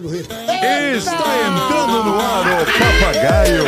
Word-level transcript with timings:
Está 0.00 1.24
entrando 1.48 2.04
no 2.04 2.20
ar 2.20 2.62
o 2.62 2.66
Papagaio 2.78 3.64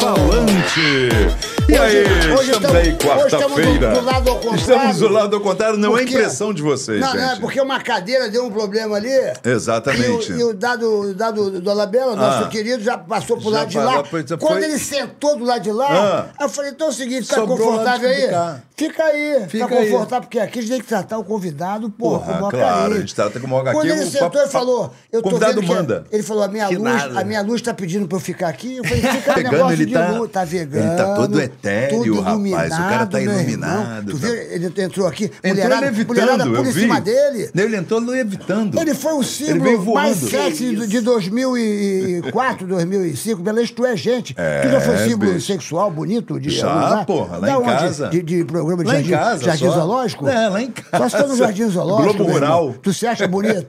Falante. 0.00 1.53
E 1.74 1.76
aí, 1.76 2.04
Hoje 2.32 2.52
estamos 2.52 2.76
aí, 2.76 2.82
hoje 2.82 2.92
estamos 2.92 3.52
quarta-feira. 3.52 3.88
do, 3.94 4.00
do 4.00 4.06
lado 4.06 4.30
ao 4.30 4.36
contrário. 4.36 4.60
Estamos 4.60 4.96
do 4.98 5.08
lado 5.08 5.34
ao 5.36 5.42
contrário, 5.42 5.76
não 5.76 5.96
é 5.96 6.02
Porque- 6.02 6.14
impressão 6.14 6.54
de 6.54 6.62
vocês, 6.62 7.00
Não, 7.00 7.08
gente. 7.10 7.20
não, 7.20 7.32
é 7.32 7.36
porque 7.40 7.60
uma 7.60 7.80
cadeira 7.80 8.28
deu 8.28 8.44
um 8.46 8.50
problema 8.50 8.94
ali. 8.96 9.10
Exatamente. 9.44 10.30
E 10.30 10.34
o, 10.34 10.38
e 10.40 10.44
o 10.44 10.54
dado, 10.54 11.00
o 11.00 11.14
dado 11.14 11.60
do 11.60 11.68
Alabella, 11.70 12.14
nosso 12.14 12.44
Ah. 12.44 12.48
querido, 12.48 12.80
já 12.82 12.96
passou 12.96 13.36
pro 13.38 13.50
Já 13.50 13.58
lado 13.58 13.68
de 13.70 13.78
lá. 13.78 14.04
Quando 14.04 14.38
foi- 14.60 14.64
ele 14.64 14.78
sentou 14.78 15.36
do 15.36 15.44
lado 15.44 15.62
de 15.62 15.72
lá, 15.72 15.88
Ah. 15.90 16.26
aí 16.38 16.46
eu 16.46 16.48
falei, 16.48 16.70
então 16.70 16.86
é 16.86 16.90
o 16.90 16.92
seguinte, 16.92 17.26
tá 17.26 17.40
confortável 17.42 18.08
aí? 18.08 18.30
Fica 18.76 19.04
aí, 19.04 19.34
Fica 19.46 19.66
fica 19.66 19.74
aí. 19.80 19.90
confortável, 19.90 20.22
porque 20.22 20.38
aqui 20.40 20.58
a 20.58 20.62
gente 20.62 20.70
tem 20.72 20.80
que 20.80 20.86
tratar 20.86 21.18
o 21.18 21.24
convidado, 21.24 21.90
porra, 21.90 22.18
Porra, 22.20 22.32
como 22.32 22.44
uma 22.44 22.50
claro, 22.50 22.66
carinha. 22.82 22.96
a 22.96 23.00
gente 23.00 23.14
trata 23.14 23.38
como 23.40 23.56
HQ, 23.58 23.76
Quando 23.76 23.88
ele 23.90 24.00
o 24.00 24.10
sentou 24.10 24.30
papo- 24.30 24.46
e 24.46 24.50
falou, 24.50 24.94
eu 25.12 25.22
tô 25.22 25.28
convidado 25.30 25.60
vendo 25.60 25.68
que- 25.68 25.74
manda. 25.74 26.04
Ele 26.10 26.22
falou, 26.24 26.42
a 26.44 26.48
minha 26.48 26.66
Que 26.68 26.76
luz, 26.76 26.84
nada. 26.94 27.20
a 27.20 27.24
minha 27.24 27.42
luz 27.42 27.62
tá 27.62 27.72
pedindo 27.74 28.06
pra 28.08 28.16
eu 28.16 28.20
ficar 28.20 28.48
aqui. 28.48 28.76
Eu 28.78 28.84
falei, 28.84 29.00
fica 29.02 29.34
Vegano, 29.34 29.52
negócio 29.56 29.74
ele 29.76 29.86
de 29.86 29.92
tá- 29.94 30.08
luz, 30.10 30.30
tá 30.30 30.44
vegano. 30.44 30.86
ele 30.88 30.96
tá 30.96 31.14
todo 31.14 31.40
etéreo, 31.40 31.54
tudo 31.90 32.20
rapaz, 32.20 32.72
o 32.72 32.76
cara 32.76 33.06
tá 33.06 33.20
iluminado, 33.20 34.12
Tu 34.12 34.18
tá- 34.18 34.26
viu? 34.26 34.34
Ele 34.34 34.72
entrou 34.82 35.06
aqui, 35.06 35.30
Entrou 35.42 35.68
mulherada, 36.08 36.44
por 36.46 36.66
em 36.66 36.72
cima 36.72 37.00
dele. 37.00 37.50
Ele 37.54 37.76
entrou 37.76 38.00
levitando. 38.00 38.78
Ele 38.78 38.94
foi 38.94 39.12
o 39.14 39.22
símbolo 39.22 39.94
mais 39.94 40.16
sexy 40.18 40.74
de, 40.76 40.86
de 40.86 41.00
2004, 41.00 42.66
2005. 42.66 43.42
Beleza, 43.42 43.72
tu 43.74 43.84
é 43.86 43.96
gente. 43.96 44.34
É, 44.36 44.62
tu 44.62 44.68
já 44.70 44.80
foi 44.80 44.96
símbolo 44.98 45.32
bicho. 45.34 45.46
sexual 45.46 45.90
bonito? 45.90 46.38
De 46.38 46.50
Já, 46.50 46.72
lugar? 46.72 47.06
porra, 47.06 47.36
lá 47.38 47.46
Da 47.46 47.52
em 47.52 47.56
onde? 47.56 47.64
casa. 47.66 48.08
De, 48.08 48.22
de 48.22 48.44
programa 48.44 48.82
de 48.84 48.88
Lá 48.90 49.00
em 49.00 49.04
jardim, 49.04 49.10
casa, 49.24 49.44
jardim 49.44 49.66
só. 49.66 49.72
zoológico? 49.72 50.28
É, 50.28 50.48
lá 50.48 50.62
em 50.62 50.70
casa. 50.70 50.98
Só 50.98 51.08
se 51.08 51.16
for 51.16 51.28
no 51.28 51.36
jardim 51.36 51.68
zoológico. 51.68 52.14
Globo. 52.14 52.32
Rural. 52.32 52.74
Tu 52.82 52.92
se 52.92 53.06
acha 53.06 53.26
bonito? 53.28 53.66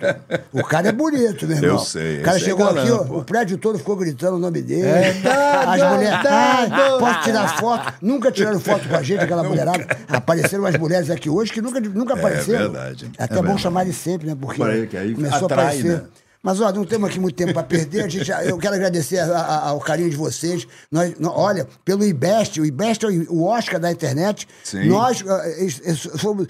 O 0.53 0.63
cara 0.63 0.89
é 0.89 0.91
bonito, 0.91 1.45
meu 1.47 1.57
irmão. 1.57 1.71
Eu 1.71 1.79
sei, 1.79 2.19
O 2.19 2.23
cara 2.23 2.39
chegou 2.39 2.65
galã, 2.65 2.81
aqui, 2.81 2.91
ó, 2.91 3.01
o 3.19 3.23
prédio 3.23 3.57
todo 3.57 3.77
ficou 3.77 3.95
gritando 3.95 4.35
o 4.37 4.39
nome 4.39 4.61
dele. 4.61 4.81
É, 4.87 5.09
As 5.67 5.81
mulheres. 5.93 6.19
"Ai, 6.25 6.69
Posso 6.99 7.21
tirar 7.23 7.57
foto? 7.59 7.74
Nunca 8.01 8.31
tiraram 8.31 8.59
foto 8.59 8.87
com 8.87 8.95
a 8.95 9.03
gente, 9.03 9.21
aquela 9.23 9.43
mulherada. 9.47 9.85
Apareceram 10.07 10.63
umas 10.63 10.77
mulheres 10.77 11.09
aqui 11.09 11.29
hoje 11.29 11.51
que 11.51 11.61
nunca, 11.61 11.79
nunca 11.79 12.13
apareceram. 12.13 12.71
verdade, 12.71 13.11
É 13.17 13.23
até 13.23 13.33
é 13.33 13.37
bom 13.37 13.41
verdade. 13.43 13.61
chamar 13.61 13.85
de 13.85 13.93
sempre, 13.93 14.27
né? 14.27 14.37
Porque 14.39 14.61
aí 14.97 15.13
começou 15.15 15.45
atrai, 15.45 15.65
a 15.65 15.69
aparecer. 15.69 15.91
né? 15.93 16.03
Mas, 16.45 16.61
ó, 16.61 16.71
não 16.71 16.85
temos 16.85 17.09
aqui 17.09 17.19
muito 17.19 17.35
tempo 17.35 17.53
para 17.55 17.63
perder. 17.63 18.03
A 18.03 18.07
gente, 18.07 18.29
eu 18.45 18.55
quero 18.59 18.75
agradecer 18.75 19.17
a- 19.17 19.35
a- 19.35 19.69
ao 19.69 19.79
carinho 19.79 20.11
de 20.11 20.15
vocês. 20.15 20.67
Nós, 20.91 21.13
nó- 21.19 21.33
olha, 21.35 21.65
pelo 21.83 22.05
IBEST, 22.05 22.61
o 22.61 22.65
IBEST 22.65 23.03
é 23.03 23.09
o- 23.09 23.33
o 23.33 23.43
Oscar 23.47 23.79
da 23.79 23.91
internet. 23.91 24.47
Sim. 24.63 24.85
Nós 24.87 25.23
es- 25.57 26.07
somos 26.21 26.45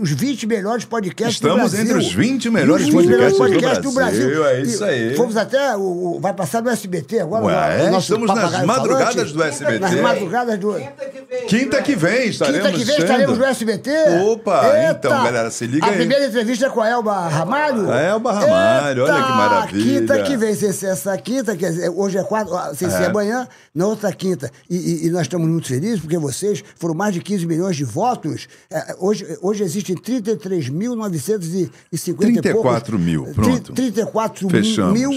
os 0.00 0.10
20 0.10 0.46
melhores 0.46 0.84
podcasts 0.84 1.36
Estamos 1.36 1.72
do 1.72 1.76
Brasil. 1.76 1.80
entre 1.80 1.96
os 2.06 2.12
20 2.12 2.50
melhores 2.50 2.86
Os 2.86 2.92
20 2.92 3.06
melhores 3.06 3.38
podcasts 3.38 3.78
do 3.78 3.92
podcasts 3.92 4.24
Brasil, 4.24 4.46
é 4.46 4.60
isso 4.60 4.84
E 4.84 4.88
aí. 4.88 5.16
Fomos 5.16 5.36
até. 5.36 5.74
O, 5.76 6.16
o- 6.16 6.20
vai 6.20 6.34
passar 6.34 6.60
no 6.62 6.68
SBT 6.68 7.20
agora. 7.20 7.46
Ué, 7.46 7.84
o 7.88 7.90
nosso 7.92 8.12
estamos 8.12 8.34
nas 8.34 8.62
madrugadas 8.66 9.14
falante. 9.14 9.32
do 9.32 9.42
SBT. 9.42 9.78
Nas 9.78 9.94
madrugadas 9.94 10.58
do. 10.58 10.76
Quinta 11.48 11.80
que 11.80 11.96
vem 11.96 12.28
estaremos 12.28 12.58
Quinta 12.66 12.78
que 12.78 12.84
vem 12.84 12.98
estaremos 12.98 13.38
no 13.38 13.44
SBT. 13.46 13.90
Opa, 14.26 14.62
então, 14.90 15.10
galera, 15.10 15.50
se 15.50 15.66
liga 15.66 15.86
a 15.86 15.88
aí. 15.90 15.96
primeira 15.96 16.26
entrevista 16.26 16.66
é 16.66 16.68
com 16.68 16.82
a 16.82 16.88
Elba 16.88 17.28
Ramalho. 17.28 17.90
A 17.90 17.98
Elba 18.00 18.32
Ramalho, 18.32 19.04
olha 19.04 19.24
que 19.24 19.32
maravilha. 19.38 20.00
Quinta 20.00 20.22
que 20.22 20.36
vem, 20.36 20.54
se 20.54 20.72
se 20.72 20.86
essa 20.86 21.16
quinta, 21.18 21.56
quer 21.56 21.70
dizer, 21.70 21.88
hoje 21.90 22.18
é 22.18 22.24
quatro, 22.24 22.54
ah, 22.56 22.74
ser 22.74 22.86
É. 22.90 23.06
amanhã, 23.06 23.46
na 23.74 23.86
outra 23.86 24.12
quinta. 24.12 24.50
E, 24.68 24.76
e- 24.76 25.06
e 25.06 25.10
nós 25.10 25.22
estamos 25.22 25.48
muito 25.48 25.68
felizes 25.68 26.00
porque 26.00 26.18
vocês 26.18 26.62
foram 26.76 26.94
mais 26.94 27.14
de 27.14 27.20
15 27.20 27.46
milhões 27.46 27.76
de 27.76 27.84
votos. 27.84 28.48
É, 28.70 28.96
hoje, 28.98 29.26
hoje 29.40 29.62
existem 29.64 29.96
33.950 29.96 31.70
e 31.92 31.98
34 32.14 32.98
mil, 32.98 33.24
pronto. 33.34 33.72
Tri- 33.72 33.90
34 33.92 34.48
Fechamos. 34.48 34.98
mil. 34.98 35.10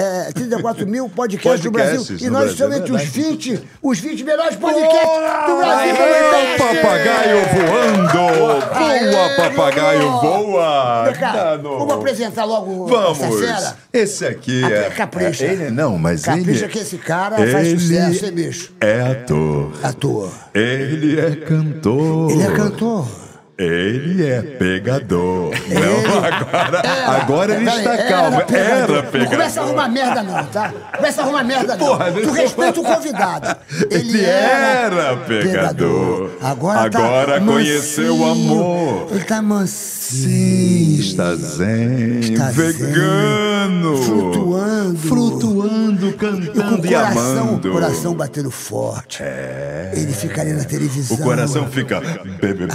É, 0.00 0.30
34 0.32 0.86
mil 0.86 1.08
podcasts 1.08 1.60
do 1.62 1.72
Brasil. 1.72 2.16
E 2.20 2.30
nós 2.30 2.52
estamos 2.52 2.76
é 2.76 2.78
entre 2.78 2.92
os 2.92 3.02
verdade. 3.02 3.30
20, 3.56 3.62
os 3.82 3.98
20 3.98 4.22
melhores 4.22 4.54
podcasts 4.54 5.00
do 5.46 5.56
Brasil. 5.56 5.94
Aê, 5.96 6.56
papagaio 6.56 7.38
voando! 7.52 8.74
Aê, 8.76 9.10
Voa, 9.10 9.28
papagaio, 9.36 10.10
voa! 10.20 11.10
Dano. 11.32 11.78
vamos 11.80 11.94
apresentar 11.94 12.44
logo 12.44 12.86
Vamos! 12.86 13.42
essa? 13.42 13.76
Esse 13.92 14.24
aqui 14.24 14.62
Apre- 14.62 14.76
é. 14.76 14.90
capricha. 14.90 15.44
é- 15.44 15.52
Ele, 15.52 15.70
não, 15.70 15.98
mas 15.98 16.22
Capricha 16.22 16.64
ele. 16.66 16.68
que 16.72 16.78
esse 16.78 16.96
cara 16.98 17.36
faz 17.36 17.68
sucesso, 17.68 18.24
hein, 18.26 18.32
bicho? 18.32 18.72
É 18.80 19.00
ator. 19.00 19.72
Ator. 19.82 20.30
Ele 20.54 21.18
é 21.18 21.34
cantor. 21.34 22.30
Ele 22.30 22.42
é 22.44 22.50
cantor. 22.52 23.08
Ele 23.58 24.24
é 24.24 24.40
pegador. 24.40 25.50
Não, 25.68 26.24
agora, 26.24 26.78
Era. 26.84 27.10
agora 27.16 27.54
ele 27.56 27.64
Peraí, 27.64 27.78
está 27.78 27.96
calmo. 28.08 28.42
Era 28.54 28.86
Não 28.86 29.02
pegador. 29.10 29.30
começa 29.30 29.60
a 29.60 29.64
arrumar 29.64 29.88
merda, 29.88 30.22
não, 30.22 30.44
tá? 30.46 30.72
Começa 30.96 31.20
a 31.20 31.24
arrumar 31.24 31.42
merda, 31.42 31.76
não. 31.76 31.86
Porra, 31.88 32.12
tu 32.12 32.30
respeita 32.30 32.80
o 32.80 32.84
convidado. 32.84 33.56
Ele 33.90 34.24
era 34.24 35.16
pegador. 35.16 36.30
Agora, 36.40 36.80
Agora 36.82 37.40
tá 37.40 37.46
conheceu 37.46 38.16
o 38.18 38.30
amor. 38.30 39.08
Ele 39.10 39.24
tá 39.24 39.42
mansinho. 39.42 39.97
Sim, 40.10 40.96
está 41.00 41.34
zen, 41.34 42.20
Está 42.20 42.50
zen, 42.50 42.72
vegano, 42.72 43.96
flutuando. 44.02 44.98
flutuando, 44.98 46.08
E 46.08 46.12
com 46.12 46.26
o 46.26 46.30
cantando 46.32 46.86
e, 46.86 46.88
coração, 46.88 47.40
amando. 47.42 47.68
o 47.68 47.72
coração 47.72 48.14
batendo 48.14 48.50
forte. 48.50 49.22
É. 49.22 49.92
Ele 49.94 50.12
fica 50.14 50.40
ali 50.40 50.54
na 50.54 50.64
televisão. 50.64 51.16
O 51.16 51.20
coração 51.20 51.68
fica 51.70 52.00
BBB, 52.40 52.74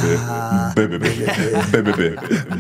BBB, 0.76 1.10
BBB, 1.72 2.16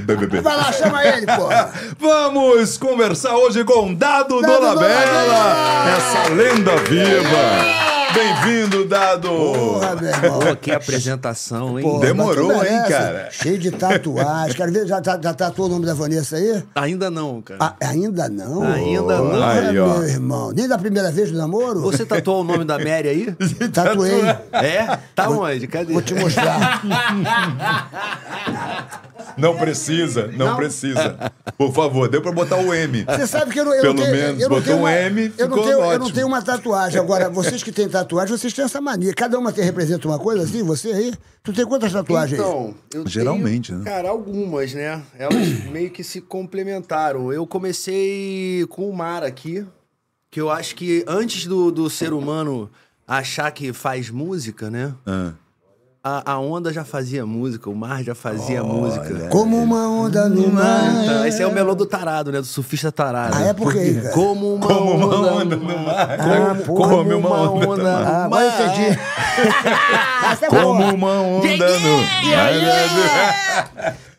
BBB. 0.05 0.41
Vai 0.41 0.57
lá, 0.57 0.71
chama 0.71 1.05
ele, 1.05 1.25
porra. 1.27 1.71
Vamos 1.99 2.75
conversar 2.77 3.35
hoje 3.37 3.63
com 3.63 3.93
Dado, 3.93 4.41
Dado 4.41 4.53
Dolabella, 4.53 5.05
Dolabella. 5.05 5.97
essa 5.97 6.33
lenda 6.33 6.75
viva. 6.77 8.02
Bem-vindo, 8.13 8.85
Dado. 8.85 9.27
Porra, 9.27 9.95
meu 9.95 10.09
irmão. 10.09 10.39
Pô, 10.39 10.55
que 10.55 10.71
apresentação, 10.71 11.79
hein? 11.79 11.83
Pô, 11.85 11.99
Demorou, 11.99 12.51
hein, 12.63 12.81
cara? 12.87 13.29
Cheio 13.31 13.57
de 13.57 13.71
tatuagem. 13.71 14.55
Quero 14.55 14.71
ver, 14.71 14.85
já, 14.87 15.01
já, 15.03 15.19
já 15.21 15.33
tatuou 15.33 15.67
o 15.67 15.71
nome 15.71 15.85
da 15.85 15.93
Vanessa 15.93 16.35
aí? 16.35 16.63
Ainda 16.75 17.09
não, 17.09 17.41
cara. 17.41 17.59
Ah, 17.61 17.75
ainda 17.81 18.29
não? 18.29 18.61
Ainda 18.63 19.17
não. 19.17 19.29
Porra, 19.31 19.51
Aí, 19.69 19.79
ó. 19.79 19.87
meu 19.99 20.03
irmão. 20.07 20.51
Nem 20.51 20.67
da 20.67 20.77
primeira 20.77 21.11
vez 21.11 21.31
do 21.31 21.37
namoro? 21.37 21.81
Você 21.81 22.05
tatuou 22.05 22.41
o 22.41 22.43
nome 22.43 22.63
da 22.65 22.77
Mary 22.77 23.07
aí? 23.09 23.35
Tatuei. 23.73 24.21
É? 24.51 24.97
Tá 25.15 25.29
onde? 25.29 25.67
Cadê? 25.67 25.93
Vou 25.93 26.01
te 26.01 26.13
mostrar. 26.13 26.81
Não 29.35 29.55
precisa, 29.57 30.27
não, 30.37 30.49
Não? 30.49 30.55
precisa. 30.55 31.17
Por 31.57 31.73
favor, 31.73 32.07
deu 32.07 32.21
pra 32.21 32.31
botar 32.31 32.57
o 32.57 32.71
M. 32.71 33.03
Você 33.03 33.25
sabe 33.25 33.51
que 33.51 33.59
eu 33.59 33.65
não, 33.65 33.73
eu 33.73 33.81
Pelo 33.81 33.93
não 33.95 34.03
tenho. 34.03 34.15
menos, 34.15 34.41
eu 34.43 34.49
não 34.49 34.55
botou 34.57 34.73
tenho 34.73 34.85
um 34.85 34.87
M, 34.87 35.33
eu 35.39 35.47
não 35.49 35.57
ficou 35.57 35.63
tenho, 35.71 35.91
Eu 35.91 35.99
não 35.99 36.11
tenho 36.11 36.27
uma 36.27 36.41
tatuagem. 36.41 36.99
Agora, 37.01 37.29
vocês 37.29 37.63
que 37.63 37.71
têm 37.71 37.87
tatuagem, 37.89 38.02
vocês 38.07 38.53
têm 38.53 38.65
essa 38.65 38.81
mania. 38.81 39.13
Cada 39.13 39.37
uma 39.37 39.51
tem, 39.51 39.63
representa 39.63 40.07
uma 40.07 40.19
coisa 40.19 40.43
assim, 40.43 40.63
você 40.63 40.91
aí? 40.91 41.13
Tu 41.41 41.53
tem 41.53 41.65
quantas 41.65 41.91
tatuagens 41.91 42.39
aí? 42.39 42.45
Então, 42.45 42.75
eu 42.93 43.07
Geralmente, 43.07 43.67
tenho, 43.71 43.83
né? 43.83 43.91
Cara, 43.91 44.09
algumas, 44.09 44.73
né? 44.73 45.01
Elas 45.17 45.65
meio 45.71 45.89
que 45.91 46.03
se 46.03 46.21
complementaram. 46.21 47.31
Eu 47.31 47.45
comecei 47.45 48.65
com 48.69 48.89
o 48.89 48.95
mar 48.95 49.23
aqui, 49.23 49.65
que 50.31 50.39
eu 50.39 50.49
acho 50.49 50.75
que 50.75 51.03
antes 51.07 51.45
do, 51.45 51.71
do 51.71 51.89
ser 51.89 52.13
humano 52.13 52.69
achar 53.07 53.51
que 53.51 53.73
faz 53.73 54.09
música, 54.09 54.69
né? 54.69 54.93
Ah. 55.05 55.33
A, 56.05 56.33
a 56.33 56.37
onda 56.37 56.73
já 56.73 56.83
fazia 56.83 57.25
música, 57.25 57.69
o 57.69 57.75
mar 57.75 58.03
já 58.03 58.13
fazia 58.13 58.61
música. 58.61 59.29
Como 59.29 59.55
uma 59.63 59.87
onda 59.87 60.27
no 60.27 60.49
mar. 60.49 61.01
Então, 61.01 61.25
esse 61.25 61.41
é 61.41 61.47
o 61.47 61.51
melô 61.53 61.73
do 61.73 61.85
tarado, 61.85 62.29
né? 62.29 62.41
Do 62.41 62.45
surfista 62.45 62.91
tarado. 62.91 63.37
Ah, 63.37 63.43
é 63.45 63.53
por 63.53 63.71
quê, 63.71 63.93
cara? 64.01 64.13
Como 64.13 64.55
uma 64.55 64.67
Como 64.67 64.91
uma 64.91 65.05
onda, 65.05 65.33
onda 65.33 65.55
no 65.55 65.63
mar. 65.63 66.17
Ah, 66.19 66.55
Como, 66.55 66.63
porra. 66.65 66.89
como 66.89 67.17
uma 67.17 67.41
onda, 67.51 67.83
no 67.83 67.87
Ah, 67.87 68.01
mar. 68.01 68.25
agora 68.25 68.43
eu 68.43 68.49
entendi. 68.67 68.99
É. 70.41 70.47
Como 70.49 70.93
uma 70.93 71.21
onda 71.21 71.79
no... 71.79 72.03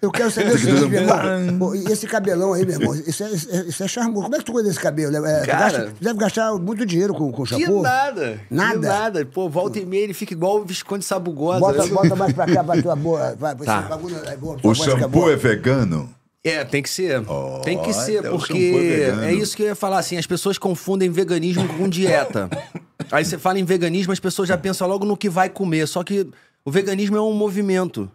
Eu 0.05 0.11
quero 0.13 0.31
saber 0.31 0.55
o 0.55 0.59
seguinte, 0.59 0.87
meu 0.89 1.01
irmão. 1.03 1.75
E 1.75 1.85
esse 1.91 2.07
cabelão 2.07 2.53
aí, 2.53 2.65
meu 2.67 2.79
irmão, 2.81 2.95
isso 2.95 3.25
é, 3.25 3.31
isso 3.31 3.49
é, 3.51 3.61
isso 3.63 3.83
é 3.83 3.89
charmoso. 3.89 4.23
Como 4.25 4.35
é 4.35 4.39
que 4.39 4.45
tu 4.45 4.53
cuida 4.53 4.69
desse 4.69 4.81
cabelo? 4.81 5.17
É, 5.27 5.41
tu 5.41 5.47
Cara. 5.47 5.59
gasta- 5.61 5.85
tu 5.99 6.05
deve 6.05 6.19
gastar 6.19 6.53
muito 6.55 6.85
dinheiro 6.87 7.15
com, 7.15 7.33
com 7.33 7.43
Que 7.45 7.49
shampoo. 7.61 7.83
nada. 7.83 8.39
Nada? 8.51 8.73
Que 8.75 8.87
nada. 8.87 9.27
Pô, 9.27 9.49
volta 9.49 9.79
e 9.79 9.87
meia 9.87 10.05
ele 10.05 10.15
fica 10.15 10.33
igual 10.35 10.59
o 10.61 10.65
Visconde 10.65 11.05
Sabugosa. 11.05 11.61
Bota, 11.61 11.87
bota 11.87 12.15
mais 12.17 12.33
pra 12.33 12.47
cá, 12.47 12.63
pra 12.63 12.81
tua 12.83 12.95
boa. 12.97 13.35
Vai, 13.39 13.55
Tá. 13.57 13.81
esse 13.81 13.89
bagulho 13.89 14.17
é 14.27 14.37
bom, 14.37 14.57
tua 14.57 14.71
O 14.71 14.75
shampoo 14.75 15.09
boa. 15.09 15.33
é 15.33 15.37
vegano? 15.37 16.11
É, 16.45 16.63
tem 16.63 16.83
que 16.83 16.91
ser. 16.91 17.23
tem 17.65 17.81
que 17.83 17.93
ser, 17.95 18.27
o 18.27 18.39
porque 18.39 19.13
é 19.23 19.29
é 19.31 19.33
isso 19.35 19.57
que 19.57 19.63
eu 19.63 19.67
ia 19.69 19.75
falar, 19.75 19.99
assim, 19.99 20.19
as 20.19 20.27
pessoas 20.27 20.59
confundem 20.59 21.11
veganismo 21.11 21.67
com 21.79 21.89
dieta. 21.89 22.51
Aí 23.11 23.25
você 23.25 23.39
fala 23.39 23.59
em 23.59 23.65
veganismo, 23.65 24.13
as 24.13 24.21
pessoas 24.21 24.49
já 24.49 24.59
pensam 24.59 24.87
logo 24.87 25.07
no 25.07 25.17
que 25.17 25.31
vai 25.31 25.49
comer, 25.49 25.89
só 25.89 26.05
que 26.05 26.29
o 26.63 26.71
veganismo 26.71 27.17
é 27.17 27.21
um 27.23 27.33
movimento. 27.33 28.11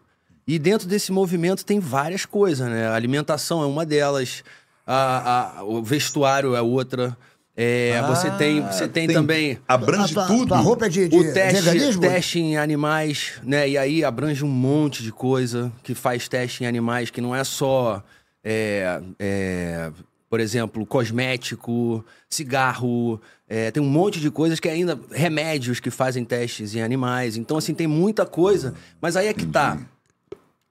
E 0.50 0.58
dentro 0.58 0.88
desse 0.88 1.12
movimento 1.12 1.64
tem 1.64 1.80
várias 1.80 2.26
coisas, 2.26 2.68
né? 2.68 2.88
A 2.88 2.96
alimentação 2.96 3.62
é 3.62 3.68
uma 3.68 3.86
delas, 3.86 4.44
a- 4.86 5.60
a- 5.60 5.64
o 5.64 5.84
vestuário 5.84 6.56
é 6.56 6.62
outra. 6.62 7.16
É, 7.56 8.02
você 8.08 8.32
tem, 8.32 8.62
você 8.62 8.88
tem, 8.88 9.06
também 9.08 9.60
Abrange 9.68 10.12
Ah, 10.14 10.26
tua- 10.26 10.28
tudo. 10.28 10.48
Tua 10.48 10.58
roupa 10.58 10.86
é 10.88 10.90
de, 10.90 11.08
de 11.08 11.16
o 11.16 11.34
teste, 11.34 11.62
veganismo? 11.62 12.02
teste 12.02 12.40
em 12.40 12.58
animais, 12.58 13.34
né? 13.44 13.70
E 13.70 13.78
aí 13.78 14.04
abrange 14.04 14.44
um 14.44 14.50
monte 14.50 15.04
de 15.04 15.12
coisa 15.12 15.72
que 15.84 15.94
faz 15.94 16.28
teste 16.28 16.64
em 16.64 16.68
animais, 16.68 17.12
que 17.12 17.22
não 17.22 17.36
é 17.36 17.44
só 17.44 18.02
é, 18.44 19.02
é, 19.20 19.92
Por 20.30 20.40
exemplo, 20.40 20.84
cosmético, 20.86 22.04
cigarro, 22.30 23.20
é, 23.48 23.70
tem 23.72 23.84
um 23.84 23.90
monte 23.90 24.20
de 24.20 24.32
coisas 24.32 24.60
que 24.60 24.70
ainda. 24.70 24.98
remédios 25.12 25.80
que 25.80 25.92
fazem 25.92 26.24
testes 26.26 26.74
em 26.76 26.82
animais. 26.82 27.36
Então, 27.38 27.58
assim, 27.58 27.74
tem 27.74 27.86
muita 27.88 28.26
coisa. 28.26 28.74
Mas 29.02 29.16
aí 29.16 29.28
é 29.28 29.34
que 29.34 29.46
tá. 29.46 29.78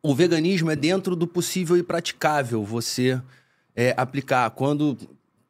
O 0.03 0.15
veganismo 0.15 0.71
é 0.71 0.77
dentro 0.77 1.17
do 1.17 1.27
possível 1.27 1.77
e 1.77 1.83
praticável 1.83 2.65
você 2.65 3.21
é, 3.75 3.95
aplicar. 3.97 4.49
Quando 4.51 4.97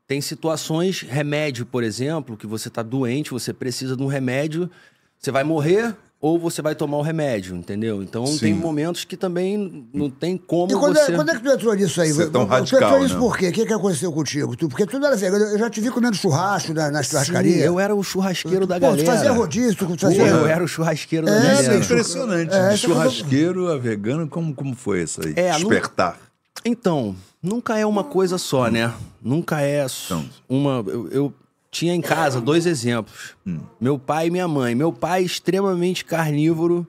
tem 0.07 0.21
situações, 0.23 1.03
remédio, 1.03 1.67
por 1.67 1.85
exemplo, 1.85 2.37
que 2.37 2.47
você 2.47 2.71
tá 2.71 2.83
doente, 2.83 3.31
você 3.31 3.53
precisa 3.53 3.95
de 3.95 4.03
um 4.03 4.07
remédio, 4.07 4.71
você 5.19 5.31
vai 5.31 5.45
morrer, 5.45 5.95
ou 6.21 6.37
você 6.39 6.61
vai 6.61 6.75
tomar 6.75 6.97
o 6.97 7.03
remédio, 7.03 7.55
entendeu? 7.55 8.03
Então 8.03 8.27
Sim. 8.27 8.39
tem 8.39 8.55
momentos 8.55 9.05
que 9.05 9.17
também 9.17 9.87
não 9.95 10.11
tem 10.11 10.37
como 10.37 10.73
E 10.73 10.75
quando, 10.75 10.97
você... 10.97 11.13
é, 11.13 11.15
quando 11.15 11.31
é 11.31 11.35
que 11.37 11.43
tu 11.43 11.49
entrou 11.51 11.75
nisso 11.75 12.01
aí? 12.01 12.13
Ser 12.13 12.29
tão 12.31 12.45
tu 12.45 12.49
radical, 12.51 12.83
entrou 12.83 13.01
nisso 13.03 13.15
né? 13.15 13.21
por 13.21 13.39
quê? 13.39 13.49
O 13.49 13.53
que, 13.53 13.67
que 13.67 13.73
aconteceu 13.73 14.13
contigo? 14.13 14.57
Tu, 14.57 14.69
porque 14.69 14.85
tu 14.85 14.99
não 14.99 15.07
era 15.07 15.17
vegano. 15.17 15.45
Eu 15.45 15.59
já 15.59 15.71
te 15.71 15.81
vi 15.81 15.91
comendo 15.91 16.17
churrasco 16.17 16.75
na, 16.75 16.91
na 16.91 17.03
Sim, 17.05 17.11
churrascaria. 17.11 17.65
eu 17.65 17.79
era 17.79 17.95
o 17.95 18.03
churrasqueiro 18.03 18.67
da 18.67 18.75
Pô, 18.75 18.81
galera. 18.81 19.03
tu 19.03 19.07
fazia 19.07 19.31
rodízio, 19.31 19.75
tu 19.77 19.87
Pô, 19.87 19.97
fazia... 19.97 20.27
eu 20.27 20.47
era 20.47 20.65
o 20.65 20.67
churrasqueiro 20.69 21.27
da 21.27 21.33
É, 21.33 21.39
Isso 21.39 21.47
é 21.47 21.55
galera. 21.63 21.85
impressionante. 21.85 22.53
É, 22.55 22.59
coisa- 22.61 22.77
churrasqueiro 22.77 23.69
a 23.73 23.79
vegano, 23.79 24.27
como, 24.29 24.53
como 24.53 24.75
foi 24.75 25.03
isso 25.05 25.21
aí? 25.25 25.35
É, 25.37 25.53
Despertar. 25.53 26.19
Então, 26.65 27.15
nunca 27.41 27.79
é 27.79 27.87
uma 27.87 28.03
coisa 28.03 28.39
só, 28.39 28.69
né? 28.69 28.93
Nunca 29.23 29.61
é 29.63 29.87
Então. 30.07 30.25
uma. 30.49 30.83
Eu, 30.89 31.09
eu 31.11 31.35
tinha 31.71 31.95
em 31.95 32.01
casa 32.01 32.41
dois 32.41 32.67
exemplos: 32.67 33.35
Hum. 33.47 33.61
meu 33.81 33.99
pai 33.99 34.29
e 34.29 34.31
minha 34.31 34.49
mãe. 34.49 34.75
Meu 34.75 34.93
pai, 34.93 35.23
extremamente 35.23 36.05
carnívoro, 36.05 36.87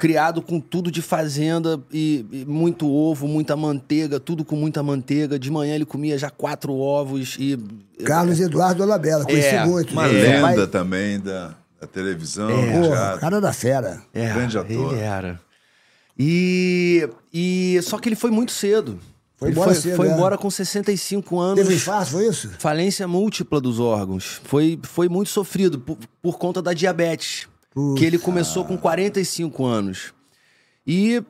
criado 0.00 0.42
com 0.42 0.58
tudo 0.60 0.90
de 0.90 1.00
fazenda 1.00 1.80
e, 1.92 2.24
e 2.32 2.44
muito 2.44 2.90
ovo, 2.90 3.26
muita 3.28 3.56
manteiga, 3.56 4.18
tudo 4.18 4.44
com 4.44 4.56
muita 4.56 4.82
manteiga. 4.82 5.38
De 5.38 5.50
manhã 5.50 5.74
ele 5.74 5.84
comia 5.86 6.18
já 6.18 6.28
quatro 6.30 6.72
ovos 6.74 7.36
e. 7.38 7.58
Carlos 8.04 8.40
Eduardo 8.40 8.82
Olabella, 8.82 9.24
conheci 9.24 9.54
É, 9.54 9.64
muito. 9.64 9.92
Uma 9.92 10.06
É. 10.06 10.10
lenda 10.12 10.40
Pai- 10.56 10.66
também 10.66 11.20
da, 11.20 11.54
da 11.80 11.86
televisão, 11.86 12.50
É. 12.50 13.18
cara 13.18 13.40
da 13.40 13.52
fera. 13.52 14.02
É, 14.12 14.32
Grande 14.32 14.58
ator. 14.58 14.92
ele 14.92 15.00
era. 15.02 15.40
E, 16.18 17.08
e 17.32 17.80
só 17.82 17.98
que 17.98 18.08
ele 18.08 18.16
foi 18.16 18.30
muito 18.30 18.52
cedo. 18.52 18.98
Foi 19.40 19.48
ele 19.48 19.56
embora 19.56 19.72
foi, 19.72 19.80
cedo, 19.80 19.96
foi 19.96 20.08
é. 20.08 20.12
embora 20.12 20.36
com 20.38 20.50
65 20.50 21.38
anos. 21.40 21.56
Teve 21.56 21.72
um 21.72 21.76
infarto, 21.76 22.10
foi 22.12 22.28
isso? 22.28 22.50
Falência 22.58 23.08
múltipla 23.08 23.58
dos 23.60 23.80
órgãos. 23.80 24.38
Foi, 24.44 24.78
foi 24.82 25.08
muito 25.08 25.30
sofrido 25.30 25.80
por, 25.80 25.96
por 26.20 26.38
conta 26.38 26.60
da 26.60 26.74
diabetes. 26.74 27.48
Que 27.96 28.04
ele 28.04 28.18
começou 28.18 28.64
com 28.64 28.76
45 28.76 29.64
anos. 29.64 30.12
E, 30.86 31.22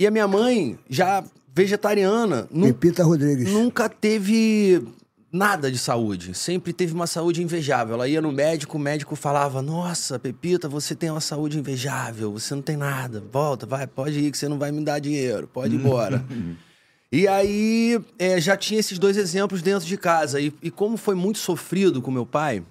e 0.00 0.06
a 0.06 0.10
minha 0.10 0.26
mãe, 0.26 0.78
já 0.88 1.22
vegetariana, 1.54 2.48
nu- 2.50 2.66
Pepita 2.68 3.04
Rodrigues. 3.04 3.52
nunca 3.52 3.88
teve 3.88 4.82
nada 5.30 5.70
de 5.70 5.76
saúde. 5.76 6.32
Sempre 6.34 6.72
teve 6.72 6.94
uma 6.94 7.06
saúde 7.06 7.42
invejável. 7.42 7.94
Ela 7.94 8.08
ia 8.08 8.22
no 8.22 8.32
médico, 8.32 8.76
o 8.78 8.80
médico 8.80 9.14
falava: 9.14 9.60
Nossa, 9.60 10.18
Pepita, 10.18 10.68
você 10.68 10.94
tem 10.94 11.10
uma 11.10 11.20
saúde 11.20 11.58
invejável, 11.58 12.32
você 12.32 12.54
não 12.54 12.62
tem 12.62 12.76
nada. 12.78 13.22
Volta, 13.30 13.66
vai, 13.66 13.86
pode 13.86 14.18
ir, 14.20 14.30
que 14.30 14.38
você 14.38 14.48
não 14.48 14.58
vai 14.58 14.72
me 14.72 14.82
dar 14.82 15.00
dinheiro, 15.00 15.46
pode 15.52 15.74
ir 15.74 15.78
embora. 15.78 16.24
E 17.10 17.26
aí, 17.26 17.98
é, 18.18 18.40
já 18.40 18.56
tinha 18.56 18.78
esses 18.78 18.98
dois 18.98 19.16
exemplos 19.16 19.62
dentro 19.62 19.86
de 19.86 19.96
casa. 19.96 20.40
E, 20.40 20.52
e 20.62 20.70
como 20.70 20.96
foi 20.96 21.14
muito 21.14 21.38
sofrido 21.38 22.02
com 22.02 22.10
meu 22.10 22.26
pai, 22.26 22.62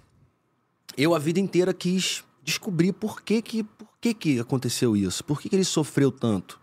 eu 0.96 1.16
a 1.16 1.20
vida 1.20 1.40
inteira 1.40 1.74
quis 1.74 2.24
descobrir 2.44 2.94
por 2.94 3.22
que 3.22 3.42
que, 3.42 3.64
por 3.64 3.88
que, 4.00 4.14
que 4.14 4.40
aconteceu 4.40 4.96
isso, 4.96 5.24
por 5.24 5.42
que, 5.42 5.50
que 5.50 5.56
ele 5.56 5.64
sofreu 5.64 6.12
tanto. 6.12 6.60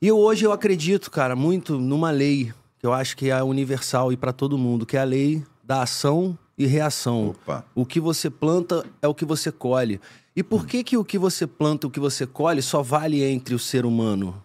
E 0.00 0.06
eu, 0.06 0.16
hoje 0.16 0.46
eu 0.46 0.52
acredito, 0.52 1.10
cara, 1.10 1.34
muito 1.34 1.78
numa 1.78 2.10
lei 2.10 2.54
que 2.78 2.86
eu 2.86 2.92
acho 2.92 3.16
que 3.16 3.30
é 3.30 3.42
universal 3.42 4.12
e 4.12 4.16
para 4.16 4.32
todo 4.32 4.56
mundo, 4.56 4.86
que 4.86 4.96
é 4.96 5.00
a 5.00 5.04
lei 5.04 5.44
da 5.62 5.82
ação 5.82 6.38
e 6.56 6.64
reação. 6.66 7.30
Opa. 7.30 7.64
O 7.74 7.84
que 7.84 8.00
você 8.00 8.30
planta 8.30 8.86
é 9.02 9.08
o 9.08 9.14
que 9.14 9.24
você 9.24 9.50
colhe. 9.50 10.00
E 10.34 10.42
por 10.42 10.66
que 10.66 10.84
que 10.84 10.96
o 10.96 11.04
que 11.04 11.18
você 11.18 11.46
planta 11.46 11.86
e 11.86 11.88
o 11.88 11.90
que 11.90 11.98
você 11.98 12.26
colhe 12.26 12.62
só 12.62 12.80
vale 12.80 13.24
entre 13.24 13.54
o 13.54 13.58
ser 13.58 13.84
humano? 13.84 14.40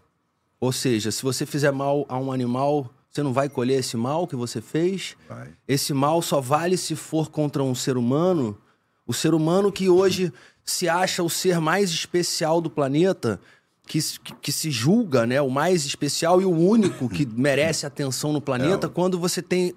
Ou 0.64 0.72
seja, 0.72 1.12
se 1.12 1.22
você 1.22 1.46
fizer 1.46 1.72
mal 1.72 2.06
a 2.08 2.18
um 2.18 2.32
animal, 2.32 2.90
você 3.10 3.22
não 3.22 3.34
vai 3.34 3.50
colher 3.50 3.80
esse 3.80 3.98
mal 3.98 4.26
que 4.26 4.36
você 4.36 4.62
fez? 4.62 5.18
Vai. 5.28 5.50
Esse 5.68 5.94
mal 5.94 6.22
só 6.22 6.40
vale 6.40 6.78
se 6.78 6.96
for 6.96 7.30
contra 7.30 7.62
um 7.62 7.76
ser 7.76 7.98
humano. 7.98 8.58
O 9.06 9.14
ser 9.14 9.34
humano 9.34 9.72
que 9.74 9.90
hoje 9.90 10.32
se 10.64 10.88
acha 10.88 11.22
o 11.22 11.30
ser 11.30 11.60
mais 11.60 11.90
especial 11.92 12.62
do 12.62 12.70
planeta, 12.70 13.42
que, 13.86 14.02
se- 14.02 14.18
que, 14.18 14.34
que 14.36 14.52
se 14.54 14.72
julga 14.72 15.26
né, 15.28 15.42
o 15.42 15.50
mais 15.50 15.84
especial 15.86 16.42
e 16.42 16.46
o 16.46 16.52
único 16.58 17.10
que 17.10 17.26
merece 17.48 17.86
atenção 17.86 18.32
no 18.32 18.40
planeta, 18.40 18.88
É, 18.88 18.90
quando 18.90 19.20
você 19.20 19.42
tem, 19.42 19.76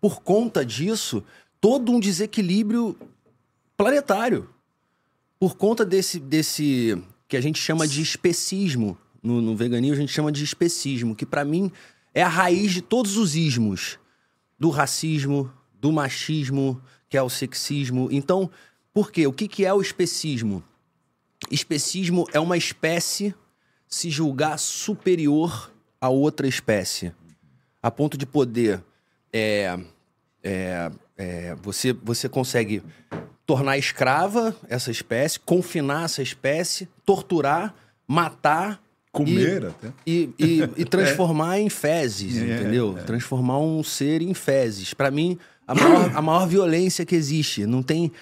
por 0.00 0.22
conta 0.22 0.64
disso, 0.64 1.24
todo 1.60 1.90
um 1.90 1.98
desequilíbrio 1.98 2.96
planetário. 3.76 4.48
Por 5.40 5.56
conta 5.56 5.84
desse, 5.84 6.20
desse 6.20 6.96
que 7.26 7.36
a 7.36 7.40
gente 7.40 7.58
chama 7.60 7.88
de 7.88 8.00
especismo. 8.00 8.96
No, 9.24 9.40
no 9.40 9.56
veganismo 9.56 9.96
a 9.96 10.00
gente 10.00 10.12
chama 10.12 10.30
de 10.30 10.44
especismo, 10.44 11.16
que 11.16 11.24
pra 11.24 11.44
mim 11.44 11.72
é 12.12 12.22
a 12.22 12.28
raiz 12.28 12.72
de 12.72 12.82
todos 12.82 13.16
os 13.16 13.34
ismos. 13.34 13.98
Do 14.58 14.68
racismo, 14.68 15.50
do 15.80 15.90
machismo, 15.90 16.80
que 17.08 17.16
é 17.16 17.22
o 17.22 17.30
sexismo. 17.30 18.08
Então, 18.12 18.50
por 18.92 19.10
quê? 19.10 19.26
O 19.26 19.32
que, 19.32 19.48
que 19.48 19.64
é 19.64 19.72
o 19.72 19.80
especismo? 19.80 20.62
Especismo 21.50 22.26
é 22.32 22.38
uma 22.38 22.56
espécie 22.56 23.34
se 23.88 24.10
julgar 24.10 24.58
superior 24.58 25.72
a 26.00 26.08
outra 26.08 26.46
espécie. 26.46 27.12
A 27.82 27.90
ponto 27.90 28.16
de 28.18 28.26
poder. 28.26 28.82
é, 29.32 29.78
é, 30.42 30.92
é, 31.16 31.54
você, 31.56 31.92
você 31.92 32.28
consegue 32.28 32.82
tornar 33.46 33.78
escrava 33.78 34.54
essa 34.68 34.90
espécie, 34.90 35.38
confinar 35.40 36.04
essa 36.04 36.22
espécie, 36.22 36.88
torturar, 37.04 37.74
matar. 38.06 38.82
Comer 39.14 39.62
e- 39.62 39.66
até. 39.66 39.88
E, 40.06 40.30
e, 40.38 40.62
e 40.78 40.84
transformar 40.86 41.58
em 41.58 41.68
fezes, 41.70 42.36
É, 42.36 42.40
entendeu? 42.60 42.96
é. 42.98 43.02
Transformar 43.02 43.58
um 43.58 43.82
ser 43.82 44.20
em 44.22 44.34
fezes. 44.34 44.92
Pra 44.94 45.10
mim, 45.10 45.38
a 45.66 45.74
maior, 45.74 46.10
a 46.16 46.20
maior 46.22 46.46
violência 46.46 47.06
que 47.06 47.14
existe. 47.14 47.66
Não 47.66 47.82
tem, 47.82 48.12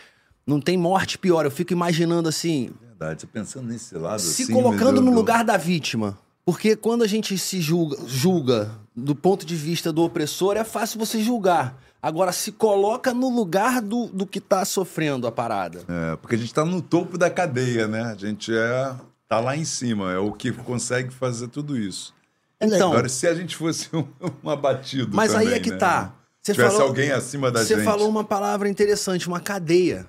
não 0.46 0.60
tem 0.60 0.76
morte 0.76 1.18
pior. 1.18 1.44
Eu 1.44 1.50
fico 1.50 1.72
imaginando 1.72 2.28
assim, 2.28 2.70
Verdade, 2.98 3.22
você 3.22 3.26
pensando 3.26 3.66
nesse 3.66 3.94
lado 3.96 4.20
se 4.20 4.44
assim, 4.44 4.52
colocando 4.52 4.96
do- 5.00 5.02
no 5.02 5.12
lugar 5.12 5.44
da 5.44 5.56
vítima. 5.56 6.16
Porque 6.44 6.74
quando 6.76 7.02
a 7.02 7.06
gente 7.06 7.36
se 7.38 7.60
julga, 7.60 7.96
julga 8.06 8.70
do 8.94 9.14
ponto 9.14 9.46
de 9.46 9.54
vista 9.56 9.92
do 9.92 10.02
opressor, 10.02 10.56
é 10.56 10.64
fácil 10.64 10.98
você 10.98 11.20
julgar. 11.22 11.76
Agora, 12.02 12.32
se 12.32 12.50
coloca 12.50 13.14
no 13.14 13.28
lugar 13.28 13.80
do, 13.80 14.06
do 14.08 14.26
que 14.26 14.40
tá 14.40 14.64
sofrendo 14.64 15.24
a 15.28 15.30
parada. 15.30 15.82
É, 15.88 16.16
porque 16.16 16.34
a 16.34 16.38
gente 16.38 16.52
tá 16.52 16.64
no 16.64 16.82
topo 16.82 17.16
da 17.16 17.30
cadeia, 17.30 17.86
né? 17.86 18.02
A 18.02 18.14
gente 18.16 18.52
é 18.52 18.92
tá 19.32 19.40
lá 19.40 19.56
em 19.56 19.64
cima, 19.64 20.12
é 20.12 20.18
o 20.18 20.30
que 20.30 20.52
consegue 20.52 21.10
fazer 21.10 21.48
tudo 21.48 21.74
isso. 21.78 22.14
Então, 22.60 22.92
Agora, 22.92 23.08
se 23.08 23.26
a 23.26 23.34
gente 23.34 23.56
fosse 23.56 23.88
um, 23.96 24.06
um 24.44 24.50
abatido 24.50 25.16
Mas 25.16 25.34
aí 25.34 25.46
também, 25.46 25.58
é 25.58 25.62
que 25.62 25.70
né? 25.70 25.76
tá. 25.78 26.14
Você 26.42 26.52
Tivesse 26.52 26.72
falou- 26.72 26.88
alguém 26.88 27.10
acima 27.12 27.50
da 27.50 27.64
Você 27.64 27.76
gente. 27.76 27.84
falou 27.84 28.10
uma 28.10 28.24
palavra 28.24 28.68
interessante, 28.68 29.26
uma 29.28 29.40
cadeia. 29.40 30.06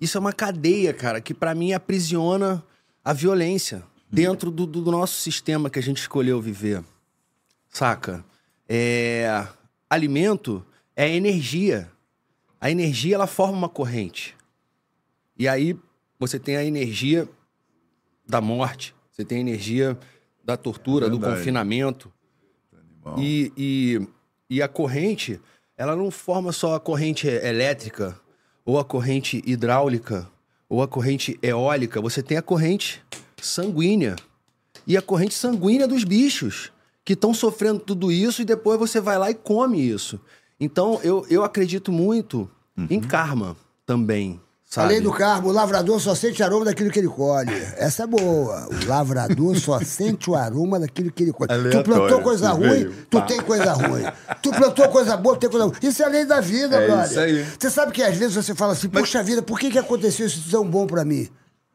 Isso 0.00 0.16
é 0.16 0.20
uma 0.20 0.32
cadeia, 0.32 0.94
cara, 0.94 1.20
que 1.20 1.34
pra 1.34 1.54
mim 1.54 1.74
aprisiona 1.74 2.64
a 3.04 3.12
violência 3.12 3.82
dentro 4.10 4.50
do, 4.50 4.64
do 4.64 4.90
nosso 4.90 5.20
sistema 5.20 5.68
que 5.68 5.78
a 5.78 5.82
gente 5.82 5.98
escolheu 5.98 6.40
viver. 6.40 6.82
Saca? 7.68 8.24
É... 8.66 9.46
Alimento 9.90 10.64
é 10.96 11.14
energia. 11.14 11.90
A 12.58 12.70
energia, 12.70 13.16
ela 13.16 13.26
forma 13.26 13.58
uma 13.58 13.68
corrente. 13.68 14.34
E 15.38 15.46
aí, 15.46 15.76
você 16.18 16.38
tem 16.38 16.56
a 16.56 16.64
energia 16.64 17.28
da 18.26 18.40
morte, 18.40 18.94
você 19.10 19.24
tem 19.24 19.38
a 19.38 19.40
energia 19.40 19.98
da 20.44 20.56
tortura, 20.56 21.08
do 21.08 21.18
Verdade. 21.18 21.38
confinamento. 21.38 22.12
E, 23.18 23.52
e, 23.56 24.08
e 24.48 24.62
a 24.62 24.68
corrente, 24.68 25.40
ela 25.76 25.94
não 25.94 26.10
forma 26.10 26.52
só 26.52 26.74
a 26.74 26.80
corrente 26.80 27.26
elétrica, 27.26 28.18
ou 28.64 28.78
a 28.78 28.84
corrente 28.84 29.42
hidráulica, 29.46 30.28
ou 30.68 30.82
a 30.82 30.88
corrente 30.88 31.38
eólica. 31.42 32.00
Você 32.00 32.22
tem 32.22 32.38
a 32.38 32.42
corrente 32.42 33.02
sanguínea. 33.40 34.16
E 34.86 34.96
a 34.96 35.02
corrente 35.02 35.34
sanguínea 35.34 35.86
dos 35.86 36.04
bichos, 36.04 36.72
que 37.04 37.12
estão 37.12 37.34
sofrendo 37.34 37.80
tudo 37.80 38.10
isso, 38.10 38.42
e 38.42 38.44
depois 38.44 38.78
você 38.78 39.00
vai 39.00 39.18
lá 39.18 39.30
e 39.30 39.34
come 39.34 39.80
isso. 39.80 40.20
Então, 40.58 41.00
eu, 41.02 41.26
eu 41.28 41.44
acredito 41.44 41.92
muito 41.92 42.50
em 42.88 43.00
karma 43.00 43.56
também. 43.84 44.40
Sabe? 44.74 44.88
Além 44.88 45.00
do 45.02 45.12
carbo, 45.12 45.50
o 45.50 45.52
lavrador 45.52 46.00
só 46.00 46.16
sente 46.16 46.42
aroma 46.42 46.64
daquilo 46.64 46.90
que 46.90 46.98
ele 46.98 47.06
colhe. 47.06 47.52
Essa 47.76 48.02
é 48.02 48.06
boa. 48.08 48.68
O 48.68 48.88
lavrador 48.88 49.56
só 49.56 49.78
sente 49.84 50.28
o 50.28 50.34
aroma 50.34 50.80
daquilo 50.80 51.12
que 51.12 51.22
ele 51.22 51.32
colhe. 51.32 51.46
tu 51.48 51.54
Aleatório, 51.54 51.84
plantou 51.84 52.20
coisa 52.22 52.50
ruim, 52.50 52.68
veio, 52.68 52.94
tu 53.08 53.20
tem 53.22 53.40
coisa 53.40 53.72
ruim. 53.72 54.02
Tu 54.42 54.50
plantou 54.50 54.88
coisa 54.88 55.16
boa, 55.16 55.36
tu 55.36 55.40
tem 55.42 55.50
coisa 55.50 55.66
ruim. 55.66 55.76
Isso 55.80 56.02
é 56.02 56.06
a 56.06 56.08
lei 56.08 56.24
da 56.24 56.40
vida, 56.40 56.76
É 56.76 56.86
brother. 56.88 57.06
isso 57.10 57.20
aí. 57.20 57.46
Você 57.56 57.70
sabe 57.70 57.92
que 57.92 58.02
às 58.02 58.16
vezes 58.16 58.34
você 58.34 58.52
fala 58.52 58.72
assim, 58.72 58.88
poxa 58.88 59.22
vida, 59.22 59.42
por 59.42 59.60
que, 59.60 59.70
que 59.70 59.78
aconteceu 59.78 60.26
isso 60.26 60.42
tão 60.50 60.68
bom 60.68 60.88
pra 60.88 61.04
mim? 61.04 61.28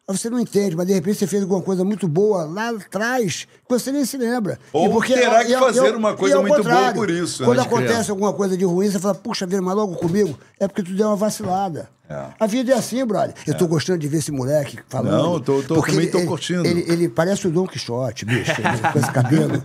Mas 0.05 0.19
você 0.19 0.29
não 0.29 0.39
entende, 0.39 0.75
mas 0.75 0.87
de 0.87 0.93
repente 0.93 1.19
você 1.19 1.27
fez 1.27 1.43
alguma 1.43 1.61
coisa 1.61 1.85
muito 1.85 2.05
boa 2.07 2.43
lá 2.43 2.69
atrás, 2.69 3.45
que 3.65 3.69
você 3.69 3.91
nem 3.91 4.03
se 4.03 4.17
lembra. 4.17 4.59
Ou 4.73 5.01
terá 5.03 5.45
que 5.45 5.51
e 5.51 5.55
ao- 5.55 5.63
fazer 5.63 5.85
e 5.85 5.87
ao- 5.91 5.97
uma 5.97 6.11
e 6.11 6.15
coisa 6.17 6.41
muito 6.41 6.63
boa 6.63 6.91
por 6.93 7.09
isso, 7.11 7.43
né? 7.43 7.47
Quando 7.47 7.57
Pode 7.63 7.67
acontece 7.85 8.09
alguma 8.11 8.33
coisa 8.33 8.57
de 8.57 8.65
ruim, 8.65 8.89
você 8.89 8.97
fala, 8.99 9.13
puxa 9.15 9.45
vida, 9.45 9.61
mas 9.61 9.75
logo 9.75 9.95
comigo, 9.95 10.37
é 10.59 10.67
porque 10.67 10.81
tu 10.83 10.93
deu 10.93 11.07
uma 11.07 11.15
vacilada. 11.15 11.87
É. 12.09 12.25
A 12.39 12.47
vida 12.47 12.71
é 12.71 12.75
assim, 12.75 13.05
brother. 13.05 13.35
Eu 13.45 13.55
tô 13.55 13.67
gostando 13.67 13.99
de 13.99 14.07
ver 14.07 14.17
esse 14.17 14.31
moleque 14.31 14.79
falando. 14.89 15.11
Não, 15.11 15.39
tô- 15.39 15.61
tô- 15.61 15.75
porque 15.75 15.91
também 15.91 16.09
tô 16.09 16.17
ele- 16.17 16.27
curtindo. 16.27 16.65
Ele, 16.65 16.83
ele 16.91 17.07
parece 17.07 17.47
o 17.47 17.51
Don 17.51 17.67
Quixote, 17.67 18.25
bicho, 18.25 18.51
com 18.91 18.99
esse 18.99 19.11
cabelo. 19.11 19.61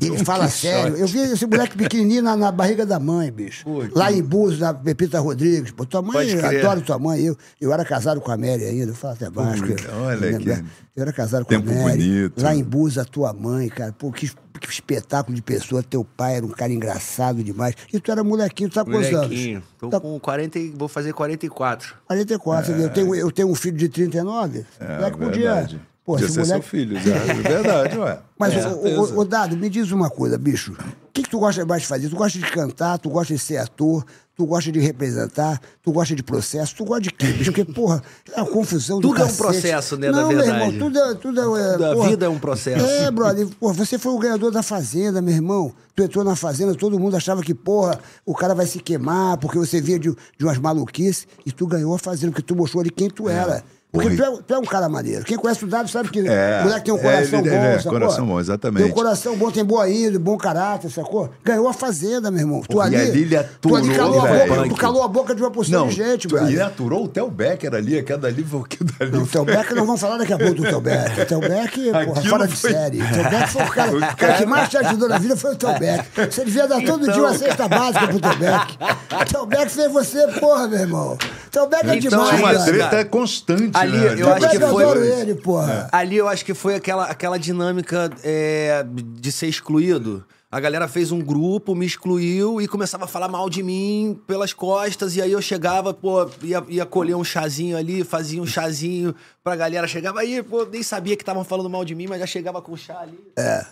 Ele 0.00 0.18
fala 0.24 0.46
sério. 0.48 0.94
Eu 0.96 1.06
vi 1.06 1.20
esse 1.20 1.46
moleque 1.46 1.76
pequenininho 1.76 2.22
na, 2.22 2.36
na 2.36 2.52
barriga 2.52 2.84
da 2.84 3.00
mãe, 3.00 3.32
bicho. 3.32 3.64
Lá 3.94 4.12
em 4.12 4.22
Búzios, 4.22 4.60
na 4.60 4.74
Pepita 4.74 5.18
Rodrigues. 5.20 5.70
Pô, 5.70 5.86
tua 5.86 6.02
mãe, 6.02 6.32
adoro 6.38 6.82
tua 6.82 6.98
mãe. 6.98 7.20
Eu, 7.24 7.36
eu 7.60 7.72
era 7.72 7.84
casado 7.84 8.20
com 8.20 8.30
a 8.30 8.36
Mary 8.36 8.64
ainda, 8.64 8.90
eu 8.90 8.94
falo 8.94 9.14
até 9.14 9.30
baixo. 9.30 9.66
Pô, 9.66 9.74
que- 9.74 9.88
olha 9.88 10.26
eu, 10.26 10.38
que 10.38 10.64
eu 10.96 11.02
era 11.02 11.12
casado 11.12 11.44
com 11.44 11.50
tempo 11.50 11.70
a 11.70 11.74
Mary. 11.74 11.98
bonito. 11.98 12.42
Lá 12.42 12.54
em 12.54 12.64
Búzios, 12.64 12.98
a 12.98 13.04
tua 13.04 13.32
mãe, 13.32 13.68
cara. 13.68 13.92
Pô, 13.92 14.10
que, 14.10 14.28
que 14.60 14.68
espetáculo 14.70 15.34
de 15.34 15.42
pessoa. 15.42 15.82
Teu 15.82 16.04
pai 16.04 16.36
era 16.36 16.46
um 16.46 16.50
cara 16.50 16.72
engraçado 16.72 17.44
demais. 17.44 17.74
E 17.92 18.00
tu 18.00 18.10
era 18.10 18.24
molequinho, 18.24 18.70
tu 18.70 18.74
tá 18.74 18.84
com 18.84 18.90
quantos 18.92 19.08
anos? 19.08 19.26
Molequinho. 19.28 19.62
Tô 19.78 19.88
Tá 19.90 20.00
com 20.00 20.18
40, 20.18 20.58
e- 20.58 20.70
vou 20.70 20.88
fazer 20.88 21.12
44. 21.12 21.94
44. 22.06 22.72
Eu, 22.72 22.88
tenho, 22.90 23.14
eu 23.14 23.30
tenho 23.30 23.48
um 23.48 23.54
filho 23.54 23.76
de 23.76 23.88
39. 23.88 24.64
É, 24.80 24.94
moleque 24.96 25.18
podia. 25.18 25.54
verdade. 25.54 25.80
Pô, 26.06 26.12
Podia 26.12 26.26
esse 26.26 26.34
ser 26.34 26.40
moleque. 26.42 26.60
seu 26.60 26.70
filho, 26.70 27.00
já. 27.00 27.14
é 27.16 27.34
verdade, 27.34 27.98
ué. 27.98 28.18
Mas, 28.38 28.54
Com 28.64 29.18
ô, 29.18 29.24
Dado, 29.24 29.56
me 29.56 29.68
diz 29.68 29.90
uma 29.90 30.08
coisa, 30.08 30.38
bicho. 30.38 30.72
O 30.72 31.12
que, 31.12 31.22
que 31.24 31.28
tu 31.30 31.38
gosta 31.40 31.66
mais 31.66 31.82
de 31.82 31.88
fazer? 31.88 32.08
Tu 32.08 32.14
gosta 32.14 32.38
de 32.38 32.44
cantar, 32.52 32.96
tu 32.98 33.08
gosta 33.10 33.32
de 33.34 33.40
ser 33.40 33.56
ator, 33.56 34.04
tu 34.36 34.46
gosta 34.46 34.70
de 34.70 34.78
representar, 34.78 35.58
tu 35.82 35.90
gosta 35.90 36.14
de 36.14 36.22
processo, 36.22 36.76
tu 36.76 36.84
gosta 36.84 37.00
de 37.00 37.10
quê, 37.10 37.26
bicho? 37.32 37.50
Porque, 37.50 37.64
porra, 37.64 38.02
é 38.34 38.40
uma 38.40 38.48
confusão 38.50 39.00
do 39.00 39.08
Tudo 39.08 39.20
é 39.20 39.24
um 39.24 39.26
cacete. 39.26 39.42
processo, 39.42 39.96
né, 39.96 40.10
na 40.12 40.20
Não, 40.20 40.28
meu 40.28 40.36
verdade. 40.38 40.64
irmão, 40.64 40.78
tudo 40.78 40.98
é... 40.98 41.14
Tudo 41.14 41.40
é, 41.40 41.72
Tudo, 41.72 41.84
a 41.86 41.94
porra, 41.94 42.08
vida 42.10 42.26
é 42.26 42.28
um 42.28 42.38
processo. 42.38 42.84
É, 42.86 43.10
brother. 43.10 43.48
Porra, 43.58 43.72
você 43.72 43.98
foi 43.98 44.12
o 44.12 44.18
ganhador 44.18 44.52
da 44.52 44.62
Fazenda, 44.62 45.20
meu 45.20 45.34
irmão. 45.34 45.72
Tu 45.96 46.02
entrou 46.04 46.22
na 46.22 46.36
Fazenda, 46.36 46.74
todo 46.76 47.00
mundo 47.00 47.16
achava 47.16 47.42
que, 47.42 47.54
porra, 47.54 47.98
o 48.24 48.34
cara 48.34 48.54
vai 48.54 48.66
se 48.66 48.78
queimar, 48.78 49.38
porque 49.38 49.58
você 49.58 49.80
vinha 49.80 49.98
de, 49.98 50.14
de 50.38 50.44
umas 50.44 50.58
maluquices, 50.58 51.26
e 51.44 51.50
tu 51.50 51.66
ganhou 51.66 51.94
a 51.94 51.98
Fazenda, 51.98 52.30
porque 52.30 52.46
tu 52.46 52.54
mostrou 52.54 52.82
ali 52.82 52.90
quem 52.90 53.08
tu 53.10 53.28
era. 53.28 53.64
Porque 53.92 54.14
tu 54.14 54.22
é, 54.22 54.38
tu 54.46 54.54
é 54.54 54.58
um 54.58 54.62
cara 54.64 54.88
maneiro. 54.90 55.24
Quem 55.24 55.38
conhece 55.38 55.64
o 55.64 55.68
Dado 55.68 55.88
sabe 55.88 56.10
que 56.10 56.18
É, 56.28 56.60
o 56.60 56.64
moleque 56.64 56.84
tem 56.84 56.92
um 56.94 56.98
é, 56.98 57.00
coração 57.02 57.38
ele- 57.38 57.48
bom, 57.50 57.56
ele 57.56 57.66
é, 57.66 57.76
sacou? 57.78 57.92
coração 57.92 58.26
bom, 58.26 58.40
exatamente. 58.40 58.82
Tem 58.82 58.92
um 58.92 58.94
coração 58.94 59.36
bom, 59.36 59.50
tem 59.50 59.64
boa 59.64 59.88
índole, 59.88 60.18
bom 60.18 60.36
caráter, 60.36 60.90
sacou? 60.90 61.30
Ganhou 61.42 61.66
a 61.66 61.72
Fazenda, 61.72 62.30
meu 62.30 62.40
irmão. 62.40 62.62
Tu 62.68 62.76
e 62.76 62.80
ali, 62.82 62.96
ali 62.96 63.22
ele 63.22 63.44
tu 63.60 63.74
ali 63.74 63.90
aturou, 63.90 64.20
calou 64.20 64.20
a 64.20 64.46
boca, 64.46 64.68
tu 64.68 64.74
calou 64.76 65.02
a 65.02 65.08
boca 65.08 65.34
de 65.34 65.42
uma 65.42 65.50
porção 65.50 65.80
Não, 65.80 65.88
de 65.88 65.94
gente, 65.94 66.28
velho. 66.28 66.50
e 66.50 66.60
aturou 66.60 67.04
o 67.04 67.08
Theo 67.08 67.30
Becker 67.30 67.74
ali, 67.74 67.98
aquela 67.98 68.28
ali, 68.28 68.44
foi 68.44 68.60
o 68.60 68.64
que 68.64 68.84
dali. 68.84 69.10
Não, 69.12 69.22
o 69.22 69.26
Theo 69.26 69.44
Beck, 69.46 69.74
nós 69.74 69.86
vamos 69.86 70.00
falar 70.00 70.18
daqui 70.18 70.32
a 70.34 70.38
pouco 70.38 70.54
do 70.56 70.62
Theo 70.62 70.80
Beck. 70.80 71.20
O 71.20 71.24
Theo 71.26 71.40
Beck, 71.40 71.80
porra, 71.92 72.00
Aquilo 72.02 72.28
fora 72.28 72.46
de 72.48 72.56
foi- 72.56 72.70
série. 72.72 73.00
O 73.02 73.06
Theo 73.08 73.30
Beck 73.30 73.48
foi 73.48 73.62
o 73.62 73.68
cara, 73.70 73.90
O 73.96 74.00
cara 74.00 74.14
cara- 74.14 74.34
que 74.34 74.46
mais 74.46 74.68
te 74.68 74.76
ajudou 74.76 75.08
na 75.08 75.18
vida 75.18 75.36
foi 75.36 75.52
o 75.52 75.56
Theo 75.56 75.78
Beck. 75.78 76.04
Você 76.30 76.44
devia 76.44 76.66
dar 76.68 76.82
todo 76.82 77.04
dia 77.10 77.22
uma 77.22 77.34
cesta 77.38 77.66
básica 77.66 78.08
pro 78.08 78.20
Theo 78.20 78.36
Beck. 78.36 78.76
O 79.22 79.24
Theo 79.24 79.46
Beck 79.46 79.70
fez 79.70 79.90
você, 79.90 80.26
porra, 80.38 80.68
meu 80.68 80.80
irmão. 80.80 81.12
O 81.14 81.50
Theo 81.50 81.66
Beck 81.68 81.88
é 81.88 81.96
Então, 81.96 82.24
demais, 82.24 82.40
é 82.40 82.44
uma 82.44 82.64
treta 82.88 83.04
constante, 83.06 83.75
Ali, 83.80 83.96
né? 83.98 84.14
eu 84.22 84.32
acho 84.32 84.50
que 84.50 84.58
foi- 84.60 84.84
adoro 84.84 85.04
ele, 85.04 85.34
porra. 85.34 85.88
Ali 85.92 86.16
eu 86.16 86.28
acho 86.28 86.44
que 86.44 86.54
foi 86.54 86.74
aquela, 86.74 87.04
aquela 87.06 87.38
dinâmica 87.38 88.10
é, 88.24 88.84
de 88.88 89.30
ser 89.32 89.46
excluído. 89.46 90.24
A 90.48 90.60
galera 90.60 90.86
fez 90.86 91.10
um 91.10 91.20
grupo, 91.20 91.74
me 91.74 91.84
excluiu 91.84 92.60
e 92.62 92.68
começava 92.68 93.04
a 93.04 93.08
falar 93.08 93.28
mal 93.28 93.50
de 93.50 93.62
mim 93.64 94.18
pelas 94.28 94.52
costas. 94.52 95.16
E 95.16 95.20
aí 95.20 95.32
eu 95.32 95.42
chegava, 95.42 95.92
pô, 95.92 96.30
ia, 96.40 96.64
ia 96.68 96.86
colher 96.86 97.16
um 97.16 97.24
chazinho 97.24 97.76
ali, 97.76 98.04
fazia 98.04 98.40
um 98.40 98.46
chazinho 98.46 99.14
pra 99.42 99.56
galera. 99.56 99.88
Chegava 99.88 100.20
aí, 100.20 100.42
pô, 100.44 100.64
nem 100.64 100.82
sabia 100.84 101.16
que 101.16 101.22
estavam 101.22 101.44
falando 101.44 101.68
mal 101.68 101.84
de 101.84 101.94
mim, 101.96 102.06
mas 102.08 102.20
já 102.20 102.26
chegava 102.26 102.62
com 102.62 102.72
o 102.72 102.76
chá 102.76 103.00
ali. 103.00 103.18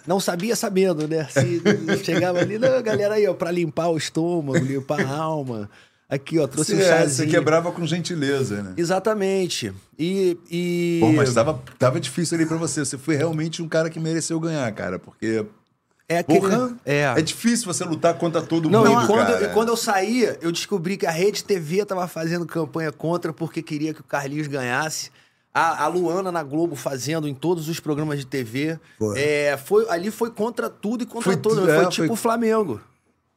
Não 0.06 0.18
sabia 0.18 0.56
sabendo, 0.56 1.06
né? 1.06 1.26
Se 1.30 1.62
chegava 2.04 2.40
ali, 2.40 2.58
não, 2.58 2.82
galera 2.82 3.14
aí, 3.14 3.26
ó, 3.26 3.32
pra 3.34 3.52
limpar 3.52 3.88
o 3.88 3.96
estômago, 3.96 4.58
limpar 4.58 5.00
a 5.06 5.16
alma. 5.16 5.70
Aqui, 6.08 6.38
ó, 6.38 6.46
trouxe 6.46 6.72
Você, 6.76 6.82
um 6.82 6.84
é, 6.84 6.88
chazinho. 6.88 7.30
você 7.30 7.34
quebrava 7.36 7.72
com 7.72 7.86
gentileza, 7.86 8.62
né? 8.62 8.74
Exatamente. 8.76 9.72
E. 9.98 10.36
e... 10.50 10.98
Pô, 11.00 11.12
mas 11.12 11.32
tava, 11.32 11.60
tava 11.78 11.98
difícil 11.98 12.36
ali 12.36 12.46
pra 12.46 12.56
você. 12.56 12.84
Você 12.84 12.98
foi 12.98 13.16
realmente 13.16 13.62
um 13.62 13.68
cara 13.68 13.88
que 13.88 13.98
mereceu 13.98 14.38
ganhar, 14.38 14.70
cara. 14.72 14.98
Porque, 14.98 15.44
É 16.08 16.18
aquele. 16.18 16.40
porra, 16.40 16.76
é. 16.84 17.02
é 17.16 17.22
difícil 17.22 17.66
você 17.66 17.84
lutar 17.84 18.14
contra 18.14 18.42
todo 18.42 18.68
Não, 18.68 18.84
mundo, 18.84 19.02
e 19.02 19.06
quando, 19.06 19.26
cara. 19.26 19.44
e 19.44 19.48
quando 19.54 19.68
eu 19.70 19.76
saía, 19.76 20.38
eu 20.42 20.52
descobri 20.52 20.96
que 20.98 21.06
a 21.06 21.10
Rede 21.10 21.42
TV 21.42 21.84
tava 21.86 22.06
fazendo 22.06 22.44
campanha 22.46 22.92
contra 22.92 23.32
porque 23.32 23.62
queria 23.62 23.94
que 23.94 24.00
o 24.00 24.04
Carlinhos 24.04 24.46
ganhasse. 24.46 25.10
A, 25.56 25.84
a 25.84 25.86
Luana 25.86 26.32
na 26.32 26.42
Globo 26.42 26.74
fazendo 26.74 27.28
em 27.28 27.34
todos 27.34 27.68
os 27.68 27.78
programas 27.80 28.18
de 28.18 28.26
TV. 28.26 28.78
Foi. 28.98 29.18
É, 29.20 29.56
foi, 29.56 29.88
ali 29.88 30.10
foi 30.10 30.28
contra 30.30 30.68
tudo 30.68 31.04
e 31.04 31.06
contra 31.06 31.22
Foi 31.22 31.36
tudo. 31.36 31.60
tu- 31.62 31.66
Foi 31.66 31.76
é, 31.76 31.88
tipo 31.88 32.06
foi- 32.06 32.08
o 32.08 32.16
Flamengo. 32.16 32.80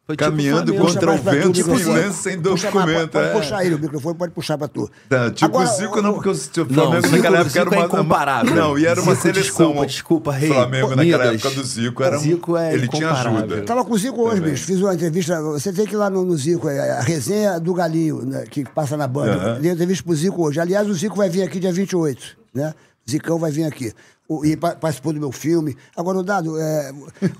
Foi 0.08 0.16
tipo 0.16 0.30
Caminhando 0.32 0.74
Flamengo. 0.74 0.86
contra 0.94 1.12
o 1.12 1.18
vento, 1.18 1.78
silêncio 1.80 2.14
sem 2.14 2.40
documento, 2.40 2.72
Pode, 2.72 3.26
é. 3.26 3.30
pode 3.30 3.32
puxar 3.34 3.58
aí 3.58 3.74
o 3.74 3.78
microfone, 3.78 4.16
pode 4.18 4.32
puxar 4.32 4.58
pra 4.58 4.70
tu. 4.70 4.90
Tá, 5.10 5.30
tipo 5.32 5.44
Agora, 5.46 5.70
o 5.70 5.76
Zico, 5.76 6.02
não, 6.02 6.14
porque 6.14 6.30
o 6.30 6.34
Não, 6.34 6.66
Flamengo 6.76 7.02
Zico- 7.02 7.16
naquela 7.18 7.40
época 7.40 7.60
era 7.60 7.70
é 7.70 7.78
uma. 7.78 7.86
incomparável. 7.88 8.56
Não, 8.56 8.80
e 8.80 8.86
era 8.86 9.02
uma 9.02 9.12
Zico, 9.16 9.22
seleção. 9.22 9.42
desculpa, 9.68 9.86
desculpa, 9.86 10.32
rei. 10.32 10.48
Flamengo 10.50 10.88
Pô, 10.88 10.96
naquela 10.96 11.24
Midas. 11.26 11.44
época 11.46 11.62
do 11.62 11.68
Zico 11.68 12.04
era 12.04 12.16
um. 12.18 12.20
Zico 12.22 12.56
é 12.58 12.74
ele 12.74 12.88
tinha 12.88 13.12
ajuda. 13.12 13.62
Tava 13.64 13.84
com 13.84 13.94
o 13.94 13.98
Zico 13.98 14.22
hoje, 14.22 14.36
Também. 14.38 14.52
bicho. 14.54 14.66
Fiz 14.66 14.80
uma 14.82 14.94
entrevista. 14.94 15.42
Você 15.42 15.74
tem 15.74 15.86
que 15.86 15.94
ir 15.94 15.98
lá 15.98 16.10
no, 16.10 16.24
no 16.24 16.38
Zico, 16.38 16.70
é, 16.70 16.90
a 16.92 17.02
resenha 17.02 17.60
do 17.60 17.74
Galinho, 17.74 18.22
né, 18.26 18.46
que 18.50 18.64
passa 18.64 18.96
na 18.96 19.08
banda. 19.10 19.34
Aham. 19.34 19.60
Dei 19.60 19.72
entrevista 19.74 20.06
pro 20.06 20.16
Zico 20.16 20.42
hoje. 20.48 20.58
Aliás, 20.62 20.90
o 20.90 20.94
Zico 20.94 21.18
vai 21.18 21.30
vir 21.30 21.42
aqui 21.44 21.60
dia 21.60 21.74
28, 21.74 22.38
né? 22.54 22.74
O 23.06 23.12
Zicão 23.12 23.38
vai 23.38 23.52
vir 23.52 23.64
aqui. 23.66 23.92
O- 24.30 24.46
e 24.46 24.58
pa- 24.58 24.76
participou 24.76 25.14
do 25.14 25.20
meu 25.20 25.32
filme. 25.32 25.76
Agora, 25.96 26.18
o 26.20 26.24
Dado, 26.24 26.60
é, 26.60 26.94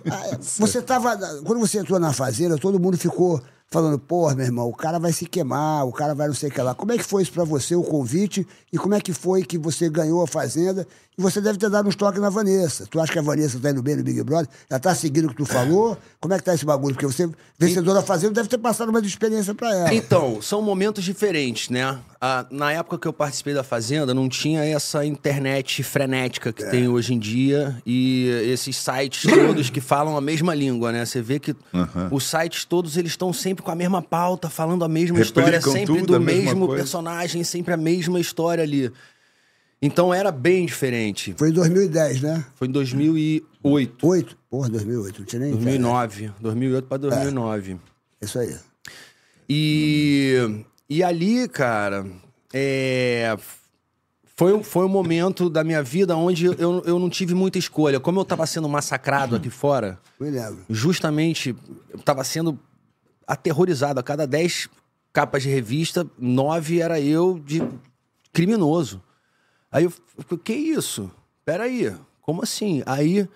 ah, 0.10 0.38
você 0.40 0.82
tava. 0.82 1.18
Quando 1.44 1.60
você 1.60 1.80
entrou 1.80 2.00
na 2.00 2.14
fazenda, 2.14 2.58
todo 2.58 2.80
mundo 2.80 2.98
ficou 2.98 3.42
falando, 3.70 4.00
porra, 4.00 4.34
meu 4.36 4.46
irmão, 4.46 4.70
o 4.70 4.74
cara 4.74 4.98
vai 4.98 5.12
se 5.12 5.26
queimar, 5.26 5.86
o 5.86 5.92
cara 5.92 6.16
vai 6.16 6.28
não 6.28 6.34
sei 6.34 6.48
o 6.50 6.52
que 6.54 6.62
lá. 6.62 6.74
Como 6.74 6.94
é 6.94 6.98
que 6.98 7.04
foi 7.04 7.24
isso 7.24 7.34
pra 7.34 7.44
você, 7.44 7.76
o 7.76 7.84
convite? 7.84 8.48
E 8.72 8.78
como 8.78 8.96
é 8.96 9.02
que 9.02 9.12
foi 9.12 9.44
que 9.44 9.58
você 9.58 9.90
ganhou 9.90 10.24
a 10.24 10.28
fazenda? 10.28 10.88
E 11.18 11.22
você 11.22 11.42
deve 11.42 11.58
ter 11.58 11.68
dado 11.68 11.90
uns 11.90 11.96
toques 11.96 12.22
na 12.22 12.30
Vanessa. 12.30 12.86
Tu 12.86 13.00
acha 13.00 13.12
que 13.12 13.18
a 13.18 13.24
Vanessa 13.24 13.60
tá 13.60 13.72
indo 13.72 13.82
bem 13.82 13.96
no 13.96 14.04
Big 14.04 14.22
Brother? 14.22 14.48
Ela 14.70 14.80
tá 14.80 14.94
seguindo 14.94 15.26
o 15.26 15.30
que 15.30 15.36
tu 15.38 15.46
falou? 15.46 15.98
Como 16.20 16.32
é 16.32 16.38
que 16.38 16.44
tá 16.44 16.54
esse 16.54 16.64
bagulho? 16.64 16.94
Porque 16.94 17.08
você, 17.08 17.28
vencedor 17.58 17.96
da 17.96 18.04
fazenda, 18.04 18.36
deve 18.36 18.48
ter 18.48 18.60
passado 18.60 18.90
uma 18.90 19.00
experiência 19.00 19.56
pra 19.56 19.74
ela. 19.76 19.92
Então, 19.92 20.40
são 20.44 20.62
momentos 20.62 21.04
diferentes, 21.04 21.70
né? 21.70 21.98
Ah, 22.22 22.46
na 22.52 22.72
época 22.72 23.00
que 23.00 23.08
eu 23.08 23.14
participei 23.14 23.54
da 23.56 23.64
Fazenda, 23.64 24.14
não 24.14 24.30
tinha 24.30 24.64
essa 24.64 25.04
internet 25.04 25.82
frenética 25.82 26.54
que 26.54 26.64
tem 26.66 26.88
hoje 26.88 27.16
em 27.16 27.20
dia 27.20 27.76
e 27.84 28.28
esses 28.52 28.76
sites 28.78 29.32
todos 29.32 29.72
que 29.72 29.82
falam 29.82 30.16
a 30.16 30.22
mesma 30.22 30.54
língua, 30.54 30.92
né? 30.92 31.04
Você 31.04 31.22
vê 31.22 31.40
que 31.40 31.56
os 32.12 32.28
sites 32.28 32.64
todos 32.64 32.96
eles 32.96 33.14
estão 33.14 33.34
sempre 33.34 33.64
com 33.64 33.72
a 33.72 33.76
mesma 33.76 34.04
pauta, 34.04 34.50
falando 34.52 34.86
a 34.86 34.88
mesma 34.88 35.20
história, 35.20 35.60
Replicam 35.60 35.74
sempre 35.74 36.00
tudo, 36.00 36.16
a 36.16 36.20
do 36.20 36.24
mesmo 36.24 36.68
personagem, 36.70 37.44
sempre 37.44 37.74
a 37.74 37.78
mesma 37.78 38.20
história 38.20 38.64
ali. 38.64 38.92
Então 39.82 40.14
era 40.14 40.32
bem 40.32 40.66
diferente. 40.66 41.36
Foi 41.38 41.50
em 41.50 41.54
2010, 41.54 42.22
né? 42.22 42.46
Foi 42.56 42.68
em 42.68 42.72
2008, 42.72 44.08
Oito? 44.08 44.38
Porra, 44.50 44.70
2008. 44.70 45.20
Não 45.20 45.26
tinha 45.26 45.40
nem 45.40 45.50
internet. 45.50 45.66
2009, 45.80 46.32
2008 46.40 46.88
para 46.88 46.98
2009. 46.98 47.78
Isso 48.22 48.40
aí. 48.40 48.56
E, 49.50 50.64
e 50.90 51.04
ali, 51.04 51.48
cara, 51.48 52.06
é, 52.54 53.38
foi, 54.36 54.54
um- 54.54 54.64
foi 54.64 54.86
um 54.86 54.90
momento 54.90 55.50
da 55.50 55.64
minha 55.64 55.82
vida 55.84 56.16
onde 56.16 56.46
eu, 56.46 56.82
eu 56.84 57.00
não 57.00 57.10
tive 57.10 57.34
muita 57.34 57.58
escolha. 57.60 58.00
Como 58.00 58.20
eu 58.20 58.26
tava 58.26 58.46
sendo 58.48 58.68
massacrado 58.68 59.36
aqui 59.36 59.50
fora, 59.50 60.00
justamente 60.70 61.56
eu 61.92 62.00
tava 62.00 62.24
sendo 62.24 62.60
aterrorizado. 63.28 64.00
A 64.00 64.04
cada 64.04 64.26
10 64.26 64.70
capas 65.14 65.44
de 65.44 65.50
revista, 65.50 66.06
nove 66.18 66.82
era 66.82 67.00
eu 67.00 67.40
de 67.46 67.62
criminoso. 68.34 69.02
Aí 69.72 69.84
eu 69.84 69.92
falei, 69.92 70.44
que 70.44 70.54
isso? 70.54 71.12
Peraí, 71.46 71.94
como 72.22 72.44
assim? 72.44 72.84
Aí, 72.86 73.28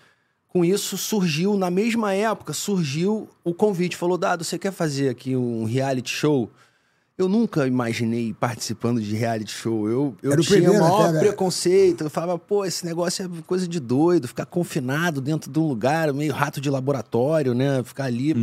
com 0.48 0.66
isso, 0.66 0.98
surgiu, 0.98 1.56
na 1.56 1.72
mesma 1.72 2.14
época, 2.14 2.54
surgiu 2.54 3.30
o 3.44 3.54
convite. 3.54 3.96
Falou, 3.96 4.18
Dado, 4.18 4.44
você 4.44 4.60
quer 4.60 4.72
fazer 4.72 5.10
aqui 5.10 5.36
um 5.36 5.64
reality 5.64 6.10
show? 6.10 6.50
Eu 7.18 7.30
nunca 7.30 7.68
imaginei 7.68 8.34
participando 8.34 9.00
de 9.00 9.16
reality 9.16 9.52
show. 9.52 9.88
Eu, 9.88 10.18
eu 10.24 10.32
Era 10.32 10.42
tinha 10.42 10.58
o 10.58 10.62
primeiro 10.62 10.84
maior 10.84 11.04
até, 11.04 11.14
né? 11.14 11.20
preconceito. 11.20 12.04
Eu 12.06 12.10
falava, 12.10 12.40
pô, 12.40 12.66
esse 12.66 12.86
negócio 12.86 13.24
é 13.24 13.42
coisa 13.44 13.68
de 13.68 13.80
doido, 13.80 14.28
ficar 14.28 14.46
confinado 14.46 15.22
dentro 15.22 15.52
de 15.52 15.60
um 15.60 15.68
lugar, 15.68 16.12
meio 16.14 16.34
rato 16.34 16.60
de 16.60 16.70
laboratório, 16.70 17.54
né? 17.54 17.84
Ficar 17.84 18.06
ali 18.06 18.34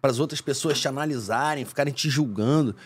para 0.00 0.10
as 0.10 0.20
outras 0.20 0.40
pessoas 0.40 0.78
te 0.80 0.86
analisarem, 0.86 1.64
ficarem 1.64 1.92
te 1.92 2.08
julgando. 2.08 2.76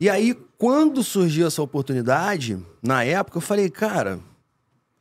E 0.00 0.08
aí, 0.08 0.34
quando 0.56 1.02
surgiu 1.02 1.46
essa 1.46 1.62
oportunidade, 1.62 2.58
na 2.82 3.02
época, 3.04 3.38
eu 3.38 3.42
falei, 3.42 3.68
cara, 3.68 4.20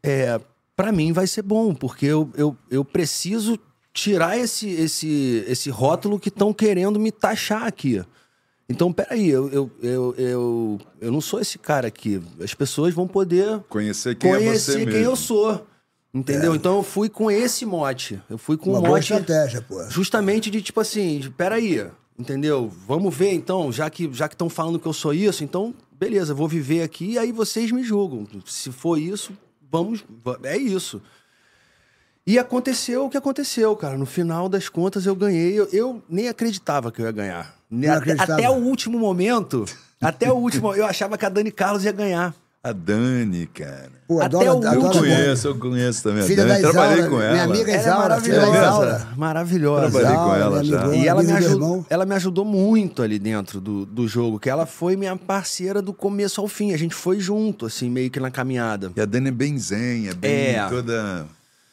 é, 0.01 0.39
para 0.75 0.91
mim 0.91 1.11
vai 1.13 1.27
ser 1.27 1.41
bom, 1.43 1.73
porque 1.75 2.05
eu, 2.05 2.29
eu, 2.35 2.57
eu 2.69 2.83
preciso 2.83 3.59
tirar 3.93 4.37
esse, 4.37 4.69
esse, 4.69 5.43
esse 5.47 5.69
rótulo 5.69 6.19
que 6.19 6.29
estão 6.29 6.53
querendo 6.53 6.99
me 6.99 7.11
taxar 7.11 7.63
aqui. 7.63 8.03
Então, 8.69 8.91
peraí, 8.91 9.29
eu, 9.29 9.49
eu, 9.49 9.71
eu, 9.81 10.15
eu, 10.17 10.79
eu 10.99 11.11
não 11.11 11.21
sou 11.21 11.39
esse 11.39 11.57
cara 11.57 11.87
aqui. 11.87 12.21
As 12.43 12.53
pessoas 12.53 12.93
vão 12.93 13.07
poder 13.07 13.59
Conhecer 13.69 14.15
quem 14.15 14.29
é 14.31 14.33
você 14.33 14.43
conhecer 14.45 14.75
mesmo. 14.77 14.91
quem 14.91 15.01
eu 15.01 15.15
sou. 15.15 15.65
Entendeu? 16.13 16.55
Então 16.55 16.77
eu 16.77 16.83
fui 16.83 17.07
com 17.09 17.29
esse 17.31 17.65
mote. 17.65 18.19
Eu 18.29 18.37
fui 18.37 18.57
com 18.57 18.71
Uma 18.71 18.79
o 18.79 18.81
boa 18.81 18.93
mote. 18.95 19.13
estratégia, 19.13 19.61
pô. 19.61 19.83
Justamente 19.89 20.49
de 20.49 20.61
tipo 20.61 20.79
assim, 20.81 21.19
de, 21.19 21.29
peraí, 21.29 21.87
entendeu? 22.17 22.71
Vamos 22.87 23.15
ver 23.15 23.33
então, 23.33 23.71
já 23.71 23.89
que 23.89 24.09
já 24.13 24.27
que 24.27 24.35
estão 24.35 24.49
falando 24.49 24.79
que 24.79 24.87
eu 24.87 24.93
sou 24.93 25.13
isso, 25.13 25.43
então 25.43 25.73
beleza, 25.99 26.33
vou 26.33 26.47
viver 26.47 26.81
aqui 26.83 27.11
e 27.13 27.17
aí 27.19 27.31
vocês 27.31 27.71
me 27.71 27.83
julgam. 27.83 28.27
Se 28.45 28.71
for 28.71 28.97
isso, 28.99 29.31
vamos, 29.71 30.03
va- 30.23 30.39
é 30.43 30.57
isso. 30.57 31.01
E 32.25 32.37
aconteceu 32.37 33.05
o 33.05 33.09
que 33.09 33.15
aconteceu, 33.17 33.73
cara. 33.75 33.97
No 33.97 34.05
final 34.05 34.49
das 34.49 34.67
contas 34.67 35.05
eu 35.05 35.15
ganhei. 35.15 35.57
Eu, 35.57 35.65
eu 35.71 36.03
nem 36.09 36.27
acreditava 36.27 36.91
que 36.91 37.01
eu 37.01 37.05
ia 37.05 37.11
ganhar. 37.11 37.55
Até, 37.97 38.11
até 38.33 38.49
o 38.49 38.55
último 38.55 38.99
momento, 38.99 39.63
até 40.01 40.29
o 40.31 40.35
último, 40.35 40.73
eu 40.75 40.85
achava 40.85 41.17
que 41.17 41.25
a 41.25 41.29
Dani 41.29 41.51
Carlos 41.51 41.85
ia 41.85 41.91
ganhar. 41.93 42.35
A 42.69 42.73
Dani, 42.73 43.45
cara. 43.47 43.97
Pô, 44.07 44.21
Até 44.21 44.25
adoro, 44.37 44.59
o 44.59 44.63
Eu 44.63 44.69
adoro 44.69 44.87
a 44.87 44.99
conheço, 45.01 45.47
eu 45.47 45.55
conheço 45.57 46.03
também 46.03 46.23
a 46.23 46.25
Filha 46.25 46.45
Dani. 46.45 46.61
da 46.61 46.69
Trabalhei 46.71 46.93
Isaura, 46.97 47.09
com 47.09 47.17
minha 47.17 47.29
ela. 47.29 47.43
amiga 47.43 47.71
Ela 47.71 47.77
é 47.77 47.81
Isaura, 47.81 48.21
filha 48.21 48.39
da 48.39 48.45
maravilhosa. 48.47 48.85
Isaura. 48.87 49.07
Maravilhosa. 49.17 49.91
Trabalhei 49.91 50.17
com 50.17 50.35
ela 50.35 50.49
minha 50.61 50.63
já. 50.63 50.77
amigona, 50.81 50.95
E 51.03 51.07
ela 51.07 51.23
me, 51.23 51.31
amiga 51.31 51.39
do 51.39 51.45
aju- 51.45 51.55
irmão. 51.55 51.85
ela 51.89 52.05
me 52.05 52.15
ajudou 52.15 52.45
muito 52.45 53.01
ali 53.03 53.19
dentro 53.19 53.59
do, 53.59 53.85
do 53.85 54.07
jogo, 54.07 54.39
que 54.39 54.49
ela 54.49 54.65
foi 54.65 54.95
minha 54.95 55.15
parceira 55.15 55.81
do 55.81 55.93
começo 55.93 56.39
ao 56.41 56.47
fim. 56.47 56.73
A 56.73 56.77
gente 56.77 56.95
foi 56.95 57.19
junto, 57.19 57.65
assim, 57.65 57.89
meio 57.89 58.09
que 58.09 58.19
na 58.19 58.31
caminhada. 58.31 58.91
E 58.95 59.01
a 59.01 59.05
Dani 59.05 59.27
é 59.27 59.31
bem 59.31 59.57
zen, 59.57 60.07
é 60.09 60.13
bem 60.13 60.31
É. 60.55 60.67
toda 60.69 61.25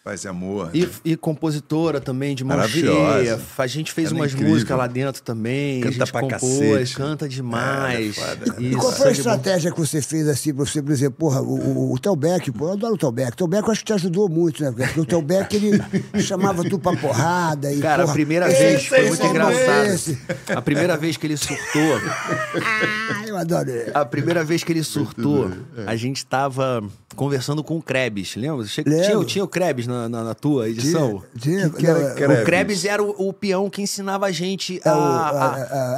paz 0.05 0.23
e 0.25 0.29
amor. 0.29 0.69
E, 0.75 0.87
e 1.03 1.17
compositora 1.17 1.99
também, 1.99 2.35
de 2.35 2.45
mão 2.45 2.55
Maravilhosa. 2.59 3.23
cheia. 3.25 3.41
A 3.57 3.67
gente 3.67 3.91
fez 3.91 4.11
Ela 4.11 4.19
é 4.19 4.21
umas 4.21 4.33
incrível. 4.33 4.53
músicas 4.53 4.77
lá 4.77 4.87
dentro 4.87 5.23
também. 5.23 5.81
Canta 5.81 5.89
a 5.89 5.99
gente 6.05 6.13
pra 6.13 6.21
compôs, 6.21 6.41
cacete. 6.71 6.95
canta 6.97 7.27
demais. 7.29 8.19
Ela 8.19 8.27
é 8.33 8.37
foda. 8.37 8.57
E 8.63 8.69
Isso, 8.69 8.79
qual 8.79 8.93
foi 8.93 9.09
a 9.09 9.13
estratégia 9.13 9.73
que 9.73 9.81
você 9.81 10.03
fez 10.03 10.29
assim 10.29 10.53
pra 10.53 10.67
você, 10.67 10.83
por 10.83 10.93
exemplo, 10.93 11.17
porra, 11.19 11.41
o, 11.41 11.55
o, 11.55 11.93
o 11.95 11.99
Telbeck, 11.99 12.53
pô, 12.53 12.67
eu 12.67 12.73
adoro 12.73 12.95
o 12.95 12.99
Telbeck. 12.99 13.33
O 13.33 13.37
Telbeck 13.37 13.67
eu 13.67 13.73
acho 13.73 13.81
que 13.81 13.87
te 13.87 13.93
ajudou 13.95 14.29
muito, 14.29 14.63
né? 14.63 14.71
Porque 14.77 15.01
o 15.01 15.07
Telbeck, 15.07 15.57
ele 15.57 15.83
chamava 16.23 16.63
tu 16.69 16.79
pra 16.79 16.95
porrada 16.97 17.73
e, 17.73 17.81
Cara, 17.81 18.03
a 18.03 18.05
porra, 18.05 18.13
primeira 18.15 18.53
esse 18.53 18.59
vez 18.63 18.87
foi 18.87 18.99
aí, 18.99 19.09
muito 19.09 19.21
esse 19.23 19.31
engraçado. 19.31 19.87
esse. 19.87 20.19
A 20.55 20.61
primeira 20.61 20.97
vez 20.99 21.17
que 21.17 21.27
ele 21.27 21.37
surtou, 21.39 22.01
Ah, 22.61 23.25
eu 23.27 23.37
adoro 23.39 23.71
ele. 23.71 23.91
a 23.95 24.05
primeira 24.05 24.45
vez 24.45 24.63
que 24.63 24.71
ele 24.71 24.83
surtou, 24.85 25.51
É. 25.79 25.85
a 25.87 25.97
gente 25.97 26.25
tava 26.27 26.83
conversando 27.17 27.63
com 27.63 27.77
o 27.79 27.83
Krebs, 27.83 28.35
lembra? 28.37 28.67
Tinha, 28.67 29.25
tinha 29.25 29.45
o 29.45 29.49
Krebs 29.49 29.87
na, 29.95 30.09
na, 30.09 30.25
na 30.25 30.35
tua 30.35 30.69
edição? 30.69 31.23
Tinha, 31.39 31.71
que 31.71 31.87
era 31.87 32.09
não, 32.09 32.15
Krebs? 32.15 32.41
O 32.41 32.45
Krebs 32.45 32.85
era 32.85 33.03
o, 33.03 33.29
o 33.29 33.33
peão 33.33 33.71
que 33.71 33.81
ensinava 33.83 34.27
a 34.27 34.33
gente 34.33 34.81
a, 34.85 34.89
É 34.89 34.93
o- 34.93 34.97
a- 34.99 35.29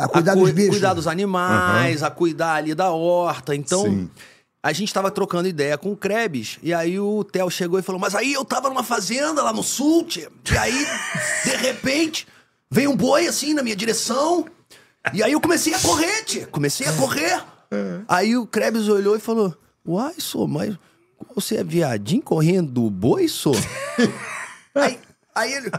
a- 0.00 0.04
a 0.04 0.08
cuidar 0.08 0.34
dos 0.34 0.50
bichos. 0.52 0.70
cuidar 0.70 0.94
dos 0.94 1.06
animais, 1.06 2.02
a 2.02 2.10
cuidar 2.10 2.54
ali 2.54 2.74
da 2.74 2.90
horta. 2.90 3.54
Então, 3.54 3.82
Sim. 3.84 4.10
a 4.62 4.72
gente 4.72 4.92
tava 4.92 5.10
trocando 5.10 5.48
ideia 5.48 5.76
com 5.78 5.90
o 5.92 5.96
Krebs. 5.96 6.58
E 6.62 6.72
aí 6.74 6.98
o 7.00 7.24
Theo 7.24 7.50
chegou 7.50 7.78
e 7.78 7.82
falou: 7.82 8.00
Mas 8.00 8.14
aí 8.14 8.32
eu 8.32 8.44
tava 8.44 8.68
numa 8.68 8.82
fazenda 8.84 9.42
lá 9.42 9.52
no 9.52 9.62
sul, 9.62 10.04
tia, 10.04 10.28
e 10.52 10.56
aí, 10.58 10.86
de 11.44 11.56
repente, 11.56 12.26
veio 12.70 12.90
um 12.90 12.96
boi 12.96 13.26
assim 13.26 13.54
na 13.54 13.62
minha 13.62 13.76
direção. 13.76 14.44
E 15.14 15.22
aí 15.22 15.32
eu 15.32 15.40
comecei 15.40 15.72
a 15.72 15.78
correr, 15.78 16.24
tia. 16.24 16.46
Comecei 16.48 16.86
a 16.86 16.92
correr. 16.92 17.42
Aí 18.08 18.36
o 18.36 18.46
Krebs 18.46 18.88
olhou 18.88 19.16
e 19.16 19.20
falou: 19.20 19.54
Uai, 19.86 20.14
sou, 20.18 20.48
mas 20.48 20.76
você 21.34 21.56
é 21.56 21.64
viadinho 21.64 22.22
correndo 22.22 22.70
do 22.70 22.90
boi, 22.90 23.28
sou? 23.28 23.54
Aí, 24.74 24.98
aí 25.34 25.54
ele. 25.54 25.70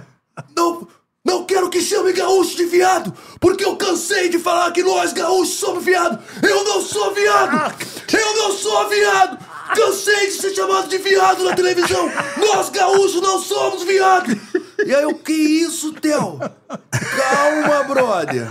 Não, 0.56 0.88
não 1.24 1.44
quero 1.46 1.70
que 1.70 1.80
chame 1.82 2.14
gaúcho 2.14 2.58
de 2.58 2.66
viado, 2.66 3.14
porque 3.40 3.64
eu 3.64 3.76
cansei 3.76 4.28
de 4.28 4.40
falar 4.40 4.72
que 4.72 4.82
nós 4.82 5.14
gaúchos 5.14 5.56
somos 5.56 5.84
viado. 5.84 6.20
Eu 6.42 6.64
não 6.64 6.82
sou 6.82 7.14
viado! 7.14 7.76
Eu 8.12 8.36
não 8.38 8.52
sou 8.54 8.90
viado! 8.90 9.38
Cansei 9.76 10.28
de 10.28 10.34
ser 10.34 10.56
chamado 10.56 10.88
de 10.88 10.98
viado 10.98 11.44
na 11.44 11.54
televisão! 11.54 12.10
Nós 12.38 12.70
gaúchos 12.70 13.22
não 13.22 13.40
somos 13.40 13.84
viado! 13.84 14.40
E 14.84 14.96
aí 14.96 15.04
eu, 15.04 15.14
que 15.14 15.34
isso, 15.34 15.94
Theo? 15.94 16.40
Calma, 16.70 17.84
brother. 17.84 18.48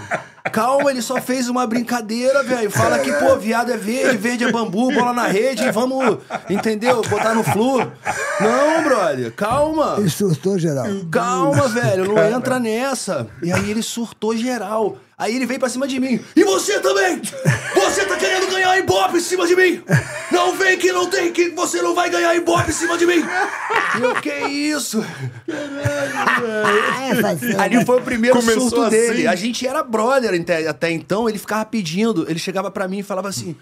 Calma, 0.52 0.90
ele 0.90 1.02
só 1.02 1.20
fez 1.20 1.48
uma 1.48 1.66
brincadeira, 1.66 2.42
velho. 2.42 2.70
Fala 2.70 2.98
que, 2.98 3.12
pô, 3.12 3.37
viado 3.37 3.72
é 3.72 3.76
verde, 3.76 4.16
verde 4.16 4.44
é 4.44 4.52
bambu, 4.52 4.92
bola 4.92 5.12
na 5.12 5.26
rede, 5.26 5.70
vamos, 5.70 6.18
entendeu? 6.48 7.02
Botar 7.02 7.35
no 7.35 7.42
flu. 7.42 7.78
Não, 8.40 8.82
brother, 8.85 9.32
calma. 9.35 9.96
Ele 9.98 10.11
surtou 10.11 10.59
geral. 10.59 10.87
Calma, 11.11 11.68
velho, 11.68 12.06
não 12.06 12.24
entra 12.24 12.59
nessa. 12.59 13.26
E 13.42 13.52
aí 13.52 13.70
ele 13.70 13.82
surtou 13.82 14.37
geral. 14.37 14.96
Aí 15.18 15.35
ele 15.35 15.46
veio 15.46 15.59
pra 15.59 15.70
cima 15.70 15.88
de 15.88 15.98
mim. 15.98 16.20
E 16.37 16.44
você 16.44 16.79
também! 16.81 17.22
Você 17.74 18.05
tá 18.05 18.16
querendo 18.16 18.50
ganhar 18.50 18.76
ibope 18.79 19.16
em 19.16 19.20
cima 19.20 19.46
de 19.46 19.57
mim! 19.57 19.83
Não 20.31 20.55
vem 20.57 20.76
que 20.76 20.92
não 20.92 21.09
tem, 21.09 21.33
que 21.33 21.48
você 21.50 21.81
não 21.81 21.94
vai 21.94 22.11
ganhar 22.11 22.35
ibope 22.35 22.68
em 22.68 22.74
cima 22.74 22.98
de 22.98 23.07
mim! 23.07 23.24
E 23.98 24.02
eu, 24.02 24.14
que 24.16 24.31
isso? 24.31 25.02
Essa 27.11 27.38
cena. 27.38 27.62
Ali 27.62 27.85
foi 27.87 27.98
o 27.98 28.02
primeiro 28.02 28.37
Começou 28.37 28.68
surto 28.68 28.83
assim. 28.83 28.90
dele. 28.90 29.26
A 29.26 29.35
gente 29.35 29.66
era 29.66 29.83
brother 29.83 30.38
até, 30.38 30.68
até 30.68 30.90
então, 30.90 31.26
ele 31.29 31.38
ficava 31.38 31.64
pedindo, 31.64 32.29
ele 32.29 32.38
chegava 32.38 32.70
pra 32.70 32.87
mim 32.87 32.98
e 32.98 33.02
falava 33.02 33.29
assim: 33.31 33.57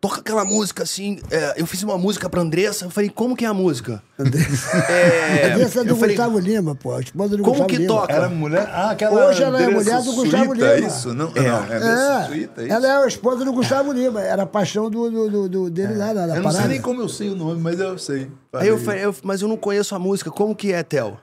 toca 0.00 0.20
aquela 0.20 0.44
música 0.44 0.82
assim. 0.82 1.18
é, 1.30 1.54
eu 1.56 1.66
fiz 1.66 1.82
uma 1.82 1.96
música 1.98 2.28
pra 2.28 2.40
Andressa. 2.40 2.84
Eu 2.84 2.90
falei, 2.90 3.08
como 3.10 3.34
que 3.36 3.44
é 3.44 3.48
a 3.48 3.54
música? 3.54 4.02
É, 4.18 5.48
Essa 5.60 5.80
é 5.80 5.84
do 5.84 5.96
falei, 5.96 6.14
Gustavo 6.16 6.38
Lima, 6.38 6.74
pô. 6.74 6.94
A 6.94 7.00
esposa 7.00 7.36
do 7.36 7.42
Como 7.42 7.50
Gustavo 7.62 7.68
que 7.68 7.76
Lima. 7.76 7.88
toca? 7.94 8.12
Era 8.12 8.28
mulher. 8.28 8.68
Ah, 8.72 8.90
aquela. 8.90 9.26
Hoje 9.26 9.42
ela 9.42 9.60
é 9.60 9.64
Andressa 9.64 9.80
mulher 9.80 10.02
do 10.02 10.12
Gustavo 10.12 10.44
Suíta, 10.54 10.74
Lima. 10.76 10.86
isso? 10.88 11.08
Não, 11.14 11.30
não, 11.30 11.42
é 11.42 11.48
Andressa 11.48 12.26
Suíta, 12.28 12.60
É, 12.60 12.64
isso? 12.64 12.72
ela 12.74 12.86
é 12.86 13.04
a 13.04 13.06
esposa 13.06 13.44
do 13.44 13.52
Gustavo 13.52 13.92
Lima. 13.92 14.20
Era 14.22 14.42
a 14.42 14.46
paixão 14.46 14.88
do, 14.90 15.10
do, 15.10 15.30
do- 15.30 15.48
do- 15.48 15.70
dele 15.70 15.94
lá 15.94 16.12
na, 16.14 16.26
na 16.26 16.32
Eu 16.34 16.36
não 16.36 16.42
parada. 16.44 16.58
sei 16.60 16.68
nem 16.68 16.80
como 16.80 17.00
eu 17.02 17.08
sei 17.08 17.30
o 17.30 17.34
nome, 17.36 17.60
mas 17.60 17.80
eu 17.80 17.98
sei. 17.98 18.30
Aí 18.52 18.68
eu 18.68 18.78
falei, 18.78 19.04
eu- 19.04 19.14
mas 19.22 19.42
eu 19.42 19.48
não 19.48 19.56
conheço 19.56 19.94
a 19.94 19.98
música, 19.98 20.30
como 20.30 20.54
que 20.54 20.72
é, 20.72 20.82
Theo? 20.82 21.18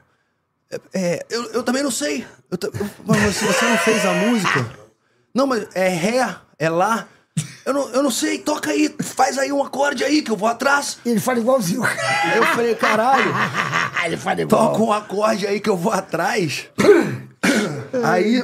É, 0.72 0.80
é, 0.94 1.26
eu, 1.30 1.44
eu 1.52 1.64
também 1.64 1.84
não 1.84 1.92
sei. 1.92 2.26
Eu, 2.52 2.58
eu- 2.62 2.90
mas 3.06 3.22
você, 3.36 3.46
você 3.46 3.66
não 3.66 3.78
fez 3.78 4.06
a 4.06 4.14
música? 4.14 4.66
Não, 5.34 5.46
mas 5.48 5.68
é 5.74 5.88
Ré, 5.90 6.36
é 6.60 6.70
Lá. 6.70 7.08
Eu 7.66 7.74
não, 7.74 7.90
eu 7.92 8.04
não 8.04 8.12
sei, 8.12 8.40
toca 8.40 8.72
aí, 8.72 8.94
faz 9.02 9.38
aí 9.38 9.52
um 9.52 9.64
acorde 9.64 10.04
aí 10.04 10.22
que 10.22 10.30
eu 10.30 10.36
vou 10.36 10.50
atrás. 10.50 10.98
Ele 11.06 11.20
fala 11.20 11.40
igualzinho. 11.40 11.84
Aí 11.84 12.38
eu 12.38 12.46
falei, 12.48 12.76
caralho, 12.76 13.34
Ele 14.06 14.18
fala 14.18 14.42
igual. 14.42 14.72
toca 14.74 14.84
um 14.84 14.92
acorde 14.92 15.48
aí 15.48 15.60
que 15.62 15.70
eu 15.70 15.78
vou 15.78 15.94
atrás. 15.94 16.68
Aí 18.04 18.44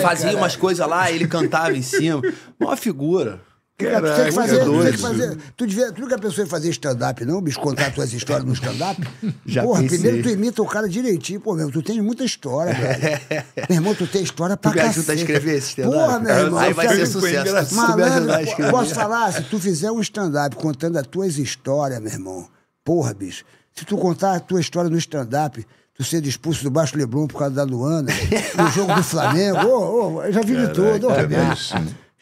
fazia 0.00 0.36
umas 0.36 0.54
coisas 0.54 0.86
lá, 0.86 1.10
ele 1.10 1.26
cantava 1.26 1.72
em 1.76 1.82
cima. 1.82 2.22
Uma 2.58 2.76
figura. 2.76 3.40
Cara, 3.78 4.10
tu 4.10 4.16
tem 4.16 4.24
que 4.24 4.32
fazer, 4.32 4.64
tu, 4.64 4.82
tem 4.82 4.92
que 4.92 4.98
fazer 4.98 5.38
tu, 5.54 5.66
devia, 5.66 5.92
tu 5.92 6.00
nunca 6.00 6.18
pensou 6.18 6.42
em 6.42 6.46
fazer 6.46 6.70
stand-up, 6.70 7.22
não, 7.26 7.42
bicho? 7.42 7.60
Contar 7.60 7.92
tuas 7.92 8.10
histórias 8.10 8.46
no 8.46 8.54
stand-up? 8.54 9.06
Já 9.44 9.62
Porra, 9.62 9.82
pensei. 9.82 9.98
primeiro 9.98 10.22
tu 10.22 10.32
imita 10.32 10.62
o 10.62 10.66
cara 10.66 10.88
direitinho, 10.88 11.40
pô, 11.40 11.54
meu, 11.54 11.70
tu 11.70 11.82
tens 11.82 12.02
muita 12.02 12.24
história, 12.24 12.72
velho. 12.72 13.20
meu 13.68 13.76
irmão, 13.76 13.94
tu 13.94 14.06
tem 14.06 14.22
história 14.22 14.56
pra 14.56 14.72
me 14.72 14.80
ajuda 14.80 14.94
cacete. 14.94 15.10
a 15.10 15.14
escrever 15.14 15.56
esse 15.58 15.68
stand-up? 15.68 15.94
Porra, 15.94 16.18
meu 16.20 16.34
irmão. 16.34 16.58
Aí 16.58 16.70
eu 16.70 16.74
vai 16.74 16.88
ser 16.88 17.06
sucesso. 17.06 17.68
tu 17.68 17.74
me 17.74 17.80
Malandro, 17.80 18.70
posso 18.70 18.94
falar? 18.94 19.32
Se 19.32 19.42
tu 19.42 19.58
fizer 19.58 19.90
um 19.90 20.00
stand-up 20.00 20.56
contando 20.56 20.96
as 20.96 21.06
tuas 21.06 21.36
histórias, 21.36 22.00
meu 22.00 22.10
irmão, 22.10 22.48
porra, 22.82 23.12
bicho, 23.12 23.44
se 23.74 23.84
tu 23.84 23.98
contar 23.98 24.36
a 24.36 24.40
tua 24.40 24.58
história 24.58 24.88
no 24.88 24.96
stand-up, 24.96 25.66
tu 25.94 26.02
ser 26.02 26.24
expulso 26.24 26.62
do 26.64 26.70
Baixo 26.70 26.96
Leblon 26.96 27.26
por 27.26 27.40
causa 27.40 27.56
da 27.56 27.62
Luana, 27.62 28.10
no 28.56 28.70
jogo 28.70 28.94
do 28.94 29.02
Flamengo, 29.02 29.66
ô, 29.66 30.14
ô, 30.14 30.22
eu 30.22 30.32
já 30.32 30.40
vi 30.40 30.56
de 30.56 30.72
tudo, 30.72 31.08
ô, 31.08 31.26
bicho. 31.26 31.74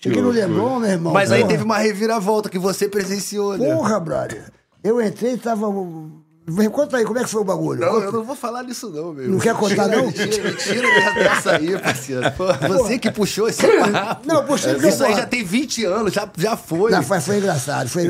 Cheguei 0.05 0.21
no 0.21 0.31
Leblon, 0.31 0.81
meu 0.81 0.91
irmão. 0.91 1.13
Mas 1.15 1.33
aí 1.33 1.41
porra. 1.41 1.53
teve 1.53 1.65
uma 1.65 1.79
reviravolta 1.79 2.51
que 2.51 2.59
você 2.59 2.87
presenciou, 2.87 3.57
né? 3.57 3.75
Porra, 3.75 3.99
brother. 3.99 4.53
Eu 4.83 5.01
entrei 5.01 5.33
e 5.33 5.39
tava. 5.39 5.67
Conta 6.71 6.99
aí, 6.99 7.05
como 7.05 7.19
é 7.19 7.25
que 7.25 7.31
foi 7.31 7.41
o 7.41 7.45
bagulho? 7.45 7.81
Não, 7.81 7.89
Conta. 7.89 8.05
eu 8.05 8.13
não 8.13 8.23
vou 8.23 8.37
falar 8.37 8.63
disso 8.65 8.91
não, 8.91 9.15
meu. 9.15 9.31
Não 9.31 9.39
quer 9.39 9.55
contar, 9.55 9.89
não? 9.89 10.07
Mentira, 10.07 10.51
mentira 10.51 11.15
dessa 11.15 11.53
aí, 11.57 11.79
parceiro. 11.79 12.23
Pô, 12.33 12.45
você 12.69 12.99
que 12.99 13.11
puxou 13.11 13.49
esse 13.49 13.67
papo. 13.67 14.27
Não, 14.29 14.45
puxei 14.45 14.77
Isso 14.77 15.05
aí 15.05 15.15
já 15.15 15.27
tem 15.27 15.43
20 15.43 15.85
anos, 15.87 16.13
já, 16.13 16.29
já 16.37 16.55
foi. 16.55 16.91
Não, 16.91 17.03
foi, 17.03 17.21
foi 17.21 17.39
engraçado. 17.39 17.89
Foi 17.89 18.07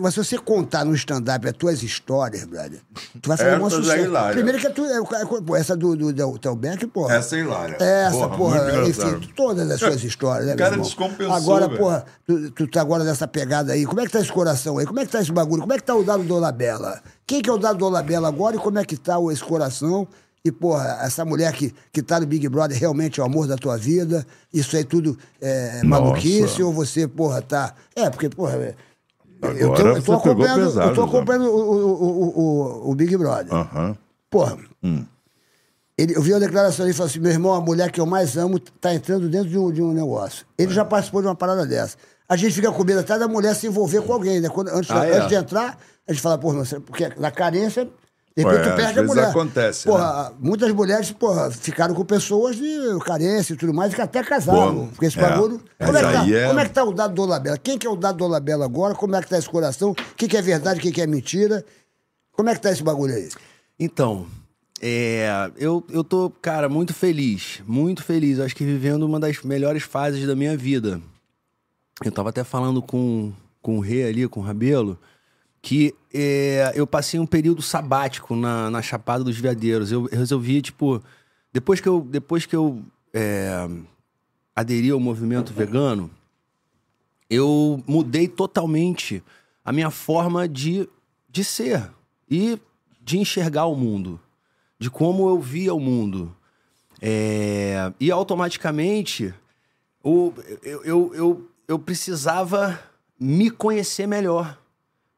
Mas 0.00 0.14
se 0.14 0.24
você 0.24 0.38
contar 0.38 0.86
no 0.86 0.94
stand-up 0.94 1.46
as 1.46 1.52
tuas 1.52 1.82
histórias, 1.82 2.44
brother, 2.44 2.80
tu 3.20 3.28
vai 3.28 3.36
fazer 3.36 3.60
um 3.60 3.66
é 3.66 3.70
sucesso. 3.70 4.04
hilária. 4.04 4.32
Primeiro 4.32 4.58
que 4.58 4.66
é 4.66 4.70
tu, 4.70 4.84
é, 4.86 4.96
é, 4.96 5.40
pô, 5.42 5.54
essa 5.54 5.76
do, 5.76 5.94
do, 5.94 6.12
do 6.12 6.38
Telbeck, 6.38 6.86
porra. 6.86 7.16
Essa 7.16 7.36
é 7.36 7.40
hilária. 7.40 7.76
Essa, 7.78 8.26
porra, 8.28 8.62
muito 8.72 8.88
enfim, 8.88 9.32
todas 9.36 9.70
as 9.70 9.78
suas 9.78 10.02
histórias, 10.02 10.46
né, 10.46 10.54
O 10.54 10.56
cara 10.56 10.78
descompensou, 10.78 11.34
Agora, 11.34 11.66
velho. 11.68 11.78
porra, 11.78 12.06
tu, 12.26 12.50
tu 12.52 12.66
tá 12.66 12.80
agora 12.80 13.04
nessa 13.04 13.28
pegada 13.28 13.74
aí. 13.74 13.84
Como 13.84 14.00
é 14.00 14.06
que 14.06 14.12
tá 14.12 14.20
esse 14.20 14.32
coração 14.32 14.78
aí? 14.78 14.86
Como 14.86 14.98
é 14.98 15.04
que 15.04 15.12
tá 15.12 15.20
esse 15.20 15.30
bagulho? 15.30 15.60
Como 15.60 15.72
é 15.74 15.76
que 15.76 15.82
tá 15.82 15.94
o 15.94 16.02
dado 16.02 16.22
do 16.22 16.34
Olabella? 16.34 17.02
Quem 17.26 17.40
que 17.42 17.48
é 17.48 17.52
o 17.52 17.58
dado 17.58 17.78
do 17.78 17.86
Olabella 17.86 18.28
agora 18.28 18.56
e 18.56 18.58
como 18.58 18.78
é 18.78 18.84
que 18.84 18.96
tá 18.96 19.18
o- 19.18 19.30
esse 19.32 19.42
coração? 19.42 20.06
E, 20.44 20.52
porra, 20.52 20.98
essa 21.02 21.24
mulher 21.24 21.52
que, 21.54 21.74
que 21.90 22.02
tá 22.02 22.20
no 22.20 22.26
Big 22.26 22.46
Brother 22.50 22.78
realmente 22.78 23.18
é 23.18 23.22
o 23.22 23.26
amor 23.26 23.46
da 23.46 23.56
tua 23.56 23.78
vida? 23.78 24.26
Isso 24.52 24.76
aí 24.76 24.84
tudo 24.84 25.16
é 25.40 25.82
maluquice 25.84 26.62
ou 26.62 26.70
você, 26.72 27.08
porra, 27.08 27.40
tá... 27.40 27.74
É, 27.96 28.10
porque, 28.10 28.28
porra... 28.28 28.54
é- 28.56 28.74
eu 29.42 29.68
tô, 29.68 29.74
Agora 29.74 29.88
eu 29.98 30.02
tô 30.02 30.12
acompanhando, 30.14 30.64
pesado, 30.66 30.90
eu 30.90 30.94
tô 30.94 31.02
acompanhando 31.02 31.44
o, 31.46 31.60
o, 31.60 32.40
o, 32.86 32.90
o, 32.90 32.94
Big 32.94 33.14
Brother. 33.16 33.52
Aham. 33.52 33.96
Porra, 34.30 34.56
Ele, 35.98 36.16
eu 36.16 36.22
vi 36.22 36.32
uma 36.32 36.40
declaração, 36.40 36.86
ele 36.86 36.94
falou 36.94 37.08
assim: 37.10 37.20
meu 37.20 37.30
irmão, 37.30 37.52
a 37.54 37.60
mulher 37.60 37.90
que 37.92 38.00
eu 38.00 38.06
mais 38.06 38.36
amo 38.36 38.58
tá 38.58 38.94
entrando 38.94 39.28
dentro 39.28 39.48
de 39.48 39.58
um, 39.58 39.70
de 39.70 39.82
um 39.82 39.92
negócio. 39.92 40.44
Ele 40.58 40.72
já 40.72 40.84
participou 40.84 41.20
de 41.20 41.28
uma 41.28 41.34
parada 41.34 41.64
dessa. 41.66 41.96
A 42.28 42.36
gente 42.36 42.54
fica 42.54 42.72
com 42.72 42.82
medo 42.84 43.00
até 43.00 43.18
da 43.18 43.28
mulher 43.28 43.54
se 43.54 43.66
envolver 43.66 44.00
com 44.02 44.12
alguém, 44.14 44.40
né? 44.40 44.48
Quando, 44.48 44.68
antes, 44.68 44.90
Ah, 44.90 45.04
é? 45.06 45.16
antes 45.18 45.28
de 45.28 45.34
entrar, 45.34 45.78
a 46.06 46.12
gente 46.12 46.22
fala, 46.22 46.36
você- 46.36 46.80
porque 46.80 47.08
na 47.16 47.30
carência, 47.30 47.84
de 48.36 48.42
repente 48.42 48.58
Ué, 48.58 48.64
tu 48.64 48.68
às 48.70 48.74
perde 48.76 48.98
a 48.98 49.02
mulher. 49.04 49.28
acontece, 49.28 49.84
Porra, 49.84 50.32
muitas 50.40 50.72
mulheres, 50.72 51.10
porra, 51.12 51.50
ficaram 51.50 51.94
com 51.94 52.04
pessoas 52.04 52.56
de 52.56 52.98
carência 53.04 53.54
e 53.54 53.56
tudo 53.56 53.72
mais, 53.72 53.92
e 53.92 53.96
que 53.96 54.02
até 54.02 54.22
casaram. 54.22 54.86
Pô, 54.86 54.86
porque 54.88 55.06
esse 55.06 55.18
é. 55.18 55.22
bagulho. 55.22 55.58
Como 55.58 55.96
é, 55.96 56.00
que 56.00 56.06
Mas 56.06 56.12
tá, 56.14 56.20
aí 56.22 56.34
é- 56.34 56.46
como 56.48 56.60
é 56.60 56.64
que 56.64 56.74
tá 56.74 56.84
o 56.84 56.92
dado 56.92 57.14
do 57.14 57.22
Olabella? 57.22 57.56
Quem 57.58 57.78
que 57.78 57.86
é 57.86 57.90
o 57.90 57.96
dado 57.96 58.18
do 58.18 58.24
Olabella 58.24 58.64
agora? 58.64 58.94
Como 58.94 59.14
é 59.14 59.22
que 59.22 59.28
tá 59.28 59.38
esse 59.38 59.48
coração? 59.48 59.92
O 59.92 59.94
que, 60.16 60.26
que 60.28 60.36
é 60.36 60.42
verdade, 60.42 60.78
o 60.78 60.82
que, 60.82 60.90
que 60.92 61.00
é 61.00 61.06
mentira? 61.06 61.64
Como 62.32 62.48
é 62.50 62.54
que 62.54 62.60
tá 62.60 62.70
esse 62.72 62.82
bagulho 62.82 63.14
aí? 63.14 63.28
Então, 63.78 64.26
é, 64.82 65.50
eu, 65.56 65.84
eu 65.88 66.02
tô, 66.02 66.28
cara, 66.42 66.68
muito 66.68 66.92
feliz. 66.92 67.62
Muito 67.66 68.02
feliz. 68.02 68.40
Acho 68.40 68.54
que 68.56 68.64
vivendo 68.64 69.04
uma 69.04 69.20
das 69.20 69.40
melhores 69.42 69.84
fases 69.84 70.26
da 70.26 70.34
minha 70.34 70.56
vida. 70.56 71.00
Eu 72.04 72.10
tava 72.10 72.30
até 72.30 72.42
falando 72.42 72.82
com, 72.82 73.32
com 73.62 73.78
o 73.78 73.80
Rê 73.80 74.04
ali, 74.04 74.26
com 74.28 74.40
o 74.40 74.42
Rabelo, 74.42 74.98
que 75.64 75.94
é, 76.12 76.72
eu 76.74 76.86
passei 76.86 77.18
um 77.18 77.24
período 77.24 77.62
sabático 77.62 78.36
na, 78.36 78.70
na 78.70 78.82
Chapada 78.82 79.24
dos 79.24 79.38
Veadeiros. 79.38 79.90
Eu, 79.90 80.06
eu 80.12 80.18
resolvi, 80.18 80.60
tipo, 80.60 81.02
depois 81.50 81.80
que 81.80 81.88
eu, 81.88 82.02
depois 82.02 82.44
que 82.44 82.54
eu 82.54 82.82
é, 83.14 83.66
aderi 84.54 84.90
ao 84.90 85.00
movimento 85.00 85.54
vegano, 85.54 86.10
eu 87.30 87.82
mudei 87.86 88.28
totalmente 88.28 89.24
a 89.64 89.72
minha 89.72 89.90
forma 89.90 90.46
de, 90.46 90.86
de 91.30 91.42
ser 91.42 91.90
e 92.30 92.58
de 93.00 93.18
enxergar 93.18 93.64
o 93.64 93.74
mundo, 93.74 94.20
de 94.78 94.90
como 94.90 95.30
eu 95.30 95.40
via 95.40 95.72
o 95.72 95.80
mundo. 95.80 96.36
É, 97.00 97.90
e 97.98 98.10
automaticamente 98.10 99.32
o, 100.02 100.30
eu, 100.62 100.84
eu, 100.84 101.14
eu, 101.14 101.48
eu 101.66 101.78
precisava 101.78 102.78
me 103.18 103.50
conhecer 103.50 104.06
melhor. 104.06 104.62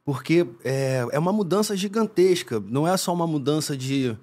Porque 0.07 0.47
é, 0.64 1.05
é 1.11 1.19
uma 1.19 1.33
mudança 1.33 1.77
gigantesca. 1.77 2.61
Não 2.61 2.87
é 2.87 2.97
só 2.97 3.12
uma 3.12 3.27
mudança 3.27 3.77
de, 3.77 4.16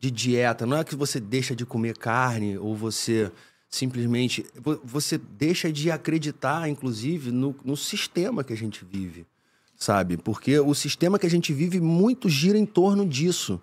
de 0.00 0.10
dieta. 0.10 0.64
Não 0.64 0.78
é 0.78 0.82
que 0.82 0.96
você 0.96 1.20
deixa 1.20 1.54
de 1.54 1.66
comer 1.66 1.98
carne 1.98 2.56
ou 2.56 2.74
você 2.74 3.30
simplesmente. 3.68 4.46
vo- 4.58 4.80
Você 4.82 5.18
deixa 5.18 5.70
de 5.70 5.90
acreditar, 5.90 6.68
inclusive, 6.70 7.30
no, 7.30 7.54
no 7.62 7.76
sistema 7.76 8.42
que 8.42 8.54
a 8.54 8.56
gente 8.56 8.82
vive. 8.82 9.26
Sabe? 9.76 10.16
Porque 10.16 10.58
o 10.58 10.74
sistema 10.74 11.18
que 11.18 11.26
a 11.26 11.30
gente 11.30 11.52
vive 11.52 11.80
muito 11.82 12.30
gira 12.30 12.56
em 12.56 12.64
torno 12.64 13.04
disso. 13.06 13.60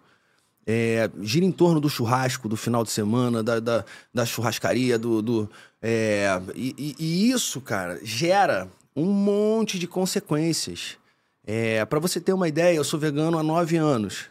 É, 0.66 1.10
gira 1.22 1.44
em 1.44 1.52
torno 1.52 1.82
do 1.82 1.90
churrasco 1.90 2.48
do 2.48 2.56
final 2.56 2.84
de 2.86 2.92
semana, 2.92 3.42
da, 3.44 3.60
da, 3.60 3.84
da 4.14 4.26
churrascaria, 4.28 5.00
do. 5.00 5.24
do 5.24 5.50
é, 5.82 6.40
e- 6.56 6.96
e 7.00 7.32
isso, 7.32 7.60
cara, 7.60 8.00
gera 8.04 8.70
um 8.96 9.08
monte 9.12 9.80
de 9.80 9.88
consequências. 9.88 10.98
É, 11.46 11.84
para 11.86 12.00
você 12.00 12.22
ter 12.22 12.34
uma 12.34 12.48
ideia, 12.48 12.76
eu 12.76 12.84
sou 12.84 13.00
vegano 13.00 13.38
há 13.38 13.44
nove 13.44 13.76
anos. 13.76 14.26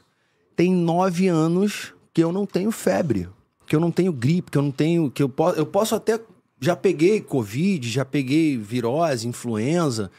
Tem 0.56 0.72
nove 0.72 1.28
anos 1.28 1.92
que 2.12 2.22
eu 2.22 2.32
não 2.32 2.46
tenho 2.46 2.70
febre, 2.70 3.28
que 3.66 3.76
eu 3.76 3.80
não 3.80 3.90
tenho 3.90 4.12
gripe, 4.12 4.50
que 4.50 4.58
eu 4.58 4.62
não 4.62 4.70
tenho. 4.70 5.10
que 5.10 5.22
eu, 5.22 5.28
po 5.28 5.50
eu 5.50 5.66
posso 5.66 5.94
até. 5.94 6.18
Já 6.60 6.76
peguei 6.76 7.20
Covid, 7.20 7.90
já 7.90 8.04
peguei 8.04 8.56
virose, 8.56 9.26
influenza, 9.26 10.10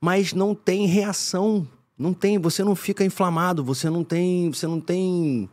mas 0.00 0.32
não 0.32 0.54
tem 0.54 0.86
reação. 0.86 1.66
Não 1.98 2.14
tem, 2.14 2.38
você 2.38 2.62
não 2.62 2.76
fica 2.76 3.04
inflamado, 3.04 3.64
você 3.64 3.90
não 3.90 4.04
tem, 4.04 4.48
você 4.52 4.68
não 4.68 4.80
tem 4.80 5.50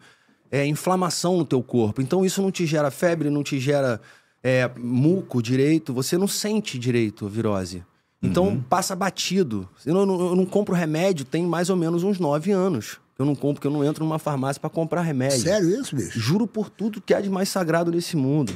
é, 0.51 0.65
inflamação 0.65 1.37
no 1.37 1.45
teu 1.45 1.63
corpo. 1.63 2.01
Então 2.01 2.23
isso 2.23 2.41
não 2.41 2.51
te 2.51 2.67
gera 2.67 2.91
febre, 2.91 3.31
não 3.31 3.41
te 3.41 3.59
gera 3.59 3.99
é, 4.43 4.69
muco 4.77 5.41
direito, 5.41 5.91
você 5.91 6.19
não 6.19 6.27
sente 6.27 6.77
direito 6.77 7.25
a 7.25 7.29
virose. 7.29 7.83
Então 8.29 8.63
passa 8.69 8.95
batido. 8.95 9.67
Eu 9.85 9.93
não, 10.05 10.29
eu 10.29 10.35
não- 10.35 10.45
compro 10.45 10.73
remédio 10.75 11.25
tem 11.25 11.43
mais 11.45 11.69
ou 11.69 11.75
menos 11.75 12.03
uns 12.03 12.19
nove 12.19 12.51
anos. 12.51 12.97
Eu 13.17 13.25
não 13.25 13.33
compro, 13.33 13.55
porque 13.55 13.67
eu 13.67 13.71
não 13.71 13.83
entro 13.83 14.03
numa 14.03 14.19
farmácia 14.19 14.59
para 14.59 14.69
comprar 14.69 15.01
remédio. 15.01 15.39
Sério 15.39 15.79
isso, 15.81 15.95
bicho? 15.95 16.19
Juro 16.19 16.45
por 16.45 16.69
tudo 16.69 16.99
que 17.01 17.13
há 17.13 17.21
de 17.21 17.29
mais 17.29 17.47
sagrado 17.49 17.91
nesse 17.91 18.17
mundo. 18.17 18.53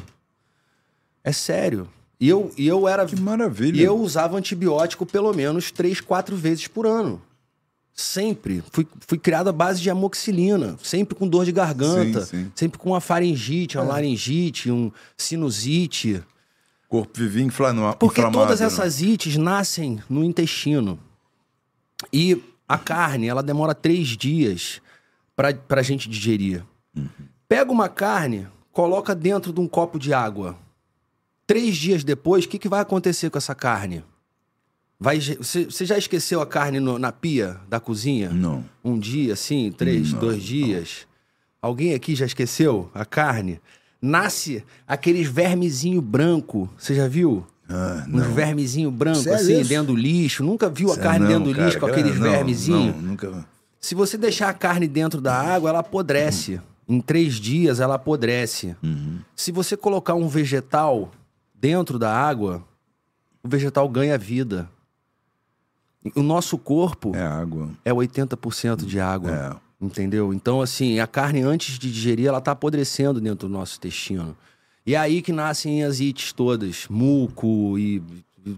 É 1.23 1.31
sério. 1.31 1.87
E 2.19 2.27
eu, 2.27 2.51
e 2.57 2.67
eu 2.67 2.87
era. 2.87 3.05
Que 3.05 3.15
maravilha. 3.19 3.79
E 3.79 3.83
eu 3.83 3.97
usava 3.97 4.37
antibiótico 4.37 5.05
pelo 5.05 5.33
menos 5.33 5.71
três, 5.71 6.01
quatro 6.01 6.35
vezes 6.35 6.67
por 6.67 6.85
ano. 6.85 7.21
Sempre. 7.93 8.63
Fui, 8.71 8.85
fui 9.07 9.17
criado 9.17 9.49
à 9.49 9.51
base 9.53 9.81
de 9.81 9.89
amoxicilina. 9.89 10.77
Sempre 10.83 11.15
com 11.15 11.27
dor 11.27 11.45
de 11.45 11.51
garganta. 11.51 12.21
Sim, 12.21 12.45
sim. 12.45 12.51
Sempre 12.55 12.77
com 12.79 12.89
uma 12.91 13.01
faringite, 13.01 13.77
uma 13.77 13.83
laringite, 13.85 14.69
um 14.71 14.91
sinusite. 15.17 16.21
Corpo 16.89 17.17
vivia 17.19 17.43
inflama... 17.43 17.93
Porque 17.93 18.19
inflamado. 18.19 18.43
todas 18.45 18.59
né? 18.59 18.65
essas 18.65 18.99
ites 19.01 19.37
nascem 19.37 20.01
no 20.09 20.23
intestino. 20.23 20.99
E 22.11 22.41
a 22.67 22.77
carne, 22.77 23.27
ela 23.27 23.43
demora 23.43 23.75
três 23.75 24.07
dias 24.09 24.81
pra, 25.35 25.53
pra 25.53 25.83
gente 25.83 26.09
digerir. 26.09 26.65
Pega 27.47 27.71
uma 27.71 27.87
carne, 27.87 28.47
coloca 28.71 29.13
dentro 29.13 29.53
de 29.53 29.59
um 29.59 29.67
copo 29.67 29.99
de 29.99 30.13
água. 30.13 30.57
Três 31.45 31.77
dias 31.77 32.03
depois, 32.03 32.45
o 32.45 32.49
que, 32.49 32.57
que 32.59 32.67
vai 32.69 32.81
acontecer 32.81 33.29
com 33.29 33.37
essa 33.37 33.53
carne? 33.53 34.03
Vai, 34.99 35.19
você 35.19 35.85
já 35.85 35.97
esqueceu 35.97 36.41
a 36.41 36.45
carne 36.45 36.79
no- 36.79 36.99
na 36.99 37.11
pia 37.11 37.57
da 37.69 37.79
cozinha? 37.79 38.29
Não. 38.31 38.65
Um 38.83 38.99
dia, 38.99 39.33
assim, 39.33 39.71
três, 39.71 40.11
dois 40.11 40.43
dias. 40.43 41.07
Alguém 41.61 41.93
aqui 41.93 42.15
já 42.15 42.25
esqueceu 42.25 42.89
a 42.93 43.05
carne? 43.05 43.61
Nasce 44.01 44.63
aqueles 44.87 45.27
vermezinho 45.27 46.01
branco. 46.01 46.69
Você 46.77 46.95
já 46.95 47.07
viu? 47.07 47.45
Ah, 47.67 48.05
Uns 48.11 48.25
vermezinho 48.27 48.89
branco, 48.89 49.19
Sério 49.19 49.37
assim, 49.39 49.59
isso? 49.59 49.69
dentro 49.69 49.87
do 49.93 49.95
lixo. 49.95 50.43
Nunca 50.43 50.69
viu 50.69 50.89
a 50.91 50.95
Sério, 50.95 51.03
carne 51.09 51.19
não, 51.25 51.27
dentro 51.33 51.43
do 51.45 51.55
cara, 51.55 51.65
lixo 51.67 51.79
com 51.79 51.85
aqueles 51.85 52.15
não, 52.15 52.21
vermezinho? 52.21 52.93
Não, 52.93 53.01
nunca... 53.01 53.45
Se 53.79 53.93
você 53.95 54.17
deixar 54.17 54.49
a 54.49 54.53
carne 54.53 54.87
dentro 54.87 55.21
da 55.21 55.33
água, 55.35 55.69
ela 55.69 55.79
apodrece. 55.79 56.59
Em 56.87 56.99
três 56.99 57.35
dias, 57.35 57.79
ela 57.79 57.95
apodrece. 57.95 58.75
Uhum. 58.83 59.19
Se 59.35 59.51
você 59.51 59.77
colocar 59.77 60.15
um 60.15 60.27
vegetal 60.27 61.11
dentro 61.53 61.99
da 61.99 62.11
água, 62.11 62.63
o 63.43 63.47
vegetal 63.47 63.87
ganha 63.87 64.17
vida. 64.17 64.67
O 66.15 66.23
nosso 66.23 66.57
corpo 66.57 67.15
É 67.15 67.21
água. 67.21 67.69
é 67.85 67.91
80% 67.93 68.85
de 68.85 68.99
água. 68.99 69.31
É. 69.31 69.68
Entendeu? 69.81 70.33
Então, 70.33 70.61
assim, 70.61 70.99
a 70.99 71.07
carne, 71.07 71.41
antes 71.41 71.79
de 71.79 71.91
digerir, 71.91 72.27
ela 72.27 72.41
tá 72.41 72.51
apodrecendo 72.51 73.21
dentro 73.21 73.47
do 73.47 73.51
nosso 73.53 73.77
intestino. 73.77 74.35
E 74.85 74.93
é 74.95 74.97
aí 74.97 75.21
que 75.21 75.31
nascem 75.31 75.83
as 75.83 75.99
ites 75.99 76.33
todas, 76.33 76.85
muco 76.89 77.77
e, 77.79 78.01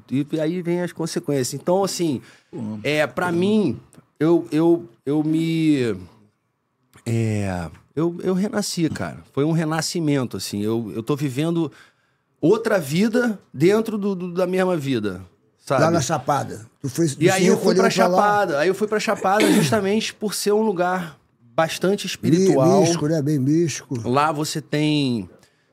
e, 0.10 0.26
e 0.32 0.40
aí 0.40 0.62
vem 0.62 0.82
as 0.82 0.92
consequências. 0.92 1.54
Então, 1.54 1.84
assim, 1.84 2.22
é, 2.84 3.06
para 3.06 3.32
mim, 3.32 3.80
eu, 4.20 4.48
eu, 4.52 4.90
eu 5.06 5.24
me. 5.24 5.96
É, 7.06 7.70
eu, 7.96 8.18
eu 8.24 8.34
renasci, 8.34 8.90
cara. 8.90 9.20
Foi 9.34 9.44
um 9.44 9.52
renascimento, 9.52 10.38
assim. 10.38 10.62
Eu, 10.62 10.92
eu 10.96 11.04
tô 11.04 11.16
vivendo 11.16 11.72
outra 12.40 12.80
vida 12.80 13.40
dentro 13.54 13.98
do, 13.98 14.16
do- 14.16 14.34
da 14.34 14.48
mesma 14.48 14.78
vida. 14.78 15.24
Sabe? 15.62 15.84
Lá 15.84 15.92
na 15.92 16.02
Chapada. 16.02 16.66
Tu 16.82 16.90
foi, 16.90 17.08
E 17.20 17.30
aí 17.30 17.46
eu 17.48 17.58
fui 17.58 17.76
pra 17.76 17.84
lá. 17.84 17.90
Chapada. 17.90 18.60
Aí 18.60 18.68
eu 18.68 18.76
fui 18.76 18.88
pra 18.88 19.00
Chapada 19.00 19.50
justamente 19.54 20.14
por 20.14 20.34
ser 20.34 20.52
um 20.52 20.62
lugar 20.62 21.18
bastante 21.56 22.08
espiritual. 22.08 22.82
Místico, 22.82 23.08
né? 23.08 23.22
Bem 23.22 23.40
místico. 23.40 24.10
Lá 24.10 24.32
você 24.32 24.60
tem 24.60 25.30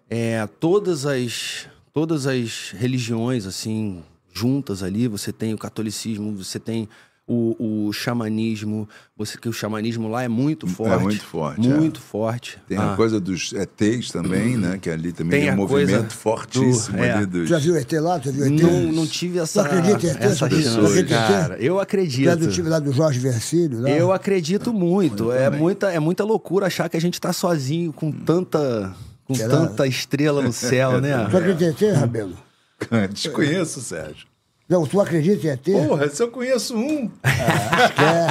é, 0.08 0.46
todas 0.60 1.06
as 1.06 1.66
todas 1.92 2.26
as 2.26 2.72
religiões 2.76 3.46
assim 3.46 4.04
juntas 4.32 4.82
ali. 4.82 5.08
Você 5.08 5.32
tem 5.32 5.54
o 5.54 5.58
catolicismo, 5.58 6.36
você 6.36 6.60
tem 6.60 6.88
o, 7.28 7.86
o 7.88 7.92
xamanismo. 7.92 8.88
Você 9.16 9.36
que 9.36 9.48
o 9.48 9.52
xamanismo 9.52 10.08
lá 10.08 10.22
é 10.24 10.28
muito 10.28 10.66
forte. 10.66 11.02
muito 11.02 11.22
forte, 11.24 11.68
é. 11.70 11.74
Muito 11.74 12.00
forte. 12.00 12.58
Tem 12.66 12.78
Ah, 12.78 12.94
a 12.94 12.96
coisa 12.96 13.20
dos 13.20 13.52
ETs 13.52 14.10
também, 14.10 14.56
né? 14.56 14.78
Que 14.80 14.88
ali 14.88 15.12
também 15.12 15.40
Tem 15.40 15.48
é 15.50 15.52
um 15.52 15.56
movimento 15.56 16.12
fortíssimo 16.14 16.96
do- 16.96 17.04
é. 17.04 17.12
ali 17.12 17.26
Tu 17.26 17.30
dos... 17.30 17.48
já 17.48 17.58
viu 17.58 17.76
ET 17.76 17.92
lá? 18.00 18.18
Tu 18.18 18.24
já 18.26 18.30
viu 18.32 18.46
ET? 18.46 18.62
Não, 18.62 18.92
não 18.92 19.06
tive 19.06 19.38
essa, 19.38 19.62
acredita 19.62 20.06
em 20.06 20.10
ET, 20.10 20.16
essa? 20.22 20.48
Tu 20.48 20.56
chance, 20.62 20.68
acredita 20.78 21.00
em 21.00 21.02
ET? 21.02 21.08
cara. 21.28 21.56
Eu 21.58 21.74
Tu 21.74 21.80
acredito. 21.80 22.28
é 22.30 22.36
do 22.36 22.48
time 22.48 22.68
lá 22.68 22.78
do 22.78 22.92
Jorge 22.92 23.18
Versilo? 23.18 23.82
Lá? 23.82 23.90
Eu 23.90 24.10
acredito 24.12 24.72
muito. 24.72 25.30
É 25.30 25.50
muita, 25.50 25.92
é 25.92 25.98
muita 26.00 26.24
loucura 26.24 26.66
achar 26.66 26.88
que 26.88 26.96
a 26.96 27.00
gente 27.00 27.20
tá 27.20 27.32
sozinho 27.32 27.92
com 27.92 28.10
tanta, 28.10 28.94
com 29.26 29.34
Será? 29.34 29.48
tanta 29.50 29.86
estrela 29.86 30.40
no 30.40 30.52
céu, 30.52 31.00
né? 31.00 31.26
Tu 31.30 31.36
acredita 31.36 31.84
em 31.84 31.88
ET, 31.90 31.96
Rabelo? 31.98 32.34
Desconheço, 33.12 33.80
Sérgio. 33.80 34.26
Não, 34.68 34.86
tu 34.86 35.00
acredita 35.00 35.46
em 35.46 35.50
ET? 35.50 35.64
Porra, 35.64 36.10
se 36.10 36.22
eu 36.22 36.30
conheço 36.30 36.76
um. 36.76 37.10
É, 37.24 38.26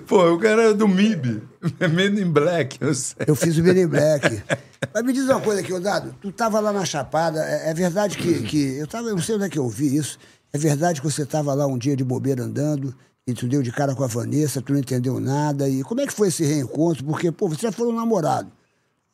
Pô, 0.08 0.32
o 0.32 0.38
cara 0.38 0.70
é 0.70 0.72
do 0.72 0.88
MIB. 0.88 1.42
Men 1.92 2.18
in 2.18 2.30
Black, 2.30 2.78
eu 2.80 2.94
sei. 2.94 3.26
eu 3.26 3.34
fiz 3.34 3.58
o 3.58 3.62
Men 3.62 3.82
in 3.82 3.86
Black. 3.86 4.42
Mas 4.92 5.04
me 5.04 5.12
diz 5.12 5.24
uma 5.24 5.40
coisa 5.40 5.60
aqui, 5.60 5.78
Dado. 5.78 6.14
Tu 6.18 6.32
tava 6.32 6.60
lá 6.60 6.72
na 6.72 6.84
Chapada. 6.84 7.44
É, 7.44 7.70
é 7.70 7.74
verdade 7.74 8.16
que, 8.16 8.42
que. 8.42 8.78
Eu 8.78 8.86
tava. 8.86 9.08
Eu 9.08 9.16
não 9.16 9.22
sei 9.22 9.34
onde 9.34 9.44
é 9.44 9.48
que 9.50 9.58
eu 9.58 9.68
vi 9.68 9.96
isso. 9.96 10.18
É 10.50 10.56
verdade 10.56 11.02
que 11.02 11.10
você 11.10 11.26
tava 11.26 11.52
lá 11.52 11.66
um 11.66 11.76
dia 11.76 11.94
de 11.94 12.04
bobeira 12.04 12.42
andando 12.42 12.94
e 13.26 13.34
tu 13.34 13.46
deu 13.46 13.62
de 13.62 13.72
cara 13.72 13.94
com 13.94 14.04
a 14.04 14.06
Vanessa, 14.06 14.62
tu 14.62 14.72
não 14.72 14.80
entendeu 14.80 15.18
nada. 15.20 15.68
E 15.68 15.82
como 15.82 16.00
é 16.00 16.06
que 16.06 16.12
foi 16.12 16.28
esse 16.28 16.44
reencontro? 16.44 17.04
Porque, 17.04 17.30
pô, 17.32 17.48
vocês 17.48 17.60
já 17.62 17.72
foram 17.72 17.92
namorados. 17.92 18.52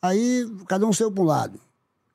Aí 0.01 0.49
cada 0.67 0.85
um 0.85 0.93
saiu 0.93 1.11
para 1.11 1.23
um 1.23 1.25
lado. 1.25 1.59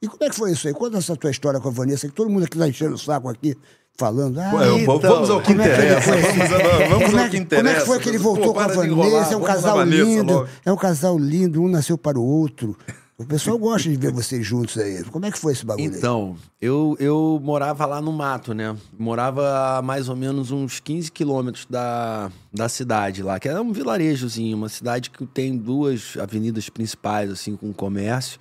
E 0.02 0.08
como 0.08 0.22
é 0.24 0.28
que 0.28 0.36
foi 0.36 0.52
isso 0.52 0.68
aí? 0.68 0.74
Conta 0.74 0.98
essa 0.98 1.16
tua 1.16 1.30
história 1.30 1.58
com 1.60 1.68
a 1.68 1.72
Vanessa, 1.72 2.06
que 2.06 2.14
todo 2.14 2.28
mundo 2.30 2.44
aqui 2.44 2.58
tá 2.58 2.68
enchendo 2.68 2.94
o 2.94 2.98
saco 2.98 3.28
aqui, 3.28 3.56
falando. 3.96 4.38
Ah, 4.38 4.52
eu- 4.66 4.78
Então, 4.78 4.98
vamos 5.00 5.30
ao 5.30 5.40
que 5.40 5.48
como 5.48 5.62
é 5.62 5.68
que 5.68 5.72
interessa. 5.74 6.10
Vamos, 6.10 7.14
ao 7.14 7.20
é, 7.20 7.28
que 7.28 7.36
como 7.38 7.38
é 7.38 7.38
interessa. 7.38 7.80
que 7.80 7.86
foi 7.86 7.98
que 8.00 8.08
ele 8.10 8.18
voltou 8.18 8.48
Pô, 8.48 8.54
com 8.54 8.60
a 8.60 8.66
Vanessa? 8.66 8.86
enrolar, 8.86 9.32
é 9.32 9.36
um 9.36 9.42
casal 9.42 9.76
Vanessa 9.76 10.02
lindo. 10.04 10.32
logo. 10.34 10.48
É 10.64 10.72
um 10.72 10.76
casal 10.76 11.18
lindo, 11.18 11.62
um 11.62 11.68
nasceu 11.68 11.96
para 11.96 12.18
o 12.18 12.24
outro. 12.24 12.76
O 13.18 13.24
pessoal 13.24 13.58
gosta 13.58 13.88
de 13.88 13.96
ver 13.96 14.12
vocês 14.12 14.44
juntos 14.46 14.76
aí. 14.76 15.02
Como 15.04 15.24
é 15.24 15.30
que 15.30 15.38
foi 15.38 15.54
esse 15.54 15.64
bagulho 15.64 15.90
aí? 15.90 15.96
Então, 15.96 16.36
eu, 16.60 16.94
eu 17.00 17.40
morava 17.42 17.86
lá 17.86 17.98
no 17.98 18.12
mato, 18.12 18.52
né? 18.52 18.76
Morava 18.98 19.78
a 19.78 19.80
mais 19.80 20.10
ou 20.10 20.14
menos 20.14 20.50
uns 20.50 20.78
15 20.80 21.10
quilômetros 21.10 21.64
da, 21.70 22.30
da 22.52 22.68
cidade 22.68 23.22
lá, 23.22 23.40
que 23.40 23.48
era 23.48 23.62
um 23.62 23.72
vilarejozinho, 23.72 24.54
uma 24.58 24.68
cidade 24.68 25.08
que 25.08 25.24
tem 25.24 25.56
duas 25.56 26.14
avenidas 26.20 26.68
principais, 26.68 27.30
assim, 27.30 27.56
com 27.56 27.72
comércio. 27.72 28.38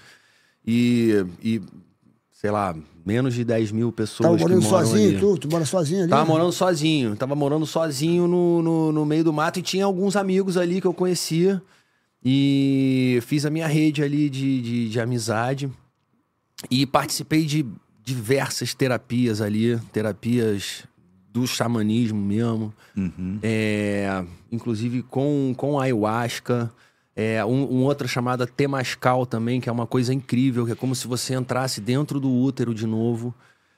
E, 0.65 1.25
e 1.43 1.61
sei 2.31 2.51
lá, 2.51 2.75
menos 3.05 3.33
de 3.33 3.43
10 3.43 3.71
mil 3.71 3.91
pessoas 3.91 4.27
Tava 4.27 4.37
que 4.37 4.43
morando 4.43 4.63
moram 4.63 4.85
sozinho, 4.85 5.09
ali. 5.09 5.19
tu? 5.19 5.37
Tu 5.37 5.49
mora 5.49 5.65
sozinho 5.65 6.01
ali? 6.01 6.09
Tava 6.09 6.23
né? 6.23 6.27
morando 6.27 6.51
sozinho. 6.51 7.15
Tava 7.15 7.35
morando 7.35 7.65
sozinho 7.65 8.27
no, 8.27 8.61
no, 8.61 8.91
no 8.91 9.05
meio 9.05 9.23
do 9.23 9.31
mato 9.33 9.59
e 9.59 9.61
tinha 9.61 9.85
alguns 9.85 10.15
amigos 10.15 10.57
ali 10.57 10.81
que 10.81 10.87
eu 10.87 10.93
conhecia. 10.93 11.61
E 12.23 13.19
fiz 13.21 13.45
a 13.45 13.49
minha 13.49 13.67
rede 13.67 14.01
ali 14.03 14.29
de, 14.29 14.61
de, 14.61 14.89
de 14.89 14.99
amizade. 14.99 15.71
E 16.71 16.85
participei 16.85 17.45
de 17.45 17.65
diversas 18.03 18.73
terapias 18.73 19.41
ali, 19.41 19.79
terapias 19.91 20.83
do 21.31 21.45
xamanismo 21.45 22.19
mesmo. 22.19 22.73
É, 23.43 24.23
inclusive 24.51 25.03
com, 25.03 25.53
com 25.55 25.79
ayahuasca. 25.79 26.71
É, 27.15 27.45
um, 27.45 27.63
um 27.77 27.83
outra 27.83 28.07
chamada 28.07 28.45
Temascal 28.45 29.25
também, 29.25 29.61
que 29.61 29.69
é 29.69 29.71
uma 29.71 29.87
coisa 29.87 30.13
incrível, 30.13 30.65
que 30.65 30.73
é 30.73 30.75
como 30.75 30.93
se 30.93 31.07
você 31.07 31.33
entrasse 31.33 31.79
dentro 31.79 32.19
do 32.19 32.29
útero 32.29 32.73
de 32.73 32.85
novo. 32.85 33.33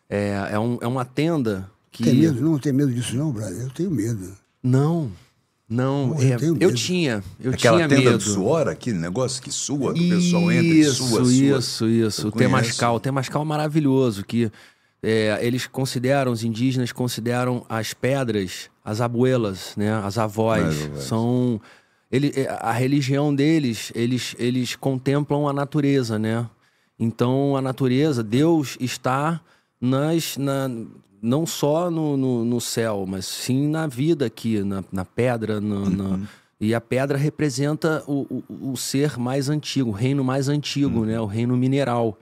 É, 0.10 0.50
é, 0.54 0.60
um- 0.60 0.78
é 0.82 0.88
uma 0.88 1.06
tenda 1.06 1.69
que. 1.91 2.04
Tem 2.04 2.15
medo? 2.15 2.41
Não 2.41 2.58
tem 2.58 2.73
medo 2.73 2.91
disso 2.91 3.15
não, 3.15 3.32
brother. 3.32 3.62
Eu 3.62 3.69
tenho 3.69 3.91
medo. 3.91 4.36
Não, 4.63 5.12
não. 5.69 6.13
Pô, 6.15 6.21
eu 6.23 6.34
é, 6.34 6.38
tenho 6.38 6.52
eu 6.54 6.56
medo. 6.69 6.73
tinha, 6.73 7.23
eu 7.39 7.52
Aquela 7.52 7.78
tinha 7.78 7.88
tenda 7.89 8.02
medo. 8.12 8.17
do 8.17 8.23
suor, 8.23 8.67
aquele 8.69 8.97
negócio 8.97 9.39
que 9.41 9.52
sua, 9.52 9.93
que 9.93 10.12
o 10.12 10.15
pessoal 10.17 10.52
entra 10.52 10.65
e 10.65 10.80
Isso, 10.80 10.95
sua, 11.08 11.23
sua. 11.23 11.32
isso, 11.34 11.88
isso. 11.88 12.21
Eu 12.23 12.30
O 12.30 12.32
Temascal. 12.32 12.95
O 12.95 13.00
Temascal 13.00 13.41
é 13.43 13.45
maravilhoso, 13.45 14.26
que 14.26 14.52
é, 15.04 15.38
eles 15.43 15.67
consideram, 15.67 16.32
os 16.32 16.43
indígenas 16.43 16.91
consideram 16.91 17.63
as 17.69 17.93
pedras, 17.93 18.69
as 18.84 19.00
abuelas, 19.00 19.73
né? 19.78 19.93
As 19.93 20.17
avós. 20.17 20.63
As 20.65 20.84
avós. 20.86 21.04
São... 21.04 21.62
Ele, 22.12 22.32
é, 22.36 22.48
a 22.62 22.72
religião 22.72 23.34
deles, 23.36 23.91
eles, 23.96 24.36
eles 24.39 24.76
contemplam 24.76 25.48
a 25.48 25.54
natureza, 25.54 26.17
né? 26.17 26.48
Então, 27.00 27.56
a 27.56 27.62
natureza, 27.62 28.24
Deus 28.24 28.78
está 28.80 29.41
nas... 29.80 30.38
Na, 30.38 30.70
não 31.20 31.48
só 31.48 31.89
no, 31.89 32.15
no, 32.15 32.46
no 32.46 32.62
céu, 32.62 33.04
mas 33.08 33.26
sim 33.26 33.67
na 33.67 33.88
vida 33.88 34.28
aqui, 34.28 34.63
na, 34.63 34.84
na 34.91 35.04
pedra, 35.04 35.60
na- 35.60 35.89
na, 35.89 36.20
e 36.62 36.76
a 36.76 36.80
pedra 36.80 37.17
representa 37.17 38.04
o, 38.08 38.43
o, 38.48 38.72
o 38.72 38.78
ser 38.78 39.17
mais 39.17 39.50
antigo, 39.50 39.89
o 39.89 39.93
reino 39.93 40.24
mais 40.24 40.48
antigo, 40.48 41.06
né? 41.06 41.20
O 41.20 41.26
reino 41.26 41.58
mineral. 41.58 42.17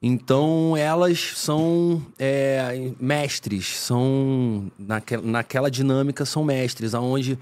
Então, 0.00 0.76
elas 0.76 1.32
são 1.36 2.00
é, 2.18 2.92
mestres, 3.00 3.76
são 3.78 4.70
naque, 4.78 5.16
naquela 5.16 5.70
dinâmica 5.70 6.24
são 6.24 6.44
mestres, 6.44 6.94
aonde 6.94 7.36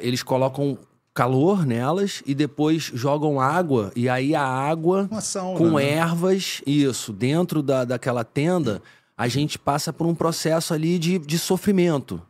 eles 0.00 0.22
colocam 0.22 0.78
calor 1.16 1.64
nelas 1.64 2.22
e 2.26 2.34
depois 2.34 2.90
jogam 2.92 3.40
água 3.40 3.90
e 3.96 4.06
aí 4.06 4.34
a 4.34 4.44
água 4.44 5.08
sauna, 5.22 5.58
com 5.58 5.78
né? 5.78 5.88
ervas, 5.88 6.60
isso, 6.66 7.10
dentro 7.10 7.62
da, 7.62 7.86
daquela 7.86 8.22
tenda, 8.22 8.82
a 9.16 9.26
gente 9.26 9.58
passa 9.58 9.94
por 9.94 10.06
um 10.06 10.14
processo 10.14 10.74
ali 10.74 10.98
de, 10.98 11.18
de 11.18 11.38
sofrimento. 11.38 12.20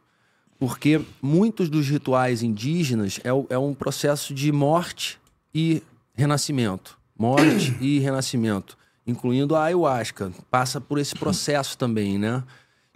Porque 0.56 1.00
muitos 1.20 1.68
dos 1.68 1.88
rituais 1.88 2.44
indígenas 2.44 3.18
é, 3.24 3.54
é 3.54 3.58
um 3.58 3.74
processo 3.74 4.32
de 4.32 4.52
morte 4.52 5.18
e 5.52 5.82
renascimento. 6.14 6.96
Morte 7.18 7.76
e 7.80 7.98
renascimento. 7.98 8.78
Incluindo 9.04 9.56
a 9.56 9.64
ayahuasca. 9.64 10.32
Passa 10.48 10.80
por 10.80 10.98
esse 10.98 11.16
processo 11.16 11.76
também, 11.76 12.18
né? 12.18 12.44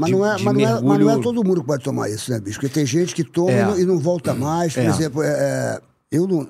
Mas, 0.00 0.10
De- 0.10 0.16
não 0.16 0.26
é, 0.26 0.36
de 0.36 0.44
mas, 0.44 0.54
não 0.54 0.60
é, 0.62 0.72
mas 0.72 0.82
não 0.82 0.92
é 0.92 0.98
mergulho- 0.98 1.22
todo 1.22 1.44
mundo 1.44 1.60
que 1.60 1.66
pode 1.66 1.84
tomar 1.84 2.08
isso, 2.08 2.30
né, 2.30 2.40
bicho? 2.40 2.58
Porque 2.58 2.72
tem 2.72 2.86
gente 2.86 3.14
que 3.14 3.22
toma 3.22 3.50
É. 3.52 3.60
e 3.60 3.64
não- 3.64 3.78
e 3.80 3.84
não 3.84 3.98
volta 3.98 4.34
mais. 4.34 4.72
Por 4.74 4.80
É. 4.82 4.86
exemplo, 4.86 5.22
é, 5.22 5.28
é, 5.28 5.80
eu 6.10 6.26
não. 6.26 6.46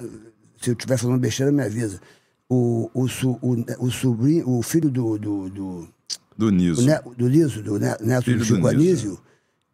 Se 0.62 0.70
eu 0.70 0.74
estiver 0.74 0.96
falando 0.98 1.18
besteira, 1.18 1.50
me 1.50 1.62
avisa. 1.62 2.00
O, 2.48 2.90
o, 2.94 3.08
su- 3.08 3.38
o, 3.42 3.56
o 3.86 3.90
sobrinho, 3.90 4.48
o 4.48 4.62
filho 4.62 4.90
do, 4.90 5.16
do, 5.18 5.48
do, 5.48 5.80
Do 5.80 5.88
do, 6.36 6.50
Niso. 6.50 6.82
ne- 6.84 7.00
do 7.16 7.28
Liso, 7.28 7.62
do 7.62 7.78
ne- 7.78 7.96
neto 8.00 8.24
Filho 8.24 8.38
do 8.38 8.44
Chico 8.44 8.58
Niso, 8.58 8.68
Anísio, 8.68 9.18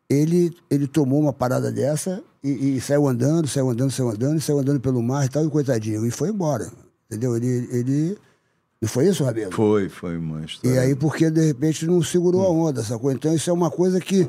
ele, 0.08 0.54
ele 0.70 0.86
tomou 0.86 1.20
uma 1.20 1.32
parada 1.32 1.72
dessa 1.72 2.22
e, 2.44 2.76
e 2.76 2.80
saiu 2.80 3.08
andando, 3.08 3.48
saiu 3.48 3.68
andando, 3.70 3.90
saiu 3.90 4.10
andando, 4.10 4.40
saiu 4.40 4.58
andando 4.58 4.78
pelo 4.80 5.02
mar 5.02 5.24
e 5.24 5.28
tal, 5.28 5.44
e 5.44 5.50
coitadinho, 5.50 6.06
e 6.06 6.10
foi 6.10 6.28
embora. 6.28 6.70
Entendeu? 7.10 7.36
Ele. 7.36 7.68
ele 7.72 8.18
não 8.80 8.88
foi 8.88 9.08
isso, 9.08 9.24
Rabelo? 9.24 9.52
Foi, 9.52 9.88
foi 9.88 10.16
uma 10.16 10.42
E 10.62 10.78
aí, 10.78 10.94
porque 10.94 11.30
de 11.30 11.40
repente 11.46 11.86
não 11.86 12.02
segurou 12.02 12.44
a 12.46 12.50
onda, 12.50 12.82
sacou? 12.82 13.10
Então, 13.12 13.34
isso 13.34 13.48
é 13.48 13.52
uma 13.52 13.70
coisa 13.70 14.00
que. 14.00 14.28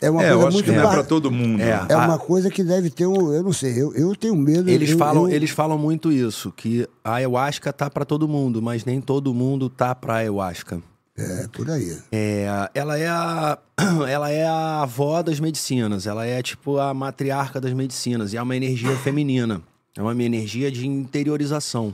É 0.00 0.08
uma 0.08 0.22
é, 0.22 0.30
eu 0.30 0.34
coisa 0.34 0.48
acho 0.48 0.54
muito 0.56 0.66
que 0.66 0.72
não 0.72 0.78
é 0.80 0.82
par- 0.84 0.94
pra 0.94 1.02
todo 1.04 1.30
mundo. 1.30 1.60
É. 1.60 1.86
É 1.88 1.92
a- 1.94 2.04
uma 2.04 2.18
coisa 2.18 2.48
que 2.50 2.62
deve 2.62 2.88
ter 2.90 3.06
um. 3.06 3.32
Eu 3.32 3.42
não 3.42 3.52
sei, 3.52 3.80
eu, 3.80 3.92
eu 3.94 4.14
tenho 4.14 4.36
medo. 4.36 4.68
Eles, 4.70 4.90
eu- 4.90 4.98
falam, 4.98 5.28
eu- 5.28 5.34
eles 5.34 5.50
falam 5.50 5.76
muito 5.78 6.12
isso, 6.12 6.52
que 6.52 6.88
a 7.04 7.14
ayahuasca 7.14 7.72
tá 7.72 7.90
para 7.90 8.04
todo 8.04 8.28
mundo, 8.28 8.62
mas 8.62 8.84
nem 8.84 9.00
todo 9.00 9.34
mundo 9.34 9.68
tá 9.68 9.94
pra 9.94 10.14
ayahuasca. 10.16 10.80
É, 11.16 11.48
por 11.52 11.68
aí. 11.68 11.96
É, 12.12 12.70
ela 12.74 12.96
é 12.96 13.08
a 13.08 13.58
ela 14.08 14.30
é 14.30 14.46
a 14.46 14.82
avó 14.82 15.20
das 15.20 15.40
medicinas, 15.40 16.06
ela 16.06 16.24
é 16.24 16.40
tipo 16.42 16.78
a 16.78 16.94
matriarca 16.94 17.60
das 17.60 17.72
medicinas 17.72 18.32
e 18.32 18.36
é 18.36 18.42
uma 18.42 18.54
energia 18.54 18.94
feminina, 18.98 19.60
é 19.96 20.00
uma 20.02 20.14
energia 20.22 20.70
de 20.70 20.86
interiorização. 20.86 21.92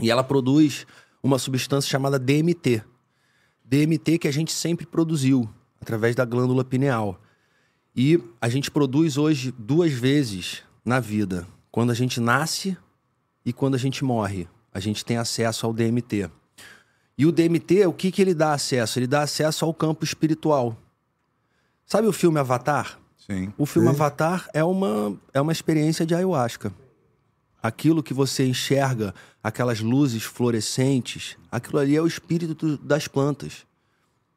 E 0.00 0.10
ela 0.10 0.24
produz 0.24 0.86
uma 1.22 1.38
substância 1.38 1.88
chamada 1.88 2.18
DMT. 2.18 2.82
DMT 3.64 4.18
que 4.18 4.28
a 4.28 4.32
gente 4.32 4.52
sempre 4.52 4.84
produziu 4.84 5.48
através 5.80 6.14
da 6.14 6.24
glândula 6.24 6.64
pineal. 6.64 7.20
E 7.96 8.20
a 8.40 8.48
gente 8.48 8.70
produz 8.70 9.16
hoje 9.16 9.54
duas 9.56 9.92
vezes 9.92 10.62
na 10.84 11.00
vida, 11.00 11.46
quando 11.70 11.90
a 11.90 11.94
gente 11.94 12.20
nasce 12.20 12.76
e 13.44 13.52
quando 13.52 13.74
a 13.74 13.78
gente 13.78 14.04
morre. 14.04 14.48
A 14.72 14.80
gente 14.80 15.04
tem 15.04 15.16
acesso 15.16 15.66
ao 15.66 15.72
DMT. 15.72 16.28
E 17.16 17.24
o 17.24 17.30
DMT, 17.30 17.86
o 17.86 17.92
que, 17.92 18.10
que 18.10 18.20
ele 18.20 18.34
dá 18.34 18.52
acesso? 18.52 18.98
Ele 18.98 19.06
dá 19.06 19.22
acesso 19.22 19.64
ao 19.64 19.72
campo 19.72 20.04
espiritual. 20.04 20.76
Sabe 21.86 22.08
o 22.08 22.12
filme 22.12 22.40
Avatar? 22.40 22.98
Sim. 23.16 23.52
O 23.56 23.64
filme 23.64 23.88
Avatar 23.88 24.48
é 24.52 24.64
uma, 24.64 25.16
é 25.32 25.40
uma 25.40 25.52
experiência 25.52 26.04
de 26.04 26.14
ayahuasca. 26.14 26.72
Aquilo 27.62 28.02
que 28.02 28.12
você 28.12 28.44
enxerga, 28.44 29.14
aquelas 29.44 29.80
luzes 29.80 30.22
fluorescentes, 30.22 31.36
aquilo 31.52 31.78
ali 31.78 31.94
é 31.94 32.00
o 32.00 32.06
espírito 32.06 32.54
do- 32.54 32.78
das 32.78 33.06
plantas 33.06 33.66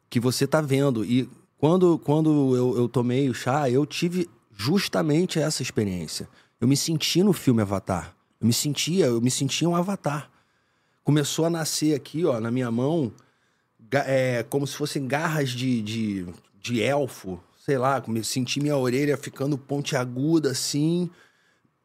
que 0.10 0.20
você 0.20 0.44
está 0.44 0.60
vendo. 0.60 1.06
E 1.06 1.30
quando, 1.58 1.98
quando 2.00 2.56
eu, 2.58 2.78
eu 2.78 2.90
tomei 2.90 3.30
o 3.30 3.34
chá, 3.34 3.70
eu 3.70 3.86
tive 3.86 4.30
justamente 4.54 5.40
essa 5.40 5.64
experiência. 5.64 6.28
Eu 6.60 6.68
me 6.68 6.76
senti 6.76 7.24
no 7.24 7.32
filme 7.32 7.62
Avatar. 7.62 8.14
Eu 8.40 8.48
me 8.48 8.54
sentia, 8.54 9.06
eu 9.06 9.22
me 9.22 9.32
sentia 9.32 9.68
um 9.68 9.76
avatar. 9.76 10.30
Começou 11.04 11.46
a 11.46 11.50
nascer 11.50 11.96
aqui, 11.96 12.26
ó, 12.26 12.40
na 12.40 12.52
minha 12.52 12.70
mão, 12.70 13.12
é, 13.92 14.44
como 14.44 14.68
se 14.68 14.76
fossem 14.76 15.08
garras 15.08 15.50
de, 15.50 15.82
de, 15.82 16.26
de 16.62 16.82
elfo. 16.84 17.42
Sei 17.66 17.78
lá, 17.78 18.00
como 18.02 18.18
eu 18.18 18.24
senti 18.24 18.60
minha 18.60 18.78
orelha 18.78 19.18
ficando 19.18 19.58
pontiaguda 19.58 20.52
assim. 20.52 21.10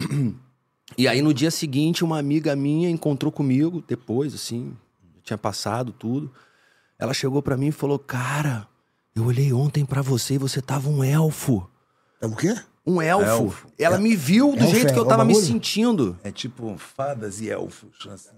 E 0.96 1.09
aí 1.09 1.22
no 1.22 1.33
dia 1.33 1.50
seguinte, 1.50 2.05
uma 2.05 2.18
amiga 2.18 2.55
minha 2.55 2.90
encontrou 2.90 3.33
comigo, 3.33 3.83
depois, 3.87 4.35
assim, 4.35 4.76
tinha 5.22 5.38
passado 5.38 5.92
tudo. 5.92 6.31
Ela 6.98 7.14
chegou 7.14 7.42
pra 7.42 7.57
mim 7.57 7.68
e 7.68 7.72
falou: 7.72 7.98
Cara, 7.98 8.66
eu 9.14 9.24
olhei 9.24 9.52
ontem 9.52 9.85
pra 9.85 10.02
você 10.02 10.35
e 10.35 10.38
você 10.38 10.61
tava 10.61 10.88
um 10.88 11.02
elfo. 11.02 11.68
É 12.20 12.26
o 12.26 12.35
quê? 12.35 12.55
Um 12.87 13.00
elfo. 13.00 13.26
Elfo. 13.26 13.66
Ela 13.78 13.98
me 13.98 14.16
viu 14.16 14.52
do 14.52 14.59
Elfo 14.59 14.70
jeito 14.70 14.90
é 14.90 14.92
que 14.92 14.98
eu 14.98 15.05
o 15.05 15.09
tava 15.09 15.24
me 15.24 15.35
sentindo. 15.35 16.18
É 16.24 16.31
tipo 16.33 16.76
fadas 16.76 17.40
e 17.40 17.48
elfos, 17.48 18.07
assim, 18.09 18.31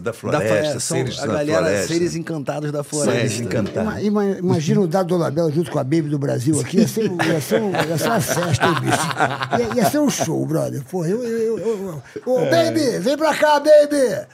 da 0.00 0.10
Da 0.10 0.16
floresta, 0.16 0.46
floresta, 0.48 0.80
são 0.80 0.96
seres 0.98 1.18
a 1.18 1.26
da 1.26 1.32
galera, 1.34 1.58
floresta. 1.58 1.86
seres 1.92 2.14
encantados 2.16 2.72
da 2.72 2.82
Seres 2.84 3.04
floresta. 3.04 3.42
encantados. 3.42 4.02
Ima- 4.02 4.24
ima- 4.24 4.38
Imagina 4.38 4.80
o 4.80 4.86
Dado 4.86 5.08
Dolabella 5.08 5.50
junto 5.50 5.70
com 5.70 5.78
a 5.78 5.84
Baby 5.84 6.08
do 6.08 6.18
Brasil 6.18 6.58
aqui. 6.60 6.78
Ia 6.78 6.88
ser, 6.88 7.10
ia 7.10 7.40
ser, 7.40 7.60
um- 7.62 7.72
ia 7.72 7.98
ser 7.98 8.06
uma 8.08 8.20
festa, 8.20 8.66
hein, 8.66 8.74
bicho? 8.80 9.70
Ia, 9.76 9.82
ia 9.82 9.90
ser 9.90 9.98
um 9.98 10.10
show, 10.10 10.44
brother. 10.46 10.82
Porra, 10.84 11.08
eu. 11.08 11.22
eu, 11.24 11.58
eu, 11.58 11.68
eu- 11.68 12.02
Ô, 12.26 12.38
Baby, 12.50 12.98
vem 13.00 13.16
pra 13.16 13.34
cá, 13.34 13.60
Baby! 13.60 14.26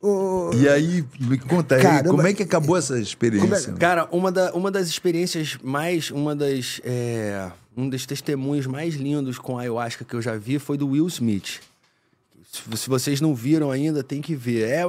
Ô, 0.00 0.50
E 0.54 0.68
aí, 0.68 1.04
me 1.20 1.38
conta 1.38 1.76
aí, 1.76 1.82
Caramba. 1.82 2.08
como 2.10 2.26
é 2.26 2.32
que 2.34 2.42
acabou 2.42 2.76
essa 2.76 2.98
experiência? 2.98 3.72
Cara, 3.74 4.08
uma, 4.10 4.32
da, 4.32 4.52
uma 4.52 4.68
das 4.70 4.88
experiências 4.88 5.56
mais. 5.62 6.10
Uma 6.10 6.34
das. 6.34 6.80
é, 6.84 7.48
um 7.76 7.88
dos 7.88 8.04
testemunhos 8.04 8.66
mais 8.66 8.94
lindos 8.96 9.38
com 9.38 9.56
a 9.56 9.62
ayahuasca 9.62 10.04
que 10.04 10.14
eu 10.14 10.20
já 10.20 10.36
vi 10.36 10.58
foi 10.58 10.76
do 10.76 10.88
Will 10.88 11.06
Smith. 11.06 11.60
Se, 12.52 12.88
vocês 12.88 13.20
não 13.20 13.34
viram 13.34 13.70
ainda, 13.70 14.04
tem 14.04 14.20
que 14.20 14.34
ver. 14.34 14.68
É, 14.68 14.84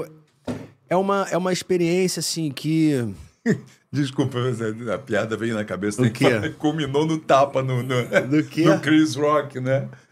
é 0.90 0.96
uma, 0.96 1.28
é 1.32 1.38
uma 1.38 1.54
experiência, 1.54 2.20
assim, 2.20 2.52
que. 2.52 2.94
Desculpa, 3.94 4.40
mas 4.40 4.60
a 4.90 4.98
piada 4.98 5.38
veio 5.38 5.54
na 5.54 5.64
cabeça. 5.64 6.02
O 6.02 6.10
que 6.10 6.50
Culminou 6.58 7.06
no 7.06 7.20
tapa 7.20 7.62
no, 7.62 7.84
no, 7.84 8.04
Do 8.28 8.44
quê? 8.44 8.66
no 8.66 8.80
Chris 8.80 9.16
Rock, 9.16 9.60
né? 9.60 9.86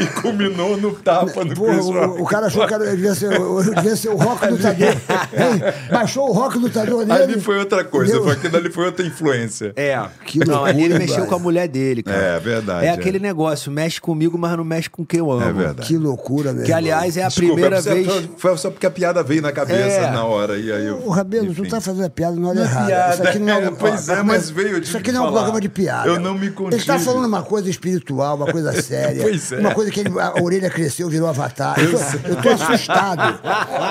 E 0.00 0.06
culminou 0.20 0.76
no 0.76 0.92
tapa 0.94 1.44
no 1.44 1.54
Porra, 1.54 1.72
Chris 1.74 1.86
Rock. 1.86 2.20
o, 2.20 2.22
o 2.22 2.26
cara 2.26 2.46
achou 2.46 2.66
que 2.66 2.74
era- 2.74 2.84
devia 2.90 3.14
ser, 3.14 3.40
o- 3.40 3.62
devia 3.74 3.96
ser 3.96 4.08
o 4.10 4.16
rock 4.16 4.46
lutador. 4.46 4.88
Hein? 4.88 5.62
Baixou 5.90 6.28
o 6.28 6.32
rock 6.32 6.58
lutador 6.58 7.04
nele. 7.06 7.22
Ali 7.22 7.40
foi 7.40 7.58
outra 7.58 7.84
coisa, 7.84 8.20
foi 8.22 8.32
aquilo 8.32 8.56
ali 8.56 8.70
foi 8.70 8.86
outra 8.86 9.04
influência. 9.06 9.72
É. 9.76 10.00
Que 10.24 10.38
não, 10.40 10.64
ali 10.64 10.80
ele 10.84 10.88
loucura, 10.90 10.98
mexeu 11.00 11.16
velho. 11.16 11.28
com 11.28 11.34
a 11.34 11.38
mulher 11.38 11.68
dele, 11.68 12.02
cara. 12.02 12.16
É, 12.16 12.38
verdade, 12.40 12.86
É 12.86 12.88
é. 12.90 12.92
aquele 12.92 13.18
negócio, 13.18 13.70
mexe 13.72 14.00
comigo, 14.00 14.38
mas 14.38 14.56
não 14.56 14.64
mexe 14.64 14.88
com 14.88 15.04
quem 15.04 15.18
eu 15.20 15.30
amo. 15.30 15.42
É 15.42 15.52
verdade. 15.52 15.86
Que 15.88 15.96
loucura, 15.96 16.52
meu 16.52 16.64
Que, 16.64 16.72
aliás, 16.72 17.16
é 17.16 17.24
a 17.24 17.28
Desculpa, 17.28 17.52
primeira 17.54 17.78
é 17.78 17.80
vez. 17.80 18.28
Foi 18.36 18.56
só 18.56 18.70
porque 18.70 18.86
a 18.86 18.90
piada 18.90 19.22
veio 19.22 19.42
na 19.42 19.52
cabeça 19.52 19.78
É. 19.80 20.10
na 20.10 20.24
hora. 20.24 20.56
E 20.58 20.70
aí 20.72 20.86
eu, 20.86 21.02
Ô, 21.06 21.10
Rabelo, 21.10 21.52
tu 21.54 21.66
tá 21.68 21.80
fazendo 21.80 22.04
a 22.04 22.10
piada 22.10 22.36
na 22.36 22.51
hora 22.52 22.60
Não 22.60 22.62
é 22.62 22.70
errada. 22.70 22.86
piada, 22.86 23.14
Isso 23.14 23.22
aqui 23.22 23.38
não 23.38 23.48
é, 23.52 23.64
é, 23.64 23.70
um- 23.70 23.74
pois 23.74 24.08
ó, 24.08 24.12
é, 24.14 24.22
mas 24.22 24.50
veio, 24.50 24.68
eu 24.68 24.78
Isso 24.80 24.96
aqui 24.96 25.04
que 25.06 25.12
não 25.12 25.24
é 25.24 25.28
um 25.28 25.32
programa 25.32 25.60
de 25.60 25.68
piada. 25.68 26.08
Eu 26.08 26.20
não 26.20 26.34
me 26.34 26.46
Ele 26.46 26.54
tá 26.54 26.62
contive. 26.62 26.98
falando 27.04 27.24
uma 27.26 27.42
coisa 27.42 27.68
espiritual, 27.70 28.36
uma 28.36 28.50
coisa 28.52 28.72
séria. 28.82 29.22
Pois 29.22 29.52
é. 29.52 29.58
Uma 29.60 29.74
coisa 29.74 29.90
que 29.90 30.00
ele- 30.00 30.20
a 30.20 30.34
orelha 30.42 30.70
cresceu, 30.70 31.08
virou 31.08 31.28
avatar. 31.28 31.76
Eu 31.78 32.40
tô 32.42 32.48
assustado. 32.50 33.40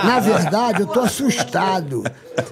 Na 0.05 0.19
verdade, 0.19 0.81
eu 0.81 0.87
tô 0.87 1.01
assustado. 1.01 2.03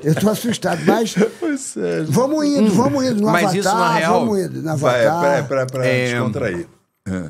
Eu 0.04 0.16
tô 0.16 0.30
assustado, 0.30 0.82
mas 0.86 1.16
Pois 1.40 1.76
é. 1.78 2.04
vamos 2.04 2.46
indo, 2.46 2.70
vamos 2.72 3.04
indo. 3.06 3.22
No 3.22 3.28
Mas 3.32 3.44
avatar, 3.46 3.56
isso, 3.60 3.70
na 3.76 3.94
real, 3.94 4.20
vamos 4.20 4.40
indo. 4.40 4.62
No 4.62 4.78
Vai, 4.78 5.06
avatar. 5.08 5.40
é 5.40 5.42
pra, 5.44 5.66
pra, 5.66 5.66
pra 5.66 5.86
É. 5.86 6.12
descontrair. 6.12 6.68
É. 7.08 7.24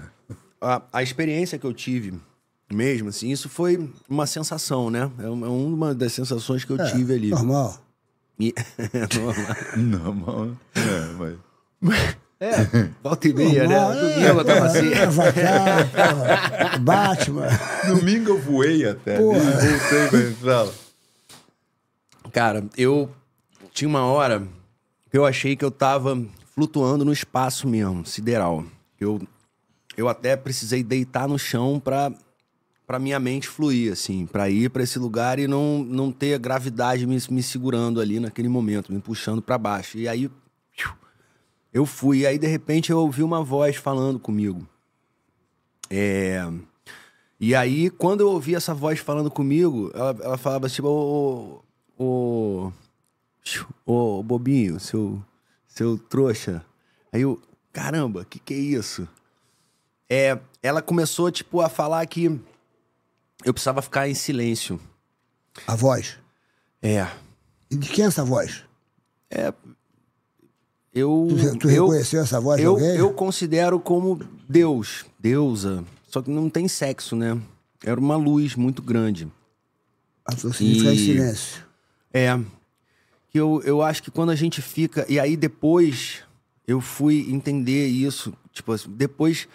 a, 0.62 0.82
a 0.92 1.04
experiência 1.04 1.58
que 1.58 1.66
eu 1.66 1.74
tive 1.74 2.14
mesmo, 2.72 3.10
assim, 3.10 3.32
isso 3.32 3.48
foi 3.50 3.90
uma 4.10 4.28
sensação, 4.28 4.90
né? 4.90 5.10
É 5.20 5.28
uma, 5.28 5.48
é 5.48 5.50
uma 5.50 5.94
das 5.96 6.12
sensações 6.14 6.64
que 6.66 6.72
eu 6.72 6.78
tive 6.86 7.14
ali. 7.14 7.30
Normal. 7.30 7.78
E- 8.40 8.54
Normal. 9.76 10.56
Não, 10.76 11.14
mano. 11.14 11.40
É, 11.82 11.82
mas... 11.82 12.16
é, 12.40 12.90
volta 13.04 13.28
e 13.28 13.34
meia, 13.34 13.68
né? 13.68 13.80
Normal, 13.80 13.96
Domingo 13.96 14.40
eu 14.40 14.46
tava 14.46 14.66
é, 14.66 15.04
assim. 15.04 16.80
Batman. 16.82 17.48
Domingo 17.88 18.30
eu 18.30 18.40
voei 18.42 18.88
até. 18.88 19.18
Porra. 19.18 19.40
Voltei 19.40 20.08
pra 20.08 20.54
fala. 20.54 20.74
Cara, 22.32 22.64
eu 22.78 23.10
tinha 23.74 23.88
uma 23.90 24.06
hora 24.06 24.48
que 25.12 25.18
eu 25.18 25.26
achei 25.26 25.56
que 25.56 25.66
eu 25.66 25.72
tava 25.72 26.22
flutuando 26.56 27.04
no 27.04 27.12
espaço 27.12 27.68
mesmo, 27.68 28.06
sideral. 28.06 28.64
Eu, 29.00 29.22
eu 29.98 30.08
até 30.08 30.36
precisei 30.38 30.84
deitar 30.84 31.28
no 31.28 31.40
chão 31.40 31.80
pra, 31.80 32.12
pra 32.90 32.98
minha 32.98 33.20
mente 33.20 33.48
fluir, 33.48 33.94
assim, 33.94 34.26
pra 34.26 34.50
ir 34.50 34.68
pra 34.72 34.82
esse 34.82 34.98
lugar 34.98 35.38
e 35.38 35.48
não, 35.48 35.84
não 35.84 36.12
ter 36.12 36.40
gravidade 36.40 37.06
me, 37.06 37.20
me 37.30 37.44
segurando 37.44 38.02
ali 38.02 38.20
naquele 38.20 38.50
momento, 38.50 38.92
me 38.92 39.00
puxando 39.00 39.44
pra 39.44 39.60
baixo. 39.60 39.96
E 40.00 40.08
aí 40.08 40.28
eu 41.72 41.86
fui, 41.86 42.22
e 42.22 42.26
aí 42.26 42.40
de 42.40 42.48
repente 42.48 42.92
eu 42.92 42.98
ouvi 42.98 43.22
uma 43.22 43.44
voz 43.44 43.76
falando 43.76 44.18
comigo. 44.18 44.68
É. 45.88 46.52
E 47.40 47.54
aí, 47.54 47.92
quando 47.92 48.22
eu 48.22 48.32
ouvi 48.32 48.56
essa 48.56 48.74
voz 48.74 48.98
falando 48.98 49.30
comigo, 49.30 49.92
ela, 49.94 50.18
ela 50.24 50.38
falava 50.40 50.66
ô, 50.82 51.62
ô, 51.96 52.72
ô, 53.86 54.18
ô, 54.18 54.24
bobinho, 54.24 54.80
seu, 54.80 55.24
seu 55.68 55.96
trouxa. 55.96 56.66
Aí 57.14 57.22
eu, 57.22 57.40
caramba, 57.72 58.26
que 58.26 58.40
que 58.40 58.56
é 58.56 58.58
isso? 58.58 59.08
É, 60.10 60.40
ela 60.64 60.82
começou, 60.82 61.30
tipo, 61.30 61.62
a 61.62 61.70
falar 61.70 62.04
que 62.08 62.42
eu 63.46 63.54
precisava 63.54 63.82
ficar 63.82 64.08
em 64.10 64.14
silêncio. 64.14 64.80
A 65.68 65.76
voz. 65.76 66.18
É, 66.82 67.06
E 67.70 67.76
de 67.76 67.90
quem 67.90 68.06
é 68.06 68.08
essa 68.08 68.24
voz? 68.24 68.64
eu... 70.94 71.28
Tu, 71.30 71.58
tu 71.60 71.70
eu, 71.70 71.86
reconheceu 71.88 72.22
essa 72.22 72.40
voz 72.40 72.58
de 72.60 72.66
eu, 72.66 72.72
alguém? 72.72 72.96
eu 72.96 73.14
considero 73.14 73.80
como 73.80 74.20
Deus, 74.48 75.06
deusa. 75.20 75.84
Só 76.08 76.22
que 76.22 76.30
não 76.32 76.50
tem 76.50 76.68
sexo, 76.68 77.16
né? 77.16 77.40
Era 77.84 78.00
uma 78.00 78.16
luz 78.16 78.56
muito 78.56 78.82
grande. 78.82 79.32
Ah, 80.26 80.36
tu 80.36 80.52
significa 80.54 80.92
em 80.92 80.96
E- 80.96 80.98
silêncio. 81.06 81.66
É. 82.14 82.38
Que 83.30 83.40
eu, 83.40 83.62
eu 83.64 83.82
acho 83.84 84.02
que 84.02 84.10
quando 84.10 84.32
a 84.32 84.36
gente 84.36 84.62
fica. 84.62 85.06
E 85.08 85.20
aí 85.20 85.38
depois 85.38 86.24
eu 86.68 86.82
fui 86.82 87.28
entender 87.32 87.88
isso. 87.88 88.34
Tipo 88.52 88.72
assim, 88.72 88.90
depois. 88.92 89.48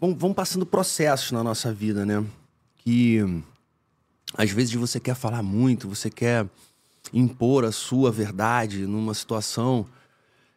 Vão, 0.00 0.14
vão 0.16 0.32
passando 0.32 0.64
processos 0.64 1.32
na 1.32 1.42
nossa 1.44 1.72
vida, 1.74 2.06
né? 2.06 2.24
Que 2.82 3.20
às 4.34 4.50
vezes 4.50 4.74
você 4.74 4.98
quer 4.98 5.14
falar 5.14 5.42
muito, 5.42 5.88
você 5.88 6.10
quer 6.10 6.46
impor 7.12 7.64
a 7.64 7.72
sua 7.72 8.10
verdade 8.10 8.86
numa 8.86 9.14
situação. 9.14 9.86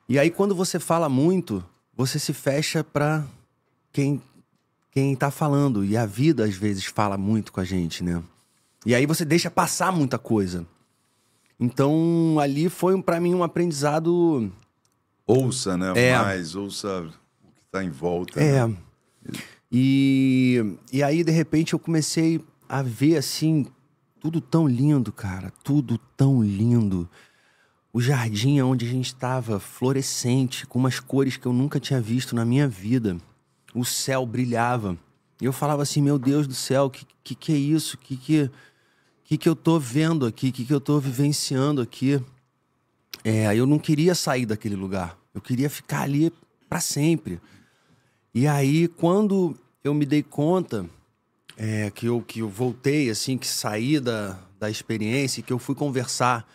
E 0.08 0.20
aí 0.20 0.30
quando 0.30 0.54
você 0.56 0.80
fala 0.80 1.10
muito, 1.10 1.64
você 1.96 2.20
se 2.20 2.34
fecha 2.34 2.84
pra 2.84 3.26
quem 3.92 4.22
quem 4.92 5.16
tá 5.16 5.32
falando. 5.32 5.84
E 5.84 5.98
a 5.98 6.06
vida 6.06 6.46
às 6.46 6.56
vezes 6.56 6.86
fala 6.86 7.18
muito 7.18 7.52
com 7.52 7.60
a 7.60 7.66
gente, 7.66 8.04
né? 8.04 8.22
E 8.86 8.94
aí 8.94 9.06
você 9.06 9.26
deixa 9.26 9.50
passar 9.50 9.92
muita 9.92 10.20
coisa. 10.20 10.66
Então, 11.60 12.38
ali 12.40 12.70
foi 12.70 13.02
pra 13.02 13.20
mim 13.20 13.34
um 13.34 13.44
aprendizado. 13.44 14.52
Ouça, 15.26 15.78
né? 15.78 15.94
É. 15.96 16.18
Mais, 16.18 16.56
ouça 16.56 17.02
o 17.44 17.52
que 17.54 17.62
está 17.66 17.84
em 17.84 17.90
volta. 17.90 18.40
É. 18.40 18.68
né? 18.68 18.78
E, 19.74 20.78
e 20.92 21.02
aí, 21.02 21.24
de 21.24 21.32
repente, 21.32 21.74
eu 21.74 21.80
comecei 21.80 22.40
a 22.70 22.84
ver 22.84 23.18
assim, 23.18 23.66
tudo 24.20 24.40
tão 24.40 24.68
lindo, 24.68 25.12
cara. 25.12 25.52
Tudo 25.64 25.98
tão 26.16 26.44
lindo. 26.44 27.10
O 27.92 28.00
jardim 28.00 28.62
onde 28.62 28.86
a 28.86 28.90
gente 28.90 29.08
estava, 29.08 29.60
florescente, 29.60 30.68
com 30.68 30.78
umas 30.78 31.00
cores 31.00 31.38
que 31.38 31.48
eu 31.48 31.54
nunca 31.54 31.80
tinha 31.80 32.00
visto 32.00 32.36
na 32.36 32.46
minha 32.46 32.68
vida. 32.68 33.18
O 33.74 33.84
céu 33.84 34.26
brilhava. 34.26 34.98
E 35.42 35.46
eu 35.46 35.52
falava 35.52 35.82
assim, 35.82 36.02
meu 36.02 36.20
Deus 36.20 36.48
do 36.48 36.54
céu, 36.54 36.90
que 36.90 37.06
que, 37.24 37.34
que 37.34 37.54
é 37.54 37.56
isso? 37.56 37.98
Que 37.98 38.18
que, 38.18 38.52
que 39.24 39.38
que 39.38 39.50
eu 39.50 39.56
tô 39.56 39.80
vendo 39.80 40.26
aqui? 40.26 40.52
Que 40.52 40.66
que 40.66 40.74
eu 40.74 40.82
tô 40.82 41.00
vivenciando 41.00 41.82
aqui? 41.82 42.22
É, 43.24 43.56
eu 43.56 43.66
não 43.66 43.80
queria 43.80 44.14
sair 44.14 44.46
daquele 44.46 44.76
lugar. 44.76 45.18
Eu 45.34 45.42
queria 45.42 45.70
ficar 45.70 46.02
ali 46.02 46.32
para 46.68 46.82
sempre. 46.82 47.40
E 48.36 48.48
aí, 48.48 48.88
quando 48.88 49.56
eu 49.84 49.94
me 49.94 50.08
dei 50.08 50.24
conta 50.24 50.90
é, 51.56 51.92
que, 51.92 52.08
eu, 52.08 52.20
que 52.20 52.40
eu 52.40 52.50
voltei, 52.50 53.12
assim, 53.12 53.38
que 53.38 53.46
saí 53.46 54.00
da, 54.00 54.40
da 54.60 54.72
experiência, 54.72 55.40
e 55.40 55.44
que 55.44 55.54
eu 55.54 55.60
fui 55.60 55.76
conversar 55.76 56.48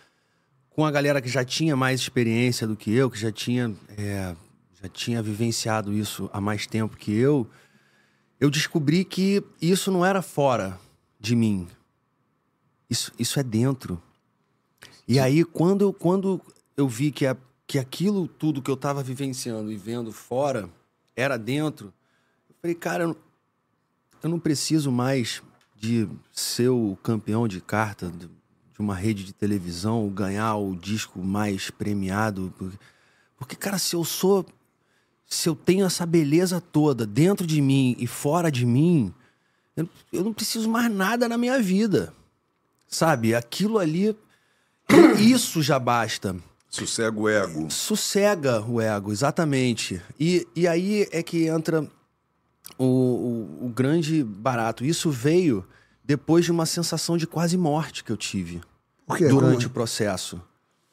com 0.71 0.85
a 0.85 0.91
galera 0.91 1.23
que 1.23 1.29
já 1.29 1.45
tinha 1.45 1.77
mais 1.77 2.01
experiência 2.01 2.67
do 2.67 2.75
que 2.75 2.93
eu, 2.93 3.09
que 3.09 3.19
já 3.19 3.31
tinha, 3.31 3.73
é, 3.97 4.35
já 4.83 4.89
tinha 4.89 5.23
vivenciado 5.23 5.93
isso 5.93 6.29
há 6.33 6.41
mais 6.41 6.67
tempo 6.67 6.97
que 6.97 7.13
eu, 7.13 7.49
eu 8.41 8.51
descobri 8.51 9.05
que 9.05 9.41
isso 9.63 9.93
não 9.93 10.05
era 10.05 10.21
fora 10.21 10.81
de 11.21 11.37
mim. 11.37 11.69
Isso, 12.91 13.13
isso 13.17 13.39
é 13.39 13.43
dentro. 13.45 14.03
E 15.07 15.21
aí, 15.21 15.45
quando 15.45 15.83
eu, 15.83 15.93
quando 15.93 16.41
eu 16.77 16.89
vi 16.89 17.13
que, 17.13 17.25
a, 17.25 17.37
que 17.69 17.79
aquilo 17.79 18.27
tudo 18.27 18.63
que 18.63 18.71
eu 18.71 18.75
estava 18.75 19.01
vivenciando 19.01 19.71
e 19.71 19.77
vendo 19.77 20.11
fora 20.11 20.69
era 21.19 21.37
dentro, 21.37 21.93
eu 22.49 22.57
falei, 22.63 22.75
cara, 22.77 23.05
eu 23.05 23.09
não, 23.09 23.17
eu 24.23 24.31
não 24.31 24.39
preciso 24.39 24.93
mais 24.93 25.43
de 25.75 26.09
ser 26.33 26.69
o 26.69 26.97
campeão 27.03 27.49
de 27.49 27.61
carta 27.61 28.09
de 28.09 28.29
uma 28.79 28.95
rede 28.95 29.25
de 29.25 29.33
televisão, 29.33 30.09
ganhar 30.09 30.55
o 30.57 30.77
disco 30.77 31.19
mais 31.21 31.71
premiado. 31.71 32.55
Porque, 32.57 32.79
porque, 33.37 33.57
cara, 33.57 33.79
se 33.79 33.97
eu 33.97 34.05
sou. 34.05 34.47
Se 35.27 35.47
eu 35.47 35.55
tenho 35.55 35.85
essa 35.85 36.07
beleza 36.07 36.59
toda 36.59 37.05
dentro 37.05 37.47
de 37.47 37.61
mim 37.61 37.95
e 37.99 38.07
fora 38.07 38.51
de 38.51 38.65
mim, 38.65 39.13
eu, 39.77 39.87
eu 40.11 40.25
não 40.25 40.33
preciso 40.33 40.71
mais 40.71 40.91
nada 40.91 41.29
na 41.29 41.37
minha 41.37 41.61
vida. 41.61 42.15
Sabe? 42.87 43.35
Aquilo 43.35 43.79
ali. 43.79 44.17
Isso 45.19 45.61
já 45.61 45.79
basta. 45.79 46.35
Sossega 46.69 47.19
o 47.19 47.29
ego. 47.29 47.71
Sossega 47.71 48.63
o 48.63 48.81
ego, 48.81 49.11
exatamente. 49.11 50.03
E, 50.21 50.47
e 50.55 50.69
aí 50.69 51.09
é 51.11 51.23
que 51.23 51.47
entra 51.47 51.89
o, 52.77 52.85
o, 52.85 53.67
o 53.67 53.69
grande 53.71 54.23
barato. 54.23 54.85
Isso 54.85 55.11
veio 55.11 55.65
depois 56.05 56.45
de 56.45 56.53
uma 56.53 56.67
sensação 56.67 57.17
de 57.17 57.27
quase 57.27 57.57
morte 57.57 58.05
que 58.05 58.13
eu 58.13 58.17
tive 58.17 58.61
durante 59.31 59.33
Como- 59.65 59.67
o 59.67 59.71
processo. 59.71 60.41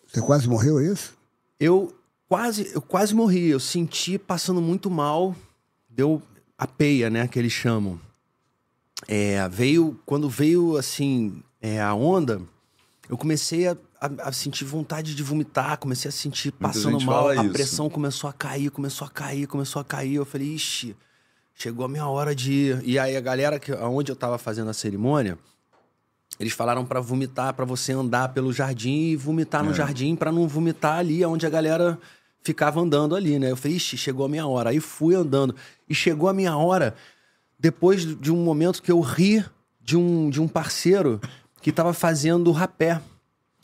Você 0.07 0.21
quase 0.21 0.47
morreu, 0.47 0.79
é 0.79 0.85
isso? 0.85 1.13
Eu 1.59 1.93
quase, 2.29 2.71
eu 2.73 2.81
quase 2.81 3.13
morri. 3.13 3.49
Eu 3.49 3.59
senti 3.59 4.17
passando 4.17 4.61
muito 4.61 4.89
mal. 4.89 5.35
Deu 5.89 6.21
a 6.57 6.65
peia, 6.65 7.09
né? 7.09 7.27
Que 7.27 7.37
eles 7.37 7.51
chamam. 7.51 7.99
É, 9.07 9.47
veio, 9.49 9.99
quando 10.05 10.29
veio 10.29 10.77
assim, 10.77 11.43
é, 11.61 11.81
a 11.81 11.93
onda, 11.93 12.41
eu 13.09 13.17
comecei 13.17 13.67
a, 13.67 13.75
a- 14.05 14.29
a 14.29 14.31
sentir 14.31 14.65
vontade 14.65 15.13
de 15.15 15.23
vomitar, 15.23 15.77
comecei 15.77 16.09
a 16.09 16.11
sentir 16.11 16.51
passando 16.51 16.99
mal, 17.01 17.29
a 17.29 17.35
isso. 17.35 17.49
pressão 17.53 17.89
começou 17.89 18.29
a 18.29 18.33
cair, 18.33 18.69
começou 18.69 19.05
a 19.07 19.09
cair, 19.09 19.47
começou 19.47 19.79
a 19.81 19.85
cair. 19.85 20.15
Eu 20.15 20.25
falei, 20.25 20.47
ixi, 20.53 20.95
chegou 21.53 21.85
a 21.85 21.89
minha 21.89 22.07
hora 22.07 22.35
de 22.35 22.51
ir. 22.51 22.81
E 22.85 22.97
aí 22.99 23.15
a 23.15 23.21
galera 23.21 23.59
que 23.59 23.71
aonde 23.71 24.11
eu 24.11 24.15
tava 24.15 24.37
fazendo 24.37 24.69
a 24.69 24.73
cerimônia, 24.73 25.37
eles 26.39 26.53
falaram 26.53 26.85
pra 26.85 26.99
vomitar, 26.99 27.53
pra 27.53 27.63
você 27.65 27.93
andar 27.93 28.29
pelo 28.33 28.51
jardim 28.51 29.09
e 29.11 29.15
vomitar 29.15 29.63
no 29.63 29.73
jardim 29.73 30.15
pra 30.15 30.31
não 30.31 30.47
vomitar 30.47 30.97
ali 30.99 31.23
onde 31.25 31.45
a 31.45 31.49
galera 31.49 31.97
ficava 32.43 32.79
andando 32.81 33.15
ali, 33.15 33.39
né? 33.39 33.51
Eu 33.51 33.55
falei, 33.57 33.77
ixi, 33.77 33.97
chegou 33.97 34.25
a 34.25 34.29
minha 34.29 34.45
hora. 34.45 34.69
Aí 34.71 34.79
fui 34.79 35.15
andando. 35.15 35.55
E 35.89 35.95
chegou 35.95 36.27
a 36.29 36.33
minha 36.33 36.55
hora 36.57 36.93
depois 37.57 38.05
de 38.19 38.31
um 38.31 38.43
momento 38.43 38.83
que 38.83 38.91
eu 38.91 38.99
ri 38.99 39.43
de 39.81 39.95
um, 39.95 40.29
de 40.29 40.41
um 40.41 40.47
parceiro 40.47 41.21
que 41.61 41.71
tava 41.71 41.93
fazendo 41.93 42.51
rapé. 42.51 43.01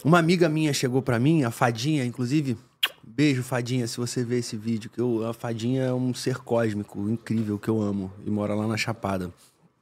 Uma 0.04 0.20
amiga 0.20 0.50
minha 0.50 0.74
chegou 0.74 1.02
pra 1.02 1.20
mim, 1.20 1.44
a 1.44 1.52
Fadinha, 1.52 2.04
inclusive. 2.06 2.58
Beijo, 3.04 3.44
Fadinha, 3.44 3.88
se 3.88 3.98
você 3.98 4.24
ver 4.24 4.40
esse 4.40 4.56
vídeo. 4.58 4.90
que 4.90 5.00
eu, 5.00 5.28
A 5.28 5.34
Fadinha 5.34 5.84
é 5.84 5.94
um 5.94 6.14
ser 6.14 6.38
cósmico 6.38 7.08
incrível 7.10 7.60
que 7.60 7.68
eu 7.70 7.82
amo. 7.82 8.12
E 8.26 8.30
mora 8.30 8.56
lá 8.56 8.68
na 8.68 8.78
Chapada. 8.78 9.32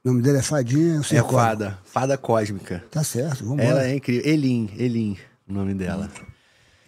O 0.04 0.08
nome 0.08 0.22
dele 0.22 0.38
é 0.38 0.42
Fadinha, 0.42 0.96
eu 0.96 1.02
sei 1.02 1.18
É 1.18 1.22
fada. 1.22 1.78
Fada 1.84 2.16
cósmica. 2.18 2.84
Tá 2.90 3.04
certo, 3.04 3.44
vamos 3.44 3.64
Ela 3.64 3.84
é 3.84 3.94
incrível. 3.96 4.30
Elin, 4.30 4.70
Elin, 4.76 5.16
o 5.48 5.52
nome 5.52 5.74
dela. 5.74 6.10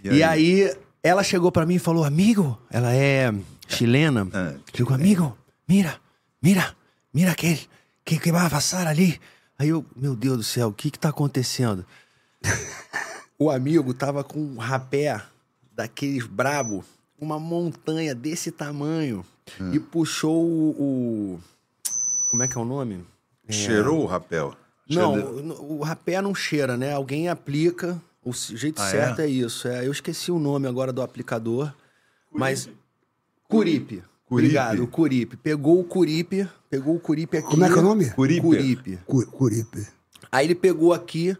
E 0.02 0.08
E 0.08 0.22
aí? 0.22 0.62
aí, 0.64 0.76
ela 1.02 1.22
chegou 1.22 1.52
pra 1.52 1.64
mim 1.66 1.74
e 1.74 1.78
falou, 1.78 2.04
amigo, 2.04 2.58
ela 2.70 2.94
é 2.94 3.32
chilena. 3.68 4.26
Ah, 4.32 4.54
chegou, 4.74 4.94
amigo, 4.94 5.36
mira, 5.68 5.96
mira, 6.42 6.74
mira 7.12 7.32
aquele 7.32 7.60
que, 8.04 8.18
que 8.18 8.32
vai 8.32 8.48
passar 8.50 8.86
ali. 8.86 9.18
Aí 9.58 9.68
eu, 9.68 9.84
meu 9.94 10.16
Deus 10.16 10.36
do 10.38 10.42
céu, 10.42 10.68
o 10.68 10.72
que 10.72 10.90
que 10.90 10.98
tá 10.98 11.10
acontecendo? 11.10 11.84
o 13.44 13.50
amigo 13.50 13.92
tava 13.94 14.22
com 14.24 14.40
um 14.40 14.56
rapé 14.56 15.20
daqueles 15.74 16.26
brabo, 16.26 16.84
uma 17.20 17.38
montanha 17.38 18.14
desse 18.14 18.50
tamanho, 18.50 19.24
e 19.72 19.78
puxou 19.78 20.44
o, 20.44 20.70
o- 21.36 21.40
Como 22.30 22.42
é 22.42 22.48
que 22.48 22.56
é 22.56 22.60
o 22.60 22.64
nome? 22.64 23.04
Cheirou 23.48 24.02
o 24.02 24.06
rapel? 24.06 24.54
Não, 24.88 25.14
o 25.14 25.78
o 25.78 25.82
rapé 25.82 26.20
não 26.20 26.34
cheira, 26.34 26.76
né? 26.76 26.92
Alguém 26.92 27.28
aplica. 27.28 28.00
O 28.24 28.32
jeito 28.32 28.80
Ah, 28.80 28.88
certo 28.90 29.20
é? 29.20 29.24
é? 29.24 29.28
isso. 29.28 29.66
É, 29.68 29.86
eu 29.86 29.90
esqueci 29.92 30.30
o 30.30 30.38
nome 30.38 30.66
agora 30.68 30.92
do 30.92 31.02
aplicador. 31.02 31.72
Mas. 32.32 32.68
Curipe. 33.48 33.84
Curipe. 33.88 34.04
Obrigado, 34.30 34.82
o 34.82 34.86
Curipe. 34.86 35.36
Pegou 35.36 35.78
o 35.80 35.84
Curipe, 35.84 36.48
pegou 36.70 36.94
o 36.96 37.00
Curipe 37.00 37.36
aqui. 37.38 37.48
Como 37.48 37.64
é 37.64 37.68
que 37.70 37.74
é 37.74 37.78
o 37.78 37.82
nome? 37.82 38.10
Curipe. 38.10 38.40
Curipe. 38.40 38.98
Cu- 39.06 39.26
Curipe. 39.26 39.86
Aí 40.30 40.46
ele 40.46 40.54
pegou 40.54 40.92
aqui 40.94 41.36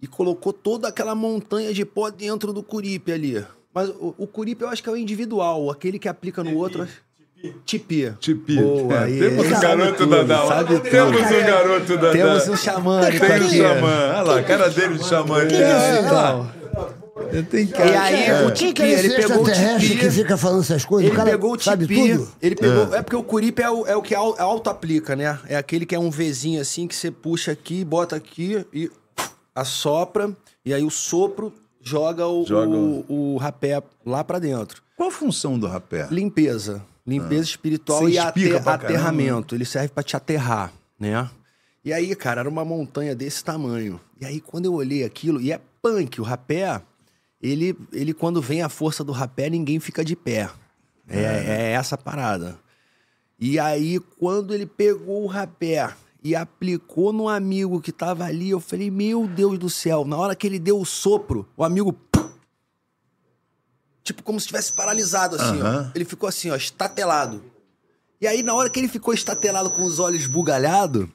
e 0.00 0.06
colocou 0.06 0.52
toda 0.52 0.88
aquela 0.88 1.14
montanha 1.14 1.72
de 1.74 1.84
pó 1.84 2.10
dentro 2.10 2.52
do 2.52 2.62
Curipe 2.62 3.10
ali. 3.12 3.44
Mas 3.74 3.88
o, 3.88 4.14
o 4.18 4.26
Curipe 4.26 4.62
eu 4.62 4.68
acho 4.68 4.82
que 4.82 4.88
é 4.88 4.92
o 4.92 4.96
individual, 4.96 5.70
aquele 5.70 5.98
que 5.98 6.08
aplica 6.08 6.42
no 6.44 6.56
outro. 6.56 6.86
Tipi. 7.64 8.12
Tipi. 8.18 8.56
Boa, 8.56 9.08
É, 9.08 9.16
temos 9.16 9.46
um 9.46 9.50
sabe 9.50 9.62
garoto 9.62 9.96
tudo, 9.98 10.10
da 10.10 10.22
da. 10.24 10.64
Temos 10.80 11.20
um 11.20 11.46
garoto 11.46 11.96
da 11.96 12.10
Temos 12.10 12.48
um 12.48 12.56
xamânico 12.56 13.26
Tem 13.26 13.42
um 13.42 13.48
xamã. 13.48 14.08
Olha 14.08 14.22
lá, 14.22 14.38
a 14.40 14.42
cara 14.42 14.68
dele 14.70 14.98
de 14.98 15.04
xamã. 15.04 15.42
Ele 15.42 15.54
é- 15.54 15.98
Então, 17.32 17.58
E 17.86 17.96
aí, 17.96 18.24
É. 18.26 18.46
o 18.46 18.50
Tipi, 18.52 18.72
que 18.74 18.82
é 18.82 18.90
esse 18.90 19.06
ele 19.06 19.16
pegou 19.16 19.38
o 19.38 19.40
extraterrestre 19.48 19.88
Tipi. 19.88 20.00
que 20.00 20.10
fica 20.10 20.36
falando 20.36 20.60
essas 20.62 20.84
coisas? 20.84 21.04
Ele 21.06 21.12
o 21.14 21.16
cara 21.16 21.30
pegou 21.30 21.54
o 21.54 21.60
sabe 21.60 21.86
Tipi, 21.86 22.08
tudo? 22.16 22.28
ele 22.40 22.54
pegou. 22.56 22.94
É. 22.94 23.02
porque 23.02 23.16
o 23.16 23.22
Curipe 23.22 23.60
é 23.62 23.70
o, 23.70 23.86
é 23.86 23.96
o 23.96 24.02
que 24.02 24.14
au- 24.14 24.34
auto-aplica, 24.40 25.14
né? 25.16 25.38
É 25.48 25.56
aquele 25.56 25.84
que 25.84 25.94
é 25.94 25.98
um 25.98 26.10
Vzinho 26.10 26.60
assim 26.60 26.86
que 26.86 26.94
você 26.94 27.10
puxa 27.10 27.52
aqui, 27.52 27.84
bota 27.84 28.14
aqui 28.16 28.64
e 28.72 28.90
assopra, 29.60 30.34
e 30.64 30.72
aí 30.74 30.82
o 30.82 30.90
sopro 30.90 31.52
joga 31.80 32.26
o, 32.26 32.44
Joga 32.46 32.76
o, 32.76 33.34
o 33.34 33.36
rapé 33.36 33.82
lá 34.04 34.22
pra 34.24 34.38
dentro. 34.38 34.82
Qual 34.96 35.08
a 35.08 35.12
função 35.12 35.58
do 35.58 35.66
rapé? 35.66 36.08
Limpeza. 36.10 36.84
Limpeza 37.06 37.44
espiritual 37.44 38.00
Você 38.00 38.16
e 38.16 38.18
inspira 38.18 38.56
ate- 38.56 38.64
pra 38.64 38.74
aterramento. 38.74 39.54
Ele 39.54 39.64
serve 39.64 39.88
pra 39.88 40.02
te 40.02 40.16
aterrar, 40.16 40.72
né? 40.98 41.28
E 41.84 41.92
aí, 41.92 42.14
cara, 42.14 42.40
era 42.40 42.48
uma 42.48 42.64
montanha 42.64 43.14
desse 43.14 43.42
tamanho. 43.42 43.98
E 44.20 44.26
aí, 44.26 44.40
quando 44.40 44.66
eu 44.66 44.74
olhei 44.74 45.04
aquilo, 45.04 45.40
e 45.40 45.50
é 45.52 45.60
punk, 45.80 46.20
o 46.20 46.24
rapé, 46.24 46.82
ele, 47.40 47.74
ele 47.92 48.12
quando 48.12 48.42
vem 48.42 48.60
a 48.62 48.68
força 48.68 49.02
do 49.02 49.12
rapé, 49.12 49.48
ninguém 49.48 49.80
fica 49.80 50.04
de 50.04 50.14
pé. 50.16 50.50
É, 51.08 51.22
é 51.22 51.70
essa 51.72 51.96
parada. 51.96 52.58
E 53.40 53.58
aí, 53.58 54.00
quando 54.18 54.52
ele 54.52 54.66
pegou 54.66 55.22
o 55.22 55.26
rapé 55.28 55.88
e 56.22 56.34
aplicou 56.34 57.12
no 57.12 57.28
amigo 57.28 57.80
que 57.80 57.92
tava 57.92 58.24
ali, 58.24 58.50
eu 58.50 58.60
falei, 58.60 58.90
meu 58.90 59.26
Deus 59.26 59.58
do 59.58 59.70
céu. 59.70 60.04
Na 60.04 60.16
hora 60.16 60.34
que 60.34 60.46
ele 60.46 60.58
deu 60.58 60.80
o 60.80 60.84
sopro, 60.86 61.48
o 61.56 61.64
amigo 61.64 61.96
tipo 64.02 64.22
como 64.22 64.40
se 64.40 64.44
estivesse 64.44 64.72
paralisado 64.72 65.36
assim, 65.36 65.60
ó. 65.60 65.66
Aham. 65.66 65.92
Ele 65.94 66.04
ficou 66.04 66.28
assim, 66.28 66.50
ó, 66.50 66.56
estatelado. 66.56 67.42
E 68.20 68.26
aí 68.26 68.42
na 68.42 68.54
hora 68.54 68.70
que 68.70 68.80
ele 68.80 68.88
ficou 68.88 69.12
estatelado 69.14 69.70
com 69.70 69.84
os 69.84 69.98
olhos 69.98 70.26
bugalhados, 70.26 71.06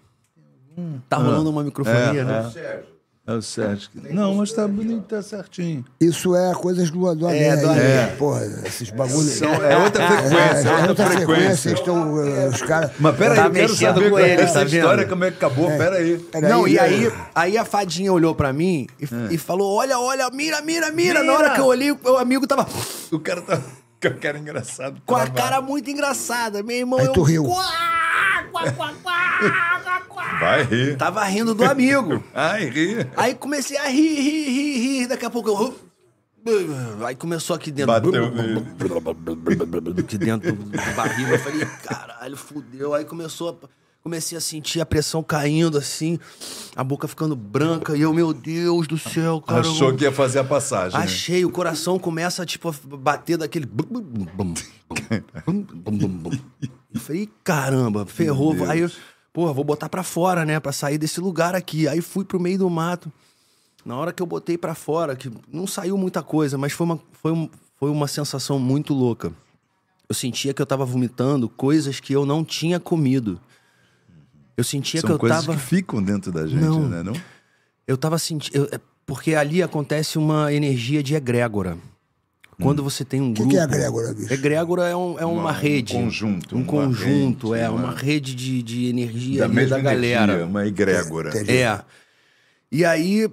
tá 1.10 1.18
rolando 1.18 1.50
uma 1.50 1.64
microfonia, 1.64 2.22
É, 2.22 2.24
né? 2.24 2.52
É 2.56 2.93
o 3.26 3.42
Sérgio. 3.42 3.90
Não, 4.12 4.36
mas 4.36 4.52
tá 4.52 4.68
bonito, 4.68 5.04
tá 5.04 5.22
certinho. 5.22 5.86
Isso 6.00 6.36
é 6.36 6.54
coisas 6.54 6.92
do, 6.92 7.16
do 7.16 7.30
É, 7.30 7.56
do 7.56 7.70
além. 7.70 8.16
Porra, 8.18 8.42
esses 8.66 8.90
bagulhos. 8.90 9.32
São- 9.32 9.54
é 9.64 9.78
outra 9.78 10.08
frequência, 10.08 10.68
É, 10.70 10.82
é 10.86 10.90
outra 10.90 11.06
frequência. 11.10 11.70
estão, 11.72 12.22
eh, 12.22 12.50
os 12.50 12.62
caras... 12.62 12.92
Mas 13.00 13.16
peraí, 13.16 13.38
Tá 13.38 13.46
eu 13.46 13.52
quero 13.52 13.70
mexendo 13.70 13.94
saber 13.96 14.10
com 14.12 14.20
é 14.20 14.30
eles, 14.34 14.42
essa 14.46 14.54
tá 14.56 14.60
vendo? 14.66 14.76
história, 14.76 15.08
como 15.08 15.24
é 15.24 15.32
que 15.32 15.38
acabou. 15.38 15.68
Peraí. 15.68 16.18
Peraí, 16.18 16.50
Não, 16.52 16.68
e 16.68 16.78
aí, 16.78 17.12
aí 17.34 17.58
a 17.58 17.64
fadinha 17.64 18.12
olhou 18.12 18.36
pra 18.36 18.52
mim 18.52 18.88
e, 19.00 19.06
É. 19.06 19.34
e 19.34 19.38
falou: 19.38 19.74
Olha, 19.74 19.98
olha, 19.98 20.30
mira, 20.30 20.62
mira, 20.62 20.92
mira. 20.92 21.24
Na 21.24 21.32
hora 21.34 21.50
que 21.52 21.62
eu 21.62 21.66
olhei, 21.66 21.92
o 21.92 22.18
amigo 22.18 22.46
tava 22.46 22.68
O 23.10 23.20
cara 23.20 23.42
tá 23.42 23.58
com 24.02 24.08
a 24.10 24.12
cara 24.12 24.38
engraçado. 24.38 25.02
com 25.06 25.16
a 25.16 25.28
cara 25.30 25.62
muito 25.62 25.90
engraçada. 25.90 26.62
Meu 26.62 26.76
irmão, 26.76 27.00
Aí 27.00 27.06
eu. 27.06 27.14
tu 27.14 27.22
riu. 27.24 27.46
Quá, 27.46 27.64
Vai 30.40 30.64
rir. 30.64 30.98
Tava 30.98 31.24
rindo 31.26 31.54
do 31.54 31.64
amigo. 31.64 32.24
Ai, 32.34 32.70
ri. 32.70 33.08
Aí 33.18 33.36
comecei 33.36 33.78
a 33.78 33.88
rir, 33.88 34.16
rir, 34.16 34.50
rir, 34.50 34.78
rir. 34.78 35.08
Daqui 35.08 35.26
a 35.26 35.30
pouco 35.30 35.50
eu. 35.50 37.06
Aí 37.06 37.16
começou 37.16 37.56
aqui 37.56 37.72
dentro. 37.72 37.94
Bateu. 37.94 38.26
Aqui 39.98 40.18
dentro 40.18 40.54
do 40.54 40.96
barriga. 40.96 41.32
Eu 41.32 41.40
falei, 41.40 41.66
caralho, 41.84 42.38
fudeu. 42.38 42.94
Aí 42.94 43.06
começou 43.06 43.60
a. 43.64 43.83
Comecei 44.04 44.38
a 44.38 44.42
sentir 44.42 44.82
a 44.82 44.86
pressão 44.86 45.24
caindo 45.24 45.78
assim, 45.78 46.20
a 46.76 46.84
boca 46.84 47.08
ficando 47.08 47.38
branca. 47.38 47.96
E 47.96 48.02
eu, 48.02 48.14
meu 48.14 48.34
Deus 48.34 48.86
do 48.86 48.98
céu, 48.98 49.40
cara. 49.40 49.62
Achou 49.62 49.90
eu- 49.92 49.96
que 49.96 50.04
ia 50.04 50.12
fazer 50.12 50.40
a 50.40 50.44
passagem. 50.44 50.98
né? 51.00 51.06
Achei, 51.06 51.46
o 51.46 51.50
coração 51.50 51.98
começa, 51.98 52.46
tipo, 52.46 52.68
a 52.70 52.74
bater 52.98 53.38
daquele. 53.38 53.66
Eu 56.94 57.00
falei, 57.00 57.30
caramba, 57.44 58.06
ferrou. 58.06 58.54
Aí 58.70 58.82
eu, 58.82 58.92
porra, 59.32 59.54
vou 59.54 59.64
botar 59.64 59.88
pra 59.90 60.04
fora, 60.04 60.46
né? 60.46 60.60
Pra 60.60 60.72
sair 60.74 60.98
desse 60.98 61.20
lugar 61.22 61.56
aqui. 61.56 61.88
Aí 61.88 62.02
fui 62.02 62.26
pro 62.26 62.40
meio 62.40 62.58
do 62.60 62.70
mato. 62.70 63.12
Na 63.86 63.96
hora 63.98 64.12
que 64.14 64.22
eu 64.22 64.28
botei 64.28 64.58
pra 64.58 64.76
fora, 64.76 65.16
que 65.16 65.32
não 65.52 65.66
saiu 65.66 65.98
muita 65.98 66.22
coisa, 66.22 66.58
mas 66.58 66.72
foi 66.74 66.86
uma, 66.86 67.00
foi 67.22 67.32
um- 67.32 67.50
foi 67.80 67.90
uma 67.90 68.08
sensação 68.08 68.60
muito 68.60 68.94
louca. 68.94 69.32
Eu 70.08 70.16
sentia 70.16 70.54
que 70.54 70.62
eu 70.62 70.66
tava 70.66 70.86
vomitando 70.86 71.48
coisas 71.50 72.00
que 72.00 72.14
eu 72.14 72.26
não 72.26 72.44
tinha 72.44 72.80
comido. 72.80 73.40
Eu 74.56 74.64
sentia 74.64 75.02
São 75.02 75.08
que 75.10 75.14
eu 75.14 75.20
coisas 75.20 75.46
tava. 75.46 75.58
que 75.58 75.64
ficam 75.64 76.02
dentro 76.02 76.32
da 76.32 76.46
gente, 76.48 76.62
Não. 76.62 76.88
né? 76.88 77.02
Não? 77.04 77.14
Eu 77.88 77.98
tava 77.98 78.18
sentindo. 78.20 78.70
Porque 79.06 79.36
ali 79.36 79.62
acontece 79.62 80.18
uma 80.18 80.54
energia 80.54 81.02
de 81.04 81.16
egrégora. 81.16 81.78
Quando 82.62 82.84
você 82.84 83.04
tem 83.04 83.20
um 83.20 83.34
que 83.34 83.42
grupo. 83.42 83.58
é 83.58 83.64
egrégora, 83.64 84.14
bicho? 84.14 84.32
Egrégora 84.34 84.88
é, 84.88 84.96
um- 84.96 85.20
é 85.20 85.26
uma, 85.26 85.42
Uma- 85.42 85.50
um 85.50 85.54
rede. 85.54 85.94
conjunto, 85.94 86.56
Um 86.56 86.60
uma 86.60 86.68
conjunto, 86.68 87.52
rede, 87.52 87.64
é. 87.66 87.70
uma- 87.70 87.84
Uma 87.86 87.94
rede 87.96 88.36
de, 88.36 88.62
de 88.64 88.86
energia 88.86 89.40
Da 89.40 89.46
ali 89.46 89.56
mesma 89.56 89.78
da 89.78 89.82
galera. 89.84 90.24
energia, 90.34 90.46
uma 90.46 90.66
egrégora. 90.68 91.30
Entendi. 91.30 91.52
É. 91.58 91.82
E 92.72 92.86
aí, 92.86 93.28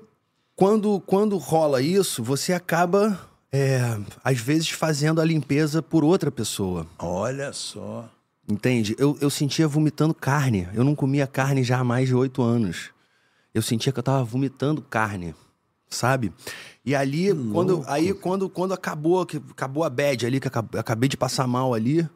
quando, 0.56 0.98
quando 1.00 1.36
rola 1.36 1.80
isso, 1.82 2.24
você 2.24 2.52
acaba, 2.54 3.20
é, 3.52 3.96
às 4.24 4.38
vezes, 4.38 4.70
fazendo 4.70 5.20
a 5.20 5.24
limpeza 5.24 5.82
por 5.82 6.02
outra 6.02 6.30
pessoa. 6.30 6.86
Olha 6.98 7.52
só. 7.52 8.08
Entende? 8.50 8.96
Eu, 8.98 9.16
eu 9.20 9.30
sentia 9.30 9.68
vomitando 9.68 10.12
carne. 10.12 10.68
Eu 10.74 10.82
não 10.82 10.94
comia 10.94 11.26
carne 11.26 11.62
já 11.62 11.78
há 11.78 11.84
mais 11.84 12.08
de 12.08 12.14
oito 12.14 12.42
anos. 12.42 12.90
Eu 13.54 13.62
sentia 13.62 13.92
que 13.92 13.98
eu 13.98 14.02
tava 14.02 14.24
vomitando 14.24 14.80
carne, 14.82 15.34
sabe? 15.88 16.32
E 16.84 16.94
ali, 16.94 17.28
quando, 17.52 17.84
aí 17.86 18.12
quando, 18.14 18.48
quando 18.48 18.72
acabou, 18.74 19.24
que 19.26 19.36
acabou 19.36 19.84
a 19.84 19.90
bad 19.90 20.24
ali, 20.26 20.40
que 20.40 20.48
acab- 20.48 20.76
acabei 20.76 21.08
de 21.08 21.16
passar 21.16 21.46
mal 21.46 21.74
ali, 21.74 22.08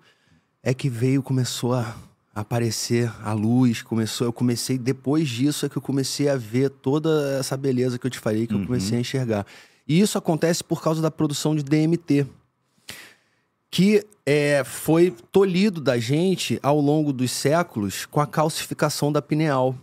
é 0.62 0.72
que 0.72 0.89
veio, 0.89 1.22
começou 1.22 1.74
a 1.74 1.95
aparecer 2.35 3.12
a 3.22 3.32
luz, 3.32 3.82
começou, 3.82 4.26
eu 4.26 4.32
comecei, 4.32 4.76
depois 4.78 5.28
disso 5.28 5.66
é 5.66 5.68
que 5.68 5.76
eu 5.76 5.82
comecei 5.82 6.28
a 6.28 6.37
ver 6.37 6.68
toda 6.70 7.37
essa 7.39 7.57
beleza 7.57 7.99
que 7.99 8.07
eu 8.07 8.11
te 8.11 8.18
falei, 8.18 8.47
que 8.47 8.55
eu 8.55 8.64
comecei 8.66 8.97
a 8.99 9.01
enxergar. 9.01 9.47
E 9.87 10.01
isso 10.01 10.16
acontece 10.18 10.64
por 10.64 10.82
causa 10.82 11.01
da 11.03 11.11
produção 11.11 11.55
de 11.55 11.62
DMT 11.62 12.26
que 13.70 14.05
é, 14.27 14.62
foi 14.64 15.14
tolhido 15.31 15.81
da 15.81 15.99
gente 15.99 16.59
ao 16.62 16.81
longo 16.81 17.12
dos 17.12 17.31
séculos 17.31 18.07
com 18.07 18.20
a 18.20 18.27
calcificação 18.27 19.12
da 19.12 19.20
pineal. 19.20 19.75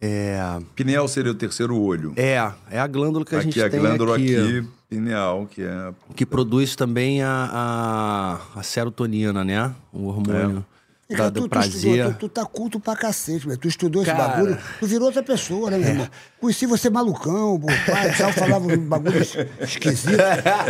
É, 0.00 0.40
Pineal 0.76 1.08
seria 1.08 1.32
o 1.32 1.34
terceiro 1.34 1.76
olho. 1.76 2.12
é, 2.16 2.36
é 2.70 2.78
a 2.78 2.86
glândula 2.86 3.24
que 3.24 3.34
a 3.34 3.40
gente 3.40 3.60
aqui, 3.60 3.66
a 3.66 3.70
tem 3.70 3.80
glândula 3.80 4.16
aqui, 4.16 4.36
aqui, 4.36 4.68
pineal, 4.88 5.46
que 5.50 5.62
é. 5.62 5.92
que 6.14 6.24
produz 6.24 6.76
também 6.76 7.20
a, 7.20 8.40
a, 8.54 8.60
a 8.60 8.62
serotonina, 8.62 9.44
né? 9.44 9.74
O 9.92 10.06
hormônio. 10.06 10.64
Da- 11.16 11.30
do 11.30 11.40
tu, 11.40 11.44
tu 11.44 11.48
prazer. 11.48 11.74
estudou, 11.74 12.12
tu, 12.12 12.18
tu 12.18 12.28
tá 12.28 12.44
culto 12.44 12.78
pra 12.78 12.94
cacete, 12.94 13.46
velho. 13.46 13.58
Tu 13.58 13.68
estudou 13.68 14.02
esse 14.02 14.10
Cara. 14.10 14.24
É. 14.24 14.28
bagulho, 14.36 14.58
tu 14.78 14.86
virou 14.86 15.06
outra 15.06 15.22
pessoa, 15.22 15.70
né, 15.70 15.78
meu 15.78 15.88
irmão? 15.88 16.08
Conheci 16.38 16.66
você 16.66 16.90
malucão, 16.90 17.58
pai, 17.86 18.14
tal, 18.16 18.32
falava 18.32 18.66
um 18.66 18.76
bagulho 18.76 19.22
es- 19.22 19.34
esquisito. 19.60 20.20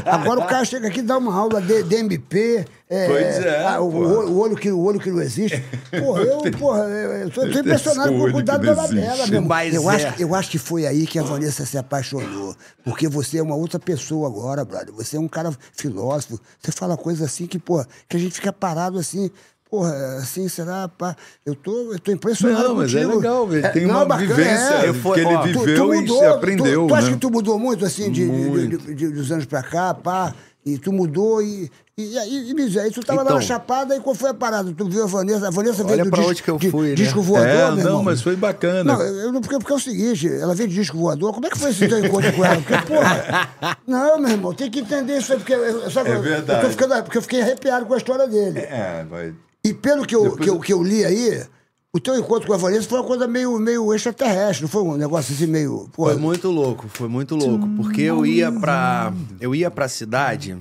Agora 0.07 0.41
o 0.41 0.47
cara 0.47 0.64
chega 0.64 0.86
aqui 0.89 1.01
e 1.01 1.03
dá 1.03 1.18
uma 1.18 1.34
aula 1.34 1.61
de, 1.61 1.82
DMP. 1.82 2.64
É, 2.91 3.07
Pois 3.07 3.39
é, 3.45 3.66
ah, 3.66 3.80
o, 3.82 3.86
o 4.30 4.39
olho 4.39 4.57
que, 4.57 4.70
o 4.72 4.80
olho 4.80 4.99
que 4.99 5.11
não 5.11 5.20
existe. 5.20 5.62
Porra, 6.01 6.22
eu, 6.22 6.39
porra, 6.57 6.78
eu, 6.84 7.28
tô, 7.30 7.43
tô 7.43 7.59
impressionado 7.59 8.11
Esse 8.12 8.18
com 8.18 8.28
o 8.28 8.32
cuidado 8.32 8.64
da 8.64 8.74
Labela, 8.74 9.26
meu 9.26 9.43
irmão. 9.43 9.59
Eu, 9.72 9.91
é. 9.91 9.95
acho, 9.95 10.22
eu 10.22 10.34
acho 10.34 10.51
que 10.51 10.57
foi 10.59 10.86
aí 10.86 11.07
que 11.07 11.18
a 11.18 11.22
Vanessa 11.22 11.66
se 11.66 11.76
apaixonou. 11.76 12.57
Porque 12.84 13.07
você 13.07 13.39
é 13.39 13.43
uma 13.43 13.57
outra 13.57 13.78
pessoa 13.78 14.26
agora, 14.26 14.64
brother. 14.64 14.95
Você 14.95 15.18
é 15.18 15.20
um 15.20 15.28
cara 15.28 15.53
filósofo. 15.74 16.41
Você 16.62 16.72
fala 16.72 16.97
coisas 16.97 17.22
assim 17.26 17.47
que, 17.47 17.59
porra, 17.59 17.86
que 18.09 18.16
a 18.16 18.20
gente 18.20 18.32
fica 18.36 18.53
parado 18.53 18.99
assim. 18.99 19.30
Porra, 19.71 19.93
assim, 20.19 20.49
será? 20.49 20.89
Pá? 20.89 21.14
Eu 21.45 21.55
tô, 21.55 21.93
eu 21.93 21.99
tô 21.99 22.11
impressionado 22.11 22.69
Não, 22.69 22.75
mas 22.77 22.95
é 22.95 23.01
contigo. 23.03 23.16
legal, 23.19 23.47
velho. 23.47 23.73
Tem 23.73 23.87
não, 23.87 23.97
uma 23.97 24.05
bacana, 24.07 24.27
vivência 24.35 24.75
é. 24.77 24.89
Eu 24.89 24.95
fui- 24.95 25.14
que 25.14 25.21
ele 25.21 25.35
ó, 25.35 25.43
tu- 25.43 25.53
tu 25.53 25.61
viveu 25.61 25.95
e 25.95 26.09
se 26.09 26.25
aprendeu, 26.25 26.83
tu, 26.83 26.89
tu 26.89 26.95
acha 26.95 27.07
né? 27.09 27.12
que 27.12 27.19
tu 27.19 27.31
mudou 27.31 27.59
muito, 27.59 27.85
assim, 27.85 28.11
de, 28.11 28.25
de- 28.27 28.33
Muito. 28.33 28.79
de- 28.79 28.95
de- 28.95 29.09
dos 29.11 29.31
anos 29.31 29.45
pra 29.45 29.62
cá, 29.62 29.93
pá? 29.93 30.35
E 30.64 30.79
tu 30.79 30.93
mudou 30.93 31.43
e... 31.43 31.71
E, 31.97 32.16
e, 32.16 32.51
e 32.51 32.55
me 32.55 32.66
diz, 32.69 32.77
aí 32.77 32.93
tu 32.93 33.01
tava 33.01 33.19
lá 33.23 33.25
Então. 33.25 33.37
na 33.39 33.43
Chapada 33.43 33.97
e 33.97 33.99
qual 34.01 34.14
foi 34.14 34.31
a 34.31 34.35
parada? 34.35 34.73
Tu 34.73 34.89
viu 34.89 35.03
a 35.03 35.07
Vanessa? 35.07 35.49
A 35.49 35.51
Vanessa 35.51 35.83
veio 35.83 35.95
Olha 35.95 36.05
do 36.05 36.11
pra 36.11 36.19
disco, 36.21 36.31
onde 36.31 36.43
que 36.45 36.51
eu 36.53 36.57
de- 36.59 36.71
fui, 36.71 36.89
né? 36.91 36.95
disco 36.95 37.21
voador, 37.21 37.49
É, 37.49 37.66
meu 37.66 37.71
não, 37.77 37.83
irmão. 37.85 38.03
mas 38.05 38.23
foi 38.23 38.37
bacana. 38.37 38.85
Não, 38.85 39.03
eu, 39.03 39.14
eu 39.16 39.33
não- 39.33 39.41
porque, 39.41 39.59
porque 39.59 39.73
é 39.73 39.77
o 39.77 39.81
seguinte, 39.81 40.29
ela 40.33 40.55
veio 40.55 40.69
de 40.69 40.77
disco 40.77 40.97
voador, 40.97 41.33
como 41.35 41.47
é 41.47 41.51
que 41.51 41.59
foi 41.59 41.71
esse 41.71 41.89
teu 41.89 41.99
encontro 41.99 42.33
com 42.35 42.45
ela? 42.45 42.55
Porque, 42.62 42.87
porra, 42.87 43.49
não, 43.87 44.19
meu 44.21 44.31
irmão, 44.31 44.55
tem 44.55 44.71
que 44.71 44.79
entender 44.79 45.19
isso 45.19 45.33
aí, 45.33 45.39
porque, 45.39 45.53
eu- 45.55 45.91
sabe, 45.91 46.11
É 46.11 46.12
eu- 46.12 46.16
Eu 46.19 46.23
verdade. 46.23 46.61
tô 46.64 46.71
ficando, 46.71 47.03
porque 47.03 47.19
eu 47.19 47.23
fiquei 47.23 47.41
arrepiado 47.43 47.85
com 47.87 47.95
a 47.95 47.97
história 47.97 48.29
dele. 48.29 48.61
É, 48.61 49.05
vai. 49.11 49.35
E 49.65 49.75
pelo 49.75 50.07
que 50.07 50.15
eu, 50.15 50.37
que, 50.37 50.49
eu, 50.49 50.61
que 50.61 50.73
eu 50.73 50.83
li 50.83 51.05
aí, 51.05 51.45
o 51.93 51.99
teu 51.99 52.17
encontro 52.19 52.47
com 52.47 52.55
a 52.55 52.57
Vanessa 52.57 52.89
foi 52.89 52.99
uma 52.99 53.07
coisa 53.07 53.27
meio, 53.27 53.59
meio 53.59 53.93
extraterrestre, 53.95 54.63
não 54.63 54.69
foi 54.69 54.83
um 54.83 54.97
negócio 54.97 55.35
assim 55.35 55.47
meio. 55.47 55.89
Pô, 55.93 56.05
Foi 56.05 56.17
muito 56.17 56.51
louco, 56.51 56.89
foi 56.89 57.09
muito 57.09 57.35
louco. 57.35 57.69
Porque 57.77 58.03
eu 58.03 58.25
ia 58.25 58.53
pra. 58.53 59.13
Eu 59.41 59.55
ia 59.55 59.71
pra 59.71 59.89
cidade, 59.89 60.57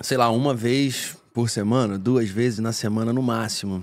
sei 0.00 0.16
lá, 0.16 0.30
uma 0.30 0.54
vez 0.54 1.16
por 1.32 1.50
semana, 1.50 1.98
duas 1.98 2.28
vezes 2.28 2.60
na 2.60 2.72
semana 2.72 3.12
no 3.12 3.22
máximo. 3.22 3.82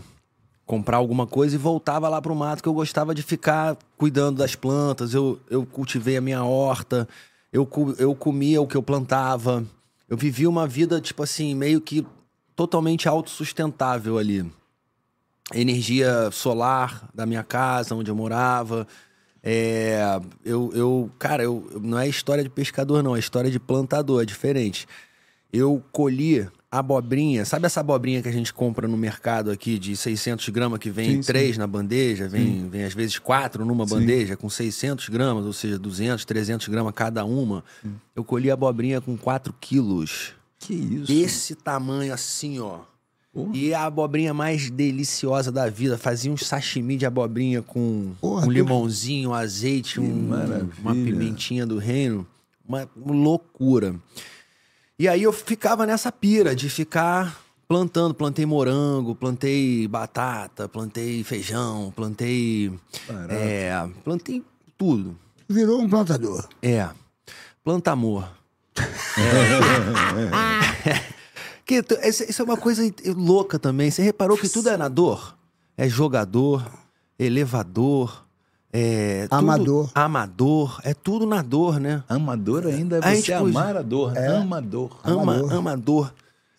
Comprar 0.66 0.98
alguma 0.98 1.28
coisa 1.28 1.56
e 1.56 1.60
voltava 1.60 2.08
lá 2.08 2.22
pro 2.22 2.34
mato, 2.34 2.64
que 2.64 2.70
eu 2.70 2.74
gostava 2.74 3.14
de 3.14 3.22
ficar 3.22 3.78
cuidando 3.98 4.38
das 4.38 4.56
plantas. 4.56 5.14
Eu, 5.14 5.38
eu 5.50 5.66
cultivei 5.66 6.16
a 6.16 6.22
minha 6.22 6.46
horta, 6.46 7.10
eu, 7.52 7.68
eu 7.98 8.16
comia 8.16 8.62
o 8.62 8.68
que 8.68 8.78
eu 8.78 8.82
plantava. 8.82 9.66
Eu 10.08 10.16
vivia 10.16 10.50
uma 10.50 10.66
vida, 10.66 11.02
tipo 11.02 11.24
assim, 11.24 11.54
meio 11.54 11.82
que 11.82 12.06
totalmente 12.56 13.08
autossustentável 13.08 14.18
ali 14.18 14.46
energia 15.54 16.30
solar 16.32 17.10
da 17.14 17.26
minha 17.26 17.44
casa, 17.44 17.96
onde 17.96 18.10
eu 18.10 18.16
morava. 18.16 18.88
É, 19.44 20.20
eu, 20.46 20.72
eu, 20.74 21.12
cara, 21.18 21.44
eu, 21.44 21.80
não 21.82 21.98
é 21.98 22.08
história 22.08 22.44
de 22.44 22.50
pescador, 22.50 23.04
não, 23.04 23.16
é 23.16 23.20
história 23.20 23.50
de 23.50 23.60
plantador, 23.60 24.22
é 24.22 24.26
diferente. 24.26 24.88
Eu 25.52 25.84
colhi 25.92 26.48
abobrinha, 26.70 27.44
sabe 27.44 27.66
essa 27.66 27.82
abobrinha 27.82 28.22
que 28.22 28.30
a 28.30 28.32
gente 28.32 28.54
compra 28.54 28.88
no 28.88 28.96
mercado 28.96 29.52
aqui 29.52 29.78
de 29.78 29.98
600 29.98 30.48
gramas, 30.50 30.80
que 30.80 30.90
vem 30.90 31.16
Sim, 31.16 31.22
sim. 31.22 31.28
três 31.28 31.58
na 31.58 31.68
bandeja, 31.68 32.30
vem, 32.30 32.70
vem 32.70 32.86
às 32.86 32.94
vezes 32.94 33.20
quatro 33.20 33.66
numa 33.66 33.86
bandeja, 33.86 34.38
com 34.38 34.50
600 34.50 35.10
gramas, 35.10 35.46
ou 35.46 35.52
seja, 35.52 35.78
200, 35.78 36.24
300 36.24 36.68
gramas 36.70 36.94
cada 36.96 37.26
uma. 37.26 37.64
Eu 38.16 38.24
colhi 38.24 38.50
abobrinha 38.50 39.02
com 39.02 39.18
4 39.18 39.54
quilos. 39.60 40.34
Que 40.62 40.74
isso? 40.74 41.06
Desse 41.08 41.56
tamanho 41.56 42.14
assim, 42.14 42.60
ó. 42.60 42.80
E 43.54 43.74
a 43.74 43.86
abobrinha 43.86 44.34
mais 44.34 44.70
deliciosa 44.70 45.52
da 45.52 45.70
vida. 45.70 45.98
Fazia 45.98 46.30
um 46.32 46.36
sashimi 46.38 46.98
de 46.98 47.06
abobrinha 47.06 47.62
com 47.62 48.14
Porra, 48.20 48.46
um 48.46 48.52
limãozinho, 48.52 49.30
um 49.30 49.34
azeite, 49.34 50.00
um- 50.02 50.30
uma 50.80 50.94
pimentinha 50.94 51.66
do 51.66 51.78
reino. 51.78 52.28
Uma 52.68 52.88
loucura. 52.96 53.96
E 55.00 55.08
aí 55.08 55.24
eu 55.24 55.32
ficava 55.32 55.86
nessa 55.86 56.12
pira 56.12 56.54
de 56.56 56.70
ficar 56.70 57.42
plantando. 57.68 58.14
Plantei 58.14 58.46
morango, 58.46 59.16
plantei 59.16 59.88
batata, 59.88 60.68
plantei 60.68 61.24
feijão, 61.24 61.92
plantei. 61.96 62.72
É, 63.30 63.88
plantei 64.04 64.44
tudo. 64.78 65.18
virou 65.50 65.82
um 65.82 65.90
plantador. 65.90 66.48
É. 66.62 66.90
Planta 67.64 67.92
amor. 67.92 68.30
que, 71.66 71.82
isso 72.28 72.42
é 72.42 72.46
uma 72.46 72.58
coisa 72.58 72.82
louca 73.16 73.60
também. 73.60 73.92
Você 73.92 74.02
reparou 74.02 74.38
que 74.38 74.50
tudo 74.50 74.70
é 74.70 74.78
na 74.78 74.88
dor? 74.88 75.36
É 75.78 75.88
jogador, 75.88 76.66
elevador, 77.18 78.26
é. 78.74 79.24
tudo- 79.28 79.38
Amador. 79.38 79.90
amador. 79.96 80.80
É 80.84 80.94
tudo 80.94 81.26
na 81.26 81.42
dor, 81.42 81.80
né? 81.80 82.04
Amador 82.08 82.66
ainda 82.68 82.98
é 82.98 83.00
A 83.00 83.10
você 83.10 83.16
gente 83.18 83.32
pôs- 83.38 83.56
amar 83.56 83.78
a 83.78 83.82
dor. 83.82 84.18
Amador. 84.18 84.98
Ama, 85.04 85.22
Amador. 85.22 85.54
amador. 85.54 86.14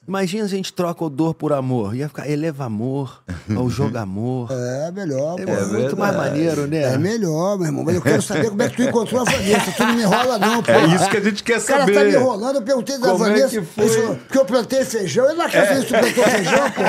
Imagina 0.07 0.48
se 0.48 0.55
a 0.55 0.57
gente 0.57 0.72
troca 0.72 1.05
o 1.05 1.09
dor 1.09 1.32
por 1.32 1.53
amor. 1.53 1.94
Ia 1.94 2.09
ficar 2.09 2.28
eleva 2.28 2.64
amor, 2.64 3.22
ou 3.57 3.70
joga 3.70 4.00
amor. 4.00 4.48
É 4.82 4.90
melhor, 4.90 5.38
É, 5.38 5.44
pô. 5.46 5.66
muito 5.72 5.96
mais 5.96 6.14
maneiro, 6.16 6.66
né? 6.66 6.82
É 6.94 6.98
melhor, 6.98 7.57
meu 7.57 7.66
irmão. 7.66 7.84
Mas 7.84 7.94
eu 7.94 8.03
quero 8.03 8.20
saber 8.20 8.50
como 8.50 8.62
é 8.62 8.68
que 8.68 8.76
tu 8.76 8.82
encontrou 8.82 9.20
a 9.20 9.24
Vanessa. 9.24 9.72
Tu 9.76 9.82
não 9.84 9.94
me 9.94 10.03
enrola, 10.03 10.38
não, 10.38 10.62
pô. 10.62 10.70
É 10.72 10.86
isso 10.86 11.09
que 11.09 11.16
a 11.16 11.20
gente 11.20 11.42
quer 11.44 11.59
O 11.59 11.62
cara 11.64 11.80
saber. 11.80 11.94
tá 11.94 12.05
me 12.05 12.11
enrolando, 12.14 12.57
eu 12.57 12.62
perguntei 12.62 12.98
da 12.98 13.09
Como 13.11 13.24
é 13.24 13.28
Vanessa. 13.30 13.48
que 13.48 13.62
foi? 13.62 13.84
ele 13.84 13.94
falou, 13.94 14.16
Porque 14.16 14.38
eu 14.38 14.44
plantei 14.44 14.84
feijão. 14.84 15.24
Eu 15.26 15.34
não 15.36 15.48
saber 15.50 15.76
se 15.76 15.82
tu 15.86 15.88
plantou 15.94 16.24
feijão, 16.24 16.70
pô. 16.70 16.82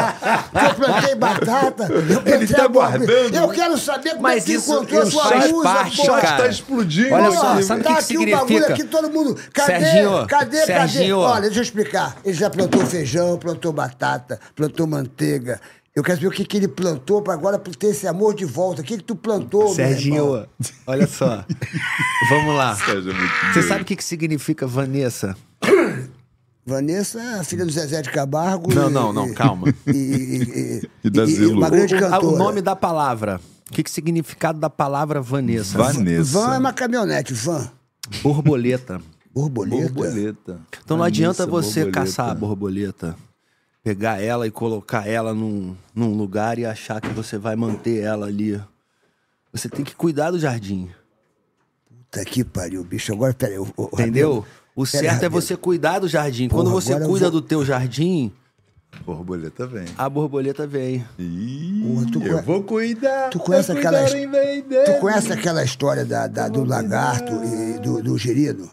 Porque 0.52 0.66
eu 0.66 0.76
plantei 0.76 1.16
batata. 1.16 1.84
Eu 1.94 2.22
plantei 2.22 2.48
tá 2.48 2.66
abóbora. 2.66 2.98
guardando. 2.98 3.36
Eu 3.36 3.50
quero 3.50 3.78
saber 3.78 4.10
como 4.12 4.22
Mas 4.24 4.44
é 4.44 4.46
que 4.46 4.54
tu 4.54 4.58
isso- 4.60 4.74
encontrou 4.74 5.00
a 5.00 5.04
isso 5.04 5.12
sua 5.12 5.24
faz 5.26 5.52
musa, 5.52 5.64
parte, 5.70 5.96
pô. 5.98 6.02
O 6.02 6.06
chat 6.06 6.22
cara. 6.22 6.38
tá 6.44 6.48
explodindo. 6.50 7.14
Olha 7.14 7.32
só, 7.32 7.62
sabe 7.62 7.82
o 7.82 7.84
que 7.84 7.90
tá 7.90 7.96
que 7.96 8.00
aqui 8.04 8.18
o 8.18 8.20
bagulho 8.20 8.40
significa? 8.48 8.74
aqui, 8.74 8.84
todo 8.86 9.10
mundo. 9.10 9.38
Cadê? 9.54 9.72
Serginho, 9.86 10.28
cadê? 10.28 10.66
Serginho. 10.66 11.22
Cadê? 11.22 11.34
Olha, 11.34 11.42
deixa 11.42 11.60
eu 11.60 11.64
explicar. 11.64 12.16
Ele 12.26 12.34
já 12.34 12.50
plantou 12.50 12.86
feijão, 12.86 13.03
plantou 13.40 13.72
batata, 13.74 14.40
plantou 14.56 14.88
manteiga. 14.88 15.60
Eu 15.96 16.02
quero 16.04 16.18
saber 16.18 16.28
o 16.28 16.32
que, 16.32 16.44
que 16.44 16.58
ele 16.58 16.68
plantou 16.68 17.22
para 17.22 17.34
agora 17.34 17.60
ter 17.60 17.88
esse 17.88 18.08
amor 18.08 18.34
de 18.34 18.46
volta. 18.46 18.82
O 18.82 18.84
que, 18.84 18.98
que 18.98 19.04
tu 19.04 19.16
plantou, 19.16 19.62
meu 19.62 19.72
irmão? 19.74 19.88
Serginho, 19.90 20.48
olha 20.88 21.06
só. 21.08 21.46
Vamos 22.30 22.56
lá. 22.56 22.76
É 22.90 23.54
Você 23.54 23.62
sabe 23.62 23.84
o 23.84 23.86
que, 23.86 23.96
que 23.96 24.04
significa 24.04 24.66
Vanessa? 24.66 25.38
Vanessa 26.66 27.20
é 27.22 27.40
a 27.40 27.44
filha 27.44 27.66
do 27.66 27.72
Zezé 27.72 28.02
de 28.02 28.10
Camargo. 28.10 28.74
Não, 28.74 28.90
e- 28.90 28.94
não, 28.94 29.12
não, 29.14 29.34
calma. 29.34 29.68
E, 29.86 29.92
e, 29.92 30.44
e, 30.44 30.90
E 31.04 31.10
da 31.10 31.24
e- 31.26 31.28
e 31.30 31.36
Zilu. 31.36 31.58
uma 31.58 31.70
grande 31.70 31.94
o, 31.96 32.00
cantora. 32.00 32.26
o 32.26 32.38
nome 32.38 32.62
da 32.62 32.76
palavra. 32.76 33.40
O 33.70 33.74
que, 33.74 33.84
que 33.84 33.92
significado 33.92 34.60
da 34.60 34.70
palavra 34.70 35.22
Vanessa? 35.22 35.78
Vanessa. 35.78 36.40
Van 36.40 36.56
é 36.56 36.58
uma 36.58 36.74
caminhonete, 36.74 37.34
van. 37.34 37.70
Borboleta. 38.22 39.02
Borboleta. 39.34 39.92
Borboleta. 39.94 40.62
Então 40.84 40.98
não 40.98 41.04
adianta 41.04 41.46
você 41.48 41.86
borboleta. 41.86 41.92
caçar 42.06 42.30
a 42.30 42.36
borboleta, 42.36 43.16
pegar 43.84 44.22
ela 44.22 44.46
e 44.46 44.52
colocar 44.52 45.08
ela 45.08 45.34
num, 45.34 45.76
num 45.96 46.16
lugar 46.16 46.60
e 46.60 46.66
achar 46.66 47.02
que 47.02 47.10
você 47.10 47.38
vai 47.38 47.56
manter 47.56 48.02
ela 48.04 48.28
ali. 48.28 48.62
Você 49.52 49.68
tem 49.70 49.84
que 49.84 49.96
cuidar 49.96 50.32
do 50.32 50.40
jardim. 50.40 50.90
Puta 51.88 52.24
que 52.26 52.44
pariu, 52.44 52.84
bicho. 52.84 53.12
Agora, 53.14 53.34
peraí. 53.34 53.58
o- 53.58 53.68
o- 53.76 53.90
Entendeu? 53.94 54.46
O 54.76 54.86
certo 54.86 55.24
é 55.24 55.30
você 55.30 55.56
cuidar 55.56 56.00
do 56.00 56.08
jardim. 56.08 56.48
Quando 56.50 56.68
Porra, 56.70 56.82
você 56.82 56.92
agora 56.94 57.06
eu 57.06 57.10
cuida 57.10 57.30
vou- 57.32 57.42
do 57.42 57.48
teu 57.48 57.64
jardim, 57.66 58.32
Borboleta 59.06 59.68
vem. 59.68 59.86
a 59.98 60.10
borboleta 60.10 60.66
vem. 60.68 61.06
Ih, 61.20 61.84
Porra, 61.86 62.12
tu 62.12 62.22
eu 62.24 62.42
vou 62.44 62.64
cuidar. 62.64 63.30
Tu 63.30 63.40
conhece 63.40 63.72
aquela. 63.72 64.00
Tu 64.86 65.00
conhece 65.02 65.32
aquela 65.34 65.64
história 65.64 66.06
da, 66.06 66.28
da- 66.28 66.48
do 66.48 66.64
lagarto 66.64 67.34
e 67.44 67.80
do, 67.80 68.02
do 68.02 68.18
girino? 68.18 68.70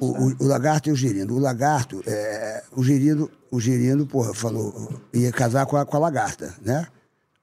O, 0.00 0.06
o- 0.06 0.36
o 0.40 0.46
lagarto 0.46 0.88
e 0.88 0.92
o 0.92 0.96
girino. 0.96 1.34
O 1.34 1.38
lagarto, 1.38 2.02
é, 2.06 2.62
o 2.72 2.82
girino, 2.84 3.30
o 3.50 3.60
girino, 3.60 4.06
porra, 4.06 4.34
falou, 4.34 4.92
ia 5.14 5.32
casar 5.32 5.64
com 5.66 5.76
a, 5.76 5.86
com 5.86 5.96
a 5.96 6.00
lagarta, 6.00 6.52
né? 6.62 6.86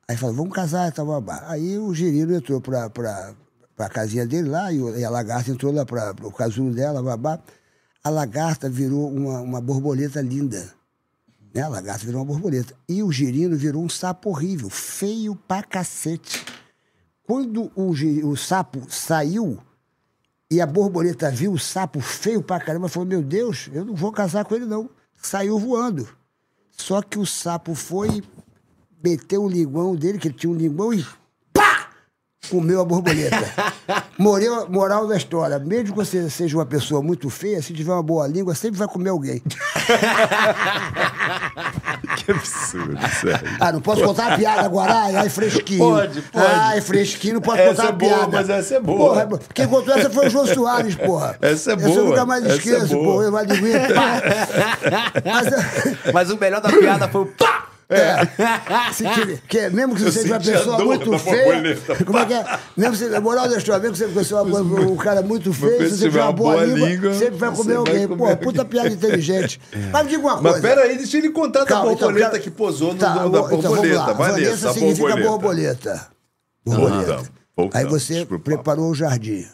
Aí 0.08 0.18
falou, 0.18 0.36
vamos 0.36 0.54
casar 0.54 0.92
tal, 0.92 1.06
babá. 1.08 1.46
Aí 1.48 1.78
o 1.80 1.94
girino 1.94 2.36
entrou 2.36 2.60
pra, 2.62 2.90
pra, 2.90 3.34
pra 3.76 3.90
casinha 3.90 4.28
dele 4.28 4.50
lá 4.50 4.72
e, 4.72 4.80
o- 4.82 4.96
e 4.96 5.04
a 5.04 5.10
lagarta 5.10 5.50
entrou 5.50 5.74
lá 5.74 5.86
pra, 5.86 6.14
pro 6.14 6.30
casulo 6.32 6.72
dela, 6.74 7.02
babá. 7.02 7.40
A 8.04 8.10
lagarta 8.10 8.70
virou 8.70 9.10
uma, 9.10 9.40
uma 9.40 9.62
borboleta 9.62 10.22
linda. 10.22 10.68
Né? 11.54 11.62
A 11.62 11.68
lagarta 11.68 12.06
virou 12.06 12.22
uma 12.22 12.26
borboleta. 12.26 12.76
E 12.90 13.04
o 13.04 13.12
girino 13.12 13.56
virou 13.56 13.84
um 13.84 13.90
sapo 13.90 14.30
horrível, 14.30 14.70
feio 14.70 15.36
pra 15.36 15.62
cacete. 15.62 16.44
Quando 17.24 17.72
o, 17.76 17.92
o 18.28 18.36
sapo 18.36 18.86
saiu 18.90 19.60
e 20.50 20.60
a 20.60 20.66
borboleta 20.66 21.32
viu 21.32 21.54
o 21.54 21.60
sapo 21.60 22.00
feio 22.02 22.42
pra 22.42 22.60
caramba, 22.60 22.90
falou: 22.90 23.08
Meu 23.08 23.22
Deus, 23.22 23.70
eu 23.72 23.86
não 23.86 23.96
vou 23.96 24.12
casar 24.12 24.44
com 24.46 24.56
ele, 24.56 24.66
não. 24.66 24.90
Saiu 25.22 25.58
voando. 25.58 26.08
Só 26.72 27.02
que 27.02 27.20
o 27.20 27.26
sapo 27.26 27.76
foi, 27.76 28.24
meteu 29.04 29.44
o 29.44 29.50
linguão 29.50 29.96
dele, 29.96 30.18
que 30.18 30.28
ele 30.28 30.36
tinha 30.36 30.52
um 30.52 30.56
linguão, 30.56 30.94
e! 30.94 31.06
Comeu 32.50 32.82
a 32.82 32.86
borboleta. 32.86 33.38
Moreu, 34.18 34.70
moral 34.70 35.08
da 35.08 35.16
história: 35.18 35.58
mesmo 35.60 35.86
que 35.90 35.96
você 35.96 36.30
seja 36.30 36.58
uma 36.58 36.66
pessoa 36.66 37.02
muito 37.02 37.30
feia, 37.30 37.62
se 37.62 37.74
tiver 37.74 37.92
uma 37.94 38.04
boa 38.04 38.28
língua, 38.28 38.54
sempre 38.54 38.78
vai 38.78 38.88
comer 38.88 39.10
alguém. 39.10 39.42
que 42.18 42.32
absurdo, 42.32 42.98
sério. 43.22 43.50
Ah, 43.60 43.72
não 43.72 43.82
posso 43.82 44.04
contar 44.04 44.34
a 44.34 44.38
piada 44.38 44.62
agora? 44.62 44.94
Ai, 44.94 45.16
ai, 45.16 45.30
fresquinho. 45.30 45.80
Pode, 45.80 46.22
pode. 46.22 46.46
Ai, 46.46 46.82
fresquinho, 46.82 47.36
não 47.36 47.42
posso 47.42 47.58
Essa 47.60 47.70
contar 47.72 47.86
é 47.86 47.88
a 47.88 47.92
boa, 47.92 48.12
piada. 48.14 48.28
mas 48.32 48.50
essa 48.50 48.76
é 48.76 48.80
boa. 48.80 48.98
Porra, 49.26 49.40
quem 49.54 49.68
contou 49.68 49.94
essa 49.96 50.10
foi 50.10 50.28
o 50.28 50.30
João 50.30 50.46
Soares, 50.46 50.96
porra. 50.96 51.38
Essa 51.42 51.72
é 51.72 51.74
Essa 51.76 51.86
eu 51.88 51.94
boa, 51.96 52.04
nunca 52.10 52.26
mais 52.26 52.44
essa 52.46 52.54
é 52.54 52.58
esqueço, 52.58 52.94
boa. 52.94 53.06
porra. 53.06 53.26
Eu. 53.26 53.32
Mas, 55.26 56.14
Mas 56.14 56.30
o 56.30 56.38
melhor 56.38 56.62
da 56.62 56.70
piada 56.70 57.08
foi 57.08 57.22
o 57.22 57.26
pá! 57.26 57.63
É, 57.90 58.92
se 58.94 59.04
tiver- 59.08 59.42
que, 59.48 59.70
mesmo 59.70 59.96
que 59.96 60.02
você 60.02 60.12
seja 60.22 60.34
uma 60.36 60.40
pessoa 60.40 60.84
muito 60.86 61.12
da 61.12 61.20
feia. 61.20 61.44
borboleta. 61.46 62.06
Como 62.06 62.18
é 62.18 62.26
que 62.26 62.34
é? 62.34 62.60
Mesmo 62.78 62.96
se, 62.96 63.16
a 63.16 63.22
moral 63.22 63.48
da 63.50 63.58
história, 63.58 63.82
mesmo 63.82 63.96
que 64.08 64.14
você 64.14 64.24
seja 64.24 64.42
uma- 64.42 64.60
um 64.62 64.96
cara 64.96 65.22
muito 65.22 65.54
feio, 65.54 65.90
se 65.90 65.98
você 65.98 66.06
tiver 66.06 66.22
uma 66.24 66.32
boa, 66.32 66.64
língua, 66.66 66.90
língua, 66.90 67.14
sempre 67.14 67.36
vai 67.38 67.50
você 67.50 67.56
comer 67.62 67.74
vai 67.74 67.78
alguém. 67.78 68.08
comer 68.08 68.18
Pô, 68.18 68.24
alguém. 68.26 68.44
puta 68.44 68.66
piada 68.66 68.90
inteligente. 68.90 69.60
Mas 69.92 70.04
me 70.04 70.10
diga 70.10 70.22
uma 70.22 70.38
coisa. 70.38 70.52
Mas 70.52 70.62
peraí, 70.62 70.98
deixa 70.98 71.18
ele 71.18 71.30
contar 71.30 71.60
da 71.62 71.66
Calma, 71.66 71.92
então, 71.94 72.08
borboleta 72.08 72.32
quero- 72.32 72.44
que 72.44 72.52
posou 72.52 72.94
no 72.94 73.00
Tá, 73.00 73.14
da 73.16 73.22
vou- 73.28 73.32
borboleta. 73.50 73.88
Então, 73.88 73.98
lá. 74.08 74.14
Vanessa, 74.14 74.42
Vanessa 74.42 74.70
a 74.70 74.74
significa 74.74 75.08
borboleta. 75.18 75.30
borboleta. 75.30 76.08
Borboleta. 76.66 77.20
Ah, 77.58 77.70
Aí 77.80 77.86
você 77.86 78.26
preparou 78.26 78.90
o 78.90 78.96
jardim. 78.96 79.46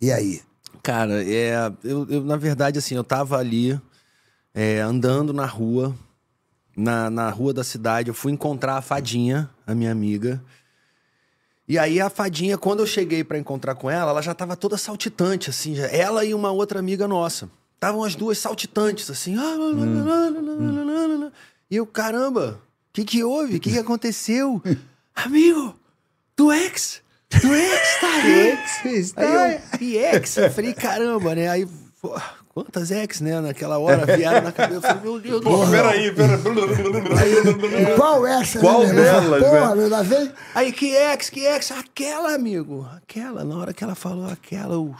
E 0.00 0.10
aí? 0.10 0.40
Cara, 0.82 1.22
é, 1.24 1.70
eu, 1.84 2.06
eu, 2.08 2.20
na 2.24 2.36
verdade, 2.36 2.78
assim, 2.78 2.94
eu 2.94 3.04
tava 3.04 3.36
ali 3.38 3.78
é, 4.54 4.80
andando 4.80 5.32
na 5.32 5.44
rua, 5.46 5.94
na, 6.76 7.08
na 7.08 7.30
rua 7.30 7.54
da 7.54 7.64
cidade, 7.64 8.08
eu 8.10 8.14
fui 8.14 8.30
encontrar 8.30 8.76
a 8.76 8.82
Fadinha, 8.82 9.48
a 9.66 9.74
minha 9.74 9.90
amiga. 9.90 10.42
E 11.66 11.78
aí 11.78 12.00
a 12.00 12.10
Fadinha, 12.10 12.58
quando 12.58 12.80
eu 12.80 12.86
cheguei 12.86 13.24
para 13.24 13.38
encontrar 13.38 13.74
com 13.74 13.90
ela, 13.90 14.10
ela 14.10 14.22
já 14.22 14.34
tava 14.34 14.54
toda 14.54 14.76
saltitante, 14.76 15.50
assim. 15.50 15.74
Já, 15.74 15.86
ela 15.86 16.24
e 16.24 16.34
uma 16.34 16.50
outra 16.50 16.78
amiga 16.78 17.08
nossa. 17.08 17.50
Estavam 17.74 18.04
as 18.04 18.14
duas 18.14 18.38
saltitantes, 18.38 19.10
assim. 19.10 19.36
Hum. 19.36 21.30
E 21.70 21.76
eu, 21.76 21.86
caramba, 21.86 22.60
o 22.90 22.92
que 22.92 23.04
que 23.04 23.24
houve? 23.24 23.56
O 23.56 23.60
que 23.60 23.70
que 23.70 23.78
aconteceu? 23.80 24.62
Amigo, 25.14 25.74
do 26.36 26.52
ex... 26.52 27.02
Tu 27.28 27.52
ex 27.52 28.00
tá 28.00 28.06
aí? 28.06 28.56
Tu 28.82 28.88
ex 28.88 29.06
está 29.06 29.22
aí. 29.22 29.60
Eu, 29.96 30.14
ex 30.14 30.36
Eu 30.36 30.50
falei, 30.50 30.72
caramba, 30.72 31.34
né? 31.34 31.48
Aí 31.48 31.66
quantas 32.56 32.90
ex, 32.90 33.20
né? 33.20 33.38
Naquela 33.38 33.78
hora 33.78 34.16
vieram 34.16 34.40
na 34.40 34.50
cabeça. 34.50 34.94
Meu 34.94 35.20
Deus 35.20 35.42
do 35.42 35.50
céu. 35.58 35.70
peraí, 35.70 36.10
peraí. 36.14 37.94
Qual 37.96 38.26
essa? 38.26 38.58
Qual 38.60 38.80
né, 38.80 38.88
irmão? 38.88 39.02
delas, 39.04 39.42
Porra, 39.42 39.68
né? 39.68 39.74
meu, 39.74 39.88
lá 39.90 40.02
vem. 40.02 40.32
Aí, 40.54 40.72
que 40.72 40.86
ex, 40.86 41.28
que 41.28 41.40
ex? 41.40 41.70
Aquela, 41.72 42.34
amigo. 42.34 42.88
Aquela. 42.96 43.44
Na 43.44 43.56
hora 43.56 43.74
que 43.74 43.84
ela 43.84 43.94
falou 43.94 44.26
aquela, 44.30 44.72
eu 44.72 44.94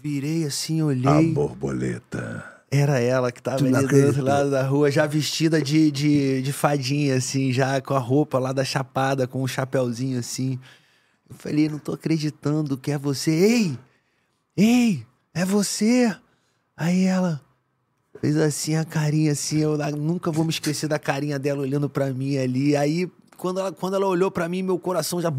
virei 0.00 0.44
assim, 0.44 0.80
A 0.80 0.84
olhei. 0.84 1.32
borboleta. 1.32 2.44
Era 2.70 3.00
ela 3.00 3.32
que 3.32 3.42
tava 3.42 3.58
Tu 3.58 3.66
ali 3.66 3.86
do 3.86 4.06
outro 4.06 4.22
lado 4.22 4.50
da 4.50 4.62
rua, 4.62 4.88
já 4.88 5.04
vestida 5.04 5.60
de, 5.60 5.90
de, 5.90 6.40
de 6.40 6.52
fadinha, 6.52 7.16
assim, 7.16 7.52
já 7.52 7.80
com 7.80 7.94
a 7.94 7.98
roupa 7.98 8.38
lá 8.38 8.52
da 8.52 8.64
chapada, 8.64 9.26
com 9.26 9.42
um 9.42 9.46
chapéuzinho 9.48 10.20
assim. 10.20 10.58
Eu 11.28 11.34
falei, 11.36 11.68
não 11.68 11.78
tô 11.80 11.92
acreditando 11.94 12.78
que 12.78 12.92
é 12.92 12.96
você. 12.96 13.30
Ei! 13.32 13.78
Ei! 14.56 15.06
É 15.34 15.44
você! 15.44 16.14
Aí 16.82 17.04
ela 17.04 17.40
fez 18.20 18.36
assim 18.36 18.74
a 18.74 18.84
carinha, 18.84 19.30
assim, 19.30 19.58
eu 19.60 19.78
nunca 19.96 20.32
vou 20.32 20.44
me 20.44 20.50
esquecer 20.50 20.88
da 20.88 20.98
carinha 20.98 21.38
dela 21.38 21.60
olhando 21.60 21.88
pra 21.88 22.12
mim 22.12 22.36
ali. 22.36 22.76
Aí, 22.76 23.08
quando 23.36 23.60
ela, 23.60 23.70
quando 23.70 23.94
ela 23.94 24.06
olhou 24.06 24.32
pra 24.32 24.48
mim, 24.48 24.62
meu 24.64 24.80
coração 24.80 25.20
já. 25.20 25.32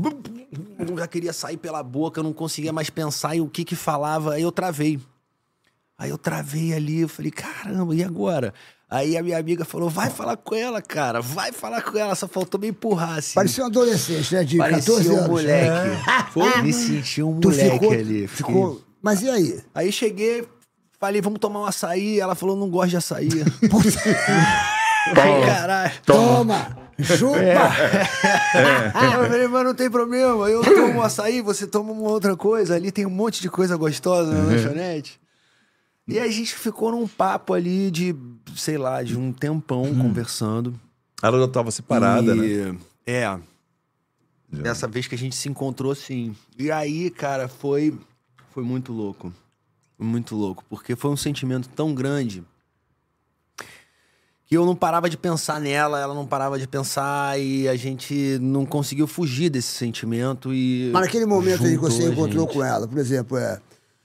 Já 0.97 1.05
queria 1.05 1.33
sair 1.33 1.57
pela 1.57 1.83
boca, 1.83 2.21
eu 2.21 2.23
não 2.23 2.31
conseguia 2.31 2.71
mais 2.71 2.89
pensar 2.89 3.35
em 3.35 3.41
o 3.41 3.49
que 3.49 3.65
que 3.65 3.75
falava. 3.75 4.35
Aí 4.35 4.41
eu 4.41 4.53
travei. 4.53 5.01
Aí 5.97 6.09
eu 6.09 6.17
travei 6.17 6.73
ali, 6.73 7.01
eu 7.01 7.09
falei, 7.09 7.29
caramba, 7.29 7.93
e 7.93 8.01
agora? 8.01 8.53
Aí 8.89 9.17
a 9.17 9.21
minha 9.21 9.37
amiga 9.37 9.65
falou, 9.65 9.89
vai 9.89 10.09
falar 10.09 10.37
com 10.37 10.55
ela, 10.55 10.81
cara, 10.81 11.19
vai 11.19 11.51
falar 11.51 11.81
com 11.81 11.97
ela, 11.97 12.15
só 12.15 12.25
faltou 12.27 12.57
me 12.57 12.69
empurrar, 12.69 13.17
assim. 13.17 13.33
Parecia 13.35 13.65
um 13.65 13.67
adolescente, 13.67 14.33
né? 14.33 14.45
De 14.45 14.57
Parecia 14.57 14.93
14 14.93 15.09
um 15.09 15.17
anos. 15.17 15.27
moleque. 15.27 16.61
Me 16.63 16.71
senti 16.71 17.21
um 17.21 17.37
Tu 17.41 17.49
moleque 17.49 17.73
ficou, 17.73 17.91
ali. 17.91 18.27
ficou... 18.27 18.81
Mas 19.01 19.21
e 19.21 19.29
aí? 19.29 19.61
Aí 19.75 19.91
cheguei, 19.91 20.47
falei, 21.08 21.22
vamos 21.22 21.39
tomar 21.39 21.60
um 21.62 21.66
açaí. 21.66 22.20
Ela 22.20 22.34
falou, 22.36 22.56
não 22.56 22.70
gosto 22.70 22.91
de 22.91 22.97
açaí. 22.97 23.28
Ai, 25.16 25.45
caralho. 25.45 25.91
Toma! 26.06 26.78
Chupa! 27.01 27.38
Eu 29.04 29.28
falei, 29.28 29.47
mas 29.47 29.64
não 29.66 29.74
tem 29.76 29.89
problema. 29.89 30.49
Eu 30.49 30.62
tomo 30.64 30.93
um 30.99 31.01
açaí, 31.01 31.41
você 31.41 31.68
toma 31.68 31.91
uma 31.91 32.10
outra 32.10 32.36
coisa. 32.38 32.76
Ali 32.76 32.91
tem 32.91 33.06
um 33.06 33.10
monte 33.10 33.41
de 33.41 33.49
coisa 33.49 33.76
gostosa 33.76 34.32
na 34.34 34.43
lanchonete. 34.45 35.20
E 36.08 36.20
a 36.20 36.28
gente 36.30 36.54
ficou 36.56 36.91
num 36.91 37.08
papo 37.08 37.54
ali 37.54 37.89
de, 37.91 38.16
sei 38.56 38.78
lá, 38.78 39.01
de 39.04 39.18
um 39.18 39.32
tempão 39.34 39.93
conversando. 39.95 40.80
Ela 41.22 41.39
já 41.39 41.47
tava 41.47 41.72
separada, 41.72 42.34
né? 42.36 42.45
E- 42.45 42.78
É. 43.06 43.38
Dessa 44.51 44.88
vez 44.88 45.08
que 45.08 45.16
a 45.16 45.18
gente 45.18 45.36
se 45.36 45.49
encontrou, 45.49 45.95
sim. 45.95 46.36
E 46.60 46.72
aí, 46.72 47.10
cara, 47.10 47.47
foi, 47.47 47.97
foi 48.54 48.64
muito 48.64 48.93
louco. 48.93 49.34
Muito 49.97 50.35
louco. 50.35 50.63
Porque 50.69 50.95
foi 50.95 51.11
um 51.11 51.17
sentimento 51.17 51.69
tão 51.69 51.93
grande 51.93 52.43
que 54.45 54.55
eu 54.57 54.65
não 54.65 54.75
parava 54.75 55.09
de 55.09 55.17
pensar 55.17 55.59
nela, 55.59 55.99
ela 55.99 56.13
não 56.13 56.27
parava 56.27 56.59
de 56.59 56.67
pensar 56.67 57.39
e 57.39 57.67
a 57.67 57.75
gente 57.75 58.37
não 58.41 58.65
conseguiu 58.65 59.07
fugir 59.07 59.49
desse 59.49 59.69
sentimento 59.69 60.53
e... 60.53 60.89
Mas 60.93 61.03
naquele 61.03 61.25
momento 61.25 61.63
aí 61.63 61.71
que 61.71 61.77
você 61.77 62.07
encontrou 62.09 62.45
gente. 62.45 62.53
com 62.53 62.63
ela, 62.63 62.87
por 62.87 62.97
exemplo, 62.99 63.37
é, 63.37 63.59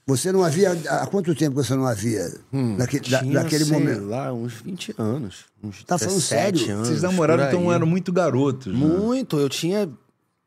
você 0.07 0.31
não 0.31 0.43
havia. 0.43 0.71
Há 0.71 1.05
quanto 1.05 1.35
tempo 1.35 1.55
você 1.61 1.75
não 1.75 1.85
havia? 1.85 2.33
naque- 2.51 2.99
da- 3.01 3.19
Tinha, 3.19 3.33
naquele 3.43 3.65
sei 3.65 3.73
momento. 3.77 4.05
lá, 4.07 4.33
uns 4.33 4.53
20 4.53 4.95
anos. 4.97 5.45
Uns 5.61 5.83
Tá 5.83 5.99
falando 5.99 6.15
17 6.15 6.57
sério? 6.59 6.75
anos. 6.75 6.87
Vocês 6.87 7.01
namoraram, 7.03 7.43
então 7.47 7.71
eram 7.71 7.85
muito 7.85 8.11
garotos. 8.11 8.73
né? 8.73 8.79
Muito. 8.79 9.37
Eu 9.37 9.49
tinha 9.49 9.87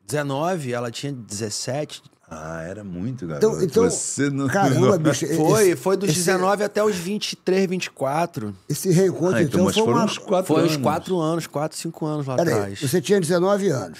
19, 0.05 0.73
ela 0.73 0.91
tinha 0.91 1.13
17. 1.13 2.01
Ah, 2.35 2.63
era 2.63 2.83
muito 2.83 3.27
garoto. 3.27 3.45
Então, 3.45 3.63
então 3.63 3.83
Você 3.89 4.29
não. 4.29 4.47
caramba, 4.47 4.97
bicho. 4.97 5.27
Foi, 5.35 5.67
esse- 5.69 5.75
foi 5.75 5.95
dos 5.97 6.09
esse- 6.09 6.19
19 6.19 6.63
até 6.63 6.83
os 6.83 6.95
23, 6.95 7.67
24. 7.69 8.55
Esse 8.67 8.89
reencontro, 8.91 9.35
Ah, 9.37 9.41
então, 9.43 9.61
então, 9.61 9.65
mas 9.65 9.73
foi 9.75 9.83
foram 9.83 9.97
uma. 9.97 10.05
uns 10.05 10.17
quatro 10.17 10.47
Foi 10.53 10.61
anos. 10.63 10.75
uns 10.75 10.81
4 10.81 11.19
anos, 11.19 11.47
4, 11.47 11.77
5 11.77 12.05
anos 12.05 12.25
lá 12.27 12.35
Peraí, 12.35 12.53
atrás. 12.53 12.81
você 12.81 12.99
tinha 13.01 13.19
19 13.19 13.69
anos. 13.69 13.99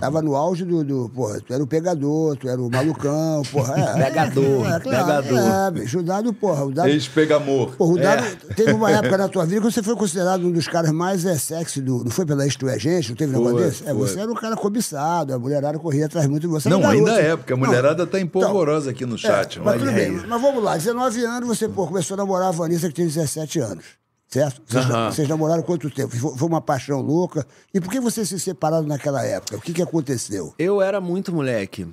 Tava 0.00 0.22
no 0.22 0.34
auge 0.36 0.64
do, 0.64 0.82
do. 0.84 1.08
Porra, 1.08 1.40
tu 1.40 1.52
era 1.52 1.62
o 1.62 1.66
pegador, 1.66 2.36
tu 2.36 2.48
era 2.48 2.60
o 2.60 2.70
malucão, 2.70 3.42
porra. 3.50 3.74
É, 3.78 4.04
Pegador, 4.04 4.44
é, 4.44 4.80
claro, 4.80 4.82
pegador. 5.24 5.38
É, 5.38 5.70
bicho, 5.70 5.98
o 5.98 6.02
dado, 6.02 6.32
porra. 6.32 6.64
O 6.64 6.72
dado, 6.72 6.88
Ex-pegamor. 6.88 7.76
porra, 7.76 7.92
o 7.92 7.98
dado 7.98 8.24
É. 8.24 8.54
teve 8.54 8.72
uma 8.72 8.90
época 8.90 9.16
na 9.18 9.28
tua 9.28 9.44
vida 9.46 9.60
que 9.60 9.70
você 9.72 9.82
foi 9.82 9.96
considerado 9.96 10.46
um 10.46 10.50
dos 10.52 10.66
caras 10.68 10.90
mais 10.90 11.24
é, 11.24 11.36
sexy 11.36 11.80
do. 11.80 12.04
Não 12.04 12.10
foi 12.10 12.24
pela 12.26 12.46
Isto 12.46 12.68
é 12.68 12.78
Gente? 12.78 13.08
Não 13.10 13.16
teve 13.16 13.34
um 13.34 13.38
negócio 13.38 13.58
Foi, 13.58 13.66
desse? 13.68 13.82
É, 13.82 13.86
foi. 13.86 13.94
você 13.94 14.20
era 14.20 14.30
um 14.30 14.34
cara 14.34 14.56
cobiçado, 14.56 15.34
a 15.34 15.38
mulherada 15.38 15.78
corria 15.78 16.06
atrás 16.06 16.26
muito 16.26 16.42
de 16.42 16.46
você. 16.48 16.68
Não, 16.68 16.86
ainda 16.86 17.12
é, 17.20 17.36
porque 17.36 17.52
a 17.52 17.56
Não, 17.56 17.66
mulherada 17.66 18.06
tá 18.06 18.20
empolvorosa 18.20 18.90
aqui 18.90 19.04
no 19.06 19.16
chat. 19.18 19.58
É, 19.58 19.62
mas 19.62 19.78
tudo 19.80 19.92
bem, 19.92 20.10
mas 20.12 20.40
vamos 20.40 20.62
lá, 20.62 20.76
19 20.76 21.24
anos 21.24 21.48
você 21.48 21.68
pô, 21.68 21.86
começou 21.86 22.14
a 22.14 22.18
namorar 22.18 22.48
a 22.48 22.52
Vanessa 22.52 22.88
que 22.88 22.94
tinha 22.94 23.06
17 23.06 23.58
anos. 23.60 23.84
Certo? 24.28 24.60
Vocês, 24.66 24.84
Aham. 24.86 25.10
vocês 25.12 25.28
namoraram 25.28 25.62
quanto 25.62 25.88
tempo? 25.90 26.16
Foi 26.16 26.36
foi 26.36 26.48
uma 26.48 26.60
paixão 26.60 27.00
louca. 27.00 27.46
E 27.72 27.80
por 27.80 27.90
que 27.90 28.00
vocês 28.00 28.28
se 28.28 28.38
separaram 28.40 28.86
naquela 28.86 29.24
época? 29.24 29.56
O 29.56 29.60
que, 29.60 29.72
que 29.72 29.82
aconteceu? 29.82 30.52
Eu 30.58 30.82
era 30.82 31.00
muito 31.00 31.32
moleque. 31.32 31.86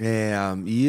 É, 0.00 0.34
e 0.64 0.86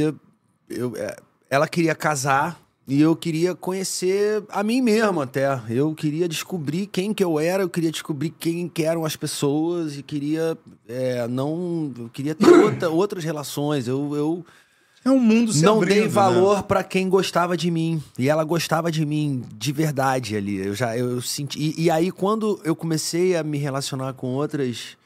eu, 0.69 0.95
é, 0.95 1.15
ela 1.49 1.67
queria 1.67 1.95
casar 1.95 2.59
e 2.87 3.01
eu 3.01 3.15
queria 3.15 3.55
conhecer 3.55 4.43
a 4.49 4.61
mim 4.61 4.79
mesmo 4.79 5.21
até. 5.21 5.59
Eu 5.69 5.93
queria 5.95 6.29
descobrir 6.29 6.85
quem 6.85 7.13
que 7.15 7.23
eu 7.23 7.39
era, 7.39 7.63
eu 7.63 7.69
queria 7.69 7.91
descobrir 7.91 8.29
quem 8.29 8.69
que 8.69 8.83
eram 8.83 9.03
as 9.05 9.15
pessoas 9.15 9.97
e 9.97 10.03
queria 10.03 10.55
é, 10.87 11.27
não, 11.27 11.91
eu 11.97 12.09
queria 12.09 12.35
ter 12.35 12.47
outra- 12.47 12.89
outras 12.91 13.23
relações. 13.23 13.87
Eu, 13.87 14.15
eu 14.15 14.45
É 15.05 15.09
um 15.11 15.19
mundo 15.19 15.53
se 15.53 15.63
não 15.63 15.77
abrindo, 15.77 15.93
dei 15.93 16.03
né? 16.05 16.07
valor 16.09 16.63
pra 16.63 16.83
quem 16.83 17.07
gostava 17.07 17.55
de 17.55 17.69
mim 17.69 18.01
e 18.17 18.27
ela 18.27 18.43
gostava 18.43 18.91
de 18.91 19.05
mim 19.05 19.43
de 19.55 19.71
verdade 19.71 20.35
ali. 20.35 20.57
Eu 20.65 20.73
já 20.73 20.97
eu, 20.97 21.21
senti 21.21 21.59
e, 21.59 21.83
e 21.83 21.91
aí 21.91 22.11
quando 22.11 22.59
eu 22.63 22.75
comecei 22.75 23.35
a 23.37 23.43
me 23.43 23.59
relacionar 23.59 24.13
com 24.13 24.27
outras 24.33 24.97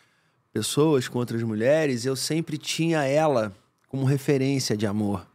pessoas, 0.54 1.08
com 1.10 1.20
outras 1.20 1.44
mulheres, 1.44 2.06
eu 2.06 2.16
sempre 2.16 2.58
tinha 2.58 3.04
ela 3.04 3.52
como 3.90 4.06
referência 4.06 4.78
de 4.78 4.88
amor. 4.88 5.28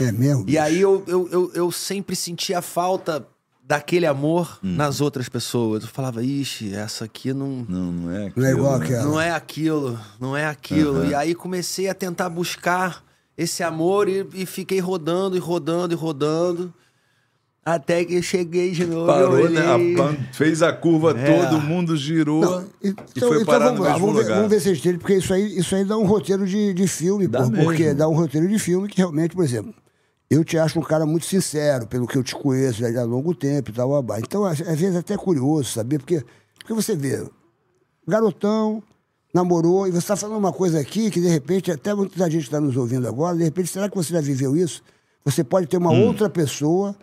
É 0.00 0.10
mesmo? 0.10 0.44
E 0.48 0.58
aí 0.58 0.80
eu, 0.80 1.04
eu, 1.06 1.28
eu, 1.30 1.52
eu 1.54 1.70
sempre 1.70 2.16
sentia 2.16 2.60
falta 2.60 3.24
daquele 3.62 4.06
amor 4.06 4.58
Hum. 4.62 4.74
nas 4.74 5.00
outras 5.00 5.28
pessoas. 5.28 5.84
Eu 5.84 5.88
falava, 5.88 6.22
ixi, 6.22 6.74
essa 6.74 7.04
aqui 7.04 7.32
não, 7.32 7.64
Não, 7.68 7.92
não 7.92 8.10
é 8.10 8.26
aquilo, 8.26 8.40
Não 8.42 8.46
é 8.46 8.52
igual 8.52 8.78
né? 8.78 8.84
aquela. 8.86 9.04
não 9.04 9.20
é 9.20 9.30
aquilo, 9.30 10.00
não 10.20 10.36
é 10.36 10.46
aquilo. 10.46 11.06
E 11.06 11.14
aí 11.14 11.34
comecei 11.34 11.88
a 11.88 11.94
tentar 11.94 12.28
buscar 12.28 13.04
esse 13.36 13.62
amor 13.62 14.08
e, 14.08 14.26
e 14.34 14.46
fiquei 14.46 14.78
rodando 14.80 15.36
e 15.36 15.40
rodando 15.40 15.92
e 15.94 15.96
rodando. 15.96 16.72
Até 17.66 18.04
que 18.04 18.14
eu 18.14 18.22
cheguei 18.22 18.72
de 18.72 18.84
novo. 18.84 19.06
Parou, 19.06 19.48
né? 19.48 19.62
A 19.62 20.34
fez 20.34 20.62
a 20.62 20.70
curva 20.70 21.18
É. 21.18 21.48
todo 21.48 21.58
mundo 21.62 21.96
girou 21.96 22.42
Não, 22.42 22.60
e 22.82 22.88
então, 22.88 23.28
foi 23.28 23.40
então 23.40 23.46
parar 23.46 23.64
vamos 23.70 23.78
no 23.78 23.84
lá, 23.86 23.92
mesmo 23.92 24.06
vamos 24.06 24.16
ver, 24.16 24.22
lugar. 24.24 24.36
vamos 24.36 24.50
ver 24.50 24.60
se 24.60 24.68
eles 24.68 24.98
porque 24.98 25.14
isso 25.16 25.32
aí, 25.32 25.58
isso 25.58 25.74
aí 25.74 25.82
dá 25.82 25.96
um 25.96 26.04
roteiro 26.04 26.46
de, 26.46 26.74
de 26.74 26.86
filme, 26.86 27.26
Dá 27.26 27.42
pô, 27.44 27.50
porque 27.50 27.94
dá 27.94 28.06
um 28.06 28.14
roteiro 28.14 28.46
de 28.48 28.58
filme 28.58 28.86
que 28.86 28.98
realmente, 28.98 29.34
por 29.34 29.42
exemplo, 29.44 29.74
eu 30.28 30.44
te 30.44 30.58
acho 30.58 30.78
um 30.78 30.82
cara 30.82 31.06
muito 31.06 31.24
sincero, 31.24 31.86
pelo 31.86 32.06
que 32.06 32.18
eu 32.18 32.22
te 32.22 32.34
conheço 32.34 32.80
já 32.80 33.00
há 33.00 33.04
longo 33.04 33.34
tempo 33.34 33.70
e 33.70 33.72
tal. 33.72 34.04
Então, 34.18 34.44
às 34.44 34.60
às 34.60 34.78
vezes 34.78 34.94
é 34.96 34.98
até 34.98 35.16
curioso 35.16 35.70
saber, 35.70 35.98
porque 35.98 36.22
Porque 36.58 36.74
você 36.74 36.94
vê, 36.94 37.26
garotão, 38.06 38.82
namorou, 39.34 39.88
e 39.88 39.90
você 39.90 39.98
está 39.98 40.14
falando 40.14 40.38
uma 40.38 40.52
coisa 40.52 40.78
aqui 40.78 41.10
que, 41.10 41.20
de 41.20 41.26
repente, 41.28 41.72
até 41.72 41.92
muita 41.92 42.30
gente 42.30 42.44
está 42.44 42.60
nos 42.60 42.76
ouvindo 42.76 43.08
agora, 43.08 43.36
de 43.36 43.42
repente, 43.42 43.68
será 43.68 43.88
que 43.90 43.96
você 43.96 44.12
já 44.12 44.20
viveu 44.20 44.56
isso? 44.56 44.80
Você 45.24 45.42
pode 45.42 45.66
ter 45.66 45.76
uma 45.76 45.90
outra 45.90 46.30
pessoa, 46.30 46.94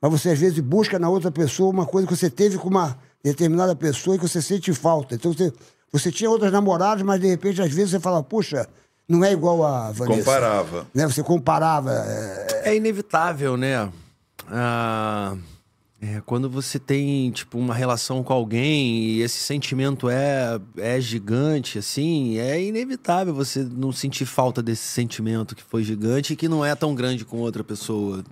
mas 0.00 0.10
você 0.12 0.30
às 0.30 0.38
vezes 0.38 0.58
busca 0.60 0.98
na 0.98 1.08
outra 1.08 1.30
pessoa 1.30 1.70
uma 1.70 1.86
coisa 1.86 2.06
que 2.06 2.14
você 2.14 2.28
teve 2.28 2.58
com 2.58 2.68
uma 2.68 2.98
determinada 3.24 3.74
pessoa 3.74 4.16
e 4.16 4.18
que 4.18 4.28
você 4.28 4.42
sente 4.42 4.72
falta. 4.74 5.14
Então 5.14 5.32
você, 5.32 5.50
você 5.90 6.12
tinha 6.12 6.28
outras 6.28 6.52
namoradas, 6.52 7.02
mas 7.02 7.20
de 7.20 7.26
repente, 7.26 7.62
às 7.62 7.72
vezes, 7.72 7.92
você 7.92 8.00
fala, 8.00 8.22
puxa, 8.22 8.68
não 9.08 9.24
é 9.24 9.32
igual 9.32 9.64
a 9.64 9.90
Vanessa. 9.90 10.18
Comparava. 10.18 10.86
Né? 10.94 11.06
Você 11.06 11.22
comparava. 11.22 11.92
é, 11.92 12.70
É 12.70 12.76
inevitável, 12.76 13.56
né? 13.56 13.90
Ah, 14.50 15.34
é, 16.00 16.20
quando 16.24 16.48
você 16.48 16.78
tem, 16.78 17.30
tipo, 17.32 17.58
uma 17.58 17.74
relação 17.74 18.22
com 18.22 18.32
alguém 18.32 18.98
e 19.00 19.20
esse 19.20 19.38
sentimento 19.38 20.08
é, 20.08 20.60
é 20.76 21.00
gigante, 21.00 21.78
assim, 21.78 22.38
é 22.38 22.62
inevitável 22.62 23.34
você 23.34 23.64
não 23.64 23.90
sentir 23.90 24.24
falta 24.24 24.62
desse 24.62 24.84
sentimento 24.86 25.56
que 25.56 25.62
foi 25.62 25.82
gigante 25.82 26.32
e 26.32 26.36
que 26.36 26.48
não 26.48 26.64
é 26.64 26.74
tão 26.76 26.94
grande 26.94 27.24
com 27.24 27.38
outra 27.38 27.64
pessoa. 27.64 28.24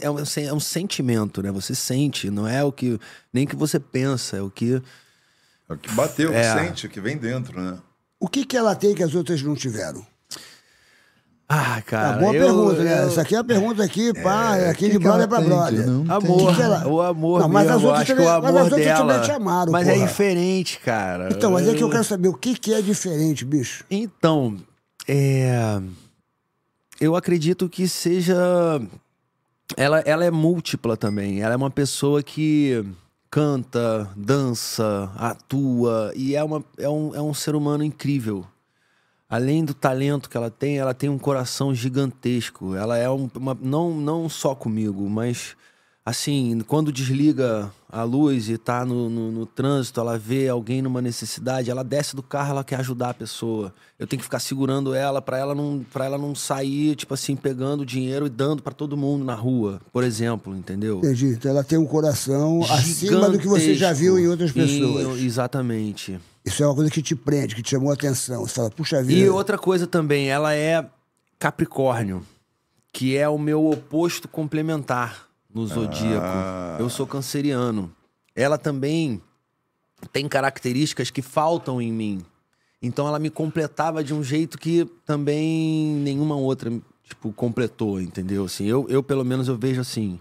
É 0.00 0.08
um, 0.08 0.16
é 0.18 0.52
um 0.52 0.60
sentimento, 0.60 1.42
né? 1.42 1.50
Você 1.50 1.74
sente, 1.74 2.30
não 2.30 2.46
é 2.46 2.62
o 2.64 2.70
que. 2.70 2.98
Nem 3.32 3.44
que 3.44 3.56
você 3.56 3.78
pensa, 3.78 4.36
é 4.36 4.42
o 4.42 4.48
que. 4.48 4.80
É 5.68 5.72
o 5.72 5.76
que 5.76 5.90
bateu, 5.92 6.30
o 6.30 6.32
que 6.32 6.38
É. 6.38 6.54
sente, 6.54 6.86
o 6.86 6.88
que 6.88 7.00
vem 7.00 7.18
dentro, 7.18 7.60
né? 7.60 7.78
O 8.20 8.28
que, 8.28 8.46
que 8.46 8.56
ela 8.56 8.74
tem 8.74 8.94
que 8.94 9.02
as 9.02 9.14
outras 9.14 9.42
não 9.42 9.54
tiveram? 9.54 10.06
Ah, 11.46 11.74
Ah, 11.76 11.82
cara. 11.82 12.16
boa 12.18 12.34
eu- 12.34 12.42
pergunta, 12.44 12.82
né? 12.82 13.02
eu- 13.02 13.06
Essa 13.08 13.20
aqui 13.20 13.34
é 13.34 13.38
a 13.38 13.44
pergunta 13.44 13.84
aqui, 13.84 14.14
pá, 14.22 14.56
é 14.56 14.70
aqui 14.70 14.86
que 14.86 14.92
de 14.92 14.98
brother 14.98 15.28
pra 15.28 15.40
brother. 15.42 15.86
não 15.86 16.00
Amor, 16.14 16.54
Que 16.54 16.62
que 16.62 16.86
o 16.88 17.02
amor 17.02 17.40
Não, 17.40 17.48
mas 17.50 17.66
as 17.68 17.74
mesmo, 17.74 17.88
outras 17.88 18.02
acho 18.02 18.10
também- 18.12 18.24
que 18.26 18.30
o 18.30 18.34
mas 18.34 18.44
as 18.44 18.50
amor 18.50 18.62
outras 18.62 18.84
dela... 18.84 18.98
também 18.98 19.20
te 19.22 19.30
amaram, 19.30 19.72
mas 19.72 19.88
é 19.88 19.94
porra. 19.94 20.06
diferente, 20.06 20.78
cara. 20.80 21.28
Então, 21.30 21.50
mas 21.50 21.68
é 21.68 21.74
que 21.74 21.82
eu 21.82 21.90
quero 21.90 22.04
saber 22.04 22.28
o 22.28 22.34
que, 22.34 22.54
que 22.58 22.72
é 22.72 22.80
diferente, 22.80 23.44
bicho. 23.44 23.84
Então, 23.90 24.56
é... 25.06 25.80
Eu 27.00 27.14
acredito 27.14 27.68
que 27.68 27.86
seja... 27.88 28.34
Ela, 29.76 30.00
ela 30.00 30.24
é 30.24 30.30
múltipla 30.30 30.96
também. 30.96 31.42
Ela 31.42 31.54
é 31.54 31.56
uma 31.56 31.70
pessoa 31.70 32.22
que 32.22 32.84
canta, 33.30 34.08
dança, 34.16 35.10
atua 35.16 36.12
e 36.14 36.36
é, 36.36 36.42
uma, 36.44 36.64
é, 36.78 36.88
um, 36.88 37.14
é 37.14 37.20
um 37.20 37.34
ser 37.34 37.54
humano 37.56 37.82
incrível. 37.82 38.46
Além 39.28 39.64
do 39.64 39.74
talento 39.74 40.28
que 40.28 40.36
ela 40.36 40.50
tem, 40.50 40.78
ela 40.78 40.94
tem 40.94 41.08
um 41.08 41.18
coração 41.18 41.74
gigantesco. 41.74 42.74
Ela 42.74 42.98
é 42.98 43.08
um, 43.08 43.28
uma, 43.34 43.56
não, 43.60 43.94
não 43.94 44.28
só 44.28 44.54
comigo, 44.54 45.08
mas 45.08 45.56
assim, 46.04 46.60
quando 46.66 46.92
desliga 46.92 47.72
a 47.88 48.02
luz 48.02 48.50
e 48.50 48.58
tá 48.58 48.84
no, 48.84 49.08
no, 49.08 49.32
no 49.32 49.46
trânsito, 49.46 50.00
ela 50.00 50.18
vê 50.18 50.48
alguém 50.48 50.82
numa 50.82 51.00
necessidade, 51.00 51.70
ela 51.70 51.82
desce 51.82 52.14
do 52.14 52.22
carro, 52.22 52.50
ela 52.50 52.64
quer 52.64 52.76
ajudar 52.80 53.10
a 53.10 53.14
pessoa. 53.14 53.72
Eu 53.98 54.06
tenho 54.06 54.18
que 54.18 54.24
ficar 54.24 54.40
segurando 54.40 54.92
ela 54.94 55.22
para 55.22 55.38
ela 55.38 55.54
não 55.54 55.84
para 55.90 56.04
ela 56.04 56.18
não 56.18 56.34
sair, 56.34 56.94
tipo 56.94 57.14
assim, 57.14 57.34
pegando 57.34 57.86
dinheiro 57.86 58.26
e 58.26 58.30
dando 58.30 58.62
para 58.62 58.74
todo 58.74 58.96
mundo 58.96 59.24
na 59.24 59.34
rua, 59.34 59.80
por 59.92 60.04
exemplo, 60.04 60.54
entendeu? 60.54 60.98
Entendi. 60.98 61.28
Então 61.28 61.50
ela 61.50 61.64
tem 61.64 61.78
um 61.78 61.86
coração 61.86 62.62
acima 62.68 63.30
do 63.30 63.38
que 63.38 63.48
você 63.48 63.74
já 63.74 63.92
viu 63.92 64.18
em 64.18 64.28
outras 64.28 64.52
pessoas. 64.52 65.20
Exatamente. 65.20 66.20
Isso 66.44 66.62
é 66.62 66.66
uma 66.66 66.74
coisa 66.74 66.90
que 66.90 67.00
te 67.00 67.16
prende, 67.16 67.54
que 67.54 67.62
te 67.62 67.70
chamou 67.70 67.90
a 67.90 67.94
atenção. 67.94 68.46
Você 68.46 68.54
fala, 68.54 68.70
puxa 68.70 69.02
vida. 69.02 69.26
E 69.26 69.28
outra 69.30 69.56
coisa 69.56 69.86
também, 69.86 70.28
ela 70.28 70.54
é 70.54 70.86
Capricórnio, 71.38 72.24
que 72.92 73.16
é 73.16 73.28
o 73.28 73.38
meu 73.38 73.66
oposto 73.66 74.28
complementar 74.28 75.28
no 75.52 75.66
zodíaco. 75.66 76.26
Ah. 76.26 76.76
Eu 76.78 76.90
sou 76.90 77.06
canceriano. 77.06 77.90
Ela 78.34 78.58
também 78.58 79.22
tem 80.12 80.28
características 80.28 81.10
que 81.10 81.22
faltam 81.22 81.80
em 81.80 81.92
mim. 81.92 82.24
Então 82.82 83.08
ela 83.08 83.18
me 83.18 83.30
completava 83.30 84.04
de 84.04 84.12
um 84.12 84.22
jeito 84.22 84.58
que 84.58 84.84
também 85.06 85.94
nenhuma 85.96 86.36
outra 86.36 86.70
tipo 87.02 87.32
completou, 87.32 88.00
entendeu? 88.00 88.44
Assim, 88.44 88.66
eu, 88.66 88.86
eu 88.88 89.02
pelo 89.02 89.24
menos 89.24 89.48
eu 89.48 89.56
vejo 89.56 89.80
assim. 89.80 90.20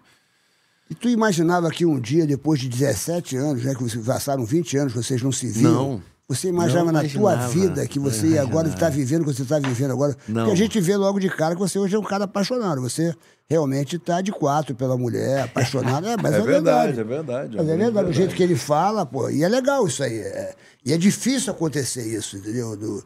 E 0.90 0.96
tu 0.96 1.10
imaginava 1.10 1.70
que 1.72 1.86
um 1.86 2.00
dia, 2.00 2.26
depois 2.28 2.60
de 2.60 2.70
17 2.70 3.36
anos, 3.36 3.64
né, 3.64 3.74
que 3.74 3.82
vocês 3.82 4.06
passaram 4.06 4.46
20 4.46 4.78
anos, 4.78 4.94
vocês 4.94 5.22
não 5.22 5.32
se 5.32 5.48
viam? 5.48 5.74
Não. 5.74 6.04
Você 6.36 6.48
imaginava 6.50 6.92
na 6.92 7.00
tua 7.20 7.32
vida 7.54 7.88
que 7.88 8.00
você 8.00 8.28
ia 8.28 8.42
agora 8.42 8.68
está 8.68 8.90
vivendo 8.90 9.22
o 9.22 9.26
que 9.26 9.34
você 9.34 9.44
está 9.44 9.60
vivendo 9.60 9.92
agora? 9.92 10.16
Não. 10.28 10.42
Porque 10.46 10.52
a 10.52 10.56
gente 10.56 10.80
vê 10.82 10.96
logo 10.98 11.20
de 11.20 11.30
cara 11.30 11.54
que 11.56 11.60
você 11.62 11.78
hoje 11.80 11.96
é 11.96 12.00
um 12.00 12.04
cara 12.04 12.26
apaixonado. 12.26 12.82
Você 12.82 13.14
realmente 13.50 13.96
está 13.98 14.22
de 14.22 14.32
quatro 14.32 14.74
pela 14.76 14.98
mulher, 14.98 15.44
apaixonado. 15.44 16.08
É, 16.08 16.16
mas 16.18 16.34
é, 16.36 16.38
É 16.38 16.42
verdade, 16.42 17.00
é 17.00 17.04
verdade. 17.04 17.58
Mas 17.58 17.70
é 17.70 17.78
verdade, 17.78 18.10
o 18.10 18.14
jeito 18.14 18.36
que 18.36 18.44
ele 18.44 18.56
fala, 18.56 19.06
pô, 19.06 19.30
e 19.30 19.44
é 19.44 19.48
legal 19.48 19.86
isso 19.88 20.04
aí. 20.04 20.18
é- 20.18 20.56
e 20.86 20.92
é 20.92 20.98
difícil 20.98 21.52
acontecer 21.54 22.06
isso, 22.06 22.36
entendeu? 22.38 22.76
Do- 22.76 23.04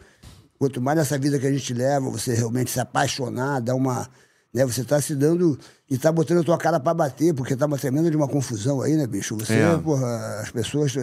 quanto 0.57 0.82
mais 0.82 0.97
nessa 0.97 1.17
vida 1.17 1.38
que 1.38 1.45
a 1.45 1.51
gente 1.51 1.71
leva, 1.73 2.09
você 2.09 2.34
realmente 2.34 2.71
se 2.71 2.80
apaixonar, 2.80 3.59
dar 3.61 3.75
uma. 3.75 4.07
Né, 4.53 4.65
você 4.65 4.84
tá 4.84 4.99
se 4.99 5.13
dando. 5.15 5.59
E 5.89 5.97
tá 5.97 6.11
botando 6.11 6.39
a 6.39 6.43
tua 6.43 6.57
cara 6.57 6.79
pra 6.79 6.93
bater, 6.93 7.33
porque 7.33 7.55
tá 7.55 7.65
uma 7.65 7.77
tremenda 7.77 8.11
de 8.11 8.17
uma 8.17 8.27
confusão 8.27 8.81
aí, 8.81 8.95
né, 8.97 9.07
bicho? 9.07 9.38
Você, 9.38 9.53
É. 9.53 9.77
porra, 9.77 10.41
as 10.41 10.51
pessoas 10.51 10.93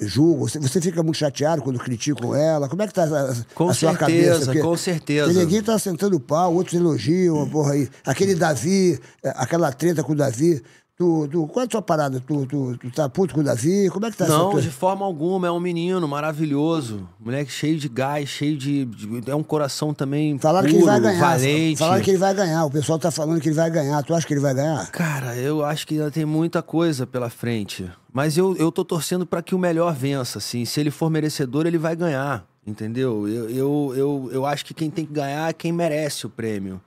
julgam, 0.00 0.38
você, 0.46 0.60
você 0.60 0.80
fica 0.80 1.02
muito 1.02 1.16
chateado 1.16 1.60
quando 1.60 1.76
criticam 1.80 2.32
ela. 2.36 2.68
Como 2.68 2.80
é 2.80 2.86
que 2.86 2.94
tá 2.94 3.02
a, 3.02 3.32
a 3.32 3.34
Com 3.52 3.74
sua 3.74 3.90
certeza, 3.90 3.98
cabeça? 3.98 4.44
Porque- 4.44 4.60
com 4.60 4.76
certeza. 4.76 5.24
porque 5.26 5.40
ninguém 5.40 5.60
tá 5.62 5.76
sentando 5.76 6.20
pau, 6.20 6.54
outros 6.54 6.74
elogiam, 6.78 7.48
porra 7.48 7.72
aí. 7.72 7.88
Aquele 8.06 8.36
Davi, 8.36 9.00
eh, 9.24 9.32
aquela 9.34 9.72
treta 9.72 10.04
com 10.04 10.12
o 10.12 10.16
Davi. 10.16 10.62
Tu, 10.98 11.28
tu, 11.28 11.46
qual 11.46 11.62
é 11.62 11.64
a 11.66 11.68
tua 11.68 11.80
parada? 11.80 12.18
Tu, 12.18 12.44
tu, 12.46 12.76
tu 12.76 12.90
tá 12.90 13.08
puto 13.08 13.32
com 13.32 13.40
o 13.40 13.44
Davi? 13.44 13.88
Como 13.88 14.04
é 14.04 14.10
que 14.10 14.16
tá 14.16 14.26
Não, 14.26 14.50
tua- 14.50 14.60
de 14.60 14.68
forma 14.68 15.06
alguma. 15.06 15.46
É 15.46 15.50
um 15.52 15.60
menino 15.60 16.08
maravilhoso. 16.08 17.08
Moleque 17.20 17.52
cheio 17.52 17.78
de 17.78 17.88
gás, 17.88 18.28
cheio 18.28 18.56
de. 18.58 18.84
de- 18.84 19.30
é 19.30 19.34
um 19.36 19.44
coração 19.44 19.94
também. 19.94 20.36
Falaram 20.40 20.66
puro, 20.66 20.72
que 20.76 20.76
ele 20.82 20.90
vai 20.90 21.00
ganhar. 21.00 21.20
Valente. 21.20 21.78
Falaram 21.78 22.02
que 22.02 22.10
ele 22.10 22.18
vai 22.18 22.34
ganhar. 22.34 22.64
O 22.64 22.70
pessoal 22.72 22.98
tá 22.98 23.12
falando 23.12 23.40
que 23.40 23.48
ele 23.48 23.54
vai 23.54 23.70
ganhar. 23.70 24.02
Tu 24.02 24.12
acha 24.12 24.26
que 24.26 24.34
ele 24.34 24.40
vai 24.40 24.52
ganhar? 24.52 24.90
Cara, 24.90 25.36
eu 25.36 25.64
acho 25.64 25.86
que 25.86 25.94
ainda 25.94 26.10
tem 26.10 26.24
muita 26.24 26.62
coisa 26.62 27.06
pela 27.06 27.30
frente. 27.30 27.88
Mas 28.12 28.36
eu, 28.36 28.56
eu 28.56 28.72
tô 28.72 28.84
torcendo 28.84 29.24
pra 29.24 29.40
que 29.40 29.54
o 29.54 29.58
melhor 29.58 29.94
vença, 29.94 30.38
assim. 30.38 30.64
Se 30.64 30.80
ele 30.80 30.90
for 30.90 31.08
merecedor, 31.08 31.64
ele 31.64 31.78
vai 31.78 31.94
ganhar. 31.94 32.44
Entendeu? 32.66 33.28
Eu, 33.28 33.48
eu, 33.48 33.92
eu, 33.96 34.30
eu 34.32 34.44
acho 34.46 34.64
que 34.64 34.74
quem 34.74 34.90
tem 34.90 35.06
que 35.06 35.12
ganhar 35.12 35.48
é 35.48 35.52
quem 35.52 35.70
merece 35.72 36.26
o 36.26 36.28
prêmio. 36.28 36.80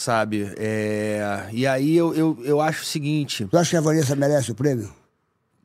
Sabe? 0.00 0.50
É, 0.56 1.46
E 1.52 1.66
aí 1.66 1.94
eu, 1.94 2.14
eu, 2.14 2.38
eu 2.42 2.58
acho 2.58 2.84
o 2.84 2.86
seguinte. 2.86 3.46
Tu 3.50 3.58
acha 3.58 3.68
que 3.68 3.76
a 3.76 3.82
Vanessa 3.82 4.16
merece 4.16 4.50
o 4.50 4.54
prêmio? 4.54 4.90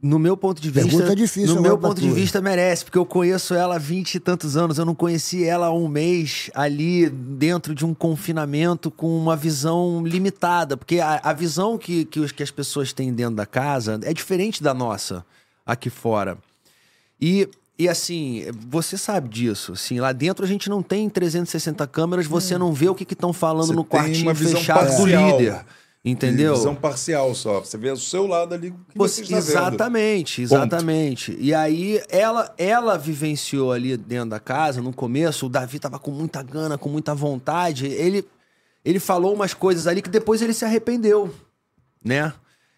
No 0.02 0.20
meu 0.20 0.36
ponto 0.36 0.62
de 0.62 0.70
vista. 0.70 0.90
Pergunta 0.90 1.16
difícil 1.16 1.56
No 1.56 1.62
meu 1.62 1.78
ponto 1.78 2.02
de 2.02 2.10
vista, 2.12 2.42
merece, 2.42 2.84
porque 2.84 2.98
eu 2.98 3.06
conheço 3.06 3.54
ela 3.56 3.76
há 3.76 3.80
20 3.80 4.16
e 4.16 4.20
tantos 4.20 4.58
anos. 4.58 4.78
Eu 4.78 4.84
não 4.84 4.94
conheci 4.94 5.46
ela 5.46 5.68
há 5.68 5.74
um 5.74 5.88
mês 5.88 6.52
ali 6.54 7.10
dentro 7.10 7.74
de 7.74 7.86
um 7.86 7.94
confinamento 7.94 8.92
com 8.92 9.18
uma 9.18 9.38
visão 9.38 10.06
limitada. 10.06 10.76
Porque 10.76 11.00
a, 11.00 11.22
a 11.24 11.32
visão 11.32 11.78
que, 11.78 12.04
que, 12.04 12.20
os- 12.20 12.34
que 12.34 12.44
as 12.44 12.52
pessoas 12.52 12.92
têm 12.92 13.14
dentro 13.14 13.36
da 13.38 13.46
casa 13.46 13.98
é 14.04 14.14
diferente 14.14 14.62
da 14.62 14.74
nossa 14.74 15.26
aqui 15.66 15.90
fora. 15.90 16.38
E, 17.22 17.48
e 17.78 17.90
assim, 17.90 18.46
você 18.68 18.98
sabe 18.98 19.28
disso. 19.28 19.74
Assim, 19.74 20.00
lá 20.00 20.14
dentro 20.14 20.46
a 20.46 20.48
gente 20.48 20.70
não 20.70 20.82
tem 20.82 21.10
360 21.10 21.86
câmeras, 21.88 22.26
você 22.26 22.58
não 22.58 22.72
vê 22.72 22.88
o 22.88 22.96
que 22.96 23.04
estão 23.12 23.34
falando 23.34 23.68
Você 23.68 23.74
no 23.74 23.84
quartinho 23.84 24.34
fechado 24.34 24.86
do 24.86 24.98
parcial. 24.98 25.40
líder. 25.40 25.66
Entendeu? 26.08 26.54
Visão 26.56 26.76
parcial 26.76 27.34
só. 27.34 27.62
Você 27.62 27.80
vê 27.80 27.90
o 27.90 27.98
seu 27.98 28.28
lado 28.28 28.54
ali. 28.54 28.72
Que 28.90 28.98
você 28.98 29.24
está 29.24 29.40
vendo. 29.40 29.48
exatamente, 29.50 30.42
exatamente. 30.44 31.36
E 31.40 31.52
aí 31.52 32.00
ela 32.10 32.54
ela 32.60 32.96
vivenciou 32.96 33.72
ali 33.72 33.98
dentro 33.98 34.30
da 34.30 34.40
casa, 34.40 34.84
no 34.84 34.94
começo, 34.94 35.48
o 35.48 35.50
Davi 35.50 35.80
tava 35.80 35.98
com 35.98 36.12
muita 36.12 36.44
gana, 36.44 36.78
com 36.78 36.90
muita 36.90 37.16
vontade. 37.16 37.88
Ele 37.88 38.24
ele 38.86 39.00
falou 39.00 39.34
umas 39.34 39.56
coisas 39.56 39.88
ali 39.88 40.00
que 40.00 40.10
depois 40.10 40.44
ele 40.44 40.54
se 40.54 40.64
arrependeu, 40.64 41.34
né? 42.04 42.32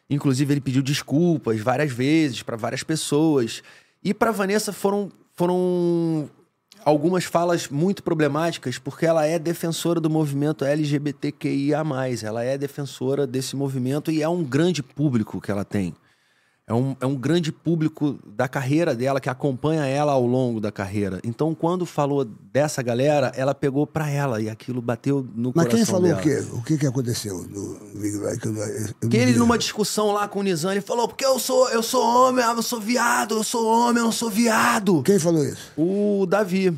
Inclusive 0.10 0.54
ele 0.54 0.62
pediu 0.62 0.82
desculpas 0.82 1.60
várias 1.60 1.91
vezes 1.91 2.41
para 2.41 2.56
várias 2.56 2.82
pessoas. 2.82 3.62
E 4.08 4.14
para 4.14 4.32
Vanessa 4.32 4.72
foram 4.72 5.12
foram 5.36 6.30
algumas 6.86 7.26
falas 7.26 7.68
muito 7.68 8.01
problemáticas, 8.01 8.80
porque 8.80 9.05
ela 9.05 9.26
é 9.26 9.38
defensora 9.38 9.99
do 9.99 10.10
movimento 10.10 10.64
LGBTQIA+. 10.64 11.84
Ela 12.24 12.41
é 12.41 12.58
defensora 12.58 13.28
desse 13.28 13.53
movimento 13.53 14.10
e 14.10 14.24
é 14.24 14.30
um 14.30 14.45
grande 14.45 14.82
público 14.82 15.41
que 15.41 15.51
ela 15.51 15.66
tem. 15.66 15.93
É 16.70 16.74
um, 16.74 16.97
é 16.99 17.05
um 17.05 17.15
grande 17.15 17.49
público 17.49 18.20
da 18.26 18.45
carreira 18.45 18.93
dela, 18.93 19.22
que 19.22 19.30
acompanha 19.30 19.86
ela 19.86 20.11
ao 20.11 20.26
longo 20.28 20.59
da 20.59 20.70
carreira. 20.70 21.22
Então, 21.24 21.55
quando 21.55 21.86
falou 21.86 22.26
dessa 22.26 22.82
galera, 22.84 23.32
ela 23.38 23.55
pegou 23.55 23.88
pra 23.88 24.09
ela 24.09 24.41
e 24.41 24.49
aquilo 24.49 24.82
bateu 24.82 25.26
no 25.34 25.53
Mas 25.55 25.65
coração 25.68 25.78
quem 25.78 25.86
falou 25.86 26.01
dela. 26.09 26.20
o 26.20 26.24
quê? 26.24 26.47
O 26.51 26.61
que, 26.63 26.78
que 26.78 26.86
aconteceu 26.86 27.38
no 27.47 27.80
Big 27.97 28.18
Brother? 28.18 28.39
Que 28.41 28.47
eu- 28.49 28.53
eu- 28.57 28.88
eu 29.01 29.09
Que 29.09 29.18
não 29.18 29.24
ele, 29.30 29.38
numa 29.39 29.57
discussão 29.57 30.11
lá 30.11 30.28
com 30.28 30.41
o 30.41 30.43
Nizam, 30.43 30.70
ele 30.70 30.82
falou, 30.82 31.07
porque 31.07 31.26
eu 31.26 31.39
sou, 31.39 31.70
eu 31.70 31.82
sou 31.82 32.03
homem, 32.03 32.43
ah, 32.43 32.51
eu 32.53 32.61
sou 32.61 32.82
viado, 32.82 33.36
eu 33.38 33.43
sou 33.45 33.65
homem, 33.65 33.99
eu 33.99 34.05
não 34.05 34.11
sou 34.11 34.30
viado. 34.30 35.01
Quem 35.03 35.18
falou 35.20 35.45
isso? 35.45 35.72
O 35.78 36.26
Davi. 36.26 36.78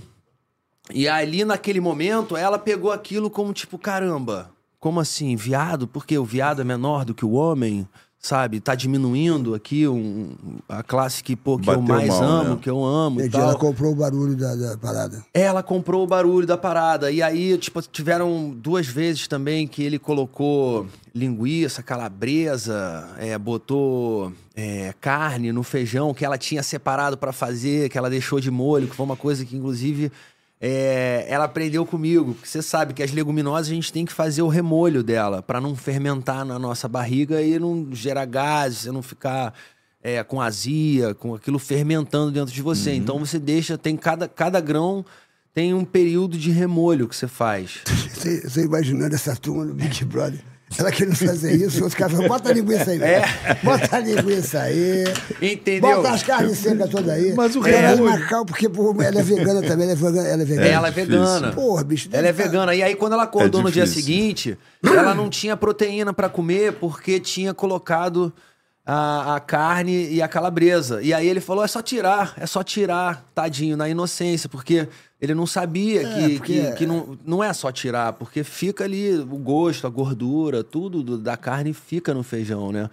E 0.93 1.07
ali, 1.07 1.43
naquele 1.43 1.79
momento, 1.79 2.37
ela 2.37 2.59
pegou 2.59 2.91
aquilo 2.91 3.27
como 3.27 3.51
tipo, 3.53 3.79
caramba, 3.79 4.51
como 4.79 4.99
assim, 4.99 5.35
viado? 5.35 5.87
Porque 5.87 6.15
o 6.15 6.23
viado 6.25 6.61
é 6.61 6.63
menor 6.63 7.03
do 7.05 7.15
que 7.15 7.25
o 7.25 7.31
homem? 7.31 7.87
Sabe? 8.19 8.59
Tá 8.59 8.75
diminuindo 8.75 9.55
aqui 9.55 9.87
um, 9.87 10.35
a 10.67 10.83
classe 10.83 11.23
que, 11.23 11.35
pô, 11.35 11.57
que 11.57 11.69
eu 11.69 11.81
mais 11.81 12.09
mal, 12.09 12.23
amo, 12.23 12.49
né? 12.51 12.59
que 12.61 12.69
eu 12.69 12.83
amo 12.83 13.21
e 13.21 13.29
tal. 13.29 13.41
ela 13.41 13.55
comprou 13.55 13.93
o 13.93 13.95
barulho 13.95 14.35
da, 14.35 14.55
da 14.55 14.77
parada. 14.77 15.25
Ela 15.33 15.63
comprou 15.63 16.03
o 16.03 16.07
barulho 16.07 16.45
da 16.45 16.57
parada. 16.57 17.09
E 17.09 17.21
aí, 17.21 17.57
tipo, 17.57 17.81
tiveram 17.81 18.49
duas 18.49 18.85
vezes 18.85 19.27
também 19.27 19.67
que 19.67 19.81
ele 19.81 19.97
colocou 19.97 20.85
linguiça, 21.15 21.81
calabresa, 21.81 23.09
é, 23.17 23.37
botou 23.37 24.31
é, 24.55 24.93
carne 24.99 25.51
no 25.51 25.63
feijão 25.63 26.13
que 26.13 26.25
ela 26.25 26.37
tinha 26.37 26.61
separado 26.61 27.17
pra 27.17 27.31
fazer, 27.31 27.89
que 27.89 27.97
ela 27.97 28.09
deixou 28.09 28.39
de 28.39 28.51
molho, 28.51 28.87
que 28.87 28.95
foi 28.95 29.05
uma 29.05 29.17
coisa 29.17 29.45
que, 29.45 29.55
inclusive, 29.55 30.11
é, 30.61 31.25
ela 31.27 31.45
aprendeu 31.45 31.85
comigo. 31.85 32.33
Porque 32.33 32.47
você 32.47 32.61
sabe 32.61 32.93
que 32.93 33.03
as 33.03 33.11
leguminosas 33.11 33.71
a 33.71 33.73
gente 33.73 33.93
tem 33.93 34.05
que 34.05 34.13
fazer 34.13 34.41
o 34.41 34.47
remolho 34.47 35.01
dela 35.03 35.41
pra 35.41 35.61
não 35.61 35.75
fermentar 35.75 36.45
na 36.45 36.59
nossa 36.59 36.87
barriga 36.87 37.41
e 37.41 37.57
não 37.57 37.87
gerar 37.91 38.25
gases, 38.25 38.79
você 38.79 38.91
não 38.91 39.01
ficar 39.01 39.53
é, 40.03 40.23
com 40.23 40.41
azia, 40.41 41.13
com 41.13 41.35
aquilo 41.35 41.59
fermentando 41.59 42.31
dentro 42.31 42.53
de 42.53 42.61
você. 42.61 42.93
Então 42.93 43.19
você 43.19 43.39
deixa, 43.39 43.77
tem 43.77 43.95
cada, 43.95 44.27
cada 44.27 44.59
grão 44.59 45.05
tem 45.53 45.73
um 45.73 45.83
período 45.83 46.37
de 46.37 46.51
remolho 46.51 47.07
que 47.07 47.15
você 47.15 47.27
faz. 47.27 47.81
Você, 48.19 48.63
imaginando 48.63 49.15
essa 49.15 49.35
turma 49.35 49.65
no 49.65 49.73
Big 49.73 50.05
Brother? 50.05 50.39
Ela 50.77 50.91
querendo 50.91 51.15
fazer 51.15 51.55
isso, 51.55 51.83
os 51.83 51.95
caras 51.95 52.13
falam, 52.13 52.27
bota 52.27 52.49
a 52.49 52.53
linguiça 52.53 52.91
aí, 52.91 53.01
É. 53.01 53.23
Bota 53.63 53.97
a 53.97 53.99
linguiça 53.99 54.61
aí. 54.61 55.03
Entendeu? 55.41 55.97
Bota 55.97 56.11
as 56.11 56.23
carnes 56.23 56.57
secas 56.59 56.89
todas 56.89 57.09
aí. 57.09 57.33
Mas 57.33 57.55
o 57.55 57.65
Ela 57.67 57.91
é 57.91 57.95
Macau, 57.95 58.45
porque 58.45 58.69
pô, 58.69 58.95
ela 59.01 59.19
é 59.19 59.23
vegana 59.23 59.61
também, 59.61 59.85
ela 59.89 59.93
é 59.93 59.95
vegana. 59.95 60.27
Ela 60.27 60.41
é 60.41 60.45
vegana. 60.45 60.67
Ela 60.67 60.87
é 60.87 60.91
vegana. 60.91 61.51
Porra, 61.53 61.83
bicho. 61.83 62.09
Ela 62.11 62.27
é 62.27 62.31
vegana. 62.31 62.75
E 62.75 62.83
aí, 62.83 62.95
quando 62.95 63.13
ela 63.13 63.23
acordou 63.23 63.61
É 63.61 63.63
no 63.63 63.71
dia 63.71 63.87
seguinte, 63.87 64.57
ela 64.83 65.15
não 65.15 65.29
tinha 65.29 65.57
proteína 65.57 66.13
pra 66.13 66.29
comer 66.29 66.73
porque 66.73 67.19
tinha 67.19 67.53
colocado 67.53 68.31
a, 68.91 69.35
a 69.35 69.39
carne 69.39 70.09
e 70.09 70.19
a 70.19 70.27
calabresa. 70.27 70.99
E 71.03 71.13
aí 71.13 71.27
ele 71.27 71.39
falou: 71.39 71.63
é 71.63 71.67
só 71.67 71.81
tirar, 71.81 72.33
é 72.37 72.47
só 72.47 72.63
tirar, 72.63 73.23
tadinho, 73.35 73.77
na 73.77 73.87
inocência, 73.87 74.49
porque 74.49 74.87
ele 75.21 75.35
não 75.35 75.45
sabia 75.45 76.01
que, 76.03 76.37
porque- 76.39 76.61
que, 76.61 76.71
que 76.71 76.85
não, 76.87 77.17
não 77.23 77.43
é 77.43 77.53
só 77.53 77.71
tirar, 77.71 78.13
porque 78.13 78.43
fica 78.43 78.83
ali 78.85 79.15
o 79.15 79.37
gosto, 79.37 79.85
a 79.85 79.89
gordura, 79.91 80.63
tudo 80.63 81.03
do- 81.03 81.17
da 81.19 81.37
carne 81.37 81.71
fica 81.73 82.13
no 82.13 82.23
feijão, 82.23 82.71
né? 82.71 82.89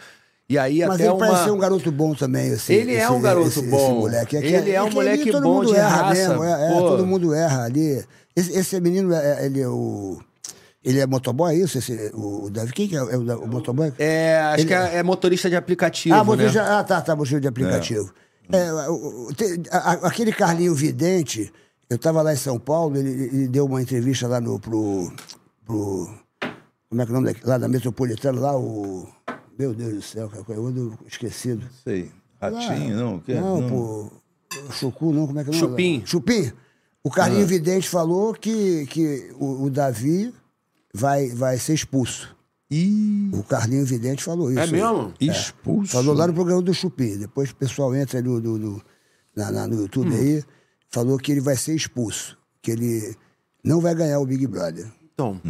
E 0.49 0.59
aí 0.59 0.81
Mas 0.81 0.91
até 0.97 1.05
ele 1.05 1.11
uma... 1.13 1.19
parece 1.19 1.45
ser 1.45 1.51
um 1.51 1.59
garoto 1.59 1.91
bom 1.91 2.15
também. 2.15 2.49
Esse, 2.53 2.73
Ele 2.73 2.95
é 2.95 3.03
esse- 3.03 3.13
um 3.13 3.21
garoto 3.21 3.49
esse- 3.49 3.61
esse 3.61 3.69
bom. 3.71 3.95
moleque. 4.01 4.39
que- 4.39 4.47
Ele 4.47 4.71
é 4.71 4.83
um 4.83 4.89
que 4.89 4.95
moleque 4.95 5.33
bom 5.33 5.41
mundo 5.41 5.67
de 5.73 5.77
erra 5.77 6.03
raça. 6.03 6.29
Mesmo, 6.29 6.45
é, 6.45 6.67
é, 6.67 6.79
todo 6.79 7.07
mundo 7.07 7.35
erra 7.35 7.65
ali. 7.65 8.05
Esse, 8.37 8.53
esse 8.57 8.81
menino, 8.81 9.13
é, 9.13 9.45
ele 9.47 9.61
é 9.61 9.69
o... 9.69 10.21
Ele 10.87 11.01
é 11.01 11.07
motoboy, 11.07 11.53
é 11.53 11.59
isso? 11.59 11.79
Esse, 11.79 12.13
o, 12.15 12.45
o 12.45 12.51
Davi, 12.51 12.73
quem 12.73 12.87
que 12.89 12.95
é, 12.97 13.03
o, 13.03 13.25
da- 13.25 13.37
o 13.37 13.49
motoboy? 13.49 13.93
É, 13.99 14.39
acho 14.39 14.61
Ele- 14.61 14.69
que 14.69 14.75
é, 14.75 14.97
é 14.99 15.03
motorista 15.03 15.51
de 15.51 15.57
aplicativo, 15.57 16.15
Ah, 16.15 16.19
né? 16.19 16.25
motorista, 16.25 16.63
ah, 16.79 16.85
tá, 16.85 17.01
tá, 17.03 17.17
motorista 17.17 17.41
de 17.41 17.49
aplicativo. 17.49 18.15
É, 18.53 18.73
o- 18.89 19.27
o- 19.29 19.35
te- 19.35 19.63
a- 19.73 20.07
aquele 20.07 20.31
Carlinho 20.33 20.73
Vidente, 20.77 21.53
eu 21.91 21.97
estava 21.97 22.23
lá 22.23 22.33
em 22.33 22.37
São 22.37 22.57
Paulo, 22.59 22.97
ele, 22.97 23.11
ele 23.11 23.49
deu 23.49 23.67
uma 23.67 23.83
entrevista 23.83 24.29
lá 24.29 24.41
no, 24.41 24.61
pro, 24.61 25.13
pro. 25.65 26.09
Como 26.89 27.03
é 27.03 27.05
que 27.05 27.11
é 27.11 27.13
o 27.13 27.15
nome 27.17 27.27
daquele? 27.27 27.51
Lá 27.51 27.59
da 27.59 27.67
Metropolitana, 27.69 28.41
lá 28.41 28.57
o. 28.57 29.09
Meu 29.59 29.75
Deus 29.75 29.93
do 29.95 30.03
céu, 30.03 30.29
cara, 30.29 30.45
eu 30.51 30.67
ando 30.67 30.97
esquecido. 31.09 31.67
Sei. 31.83 32.13
Ratinho, 32.41 32.97
não? 32.97 33.17
o 33.17 33.21
quê? 33.23 33.35
Não, 33.35 33.69
pô. 33.69 34.11
Chucu, 34.71 35.13
não, 35.13 35.27
como 35.27 35.41
é 35.41 35.45
que 35.45 35.51
é 35.51 35.53
o 35.53 35.57
nome? 35.57 35.69
Chupim. 35.69 36.03
Chupim. 36.07 36.53
O 37.03 37.11
Carlinho 37.11 37.47
Vidente 37.47 37.89
falou 37.89 38.33
que, 38.35 38.87
que 38.87 39.31
o, 39.39 39.65
o 39.65 39.71
Davi 39.71 40.33
vai, 40.97 41.29
vai 41.29 41.59
ser 41.59 41.75
expulso. 41.75 42.35
Ih, 42.71 43.31
O 43.33 43.43
Carlinho 43.45 43.85
Vidente 43.85 44.25
falou 44.25 44.51
isso. 44.51 44.59
É 44.61 44.67
mesmo? 44.67 45.15
expulso. 45.21 45.93
Falou 45.93 46.15
lá 46.15 46.27
no 46.27 46.35
programa 46.35 46.61
do 46.63 46.75
Chupim. 46.75 47.17
Depois 47.17 47.51
o 47.51 47.55
pessoal 47.57 47.95
entra 47.95 48.21
no, 48.21 48.41
no, 48.41 48.59
no- 48.59 48.83
na- 49.37 49.53
na- 49.53 49.67
no 49.69 49.77
YouTube 49.83 50.11
Hum. 50.11 50.17
aí. 50.19 50.43
Falou 50.91 51.17
que 51.19 51.31
ele 51.31 51.41
vai 51.41 51.57
ser 51.57 51.75
expulso. 51.77 52.37
Que 52.61 52.73
ele 52.73 53.15
não 53.63 53.81
vai 53.81 53.95
ganhar 53.95 54.19
o 54.19 54.27
Big 54.27 54.47
Brother. 54.47 54.87
Então, 55.15 55.41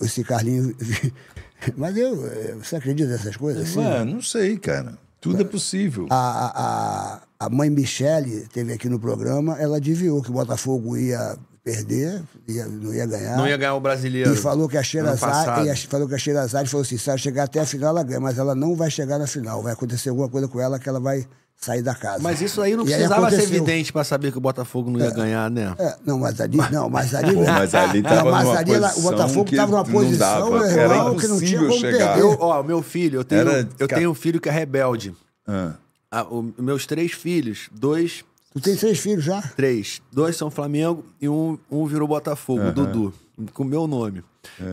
Esse 0.00 0.22
Carlinho. 0.24 0.74
Mas 1.76 1.96
eu. 1.96 2.26
eh, 2.26 2.54
Você 2.62 2.76
acredita 2.76 3.08
nessas 3.10 3.36
coisas? 3.36 3.62
Assim? 3.70 3.78
Ué, 3.78 4.04
não 4.04 4.20
sei, 4.20 4.58
cara. 4.58 4.98
Tudo 5.20 5.40
é 5.40 5.44
possível. 5.44 6.06
A, 6.10 6.16
a, 6.16 7.14
a, 7.16 7.22
a 7.46 7.48
mãe 7.48 7.70
Michele 7.70 8.46
teve 8.52 8.72
aqui 8.72 8.88
no 8.88 8.98
programa, 8.98 9.56
ela 9.58 9.76
adivinhou 9.76 10.20
que 10.20 10.30
o 10.30 10.34
Botafogo 10.34 10.96
ia 10.96 11.38
perder, 11.64 12.22
ia- 12.48 12.66
não 12.66 12.92
ia 12.92 13.06
ganhar. 13.06 13.36
não 13.36 13.46
ia 13.46 13.56
ganhar 13.56 13.74
o 13.74 13.80
brasileiro. 13.80 14.32
E 14.32 14.36
falou 14.36 14.68
que 14.68 14.76
a 14.76 14.82
Xerazade, 14.82 15.70
e 15.70 15.86
falou 15.86 16.08
que 16.08 16.14
a 16.14 16.18
Xerazade 16.18 16.68
falou 16.68 16.82
assim, 16.82 16.98
se 16.98 17.08
ela 17.08 17.18
chegar 17.18 17.44
até 17.44 17.60
a 17.60 17.66
final, 17.66 17.90
ela 17.90 18.02
ganha, 18.02 18.20
mas 18.20 18.38
ela 18.38 18.54
não 18.54 18.74
vai 18.74 18.90
chegar 18.90 19.18
na 19.18 19.26
final. 19.26 19.62
Vai 19.62 19.72
acontecer 19.72 20.08
alguma 20.08 20.28
coisa 20.28 20.48
com 20.48 20.60
ela 20.60 20.78
que 20.78 20.88
ela 20.88 20.98
vai 20.98 21.24
sair 21.56 21.80
da 21.82 21.94
casa. 21.94 22.20
Mas 22.20 22.40
isso 22.40 22.60
aí 22.60 22.74
não 22.76 22.82
E 22.82 22.86
precisava 22.88 23.30
ser 23.30 23.36
aconteceu. 23.36 23.56
evidente 23.56 23.92
pra 23.92 24.02
saber 24.02 24.32
que 24.32 24.38
o 24.38 24.40
Botafogo 24.40 24.90
não 24.90 24.98
ia 24.98 25.10
ganhar, 25.10 25.48
né? 25.48 25.72
É, 25.78 25.96
não, 26.04 26.18
mas 26.18 26.40
ali, 26.40 26.56
não, 26.72 26.90
mas 26.90 27.14
ali, 27.14 27.34
Pô, 27.34 27.44
mas 27.44 27.72
ali 27.76 28.02
tava 28.02 28.16
não, 28.24 28.30
mas 28.32 28.48
ali 28.56 28.72
ela- 28.74 28.92
o 28.96 29.00
Botafogo 29.02 29.48
estava 29.50 29.70
numa 29.70 29.84
não 29.84 29.92
posição, 29.92 30.18
dava, 30.18 30.50
meu 30.50 30.60
que 30.60 30.78
era 30.80 30.94
irmão, 30.96 31.16
que 31.16 31.28
não 31.28 31.38
tinha 31.38 31.58
como 31.60 31.72
chegar. 31.74 32.14
perder. 32.14 32.20
Eu, 32.22 32.36
ó, 32.40 32.62
meu 32.64 32.82
filho, 32.82 33.20
eu 33.20 33.24
tenho, 33.24 33.40
Era 33.42 33.68
eu 33.78 33.86
tenho 33.86 34.10
um 34.10 34.14
filho 34.14 34.40
que 34.40 34.48
é 34.48 34.52
rebelde. 34.52 35.14
Ah, 35.46 35.74
Ah, 36.14 36.24
o- 36.24 36.52
meus 36.58 36.84
três 36.84 37.12
filhos, 37.12 37.68
dois, 37.72 38.22
Tu 38.52 38.60
tem 38.60 38.76
três 38.76 38.98
filhos 39.00 39.24
já? 39.24 39.40
três, 39.40 40.02
dois 40.12 40.36
são 40.36 40.50
Flamengo 40.50 41.04
e 41.20 41.28
um, 41.28 41.58
um 41.70 41.86
virou 41.86 42.06
Botafogo, 42.06 42.68
o 42.68 42.72
Dudu, 42.72 43.14
com 43.54 43.62
o 43.62 43.66
meu 43.66 43.86
nome. 43.86 44.22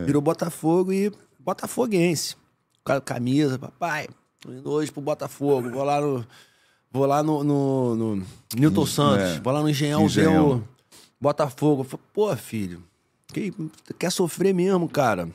Virou 0.04 0.20
Botafogo 0.20 0.92
e 0.92 1.10
botafoguense. 1.38 2.36
Com 2.84 2.92
a 2.92 3.00
camisa, 3.00 3.58
papai, 3.58 4.08
tô 4.40 4.50
indo 4.52 4.70
hoje 4.70 4.90
pro 4.92 5.00
Botafogo, 5.00 5.70
vou 5.70 5.82
lá 5.84 6.00
no 6.00 6.26
vou 6.92 7.06
lá 7.06 7.22
no, 7.22 7.42
no, 7.44 7.94
no 8.16 8.26
Newton 8.56 8.84
Santos, 8.86 9.36
é. 9.36 9.40
vou 9.40 9.52
lá 9.52 9.62
no 9.62 9.68
Engenhão, 9.70 10.00
ver 10.00 10.06
Engenhão. 10.26 10.56
o 10.58 10.64
Botafogo. 11.20 11.82
Eu 11.82 11.84
falei, 11.84 12.06
Pô, 12.12 12.36
filho, 12.36 12.82
que, 13.28 13.52
quer 13.98 14.10
sofrer 14.10 14.52
mesmo, 14.52 14.88
cara. 14.88 15.28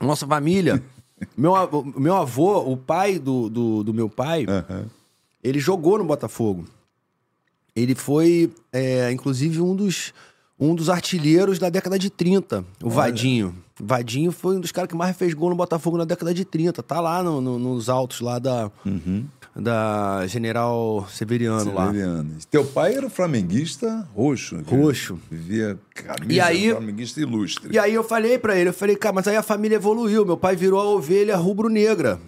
Nossa 0.00 0.26
família. 0.26 0.82
meu, 1.36 1.54
avô- 1.56 1.84
meu 1.96 2.14
avô, 2.14 2.58
o 2.70 2.76
pai 2.76 3.18
do, 3.18 3.48
do, 3.48 3.82
do 3.82 3.94
meu 3.94 4.08
pai, 4.08 4.44
aham. 4.48 4.86
ele 5.42 5.58
jogou 5.58 5.98
no 5.98 6.04
Botafogo. 6.04 6.64
Ele 7.78 7.94
foi, 7.94 8.50
é, 8.72 9.10
inclusive, 9.12 9.60
um 9.60 9.74
dos, 9.74 10.12
um 10.58 10.74
dos 10.74 10.88
artilheiros 10.88 11.58
da 11.58 11.68
década 11.68 11.98
de 11.98 12.10
30, 12.10 12.64
o 12.82 12.90
Vadinho. 12.90 13.54
Vadinho 13.80 14.32
foi 14.32 14.56
um 14.56 14.60
dos 14.60 14.72
caras 14.72 14.88
que 14.90 14.96
mais 14.96 15.16
fez 15.16 15.32
gol 15.34 15.50
no 15.50 15.56
Botafogo 15.56 15.96
na 15.96 16.04
década 16.04 16.34
de 16.34 16.44
30. 16.44 16.82
Tá 16.82 17.00
lá 17.00 17.22
no- 17.22 17.40
no- 17.40 17.58
nos 17.60 17.88
altos 17.88 18.20
lá 18.20 18.40
da, 18.40 18.68
da 19.54 20.26
General 20.26 21.06
Severiano 21.10 21.72
lá. 21.72 21.86
Severiano. 21.86 22.30
Teu 22.50 22.64
pai 22.64 22.94
era 22.96 23.08
flamenguista 23.08 24.06
roxo. 24.16 24.56
que 24.66 24.74
Roxo. 24.74 25.18
Vivia 25.30 25.78
camisa 25.94 26.32
E 26.32 26.40
aí- 26.40 26.70
flamenguista 26.72 27.20
ilustre. 27.20 27.72
E 27.72 27.78
aí 27.78 27.94
eu 27.94 28.02
falei 28.02 28.36
pra 28.38 28.56
ele, 28.56 28.70
eu 28.70 28.74
falei, 28.74 28.96
cara, 28.96 29.14
mas 29.14 29.28
aí 29.28 29.36
a 29.36 29.42
família 29.42 29.76
evoluiu. 29.76 30.24
Meu 30.26 30.36
pai 30.36 30.56
virou 30.56 30.80
a 30.80 30.84
ovelha 30.84 31.36
rubro-negra 31.36 32.18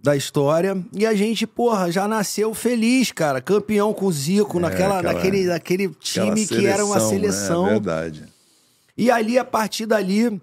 da 0.00 0.14
história. 0.16 0.76
E 0.92 1.04
a 1.06 1.14
gente, 1.14 1.46
porra, 1.46 1.90
já 1.90 2.06
nasceu 2.06 2.54
feliz, 2.54 3.10
cara. 3.12 3.40
Campeão 3.40 3.92
com 3.92 4.06
o 4.06 4.12
Zico, 4.12 4.60
naquela, 4.60 4.98
aquela- 4.98 5.12
naquele, 5.14 5.44
naquele 5.46 5.88
time 6.00 6.46
que 6.46 6.66
era 6.66 6.84
uma 6.84 6.96
né? 6.98 7.08
seleção. 7.08 7.66
É 7.66 7.70
verdade. 7.70 8.24
E 8.96 9.10
ali, 9.10 9.38
a 9.38 9.44
partir 9.44 9.86
dali, 9.86 10.40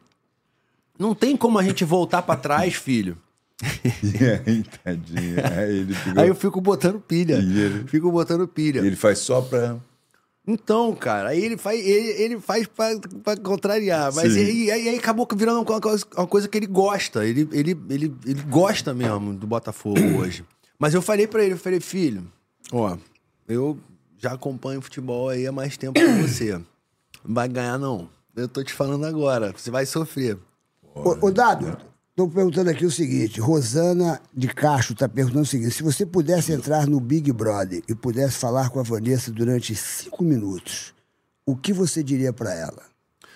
não 0.97 1.13
tem 1.15 1.35
como 1.37 1.57
a 1.59 1.63
gente 1.63 1.83
voltar 1.85 2.21
pra 2.21 2.35
trás, 2.35 2.73
filho. 2.75 3.17
E 4.03 4.23
aí, 4.49 4.63
tadinho. 4.83 5.35
Aí 5.57 5.77
ele, 5.79 5.93
ficou- 5.93 6.21
Aí 6.21 6.27
eu 6.27 6.35
fico 6.35 6.61
botando 6.61 6.99
pilha. 6.99 7.35
E 7.37 7.59
ele- 7.59 7.87
Fico 7.87 8.11
botando 8.11 8.47
pilha. 8.47 8.79
ele 8.79 8.95
faz 8.95 9.19
só 9.19 9.41
pra. 9.41 9.77
Então, 10.47 10.93
cara, 10.93 11.29
aí 11.29 11.43
ele 11.43 11.57
faz, 11.57 11.79
ele, 11.79 12.09
ele 12.21 12.39
faz 12.39 12.67
pra, 12.67 12.89
pra 13.23 13.35
contrariar. 13.37 14.13
Mas 14.13 14.35
aí, 14.35 14.69
aí, 14.69 14.89
aí 14.89 14.97
acabou 14.97 15.27
virando 15.35 15.61
uma 15.61 15.81
coisa, 15.81 16.05
uma 16.15 16.27
coisa 16.27 16.47
que 16.47 16.57
ele 16.57 16.67
gosta. 16.67 17.25
Ele, 17.25 17.49
ele, 17.51 17.71
ele, 17.89 18.15
ele 18.25 18.41
gosta 18.43 18.93
mesmo 18.93 19.33
do 19.33 19.47
Botafogo 19.47 19.99
hoje. 20.19 20.45
Mas 20.77 20.93
eu 20.93 21.01
falei 21.01 21.25
pra 21.25 21.43
ele, 21.43 21.53
eu 21.53 21.57
falei, 21.57 21.79
filho, 21.79 22.27
ó, 22.71 22.95
eu 23.47 23.79
já 24.17 24.33
acompanho 24.33 24.81
futebol 24.81 25.29
aí 25.29 25.47
há 25.47 25.51
mais 25.51 25.77
tempo 25.77 25.99
que 25.99 26.05
você. 26.21 26.53
Não 26.53 27.33
vai 27.33 27.47
ganhar, 27.47 27.79
não. 27.79 28.07
Eu 28.35 28.47
tô 28.47 28.63
te 28.63 28.73
falando 28.73 29.05
agora, 29.05 29.51
você 29.55 29.71
vai 29.71 29.85
sofrer. 29.85 30.37
Ô, 30.93 31.27
ô, 31.27 31.31
Dado, 31.31 31.75
estou 32.15 32.29
perguntando 32.29 32.69
aqui 32.69 32.85
o 32.85 32.91
seguinte: 32.91 33.39
Rosana 33.41 34.21
de 34.33 34.47
Castro 34.47 34.93
está 34.93 35.07
perguntando 35.09 35.43
o 35.43 35.45
seguinte: 35.45 35.71
se 35.75 35.83
você 35.83 36.05
pudesse 36.05 36.51
entrar 36.53 36.87
no 36.87 36.99
Big 36.99 37.31
Brother 37.31 37.83
e 37.87 37.93
pudesse 37.93 38.37
falar 38.37 38.69
com 38.69 38.79
a 38.79 38.83
Vanessa 38.83 39.31
durante 39.31 39.75
cinco 39.75 40.23
minutos, 40.23 40.93
o 41.45 41.55
que 41.55 41.73
você 41.73 42.01
diria 42.01 42.31
para 42.33 42.53
ela? 42.53 42.81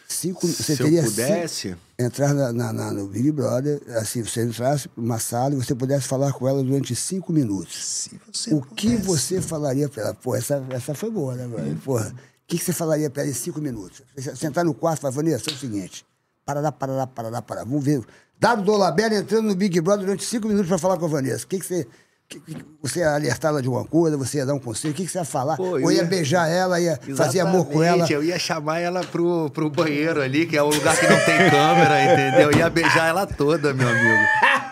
Cinco, 0.07 0.47
você 0.47 0.75
Se 0.75 0.77
teria 0.77 1.01
eu 1.01 1.03
cinco- 1.03 1.15
pudesse, 1.15 1.77
entrar 1.99 2.33
na, 2.33 2.51
na- 2.51 2.73
na- 2.73 2.91
no 2.91 3.05
Big 3.07 3.31
Brother, 3.31 3.79
assim, 3.97 4.23
você 4.23 4.43
entrasse 4.43 4.89
numa 4.97 5.19
sala 5.19 5.53
e 5.53 5.57
você 5.57 5.75
pudesse 5.75 6.07
falar 6.07 6.33
com 6.33 6.47
ela 6.47 6.63
durante 6.63 6.95
cinco 6.95 7.31
minutos. 7.31 8.09
O 8.51 8.61
que 8.63 8.95
você 8.95 9.39
falaria 9.39 9.87
para 9.87 10.03
ela? 10.05 10.13
Pô, 10.15 10.35
essa, 10.35 10.65
essa 10.71 10.95
foi 10.95 11.11
boa, 11.11 11.35
né, 11.35 11.47
velho? 11.47 11.75
Porra, 11.85 12.07
o 12.09 12.13
que, 12.47 12.57
que 12.57 12.65
você 12.65 12.73
falaria 12.73 13.07
para 13.07 13.21
ela 13.21 13.29
em 13.31 13.35
cinco 13.35 13.61
minutos? 13.61 14.01
Você 14.17 14.35
sentar 14.35 14.65
no 14.65 14.73
quarto 14.73 14.97
e 14.97 15.01
falar, 15.01 15.13
Vanessa, 15.13 15.51
é 15.51 15.53
o 15.53 15.57
seguinte, 15.57 16.03
parará, 16.43 16.71
parará, 16.71 17.05
parará, 17.05 17.41
parará, 17.43 17.63
vamos 17.65 17.85
ver, 17.85 18.03
Dado 18.39 18.61
Dolabella 18.63 19.15
entrando 19.15 19.47
no 19.47 19.55
Big 19.55 19.79
Brother 19.81 20.05
durante 20.05 20.23
cinco 20.23 20.47
minutos 20.47 20.69
pra 20.69 20.77
falar 20.77 20.97
com 20.97 21.05
a 21.05 21.09
Vanessa. 21.09 21.45
O 21.45 21.47
que, 21.47 21.59
que 21.59 21.65
você. 21.65 21.87
que- 22.27 22.39
que- 22.39 22.57
você 22.81 22.99
ia 22.99 23.13
alertar 23.15 23.49
ela 23.49 23.59
de 23.61 23.67
alguma 23.67 23.83
coisa, 23.85 24.15
você 24.15 24.37
ia 24.37 24.45
dar 24.45 24.53
um 24.53 24.59
conselho, 24.59 24.93
o 24.93 24.95
que, 24.95 25.03
que 25.05 25.11
você 25.11 25.17
ia 25.17 25.25
falar? 25.25 25.57
Pô, 25.57 25.77
eu 25.79 25.85
Ou 25.85 25.91
ia 25.91 25.97
ia- 25.97 26.03
beijar 26.05 26.47
ela, 26.47 26.79
ia 26.79 26.97
fazer 27.17 27.39
amor 27.41 27.65
com 27.65 27.81
ela. 27.83 27.97
Exatamente, 27.97 28.13
Eu 28.13 28.23
ia 28.23 28.37
chamar 28.39 28.79
ela 28.79 29.03
pro, 29.03 29.49
pro 29.49 29.69
banheiro 29.69 30.21
ali, 30.21 30.45
que 30.45 30.55
é 30.55 30.61
o 30.63 30.69
lugar 30.69 30.95
que 30.95 31.07
não 31.07 31.17
tem 31.25 31.49
câmera, 31.49 32.03
entendeu? 32.13 32.51
Ia 32.57 32.69
beijar 32.69 33.07
ela 33.09 33.25
toda, 33.25 33.73
meu 33.73 33.87
amigo. 33.89 34.23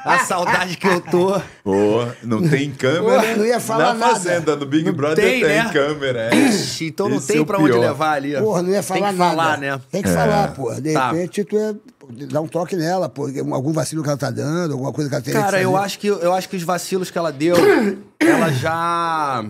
A 0.06 0.20
saudade 0.20 0.78
que 0.78 0.88
eu 0.88 1.02
tô. 1.02 1.42
Pô, 1.64 2.06
não 2.24 2.48
tem 2.48 2.72
câmera. 2.72 3.22
Pô, 3.34 3.38
não 3.40 3.46
ia 3.46 3.60
falar 3.60 3.94
Na 3.94 3.94
nada. 3.96 4.14
fazenda 4.14 4.56
do 4.56 4.66
Big 4.66 4.86
Não 4.86 4.94
Brother 4.94 5.26
tem, 5.26 5.42
tem, 5.44 5.50
né? 5.64 5.70
câmera. 5.74 6.30
É. 6.34 6.36
Ixi, 6.36 6.86
então 6.86 7.10
não 7.10 7.18
Esse 7.18 7.28
tem 7.28 7.38
é 7.38 7.42
o 7.42 7.46
pra 7.46 7.58
onde 7.58 7.72
pior. 7.72 7.82
levar 7.82 8.12
ali. 8.14 8.38
Porra, 8.38 8.62
não 8.62 8.70
ia 8.70 8.84
falar 8.84 9.00
tem 9.02 9.10
que 9.14 9.18
nada. 9.20 9.32
falar, 9.36 9.58
né? 9.58 9.82
Tem 9.92 10.02
que 10.04 10.10
falar, 10.10 10.54
porra. 10.54 10.80
De 10.80 10.94
Tá. 10.94 11.12
repente, 11.12 11.44
tu 11.44 11.56
ia 11.56 11.76
dar 12.10 12.42
um 12.42 12.48
toque 12.48 12.76
nela, 12.76 13.08
pô. 13.10 13.28
Algum 13.52 13.72
vacilo 13.72 14.02
que 14.04 14.10
ela 14.10 14.18
tá 14.18 14.30
dando, 14.32 14.74
alguma 14.74 14.92
coisa 14.94 15.10
que 15.10 15.16
ela 15.16 15.24
teria 15.24 15.42
Cara, 15.42 15.58
que 15.60 15.64
eu 15.66 15.72
fazer. 15.74 15.86
acho, 15.86 16.00
que, 16.00 16.08
eu 16.08 16.34
acho 16.34 16.50
que 16.50 16.56
os 16.56 16.64
vacilos 16.64 17.12
que 17.12 17.18
ela 17.18 17.32
deu, 17.32 17.56
ela 18.20 18.52
já. 18.52 19.44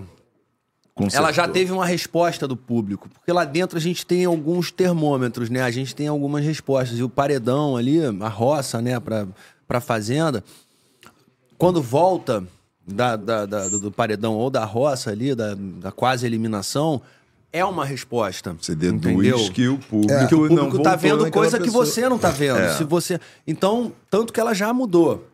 Ela 1.00 1.12
já 1.12 1.20
Consertou. 1.44 1.54
teve 1.54 1.72
uma 1.72 1.86
resposta 1.86 2.48
do 2.48 2.58
público. 2.58 3.08
Porque 3.10 3.32
lá 3.32 3.46
dentro 3.46 3.78
a 3.78 3.82
gente 3.82 4.04
tem 4.04 4.26
alguns 4.26 4.72
termômetros, 4.72 5.48
né? 5.50 5.62
A 5.62 5.70
gente 5.70 5.96
tem 5.96 6.08
algumas 6.08 6.44
respostas. 6.44 6.98
E 6.98 7.04
o 7.04 7.10
paredão 7.10 7.78
ali, 7.78 8.00
a 8.04 8.28
roça, 8.28 8.82
né, 8.82 9.00
pra, 9.00 9.28
pra 9.68 9.80
fazenda, 9.80 10.44
quando 11.56 11.82
volta 11.84 12.44
da, 12.88 13.16
da- 13.16 13.46
da- 13.46 13.68
do, 13.70 13.80
do 13.80 13.92
paredão 13.92 14.34
ou 14.34 14.50
da 14.50 14.66
roça 14.66 15.12
ali, 15.12 15.36
da, 15.36 15.54
da 15.56 15.92
quase 15.92 16.26
eliminação, 16.26 17.00
é 17.52 17.64
uma 17.64 17.86
resposta. 17.86 18.56
Você 18.60 18.74
entendeu? 18.74 19.18
deduz 19.18 19.50
que 19.50 19.68
o 19.68 19.78
público, 19.78 20.14
É. 20.14 20.28
que 20.28 20.36
o 20.36 20.50
não 20.50 20.66
público 20.66 20.84
tá 20.84 20.96
vendo 20.96 21.30
coisa 21.32 21.60
que 21.60 21.70
você 21.70 22.08
não 22.08 22.18
tá 22.20 22.30
vendo. 22.30 22.60
É. 22.60 22.74
Se 22.76 22.84
você, 22.84 23.20
então, 23.46 23.92
tanto 24.10 24.34
que 24.34 24.40
ela 24.40 24.54
já 24.54 24.74
mudou 24.74 25.28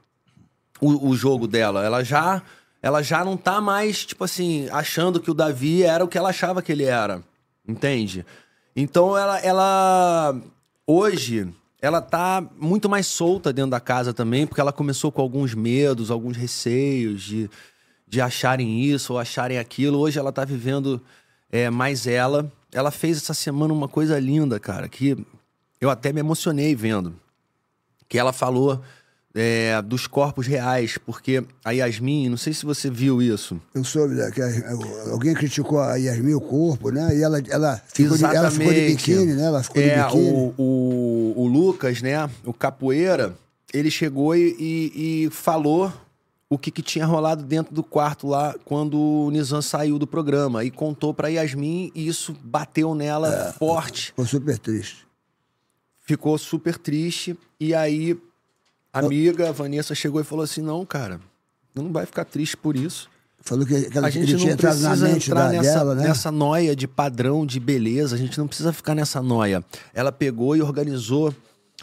o, 0.80 1.10
o 1.10 1.16
jogo 1.16 1.48
dela. 1.48 1.84
Ela 1.84 2.04
já, 2.04 2.42
ela 2.82 3.02
já 3.02 3.24
não 3.24 3.38
tá 3.38 3.62
mais, 3.62 4.06
tipo 4.06 4.24
assim, 4.24 4.68
achando 4.72 5.20
que 5.20 5.32
o 5.32 5.34
Davi 5.34 5.84
era 5.84 6.04
o 6.04 6.08
que 6.08 6.18
ela 6.18 6.30
achava 6.30 6.62
que 6.62 6.72
ele 6.72 6.84
era. 6.84 7.24
Entende? 7.68 8.26
Então 8.76 9.18
ela, 9.18 9.40
ela 9.40 10.36
hoje 10.86 11.48
ela 11.82 12.02
tá 12.02 12.42
muito 12.58 12.90
mais 12.90 13.08
solta 13.08 13.52
dentro 13.52 13.72
da 13.72 13.80
casa 13.80 14.14
também, 14.14 14.48
porque 14.48 14.62
ela 14.62 14.72
começou 14.72 15.12
com 15.12 15.22
alguns 15.22 15.54
medos, 15.54 16.10
alguns 16.10 16.38
receios 16.38 17.22
de, 17.22 17.50
de 18.08 18.22
acharem 18.22 18.82
isso 18.84 19.14
ou 19.14 19.20
acharem 19.20 19.58
aquilo. 19.60 20.00
Hoje 20.00 20.18
ela 20.18 20.32
tá 20.32 20.46
vivendo 20.46 21.02
é, 21.54 21.70
mais 21.70 22.08
ela. 22.08 22.52
Ela 22.74 22.90
fez 22.90 23.18
essa 23.18 23.34
semana 23.36 23.72
uma 23.72 23.88
coisa 23.88 24.20
linda, 24.20 24.60
cara, 24.60 24.90
que 24.90 25.16
eu 25.80 25.90
até 25.92 26.12
me 26.12 26.20
emocionei 26.20 26.76
vendo. 26.76 27.14
Que 28.10 28.18
ela 28.18 28.34
falou 28.34 28.82
é, 29.36 29.80
dos 29.84 30.08
corpos 30.08 30.48
reais, 30.48 30.98
porque 31.06 31.44
a 31.64 31.72
Yasmin, 31.72 32.30
não 32.30 32.38
sei 32.38 32.52
se 32.54 32.66
você 32.66 32.90
viu 32.90 33.22
isso. 33.22 33.60
Eu 33.76 33.84
soube 33.84 34.16
né, 34.16 34.30
que 34.32 34.42
a- 34.42 34.72
alguém 35.12 35.34
criticou 35.36 35.80
a 35.80 35.96
Yasmin 35.98 36.34
o 36.34 36.42
corpo, 36.42 36.90
né? 36.90 37.16
E 37.16 37.22
ela, 37.22 37.40
ela, 37.48 37.82
ficou, 37.94 38.18
de, 38.18 38.24
ela 38.26 38.50
ficou 38.52 38.74
de 38.74 38.88
biquíni, 38.88 39.34
né? 39.34 39.46
Ela 39.46 39.62
ficou 39.64 39.82
é, 39.82 39.96
de 39.98 40.04
biquíni. 40.04 40.32
O, 40.32 40.54
o, 40.58 41.34
o 41.44 41.48
Lucas, 41.48 42.02
né? 42.02 42.28
O 42.44 42.54
capoeira, 42.54 43.36
ele 43.72 43.90
chegou 43.92 44.36
e, 44.36 44.56
e- 44.60 45.26
e 45.26 45.30
falou 45.30 45.92
o 46.54 46.58
que, 46.58 46.70
que 46.72 46.82
tinha 46.82 47.06
rolado 47.06 47.44
dentro 47.44 47.74
do 47.74 47.84
quarto 47.84 48.28
lá 48.28 48.56
quando 48.66 49.00
o 49.00 49.32
Nizam 49.32 49.62
saiu 49.62 49.98
do 49.98 50.06
programa. 50.06 50.64
E 50.64 50.70
contou 50.72 51.14
pra 51.14 51.28
Yasmin 51.30 51.92
e 51.96 52.08
isso 52.08 52.36
bateu 52.44 52.94
nela 52.94 53.28
É. 53.28 53.54
forte. 53.54 54.08
Ficou 54.08 54.26
super 54.26 54.58
triste. 54.58 55.08
Ficou 56.06 56.38
super 56.38 56.78
triste. 56.78 57.38
E 57.60 57.74
aí, 57.74 58.18
a 58.92 59.00
amiga, 59.00 59.50
a 59.50 59.52
Vanessa, 59.52 59.96
chegou 59.96 60.20
e 60.20 60.24
falou 60.24 60.44
assim: 60.44 60.62
não, 60.62 60.86
cara, 60.86 61.20
não 61.74 61.92
vai 61.92 62.06
ficar 62.06 62.26
triste 62.26 62.58
por 62.58 62.76
isso. 62.76 63.10
Falou 63.46 63.66
que, 63.66 63.90
ela, 63.94 64.08
A 64.08 64.10
gente 64.10 64.32
ele 64.32 64.38
tinha 64.38 64.52
não 64.52 64.58
precisa 64.58 65.10
entrar 65.10 65.50
nessa, 65.52 65.74
dela, 65.80 65.96
né? 65.96 66.04
nessa 66.08 66.32
noia 66.32 66.74
de 66.76 66.88
padrão 66.88 67.46
de 67.46 67.60
beleza. 67.60 68.16
A 68.16 68.18
gente 68.18 68.38
não 68.38 68.48
precisa 68.48 68.72
ficar 68.72 68.96
nessa 68.96 69.22
noia. 69.22 69.64
Ela 69.94 70.12
pegou 70.14 70.56
e 70.56 70.62
organizou 70.62 71.34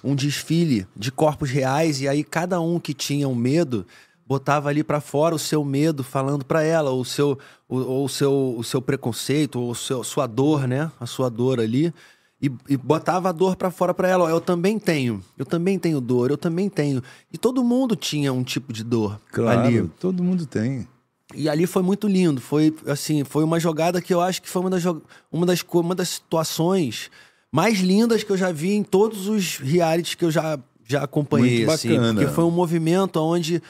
um 0.02 0.14
desfile 0.14 0.86
de 0.96 1.12
corpos 1.12 1.50
reais 1.50 2.00
e 2.00 2.08
aí 2.08 2.24
cada 2.24 2.58
um 2.60 2.80
que 2.80 2.94
tinha 2.94 3.28
um 3.28 3.34
medo 3.34 3.86
botava 4.30 4.68
ali 4.68 4.84
pra 4.84 5.00
fora 5.00 5.34
o 5.34 5.38
seu 5.40 5.64
medo 5.64 6.04
falando 6.04 6.44
pra 6.44 6.62
ela, 6.62 6.92
o 6.92 7.04
seu 7.04 7.36
o, 7.68 7.78
ou 7.78 8.04
o 8.04 8.08
seu 8.08 8.54
o 8.56 8.62
seu 8.62 8.80
preconceito, 8.80 9.58
ou 9.60 9.74
seu 9.74 10.04
sua 10.04 10.28
dor, 10.28 10.68
né? 10.68 10.88
A 11.00 11.04
sua 11.04 11.28
dor 11.28 11.58
ali. 11.58 11.92
E, 12.40 12.48
e 12.68 12.76
botava 12.76 13.28
a 13.28 13.32
dor 13.32 13.56
pra 13.56 13.72
fora 13.72 13.92
pra 13.92 14.08
ela. 14.08 14.24
Ó, 14.26 14.28
Eu 14.30 14.40
também 14.40 14.78
tenho. 14.78 15.20
Eu 15.36 15.44
também 15.44 15.78
tenho 15.80 16.00
dor. 16.00 16.30
Eu 16.30 16.38
também 16.38 16.68
tenho. 16.70 17.02
E 17.32 17.36
todo 17.36 17.62
mundo 17.64 17.96
tinha 17.96 18.32
um 18.32 18.44
tipo 18.44 18.72
de 18.72 18.84
dor 18.84 19.20
Claro, 19.32 19.60
ali. 19.62 19.90
todo 19.98 20.22
mundo 20.22 20.46
tem. 20.46 20.86
E 21.34 21.48
ali 21.48 21.66
foi 21.66 21.82
muito 21.82 22.06
lindo. 22.06 22.40
Foi 22.40 22.72
assim, 22.86 23.24
foi 23.24 23.42
uma 23.42 23.58
jogada 23.58 24.00
que 24.00 24.14
eu 24.14 24.20
acho 24.20 24.40
que 24.40 24.48
foi 24.48 24.62
uma 24.62 24.70
das, 24.70 24.84
uma 25.30 25.44
das, 25.44 25.64
uma 25.72 25.94
das 25.94 26.08
situações 26.08 27.10
mais 27.52 27.80
lindas 27.80 28.22
que 28.22 28.30
eu 28.30 28.36
já 28.36 28.52
vi 28.52 28.72
em 28.74 28.82
todos 28.84 29.26
os 29.28 29.58
realities 29.58 30.14
que 30.14 30.24
eu 30.24 30.30
já, 30.30 30.58
já 30.86 31.02
acompanhei. 31.02 31.58
Muito 31.58 31.70
assim, 31.72 31.90
bacana. 31.90 32.14
porque 32.14 32.34
foi 32.34 32.44
um 32.44 32.50
movimento 32.50 33.16
onde 33.20 33.60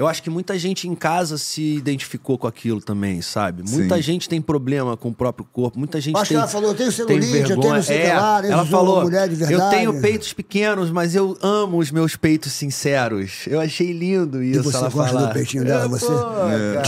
eu 0.00 0.08
acho 0.08 0.22
que 0.22 0.30
muita 0.30 0.58
gente 0.58 0.88
em 0.88 0.94
casa 0.94 1.36
se 1.36 1.74
identificou 1.76 2.38
com 2.38 2.46
aquilo 2.46 2.80
também, 2.80 3.20
sabe? 3.20 3.62
Muita 3.68 3.96
Sim. 3.96 4.02
gente 4.02 4.28
tem 4.28 4.40
problema 4.40 4.96
com 4.96 5.10
o 5.10 5.14
próprio 5.14 5.46
corpo, 5.52 5.78
muita 5.78 6.00
gente 6.00 6.16
Acho 6.16 6.24
que 6.24 6.28
tem. 6.30 6.38
ela 6.38 6.46
falou, 6.48 6.70
eu 6.70 6.74
tenho 6.74 6.88
tem 6.90 6.96
celulite, 7.06 7.26
eu 7.26 7.46
tenho 7.48 7.60
vergonha. 7.60 7.82
sei 7.82 7.98
o 7.98 8.00
que 8.00 8.06
É, 8.06 8.18
lá, 8.18 8.40
né? 8.42 8.50
Ela 8.50 8.62
Eu 8.62 8.66
falou: 8.66 9.02
mulher 9.02 9.28
de 9.28 9.34
Eu 9.40 9.46
verdade." 9.48 9.76
tenho 9.76 10.00
peitos 10.00 10.32
pequenos, 10.32 10.90
mas 10.90 11.14
eu 11.14 11.36
amo 11.42 11.76
os 11.78 11.90
meus 11.90 12.16
peitos 12.16 12.52
sinceros. 12.52 13.44
Eu 13.46 13.60
achei 13.60 13.92
lindo 13.92 14.42
isso. 14.42 14.62
você 14.62 14.76
ela 14.78 14.88
gosta 14.88 15.12
do 15.12 15.18
falar. 15.20 15.34
peitinho 15.34 15.64
dela, 15.64 15.84
É, 15.84 15.88
você? 15.88 16.06
pô, 16.06 16.12
É. 16.48 16.82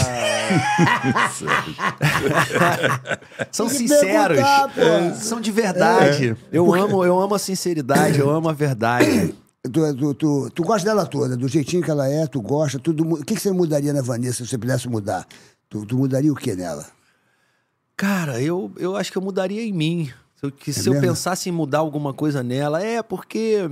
São 3.53 3.69
que 3.69 3.75
sinceros. 3.75 4.37
perguntar. 4.39 4.71
É, 4.79 5.15
São 5.15 5.41
de 5.41 5.51
verdade. 5.51 6.37
Eu 6.53 6.75
amo, 6.75 7.05
eu 7.05 7.19
amo 7.21 7.35
a 7.35 7.39
sinceridade, 7.39 8.19
eu 8.19 8.31
amo 8.31 8.49
a 8.49 8.53
verdade. 8.53 9.35
Tu, 9.65 9.95
tu, 9.97 10.15
tu, 10.15 10.51
tu 10.51 10.63
gosta 10.65 10.85
dela 10.89 11.07
toda, 11.07 11.37
do 11.37 11.47
jeitinho 11.47 11.85
que 11.85 11.91
ela 11.91 12.09
é, 12.09 12.27
tu 12.27 12.41
gosta, 12.43 12.81
tudo. 12.81 13.15
O 13.15 13.25
que, 13.25 13.37
que 13.37 13.41
você 13.41 13.53
mudaria 13.53 13.93
na 13.93 14.03
Vanessa 14.03 14.45
se 14.45 14.49
você 14.51 14.59
pudesse 14.59 14.89
mudar? 14.89 15.25
Tu, 15.69 15.87
tu 15.87 15.97
mudaria 15.97 16.33
o 16.33 16.35
que 16.37 16.53
nela? 16.57 16.85
Cara, 17.97 18.41
eu, 18.43 18.73
eu 18.77 18.97
acho 18.97 19.13
que 19.13 19.19
eu 19.19 19.23
mudaria 19.23 19.63
em 19.63 19.73
mim. 19.73 20.11
Se 20.35 20.47
eu, 20.47 20.51
que 20.51 20.73
se 20.73 20.89
eu 20.89 21.01
pensasse 21.01 21.49
em 21.49 21.53
mudar 21.53 21.79
alguma 21.79 22.13
coisa 22.13 22.43
nela, 22.43 22.83
é 22.83 23.01
porque. 23.05 23.71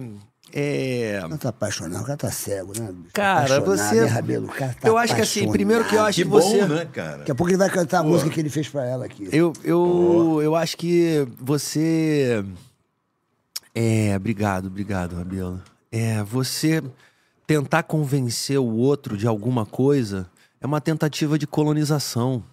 É. 0.52 1.18
Ela 1.22 1.36
tá 1.36 1.48
apaixonado, 1.48 2.02
o 2.02 2.06
cara 2.06 2.16
tá 2.16 2.30
cego, 2.30 2.72
né? 2.78 2.92
bicho? 2.92 3.12
Cara, 3.12 3.56
Apaixonado, 3.56 3.76
você. 3.76 4.00
né, 4.02 4.06
Rabelo? 4.06 4.46
O 4.46 4.48
cara 4.52 4.76
tá 4.80 4.88
eu 4.88 4.96
acho 4.96 5.14
que 5.16 5.22
assim, 5.22 5.50
primeiro 5.50 5.84
que 5.84 5.96
eu 5.96 6.02
acho 6.02 6.16
Que 6.18 6.22
que, 6.22 6.28
bom, 6.28 6.40
você. 6.40 6.66
né, 6.66 6.84
cara? 6.92 7.18
Daqui 7.18 7.32
a 7.32 7.34
pouco 7.34 7.50
ele 7.50 7.58
vai 7.58 7.68
cantar 7.70 7.98
a 7.98 8.02
música 8.04 8.30
que 8.30 8.38
ele 8.38 8.48
fez 8.48 8.68
pra 8.68 8.84
ela 8.86 9.06
aqui. 9.06 9.28
Eu, 9.32 9.52
eu, 9.64 10.38
eu 10.40 10.54
acho 10.54 10.76
que 10.76 11.26
você. 11.40 12.44
É, 13.74 14.14
obrigado, 14.16 14.66
obrigado, 14.66 15.16
Rabelo. 15.16 15.60
É, 15.92 16.22
você 16.22 16.82
tentar 17.46 17.82
convencer 17.82 18.58
o 18.58 18.76
outro 18.76 19.16
de 19.16 19.26
alguma 19.26 19.66
coisa 19.66 20.30
é 20.60 20.66
uma 20.66 20.80
tentativa 20.80 21.38
de 21.38 21.46
colonização. 21.46 22.44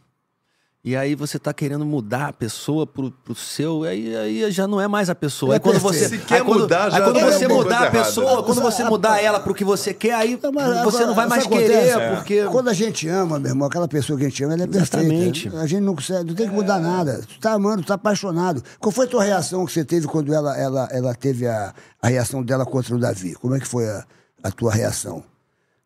E 0.87 0.95
aí 0.95 1.15
você 1.15 1.37
tá 1.37 1.53
querendo 1.53 1.85
mudar 1.85 2.29
a 2.29 2.31
pessoa 2.31 2.87
pro, 2.87 3.11
pro 3.11 3.35
seu, 3.35 3.83
aí, 3.83 4.15
aí 4.15 4.49
já 4.49 4.65
não 4.65 4.79
é 4.79 4.87
mais 4.87 5.09
a 5.09 5.15
pessoa. 5.15 5.51
É 5.51 5.55
aí 5.55 5.59
quando 5.59 5.79
você. 5.79 6.07
Se 6.07 6.17
quer 6.17 6.35
aí 6.35 6.41
quando, 6.45 6.61
mudar, 6.61 6.89
já 6.89 6.95
aí 6.99 7.03
quando 7.03 7.19
tá 7.19 7.25
você 7.25 7.47
mudar 7.49 7.87
a 7.87 7.91
pessoa, 7.91 8.27
errada. 8.27 8.43
quando 8.43 8.61
você 8.61 8.83
mudar 8.85 9.21
ela 9.21 9.37
pro 9.41 9.53
que 9.53 9.65
você 9.65 9.93
quer, 9.93 10.13
aí 10.13 10.39
você 10.85 11.05
não 11.05 11.13
vai 11.13 11.27
mais 11.27 11.45
querer, 11.45 11.91
acontece? 11.91 12.15
porque 12.15 12.45
Quando 12.45 12.69
a 12.69 12.73
gente 12.73 13.05
ama, 13.05 13.37
meu 13.37 13.49
irmão, 13.51 13.67
aquela 13.67 13.85
pessoa 13.85 14.17
que 14.17 14.23
a 14.23 14.29
gente 14.29 14.41
ama, 14.45 14.53
ela 14.53 14.63
é 14.63 14.65
Exatamente. 14.65 15.41
perfeita. 15.43 15.61
A 15.61 15.67
gente 15.67 15.81
não 15.81 15.93
consegue, 15.93 16.23
não 16.23 16.35
tem 16.35 16.47
que 16.47 16.55
mudar 16.55 16.79
nada. 16.79 17.21
Tu 17.27 17.37
tá 17.37 17.51
amando, 17.51 17.81
tu 17.83 17.87
tá 17.87 17.95
apaixonado. 17.95 18.63
Qual 18.79 18.89
foi 18.89 19.07
a 19.07 19.09
tua 19.09 19.23
reação 19.25 19.65
que 19.65 19.73
você 19.73 19.83
teve 19.83 20.07
quando 20.07 20.33
ela, 20.33 20.57
ela, 20.57 20.87
ela 20.89 21.13
teve 21.13 21.47
a, 21.47 21.73
a 22.01 22.07
reação 22.07 22.41
dela 22.41 22.65
contra 22.65 22.95
o 22.95 22.97
Davi? 22.97 23.33
Como 23.33 23.53
é 23.53 23.59
que 23.59 23.67
foi 23.67 23.89
a, 23.89 24.05
a 24.41 24.51
tua 24.51 24.71
reação? 24.73 25.21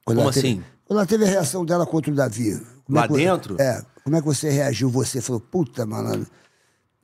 Quando 0.06 0.18
Como 0.18 0.22
ela 0.30 0.32
teve- 0.32 0.48
assim? 0.48 0.64
Quando 0.92 0.98
ela 1.00 1.08
teve 1.08 1.24
a 1.24 1.28
reação 1.30 1.64
dela 1.64 1.86
contra 1.86 2.12
o 2.12 2.14
Davi. 2.16 2.60
como 2.86 2.98
Lá 2.98 3.06
é 3.06 3.08
que- 3.08 3.14
dentro? 3.14 3.56
É. 3.62 3.82
Como 4.04 4.14
é 4.18 4.20
que 4.20 4.26
você 4.26 4.50
reagiu? 4.50 4.90
Você 4.90 5.22
falou, 5.22 5.40
puta, 5.40 5.86
malandro, 5.86 6.28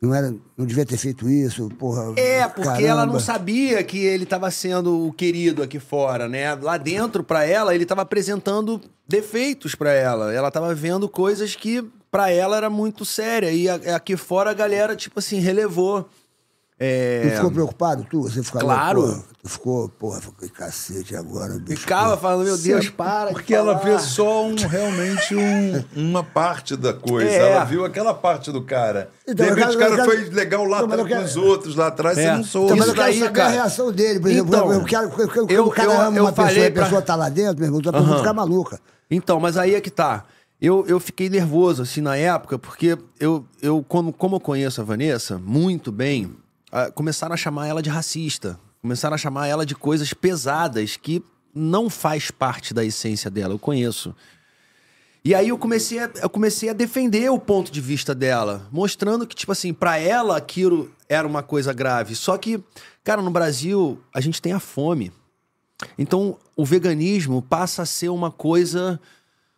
não, 0.01 0.13
era, 0.13 0.35
não 0.57 0.65
devia 0.65 0.85
ter 0.85 0.97
feito 0.97 1.29
isso, 1.29 1.69
porra. 1.79 2.13
É, 2.19 2.45
porque 2.49 2.83
ela 2.83 3.05
não 3.05 3.13
caramba." 3.13 3.19
sabia 3.21 3.81
que 3.85 3.97
ele 3.99 4.25
estava 4.25 4.51
sendo 4.51 5.07
o 5.07 5.13
querido 5.13 5.63
aqui 5.63 5.79
fora, 5.79 6.27
né? 6.27 6.53
Lá 6.55 6.77
dentro, 6.77 7.23
pra 7.23 7.45
ela, 7.45 7.73
ele 7.73 7.83
estava 7.83 8.01
apresentando 8.01 8.81
defeitos 9.07 9.73
pra 9.73 9.93
ela. 9.93 10.33
Ela 10.33 10.51
tava 10.51 10.75
vendo 10.75 11.07
coisas 11.07 11.55
que 11.55 11.81
pra 12.11 12.29
ela 12.29 12.57
era 12.57 12.69
muito 12.69 13.05
séria. 13.05 13.51
E 13.53 13.69
aqui 13.69 14.17
fora 14.17 14.51
a 14.51 14.53
galera, 14.53 14.97
tipo 14.97 15.19
assim, 15.19 15.39
relevou. 15.39 16.09
É... 16.79 17.29
Tu 17.31 17.35
ficou 17.37 17.51
preocupado, 17.51 18.05
tu? 18.07 18.21
Você 18.21 18.43
ficou 18.43 18.61
Claro. 18.61 19.01
Porra, 19.01 19.23
tu 19.41 19.49
ficou, 19.49 19.89
porra, 19.89 20.21
ficou 20.21 20.47
cacete 20.49 21.15
agora, 21.15 21.57
bicho. 21.57 21.81
Ficava 21.81 22.15
falando, 22.15 22.45
meu 22.45 22.55
Deus, 22.57 22.85
Sim, 22.85 22.91
para. 22.91 23.27
de 23.29 23.33
Porque 23.33 23.55
ela 23.55 23.73
vê 23.73 23.97
só 23.97 24.45
um, 24.45 24.53
realmente 24.55 25.35
um- 25.35 25.83
uma 25.95 26.23
parte 26.23 26.75
da 26.77 26.93
coisa. 26.93 27.31
É. 27.31 27.51
Ela 27.53 27.63
viu 27.63 27.83
aquela 27.83 28.13
parte 28.13 28.51
do 28.51 28.61
cara. 28.61 29.09
Então, 29.27 29.43
de 29.43 29.53
repente 29.53 29.75
o 29.75 29.79
cara 29.79 29.95
quero- 29.95 30.05
foi 30.05 30.29
legal 30.29 30.65
lá 30.65 30.81
atrás 30.81 31.01
com 31.01 31.07
quero- 31.07 31.23
os 31.25 31.35
outros 31.35 31.75
lá 31.75 31.87
atrás, 31.87 32.15
É. 32.15 32.21
você 32.29 32.37
não 32.37 32.43
soube. 32.43 32.65
Então, 32.67 32.77
mas 32.77 32.85
Isso 32.85 32.91
eu 32.95 32.95
quero 33.01 33.07
daí, 33.11 33.19
saber 33.21 33.33
cara. 33.33 33.47
a 33.47 33.51
reação 33.53 33.91
dele. 33.91 34.19
Por 34.19 34.29
exemplo, 34.29 34.47
Então, 34.55 34.71
eu 34.73 34.83
quero, 34.83 35.09
eu, 35.17 35.27
eu, 35.35 35.47
eu- 35.49 35.65
o 35.65 35.71
cara 35.71 35.91
eu- 35.93 36.01
ama 36.01 36.17
eu 36.17 36.23
uma 36.25 36.31
pessoa 36.31 36.51
e 36.59 36.67
a 36.67 36.71
pessoa 36.71 37.01
tá 37.01 37.15
lá 37.15 37.29
dentro, 37.29 37.57
meu 37.57 37.65
irmão, 37.69 37.79
a 37.79 37.91
pessoa 37.91 38.07
Aham. 38.11 38.17
fica 38.19 38.33
maluca. 38.33 38.79
Então, 39.09 39.39
mas 39.39 39.57
aí 39.57 39.73
é 39.73 39.81
que 39.81 39.89
tá. 39.89 40.25
Eu, 40.61 40.85
eu 40.87 40.99
fiquei 40.99 41.27
nervoso, 41.29 41.81
assim, 41.81 42.01
na 42.01 42.15
época, 42.15 42.59
porque 42.59 42.97
eu, 43.19 43.43
eu 43.63 43.83
como, 43.87 44.13
como 44.13 44.35
eu 44.35 44.39
conheço 44.39 44.79
a 44.79 44.83
Vanessa 44.83 45.39
muito 45.39 45.91
bem, 45.91 46.35
ah, 46.77 46.91
começaram 46.91 47.33
a 47.33 47.37
chamar 47.37 47.65
ela 47.65 47.81
de 47.81 47.89
racista. 47.89 48.59
Começaram 48.83 49.15
a 49.15 49.17
chamar 49.17 49.47
ela 49.47 49.65
de 49.65 49.73
coisas 49.73 50.13
pesadas 50.13 50.95
que 50.95 51.23
não 51.51 51.89
faz 51.89 52.29
parte 52.29 52.71
da 52.71 52.85
essência 52.85 53.31
dela, 53.31 53.55
eu 53.55 53.57
conheço. 53.57 54.15
E 55.25 55.33
aí 55.33 55.49
eu 55.49 55.57
comecei, 55.57 55.97
a, 55.97 56.07
eu 56.21 56.29
comecei 56.29 56.69
a 56.69 56.73
defender 56.73 57.31
o 57.31 57.39
ponto 57.39 57.71
de 57.71 57.81
vista 57.81 58.13
dela, 58.13 58.67
mostrando 58.71 59.25
que, 59.25 59.35
tipo 59.35 59.51
assim, 59.51 59.73
pra 59.73 59.97
ela 59.97 60.37
aquilo 60.37 60.91
era 61.09 61.27
uma 61.27 61.41
coisa 61.41 61.73
grave. 61.73 62.15
Só 62.15 62.37
que, 62.37 62.63
cara, 63.03 63.23
no 63.23 63.31
Brasil, 63.31 63.99
a 64.13 64.21
gente 64.21 64.39
tem 64.39 64.53
a 64.53 64.59
fome. 64.59 65.11
Então, 65.97 66.37
o 66.55 66.63
veganismo 66.63 67.41
passa 67.41 67.81
a 67.81 67.85
ser 67.87 68.09
uma 68.09 68.29
coisa 68.29 68.99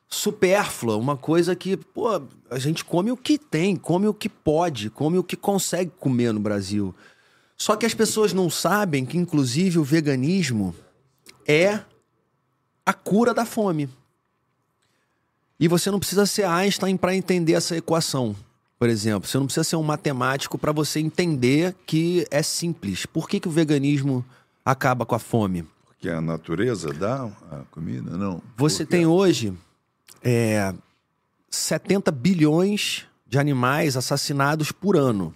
supérflua, 0.09 0.97
uma 0.97 1.15
coisa 1.15 1.55
que, 1.55 1.77
pô, 1.77 2.07
a 2.49 2.57
gente 2.57 2.83
come 2.83 3.11
o 3.11 3.17
que 3.17 3.37
tem, 3.37 3.75
come 3.75 4.07
o 4.07 4.13
que 4.13 4.27
pode, 4.27 4.89
come 4.89 5.17
o 5.19 5.23
que 5.23 5.35
consegue 5.35 5.91
comer 5.99 6.33
no 6.33 6.39
Brasil. 6.39 6.95
Só 7.55 7.75
que 7.75 7.85
as 7.85 7.93
pessoas 7.93 8.33
não 8.33 8.49
sabem 8.49 9.05
que, 9.05 9.17
inclusive, 9.17 9.77
o 9.77 9.83
veganismo 9.83 10.73
é 11.47 11.79
a 12.85 12.93
cura 12.93 13.33
da 13.33 13.45
fome. 13.45 13.87
E 15.59 15.67
você 15.67 15.91
não 15.91 15.99
precisa 15.99 16.25
ser 16.25 16.45
Einstein 16.45 16.97
para 16.97 17.15
entender 17.15 17.53
essa 17.53 17.75
equação. 17.77 18.35
Por 18.79 18.89
exemplo, 18.89 19.27
você 19.27 19.37
não 19.37 19.45
precisa 19.45 19.63
ser 19.65 19.75
um 19.75 19.83
matemático 19.83 20.57
para 20.57 20.71
você 20.71 21.01
entender 21.01 21.75
que 21.85 22.25
é 22.31 22.41
simples. 22.41 23.05
Por 23.05 23.27
que, 23.27 23.39
que 23.39 23.47
o 23.47 23.51
veganismo 23.51 24.25
acaba 24.65 25.05
com 25.05 25.13
a 25.15 25.19
fome? 25.19 25.67
Porque 25.85 26.09
a 26.09 26.21
natureza 26.21 26.93
dá 26.93 27.25
a 27.51 27.57
comida? 27.69 28.17
Não. 28.17 28.41
Você 28.57 28.85
Porque- 28.85 28.97
tem 28.97 29.05
hoje 29.05 29.53
é, 30.23 30.73
70 31.49 32.11
bilhões 32.11 33.05
de 33.27 33.37
animais 33.39 33.95
assassinados 33.95 34.71
por 34.71 34.95
ano. 34.97 35.33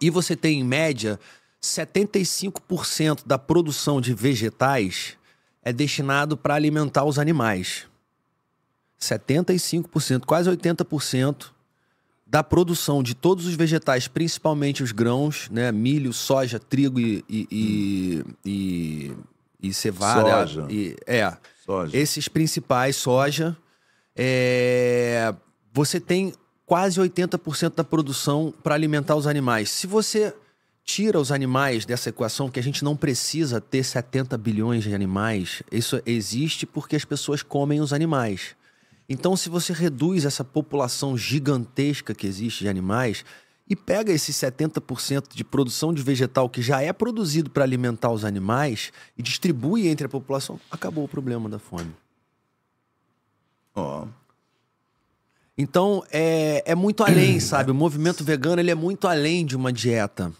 E 0.00 0.10
você 0.10 0.36
tem, 0.36 0.60
em 0.60 0.64
média, 0.64 1.18
75% 1.62 3.20
da 3.26 3.38
produção 3.38 4.00
de 4.00 4.12
vegetais 4.14 5.16
é 5.62 5.72
destinado 5.72 6.36
para 6.36 6.54
alimentar 6.54 7.04
os 7.04 7.18
animais. 7.18 7.86
75%, 9.00 10.24
quase 10.24 10.50
80% 10.50 11.50
da 12.26 12.42
produção 12.42 13.02
de 13.02 13.14
todos 13.14 13.46
os 13.46 13.54
vegetais, 13.54 14.08
principalmente 14.08 14.82
os 14.82 14.90
grãos, 14.92 15.48
né? 15.50 15.70
Milho, 15.70 16.12
soja, 16.12 16.58
trigo 16.58 16.98
e, 16.98 17.24
e, 17.28 17.46
e, 17.50 18.24
e- 18.44 19.16
e 19.68 19.72
cevada. 19.72 20.46
Soja. 20.46 20.66
E, 20.70 20.96
é. 21.06 21.36
Soja. 21.66 21.96
Esses 21.96 22.28
principais, 22.28 22.94
soja, 22.96 23.56
é, 24.14 25.34
você 25.72 25.98
tem 25.98 26.32
quase 26.64 27.00
80% 27.00 27.74
da 27.74 27.84
produção 27.84 28.54
para 28.62 28.74
alimentar 28.74 29.16
os 29.16 29.26
animais. 29.26 29.70
Se 29.70 29.86
você 29.86 30.32
tira 30.84 31.20
os 31.20 31.32
animais 31.32 31.84
dessa 31.84 32.10
equação, 32.10 32.48
que 32.48 32.60
a 32.60 32.62
gente 32.62 32.84
não 32.84 32.96
precisa 32.96 33.60
ter 33.60 33.82
70 33.82 34.38
bilhões 34.38 34.84
de 34.84 34.94
animais, 34.94 35.62
isso 35.70 36.00
existe 36.06 36.64
porque 36.64 36.94
as 36.94 37.04
pessoas 37.04 37.42
comem 37.42 37.80
os 37.80 37.92
animais. 37.92 38.54
Então, 39.08 39.36
se 39.36 39.48
você 39.48 39.72
reduz 39.72 40.24
essa 40.24 40.44
população 40.44 41.18
gigantesca 41.18 42.14
que 42.14 42.26
existe 42.26 42.64
de 42.64 42.68
animais 42.68 43.24
e 43.68 43.74
pega 43.74 44.12
esses 44.12 44.36
70% 44.36 45.34
de 45.34 45.42
produção 45.42 45.92
de 45.92 46.02
vegetal 46.02 46.48
que 46.48 46.62
já 46.62 46.80
é 46.80 46.92
produzido 46.92 47.50
para 47.50 47.64
alimentar 47.64 48.10
os 48.10 48.24
animais 48.24 48.92
e 49.18 49.22
distribui 49.22 49.88
entre 49.88 50.06
a 50.06 50.08
população, 50.08 50.60
acabou 50.70 51.04
o 51.04 51.08
problema 51.08 51.48
da 51.48 51.58
fome. 51.58 51.92
Ó, 53.74 54.06
Então, 55.58 56.04
é, 56.10 56.62
é 56.64 56.74
muito 56.74 57.02
além, 57.02 57.38
sabe? 57.40 57.70
O 57.70 57.74
movimento 57.74 58.22
vegano, 58.22 58.60
ele 58.60 58.70
é 58.70 58.74
muito 58.74 59.08
além 59.08 59.44
de 59.44 59.56
uma 59.56 59.72
dieta. 59.72 60.32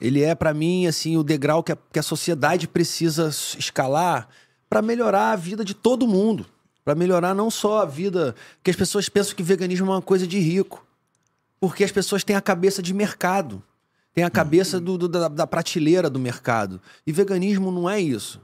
Ele 0.00 0.22
é, 0.22 0.34
pra 0.34 0.52
mim, 0.52 0.86
assim, 0.86 1.16
o 1.16 1.24
degrau 1.24 1.62
que 1.62 1.72
a, 1.72 1.78
que 1.90 1.98
a 1.98 2.02
sociedade 2.02 2.68
precisa 2.68 3.28
escalar 3.58 4.28
para 4.68 4.82
melhorar 4.82 5.32
a 5.32 5.36
vida 5.36 5.64
de 5.64 5.72
todo 5.72 6.06
mundo. 6.06 6.44
Para 6.84 6.94
melhorar 6.94 7.34
não 7.34 7.50
só 7.50 7.80
a 7.80 7.86
vida... 7.86 8.34
Porque 8.58 8.70
as 8.70 8.76
pessoas 8.76 9.08
pensam 9.08 9.34
que 9.34 9.42
veganismo 9.42 9.90
é 9.90 9.94
uma 9.94 10.02
coisa 10.02 10.26
de 10.26 10.38
rico. 10.38 10.85
Porque 11.68 11.84
as 11.84 11.92
pessoas 11.92 12.22
têm 12.24 12.36
a 12.36 12.40
cabeça 12.40 12.82
de 12.82 12.92
mercado. 12.94 13.62
Tem 14.14 14.24
a 14.24 14.30
cabeça 14.30 14.80
do, 14.80 14.96
do- 14.96 15.08
da, 15.08 15.28
da 15.28 15.46
prateleira 15.46 16.08
do 16.08 16.18
mercado. 16.18 16.80
E 17.06 17.12
veganismo 17.12 17.70
não 17.70 17.88
é 17.88 18.00
isso. 18.00 18.40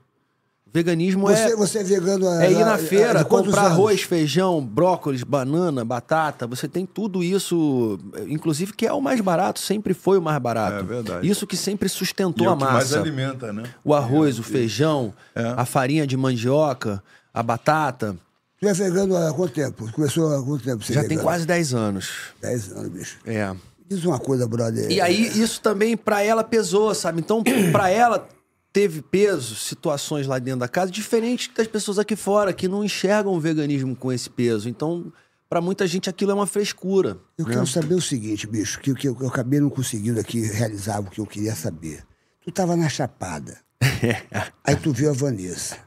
Veganismo 0.74 1.28
é... 1.28 1.36
Você, 1.48 1.56
você 1.56 1.78
é 1.80 1.84
vegano 1.84 2.26
há- 2.26 2.44
É 2.44 2.50
ir 2.52 2.58
na 2.64 2.78
feira, 2.78 3.20
há 3.20 3.24
comprar 3.24 3.60
anos? 3.66 3.72
arroz, 3.72 4.02
feijão, 4.02 4.64
brócolis, 4.64 5.22
banana, 5.22 5.84
batata. 5.84 6.46
Você 6.46 6.66
tem 6.66 6.86
tudo 6.86 7.22
isso, 7.22 7.98
inclusive 8.26 8.72
que 8.72 8.86
é 8.86 8.92
o 8.92 9.00
mais 9.00 9.20
barato, 9.20 9.60
sempre 9.60 9.92
foi 9.92 10.16
o 10.18 10.22
mais 10.22 10.38
barato. 10.38 10.78
É 10.78 10.82
verdade. 10.82 11.28
Isso 11.28 11.46
que 11.46 11.58
sempre 11.58 11.86
e 11.86 11.90
sustentou 11.90 12.46
é 12.46 12.50
a 12.50 12.52
o 12.54 12.56
que 12.56 12.64
mais 12.64 12.74
massa. 12.76 13.00
alimenta, 13.00 13.52
né? 13.52 13.64
O 13.84 13.94
arroz, 13.94 14.38
o 14.38 14.42
feijão, 14.42 15.12
É. 15.34 15.52
a 15.56 15.64
farinha 15.66 16.06
de 16.06 16.16
mandioca, 16.16 17.02
a 17.34 17.42
batata. 17.42 18.16
Tu 18.62 18.68
é 18.68 18.72
vegano 18.72 19.16
há 19.16 19.34
quanto 19.34 19.52
tempo? 19.52 19.90
Começou 19.90 20.32
há 20.32 20.40
quanto 20.40 20.62
tempo? 20.62 20.84
Você 20.84 20.92
Já 20.92 21.00
tem 21.00 21.08
vegano? 21.08 21.26
quase 21.26 21.44
10 21.44 21.74
anos. 21.74 22.10
10 22.40 22.70
anos, 22.70 22.88
bicho. 22.90 23.18
É. 23.26 23.52
Diz 23.88 24.04
uma 24.04 24.20
coisa, 24.20 24.46
brother. 24.46 24.88
E 24.88 25.00
aí, 25.00 25.20
isso 25.20 25.60
também 25.60 25.96
pra 25.96 26.22
ela 26.22 26.44
pesou, 26.44 26.94
sabe? 26.94 27.18
Então, 27.18 27.42
pra 27.72 27.90
ela 27.90 28.28
teve 28.72 29.02
peso, 29.02 29.56
situações 29.56 30.28
lá 30.28 30.38
dentro 30.38 30.60
da 30.60 30.68
casa, 30.68 30.92
diferente 30.92 31.50
das 31.56 31.66
pessoas 31.66 31.98
aqui 31.98 32.14
fora, 32.14 32.52
que 32.52 32.68
não 32.68 32.84
enxergam 32.84 33.34
o 33.34 33.40
veganismo 33.40 33.96
com 33.96 34.12
esse 34.12 34.30
peso. 34.30 34.68
Então, 34.68 35.12
pra 35.50 35.60
muita 35.60 35.84
gente 35.84 36.08
aquilo 36.08 36.30
é 36.30 36.34
uma 36.34 36.46
frescura. 36.46 37.18
Eu 37.36 37.44
quero 37.44 37.66
saber 37.66 37.96
o 37.96 38.00
seguinte, 38.00 38.46
bicho, 38.46 38.78
que, 38.78 38.94
que 38.94 39.08
eu, 39.08 39.16
eu 39.20 39.26
acabei 39.26 39.58
não 39.58 39.70
conseguindo 39.70 40.20
aqui 40.20 40.40
realizar 40.40 41.00
o 41.00 41.10
que 41.10 41.20
eu 41.20 41.26
queria 41.26 41.56
saber. 41.56 42.04
Tu 42.44 42.52
tava 42.52 42.76
na 42.76 42.88
Chapada. 42.88 43.58
aí 44.62 44.76
tu 44.76 44.92
viu 44.92 45.10
a 45.10 45.12
Vanessa. 45.12 45.78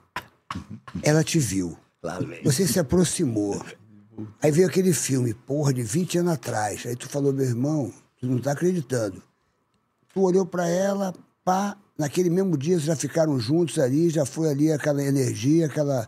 Ela 1.01 1.23
te 1.23 1.39
viu. 1.39 1.77
Você 2.43 2.67
se 2.67 2.79
aproximou. 2.79 3.61
Aí 4.41 4.51
veio 4.51 4.67
aquele 4.67 4.93
filme, 4.93 5.33
porra, 5.33 5.73
de 5.73 5.83
20 5.83 6.19
anos 6.19 6.33
atrás. 6.33 6.85
Aí 6.85 6.95
tu 6.95 7.09
falou, 7.09 7.33
meu 7.33 7.45
irmão, 7.45 7.93
tu 8.19 8.27
não 8.27 8.39
tá 8.39 8.51
acreditando. 8.51 9.21
Tu 10.13 10.21
olhou 10.21 10.45
pra 10.45 10.67
ela, 10.67 11.13
pá, 11.43 11.77
naquele 11.97 12.29
mesmo 12.29 12.57
dia 12.57 12.75
vocês 12.75 12.85
já 12.85 12.95
ficaram 12.95 13.39
juntos 13.39 13.79
ali, 13.79 14.09
já 14.09 14.25
foi 14.25 14.49
ali 14.49 14.71
aquela 14.71 15.03
energia, 15.03 15.65
aquela, 15.65 16.07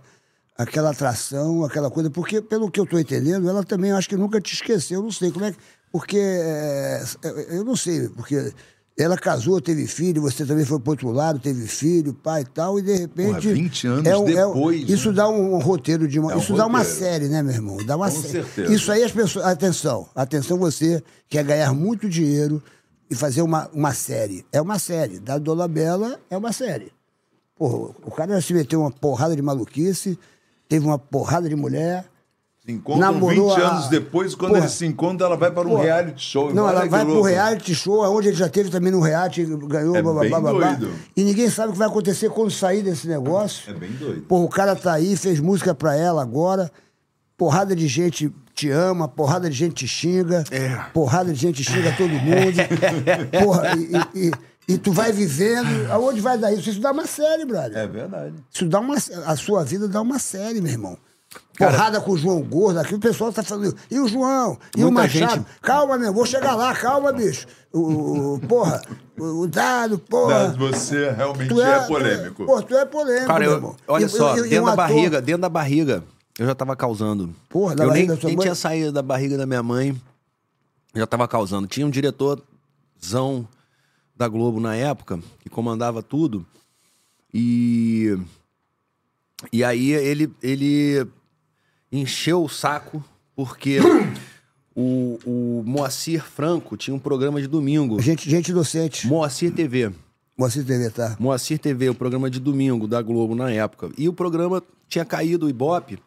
aquela 0.57 0.91
atração, 0.91 1.63
aquela 1.65 1.91
coisa. 1.91 2.09
Porque, 2.09 2.41
pelo 2.41 2.71
que 2.71 2.79
eu 2.79 2.85
tô 2.85 2.97
entendendo, 2.97 3.49
ela 3.49 3.63
também 3.63 3.91
acho 3.91 4.07
que 4.07 4.15
nunca 4.15 4.39
te 4.39 4.53
esqueceu, 4.53 5.01
não 5.01 5.11
sei 5.11 5.31
como 5.31 5.45
é 5.45 5.51
que. 5.51 5.57
Porque. 5.91 6.17
é, 6.19 7.03
eu 7.49 7.63
não 7.63 7.75
sei, 7.75 8.09
porque. 8.09 8.53
Ela 8.99 9.15
casou, 9.15 9.61
teve 9.61 9.85
filho, 9.85 10.21
você 10.23 10.43
também 10.43 10.65
foi 10.65 10.79
pro 10.79 10.91
outro 10.91 11.11
lado, 11.11 11.37
teve 11.37 11.67
filho, 11.67 12.15
pai 12.15 12.41
e 12.41 12.45
tal, 12.45 12.79
e 12.79 12.81
de 12.81 12.95
repente. 12.95 13.27
Porra, 13.27 13.39
20 13.41 13.87
anos 13.87 14.05
é 14.07 14.17
um- 14.17 14.27
é 14.29 14.45
um- 14.47 14.53
depois, 14.53 14.89
isso 14.89 15.09
né? 15.09 15.15
dá 15.15 15.29
um, 15.29 15.53
um 15.53 15.59
roteiro 15.59 16.07
de 16.07 16.19
uma. 16.19 16.33
É 16.33 16.37
isso 16.37 16.55
dá 16.55 16.65
uma 16.65 16.79
roteiro. 16.79 16.99
série, 16.99 17.27
né, 17.27 17.43
meu 17.43 17.53
irmão? 17.53 17.77
Dá 17.85 17.95
uma 17.95 18.09
Com 18.09 18.19
sé- 18.21 18.27
certeza. 18.29 18.73
Isso 18.73 18.91
aí 18.91 19.03
as 19.03 19.11
pessoas. 19.11 19.45
Atenção, 19.45 20.09
atenção 20.15 20.57
você 20.57 21.03
quer 21.29 21.43
ganhar 21.43 21.71
muito 21.75 22.09
dinheiro 22.09 22.61
e 23.07 23.13
fazer 23.13 23.43
uma, 23.43 23.69
uma 23.71 23.93
série. 23.93 24.43
É 24.51 24.59
uma 24.59 24.79
série. 24.79 25.19
Da 25.19 25.37
Dona 25.37 25.67
Bela 25.67 26.19
é 26.29 26.35
uma 26.35 26.51
série. 26.51 26.91
Porra, 27.55 27.93
o 28.03 28.09
cara 28.11 28.41
se 28.41 28.51
meteu 28.51 28.81
uma 28.81 28.89
porrada 28.91 29.35
de 29.35 29.41
maluquice, 29.43 30.17
teve 30.67 30.85
uma 30.87 30.97
porrada 30.97 31.47
de 31.47 31.55
mulher. 31.55 32.03
Se 32.67 32.73
encontram 32.73 32.99
Namorou 33.13 33.49
20 33.55 33.61
a- 33.61 33.69
anos 33.69 33.87
depois, 33.87 34.35
quando 34.35 34.49
Porra. 34.51 34.63
eles 34.65 34.73
se 34.73 34.85
encontram, 34.85 35.27
ela 35.27 35.37
vai 35.37 35.49
para 35.49 35.65
um 35.65 35.69
Porra. 35.71 35.83
reality 35.83 36.21
show. 36.21 36.53
Não, 36.53 36.67
ela 36.67 36.85
vai 36.85 37.05
pro 37.05 37.13
louco. 37.13 37.27
reality 37.29 37.73
show, 37.73 38.01
onde 38.13 38.27
ele 38.27 38.35
já 38.35 38.49
teve 38.49 38.69
também 38.69 38.91
no 38.91 38.99
reality, 38.99 39.45
ganhou, 39.45 39.95
É 39.95 40.01
blá, 40.01 40.11
blá, 40.13 40.39
blá, 40.41 40.53
blá. 40.53 40.79
E 41.15 41.23
ninguém 41.23 41.49
sabe 41.49 41.69
o 41.69 41.71
que 41.71 41.77
vai 41.79 41.87
acontecer 41.87 42.29
quando 42.29 42.51
sair 42.51 42.81
desse 42.83 43.07
negócio. 43.07 43.71
É 43.71 43.73
bem 43.73 43.91
doido. 43.93 44.23
Porra, 44.23 44.43
o 44.43 44.49
cara 44.49 44.75
tá 44.75 44.91
aí, 44.91 45.15
fez 45.15 45.39
música 45.39 45.73
pra 45.73 45.95
ela 45.95 46.21
agora. 46.21 46.69
Porrada 47.37 47.73
de 47.73 47.87
gente 47.87 48.33
te 48.53 48.69
ama, 48.69 49.07
porrada 49.07 49.49
de 49.49 49.55
gente 49.55 49.75
te 49.75 49.87
xinga. 49.87 50.43
É. 50.51 50.75
Porrada 50.93 51.31
de 51.31 51.39
gente 51.39 51.63
xinga 51.63 51.93
todo 51.95 52.09
mundo. 52.09 52.57
Porra, 53.43 53.77
e, 53.77 54.19
e- 54.19 54.27
e- 54.27 54.33
e 54.73 54.77
tu 54.77 54.91
vai 54.91 55.13
vivendo. 55.13 55.89
Aonde 55.89 56.19
vai 56.19 56.37
dar 56.37 56.51
isso? 56.51 56.69
Isso 56.69 56.81
dá 56.81 56.91
uma 56.91 57.05
série, 57.05 57.45
brother. 57.45 57.77
É 57.77 57.87
verdade. 57.87 58.33
Isso 58.53 58.65
dá 58.67 58.81
uma. 58.81 58.95
A 59.25 59.35
sua 59.37 59.63
vida 59.63 59.87
dá 59.87 60.01
uma 60.01 60.19
série, 60.19 60.59
meu 60.59 60.71
irmão. 60.71 60.97
Cara- 61.55 61.71
Porrada 61.71 62.01
com 62.01 62.11
o 62.11 62.17
João 62.17 62.41
Gordo 62.43 62.79
aqui, 62.79 62.93
o 62.95 62.99
pessoal 62.99 63.33
tá 63.33 63.41
falando. 63.41 63.75
E 63.89 63.99
o 63.99 64.07
João? 64.07 64.57
E 64.75 64.83
o 64.85 64.91
Machado? 64.91 65.33
gente- 65.35 65.45
Calma, 65.61 65.97
meu, 65.97 66.13
vou 66.13 66.25
chegar 66.25 66.55
lá, 66.55 66.73
calma, 66.75 67.11
bicho. 67.11 67.47
O, 67.73 68.33
o- 68.35 68.39
porra, 68.41 68.81
o, 69.17 69.41
o 69.41 69.47
Dado, 69.47 69.97
porra. 69.97 70.49
Mas 70.49 70.55
você 70.57 71.09
realmente 71.11 71.49
Tu 71.49 71.61
é, 71.61 71.87
polêmico. 71.87 72.45
Pô, 72.45 72.61
tu 72.61 72.75
é 72.75 72.85
polêmico, 72.85 73.27
Cara, 73.27 73.39
meu 73.39 73.49
eu, 73.51 73.55
irmão. 73.57 73.75
olha 73.87 74.05
E- 74.05 74.09
só, 74.09 74.35
e- 74.37 74.39
e 74.39 74.43
dentro 74.49 74.61
um 74.63 74.65
da 74.65 74.73
ator- 74.73 74.75
barriga, 74.87 75.21
dentro 75.21 75.41
da 75.41 75.49
barriga, 75.49 76.03
eu 76.37 76.45
já 76.45 76.53
tava 76.53 76.75
causando. 76.75 77.33
Porra, 77.49 77.75
da 77.75 77.83
eu 77.85 77.87
barriga 77.89 78.07
nem, 78.07 78.15
da 78.15 78.21
sua 78.21 78.27
nem 78.27 78.37
mãe? 78.37 78.43
tinha 78.43 78.55
saído 78.55 78.91
da 78.91 79.01
barriga 79.01 79.35
da 79.37 79.45
minha 79.47 79.63
mãe, 79.63 79.99
já 80.95 81.07
tava 81.07 81.27
causando. 81.27 81.67
Tinha 81.67 81.85
um 81.87 81.89
diretorzão 81.89 83.47
da 84.15 84.27
Globo 84.27 84.59
na 84.59 84.75
época, 84.75 85.19
que 85.39 85.49
comandava 85.49 86.01
tudo, 86.03 86.45
e... 87.33 88.17
E 89.53 89.63
aí 89.63 89.91
ele, 89.91 90.33
ele 90.41 91.05
encheu 91.91 92.43
o 92.43 92.49
saco, 92.49 93.03
porque 93.35 93.79
o, 94.75 95.19
o 95.25 95.63
Moacir 95.65 96.23
Franco 96.23 96.77
tinha 96.77 96.95
um 96.95 96.99
programa 96.99 97.41
de 97.41 97.47
domingo, 97.47 98.01
Gente, 98.01 98.29
gente 98.29 98.49
inocente. 98.49 99.07
Moacir 99.07 99.51
TV. 99.53 99.91
Moacir 100.37 100.63
TV, 100.63 100.89
tá? 100.91 101.15
Moacir 101.19 101.57
TV, 101.57 101.89
o 101.89 101.95
programa 101.95 102.29
de 102.29 102.39
domingo 102.39 102.87
da 102.87 103.01
Globo 103.01 103.33
na 103.33 103.51
época. 103.51 103.89
E 103.97 104.07
o 104.07 104.13
programa 104.13 104.61
tinha 104.87 105.03
caído 105.03 105.47
o 105.47 105.49
Ibope. 105.49 105.97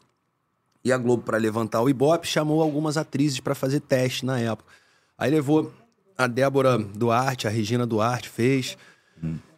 E 0.85 0.93
a 0.93 0.97
Globo, 0.97 1.25
para 1.25 1.37
levantar 1.37 1.83
o 1.83 1.91
Ibope, 1.91 2.27
chamou 2.27 2.63
algumas 2.63 2.97
atrizes 2.97 3.41
para 3.41 3.55
fazer 3.55 3.81
teste 3.81 4.25
na 4.25 4.39
época. 4.39 4.73
Aí 5.19 5.31
levou 5.31 5.73
a 6.17 6.27
Débora 6.27 6.79
Duarte, 6.79 7.47
a 7.47 7.51
Regina 7.51 7.85
Duarte 7.85 8.29
fez. 8.29 8.79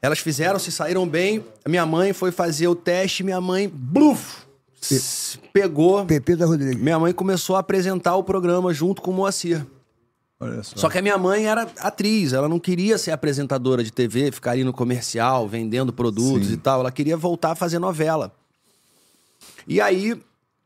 Elas 0.01 0.19
fizeram, 0.19 0.59
se 0.59 0.73
saíram 0.73 1.07
bem. 1.07 1.44
A 1.65 1.69
minha 1.69 1.86
mãe 1.86 2.12
foi 2.12 2.32
fazer 2.32 2.66
o 2.66 2.74
teste, 2.74 3.23
minha 3.23 3.40
mãe, 3.40 3.69
bluf, 3.73 4.47
pegou. 5.52 6.04
Pepita 6.04 6.46
Rodrigues. 6.46 6.76
Minha 6.80 6.98
mãe 6.98 7.12
começou 7.12 7.56
a 7.56 7.60
apresentar 7.60 8.16
o 8.16 8.24
programa 8.24 8.72
junto 8.72 9.00
com 9.02 9.10
o 9.10 9.14
Moacir. 9.14 9.64
Olha 10.40 10.62
só. 10.62 10.76
Só 10.76 10.88
que 10.90 10.98
a 10.98 11.02
minha 11.02 11.16
mãe 11.16 11.46
era 11.46 11.68
atriz, 11.78 12.32
ela 12.32 12.48
não 12.48 12.59
queria 12.59 12.98
ser 12.98 13.12
apresentadora 13.12 13.84
de 13.84 13.92
TV, 13.92 14.32
ficar 14.32 14.50
ali 14.52 14.64
no 14.64 14.72
comercial, 14.72 15.46
vendendo 15.48 15.92
produtos 15.92 16.48
Sim. 16.48 16.54
e 16.54 16.56
tal. 16.56 16.80
Ela 16.80 16.90
queria 16.90 17.16
voltar 17.16 17.52
a 17.52 17.54
fazer 17.54 17.78
novela. 17.78 18.32
E 19.68 19.80
aí, 19.80 20.20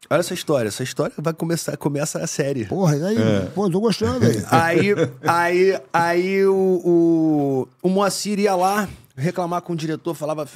olha 0.08 0.20
essa 0.20 0.32
história. 0.32 0.68
Essa 0.68 0.82
história 0.82 1.12
vai 1.18 1.34
começar, 1.34 1.76
começa 1.76 2.18
a 2.18 2.26
série. 2.26 2.64
Porra, 2.64 2.96
e 2.96 3.04
aí, 3.04 3.18
É. 3.18 3.40
pô, 3.54 3.68
tô 3.68 3.78
gostando 3.80 4.24
aí. 4.24 4.42
Aí, 4.50 4.94
aí, 5.26 5.80
aí 5.92 6.46
o, 6.46 6.54
o, 6.54 7.68
o 7.82 7.88
Moacir 7.90 8.38
ia 8.38 8.54
lá 8.54 8.88
reclamar 9.14 9.60
com 9.60 9.74
o 9.74 9.76
diretor, 9.76 10.14
falava, 10.14 10.48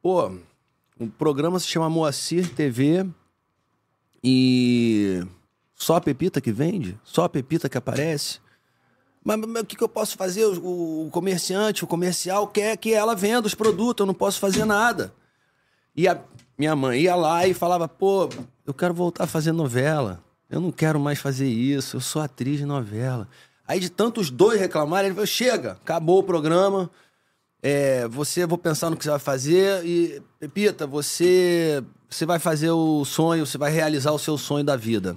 pô, 0.00 0.30
o 0.98 1.06
programa 1.06 1.58
se 1.58 1.66
chama 1.66 1.88
Moacir 1.88 2.52
TV 2.54 3.06
e 4.22 5.24
só 5.74 5.96
a 5.96 6.00
Pepita 6.00 6.40
que 6.40 6.50
vende? 6.50 6.98
Só 7.04 7.24
a 7.24 7.28
Pepita 7.28 7.68
que 7.68 7.78
aparece? 7.78 8.40
Mas, 9.24 9.38
mas 9.38 9.62
o 9.62 9.66
que, 9.66 9.76
que 9.76 9.84
eu 9.84 9.88
posso 9.88 10.16
fazer? 10.16 10.44
O, 10.44 11.06
o 11.06 11.10
comerciante, 11.10 11.84
o 11.84 11.86
comercial 11.86 12.48
quer 12.48 12.76
que 12.76 12.92
ela 12.92 13.14
venda 13.14 13.46
os 13.46 13.54
produtos, 13.54 14.02
eu 14.02 14.06
não 14.06 14.14
posso 14.14 14.40
fazer 14.40 14.64
nada. 14.64 15.12
E 15.94 16.08
a 16.08 16.20
minha 16.56 16.74
mãe 16.74 17.02
ia 17.02 17.14
lá 17.14 17.46
e 17.46 17.54
falava, 17.54 17.86
pô, 17.88 18.28
eu 18.66 18.74
quero 18.74 18.94
voltar 18.94 19.24
a 19.24 19.28
fazer 19.28 19.52
novela. 19.52 20.22
Eu 20.50 20.60
não 20.60 20.72
quero 20.72 20.98
mais 20.98 21.18
fazer 21.18 21.48
isso, 21.48 21.96
eu 21.96 22.00
sou 22.00 22.22
atriz 22.22 22.58
de 22.58 22.64
novela. 22.64 23.28
Aí 23.66 23.78
de 23.78 23.90
tantos 23.90 24.30
dois 24.30 24.58
reclamarem, 24.58 25.08
ele 25.08 25.14
falou, 25.14 25.26
chega, 25.26 25.72
acabou 25.72 26.20
o 26.20 26.22
programa. 26.22 26.90
É, 27.62 28.06
você, 28.06 28.46
vou 28.46 28.56
pensar 28.56 28.88
no 28.88 28.96
que 28.96 29.04
você 29.04 29.10
vai 29.10 29.18
fazer 29.18 29.84
e, 29.84 30.22
Pepita, 30.38 30.86
você, 30.86 31.82
você 32.08 32.24
vai 32.24 32.38
fazer 32.38 32.70
o 32.70 33.04
sonho, 33.04 33.44
você 33.44 33.58
vai 33.58 33.70
realizar 33.70 34.12
o 34.12 34.18
seu 34.18 34.38
sonho 34.38 34.64
da 34.64 34.76
vida. 34.76 35.16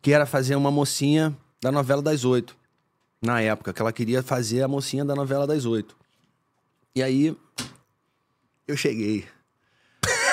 Que 0.00 0.12
era 0.12 0.26
fazer 0.26 0.56
uma 0.56 0.70
mocinha 0.70 1.36
da 1.60 1.72
novela 1.72 2.02
das 2.02 2.24
oito. 2.24 2.56
Na 3.20 3.40
época, 3.40 3.72
que 3.72 3.80
ela 3.80 3.92
queria 3.92 4.22
fazer 4.22 4.62
a 4.62 4.68
mocinha 4.68 5.04
da 5.04 5.14
novela 5.14 5.46
das 5.46 5.64
oito. 5.64 5.96
E 6.94 7.02
aí, 7.02 7.36
eu 8.66 8.76
cheguei. 8.76 9.24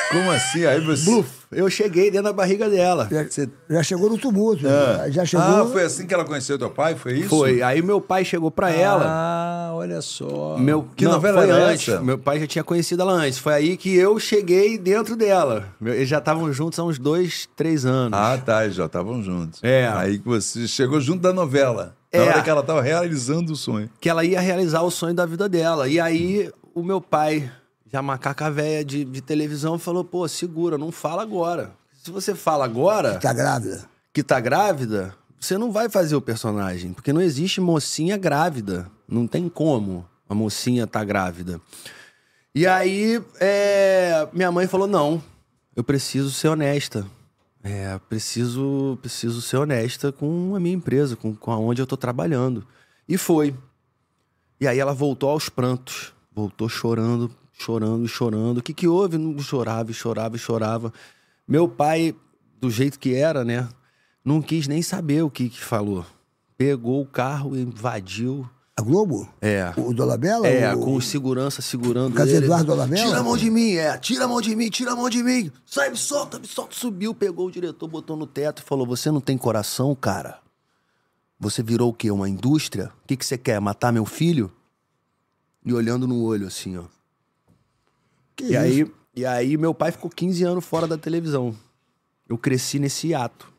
Como 0.09 0.31
assim? 0.31 0.65
Aí 0.65 0.79
você. 0.81 1.05
Bluf, 1.05 1.29
eu 1.51 1.69
cheguei 1.69 2.09
dentro 2.09 2.23
da 2.25 2.33
barriga 2.33 2.67
dela. 2.69 3.07
Você- 3.29 3.47
Já 3.69 3.83
chegou 3.83 4.09
no 4.09 4.17
tumulto. 4.17 4.65
Ah. 4.67 5.09
Já 5.09 5.23
chegou. 5.23 5.45
Ah, 5.45 5.65
foi 5.71 5.83
assim 5.83 6.07
que 6.07 6.13
ela 6.13 6.25
conheceu 6.25 6.57
teu 6.57 6.69
pai? 6.69 6.95
Foi 6.95 7.13
isso? 7.19 7.29
Foi. 7.29 7.61
Aí 7.61 7.81
meu 7.81 8.01
pai 8.01 8.25
chegou 8.25 8.49
pra 8.49 8.71
ela. 8.71 9.03
Ah, 9.07 9.71
olha 9.75 10.01
só. 10.01 10.57
Meu, 10.57 10.87
que 10.95 11.05
não, 11.05 11.11
novela 11.13 11.41
foi 11.41 11.49
era 11.51 11.65
antes. 11.67 11.87
essa? 11.89 12.01
Meu 12.01 12.17
pai 12.17 12.39
já 12.39 12.47
tinha 12.47 12.63
conhecido 12.63 13.03
ela 13.03 13.13
antes. 13.13 13.37
Foi 13.37 13.53
aí 13.53 13.77
que 13.77 13.93
eu 13.95 14.17
cheguei 14.19 14.77
dentro 14.79 15.15
dela. 15.15 15.67
Eles 15.83 16.09
já 16.09 16.17
estavam 16.17 16.51
juntos 16.51 16.79
há 16.79 16.83
uns 16.83 16.97
dois, 16.97 17.47
três 17.55 17.85
anos. 17.85 18.17
Ah, 18.17 18.37
tá, 18.43 18.63
eles 18.63 18.75
já 18.75 18.85
estavam 18.87 19.21
juntos. 19.23 19.59
É. 19.63 19.87
Aí 19.93 20.17
que 20.17 20.27
você 20.27 20.67
chegou 20.67 20.99
junto 20.99 21.21
da 21.21 21.31
novela. 21.33 21.95
Na 22.11 22.19
É. 22.19 22.23
hora 22.29 22.41
que 22.41 22.49
ela 22.49 22.63
tava 22.63 22.81
realizando 22.81 23.53
o 23.53 23.55
sonho. 23.55 23.87
Que 24.01 24.09
ela 24.09 24.25
ia 24.25 24.39
realizar 24.41 24.81
o 24.81 24.89
sonho 24.89 25.13
da 25.13 25.25
vida 25.27 25.47
dela. 25.47 25.87
E 25.87 25.99
aí 25.99 26.49
o 26.73 26.81
meu 26.81 26.99
pai, 26.99 27.51
já 27.91 28.01
macaca 28.01 28.49
velha 28.51 28.83
de, 28.85 29.03
de 29.03 29.21
televisão, 29.21 29.79
falou: 29.79 30.03
pô, 30.03 30.27
segura, 30.27 30.77
não 30.77 30.91
fala 30.91 31.21
agora. 31.21 31.71
Se 32.03 32.11
você 32.11 32.33
fala 32.33 32.63
agora 32.65 33.19
Tá 33.19 33.33
grávida. 33.33 33.85
que 34.13 34.23
tá 34.23 34.39
grávida, 34.39 35.13
você 35.39 35.57
não 35.57 35.71
vai 35.71 35.89
fazer 35.89 36.15
o 36.15 36.21
personagem. 36.21 36.93
Porque 36.93 37.11
não 37.11 37.21
existe 37.21 37.59
mocinha 37.59 38.17
grávida. 38.17 38.89
Não 39.07 39.27
tem 39.27 39.49
como 39.49 40.07
a 40.27 40.35
mocinha 40.35 40.85
tá 40.87 41.03
grávida. 41.03 41.59
E 42.53 42.65
aí, 42.67 43.21
é, 43.39 44.27
minha 44.33 44.51
mãe 44.51 44.67
falou: 44.67 44.87
não, 44.87 45.21
eu 45.75 45.83
preciso 45.83 46.31
ser 46.31 46.47
honesta. 46.49 47.05
É, 47.61 47.99
preciso, 48.07 48.97
preciso 49.01 49.41
ser 49.41 49.57
honesta 49.57 50.11
com 50.13 50.55
a 50.55 50.59
minha 50.59 50.75
empresa, 50.75 51.15
com, 51.17 51.35
com 51.35 51.51
aonde 51.51 51.81
eu 51.81 51.87
tô 51.87 51.97
trabalhando. 51.97 52.65
E 53.07 53.17
foi. 53.17 53.53
E 54.61 54.67
aí 54.67 54.79
ela 54.79 54.93
voltou 54.93 55.29
aos 55.29 55.49
prantos. 55.49 56.13
Voltou 56.33 56.69
chorando, 56.69 57.29
chorando, 57.59 58.07
chorando. 58.07 58.57
O 58.59 58.63
que 58.63 58.73
que 58.73 58.87
houve? 58.87 59.17
Não 59.17 59.37
chorava, 59.39 59.91
e 59.91 59.93
chorava, 59.93 60.35
e 60.35 60.39
chorava. 60.39 60.93
Meu 61.47 61.67
pai, 61.67 62.15
do 62.59 62.71
jeito 62.71 62.97
que 62.97 63.13
era, 63.13 63.43
né? 63.43 63.67
Não 64.23 64.41
quis 64.41 64.67
nem 64.67 64.81
saber 64.81 65.23
o 65.23 65.29
que 65.29 65.49
que 65.49 65.63
falou. 65.63 66.05
Pegou 66.57 67.01
o 67.01 67.05
carro, 67.05 67.57
invadiu. 67.57 68.49
A 68.77 68.81
Globo? 68.81 69.27
É. 69.41 69.73
O 69.75 69.93
Dolabella? 69.93 70.47
É, 70.47 70.73
o... 70.73 70.79
com 70.79 71.01
segurança 71.01 71.61
segurando 71.61 72.13
Caso 72.13 72.31
ele. 72.31 72.45
Eduardo 72.45 72.67
Dolabella? 72.67 73.05
Tira 73.05 73.19
a 73.19 73.23
mão 73.23 73.35
de 73.35 73.49
mim, 73.49 73.73
é. 73.73 73.97
Tira 73.97 74.23
a 74.23 74.27
mão 74.27 74.39
de 74.39 74.55
mim, 74.55 74.69
tira 74.69 74.93
a 74.93 74.95
mão 74.95 75.09
de 75.09 75.21
mim. 75.21 75.51
Sai, 75.65 75.89
me 75.89 75.97
solta, 75.97 76.39
me 76.39 76.47
solta. 76.47 76.75
Subiu, 76.75 77.13
pegou 77.13 77.47
o 77.47 77.51
diretor, 77.51 77.87
botou 77.89 78.15
no 78.15 78.25
teto 78.25 78.61
e 78.61 78.65
falou, 78.65 78.85
você 78.85 79.11
não 79.11 79.19
tem 79.19 79.37
coração, 79.37 79.93
cara? 79.93 80.39
Você 81.37 81.61
virou 81.61 81.89
o 81.89 81.93
quê? 81.93 82.09
Uma 82.09 82.29
indústria? 82.29 82.91
O 83.03 83.07
que, 83.07 83.17
que 83.17 83.25
você 83.25 83.37
quer? 83.37 83.59
Matar 83.59 83.91
meu 83.91 84.05
filho? 84.05 84.51
E 85.65 85.73
olhando 85.73 86.07
no 86.07 86.23
olho, 86.23 86.47
assim, 86.47 86.77
ó. 86.77 86.83
Que 88.39 88.45
E 88.45 88.47
isso? 88.47 88.57
aí, 88.57 88.91
e 89.15 89.25
aí 89.25 89.57
meu 89.57 89.73
pai 89.73 89.91
ficou 89.91 90.09
15 90.09 90.43
anos 90.45 90.65
fora 90.65 90.87
da 90.87 90.97
televisão. 90.97 91.53
Eu 92.27 92.37
cresci 92.37 92.79
nesse 92.79 93.13
ato. 93.13 93.51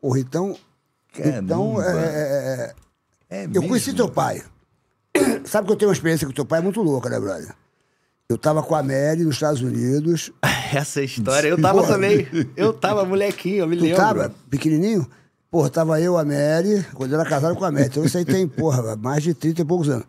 Porra, 0.00 0.20
então. 0.20 0.56
Então, 1.18 1.76
Caramba. 1.76 2.00
é, 2.00 2.74
é, 3.28 3.38
É 3.38 3.44
Eu 3.44 3.48
mesmo? 3.48 3.68
conheci 3.68 3.92
teu 3.94 4.08
pai. 4.08 4.42
Sabe 5.44 5.66
que 5.66 5.72
eu 5.72 5.76
tenho 5.76 5.88
uma 5.90 5.94
experiência 5.94 6.26
com 6.26 6.32
teu 6.32 6.44
pai 6.44 6.60
muito 6.60 6.80
louca, 6.82 7.08
né, 7.08 7.18
brother? 7.18 7.54
Eu 8.28 8.36
tava 8.36 8.62
com 8.62 8.74
a 8.74 8.82
Mary 8.82 9.24
nos 9.24 9.34
Estados 9.36 9.62
Unidos. 9.62 10.30
Essa 10.74 11.02
história, 11.02 11.48
eu 11.48 11.60
tava 11.60 11.80
Porra. 11.80 11.94
também. 11.94 12.26
Eu 12.56 12.72
tava 12.72 13.04
molequinho, 13.04 13.58
eu 13.58 13.66
me 13.68 13.76
Tu 13.76 13.82
lembro. 13.84 13.96
tava 13.96 14.34
pequenininho? 14.50 15.08
Porra, 15.50 15.70
tava 15.70 16.00
eu, 16.00 16.18
a 16.18 16.24
Mary, 16.24 16.84
quando 16.92 17.12
eu 17.14 17.20
era 17.20 17.28
casado 17.28 17.56
com 17.56 17.64
a 17.64 17.70
Mary. 17.72 17.86
Então 17.86 18.04
isso 18.04 18.18
aí 18.18 18.24
tem, 18.24 18.46
porra, 18.48 18.94
mais 18.96 19.22
de 19.22 19.32
30 19.32 19.62
e 19.62 19.64
poucos 19.64 19.88
anos. 19.88 20.06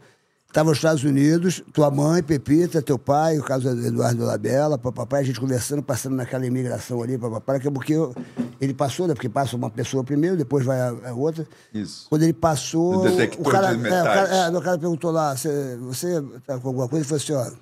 Tava 0.54 0.70
nos 0.70 0.78
Estados 0.78 1.04
Unidos, 1.04 1.62
tua 1.74 1.92
mãe, 1.92 2.24
Pepita, 2.24 2.82
teu 2.82 2.98
pai, 2.98 3.38
o 3.38 3.44
caso 3.44 3.76
do 3.76 3.86
Eduardo 3.86 4.24
Labella, 4.24 4.78
papai, 4.78 5.22
a 5.22 5.24
gente 5.24 5.40
conversando, 5.40 5.84
passando 5.84 6.16
naquela 6.16 6.46
imigração 6.48 7.04
ali, 7.04 7.18
papai, 7.18 7.60
que 7.60 7.68
é 7.68 7.72
porque 7.72 7.94
eu- 7.94 8.16
ele 8.60 8.74
passou, 8.74 9.08
né? 9.08 9.14
Porque 9.14 9.28
passa 9.30 9.56
uma 9.56 9.70
pessoa 9.70 10.04
primeiro, 10.04 10.36
depois 10.38 10.66
vai 10.66 10.80
a, 10.80 10.94
a 11.10 11.14
outra. 11.14 11.46
Isso. 11.74 12.08
Quando 12.10 12.24
ele 12.24 12.34
passou. 12.34 12.96
O 13.06 13.42
o 13.42 13.44
cara, 13.52 13.74
de 13.74 13.88
é, 13.88 14.02
o 14.02 14.04
cara, 14.06 14.22
é, 14.36 14.50
o 14.50 14.62
cara 14.62 14.78
perguntou 14.80 15.12
lá, 15.12 15.36
você, 15.36 16.24
tá 16.46 16.58
com 16.58 16.70
alguma 16.70 16.88
coisa? 16.88 17.06
Ele 17.06 17.20
falou 17.22 17.44
assim, 17.44 17.56
ó, 17.56 17.58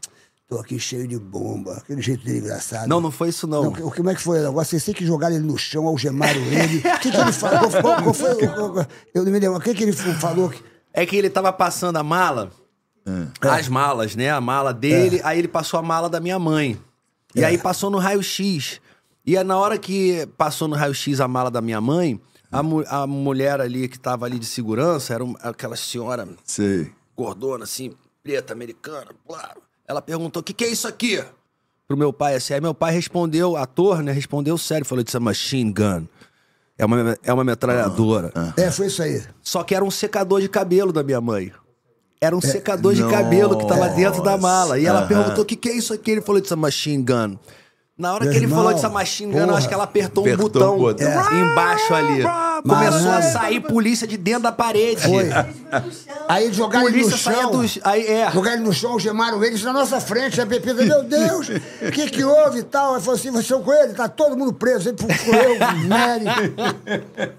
tô 0.48 0.60
aqui 0.60 0.80
cheio 0.80 1.08
de 1.08 1.18
bomba, 1.20 1.74
aquele 1.78 2.02
jeito 2.02 2.24
dele 2.24 2.38
engraçado. 2.38 2.88
Não, 2.88 3.02
não 3.02 3.12
foi 3.12 3.30
isso 3.30 3.46
não. 3.48 3.64
Não, 3.64 3.72
como 3.74 4.10
é 4.12 4.16
que 4.16 4.22
foi 4.22 4.40
o 4.40 4.44
negócio? 4.44 4.70
Vocês 4.70 4.86
têm 4.86 4.94
que 4.94 5.06
jogar 5.06 5.32
ele 5.32 5.44
no 5.44 5.58
chão, 5.58 5.88
algemaram 5.88 6.40
ele. 6.40 6.78
O 6.78 7.00
que, 7.00 7.12
que 7.12 7.18
ele 7.18 7.32
falou? 7.34 7.70
Qual, 7.82 8.04
qual- 8.04 8.14
foi, 8.14 8.88
eu 9.14 9.26
não 9.26 9.32
me 9.32 9.40
lembro. 9.40 9.58
O 9.58 9.62
que, 9.62 9.74
que 9.74 9.84
ele 9.84 9.92
falou? 9.92 10.54
É 10.94 11.06
que 11.06 11.18
ele 11.18 11.30
tava 11.30 11.52
passando 11.52 11.98
a 11.98 12.04
mala, 12.04 12.52
as 13.42 13.68
malas, 13.68 14.16
né? 14.16 14.30
A 14.32 14.42
mala 14.42 14.74
dele, 14.74 15.22
aí 15.24 15.40
ele 15.40 15.48
passou 15.48 15.80
a 15.80 15.84
mala 15.84 16.10
da 16.10 16.20
minha 16.20 16.40
mãe. 16.40 16.80
E 17.36 17.44
aí 17.44 17.58
passou 17.58 17.90
no 17.90 17.98
raio-x. 17.98 18.80
E 19.26 19.38
aí, 19.38 19.44
na 19.44 19.58
hora 19.58 19.78
que 19.78 20.28
passou 20.38 20.68
no 20.68 20.76
raio-x 20.76 21.20
a 21.20 21.28
mala 21.28 21.50
da 21.52 21.62
minha 21.62 21.82
mãe, 21.82 22.20
a, 22.52 22.62
mu- 22.64 22.84
a 22.88 23.06
mulher 23.08 23.60
ali 23.60 23.88
que 23.88 24.00
tava 24.00 24.26
ali 24.26 24.40
de 24.40 24.46
segurança, 24.46 25.14
era 25.14 25.24
um- 25.24 25.36
aquela 25.42 25.76
senhora 25.76 26.28
Sei. 26.46 26.92
gordona, 27.18 27.64
assim, 27.66 27.94
preta, 28.24 28.54
americana, 28.54 29.08
blá. 29.28 29.54
Ela 29.88 30.02
perguntou: 30.02 30.42
o 30.42 30.44
que, 30.44 30.54
que 30.54 30.64
é 30.64 30.70
isso 30.70 30.88
aqui? 30.88 31.24
pro 31.88 31.96
meu 31.96 32.12
pai 32.12 32.36
assim. 32.36 32.54
Aí 32.56 32.62
meu 32.62 32.74
pai 32.74 32.92
respondeu, 32.94 33.56
ator, 33.56 34.02
né? 34.02 34.12
Respondeu 34.12 34.58
sério, 34.58 34.86
falou: 34.86 35.02
It's 35.02 35.14
a 35.16 35.20
machine 35.20 35.72
gun. 35.72 36.08
É 36.78 36.86
uma, 36.86 37.18
é 37.24 37.32
uma 37.34 37.44
metralhadora. 37.44 38.32
É, 38.58 38.72
foi 38.72 38.88
isso 38.88 39.02
aí. 39.04 39.24
Só 39.42 39.64
que 39.64 39.74
era 39.76 39.84
um 39.86 39.92
secador 39.92 40.42
de 40.42 40.50
cabelo 40.50 40.92
da 40.92 41.04
minha 41.04 41.22
mãe. 41.22 41.52
Era 42.22 42.36
um 42.36 42.42
secador 42.42 42.94
de 42.94 43.04
cabelo 43.08 43.58
que 43.58 43.68
tava 43.68 43.90
dentro 43.90 44.24
da 44.24 44.38
mala. 44.38 44.80
E 44.80 44.86
ela 44.86 45.04
perguntou: 45.06 45.44
o 45.44 45.46
que, 45.46 45.56
que 45.56 45.70
é 45.70 45.74
isso 45.76 45.94
aqui? 45.94 46.12
Ele 46.12 46.22
falou: 46.22 46.40
It's 46.40 46.52
a 46.52 46.56
machine 46.56 47.04
gun. 47.04 47.38
Na 47.98 48.14
hora 48.14 48.26
Meu 48.26 48.32
que 48.34 48.40
ele 48.40 48.46
irmão, 48.46 48.60
falou 48.60 48.74
dessa 48.74 48.90
machine 48.90 49.32
gun, 49.32 49.40
eu 49.40 49.56
acho 49.56 49.70
que 49.70 49.74
ela 49.74 49.86
apertou, 49.86 50.26
Apertou 50.26 50.46
um 50.46 50.50
botão 50.50 50.76
o 50.76 50.80
botão. 50.80 51.40
embaixo 51.40 51.94
ali. 51.94 52.24
Começou 52.62 53.00
a 53.00 53.02
Malandro. 53.02 53.32
sair 53.32 53.62
polícia 53.62 54.06
de 54.06 54.18
dentro 54.18 54.44
da 54.44 54.52
parede. 54.52 55.02
Foi. 55.02 55.30
Aí 56.28 56.52
jogaram 56.52 56.90
ele 56.90 57.04
no 57.04 57.18
chão. 57.18 57.52
dos. 57.52 57.80
Aí, 57.86 58.06
é. 58.06 58.30
Jogaram 58.32 58.58
ele 58.58 58.66
no 58.66 58.74
chão, 58.74 59.00
gemaram 59.00 59.42
ele 59.42 59.58
na 59.64 59.72
nossa 59.72 60.02
frente. 60.02 60.42
A 60.42 60.46
Pepita, 60.46 60.84
meu 60.84 61.04
Deus, 61.04 61.48
o 61.48 61.92
que 61.92 62.10
que 62.10 62.24
houve 62.26 62.60
e 62.60 62.64
tal? 62.64 62.96
Ele 62.96 63.02
falou 63.02 63.16
assim, 63.18 63.32
vocês 63.32 63.48
são 63.48 63.64
com 63.64 63.72
ele, 63.72 63.94
tá 63.94 64.10
todo 64.10 64.36
mundo 64.38 64.52
preso. 64.52 64.90
Ele 64.90 64.98
procurou 64.98 65.56
o 65.56 65.88
Mary. 65.88 66.26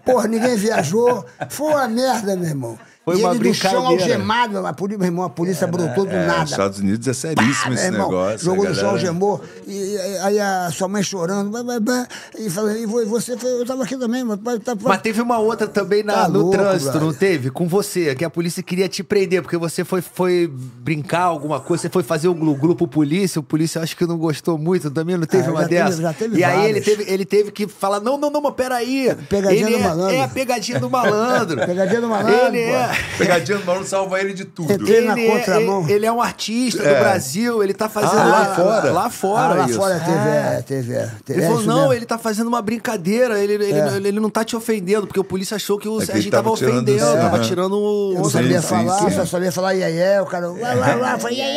Porra, 0.07 0.27
ninguém 0.27 0.57
viajou. 0.57 1.23
Foi 1.51 1.69
uma 1.69 1.87
merda, 1.87 2.35
meu 2.35 2.49
irmão. 2.49 2.79
Foi 3.09 3.17
e 3.17 3.21
uma 3.23 3.33
ele 3.37 3.49
no 3.49 3.55
chão 3.55 3.71
brincadeira. 3.85 4.03
algemado, 4.15 4.67
a 4.67 4.73
polícia, 4.73 4.99
meu 4.99 5.07
irmão, 5.07 5.25
a 5.25 5.31
polícia 5.31 5.65
brotou 5.69 6.05
do 6.05 6.11
É, 6.11 6.27
nada. 6.27 6.43
Estados 6.43 6.81
Unidos 6.81 7.07
é 7.07 7.13
seríssimo 7.13 7.67
Meu 7.67 7.75
esse 7.75 7.85
irmão, 7.87 8.09
negócio. 8.11 8.39
Jogou 8.45 8.67
a 8.67 8.69
no 8.71 8.75
chão, 8.75 8.91
algemou. 8.91 9.41
E, 9.65 9.97
aí 10.25 10.41
a 10.41 10.69
sua 10.73 10.89
mãe 10.89 11.05
chorando. 11.05 11.51
blá, 11.53 11.63
blá, 11.63 11.79
blá, 11.79 12.09
e 12.37 12.51
falou, 12.51 12.73
e 12.73 12.85
vo- 12.85 13.07
você 13.07 13.37
foi, 13.37 13.61
eu 13.61 13.65
tava 13.65 13.85
aqui 13.85 13.97
também, 13.97 14.25
mas 14.25 14.41
pai, 14.41 14.59
tá, 14.59 14.75
Mas 14.83 15.01
teve 15.03 15.23
uma 15.23 15.39
outra 15.39 15.69
também 15.69 16.03
na, 16.03 16.15
Tá 16.15 16.29
no 16.29 16.41
louco, 16.41 16.51
trânsito, 16.59 16.91
brother. 16.91 17.01
não 17.01 17.15
teve? 17.15 17.49
Com 17.53 17.69
você, 17.69 18.13
que 18.17 18.25
a 18.25 18.31
polícia 18.31 18.61
queria 18.61 18.89
te 18.89 19.05
prender, 19.05 19.41
porque 19.41 19.57
você 19.57 19.85
foi, 19.85 20.01
foi 20.03 20.51
brincar 20.53 21.23
alguma 21.23 21.61
coisa, 21.61 21.83
você 21.83 21.89
foi 21.89 22.03
fazer 22.03 22.27
o 22.27 22.35
grupo 22.35 22.89
polícia, 22.89 23.39
o 23.39 23.43
polícia 23.45 23.81
acho 23.81 23.97
que 23.97 24.05
não 24.05 24.19
gostou 24.19 24.59
muito 24.59 24.91
também, 24.91 25.17
não 25.17 25.27
teve 25.29 25.47
Ah, 25.47 25.51
uma 25.53 25.63
já 25.63 25.69
teve- 25.69 25.85
dessa? 25.85 26.03
já 26.03 26.13
teve 26.13 26.39
e 26.39 26.43
aí 26.43 26.69
ele 26.71 26.81
teve, 26.81 27.05
ele 27.07 27.25
teve 27.25 27.53
que 27.53 27.69
falar, 27.69 28.01
não, 28.01 28.19
não, 28.19 28.31
não, 28.31 28.41
mas 28.41 28.55
peraí. 28.55 29.15
Pegadinha 29.29 29.65
ele 29.69 29.77
do 29.77 29.81
é, 29.81 29.87
malandro. 29.89 30.17
É, 30.17 30.21
a 30.23 30.29
pegadinha 30.29 30.81
do 30.81 30.91
malandro. 30.91 31.57
Pegadinha 31.67 32.01
do 32.01 32.09
malandro, 32.09 32.47
Ele 32.49 32.59
é... 32.63 32.96
Pegadinha 33.19 33.59
do 33.59 33.65
Mauro 33.65 33.85
salva 33.87 34.21
ele 34.21 34.35
de 34.35 34.45
tudo. 34.45 34.73
Entrei 34.73 35.07
na 35.07 35.13
Ele 35.19 35.27
é, 35.29 35.39
contramão. 35.39 35.83
ele, 35.85 35.93
ele 35.93 36.07
é 36.07 36.13
um 36.13 36.21
artista 36.21 36.83
do 36.83 36.89
É. 36.89 37.01
Brasil, 37.01 37.63
ele 37.63 37.73
tá 37.73 37.89
fazendo 37.89 38.19
Ah, 38.21 38.25
lá 38.25 38.39
lá, 38.41 38.55
fora? 38.55 38.93
Lá 38.93 39.11
fora, 39.11 39.55
ah, 39.55 39.59
lá 39.59 39.67
isso. 39.67 39.77
fora 39.79 39.99
teve, 40.01 40.29
é, 40.29 40.63
teve, 40.67 40.95
é. 40.95 41.11
teve 41.25 41.39
Ele 41.41 41.47
é 41.47 41.49
falou, 41.49 41.63
não, 41.65 41.79
mesmo. 41.81 41.93
ele 41.95 42.07
tá 42.07 42.19
fazendo 42.19 42.47
uma 42.49 42.61
brincadeira, 42.61 43.39
ele, 43.39 43.55
ele, 43.55 43.73
É. 43.73 43.97
ele, 43.97 44.09
ele 44.09 44.21
não 44.21 44.29
tá 44.31 44.45
te 44.45 44.55
ofendendo, 44.55 45.07
porque 45.07 45.19
o 45.21 45.25
polícia 45.25 45.57
achou 45.57 45.79
que 45.79 45.89
o 45.89 45.95
É 45.95 45.97
que 45.97 46.03
ele 46.03 46.07
Serginho 46.13 46.31
tava 46.33 46.45
tava, 46.45 46.57
tirando 46.57 46.75
ofendendo, 46.77 46.99
sarro. 47.01 47.17
tava 47.21 47.39
tirando 47.41 47.73
o... 47.79 48.13
Eu 48.13 48.19
não 48.19 48.25
Sim, 48.25 48.31
sabia 48.31 48.61
sim, 48.63 48.69
falar, 48.69 48.99
sim. 48.99 49.11
só 49.11 49.27
sabia 49.27 49.53
falar 49.53 49.75
iê, 49.75 50.21
o 50.21 50.27
cara, 50.27 50.49
lá, 50.49 50.75
lá, 50.87 50.95
lá, 50.95 51.19
foi 51.19 51.33
iê, 51.35 51.43
Aí 51.43 51.57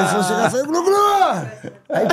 ele 0.00 0.08
falou 0.08 0.46
assim, 0.46 0.64
glu, 0.66 0.82
glu. 0.82 0.96
Aí, 1.88 2.06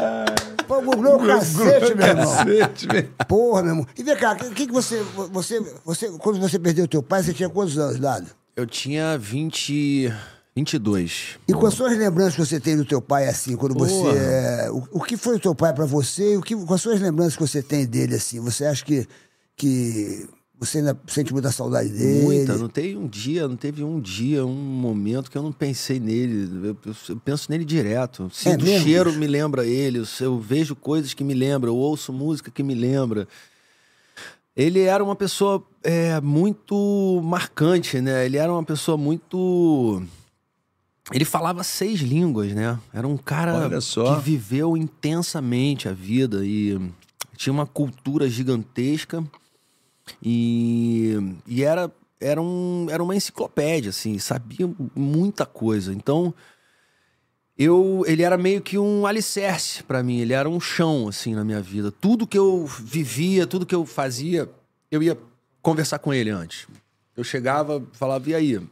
pô, 0.63 0.81
glu, 0.81 0.97
glu, 0.97 1.27
cacete, 1.27 1.95
meu 1.95 2.07
irmão. 2.07 2.35
Cacete, 2.35 2.87
meu. 2.87 3.03
Porra, 3.27 3.63
meu 3.63 3.71
irmão. 3.71 3.87
E 3.97 4.03
vem 4.03 4.15
cá, 4.15 4.33
o 4.33 4.51
que, 4.51 4.67
que 4.67 4.73
você, 4.73 5.01
você, 5.31 5.59
você, 5.83 6.09
quando 6.19 6.39
você 6.39 6.57
perdeu 6.59 6.87
teu 6.87 7.03
pai, 7.03 7.23
você 7.23 7.33
tinha 7.33 7.49
quantos 7.49 7.77
anos, 7.77 7.99
Dado? 7.99 8.27
Eu 8.55 8.65
tinha 8.65 9.17
20... 9.17 10.11
22. 10.55 11.39
E 11.47 11.53
com 11.53 11.65
as 11.65 11.73
suas 11.73 11.97
lembranças 11.97 12.35
que 12.35 12.45
você 12.45 12.59
tem 12.59 12.77
do 12.77 12.85
teu 12.85 13.01
pai, 13.01 13.27
assim, 13.27 13.55
quando 13.55 13.73
você. 13.73 13.91
Porra. 13.91 14.15
é, 14.15 14.69
o, 14.71 14.87
o 14.91 15.01
que 15.01 15.17
foi 15.17 15.37
o 15.37 15.39
teu 15.39 15.55
pai 15.55 15.73
pra 15.73 15.85
você? 15.85 16.33
E 16.33 16.37
o 16.37 16.41
que, 16.41 16.55
com 16.55 16.73
as 16.73 16.81
suas 16.81 17.01
lembranças 17.01 17.35
que 17.35 17.41
você 17.41 17.63
tem 17.63 17.87
dele, 17.87 18.15
assim? 18.15 18.39
Você 18.39 18.63
acha 18.63 18.85
que, 18.85 19.07
que 19.55 20.29
você 20.65 20.79
ainda 20.79 20.99
sente 21.07 21.31
muita 21.33 21.51
saudade 21.51 21.89
dele? 21.89 22.23
Muita, 22.23 22.57
não 22.57 22.67
teve 22.69 22.95
um 22.97 23.07
dia, 23.07 23.47
não 23.47 23.55
teve 23.55 23.83
um 23.83 23.99
dia, 23.99 24.45
um 24.45 24.53
momento 24.53 25.29
que 25.31 25.37
eu 25.37 25.43
não 25.43 25.51
pensei 25.51 25.99
nele. 25.99 26.67
Eu, 26.67 26.77
eu- 27.09 27.15
penso 27.23 27.49
nele 27.51 27.65
direto. 27.65 28.29
Sinto 28.33 28.63
o 28.63 28.67
É 28.67 28.69
mesmo? 28.71 28.85
cheiro, 28.85 29.13
me 29.13 29.27
lembra 29.27 29.65
ele. 29.65 29.99
Eu, 29.99 30.05
eu 30.21 30.39
vejo 30.39 30.75
coisas 30.75 31.13
que 31.13 31.23
me 31.23 31.33
lembram, 31.33 31.71
eu 31.73 31.77
ouço 31.77 32.11
música 32.13 32.49
que 32.51 32.63
me 32.63 32.73
lembra. 32.75 33.27
Ele 34.55 34.81
era 34.81 35.03
uma 35.03 35.15
pessoa 35.15 35.63
é, 35.83 36.21
muito 36.21 37.19
marcante, 37.23 37.99
né? 37.99 38.25
Ele 38.25 38.37
era 38.37 38.51
uma 38.51 38.63
pessoa 38.63 38.97
muito. 38.97 40.03
Ele 41.11 41.25
falava 41.25 41.63
seis 41.63 41.99
línguas, 41.99 42.53
né? 42.53 42.79
Era 42.93 43.07
um 43.07 43.17
cara 43.17 43.69
que 43.69 44.21
viveu 44.23 44.77
intensamente 44.77 45.89
a 45.89 45.91
vida 45.91 46.45
e 46.45 46.79
tinha 47.35 47.51
uma 47.51 47.65
cultura 47.65 48.29
gigantesca 48.29 49.23
e, 50.21 51.17
e 51.47 51.63
era, 51.63 51.91
era, 52.19 52.41
um, 52.41 52.87
era 52.89 53.03
uma 53.03 53.15
enciclopédia, 53.15 53.89
assim, 53.89 54.17
sabia 54.19 54.69
muita 54.95 55.45
coisa. 55.45 55.93
Então, 55.93 56.33
eu, 57.57 58.03
ele 58.07 58.23
era 58.23 58.37
meio 58.37 58.61
que 58.61 58.77
um 58.77 59.05
alicerce 59.05 59.83
pra 59.83 60.01
mim, 60.03 60.19
ele 60.19 60.33
era 60.33 60.49
um 60.49 60.59
chão, 60.59 61.07
assim, 61.07 61.35
na 61.35 61.43
minha 61.43 61.61
vida. 61.61 61.91
Tudo 61.91 62.27
que 62.27 62.37
eu 62.37 62.65
vivia, 62.65 63.45
tudo 63.45 63.65
que 63.65 63.75
eu 63.75 63.85
fazia, 63.85 64.49
eu 64.91 65.03
ia 65.03 65.17
conversar 65.61 65.99
com 65.99 66.13
ele 66.13 66.29
antes. 66.29 66.67
Eu 67.15 67.23
chegava, 67.23 67.83
falava, 67.93 68.29
e 68.29 68.35
aí? 68.35 68.57
O 68.57 68.69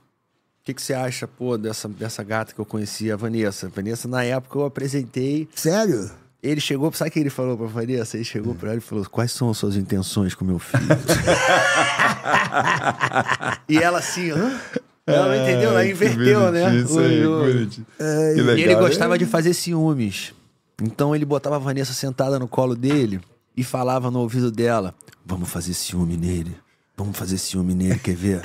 que, 0.63 0.73
que 0.73 0.81
você 0.81 0.93
acha, 0.93 1.27
pô, 1.27 1.57
dessa, 1.57 1.87
dessa 1.87 2.23
gata 2.23 2.53
que 2.53 2.59
eu 2.59 2.65
conhecia, 2.65 3.13
a 3.13 3.17
Vanessa? 3.17 3.69
Vanessa, 3.69 4.07
na 4.07 4.23
época, 4.23 4.59
eu 4.59 4.65
apresentei. 4.65 5.47
Sério? 5.55 6.11
Ele 6.43 6.59
chegou, 6.59 6.91
sabe 6.93 7.09
o 7.09 7.13
que 7.13 7.19
ele 7.19 7.29
falou 7.29 7.55
pra 7.55 7.67
Vanessa? 7.67 8.17
Ele 8.17 8.23
chegou 8.23 8.55
pra 8.55 8.69
ela 8.69 8.77
e 8.79 8.81
falou: 8.81 9.05
Quais 9.09 9.31
são 9.31 9.51
as 9.51 9.57
suas 9.57 9.75
intenções 9.75 10.33
com 10.33 10.43
meu 10.43 10.57
filho? 10.57 10.87
e 13.69 13.77
ela 13.77 13.99
assim, 13.99 14.31
hã? 14.31 14.59
Ela 15.05 15.27
não 15.27 15.35
entendeu, 15.43 15.69
ela 15.71 15.85
inverteu, 15.85 16.51
né? 16.51 16.75
Isso 16.77 16.99
aí, 16.99 17.25
O- 17.25 17.39
bonitinho. 17.39 17.85
Que 17.97 18.03
e 18.39 18.41
legal. 18.41 18.57
ele 18.57 18.75
gostava 18.75 19.17
de 19.17 19.25
fazer 19.25 19.53
ciúmes. 19.53 20.33
Então 20.81 21.15
ele 21.15 21.25
botava 21.25 21.55
a 21.57 21.59
Vanessa 21.59 21.93
sentada 21.93 22.39
no 22.39 22.47
colo 22.47 22.75
dele 22.75 23.19
e 23.55 23.63
falava 23.63 24.09
no 24.09 24.19
ouvido 24.19 24.51
dela: 24.51 24.95
Vamos 25.25 25.49
fazer 25.49 25.73
ciúme 25.73 26.17
nele. 26.17 26.55
Vamos 26.97 27.17
fazer 27.17 27.37
ciúme 27.39 27.73
nele, 27.73 27.97
quer 27.97 28.15
ver? 28.15 28.41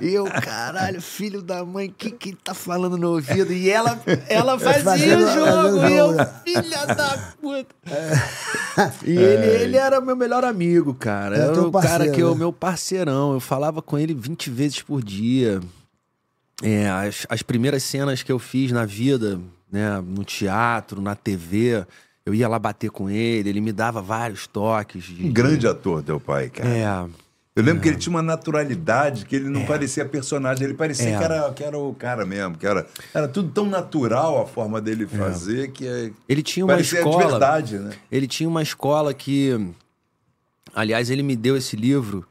e 0.00 0.10
eu, 0.14 0.24
caralho, 0.26 1.00
filho 1.02 1.42
da 1.42 1.64
mãe, 1.64 1.88
o 1.88 1.92
que 1.92 2.10
que 2.12 2.28
ele 2.28 2.38
tá 2.42 2.54
falando 2.54 2.96
no 2.96 3.12
ouvido? 3.12 3.52
E 3.52 3.68
ela, 3.68 4.00
ela 4.28 4.56
fazia 4.60 4.82
Fazendo- 4.84 5.24
o 5.24 5.32
jogo, 5.32 5.86
e 5.88 5.96
eu, 5.96 6.08
jogo, 6.12 6.30
filha 6.44 6.86
da 6.86 7.34
puta. 7.40 7.74
E 9.04 9.10
ele, 9.16 9.46
ele 9.62 9.76
era 9.76 10.00
meu 10.00 10.16
melhor 10.16 10.44
amigo, 10.44 10.94
cara. 10.94 11.36
É 11.36 11.40
Era 11.42 11.62
o 11.62 11.70
cara 11.70 12.10
que 12.10 12.20
é 12.20 12.24
o 12.24 12.32
né? 12.32 12.38
meu 12.38 12.52
parceirão. 12.52 13.32
Eu 13.32 13.38
falava 13.40 13.80
com 13.80 13.96
ele 13.96 14.12
20 14.14 14.50
vezes 14.50 14.82
por 14.82 15.00
dia. 15.02 15.60
É, 16.62 16.88
as, 16.90 17.24
as 17.28 17.40
primeiras 17.42 17.82
cenas 17.84 18.22
que 18.24 18.32
eu 18.32 18.38
fiz 18.38 18.72
na 18.72 18.84
vida, 18.84 19.40
né, 19.70 20.00
no 20.04 20.24
teatro, 20.24 21.00
na 21.00 21.14
TV, 21.14 21.84
eu 22.26 22.34
ia 22.34 22.48
lá 22.48 22.58
bater 22.58 22.90
com 22.90 23.08
ele, 23.08 23.48
ele 23.48 23.60
me 23.60 23.72
dava 23.72 24.02
vários 24.02 24.46
toques. 24.48 25.04
De, 25.04 25.24
Um 25.24 25.32
grande 25.32 25.66
ator, 25.68 26.02
teu 26.02 26.18
pai, 26.18 26.48
cara. 26.50 26.68
É, 26.68 27.06
Eu 27.56 27.62
lembro 27.62 27.80
que 27.82 27.88
ele 27.88 27.96
tinha 27.96 28.10
uma 28.10 28.22
naturalidade 28.22 29.24
que 29.26 29.36
ele 29.36 29.48
não 29.48 29.64
parecia 29.64 30.04
personagem, 30.04 30.64
ele 30.64 30.74
parecia 30.74 31.10
É. 31.10 31.16
que, 31.18 31.22
era, 31.24 31.52
que 31.52 31.62
era 31.62 31.78
o 31.78 31.94
cara 31.94 32.26
mesmo, 32.26 32.58
que 32.58 32.66
era, 32.66 32.84
era 33.14 33.28
tudo 33.28 33.48
tão 33.50 33.64
natural 33.66 34.42
a 34.42 34.46
forma 34.46 34.80
dele 34.80 35.06
fazer 35.06 35.70
que 35.70 35.86
é, 35.86 36.10
ele 36.28 36.42
tinha 36.42 36.64
uma 36.66 36.72
parecia 36.74 37.00
de 37.02 37.08
escola. 37.08 37.30
verdade, 37.30 37.78
né? 37.78 37.92
Ele 38.10 38.26
tinha 38.26 38.48
uma 38.48 38.62
escola 38.62 39.14
que. 39.14 39.52
Aliás, 40.74 41.10
ele 41.10 41.22
me 41.22 41.36
deu 41.36 41.56
esse 41.56 41.76
livro, 41.76 42.26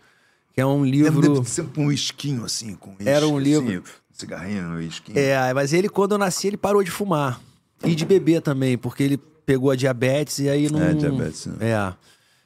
que 0.54 0.60
é 0.60 0.66
um 0.66 0.84
livro. 0.86 1.36
Deve 1.36 1.50
sempre 1.50 1.82
um 1.82 1.90
esquinho 1.90 2.44
assim, 2.44 2.76
com 2.76 2.90
uísque, 2.91 3.08
Era 3.08 3.26
um 3.26 3.40
livro- 3.40 3.66
assim, 3.70 3.78
um 3.78 3.84
cigarrinho 4.12 4.82
esquinho. 4.82 5.18
É, 5.18 5.54
mas 5.54 5.72
ele, 5.72 5.88
quando 5.88 6.12
eu 6.14 6.18
nasci, 6.18 6.48
ele 6.48 6.58
parou 6.58 6.84
de 6.84 6.91
fumar. 6.91 7.40
E 7.86 7.95
de 7.95 8.06
beber 8.06 8.41
também, 8.41 8.78
porque 8.78 9.04
ele 9.04 9.18
pegou 9.45 9.72
a 9.72 9.76
diabetes 9.76 10.40
e 10.40 10.50
aí 10.50 10.70
não. 10.70 10.82
É, 10.82 10.94
diabetes, 10.94 11.45
né? 11.45 11.56
É. 11.62 11.94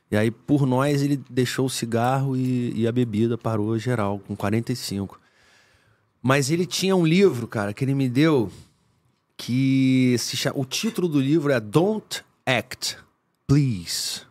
E 0.10 0.16
aí, 0.16 0.32
por 0.32 0.66
nós, 0.66 1.02
ele 1.02 1.22
deixou 1.30 1.66
o 1.66 1.70
cigarro 1.70 2.36
e, 2.36 2.72
e 2.76 2.88
a 2.88 2.92
bebida 2.92 3.38
parou 3.38 3.78
geral, 3.78 4.20
com 4.20 4.36
45. 4.36 5.20
Mas 6.22 6.50
ele 6.50 6.66
tinha 6.66 6.96
um 6.96 7.06
livro, 7.06 7.48
cara, 7.48 7.74
que 7.74 7.84
ele 7.84 7.94
me 7.94 8.08
deu, 8.10 8.50
que 9.36 10.16
se 10.18 10.38
chama. 10.38 10.58
O 10.60 10.66
título 10.66 11.08
do 11.08 11.20
livro 11.20 11.52
é 11.52 11.60
Don't 11.60 12.24
Act, 12.46 12.98
Please. 13.46 14.22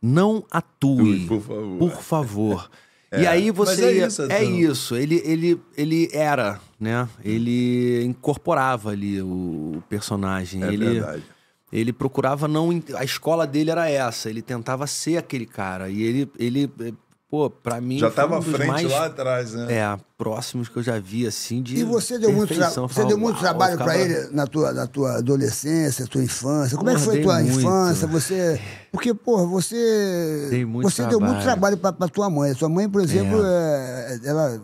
Não 0.00 0.44
atue, 0.50 1.26
por 1.26 1.40
favor. 1.40 1.78
Por 1.78 2.02
favor. 2.02 2.70
É, 3.08 3.22
E 3.22 3.26
aí 3.28 3.50
você 3.52 3.84
é 3.84 4.06
isso, 4.06 4.22
é 4.22 4.44
então. 4.44 4.58
isso. 4.72 4.96
Ele, 4.96 5.22
ele, 5.24 5.60
ele 5.76 6.10
era, 6.12 6.60
né? 6.78 7.08
Ele 7.24 8.02
incorporava 8.04 8.90
ali 8.90 9.22
o 9.22 9.80
personagem. 9.88 10.64
É 10.64 10.72
ele, 10.72 10.84
verdade. 10.84 11.22
Ele 11.72 11.92
procurava 11.92 12.46
não. 12.46 12.70
A 12.96 13.04
escola 13.04 13.46
dele 13.46 13.70
era 13.70 13.88
essa. 13.90 14.30
Ele 14.30 14.42
tentava 14.42 14.86
ser 14.86 15.16
aquele 15.16 15.46
cara. 15.46 15.88
E 15.88 16.02
ele, 16.02 16.30
ele 16.38 16.70
eh, 16.80 16.92
pô, 17.28 17.50
pra 17.50 17.80
mim. 17.80 17.98
Já 17.98 18.08
estava 18.08 18.36
um 18.36 18.38
à 18.38 18.42
frente 18.42 18.66
mais, 18.68 18.90
lá 18.90 19.06
atrás, 19.06 19.52
né? 19.52 19.66
É, 19.74 19.98
próximos 20.16 20.68
que 20.68 20.76
eu 20.78 20.82
já 20.82 20.98
vi, 21.00 21.26
assim, 21.26 21.60
de. 21.62 21.76
E 21.78 21.84
você 21.84 22.18
deu 22.18 22.32
muito, 22.32 22.54
tra-. 22.54 22.72
Eu 22.76 22.88
você 22.88 23.04
deu 23.04 23.18
muito 23.18 23.38
trabalho 23.40 23.74
eu 23.74 23.78
pra 23.78 23.92
ficava- 23.92 24.04
ele 24.10 24.28
na 24.32 24.46
tua, 24.46 24.72
na 24.72 24.86
tua 24.86 25.16
adolescência, 25.18 26.06
tua 26.06 26.22
infância. 26.22 26.76
Como 26.76 26.88
é 26.88 26.94
que 26.94 27.00
foi 27.00 27.18
a 27.18 27.22
tua 27.22 27.40
muito. 27.42 27.58
infância? 27.58 28.06
Você. 28.06 28.60
Porque, 28.92 29.12
porra, 29.12 29.44
você. 29.46 30.46
Dei 30.50 30.64
muito 30.64 30.88
você 30.88 31.02
deu 31.06 31.18
muito 31.20 31.42
trabalho. 31.42 31.42
trabalho 31.42 31.76
pra, 31.78 31.92
pra 31.92 32.08
tua 32.08 32.30
mãe. 32.30 32.54
Tua 32.54 32.68
mãe, 32.68 32.88
por 32.88 33.02
exemplo, 33.02 33.40
é, 33.44 34.20
ela. 34.24 34.62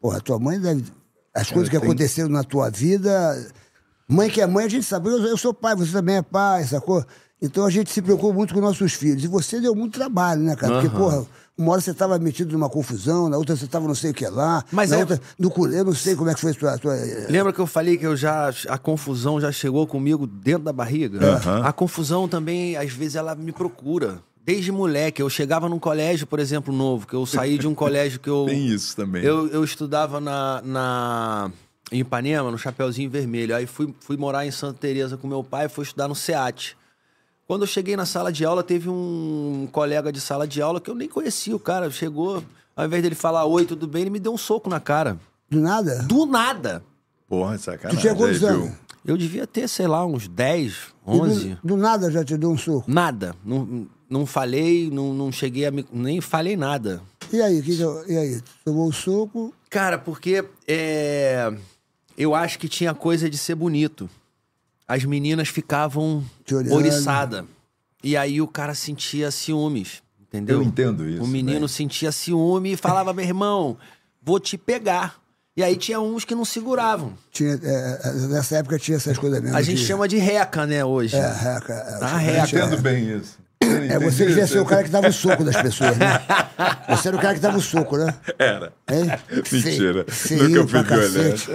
Porra, 0.00 0.20
tua 0.20 0.38
mãe 0.38 0.58
deve. 0.58 0.84
As 1.34 1.48
coisas 1.50 1.68
que 1.68 1.78
tem- 1.78 1.86
aconteceram 1.86 2.28
na 2.28 2.42
tua 2.42 2.70
vida. 2.70 3.10
Mãe 4.10 4.28
que 4.28 4.40
é 4.40 4.46
mãe, 4.46 4.64
a 4.64 4.68
gente 4.68 4.84
sabe. 4.84 5.08
Eu, 5.08 5.18
eu 5.24 5.36
sou 5.36 5.54
pai, 5.54 5.76
você 5.76 5.92
também 5.92 6.16
é 6.16 6.22
pai, 6.22 6.64
sacou? 6.64 7.04
Então 7.40 7.64
a 7.64 7.70
gente 7.70 7.90
se 7.90 8.02
preocupa 8.02 8.34
muito 8.34 8.52
com 8.52 8.60
nossos 8.60 8.92
filhos. 8.92 9.24
E 9.24 9.26
você 9.28 9.60
deu 9.60 9.74
muito 9.74 9.94
trabalho, 9.98 10.42
né, 10.42 10.54
cara? 10.56 10.74
Porque, 10.74 10.88
Aham. 10.88 10.98
porra, 10.98 11.26
uma 11.56 11.72
hora 11.72 11.80
você 11.80 11.90
estava 11.92 12.18
metido 12.18 12.52
numa 12.52 12.68
confusão, 12.68 13.28
na 13.30 13.36
outra 13.38 13.56
você 13.56 13.64
estava 13.64 13.86
não 13.86 13.94
sei 13.94 14.10
o 14.10 14.14
que 14.14 14.26
lá. 14.26 14.62
Mas 14.72 14.90
na 14.90 14.96
é- 14.96 15.00
outra, 15.00 15.20
no 15.38 15.50
culé, 15.50 15.80
eu 15.80 15.84
não 15.84 15.94
sei 15.94 16.14
como 16.16 16.28
é 16.28 16.34
que 16.34 16.40
foi 16.40 16.50
a 16.50 16.54
tua. 16.54 16.78
tua- 16.78 16.96
Lembra 17.30 17.52
que 17.52 17.58
eu 17.60 17.66
falei 17.66 17.96
que 17.96 18.06
eu 18.06 18.16
já 18.16 18.52
a 18.68 18.76
confusão 18.76 19.40
já 19.40 19.50
chegou 19.52 19.86
comigo 19.86 20.26
dentro 20.26 20.64
da 20.64 20.72
barriga? 20.72 21.18
Aham. 21.36 21.62
A 21.64 21.72
confusão 21.72 22.28
também, 22.28 22.76
às 22.76 22.92
vezes, 22.92 23.14
ela 23.14 23.34
me 23.34 23.52
procura. 23.52 24.18
Desde 24.44 24.72
moleque, 24.72 25.22
eu 25.22 25.30
chegava 25.30 25.68
num 25.68 25.78
colégio, 25.78 26.26
por 26.26 26.40
exemplo, 26.40 26.74
novo, 26.74 27.06
que 27.06 27.14
eu 27.14 27.24
saí 27.24 27.56
de 27.58 27.68
um 27.68 27.74
colégio 27.76 28.18
que 28.18 28.28
eu. 28.28 28.44
Tem 28.46 28.66
isso 28.66 28.96
também. 28.96 29.22
Eu, 29.22 29.46
eu 29.48 29.62
estudava 29.62 30.18
na, 30.20 30.60
na, 30.64 31.50
em 31.92 32.00
Ipanema, 32.00 32.50
no 32.50 32.58
Chapeuzinho 32.58 33.10
Vermelho. 33.10 33.54
Aí 33.54 33.66
fui, 33.66 33.94
fui 34.00 34.16
morar 34.16 34.46
em 34.46 34.50
Santa 34.50 34.78
Teresa 34.80 35.16
com 35.16 35.26
meu 35.28 35.42
pai, 35.44 35.68
fui 35.68 35.84
estudar 35.84 36.08
no 36.08 36.14
SEAT. 36.14 36.76
Quando 37.46 37.62
eu 37.62 37.66
cheguei 37.66 37.96
na 37.96 38.06
sala 38.06 38.30
de 38.32 38.44
aula, 38.44 38.62
teve 38.62 38.88
um 38.88 39.68
colega 39.72 40.12
de 40.12 40.20
sala 40.20 40.46
de 40.46 40.62
aula 40.62 40.80
que 40.80 40.88
eu 40.88 40.94
nem 40.94 41.08
conhecia. 41.08 41.54
O 41.54 41.58
cara 41.58 41.90
chegou, 41.90 42.44
ao 42.76 42.86
invés 42.86 43.02
dele 43.02 43.14
falar 43.16 43.44
oi, 43.44 43.64
tudo 43.66 43.88
bem, 43.88 44.02
ele 44.02 44.10
me 44.10 44.20
deu 44.20 44.32
um 44.32 44.38
soco 44.38 44.70
na 44.70 44.78
cara. 44.78 45.18
Do 45.50 45.60
nada? 45.60 46.02
Do 46.04 46.26
nada. 46.26 46.82
Porra, 47.28 47.56
Tu 47.56 47.62
sacanagem. 47.64 48.10
aí, 48.10 48.16
anos? 48.22 48.38
viu? 48.38 48.72
Eu 49.04 49.16
devia 49.16 49.46
ter, 49.46 49.66
sei 49.66 49.86
lá, 49.88 50.04
uns 50.06 50.28
10, 50.28 50.72
E 50.72 51.10
11. 51.10 51.48
Do, 51.64 51.68
do 51.68 51.76
nada 51.76 52.10
já 52.10 52.22
te 52.24 52.36
deu 52.36 52.50
um 52.50 52.58
soco. 52.58 52.84
Nada. 52.88 53.34
Não, 53.44 53.86
não 54.08 54.26
falei, 54.26 54.88
não, 54.92 55.12
não 55.14 55.32
cheguei 55.32 55.66
a 55.66 55.70
me. 55.70 55.84
Nem 55.92 56.20
falei 56.20 56.56
nada. 56.56 57.02
E 57.32 57.40
aí, 57.40 57.62
que 57.62 57.76
que 57.76 57.82
eu- 57.82 58.04
e 58.08 58.16
aí? 58.16 58.40
Tomou 58.64 58.88
o 58.88 58.92
soco? 58.92 59.52
Cara, 59.70 59.98
porque 59.98 60.44
é, 60.68 61.52
eu 62.22 62.34
acho 62.34 62.58
que 62.58 62.68
tinha 62.68 62.92
coisa 62.94 63.28
de 63.30 63.38
ser 63.38 63.54
bonito. 63.54 64.08
As 64.86 65.04
meninas 65.04 65.48
ficavam 65.48 66.24
oriçadas. 66.70 67.44
E 68.02 68.16
aí 68.16 68.40
o 68.40 68.48
cara 68.48 68.74
sentia 68.74 69.30
ciúmes, 69.30 70.02
entendeu? 70.20 70.56
Eu 70.56 70.62
entendo 70.62 71.08
isso, 71.08 71.22
O 71.22 71.26
menino 71.26 71.60
né? 71.62 71.68
sentia 71.68 72.10
ciúme 72.10 72.72
e 72.72 72.76
falava, 72.76 73.12
meu 73.12 73.24
irmão, 73.24 73.76
vou 74.22 74.40
te 74.40 74.56
pegar. 74.58 75.20
E 75.56 75.62
aí 75.62 75.76
tinha 75.76 76.00
uns 76.00 76.24
que 76.24 76.34
não 76.34 76.44
seguravam. 76.44 77.12
Tinha, 77.30 77.58
é, 77.62 78.00
é, 78.04 78.12
nessa 78.28 78.56
época 78.56 78.78
tinha 78.78 78.96
essas 78.96 79.18
coisas 79.18 79.42
mesmo. 79.42 79.56
A 79.56 79.62
gente 79.62 79.78
de- 79.78 79.86
chama 79.86 80.08
de 80.08 80.16
reca, 80.16 80.64
né, 80.66 80.82
hoje. 80.84 81.14
É, 81.16 81.32
reca. 81.32 81.72
É, 81.74 81.98
Ah, 82.04 82.14
a 82.14 82.16
reca. 82.18 82.48
Entendo 82.64 82.80
bem 82.80 83.16
isso. 83.18 83.38
É, 83.62 83.98
você 83.98 84.24
devia 84.26 84.46
ser 84.46 84.58
o 84.58 84.64
cara 84.64 84.82
que 84.82 84.88
dava 84.88 85.08
o 85.08 85.12
soco 85.12 85.44
das 85.44 85.60
pessoas, 85.60 85.96
né? 85.98 86.06
Você 86.88 87.08
era 87.08 87.16
o 87.16 87.20
cara 87.20 87.34
que 87.34 87.40
dava 87.40 87.56
o 87.58 87.60
soco, 87.60 87.96
né? 87.96 88.14
Era. 88.38 88.72
Hein? 88.90 89.06
Mentira. 89.52 90.04
Feio 90.08 90.62
Nunca 90.64 90.84
fui 90.84 90.98
violento. 90.98 91.50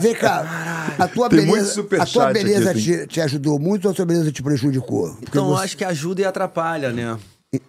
Vem 0.00 0.14
cá, 0.14 0.94
a 0.98 1.06
tua 1.08 1.28
Tem 1.28 1.44
muito 1.46 1.82
beleza, 1.84 2.02
a 2.02 2.06
tua 2.06 2.32
beleza 2.32 2.70
aqui, 2.70 2.80
te, 2.80 3.06
te 3.06 3.20
ajudou 3.20 3.58
muito 3.58 3.84
ou 3.86 3.90
a 3.92 3.94
tua 3.94 4.04
beleza 4.06 4.32
te 4.32 4.42
prejudicou? 4.42 5.10
Porque 5.10 5.26
Então 5.28 5.48
eu 5.50 5.56
você- 5.56 5.64
acho 5.64 5.76
que 5.76 5.84
ajuda 5.84 6.22
e 6.22 6.24
atrapalha, 6.24 6.90
né? 6.92 7.18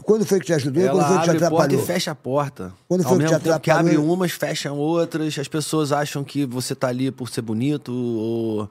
Quando 0.04 0.26
foi 0.26 0.40
que 0.40 0.46
te 0.48 0.54
ajudou 0.54 0.84
e 0.84 0.88
quando 0.88 1.00
Ela 1.00 1.08
foi 1.08 1.18
que 1.18 1.24
te 1.24 1.30
abre 1.30 1.46
a 1.46 1.50
porta 1.50 1.64
e 1.74 1.76
atrapalhou? 1.76 1.86
fecha 1.86 2.12
a 2.12 2.16
porta. 2.16 2.74
Quando 2.88 3.02
Ao 3.02 3.08
foi 3.10 3.18
que 3.18 3.24
mesmo 3.24 3.40
te 3.40 3.44
tempo 3.44 3.60
que 3.60 3.72
abre 3.72 3.92
atrapalhou? 3.92 4.14
umas, 4.14 4.32
fecham 4.32 4.78
outras. 4.78 5.38
As 5.40 5.48
pessoas 5.48 5.92
acham 5.92 6.24
que 6.24 6.46
você 6.46 6.74
tá 6.76 6.88
ali 6.88 7.12
por 7.12 7.30
ser 7.30 7.42
bonito 7.42 7.92
ou... 7.94 8.70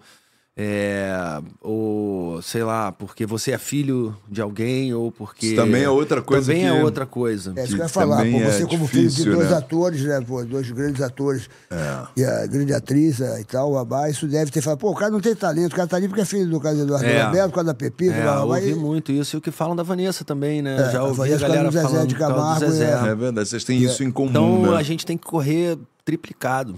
é, 0.60 1.40
ou, 1.60 2.43
sei 2.43 2.64
lá, 2.64 2.90
porque 2.90 3.24
você 3.24 3.52
é 3.52 3.59
filho 3.59 4.16
de 4.28 4.40
alguém 4.43 4.93
ou 4.93 5.12
porque... 5.12 5.47
Isso 5.47 5.56
também 5.56 5.85
é 5.85 5.89
outra 5.89 6.20
coisa 6.20 6.47
Também 6.52 6.68
é 6.68 6.72
que- 6.76 6.82
outra 6.82 7.06
coisa. 7.06 7.52
É 7.55 7.62
isso 7.62 7.74
que 7.76 7.80
eu 7.80 7.85
ia 7.85 7.89
falar, 7.89 8.16
pô, 8.24 8.39
é 8.39 8.51
você 8.51 8.66
como 8.66 8.85
filho 8.89 9.02
de 9.05 9.09
difícil, 9.10 9.35
dois 9.36 9.51
né? 9.51 9.56
atores, 9.56 10.02
né, 10.02 10.20
pô, 10.20 10.44
dois 10.44 10.68
grandes 10.72 11.01
atores, 11.01 11.48
É. 11.70 12.06
e 12.16 12.24
a 12.24 12.44
grande 12.48 12.74
atriz 12.74 13.20
eh, 13.20 13.40
e 13.40 13.44
tal, 13.44 13.72
Babá, 13.74 14.10
isso 14.10 14.26
deve 14.26 14.51
ter 14.51 14.60
falado, 14.60 14.80
pô, 14.80 14.90
o 14.90 14.94
cara 14.97 15.12
não 15.12 15.20
tem 15.20 15.32
talento, 15.36 15.72
o 15.74 15.76
cara 15.76 15.86
tá 15.86 15.97
ali 15.97 16.09
porque 16.09 16.22
é 16.22 16.24
filho 16.24 16.51
do 16.51 16.59
Carlos 16.60 16.82
Eduardo 16.82 17.06
É. 17.06 17.22
Roberto, 17.22 17.48
por 17.51 17.55
causa 17.55 17.66
da 17.68 17.74
Pepita, 17.74 18.14
É, 18.14 18.22
blá, 18.22 18.32
blá, 18.32 18.40
eu 18.43 18.47
blá, 18.48 18.56
ouvi 18.56 18.70
e- 18.70 18.74
muito 18.74 19.12
isso. 19.12 19.36
E 19.36 19.39
o 19.39 19.40
que 19.40 19.52
falam 19.52 19.76
da 19.76 19.85
Vanessa 19.85 20.24
também, 20.24 20.60
né? 20.60 20.74
É, 20.89 20.90
Já 20.93 20.98
a 20.98 21.05
ouvi 21.05 21.20
a 21.20 21.24
Vanessa 21.24 21.40
galera 21.40 21.62
com 21.62 21.68
o 21.68 21.72
Zezé 21.72 21.86
falando 21.89 22.09
de 22.09 22.14
do 22.14 22.18
Camargo, 22.18 22.66
Zezé. 22.66 22.85
é. 22.85 23.09
É 23.10 23.14
verdade, 23.14 23.48
vocês 23.48 23.62
têm 23.62 23.78
isso 23.80 24.02
em 24.02 24.10
comum, 24.10 24.28
Então 24.30 24.62
né? 24.72 24.76
a 24.76 24.82
gente 24.82 25.06
tem 25.06 25.16
que 25.16 25.24
correr 25.24 25.78
triplicado, 26.05 26.74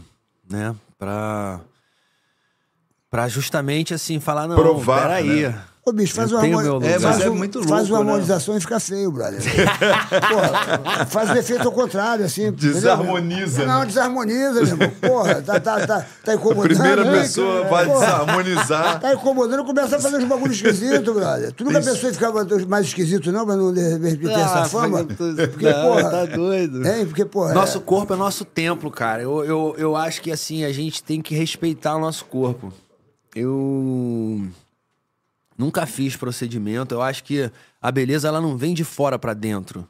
né? 0.50 0.74
Pra, 0.98 1.60
pra 3.10 3.28
justamente 3.28 3.92
assim 3.92 4.20
falar, 4.20 4.46
não, 4.46 4.56
Provar, 4.56 5.02
peraí. 5.02 5.42
né? 5.48 5.58
Ô, 5.82 5.92
bicho, 5.92 6.14
faz 6.14 6.30
Eu 6.30 6.36
uma, 6.36 6.42
tenho 6.42 6.58
harmoni- 6.58 6.68
meu 6.68 6.74
lugar. 6.74 6.90
É, 6.90 7.00
faz 7.00 7.20
é 7.24 7.30
um- 7.30 7.34
muito 7.34 7.58
Faz 7.66 7.88
louco, 7.88 7.94
uma 7.94 8.04
né? 8.04 8.10
harmonização 8.12 8.54
e 8.56 8.60
fica 8.60 8.78
feio, 8.78 9.10
brother. 9.10 9.40
Porra, 10.28 11.06
faz 11.06 11.30
o 11.30 11.34
efeito 11.38 11.66
ao 11.66 11.72
contrário, 11.72 12.24
assim. 12.24 12.46
entendeu? 12.48 12.74
Desarmoniza, 12.74 13.64
Não, 13.64 13.80
né? 13.80 13.86
desarmoniza, 13.86 14.52
meu 14.52 14.62
irmão. 14.66 14.90
Porra, 15.00 15.42
tá, 15.42 15.58
tá, 15.58 15.86
tá, 15.86 16.06
tá 16.22 16.34
incomodando. 16.34 16.68
Primeira 16.74 17.02
né, 17.04 17.20
pessoa 17.22 17.62
cara? 17.62 17.68
vai 17.70 17.86
Porra, 17.86 18.00
desarmonizar. 18.06 19.00
Tá 19.00 19.14
incomodando, 19.14 19.64
começa 19.64 19.96
a 19.96 20.00
fazer 20.00 20.16
uns 20.18 20.24
bagulhos 20.24 20.56
esquisitos, 20.56 21.14
brother. 21.14 21.52
Tu 21.52 21.64
nunca 21.64 21.78
Isso. 21.80 21.90
pensou 21.90 22.10
em 22.10 22.12
ficar 22.12 22.32
mais 22.68 22.86
esquisito, 22.86 23.32
não, 23.32 23.46
pra 23.46 23.56
não 23.56 23.72
de 23.72 23.80
repente 23.80 24.18
ter 24.18 24.32
essa 24.32 24.64
fama? 24.66 25.02
Porque, 25.04 25.72
não, 25.72 25.82
porra. 25.82 26.10
tá 26.10 26.24
doido. 26.26 26.86
Hein? 26.86 27.06
Porque, 27.06 27.24
porra. 27.24 27.54
Nosso 27.54 27.78
é- 27.78 27.80
corpo 27.80 28.12
é 28.12 28.16
nosso 28.16 28.44
templo, 28.44 28.90
cara. 28.90 29.22
Eu, 29.22 29.42
eu, 29.44 29.74
eu 29.78 29.96
acho 29.96 30.20
que 30.20 30.30
assim, 30.30 30.62
a 30.64 30.72
gente 30.72 31.02
tem 31.02 31.22
que 31.22 31.34
respeitar 31.34 31.96
o 31.96 32.00
nosso 32.00 32.26
corpo. 32.26 32.70
Eu 33.34 34.46
nunca 35.56 35.86
fiz 35.86 36.16
procedimento. 36.16 36.94
Eu 36.94 37.02
acho 37.02 37.22
que 37.24 37.50
a 37.80 37.90
beleza 37.90 38.28
ela 38.28 38.40
não 38.40 38.56
vem 38.56 38.74
de 38.74 38.84
fora 38.84 39.18
pra 39.18 39.34
dentro. 39.34 39.86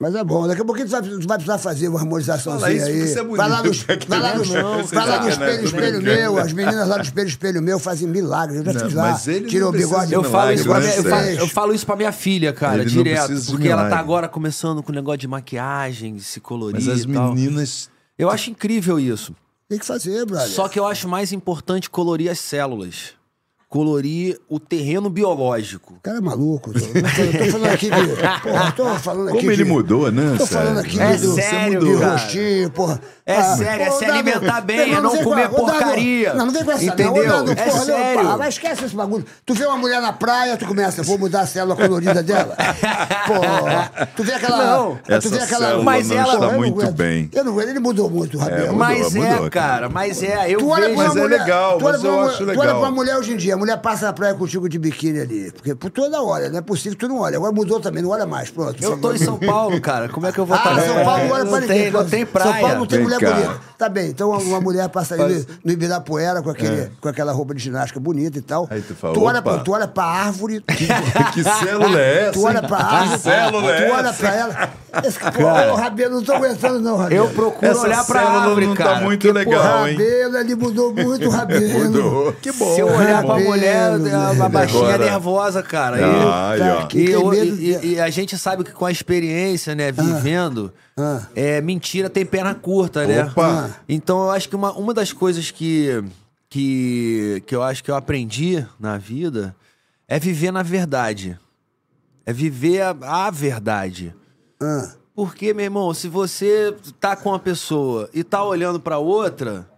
Mas 0.00 0.14
é 0.14 0.22
bom, 0.22 0.46
daqui 0.46 0.62
a 0.62 0.64
pouquinho 0.64 0.86
tu 0.86 0.92
vai, 0.92 1.02
tu 1.02 1.26
vai 1.26 1.36
precisar 1.38 1.58
fazer 1.58 1.88
uma 1.88 1.98
harmonizaçãozinha 1.98 2.60
Fala 2.60 2.72
isso 2.72 2.86
aí. 2.86 2.92
porque 2.92 3.06
você 3.08 3.18
é 3.18 3.22
bonito. 3.24 3.36
vai 3.38 3.48
lá 3.48 3.62
no, 3.64 3.72
vai 4.06 4.20
lá 4.20 4.34
no, 4.36 4.44
não, 4.44 4.84
vai 4.84 5.06
lá 5.08 5.16
no 5.16 5.22
você 5.24 5.30
espelho, 5.30 5.64
espelho 5.64 6.02
meu. 6.02 6.38
As 6.38 6.52
meninas 6.52 6.88
lá 6.88 6.96
do 6.98 7.02
espelho, 7.02 7.28
espelho 7.28 7.60
meu 7.62 7.78
fazem 7.80 8.06
milagres. 8.06 8.58
Eu 8.58 8.64
já 8.64 8.72
Não, 8.74 8.80
fiz 8.86 8.94
lá. 8.94 9.02
mas 9.10 9.26
ele 9.26 9.46
Tirou 9.48 9.70
o 9.70 9.72
bigode. 9.72 10.06
de 10.06 10.14
Eu 10.14 10.22
falo, 10.22 10.52
isso 10.52 10.68
eu, 10.68 10.74
né, 10.80 11.02
falo, 11.02 11.26
eu 11.26 11.48
falo 11.48 11.74
isso 11.74 11.84
pra 11.84 11.96
minha 11.96 12.12
filha, 12.12 12.52
cara, 12.52 12.82
Ele 12.82 12.90
direto. 12.90 13.32
Porque 13.46 13.66
ela 13.66 13.88
tá 13.90 13.98
agora 13.98 14.28
começando 14.28 14.84
com 14.84 14.92
o 14.92 14.94
negócio 14.94 15.18
de 15.18 15.26
maquiagem, 15.26 16.14
de 16.14 16.22
se 16.22 16.38
colorir 16.38 16.76
Mas 16.80 16.88
as 16.88 17.00
e 17.02 17.12
tal. 17.12 17.34
meninas. 17.34 17.90
Eu 18.16 18.30
acho 18.30 18.50
incrível 18.50 19.00
isso. 19.00 19.34
Tem 19.68 19.78
que 19.78 19.84
fazer, 19.86 20.24
brother. 20.24 20.48
Só 20.48 20.68
que 20.68 20.78
eu 20.78 20.86
acho 20.86 21.06
mais 21.08 21.32
importante 21.32 21.90
colorir 21.90 22.30
as 22.30 22.38
células. 22.40 23.12
Colorir 23.68 24.40
o 24.48 24.58
terreno 24.58 25.10
biológico. 25.10 25.92
O 25.92 26.00
cara 26.00 26.16
é 26.16 26.20
maluco. 26.22 26.72
Tô, 26.72 26.78
eu 26.78 26.84
tô, 26.84 27.38
tô 27.44 27.50
falando 27.52 27.66
aqui 27.66 27.90
de. 27.90 28.06
Porra, 28.42 28.72
tô 28.72 28.94
falando 28.98 29.28
aqui. 29.28 29.38
Como 29.38 29.50
ele 29.52 29.62
de, 29.64 29.70
mudou, 29.70 30.10
né? 30.10 30.36
Tô 30.38 30.46
falando 30.46 30.78
aqui 30.78 30.98
É 30.98 31.16
de, 31.16 31.22
do, 31.22 31.34
sério, 31.34 31.80
de 31.80 31.98
cara. 31.98 32.12
rostinho, 32.12 32.70
porra. 32.70 32.98
É 33.30 33.42
sério, 33.56 33.84
é 33.86 33.90
se 33.90 34.00
Dado, 34.06 34.12
alimentar 34.12 34.60
bem, 34.62 34.94
é 34.94 35.00
não 35.00 35.16
comer 35.22 35.48
porcaria. 35.50 36.32
Não, 36.34 36.46
não 36.46 36.52
vem 36.52 36.64
com 36.64 36.70
essa 36.72 36.84
Entendeu? 36.84 37.26
não. 37.26 37.44
Dado, 37.44 37.52
É 37.52 37.54
porra, 37.64 37.78
não, 37.78 37.84
sério. 37.84 38.38
mas 38.38 38.48
esquece 38.54 38.84
esse 38.86 38.94
bagulho. 38.96 39.24
Tu 39.44 39.54
vê 39.54 39.66
uma 39.66 39.76
mulher 39.76 40.00
na 40.00 40.12
praia, 40.12 40.56
tu 40.56 40.66
começa, 40.66 41.02
vou 41.02 41.18
mudar 41.18 41.42
a 41.42 41.46
célula 41.46 41.76
colorida 41.76 42.22
dela. 42.22 42.56
Porra. 43.26 44.08
Tu 44.16 44.22
vê 44.24 44.32
aquela. 44.34 44.76
Não. 44.78 44.98
tu 45.20 45.28
vê 45.30 45.38
aquela. 45.40 45.82
Mas 45.82 46.08
não 46.08 46.16
ela- 46.16 46.34
está 46.34 46.46
eu 46.46 46.52
não 46.52 46.58
muito 46.58 46.80
aguento. 46.80 46.94
bem. 46.94 47.30
Eu 47.32 47.44
não 47.44 47.52
aguento, 47.52 47.68
ele 47.68 47.78
mudou 47.80 48.10
muito 48.10 48.36
o 48.36 48.40
Rabelo. 48.40 48.60
mudou, 48.72 48.76
mas 48.78 49.14
é, 49.16 49.18
mudou, 49.32 49.50
cara, 49.50 49.88
mas 49.88 50.22
é. 50.22 50.50
Eu 50.50 50.58
Tu 50.60 50.68
olha, 50.68 50.86
vejo. 50.88 50.94
pra 50.94 51.02
uma 51.02 51.08
Mas 51.08 51.16
é 51.16 51.20
mulher, 51.20 51.40
legal, 51.40 51.78
tu 51.78 51.84
olha 51.84 51.92
mas 51.92 52.00
pra 52.00 52.10
eu 52.10 52.14
uma- 52.16 52.26
acho 52.26 52.36
Tu 52.38 52.42
olha 52.44 52.50
legal. 52.52 52.66
pra 52.66 52.78
uma 52.78 52.90
mulher 52.90 53.16
hoje 53.16 53.32
em 53.32 53.36
dia, 53.36 53.54
a 53.54 53.56
mulher 53.56 53.76
passa 53.78 54.06
na 54.06 54.12
praia 54.12 54.34
contigo 54.34 54.68
de 54.68 54.78
biquíni 54.78 55.20
ali. 55.20 55.52
Porque 55.52 55.74
por 55.74 55.90
toda 55.90 56.22
hora, 56.22 56.48
não 56.48 56.58
é 56.58 56.62
possível 56.62 56.92
que 56.92 56.98
tu 57.06 57.08
não 57.08 57.20
olha. 57.20 57.36
Agora 57.36 57.52
mudou 57.52 57.80
também, 57.80 58.02
não 58.02 58.10
olha 58.10 58.26
mais. 58.26 58.50
Pronto. 58.50 58.82
Eu 58.82 58.98
tô 58.98 59.12
em 59.12 59.18
São 59.18 59.38
Paulo, 59.38 59.80
cara. 59.80 60.08
Como 60.08 60.26
é 60.26 60.32
que 60.32 60.38
eu 60.38 60.46
vou 60.46 60.56
Ah, 60.56 60.58
estar 60.60 60.80
São 60.80 61.04
Paulo 61.04 61.24
não 61.24 61.30
olha 61.34 61.44
pra 61.44 61.52
não 61.52 61.60
ninguém. 61.60 61.82
tem, 61.82 61.90
não 61.90 62.04
tem 62.08 62.26
praia. 62.26 62.52
São 62.52 62.60
Paulo 62.60 62.76
não 62.78 62.86
tem 62.86 62.98
Vem 62.98 63.17
mulher 63.20 63.30
cá. 63.42 63.46
bonita. 63.48 63.60
Tá 63.78 63.88
bem, 63.88 64.08
então 64.10 64.30
uma, 64.30 64.38
uma 64.38 64.60
mulher 64.60 64.88
passa 64.88 65.14
ali 65.14 65.34
no, 65.34 65.46
no 65.64 65.72
Ibirapuera 65.72 66.42
com, 66.42 66.50
aquele, 66.50 66.90
com 67.00 67.08
aquela 67.08 67.32
roupa 67.32 67.54
de 67.54 67.62
ginástica 67.62 68.00
bonita 68.00 68.38
e 68.38 68.42
tal. 68.42 68.66
É. 68.70 68.74
Aí 68.74 68.82
tu 68.82 68.94
fala, 68.94 69.14
tu, 69.14 69.22
olha, 69.22 69.40
pra- 69.42 69.58
tu 69.58 69.72
olha 69.72 69.86
pra 69.88 70.04
árvore. 70.04 70.62
Que 71.34 71.44
célula 71.44 72.00
é 72.00 72.22
essa? 72.22 72.32
Tu 72.32 72.42
olha 72.44 72.62
pra 72.62 72.78
árvore. 72.78 73.10
Que 73.10 73.18
célula 73.22 73.70
é 73.72 73.86
Tu 73.86 73.92
olha 73.94 74.08
essa? 74.08 74.18
pra 74.18 74.34
ela. 74.34 74.70
Esse, 75.04 75.18
pô, 75.18 75.74
Rabelo, 75.76 76.14
não 76.16 76.22
tô 76.24 76.32
aguentando, 76.32 76.80
não, 76.80 76.96
Rabelo. 76.96 77.26
Eu 77.26 77.30
procuro 77.30 77.70
Essa 77.70 77.82
olhar 77.82 78.04
pra 78.06 78.20
célula 78.20 78.40
árvore, 78.42 78.66
não 78.66 78.74
tá 78.74 78.84
cara. 78.84 79.00
muito 79.04 79.26
porque, 79.28 79.32
legal. 79.38 79.62
Não, 79.62 79.88
hein? 79.88 79.96
Rabelo, 79.96 80.36
ele 80.38 80.54
mudou 80.56 80.94
muito 80.94 81.26
o 81.28 81.30
Rabelo. 81.30 81.84
Mudou. 81.84 82.32
Que 82.40 82.50
bom. 82.52 82.74
Se 82.74 82.80
eu 82.80 82.88
olhar 82.88 83.22
pra 83.24 83.38
mulher, 83.38 83.92
a 83.92 83.98
né? 83.98 84.48
baixinha 84.48 84.82
é 84.90 84.94
Agora- 84.94 85.10
nervosa, 85.10 85.62
cara. 85.62 85.98
E- 86.00 86.02
Ah, 86.04 86.50
aí, 86.50 86.60
ó. 86.60 86.86
Que 86.86 86.98
E, 86.98 87.10
eu- 87.12 87.34
e- 87.34 87.92
e 87.94 88.00
a 88.00 88.10
gente 88.10 88.36
sabe 88.38 88.64
que 88.64 88.72
com 88.72 88.86
a 88.86 88.90
experiência, 88.90 89.74
né, 89.74 89.92
vivendo, 89.92 90.72
Ah. 90.74 90.87
É 91.34 91.60
mentira 91.60 92.10
tem 92.10 92.24
perna 92.26 92.54
curta, 92.54 93.06
né? 93.06 93.24
Opa. 93.24 93.76
Então 93.88 94.24
eu 94.24 94.30
acho 94.30 94.48
que 94.48 94.56
uma, 94.56 94.72
uma 94.72 94.92
das 94.92 95.12
coisas 95.12 95.50
que, 95.50 96.02
que, 96.48 97.42
que 97.46 97.54
eu 97.54 97.62
acho 97.62 97.82
que 97.84 97.90
eu 97.90 97.96
aprendi 97.96 98.66
na 98.78 98.98
vida 98.98 99.54
é 100.06 100.18
viver 100.18 100.50
na 100.52 100.62
verdade. 100.62 101.38
É 102.26 102.32
viver 102.32 102.82
a, 102.82 103.26
a 103.26 103.30
verdade. 103.30 104.14
Ah, 104.60 104.92
Porque, 105.14 105.54
meu 105.54 105.64
irmão, 105.64 105.94
se 105.94 106.08
você 106.08 106.74
tá 107.00 107.16
com 107.16 107.30
uma 107.30 107.38
pessoa 107.38 108.08
e 108.12 108.22
tá 108.22 108.44
olhando 108.44 108.78
pra 108.78 108.98
outra, 108.98 109.68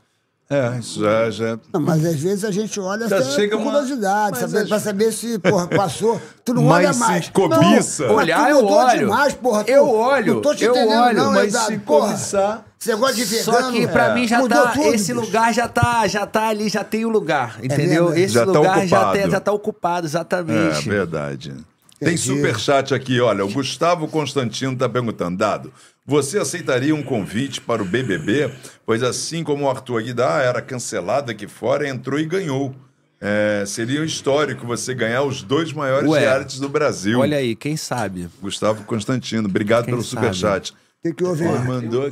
É, 0.52 0.78
isso 0.80 1.00
já, 1.00 1.30
já. 1.30 1.58
Não, 1.72 1.80
mas 1.80 2.04
às 2.04 2.16
vezes 2.20 2.44
a 2.44 2.50
gente 2.50 2.80
olha 2.80 3.06
Já 3.06 3.18
até 3.20 3.54
uma- 3.54 3.62
curiosidade, 3.64 4.30
mas 4.40 4.50
saber, 4.50 4.68
pra 4.68 4.80
saber 4.80 5.12
se, 5.12 5.38
porra, 5.38 5.68
passou. 5.68 6.20
Tu 6.44 6.52
não 6.52 6.64
Mas 6.64 6.84
olha 6.86 6.92
se 6.92 6.98
mais. 6.98 7.28
cobiça. 7.28 8.06
Não, 8.08 8.14
mas 8.16 8.24
Olhar, 8.24 8.44
tu 8.46 8.48
eu 8.50 8.62
mudou 8.62 8.76
olho. 8.78 8.98
demais, 8.98 9.34
porra. 9.34 9.62
Tu- 9.64 9.70
Eu 9.70 9.88
olho, 9.88 10.34
Não 10.34 10.40
tô 10.42 10.52
te 10.52 10.64
eu 10.64 10.72
entendendo, 10.74 11.00
olho, 11.02 11.16
não, 11.16 11.32
mas 11.32 11.48
Eduardo, 11.54 11.72
se 11.72 11.78
porra. 11.78 12.06
cobiçar- 12.08 12.64
Você 12.76 12.94
gosta 12.96 13.14
de 13.14 13.24
vegano. 13.26 13.44
Só 13.62 13.70
que 13.70 13.86
pra 13.86 14.06
É. 14.08 14.14
mim 14.14 14.26
já 14.26 14.38
Mudou 14.38 14.62
tá. 14.62 14.70
tudo, 14.72 14.86
esse 14.94 15.12
bicho. 15.14 15.24
lugar 15.26 15.54
já 15.54 15.68
tá, 15.68 16.08
já 16.08 16.26
tá 16.26 16.48
ali, 16.48 16.68
já 16.68 16.82
tem 16.82 17.04
o 17.04 17.10
lugar. 17.10 17.58
Entendeu? 17.62 18.06
mesmo? 18.06 18.18
esse 18.18 18.34
Já 18.34 18.44
tá 18.46 18.52
lugar 18.52 18.86
já, 18.88 18.96
ocupado. 18.98 19.18
tem, 19.18 19.30
já 19.30 19.40
tá 19.40 19.52
ocupado, 19.52 20.06
É, 20.06 20.08
exatamente. 20.10 20.88
verdade. 20.88 21.54
Tem 22.00 22.16
superchat 22.16 22.94
aqui, 22.94 23.20
olha. 23.20 23.44
O 23.44 23.52
Gustavo 23.52 24.08
Constantino 24.08 24.74
tá 24.74 24.88
perguntando, 24.88 25.36
Dado, 25.36 25.72
você 26.06 26.38
aceitaria 26.38 26.94
um 26.94 27.02
convite 27.02 27.60
para 27.60 27.82
o 27.82 27.84
BBB? 27.84 28.50
Pois 28.86 29.02
assim 29.02 29.44
como 29.44 29.64
o 29.64 29.70
Arthur 29.70 29.98
Aguiar 29.98 30.40
era 30.40 30.62
cancelado 30.62 31.30
aqui 31.30 31.46
fora, 31.46 31.86
entrou 31.86 32.18
e 32.18 32.24
ganhou. 32.24 32.74
É, 33.20 33.64
seria 33.66 34.00
um 34.00 34.04
histórico 34.04 34.66
você 34.66 34.94
ganhar 34.94 35.22
os 35.22 35.42
dois 35.42 35.74
maiores 35.74 36.08
Ué, 36.08 36.20
realities 36.20 36.58
do 36.58 36.70
Brasil. 36.70 37.20
Olha 37.20 37.36
aí, 37.36 37.54
quem 37.54 37.76
sabe? 37.76 38.28
Gustavo 38.40 38.82
Constantino, 38.84 39.46
obrigado 39.46 39.84
Quem 39.84 39.92
pelo 39.92 40.02
sabe? 40.02 40.26
superchat. 40.26 40.72
O 40.72 40.74
que, 41.02 41.12
que 41.14 41.24
houve 41.24 41.44
Pô, 41.44 41.52
aí? 41.52 41.64
mandou... 41.64 42.10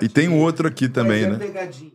E 0.00 0.08
tem 0.08 0.28
um 0.28 0.38
outro 0.38 0.68
aqui 0.68 0.88
também, 0.90 1.26
né? 1.26 1.38
pegadinha. 1.38 1.92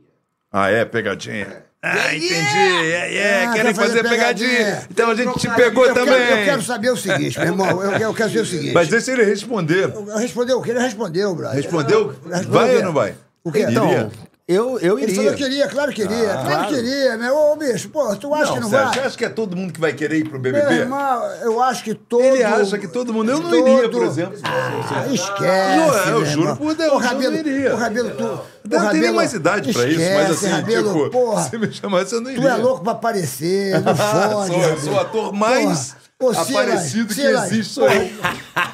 Ah, 0.52 0.70
é? 0.70 0.86
Pegadinha. 0.86 1.66
Ah, 1.88 2.16
entendi. 2.16 2.34
É, 2.34 3.16
é. 3.16 3.46
Ah, 3.46 3.54
Querem 3.54 3.74
quer 3.74 3.76
fazer 3.76 3.88
fazer 4.00 4.10
pegadinha. 4.10 4.50
pegadinha. 4.50 4.88
Então 4.90 5.12
a 5.12 5.16
gente 5.16 5.40
te 5.40 5.50
pegou 5.52 5.86
eu 5.86 5.94
também. 5.94 6.16
Quero, 6.16 6.40
eu 6.40 6.46
quero 6.46 6.62
saber 6.64 6.90
o 6.90 6.98
seguinte, 6.98 7.38
meu 7.38 7.48
irmão. 7.48 7.84
Eu, 7.84 7.92
eu 7.92 8.14
quero 8.14 8.30
saber 8.30 8.42
o 8.42 8.46
seguinte. 8.46 8.74
Mas 8.74 8.88
deixa 8.88 9.12
ele 9.12 9.24
responder. 9.24 9.94
Respondeu 10.18 10.58
o 10.60 10.62
que? 10.64 10.72
Ele 10.72 10.80
respondeu, 10.80 11.36
brother. 11.36 11.56
Respondeu? 11.56 12.16
Vai 12.50 12.78
ou 12.78 12.84
não 12.84 12.94
vai? 12.94 13.14
O 13.44 13.52
quê? 13.52 13.66
Então, 13.70 13.88
Iria? 13.88 14.10
Eu, 14.48 14.80
eu 14.80 15.00
Ele 15.00 15.12
iria. 15.12 15.16
falou 15.16 15.34
que 15.34 15.44
queria, 15.44 15.68
claro 15.68 15.92
que 15.92 16.08
queria. 16.08 16.28
claro, 16.34 16.48
claro. 16.48 16.68
que 16.68 16.76
queria, 16.76 17.18
meu. 17.18 17.36
Ô, 17.36 17.56
bicho, 17.56 17.90
pô, 17.90 18.16
tu 18.16 18.34
acha 18.34 18.54
que 18.54 18.60
não 18.60 18.70
Sérgio, 18.70 18.86
vai? 18.86 18.94
Você 18.94 19.00
acha 19.00 19.18
que 19.18 19.26
é 19.26 19.30
todo 19.30 19.56
mundo 19.58 19.74
que 19.74 19.80
vai 19.82 19.92
querer 19.94 20.18
ir 20.20 20.30
pro 20.30 20.40
Meu 20.40 20.54
BBB? 20.54 20.74
irmão, 20.76 21.24
eu 21.42 21.62
acho 21.64 21.84
que 21.84 21.96
todo. 21.96 22.22
Ele 22.24 22.44
acha 22.44 22.78
que 22.78 22.88
todo 22.88 23.12
mundo. 23.12 23.32
Eu 23.32 23.40
não 23.40 23.50
todo- 23.50 23.68
iria, 23.68 23.90
por 23.90 24.04
exemplo. 24.04 24.38
Ah, 24.44 25.08
esquece. 25.12 25.78
Não, 25.78 25.98
eu 25.98 26.06
meu 26.22 26.26
juro 26.26 26.56
por 26.58 26.76
Deus, 26.76 26.92
o 26.92 26.96
eu 26.96 27.00
Rabelo, 27.00 27.32
não 27.32 27.40
iria. 27.40 27.74
O 27.74 27.78
Rabelo, 27.78 28.12
tu. 28.12 28.24
Eu 28.24 28.30
não 28.30 28.70
tenho 28.70 28.84
Rabelo- 28.84 29.16
mais 29.16 29.34
idade 29.34 29.74
pra 29.74 29.88
isso, 29.88 30.00
mas 30.00 30.10
Esquece, 30.30 30.32
assim, 30.46 30.50
Rabelo, 30.56 30.94
tipo, 30.94 31.10
porra, 31.10 31.42
se 31.50 31.58
me 31.58 31.74
chamasse, 31.74 32.14
eu 32.14 32.22
não 32.22 32.32
Tu 32.32 32.38
iria. 32.38 32.50
é 32.50 32.56
louco 32.56 32.84
pra 32.84 32.92
aparecer, 32.94 33.82
não 33.82 33.92
Ah, 33.92 34.30
fode. 34.30 34.48
sou, 34.54 34.62
eu 34.62 34.80
sou 34.80 34.94
o 34.94 35.00
ator 35.00 35.34
mais 35.34 35.96
Porra. 36.18 36.40
Ô, 36.40 36.42
aparecido 36.44 37.08
que 37.08 37.14
Sila, 37.16 37.46
existe, 37.46 37.80
eu. 37.80 37.88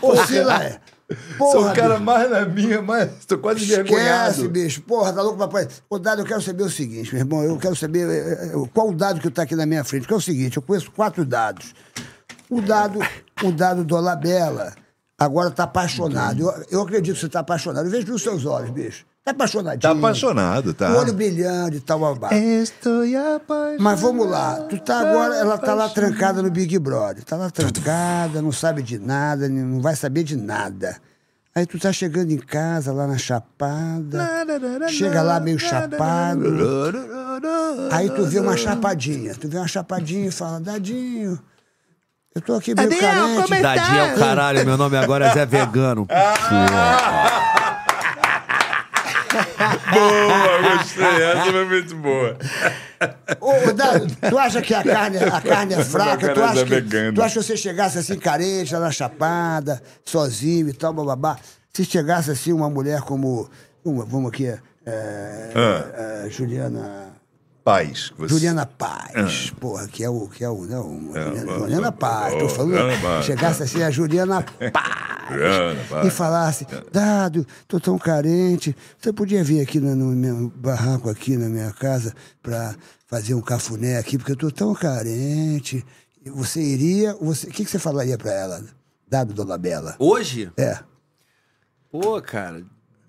Ô, 0.02 0.16
Sila, 0.26 0.80
porra, 1.38 1.52
Sou 1.52 1.70
o 1.70 1.74
cara 1.74 1.94
bicho. 1.96 2.04
mais 2.04 2.30
na 2.30 2.46
minha, 2.46 2.82
mas 2.82 3.26
tô 3.26 3.38
quase 3.38 3.62
Esquece, 3.64 3.82
envergonhado. 3.82 4.50
bicho. 4.50 4.82
Porra, 4.82 5.14
tá 5.14 5.22
louco 5.22 5.42
aparecer. 5.42 5.82
Ô, 5.90 5.98
Dado, 6.00 6.22
eu 6.22 6.26
quero 6.26 6.42
saber 6.42 6.64
o 6.64 6.70
seguinte, 6.70 7.14
meu 7.14 7.22
irmão. 7.24 7.44
Eu 7.44 7.58
quero 7.58 7.76
saber 7.76 8.10
eh, 8.10 8.52
eh, 8.54 8.70
qual 8.74 8.90
o 8.90 8.94
dado 8.96 9.20
que 9.20 9.30
tá 9.30 9.44
aqui 9.44 9.56
na 9.56 9.66
minha 9.66 9.84
frente. 9.84 10.08
Que 10.08 10.14
é 10.14 10.18
o 10.18 10.22
seguinte, 10.22 10.58
eu 10.58 10.64
conheço 10.64 10.92
quatro 10.92 11.24
dados. 11.26 11.74
O 12.50 12.62
dado, 12.62 13.00
o 13.44 13.52
dado 13.52 13.84
do 13.84 13.96
Olabella 13.96 14.74
agora 15.18 15.52
tá 15.52 15.64
apaixonado. 15.64 16.42
Eu, 16.42 16.66
eu 16.72 16.82
acredito 16.82 17.16
que 17.16 17.22
você 17.22 17.30
tá 17.30 17.40
apaixonado. 17.42 17.86
Eu 17.86 17.92
vejo 17.92 18.12
nos 18.12 18.22
seus 18.22 18.46
olhos, 18.46 18.72
bicho. 18.72 19.06
Tá 19.24 19.32
apaixonadinho. 19.32 19.82
Tá 19.82 19.92
apaixonado, 19.92 20.74
tá? 20.74 20.90
O 20.92 20.98
olho 20.98 21.14
brilhando 21.14 21.76
e 21.76 21.80
tal, 21.80 22.00
babá. 22.00 22.34
Estou 22.34 23.04
apaixonado. 23.04 23.80
Mas 23.80 24.00
vamos 24.00 24.28
lá, 24.28 24.62
tu 24.68 24.80
tá 24.80 25.00
agora, 25.00 25.36
ela 25.36 25.58
tá 25.60 25.76
lá 25.76 25.88
trancada 25.90 26.42
no 26.42 26.50
Big 26.50 26.78
Brother. 26.80 27.24
Tá 27.24 27.36
lá 27.36 27.52
trancada, 27.52 28.42
não 28.42 28.52
sabe 28.52 28.82
de 28.82 28.98
nada, 28.98 29.48
não 29.48 29.80
vai 29.80 29.96
saber 29.96 30.24
de 30.24 30.36
nada. 30.36 30.98
Aí 31.54 31.68
tu 31.68 31.78
tá 31.78 31.92
chegando 31.92 32.32
em 32.32 32.38
casa 32.38 32.92
lá 32.94 33.06
na 33.06 33.18
Chapada, 33.18 34.28
chega 34.90 35.22
lá 35.22 35.40
meio 35.40 35.60
chapado. 35.60 36.42
Aí 37.92 38.10
tu 38.10 38.26
vê 38.26 38.40
uma 38.40 38.58
chapadinha, 38.58 39.36
tu 39.36 39.48
vê 39.48 39.58
uma 39.58 39.68
chapadinha 39.68 40.30
e 40.30 40.32
fala, 40.32 40.60
Dadinho, 40.60 41.38
eu 42.34 42.42
tô 42.42 42.56
aqui 42.56 42.74
meio 42.74 42.90
carente. 42.98 43.62
Dadinho 43.62 44.00
é 44.00 44.16
o 44.16 44.18
caralho, 44.18 44.66
meu 44.66 44.78
nome 44.78 44.98
agora 44.98 45.28
é 45.28 45.34
Zé 45.34 45.46
Vegano. 45.46 46.08
Boa, 49.94 50.76
gostei. 50.78 51.24
Essa 51.24 51.52
foi 51.52 51.66
muito 51.66 51.96
boa. 51.96 52.38
Ô, 53.40 53.74
Dado, 53.74 54.08
tu 54.30 54.38
acha 54.38 54.62
que 54.62 54.74
a 54.74 54.84
carne, 54.84 55.18
a 55.18 55.42
carne 55.42 55.74
é 55.74 55.84
fraca? 55.84 56.26
Meu 56.28 56.36
Tu 56.36 56.44
acha, 56.44 56.62
é 56.62 56.66
que, 56.66 57.12
tu 57.14 57.22
acha 57.22 57.40
que 57.40 57.46
você 57.46 57.58
chegasse 57.58 57.98
assim 57.98 58.18
carente, 58.18 58.74
lá 58.74 58.80
na 58.82 58.92
chapada, 58.92 59.82
sozinho 60.06 60.70
e 60.70 60.74
tal, 60.74 60.94
bababá? 60.94 61.38
Se 61.74 61.86
chegasse 61.86 62.30
assim 62.32 62.52
uma 62.54 62.70
mulher 62.70 63.02
como. 63.02 63.50
Uma, 63.84 64.06
vamos 64.06 64.30
aqui, 64.30 64.46
é, 64.46 64.60
Ah. 65.56 66.24
é, 66.26 66.30
Juliana. 66.30 67.21
Paz. 67.64 68.10
que 68.10 68.20
Você... 68.20 68.34
Juliana 68.34 68.66
Paz, 68.66 69.52
porra, 69.60 69.88
que 69.88 70.04
é 70.04 70.10
o. 70.10 70.28
Que 70.28 70.44
é 70.44 70.50
o 70.50 70.66
não, 70.66 71.14
Juliana, 71.14 71.52
ah, 71.52 71.60
Juliana 71.60 71.88
ah, 71.88 71.92
Paz, 71.92 72.34
ah, 72.34 72.40
tô 72.40 72.46
ah, 72.46 72.50
falando. 72.50 72.78
Juliana 72.78 73.02
Paz. 73.02 73.26
Chegasse 73.26 73.64
assim 73.64 73.84
a 73.84 73.92
Juliana 73.92 74.44
Paz. 74.74 75.30
Juliana 75.30 75.84
Paz. 75.90 76.08
E 76.08 76.10
falasse, 76.10 76.68
Dado, 76.92 77.46
tô 77.68 77.80
tão 77.80 77.98
carente, 77.98 78.76
você 78.98 79.14
podia 79.14 79.44
vir 79.44 79.62
aqui 79.62 79.80
no, 79.80 79.96
no 79.96 80.16
meu 80.16 80.50
barraco, 80.56 81.10
aqui 81.10 81.38
na 81.38 81.48
minha 81.48 81.72
casa, 81.72 82.14
pra 82.42 82.76
fazer 83.08 83.36
um 83.36 83.42
cafuné 83.42 83.98
aqui, 83.98 84.18
porque 84.18 84.32
eu 84.32 84.38
tô 84.38 84.52
tão 84.52 84.74
carente. 84.74 85.86
Você 86.26 86.62
iria, 86.62 87.16
você, 87.16 87.48
o 87.48 87.52
que, 87.52 87.66
que 87.66 87.72
você 87.72 87.80
falaria 87.80 88.18
pra 88.18 88.32
ela, 88.32 88.64
Dado 89.08 89.34
Dona 89.34 89.58
Bela? 89.58 89.96
Hoje? 90.00 90.52
É. 90.58 90.80
Pô, 91.92 92.22
cara, 92.22 92.64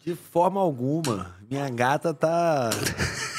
de 0.04 0.14
forma 0.14 0.60
alguma. 0.60 1.34
Minha 1.48 1.68
gata 1.70 2.12
tá. 2.12 2.70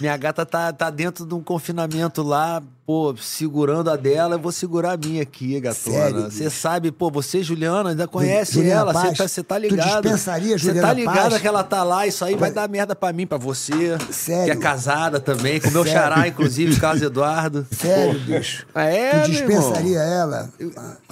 Minha 0.00 0.16
gata 0.16 0.44
tá, 0.44 0.72
tá 0.72 0.90
dentro 0.90 1.24
de 1.24 1.34
um 1.34 1.42
confinamento 1.42 2.22
lá, 2.22 2.62
pô, 2.86 3.14
segurando 3.20 3.90
a 3.90 3.96
dela, 3.96 4.36
eu 4.36 4.38
vou 4.38 4.52
segurar 4.52 4.92
a 4.92 4.96
minha 4.96 5.22
aqui, 5.22 5.58
gatona. 5.60 5.96
Sério, 5.96 6.20
Você 6.30 6.48
sabe, 6.48 6.92
pô, 6.92 7.10
você, 7.10 7.42
Juliana, 7.42 7.90
ainda 7.90 8.06
conhece 8.06 8.52
Juliana 8.52 8.80
ela, 8.80 8.92
você 8.92 9.14
tá, 9.14 9.28
você 9.28 9.42
tá 9.42 9.54
tu 9.56 9.62
ligado. 9.62 10.02
dispensaria 10.02 10.56
Você 10.56 10.66
Juliana 10.66 10.86
tá 10.88 10.94
ligado 10.94 11.30
Paz? 11.30 11.42
que 11.42 11.48
ela 11.48 11.64
tá 11.64 11.82
lá, 11.82 12.06
isso 12.06 12.24
aí 12.24 12.36
vai 12.36 12.52
dar 12.52 12.68
merda 12.68 12.94
pra 12.94 13.12
mim, 13.12 13.26
pra 13.26 13.38
você. 13.38 13.98
Sério? 14.12 14.44
Que 14.44 14.50
é 14.52 14.56
casada 14.56 15.18
também, 15.18 15.60
com 15.60 15.70
meu 15.70 15.84
Sério? 15.84 16.00
xará, 16.00 16.28
inclusive, 16.28 16.78
Carlos 16.78 17.02
Eduardo. 17.02 17.66
Sério, 17.72 18.20
bicho? 18.20 18.66
É, 18.74 19.10
tu 19.10 19.16
meu 19.16 19.28
dispensaria 19.30 19.98
ela? 19.98 20.48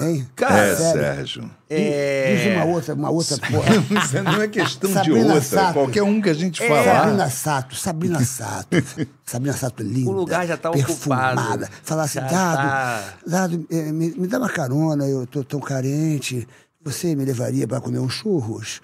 Hein? 0.01 0.29
Cara, 0.37 0.59
É, 0.59 0.77
Sério. 0.77 1.03
Sérgio. 1.03 1.51
É... 1.69 2.37
Diz 2.37 2.55
uma 2.57 2.65
outra, 2.67 2.95
uma 2.95 3.11
outra 3.11 3.37
porra. 3.39 3.75
Isso 4.05 4.23
não 4.23 4.43
é 4.43 4.47
questão 4.49 4.93
Sabrina 4.93 5.19
de 5.21 5.27
outra. 5.27 5.41
Sato. 5.43 5.73
Qualquer 5.73 6.03
um 6.03 6.21
que 6.21 6.29
a 6.29 6.35
gente 6.35 6.67
falar. 6.67 6.85
Sabrina 6.85 7.31
Sato, 7.31 7.75
Sabrina 7.75 8.25
Sato. 8.25 8.69
Sabrina 9.25 9.57
Sato 9.57 9.83
linda. 9.83 10.11
O 10.11 10.13
lugar 10.13 10.47
já 10.47 10.57
tá 10.57 10.71
perfumada. 10.71 11.41
ocupado. 11.41 11.64
Falasse, 11.83 12.15
Já 12.15 12.27
Dado, 12.27 12.57
tá. 12.57 13.05
Dado 13.27 13.67
eh, 13.71 13.93
me, 13.93 14.11
me 14.13 14.27
dá 14.27 14.39
uma 14.39 14.49
carona, 14.49 15.07
eu 15.07 15.27
tô 15.27 15.43
tão 15.45 15.61
carente. 15.61 16.47
Você 16.85 17.17
me 17.17 17.25
levaria 17.25 17.67
para 17.67 17.81
comer 17.81 17.99
uns 17.99 18.13
churros? 18.13 18.83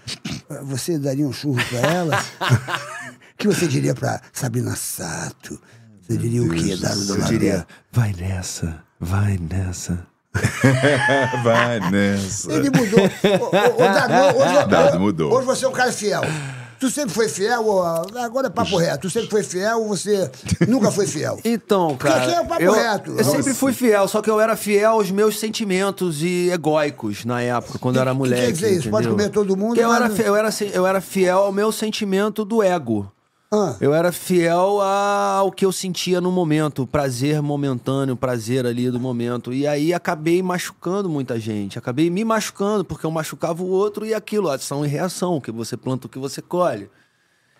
Você 0.62 0.98
daria 0.98 1.26
um 1.26 1.32
churro 1.32 1.60
para 1.68 1.78
ela? 1.80 2.16
O 2.16 3.36
que 3.36 3.46
você 3.46 3.68
diria 3.68 3.94
para 3.94 4.20
Sabrina 4.32 4.74
Sato? 4.74 5.60
Você 6.00 6.16
diria 6.16 6.42
o 6.42 6.48
quê, 6.48 6.76
Dado 6.76 7.00
Eu 7.00 7.06
Dona 7.06 7.26
diria, 7.26 7.66
vai 7.92 8.12
nessa, 8.14 8.82
vai 8.98 9.38
nessa. 9.38 10.06
Vai 11.42 11.80
nessa. 11.90 12.52
Ele 12.52 12.70
mudou. 12.70 13.00
Ô, 13.00 13.44
ô, 13.44 13.74
ô, 13.74 13.78
Dado, 13.78 14.38
hoje, 14.38 14.68
Dado 14.68 15.00
mudou. 15.00 15.32
Hoje 15.32 15.44
você 15.44 15.64
é 15.64 15.68
um 15.68 15.72
cara 15.72 15.90
fiel. 15.92 16.22
Tu 16.80 16.90
sempre 16.90 17.14
foi 17.14 17.28
fiel, 17.28 17.62
ou, 17.66 17.82
agora 17.82 18.46
é 18.46 18.50
papo 18.50 18.78
reto. 18.78 19.02
Tu 19.02 19.10
sempre 19.10 19.28
foi 19.28 19.42
fiel 19.42 19.82
ou 19.82 19.88
você 19.88 20.30
nunca 20.66 20.90
foi 20.90 21.06
fiel? 21.06 21.38
Então, 21.44 21.94
cara. 21.94 22.22
aqui 22.22 22.32
é 22.32 22.40
o 22.40 22.46
papo 22.46 22.62
eu, 22.62 22.72
reto. 22.72 23.10
Eu 23.18 23.24
sempre 23.24 23.52
fui 23.52 23.74
fiel, 23.74 24.08
só 24.08 24.22
que 24.22 24.30
eu 24.30 24.40
era 24.40 24.56
fiel 24.56 24.92
aos 24.92 25.10
meus 25.10 25.38
sentimentos 25.38 26.22
e 26.22 26.48
egóicos 26.50 27.26
na 27.26 27.42
época, 27.42 27.78
quando 27.78 27.96
eu 27.96 28.02
era 28.02 28.14
moleque. 28.14 28.46
quer 28.46 28.52
dizer 28.52 28.72
isso? 28.78 28.88
Pode 28.88 29.08
comer 29.08 29.28
todo 29.28 29.54
mundo, 29.54 29.74
Que 29.74 29.80
eu, 29.80 29.92
era, 29.92 30.06
eu, 30.06 30.34
era, 30.34 30.50
eu 30.72 30.86
era 30.86 31.02
fiel 31.02 31.40
ao 31.40 31.52
meu 31.52 31.70
sentimento 31.70 32.46
do 32.46 32.62
ego. 32.62 33.12
Ah. 33.52 33.74
Eu 33.80 33.92
era 33.92 34.12
fiel 34.12 34.80
ao 34.80 35.50
que 35.50 35.64
eu 35.64 35.72
sentia 35.72 36.20
no 36.20 36.30
momento, 36.30 36.82
o 36.82 36.86
prazer 36.86 37.42
momentâneo, 37.42 38.14
o 38.14 38.16
prazer 38.16 38.64
ali 38.64 38.88
do 38.92 39.00
momento. 39.00 39.52
E 39.52 39.66
aí 39.66 39.92
acabei 39.92 40.40
machucando 40.40 41.08
muita 41.08 41.38
gente. 41.40 41.76
Acabei 41.76 42.08
me 42.10 42.24
machucando, 42.24 42.84
porque 42.84 43.04
eu 43.04 43.10
machucava 43.10 43.60
o 43.60 43.66
outro 43.68 44.06
e 44.06 44.14
aquilo, 44.14 44.48
ação 44.48 44.84
e 44.84 44.88
reação, 44.88 45.40
que 45.40 45.50
você 45.50 45.76
planta 45.76 46.06
o 46.06 46.10
que 46.10 46.18
você 46.18 46.40
colhe. 46.40 46.88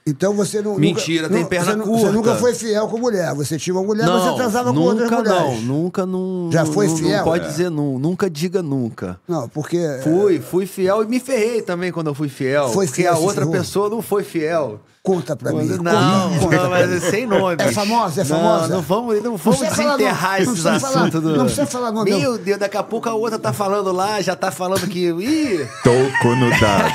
Então 0.06 0.32
você 0.32 0.62
não. 0.62 0.78
Mentira, 0.78 1.22
nunca, 1.24 1.34
tem 1.34 1.42
não- 1.42 1.48
perna 1.50 1.72
você, 1.76 1.82
curta. 1.82 2.06
Você 2.06 2.12
nunca 2.12 2.36
foi 2.36 2.54
fiel 2.54 2.88
com 2.88 2.98
mulher. 2.98 3.34
Você 3.34 3.58
tinha 3.58 3.74
uma 3.74 3.82
mulher, 3.82 4.06
você 4.06 4.34
transava 4.36 4.72
com 4.72 4.78
nunca 4.78 5.16
outras 5.16 5.24
não, 5.24 5.60
nunca 5.60 6.06
não. 6.06 6.50
Já 6.52 6.64
foi 6.64 6.86
não, 6.86 6.96
fiel? 6.96 7.16
Não 7.18 7.24
pode 7.24 7.44
É. 7.44 7.48
dizer 7.48 7.68
nu, 7.70 7.98
nunca 7.98 8.30
diga 8.30 8.62
nunca. 8.62 9.20
Não, 9.26 9.48
porque. 9.48 9.78
Fui, 10.04 10.40
fui 10.40 10.66
fiel 10.66 11.02
e 11.02 11.06
me 11.06 11.18
ferrei 11.18 11.62
também 11.62 11.90
quando 11.90 12.06
eu 12.06 12.14
fui 12.14 12.28
fiel. 12.28 12.68
Foi 12.68 12.86
porque 12.86 13.02
fiel, 13.02 13.14
a 13.14 13.18
outra 13.18 13.44
pessoa 13.46 13.90
não 13.90 14.00
foi 14.00 14.22
fiel. 14.22 14.80
Conta 15.02 15.34
pra 15.34 15.50
mim. 15.52 15.64
Não, 15.66 16.38
conta, 16.38 16.56
não, 16.62 16.70
mas 16.70 16.90
mim. 16.90 17.00
sem 17.00 17.26
nome. 17.26 17.56
É 17.58 17.72
famosa, 17.72 18.20
é 18.20 18.24
famosa? 18.24 18.68
Não, 18.68 18.76
não 18.76 18.82
vamos, 18.82 19.22
não 19.22 19.36
vamos 19.36 19.58
falar 19.60 19.96
desenterrar 19.96 20.30
não 20.32 20.36
esses 20.36 20.62
precisa 20.62 20.80
falar- 20.80 21.00
assuntos. 21.00 21.22
do... 21.22 21.36
não 21.36 21.44
precisa 21.44 21.66
falar 21.66 21.90
nome, 21.92 22.10
Meu 22.10 22.36
Deus, 22.36 22.58
daqui 22.58 22.76
a 22.76 22.82
pouco 22.82 23.08
a 23.08 23.14
outra 23.14 23.38
tá 23.38 23.50
falando 23.52 23.92
lá, 23.92 24.20
já 24.20 24.36
tá 24.36 24.50
falando 24.50 24.86
que. 24.86 25.08
Ih! 25.10 25.66
Toco 25.82 26.34
no 26.36 26.50
dado. 26.60 26.94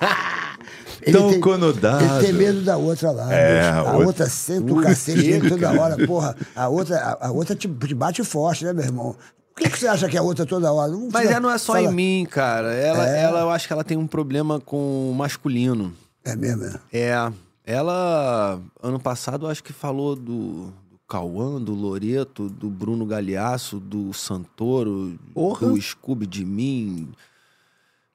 Tão 1.12 1.30
tem, 1.30 1.40
conodado. 1.40 2.04
Ele 2.04 2.24
tem 2.24 2.32
medo 2.34 2.60
da 2.60 2.76
outra 2.76 3.10
lá. 3.10 3.32
É, 3.32 3.70
a 3.70 3.82
outra- 3.84 4.06
outra 4.06 4.26
senta 4.28 4.72
o 4.72 4.82
cacete 4.82 5.22
dele 5.22 5.48
toda 5.48 5.72
hora. 5.72 6.06
Porra, 6.06 6.36
a 6.54 6.68
outra, 6.68 6.98
a, 6.98 7.28
a 7.28 7.30
outra 7.32 7.56
te, 7.56 7.66
te 7.66 7.94
bate 7.94 8.22
forte, 8.22 8.64
né, 8.66 8.72
meu 8.74 8.84
irmão? 8.84 9.16
Por 9.54 9.62
que, 9.64 9.70
que 9.70 9.78
você 9.78 9.88
acha 9.88 10.08
que 10.08 10.16
a 10.16 10.22
outra 10.22 10.44
toda 10.44 10.70
hora? 10.72 10.92
Não 10.92 11.08
Mas 11.10 11.30
é, 11.30 11.40
não 11.40 11.50
é 11.50 11.56
só 11.58 11.72
fala- 11.72 11.86
em 11.86 11.92
mim, 11.92 12.26
cara. 12.30 12.72
Ela, 12.74 13.08
É. 13.08 13.22
ela, 13.22 13.40
eu 13.40 13.50
acho 13.50 13.66
que 13.66 13.72
ela 13.72 13.82
tem 13.82 13.96
um 13.96 14.06
problema 14.06 14.60
com 14.60 15.10
o 15.10 15.14
masculino. 15.14 15.92
É 16.32 16.36
mesmo, 16.36 16.64
é. 16.64 16.80
É. 16.92 17.32
Ela, 17.64 18.60
ano 18.82 18.98
passado, 18.98 19.46
acho 19.46 19.62
que 19.62 19.72
falou 19.72 20.16
do, 20.16 20.72
Cauã, 21.08 21.60
do 21.60 21.74
Loreto, 21.74 22.48
do 22.48 22.70
Bruno 22.70 23.04
Galhaço, 23.04 23.78
do 23.80 24.12
Santoro, 24.12 25.18
Porra. 25.34 25.68
do 25.68 25.80
Scooby 25.80 26.26
de 26.26 26.44
mim. 26.44 27.08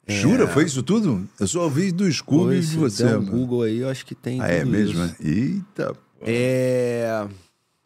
Jura? 0.08 0.48
Foi 0.48 0.64
isso 0.66 0.82
tudo? 0.84 1.28
Eu 1.40 1.48
só 1.48 1.64
ouvi 1.64 1.92
do 1.92 2.10
Scooby 2.12 2.60
de 2.62 2.78
você. 2.78 3.06
um 3.06 3.22
mano. 3.22 3.32
Google 3.32 3.64
aí, 3.64 3.80
eu 3.80 3.90
acho 3.90 4.06
que 4.06 4.14
tem 4.16 4.42
Ah, 4.42 4.48
é 4.48 4.64
mesmo? 4.64 5.04
isso. 5.04 5.16
é? 5.22 5.28
Eita. 5.28 5.94
pô. 5.94 6.26
É... 6.26 7.28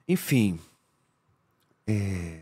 Enfim. 0.07 0.59
É... 1.87 2.41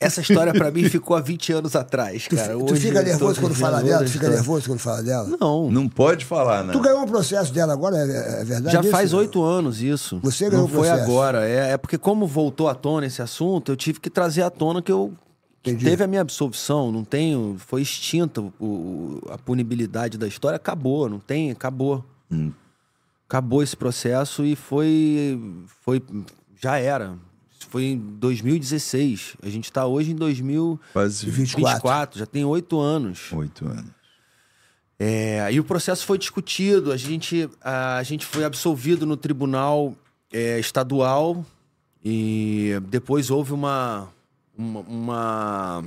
Essa 0.00 0.20
história 0.20 0.52
pra 0.52 0.70
mim 0.70 0.84
ficou 0.88 1.16
há 1.16 1.20
20 1.20 1.52
anos 1.54 1.74
atrás, 1.74 2.28
Tu, 2.28 2.36
cara. 2.36 2.52
tu 2.56 2.72
Hoje 2.72 2.82
fica 2.86 3.02
nervoso 3.02 3.40
quando 3.40 3.54
fala 3.56 3.82
dela? 3.82 4.04
Tu 4.04 4.10
fica 4.10 4.28
nervoso 4.28 4.68
quando 4.68 4.78
fala 4.78 5.02
dela? 5.02 5.36
Não. 5.40 5.68
Não 5.72 5.88
pode 5.88 6.24
falar, 6.24 6.62
né? 6.62 6.72
Tu 6.72 6.78
ganhou 6.80 7.02
um 7.02 7.06
processo 7.06 7.52
dela 7.52 7.72
agora, 7.72 7.96
é, 7.96 8.40
é 8.42 8.44
verdade? 8.44 8.72
Já 8.74 8.80
isso? 8.80 8.90
faz 8.90 9.12
oito 9.12 9.42
anos 9.42 9.82
isso. 9.82 10.20
Você 10.22 10.48
ganhou 10.48 10.68
Não 10.68 10.72
foi 10.72 10.86
processo. 10.86 11.02
agora. 11.10 11.48
É, 11.48 11.72
é 11.72 11.76
porque 11.76 11.98
como 11.98 12.28
voltou 12.28 12.68
à 12.68 12.76
tona 12.76 13.06
esse 13.06 13.20
assunto, 13.20 13.72
eu 13.72 13.76
tive 13.76 13.98
que 13.98 14.08
trazer 14.08 14.42
à 14.42 14.50
tona 14.50 14.80
que 14.80 14.92
eu 14.92 15.12
Entendi. 15.64 15.84
teve 15.84 16.04
a 16.04 16.06
minha 16.06 16.20
absolvição. 16.20 16.92
Não 16.92 17.02
tenho, 17.02 17.56
foi 17.58 17.82
extinta 17.82 18.40
o- 18.40 18.52
o- 18.60 19.20
a 19.30 19.36
punibilidade 19.36 20.16
da 20.16 20.28
história. 20.28 20.54
Acabou, 20.54 21.08
não 21.08 21.18
tem, 21.18 21.50
acabou. 21.50 22.04
Hum. 22.30 22.52
Acabou 23.28 23.64
esse 23.64 23.76
processo 23.76 24.44
e 24.44 24.54
foi, 24.54 25.40
foi, 25.84 26.00
já 26.62 26.78
era. 26.78 27.14
Foi 27.68 27.84
em 27.84 27.98
2016. 27.98 29.36
A 29.42 29.48
gente 29.48 29.70
tá 29.70 29.86
hoje 29.86 30.12
em 30.12 30.14
2024. 30.14 30.92
Quase 30.92 31.30
24. 31.30 32.18
já 32.18 32.26
tem 32.26 32.44
oito 32.44 32.80
anos. 32.80 33.32
oito 33.32 33.66
anos. 33.66 33.98
É, 34.98 35.40
aí 35.42 35.60
o 35.60 35.64
processo 35.64 36.04
foi 36.04 36.18
discutido, 36.18 36.90
a 36.90 36.96
gente, 36.96 37.48
a, 37.60 37.98
a 37.98 38.02
gente 38.02 38.26
foi 38.26 38.44
absolvido 38.44 39.06
no 39.06 39.16
tribunal 39.16 39.94
é, 40.32 40.58
estadual 40.58 41.46
e 42.04 42.72
depois 42.88 43.30
houve 43.30 43.52
uma, 43.52 44.08
uma, 44.56 44.80
uma, 44.80 45.84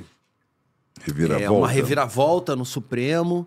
Reviravolta. 1.01 1.43
é, 1.43 1.49
uma 1.49 1.67
reviravolta 1.67 2.55
no 2.55 2.63
Supremo, 2.63 3.45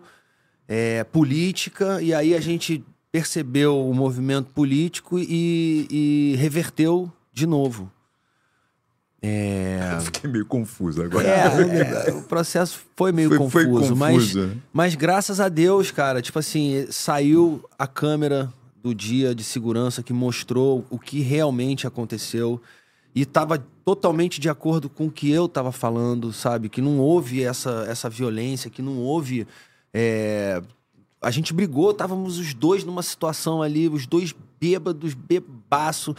é, 0.67 1.03
política, 1.03 1.99
e 1.99 2.13
aí 2.13 2.35
a 2.35 2.39
gente 2.39 2.83
percebeu 3.11 3.89
o 3.89 3.93
movimento 3.93 4.51
político 4.51 5.17
e, 5.17 5.87
e 5.89 6.35
reverteu 6.37 7.11
de 7.33 7.47
novo. 7.47 7.91
É, 9.21 9.97
Fiquei 10.01 10.29
meio 10.29 10.45
confuso 10.45 11.01
agora. 11.01 11.27
é, 11.27 12.09
é, 12.09 12.13
o 12.13 12.23
processo 12.23 12.79
foi 12.95 13.11
meio 13.11 13.29
Foi- 13.29 13.49
foi 13.49 13.65
confuso, 13.65 13.95
mas, 13.95 14.13
confuso, 14.15 14.45
né? 14.47 14.57
mas 14.71 14.93
graças 14.95 15.39
a 15.39 15.49
Deus, 15.49 15.89
cara, 15.91 16.21
tipo 16.21 16.37
assim, 16.37 16.85
saiu 16.91 17.63
a 17.79 17.87
câmera 17.87 18.51
do 18.83 18.93
dia 18.93 19.33
de 19.33 19.43
segurança 19.43 20.03
que 20.03 20.13
mostrou 20.13 20.85
o 20.91 20.99
que 20.99 21.21
realmente 21.21 21.87
aconteceu 21.87 22.61
e 23.15 23.21
estava 23.21 23.57
totalmente 23.83 24.39
de 24.39 24.47
acordo 24.49 24.89
com 24.89 25.07
o 25.07 25.11
que 25.11 25.31
eu 25.31 25.45
estava 25.45 25.71
falando, 25.71 26.31
sabe? 26.31 26.69
Que 26.69 26.81
não 26.81 26.99
houve 26.99 27.41
essa, 27.43 27.85
essa 27.89 28.09
violência, 28.09 28.69
que 28.69 28.81
não 28.81 28.97
houve. 28.97 29.47
é, 29.93 30.61
A 31.21 31.31
gente 31.31 31.51
brigou, 31.53 31.91
estávamos 31.91 32.37
os 32.37 32.53
dois 32.53 32.83
numa 32.83 33.01
situação 33.01 33.61
ali, 33.63 33.87
os 33.87 34.05
dois 34.05 34.35
bêbados, 34.59 35.13
bebaço. 35.15 36.15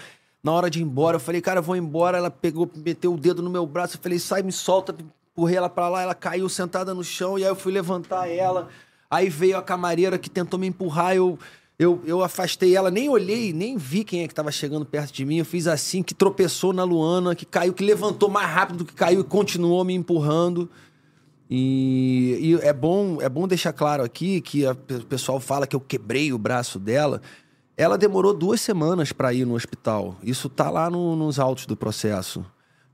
Na 0.46 0.52
hora 0.52 0.70
de 0.70 0.78
ir 0.78 0.82
embora, 0.82 1.16
eu 1.16 1.20
falei, 1.20 1.40
cara, 1.40 1.58
eu 1.58 1.62
vou 1.64 1.74
embora. 1.74 2.18
Ela 2.18 2.30
pegou, 2.30 2.70
meteu 2.76 3.12
o 3.12 3.16
dedo 3.18 3.42
no 3.42 3.50
meu 3.50 3.66
braço. 3.66 3.96
Eu 3.96 4.00
falei, 4.00 4.16
sai, 4.20 4.44
me 4.44 4.52
solta. 4.52 4.94
Empurrei 5.32 5.56
ela 5.56 5.68
pra 5.68 5.88
lá, 5.88 6.02
ela 6.02 6.14
caiu 6.14 6.48
sentada 6.48 6.94
no 6.94 7.02
chão. 7.02 7.36
E 7.36 7.42
aí 7.42 7.50
eu 7.50 7.56
fui 7.56 7.72
levantar 7.72 8.28
ela. 8.30 8.68
Aí 9.10 9.28
veio 9.28 9.56
a 9.58 9.62
camareira 9.62 10.16
que 10.16 10.30
tentou 10.30 10.56
me 10.56 10.68
empurrar. 10.68 11.16
Eu, 11.16 11.36
eu, 11.76 12.00
eu 12.06 12.22
afastei 12.22 12.76
ela, 12.76 12.92
nem 12.92 13.08
olhei, 13.08 13.52
nem 13.52 13.76
vi 13.76 14.04
quem 14.04 14.22
é 14.22 14.28
que 14.28 14.34
tava 14.36 14.52
chegando 14.52 14.86
perto 14.86 15.12
de 15.12 15.24
mim. 15.24 15.38
Eu 15.38 15.44
fiz 15.44 15.66
assim, 15.66 16.00
que 16.00 16.14
tropeçou 16.14 16.72
na 16.72 16.84
Luana, 16.84 17.34
que 17.34 17.44
caiu, 17.44 17.72
que 17.74 17.82
levantou 17.82 18.30
mais 18.30 18.48
rápido 18.48 18.76
do 18.78 18.84
que 18.84 18.94
caiu 18.94 19.22
e 19.22 19.24
continuou 19.24 19.82
me 19.84 19.94
empurrando. 19.94 20.70
E, 21.50 22.38
e 22.40 22.54
é 22.66 22.72
bom 22.72 23.20
é 23.20 23.28
bom 23.28 23.46
deixar 23.48 23.72
claro 23.72 24.02
aqui 24.04 24.40
que 24.40 24.64
a- 24.66 24.72
o 24.72 25.04
pessoal 25.06 25.38
fala 25.40 25.66
que 25.66 25.74
eu 25.74 25.80
quebrei 25.80 26.32
o 26.32 26.38
braço 26.38 26.78
dela. 26.78 27.20
Ela 27.76 27.98
demorou 27.98 28.32
duas 28.32 28.60
semanas 28.60 29.12
para 29.12 29.32
ir 29.34 29.44
no 29.44 29.54
hospital. 29.54 30.16
Isso 30.22 30.48
tá 30.48 30.70
lá 30.70 30.88
no- 30.88 31.14
nos 31.14 31.38
autos 31.38 31.66
do 31.66 31.76
processo. 31.76 32.44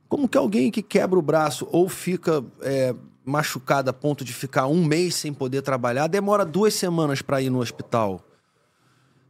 Como 0.08 0.28
que 0.28 0.36
alguém 0.36 0.70
que 0.70 0.82
quebra 0.82 1.18
o 1.18 1.22
braço 1.22 1.66
ou 1.70 1.88
fica 1.88 2.44
é, 2.60 2.94
machucado 3.24 3.88
a 3.90 3.92
ponto 3.92 4.24
de 4.24 4.32
ficar 4.32 4.66
um 4.66 4.84
mês 4.84 5.14
sem 5.14 5.32
poder 5.32 5.62
trabalhar, 5.62 6.06
demora 6.08 6.44
duas 6.44 6.74
semanas 6.74 7.22
para 7.22 7.40
ir 7.40 7.48
no 7.50 7.60
hospital? 7.60 8.20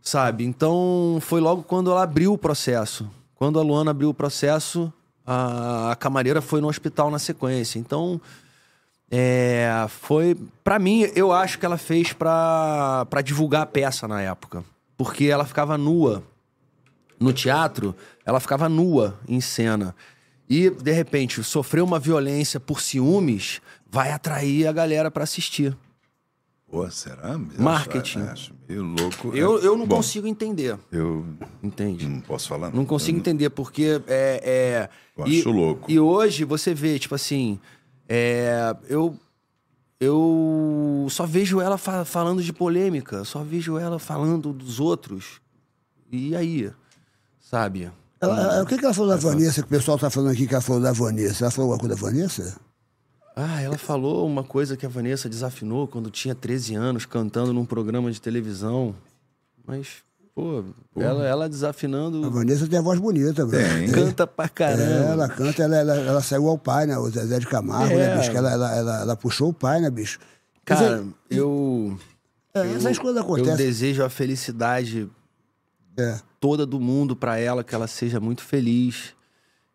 Sabe? 0.01 0.45
Então 0.45 1.19
foi 1.21 1.41
logo 1.41 1.63
quando 1.63 1.91
ela 1.91 2.03
abriu 2.03 2.33
o 2.33 2.39
processo. 2.39 3.09
Quando 3.37 3.59
a 3.59 3.63
Luana 3.63 3.91
abriu 3.91 4.09
o 4.09 4.15
processo, 4.15 4.93
a, 5.27 5.93
a 5.93 5.97
camareira 5.97 6.41
foi 6.41 6.61
no 6.61 6.69
hospital 6.69 7.11
na 7.11 7.19
sequência. 7.19 7.79
Então 7.79 8.21
é, 9.11 9.85
foi. 9.89 10.37
Pra 10.65 10.79
mim, 10.79 11.03
eu 11.15 11.31
acho 11.31 11.59
que 11.59 11.67
ela 11.67 11.77
fez 11.79 12.13
pra 12.13 13.07
divulgar 13.23 13.63
a 13.63 13.67
peça 13.67 14.09
na 14.09 14.21
época. 14.23 14.65
Porque 14.97 15.27
ela 15.27 15.45
ficava 15.45 15.77
nua. 15.79 16.23
No 17.19 17.33
teatro, 17.33 17.95
ela 18.27 18.41
ficava 18.41 18.69
nua 18.69 19.19
em 19.29 19.41
cena. 19.41 19.95
E, 20.49 20.69
de 20.71 20.93
repente, 20.93 21.43
sofreu 21.45 21.85
uma 21.85 21.99
violência 21.99 22.59
por 22.59 22.81
ciúmes, 22.81 23.61
vai 23.89 24.11
atrair 24.13 24.67
a 24.67 24.73
galera 24.73 25.11
pra 25.11 25.23
assistir. 25.25 25.77
Pô, 26.69 26.91
será? 26.91 27.31
Eu 27.33 27.39
Marketing. 27.63 28.21
Acho, 28.21 28.33
acho 28.33 28.55
meio 28.69 28.83
louco. 28.83 29.29
Eu, 29.37 29.59
É, 29.63 29.67
eu 29.67 29.77
não 29.77 29.87
bom, 29.87 29.97
consigo 29.97 30.27
entender, 30.27 30.79
Eu 30.91 31.25
entende? 31.63 32.09
não 32.09 32.21
posso 32.21 32.49
falar. 32.49 32.73
Não 32.75 32.85
consigo 32.85 33.19
entender, 33.19 33.51
porque 33.51 34.01
é. 34.07 34.41
é 34.45 34.89
Eu 35.17 35.27
e, 35.29 35.39
acho 35.41 35.51
louco. 35.51 35.91
E 35.91 36.01
hoje 36.01 36.45
você 36.45 36.75
vê, 36.75 36.99
tipo 36.99 37.15
assim. 37.15 37.61
é, 38.09 38.75
eu. 38.89 39.17
Eu 40.05 41.07
só 41.11 41.25
vejo 41.27 41.61
ela 41.61 41.79
fa- 41.79 42.05
falando 42.05 42.43
de 42.43 42.53
polêmica, 42.53 43.25
só 43.25 43.43
vejo 43.45 43.79
ela 43.79 44.01
falando 44.01 44.53
dos 44.53 44.81
outros. 44.81 45.41
E 46.11 46.35
aí? 46.35 46.73
Sabe? 47.41 47.91
Ela- 48.21 48.41
ela- 48.41 48.63
o 48.63 48.67
que, 48.67 48.77
que 48.77 48.85
ela 48.85 48.93
falou 48.93 49.11
da 49.11 49.17
Vanessa, 49.17 49.63
que 49.63 49.67
o 49.67 49.71
pessoal 49.71 49.97
tá 49.97 50.11
falando 50.11 50.33
aqui 50.33 50.47
que 50.47 50.55
ela 50.55 50.61
falou 50.61 50.83
da 50.83 50.91
Vanessa? 50.93 51.45
Ela 51.45 51.51
falou 51.53 51.73
alguma 51.73 51.89
coisa 51.89 51.95
da 51.95 52.11
Vanessa? 52.11 52.61
Ah, 53.37 53.61
ela 53.63 53.79
falou 53.79 54.27
uma 54.27 54.43
coisa 54.45 54.77
que 54.77 54.85
a 54.85 54.89
Vanessa 54.89 55.29
desafinou 55.29 55.87
quando 55.87 56.11
tinha 56.11 56.35
13 56.35 56.75
anos, 56.75 57.07
cantando 57.07 57.53
num 57.53 57.65
programa 57.65 58.11
de 58.11 58.21
televisão. 58.21 58.95
Mas, 59.65 60.03
pô, 60.35 60.65
ela, 60.97 61.27
ela 61.27 61.45
A 61.45 61.49
desafinando, 61.49 62.31
Vanessa 62.31 62.67
tem 62.67 62.79
a 62.79 62.83
voz 62.83 62.99
bonita, 62.99 63.45
velho. 63.47 63.87
Tem. 63.87 63.91
canta 64.05 64.27
pra 64.27 64.49
caramba. 64.49 64.83
É, 64.83 65.11
ela 65.13 65.29
canta, 65.29 65.63
ela, 65.63 65.77
ela, 65.77 65.97
ela 65.97 66.23
saiu 66.23 66.49
ao 66.49 66.59
pai, 66.59 66.87
né? 66.87 66.97
O 66.99 67.09
Zezé 67.11 67.39
de 67.39 67.47
Camargo, 67.47 67.93
É. 67.95 68.09
né, 68.09 68.17
bicho? 68.17 68.31
Que 68.31 68.37
ela, 68.37 68.51
ela, 68.53 68.75
ela, 68.77 69.01
ela 69.03 69.17
puxou 69.17 69.51
o 69.51 69.55
pai, 69.55 69.81
né, 69.81 69.91
bicho? 69.91 70.19
Cara, 70.65 71.05
eu. 71.31 71.99
é, 72.55 72.61
essas 72.75 72.99
coisas 72.99 73.17
Eu 73.17 73.23
acontecem. 73.25 73.57
desejo 73.57 74.05
a 74.05 74.09
felicidade 74.09 75.11
É. 75.99 76.19
toda 76.41 76.65
do 76.65 76.81
mundo 76.81 77.15
pra 77.17 77.37
ela, 77.39 77.63
que 77.65 77.75
ela 77.75 77.87
seja 77.87 78.19
muito 78.21 78.43
feliz. 78.43 79.15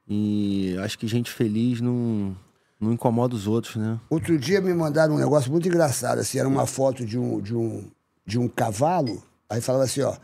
E 0.08 0.76
acho 0.80 0.98
que 0.98 1.06
gente 1.08 1.30
feliz 1.32 1.82
não, 1.82 2.36
não 2.80 2.94
incomoda 2.94 3.36
os 3.36 3.46
outros, 3.48 3.76
né? 3.76 4.00
Outro 4.10 4.38
dia 4.40 4.62
me 4.62 4.74
mandaram 4.74 5.16
um 5.16 5.18
negócio 5.18 5.52
muito 5.52 5.68
engraçado, 5.68 6.20
assim, 6.20 6.40
era 6.40 6.48
uma 6.48 6.66
foto 6.66 7.06
de 7.06 7.20
um, 7.20 7.42
de 7.42 7.54
um, 7.54 7.84
de 8.26 8.40
um 8.40 8.48
cavalo, 8.48 9.22
aí 9.50 9.60
falava 9.60 9.84
assim, 9.84 10.02
ó, 10.02 10.16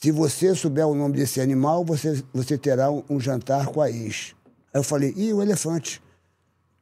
se 0.00 0.10
você 0.10 0.54
souber 0.54 0.86
o 0.86 0.94
nome 0.94 1.16
desse 1.16 1.40
animal, 1.40 1.84
você, 1.84 2.22
você 2.32 2.56
terá 2.58 2.90
um, 2.90 3.02
um 3.08 3.18
jantar 3.20 3.66
com 3.66 3.80
a 3.80 3.90
ex. 3.90 4.34
Aí 4.72 4.78
eu 4.80 4.84
falei, 4.84 5.12
ih, 5.16 5.32
o 5.32 5.42
elefante. 5.42 6.02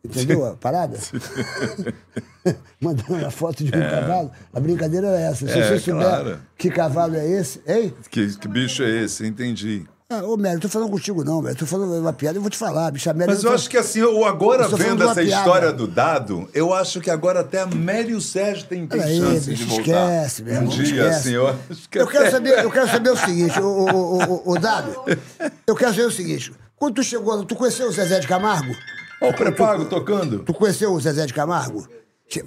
Entendeu 0.04 0.44
a 0.44 0.54
parada? 0.56 0.98
Mandando 2.80 3.24
a 3.24 3.30
foto 3.30 3.64
de 3.64 3.70
um 3.74 3.80
cavalo. 3.80 4.30
A 4.52 4.60
brincadeira 4.60 5.06
era 5.08 5.20
essa. 5.20 5.46
Se 5.46 5.58
É, 5.58 5.68
você 5.68 5.78
souber 5.78 6.06
claro. 6.06 6.40
que 6.58 6.70
cavalo 6.70 7.14
é 7.16 7.26
esse, 7.26 7.62
hein? 7.66 7.94
Que, 8.10 8.36
que 8.36 8.48
bicho 8.48 8.82
é 8.82 8.90
esse? 9.02 9.26
Entendi. 9.26 9.86
Ah, 10.20 10.24
ô, 10.24 10.36
Mério, 10.36 10.56
eu 10.58 10.60
tô 10.60 10.68
falando 10.68 10.90
contigo 10.90 11.24
não, 11.24 11.42
Mério. 11.42 11.58
Tô 11.58 11.66
falando 11.66 11.92
uma 11.98 12.12
piada, 12.12 12.38
eu 12.38 12.42
vou 12.42 12.50
te 12.50 12.56
falar, 12.56 12.90
bicho. 12.90 13.08
Mas 13.14 13.42
eu 13.42 13.50
tá- 13.50 13.54
acho 13.54 13.68
que 13.68 13.76
assim, 13.76 14.02
o 14.02 14.24
agora 14.24 14.68
vendo 14.68 15.02
essa 15.02 15.14
piada. 15.14 15.22
história 15.38 15.72
do 15.72 15.86
dado, 15.86 16.48
eu 16.54 16.72
acho 16.72 17.00
que 17.00 17.10
agora 17.10 17.40
até 17.40 17.60
a 17.62 17.66
Mary 17.66 18.10
e 18.10 18.14
o 18.14 18.20
Sérgio 18.20 18.66
têm, 18.66 18.86
têm 18.86 18.98
Peraí, 19.00 19.18
chance 19.18 19.50
bicho, 19.50 19.64
de 19.64 19.68
voltar. 19.70 19.84
esquece, 20.24 20.42
meu 20.42 20.52
um 20.52 20.56
irmão, 20.56 20.74
dia, 20.74 20.84
esquece. 20.84 21.08
assim, 21.18 21.30
eu 21.32 21.48
acho 21.48 21.88
que 21.88 21.98
Eu 21.98 22.06
quero 22.06 22.30
saber, 22.30 22.64
eu 22.64 22.70
quero 22.70 22.88
saber 22.90 23.10
o 23.10 23.16
seguinte, 23.16 23.58
o, 23.60 23.64
o, 23.64 24.18
o, 24.24 24.50
o, 24.52 24.58
Dado, 24.58 24.94
eu 25.66 25.74
quero 25.74 25.90
saber 25.92 26.06
o 26.06 26.10
seguinte. 26.12 26.52
Quando 26.76 26.94
tu 26.96 27.02
chegou, 27.02 27.44
tu 27.44 27.54
conheceu 27.54 27.88
o 27.88 27.92
Zezé 27.92 28.20
de 28.20 28.26
Camargo? 28.28 28.74
Ó, 29.20 29.30
o 29.30 29.34
pré-pago 29.34 29.86
tocando. 29.86 30.40
Tu 30.40 30.52
conheceu 30.52 30.92
o 30.92 31.00
Zezé 31.00 31.24
de 31.26 31.32
Camargo? 31.32 31.86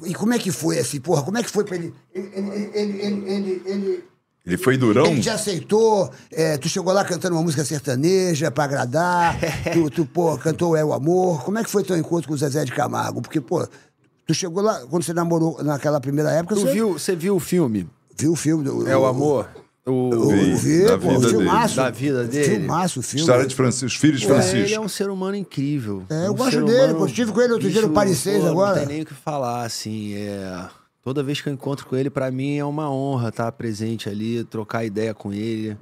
E 0.05 0.13
como 0.13 0.33
é 0.33 0.39
que 0.39 0.51
foi 0.51 0.79
assim, 0.79 0.99
porra? 0.99 1.23
Como 1.23 1.37
é 1.37 1.43
que 1.43 1.49
foi 1.49 1.63
pra 1.63 1.75
ele. 1.75 1.93
Ele, 2.13 2.71
ele, 2.73 3.61
ele, 3.65 4.03
ele, 4.47 4.57
foi 4.57 4.77
durão? 4.77 5.05
ele 5.05 5.21
te 5.21 5.29
aceitou, 5.29 6.09
é, 6.31 6.57
tu 6.57 6.67
chegou 6.69 6.93
lá 6.93 7.03
cantando 7.03 7.35
uma 7.35 7.43
música 7.43 7.63
sertaneja 7.65 8.49
pra 8.49 8.63
agradar, 8.63 9.37
tu, 9.73 9.89
tu, 9.89 10.05
pô, 10.05 10.37
cantou 10.37 10.75
É 10.75 10.83
o 10.83 10.93
Amor. 10.93 11.43
Como 11.43 11.59
é 11.59 11.63
que 11.63 11.69
foi 11.69 11.83
teu 11.83 11.97
encontro 11.97 12.27
com 12.27 12.33
o 12.33 12.37
Zezé 12.37 12.63
de 12.65 12.71
Camargo? 12.71 13.21
Porque, 13.21 13.39
pô, 13.41 13.67
tu 14.25 14.33
chegou 14.33 14.63
lá, 14.63 14.79
quando 14.89 15.03
você 15.03 15.13
namorou 15.13 15.61
naquela 15.63 15.99
primeira 15.99 16.31
época, 16.31 16.55
Tu 16.55 16.61
você 16.61 16.73
viu, 16.73 16.93
você 16.93 17.15
viu 17.15 17.35
o 17.35 17.39
filme? 17.39 17.87
viu 18.19 18.31
o 18.31 18.35
filme 18.35 18.63
do. 18.63 18.87
É 18.87 18.97
o 18.97 19.05
Amor? 19.05 19.47
O, 19.85 20.09
O, 20.09 20.29
Vi, 20.31 20.53
o, 20.53 20.57
vi, 20.57 20.85
da 20.85 20.97
pô, 20.97 21.09
vida 21.11 21.27
o 21.27 21.29
filmaço. 21.29 21.75
dele. 21.75 21.85
Da 21.87 21.89
vida 21.91 22.23
dele. 22.25 22.55
Filmaço, 22.57 22.99
o 22.99 23.03
filme. 23.03 23.21
História 23.21 23.45
de 23.47 23.55
Francisco, 23.55 23.85
os 23.85 23.95
filhos 23.95 24.19
de 24.19 24.27
Pô, 24.27 24.33
Francisco. 24.33 24.57
ele 24.57 24.73
é 24.73 24.79
um 24.81 24.89
ser 24.89 25.09
humano 25.09 25.37
incrível. 25.37 26.03
É, 26.09 26.27
eu 26.27 26.31
um 26.33 26.35
gosto 26.35 26.65
dele, 26.65 26.93
pô, 26.93 27.05
estive 27.05 27.31
com 27.31 27.39
ele 27.41 27.53
outro 27.53 27.69
dia 27.69 27.79
no 27.81 27.87
Bicho, 27.87 27.95
Paris 27.95 28.17
6 28.17 28.41
pô, 28.41 28.47
agora. 28.49 28.71
Não 28.81 28.85
tem 28.85 28.95
nem 28.95 29.01
o 29.03 29.05
que 29.05 29.13
falar, 29.13 29.63
assim. 29.63 30.13
É... 30.15 30.65
Toda 31.07 31.23
vez 31.23 31.39
que 31.39 31.47
eu 31.47 31.53
encontro 31.53 31.85
com 31.85 31.95
ele, 31.95 32.09
pra 32.09 32.29
mim 32.29 32.57
é 32.57 32.65
uma 32.65 32.91
honra 32.91 33.29
estar 33.29 33.49
presente 33.53 34.09
ali, 34.09 34.43
trocar 34.43 34.83
ideia 34.83 35.13
com 35.13 35.31
ele. 35.31 35.77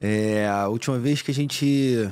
É, 0.00 0.48
a 0.48 0.68
última 0.68 0.98
vez 0.98 1.20
que 1.20 1.30
a 1.30 1.34
gente. 1.34 2.10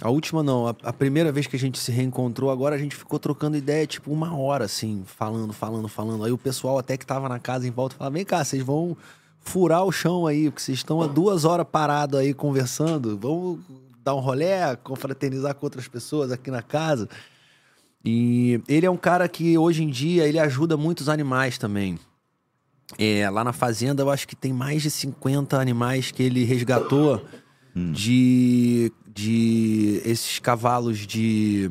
A 0.00 0.08
última 0.08 0.42
não, 0.42 0.66
a, 0.66 0.74
a 0.82 0.94
primeira 0.94 1.30
vez 1.30 1.46
que 1.46 1.56
a 1.56 1.58
gente 1.58 1.78
se 1.78 1.92
reencontrou, 1.92 2.50
agora 2.50 2.74
a 2.74 2.78
gente 2.78 2.96
ficou 2.96 3.18
trocando 3.18 3.54
ideia, 3.54 3.86
tipo, 3.86 4.10
uma 4.10 4.34
hora, 4.34 4.64
assim, 4.64 5.02
falando, 5.04 5.52
falando, 5.52 5.88
falando. 5.88 6.24
Aí 6.24 6.32
o 6.32 6.38
pessoal 6.38 6.78
até 6.78 6.96
que 6.96 7.04
tava 7.04 7.28
na 7.28 7.38
casa 7.38 7.68
em 7.68 7.70
volta 7.70 7.96
falava: 7.96 8.14
vem 8.14 8.24
cá, 8.24 8.42
vocês 8.42 8.62
vão 8.62 8.96
furar 9.38 9.84
o 9.84 9.92
chão 9.92 10.26
aí, 10.26 10.48
porque 10.48 10.62
vocês 10.62 10.78
estão 10.78 11.02
há 11.02 11.06
duas 11.06 11.44
horas 11.44 11.66
parados 11.70 12.18
aí 12.18 12.32
conversando. 12.32 13.18
Vamos 13.18 13.58
dar 14.02 14.14
um 14.14 14.20
rolé, 14.20 14.74
confraternizar 14.76 15.54
com 15.54 15.66
outras 15.66 15.86
pessoas 15.86 16.32
aqui 16.32 16.50
na 16.50 16.62
casa. 16.62 17.10
E 18.04 18.60
ele 18.68 18.86
é 18.86 18.90
um 18.90 18.96
cara 18.96 19.28
que 19.28 19.56
hoje 19.58 19.82
em 19.82 19.88
dia 19.90 20.26
ele 20.26 20.38
ajuda 20.38 20.76
muitos 20.76 21.08
animais 21.08 21.58
também. 21.58 21.98
É, 22.98 23.28
lá 23.30 23.44
na 23.44 23.52
fazenda 23.52 24.02
eu 24.02 24.10
acho 24.10 24.26
que 24.26 24.34
tem 24.34 24.52
mais 24.52 24.82
de 24.82 24.90
50 24.90 25.58
animais 25.60 26.10
que 26.10 26.22
ele 26.22 26.42
resgatou 26.44 27.24
de, 27.74 28.92
de 29.14 30.00
esses 30.04 30.38
cavalos 30.38 30.98
de, 31.06 31.70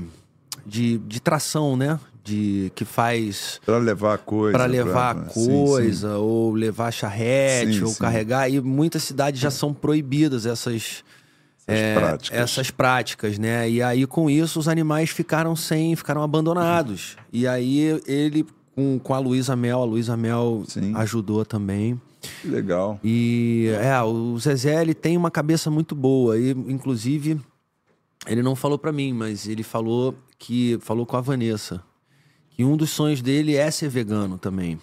de, 0.65 0.97
de 0.99 1.19
tração, 1.19 1.75
né? 1.75 1.99
De, 2.23 2.71
que 2.75 2.85
faz 2.85 3.59
Pra 3.65 3.77
levar 3.79 4.17
coisa. 4.19 4.55
para 4.57 4.65
levar 4.67 5.15
pra- 5.15 5.29
sim, 5.29 5.41
sim. 5.45 5.65
coisa 5.65 6.17
ou 6.17 6.53
levar 6.53 6.91
charrete 6.91 7.73
Sim, 7.79 7.83
ou 7.83 7.87
sim. 7.89 7.99
carregar 7.99 8.49
e 8.49 8.61
muitas 8.61 9.01
cidades 9.03 9.39
já 9.41 9.49
são 9.49 9.73
proibidas 9.73 10.45
essas 10.45 11.03
Essas 11.71 11.97
práticas. 11.97 12.39
essas 12.39 12.71
práticas, 12.71 13.39
né? 13.39 13.69
E 13.69 13.81
aí, 13.81 14.05
com 14.05 14.29
isso, 14.29 14.59
os 14.59 14.67
animais 14.67 15.09
ficaram 15.09 15.55
sem, 15.55 15.95
ficaram 15.95 16.21
abandonados. 16.21 17.17
E 17.31 17.47
aí, 17.47 18.01
ele, 18.05 18.45
com, 18.75 18.99
com 18.99 19.13
a 19.13 19.19
Luísa 19.19 19.55
Mel, 19.55 19.81
a 19.81 19.85
Luísa 19.85 20.17
Mel 20.17 20.63
Sim. 20.67 20.93
ajudou 20.95 21.45
também. 21.45 21.99
Que 22.41 22.47
Legal. 22.47 22.99
E, 23.03 23.69
é, 23.81 24.01
o 24.01 24.37
Zezé, 24.39 24.81
ele 24.81 24.93
tem 24.93 25.15
uma 25.15 25.31
cabeça 25.31 25.71
muito 25.71 25.95
boa. 25.95 26.37
E, 26.37 26.51
inclusive, 26.51 27.39
ele 28.27 28.41
não 28.41 28.55
falou 28.55 28.77
pra 28.77 28.91
mim, 28.91 29.13
mas 29.13 29.47
ele 29.47 29.63
falou 29.63 30.15
que, 30.37 30.77
falou 30.81 31.05
com 31.05 31.17
a 31.17 31.21
Vanessa, 31.21 31.81
que 32.49 32.63
um 32.63 32.75
dos 32.75 32.89
sonhos 32.89 33.21
dele 33.21 33.55
é 33.55 33.71
ser 33.71 33.89
vegano 33.89 34.37
também. 34.37 34.79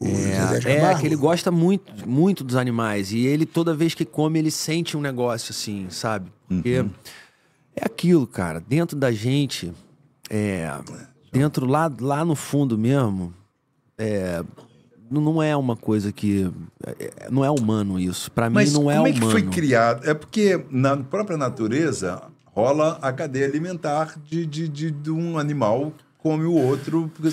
De 0.00 0.68
É, 0.68 0.76
Camargo. 0.76 1.00
que 1.00 1.06
ele 1.06 1.16
gosta 1.16 1.50
muito, 1.50 2.06
muito 2.08 2.44
dos 2.44 2.54
animais. 2.56 3.12
E 3.12 3.26
ele, 3.26 3.46
toda 3.46 3.74
vez 3.74 3.94
que 3.94 4.04
come, 4.04 4.38
ele 4.38 4.50
sente 4.50 4.96
um 4.96 5.00
negócio 5.00 5.52
assim, 5.52 5.86
sabe? 5.88 6.30
Porque 6.48 6.84
é 7.74 7.84
aquilo, 7.86 8.26
cara. 8.26 8.60
Dentro 8.66 8.96
da 8.96 9.10
gente, 9.10 9.72
é, 10.28 10.70
dentro 11.32 11.64
lá, 11.66 11.90
lá 12.00 12.24
no 12.24 12.36
fundo 12.36 12.76
mesmo, 12.76 13.32
é, 13.96 14.44
não 15.10 15.42
é 15.42 15.56
uma 15.56 15.76
coisa 15.76 16.12
que. 16.12 16.50
é- 16.98 17.28
não 17.30 17.42
é 17.44 17.50
humano 17.50 17.98
isso. 17.98 18.30
Pra 18.30 18.50
mim, 18.50 18.56
não 18.70 18.90
é 18.90 18.96
como 18.96 19.08
é 19.08 19.10
humano. 19.12 19.14
que 19.14 19.30
foi 19.30 19.42
criado? 19.44 20.08
É 20.08 20.12
porque 20.12 20.62
na 20.70 20.96
própria 20.96 21.38
natureza 21.38 22.22
rola 22.44 22.98
a 23.00 23.12
cadeia 23.12 23.46
alimentar 23.46 24.18
de, 24.24 24.44
de, 24.44 24.68
de, 24.68 24.90
de 24.90 25.10
um 25.10 25.38
animal 25.38 25.92
come 26.18 26.44
o 26.44 26.52
outro. 26.52 27.10
porque 27.14 27.32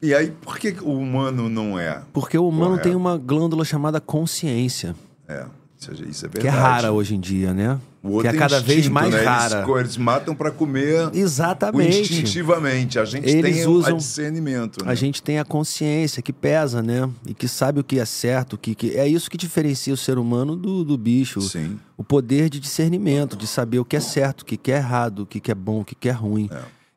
E 0.00 0.14
aí, 0.14 0.30
por 0.30 0.58
que 0.58 0.76
o 0.80 0.92
humano 0.92 1.48
não 1.48 1.78
é? 1.78 2.02
Porque 2.12 2.38
o 2.38 2.46
humano 2.48 2.70
Correto. 2.72 2.88
tem 2.88 2.94
uma 2.96 3.16
glândula 3.18 3.64
chamada 3.64 4.00
consciência, 4.00 4.94
É, 5.26 5.44
isso 5.78 5.90
é, 5.90 5.94
isso 6.08 6.26
é 6.26 6.28
verdade. 6.28 6.40
que 6.40 6.46
é 6.46 6.50
rara 6.50 6.92
hoje 6.92 7.14
em 7.16 7.20
dia, 7.20 7.52
né? 7.52 7.78
O 8.00 8.10
outro 8.12 8.30
que 8.30 8.36
é 8.36 8.38
cada 8.38 8.60
vez 8.60 8.78
instinto, 8.78 8.94
mais 8.94 9.12
né? 9.12 9.22
rara. 9.22 9.64
Eles, 9.68 9.80
eles 9.80 9.96
matam 9.96 10.32
para 10.36 10.52
comer 10.52 11.10
Exatamente. 11.12 12.00
instintivamente. 12.00 12.96
A 12.96 13.04
gente 13.04 13.28
Eles 13.28 13.56
tem 13.56 13.66
usam- 13.66 13.94
o 13.94 13.98
discernimento. 13.98 14.84
né? 14.84 14.90
A 14.90 14.94
gente 14.94 15.20
tem 15.20 15.40
a 15.40 15.44
consciência 15.44 16.22
que 16.22 16.32
pesa, 16.32 16.80
né? 16.80 17.10
E 17.26 17.34
que 17.34 17.48
sabe 17.48 17.80
o 17.80 17.84
que 17.84 17.98
é 17.98 18.04
certo, 18.04 18.52
o 18.52 18.58
que, 18.58 18.76
que... 18.76 18.96
é 18.96 19.06
isso 19.08 19.28
que 19.28 19.36
diferencia 19.36 19.92
o 19.92 19.96
ser 19.96 20.16
humano 20.16 20.54
do, 20.54 20.84
do 20.84 20.96
bicho. 20.96 21.40
Sim. 21.40 21.76
O 21.96 22.04
poder 22.04 22.48
de 22.48 22.60
discernimento, 22.60 23.36
de 23.36 23.48
saber 23.48 23.80
o 23.80 23.84
que 23.84 23.96
é 23.96 24.00
certo, 24.00 24.42
o 24.42 24.44
que, 24.44 24.70
é 24.70 24.76
errado, 24.76 25.20
o 25.24 25.26
que, 25.26 25.50
é 25.50 25.54
bom, 25.56 25.80
o 25.80 25.84
que, 25.84 25.96
que 25.96 26.08
é 26.08 26.12
ruim. 26.12 26.48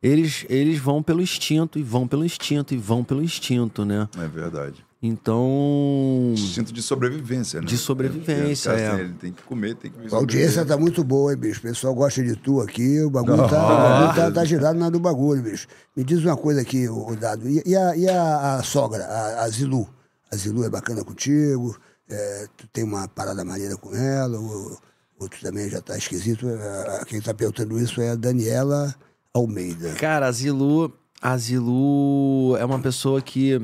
Eles, 0.01 0.45
eles 0.49 0.79
vão 0.79 1.03
pelo 1.03 1.21
instinto 1.21 1.77
e 1.77 1.83
vão 1.83 2.07
pelo 2.07 2.25
instinto 2.25 2.73
e 2.73 2.77
vão 2.77 3.03
pelo 3.03 3.21
instinto, 3.23 3.85
né? 3.85 4.09
É 4.17 4.27
verdade. 4.27 4.83
Então, 5.03 6.31
Instinto 6.33 6.71
de 6.71 6.81
sobrevivência, 6.81 7.59
né? 7.59 7.65
De 7.65 7.75
sobrevivência, 7.77 8.69
Ele, 8.71 8.81
é. 8.81 8.99
ele 8.99 9.13
tem 9.13 9.31
que 9.31 9.41
comer, 9.43 9.75
tem 9.75 9.89
que 9.91 10.13
A 10.13 10.17
audiência 10.17 10.63
tá 10.63 10.77
muito 10.77 11.03
boa, 11.03 11.31
hein, 11.33 11.37
bicho? 11.39 11.59
O 11.59 11.63
pessoal 11.63 11.93
gosta 11.95 12.23
de 12.23 12.35
tu 12.35 12.61
aqui, 12.61 13.01
o 13.01 13.09
bagulho, 13.09 13.37
tá, 13.49 13.65
o 13.65 13.77
bagulho 13.77 14.15
tá, 14.15 14.31
tá 14.31 14.45
girado 14.45 14.77
na 14.77 14.89
do 14.91 14.99
bagulho, 14.99 15.41
bicho. 15.41 15.67
Me 15.95 16.03
diz 16.03 16.23
uma 16.23 16.37
coisa 16.37 16.61
aqui, 16.61 16.87
o 16.87 17.15
Dado. 17.15 17.49
E, 17.49 17.63
e 17.65 17.75
a, 17.75 17.95
e 17.97 18.07
a- 18.07 18.57
a 18.57 18.63
sogra, 18.63 19.03
a, 19.05 19.43
a 19.43 19.49
Zilu? 19.49 19.87
A 20.31 20.35
Zilu 20.35 20.63
é 20.63 20.69
bacana 20.69 21.03
contigo? 21.03 21.75
É, 22.07 22.45
tu 22.55 22.67
tem 22.71 22.83
uma 22.83 23.07
parada 23.07 23.43
maneira 23.43 23.75
com 23.77 23.95
ela? 23.95 24.39
O 24.39 24.77
outro 25.19 25.39
também 25.41 25.67
já 25.67 25.81
tá 25.81 25.97
esquisito. 25.97 26.47
É, 26.47 27.05
Quem 27.05 27.19
tá 27.21 27.33
perguntando 27.33 27.79
isso 27.79 27.99
é 28.01 28.11
a 28.11 28.15
Daniela 28.15 28.93
Almeida. 29.33 29.93
cara, 29.95 30.27
a 30.27 30.31
Zilu, 30.31 30.91
a 31.21 31.37
Zilu 31.37 32.55
é 32.57 32.65
uma 32.65 32.79
pessoa 32.79 33.21
que 33.21 33.61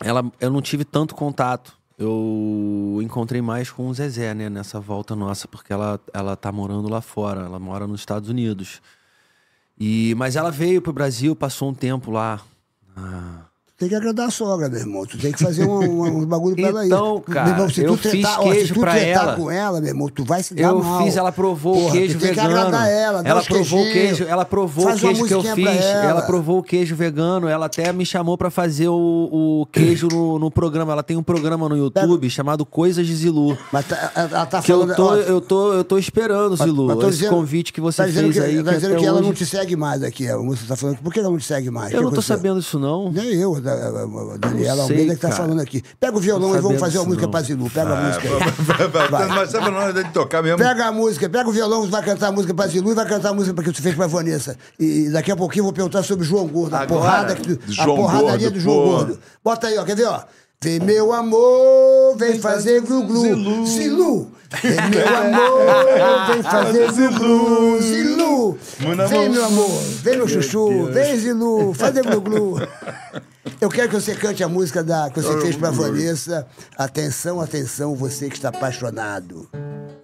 ela, 0.00 0.24
eu 0.40 0.50
não 0.50 0.62
tive 0.62 0.84
tanto 0.84 1.14
contato. 1.14 1.76
Eu 1.96 2.98
encontrei 3.02 3.40
mais 3.40 3.70
com 3.70 3.88
o 3.88 3.94
Zezé, 3.94 4.34
né, 4.34 4.48
nessa 4.48 4.80
volta 4.80 5.14
nossa, 5.14 5.46
porque 5.46 5.72
ela, 5.72 6.00
ela 6.12 6.36
tá 6.36 6.50
morando 6.50 6.88
lá 6.88 7.00
fora, 7.00 7.42
ela 7.42 7.58
mora 7.58 7.86
nos 7.86 8.00
Estados 8.00 8.28
Unidos. 8.28 8.82
E, 9.78 10.14
mas 10.16 10.34
ela 10.34 10.50
veio 10.50 10.82
pro 10.82 10.92
Brasil, 10.92 11.36
passou 11.36 11.70
um 11.70 11.74
tempo 11.74 12.10
lá. 12.10 12.40
Ah, 12.96 13.44
Tem 13.84 13.88
que 13.90 13.94
agradar 13.96 14.28
a 14.28 14.30
sogra, 14.30 14.66
meu 14.66 14.78
irmão. 14.80 15.04
Tu 15.04 15.18
tem 15.18 15.30
que 15.30 15.42
fazer 15.42 15.66
um, 15.66 15.78
um, 15.78 16.06
um 16.22 16.24
bagulho 16.26 16.56
pra 16.56 16.68
ela 16.68 16.80
aí. 16.80 16.86
Então, 16.86 17.20
cara, 17.20 17.50
irmão, 17.50 17.68
se 17.68 17.82
eu 17.82 17.92
tu 17.92 17.98
fiz 17.98 18.10
tretar, 18.12 18.40
ó, 18.40 18.44
se 18.44 18.50
queijo 18.50 18.74
tu 18.74 18.80
pra 18.80 18.98
ela. 18.98 19.36
com 19.36 19.50
ela, 19.50 19.78
meu 19.78 19.88
irmão, 19.90 20.08
tu 20.08 20.24
vai 20.24 20.42
se 20.42 20.54
dar 20.54 20.62
Eu 20.62 20.82
mal. 20.82 21.04
fiz, 21.04 21.16
ela 21.18 21.30
provou 21.30 21.74
Porra, 21.74 21.88
o 21.88 21.92
queijo 21.92 22.18
tem 22.18 22.28
vegano. 22.30 22.48
que 22.48 22.54
agradar 22.54 22.90
ela, 22.90 23.22
ela 23.26 23.42
provou 23.42 23.80
o 23.82 23.92
queijo, 23.92 24.24
ela 24.24 24.44
provou 24.46 24.88
o 24.90 24.96
queijo 24.98 25.24
que 25.26 25.34
eu 25.34 25.42
fiz. 25.42 25.66
Ela. 25.66 26.04
ela. 26.10 26.22
provou 26.22 26.58
o 26.60 26.62
queijo 26.62 26.96
vegano. 26.96 27.46
Ela 27.46 27.66
até 27.66 27.92
me 27.92 28.06
chamou 28.06 28.38
pra 28.38 28.50
fazer 28.50 28.88
o, 28.88 28.94
o 29.62 29.66
queijo 29.70 30.08
no, 30.08 30.38
no 30.38 30.50
programa. 30.50 30.92
Ela 30.92 31.02
tem 31.02 31.18
um 31.18 31.22
programa 31.22 31.68
no 31.68 31.76
YouTube 31.76 32.30
chamado 32.30 32.64
Coisas 32.64 33.06
de 33.06 33.14
Zilu. 33.14 33.58
Mas 33.70 33.86
tá- 33.86 34.12
ela, 34.16 34.46
tá 34.46 34.62
Que 34.62 34.72
eu 34.72 34.80
falando... 34.80 34.96
tô, 34.96 35.06
ó, 35.10 35.14
eu 35.16 35.40
tô, 35.42 35.72
eu 35.74 35.84
tô 35.84 35.98
esperando, 35.98 36.56
Zilu. 36.56 36.86
mas 36.86 36.96
tô 36.96 37.08
esse 37.08 37.18
dizendo- 37.18 37.34
convite 37.36 37.70
que 37.70 37.80
você 37.82 38.06
tá 38.06 38.08
fez 38.10 38.32
que, 38.32 38.40
aí. 38.40 38.62
Tá 38.62 38.72
dizendo 38.72 38.96
que 38.96 39.04
ela 39.04 39.20
não 39.20 39.34
te 39.34 39.44
segue 39.44 39.76
mais 39.76 40.02
aqui. 40.02 40.32
Moça 40.34 40.62
tá 40.66 40.74
falando, 40.76 40.96
por 40.98 41.12
que 41.12 41.20
ela 41.20 41.28
não 41.28 41.36
te 41.36 41.44
segue 41.44 41.70
mais? 41.70 41.92
Eu 41.92 42.00
não 42.02 42.10
tô 42.10 42.22
sabendo 42.22 42.60
isso, 42.60 42.78
não. 42.78 43.10
Nem 43.12 43.34
eu, 43.34 43.60
a, 43.74 43.88
a- 44.30 44.34
a 44.34 44.36
Daniela 44.38 44.82
Almeida 44.84 45.14
que 45.14 45.20
tá 45.20 45.28
cara. 45.28 45.42
falando 45.42 45.60
aqui. 45.60 45.82
Pega 46.00 46.16
o 46.16 46.20
violão 46.20 46.56
e 46.56 46.60
vamos 46.60 46.80
fazer 46.80 46.98
uma 46.98 47.06
música 47.06 47.28
pra 47.28 47.40
Zilu. 47.42 47.70
Pega 47.70 47.92
a 47.94 48.00
música 48.00 48.28
aí. 48.28 49.08
Vai. 49.10 49.26
Mas 49.28 49.50
sabe 49.50 49.70
na 49.70 49.78
hora 49.78 49.92
de 50.04 50.10
tocar 50.12 50.42
mesmo? 50.42 50.58
Pega 50.58 50.86
a 50.86 50.92
música, 50.92 51.28
pega 51.28 51.48
o 51.48 51.52
violão, 51.52 51.86
vai 51.88 52.02
cantar 52.02 52.28
a 52.28 52.32
música 52.32 52.54
pra 52.54 52.66
Zilu 52.66 52.92
e 52.92 52.94
vai 52.94 53.06
cantar 53.06 53.30
a 53.30 53.34
música 53.34 53.62
que 53.62 53.72
tu 53.72 53.82
fez 53.82 53.94
pra 53.94 54.06
Vanessa. 54.06 54.56
E 54.78 55.08
daqui 55.10 55.30
a 55.32 55.36
pouquinho 55.36 55.60
eu 55.60 55.64
vou 55.64 55.72
perguntar 55.72 56.02
sobre 56.02 56.24
o 56.24 56.28
João 56.28 56.46
Gordo, 56.46 56.74
a 56.74 56.80
Agora? 56.80 57.00
porrada 57.00 57.34
que 57.34 57.56
tu, 57.56 57.80
a 57.80 57.84
porradaria 57.86 58.38
Gordo, 58.50 58.50
do 58.54 58.60
João 58.60 58.76
pô. 58.76 58.90
Gordo. 58.90 59.18
Bota 59.44 59.66
aí, 59.68 59.78
ó, 59.78 59.84
quer 59.84 59.96
ver, 59.96 60.06
ó? 60.06 60.20
Vem 60.62 60.80
meu 60.80 61.12
amor, 61.12 62.16
vem 62.16 62.38
fazer 62.38 62.80
glu-glu. 62.80 63.20
Zilu. 63.20 63.66
Zilu. 63.66 64.30
Vem 64.62 64.90
meu 64.90 65.08
amor, 65.18 66.32
vem 66.32 66.42
fazer 66.42 66.88
glu-glu. 67.12 67.82
Zilu. 67.82 68.58
A 69.02 69.04
Vem 69.06 69.28
meu 69.28 69.44
amor, 69.44 69.68
vem 70.02 70.16
meu 70.16 70.26
chuchu, 70.28 70.86
vem 70.86 71.18
Zilu, 71.18 71.74
fazer 71.74 72.02
glu-glu. 72.02 72.56
Eu 73.60 73.68
quero 73.68 73.88
que 73.88 73.94
você 73.94 74.14
cante 74.14 74.42
a 74.42 74.48
música 74.48 74.82
da, 74.82 75.10
que 75.10 75.20
você 75.20 75.40
fez 75.40 75.56
pra 75.56 75.70
Vanessa. 75.70 76.46
Atenção, 76.78 77.40
atenção, 77.40 77.94
você 77.94 78.28
que 78.28 78.36
está 78.36 78.48
apaixonado. 78.48 79.48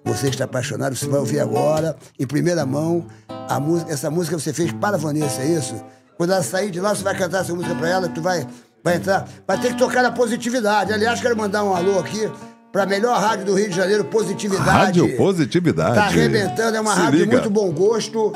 Você 0.05 0.27
que 0.27 0.35
está 0.35 0.45
apaixonado, 0.45 0.95
você 0.97 1.07
vai 1.07 1.21
ouvir 1.21 1.41
agora, 1.41 1.97
em 2.19 2.27
primeira 2.27 2.67
mão, 2.67 3.07
a 3.49 3.61
música, 3.61 3.93
essa 3.93 4.11
música 4.11 4.39
você 4.39 4.53
fez 4.53 4.73
para 4.73 4.97
a 4.97 4.99
Vanessa, 4.99 5.43
é 5.43 5.47
isso? 5.47 5.75
Quando 6.17 6.33
ela 6.33 6.43
sair 6.43 6.71
de 6.71 6.81
lá, 6.81 6.95
você 6.95 7.03
vai 7.03 7.17
cantar 7.17 7.41
essa 7.41 7.55
música 7.55 7.75
para 7.75 7.89
ela, 7.89 8.09
tu 8.09 8.21
vai, 8.21 8.47
vai 8.83 8.97
entrar. 8.97 9.27
Vai 9.47 9.59
ter 9.61 9.73
que 9.73 9.79
tocar 9.79 10.03
na 10.03 10.11
positividade. 10.13 10.93
Aliás, 10.93 11.21
quero 11.21 11.37
mandar 11.37 11.65
um 11.65 11.75
alô 11.75 11.99
aqui 11.99 12.31
para 12.73 12.83
a 12.83 12.87
melhor 12.87 13.19
rádio 13.21 13.47
do 13.47 13.55
Rio 13.55 13.69
de 13.69 13.77
Janeiro, 13.77 14.05
Positividade. 14.05 14.69
Rádio 14.69 15.17
Positividade. 15.17 15.95
Tá 15.95 16.05
arrebentando, 16.05 16.77
é 16.77 16.81
uma 16.81 16.95
Se 16.95 17.01
rádio 17.01 17.19
de 17.19 17.25
liga. 17.25 17.33
muito 17.33 17.51
bom 17.51 17.71
gosto. 17.73 18.33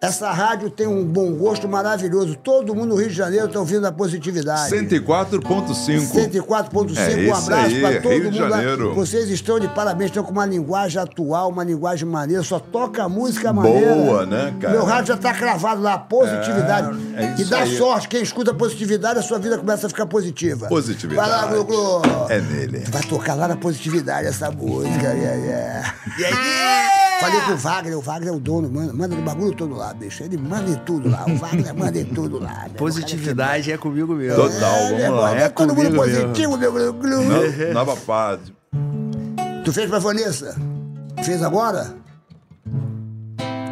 Essa 0.00 0.30
rádio 0.30 0.70
tem 0.70 0.86
um 0.86 1.04
bom 1.04 1.32
gosto 1.32 1.66
maravilhoso. 1.68 2.36
Todo 2.36 2.72
mundo 2.72 2.90
no 2.90 2.94
Rio 2.94 3.08
de 3.08 3.14
Janeiro 3.14 3.46
está 3.46 3.58
ouvindo 3.58 3.84
a 3.84 3.90
positividade. 3.90 4.72
104.5. 4.72 5.74
104.5, 5.74 6.96
É 6.96 7.28
um 7.28 7.34
abraço 7.34 7.80
para 7.80 8.00
todo 8.00 8.12
Rio 8.12 8.30
de 8.30 8.40
mundo. 8.40 8.48
lá. 8.48 8.56
Janeiro. 8.58 8.94
Vocês 8.94 9.28
estão 9.28 9.58
de 9.58 9.66
parabéns, 9.66 10.10
estão 10.10 10.22
com 10.22 10.30
uma 10.30 10.46
linguagem 10.46 11.02
atual, 11.02 11.48
uma 11.50 11.64
linguagem 11.64 12.08
maneira, 12.08 12.44
só 12.44 12.60
toca 12.60 13.08
música 13.08 13.52
maneira. 13.52 13.92
Boa, 13.92 14.24
né, 14.24 14.54
cara? 14.60 14.72
Meu 14.72 14.84
rádio 14.84 15.08
já 15.08 15.14
está 15.14 15.34
cravado 15.34 15.82
lá, 15.82 15.98
positividade. 15.98 16.96
É, 17.16 17.24
é 17.24 17.34
e 17.36 17.44
dá 17.46 17.62
aí. 17.62 17.76
sorte, 17.76 18.06
quem 18.08 18.22
escuta 18.22 18.54
positividade, 18.54 19.18
a 19.18 19.22
sua 19.22 19.40
vida 19.40 19.58
começa 19.58 19.88
a 19.88 19.90
ficar 19.90 20.06
positiva. 20.06 20.68
Positividade. 20.68 21.28
Vai 21.28 21.40
lá, 21.40 21.46
Glu-Glu. 21.48 22.02
É 22.28 22.40
nele. 22.40 22.84
Vai 22.88 23.02
tocar 23.02 23.34
lá 23.34 23.48
na 23.48 23.56
positividade 23.56 24.28
essa 24.28 24.48
música. 24.48 25.08
Yeah, 25.08 25.34
yeah. 25.34 25.94
Falei 27.20 27.40
com 27.40 27.52
o 27.52 27.56
Wagner, 27.56 27.98
o 27.98 28.00
Wagner 28.00 28.32
é 28.32 28.36
o 28.36 28.38
dono, 28.38 28.70
manda, 28.70 28.92
manda 28.92 29.16
no 29.16 29.22
bagulho 29.22 29.52
todo 29.52 29.74
lá, 29.74 29.87
bicho. 29.94 30.22
Ele 30.22 30.36
manda 30.36 30.70
em 30.70 30.76
tudo 30.76 31.08
lá. 31.10 31.24
O 31.26 31.36
Wagner 31.36 31.74
manda 31.74 31.98
em 31.98 32.04
tudo 32.14 32.38
lá. 32.38 32.64
meu. 32.64 32.74
Positividade 32.74 33.70
é 33.72 33.76
comigo 33.78 34.14
mesmo. 34.14 34.36
Total, 34.36 34.74
É, 34.74 34.88
vamos 34.88 35.00
lá. 35.00 35.30
irmão, 35.32 35.36
é 35.36 35.48
todo 35.48 35.74
mundo 35.74 35.94
positivo, 35.96 36.56
meu. 36.56 36.72
No- 36.92 37.72
Nova 37.74 37.96
fase. 37.96 38.52
Tu 39.64 39.72
fez 39.72 39.88
pra 39.88 39.98
Vanessa? 39.98 40.56
Fez 41.24 41.42
agora? 41.42 41.94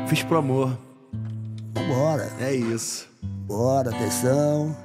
Fiz 0.08 0.22
pro 0.22 0.38
amor. 0.38 0.76
Vambora. 1.74 2.28
É 2.40 2.52
isso. 2.54 3.06
Bora, 3.46 3.90
atenção. 3.90 4.76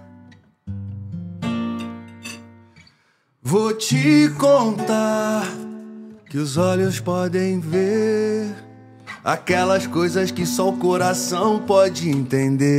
Vou 3.43 3.73
te 3.73 4.29
contar 4.37 5.43
que 6.29 6.37
os 6.37 6.57
olhos 6.57 6.99
podem 6.99 7.59
ver 7.59 8.53
aquelas 9.23 9.87
coisas 9.87 10.31
que 10.31 10.45
só 10.45 10.69
o 10.69 10.77
coração 10.77 11.59
pode 11.59 12.09
entender. 12.09 12.71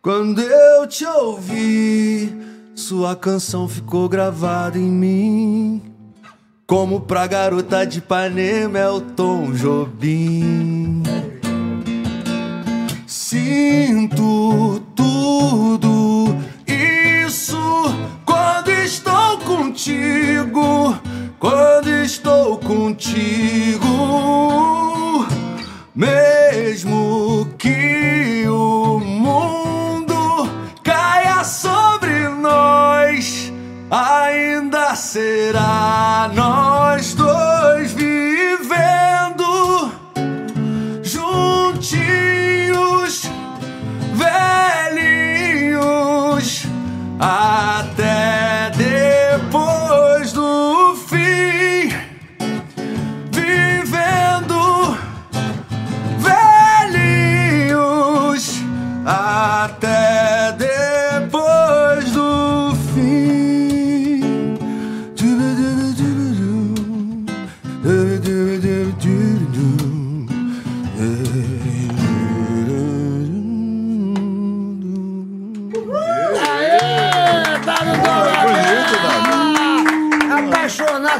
Quando 0.00 0.40
eu 0.40 0.86
te 0.86 1.04
ouvi, 1.04 2.32
sua 2.74 3.16
canção 3.16 3.68
ficou 3.68 4.08
gravada 4.08 4.78
em 4.78 4.82
mim. 4.82 5.82
Como 6.66 7.00
pra 7.00 7.26
garota 7.26 7.86
de 7.86 7.98
Ipanema 7.98 8.78
é 8.78 8.88
o 8.88 9.00
Tom 9.00 9.52
Jobim. 9.52 11.02
Sinto 13.06 14.80
tudo 14.94 16.36
isso 16.66 17.56
quando 18.24 18.70
estou 18.70 19.38
contigo, 19.38 20.96
quando 21.46 21.88
estou 21.88 22.58
contigo. 22.58 23.86
Mesmo 25.94 27.54
que 27.56 28.44
o 28.48 28.98
mundo 28.98 30.50
caia 30.82 31.44
sobre 31.44 32.28
nós, 32.30 33.52
ainda 33.88 34.96
será 34.96 36.28
nós 36.34 37.14
dois 37.14 37.45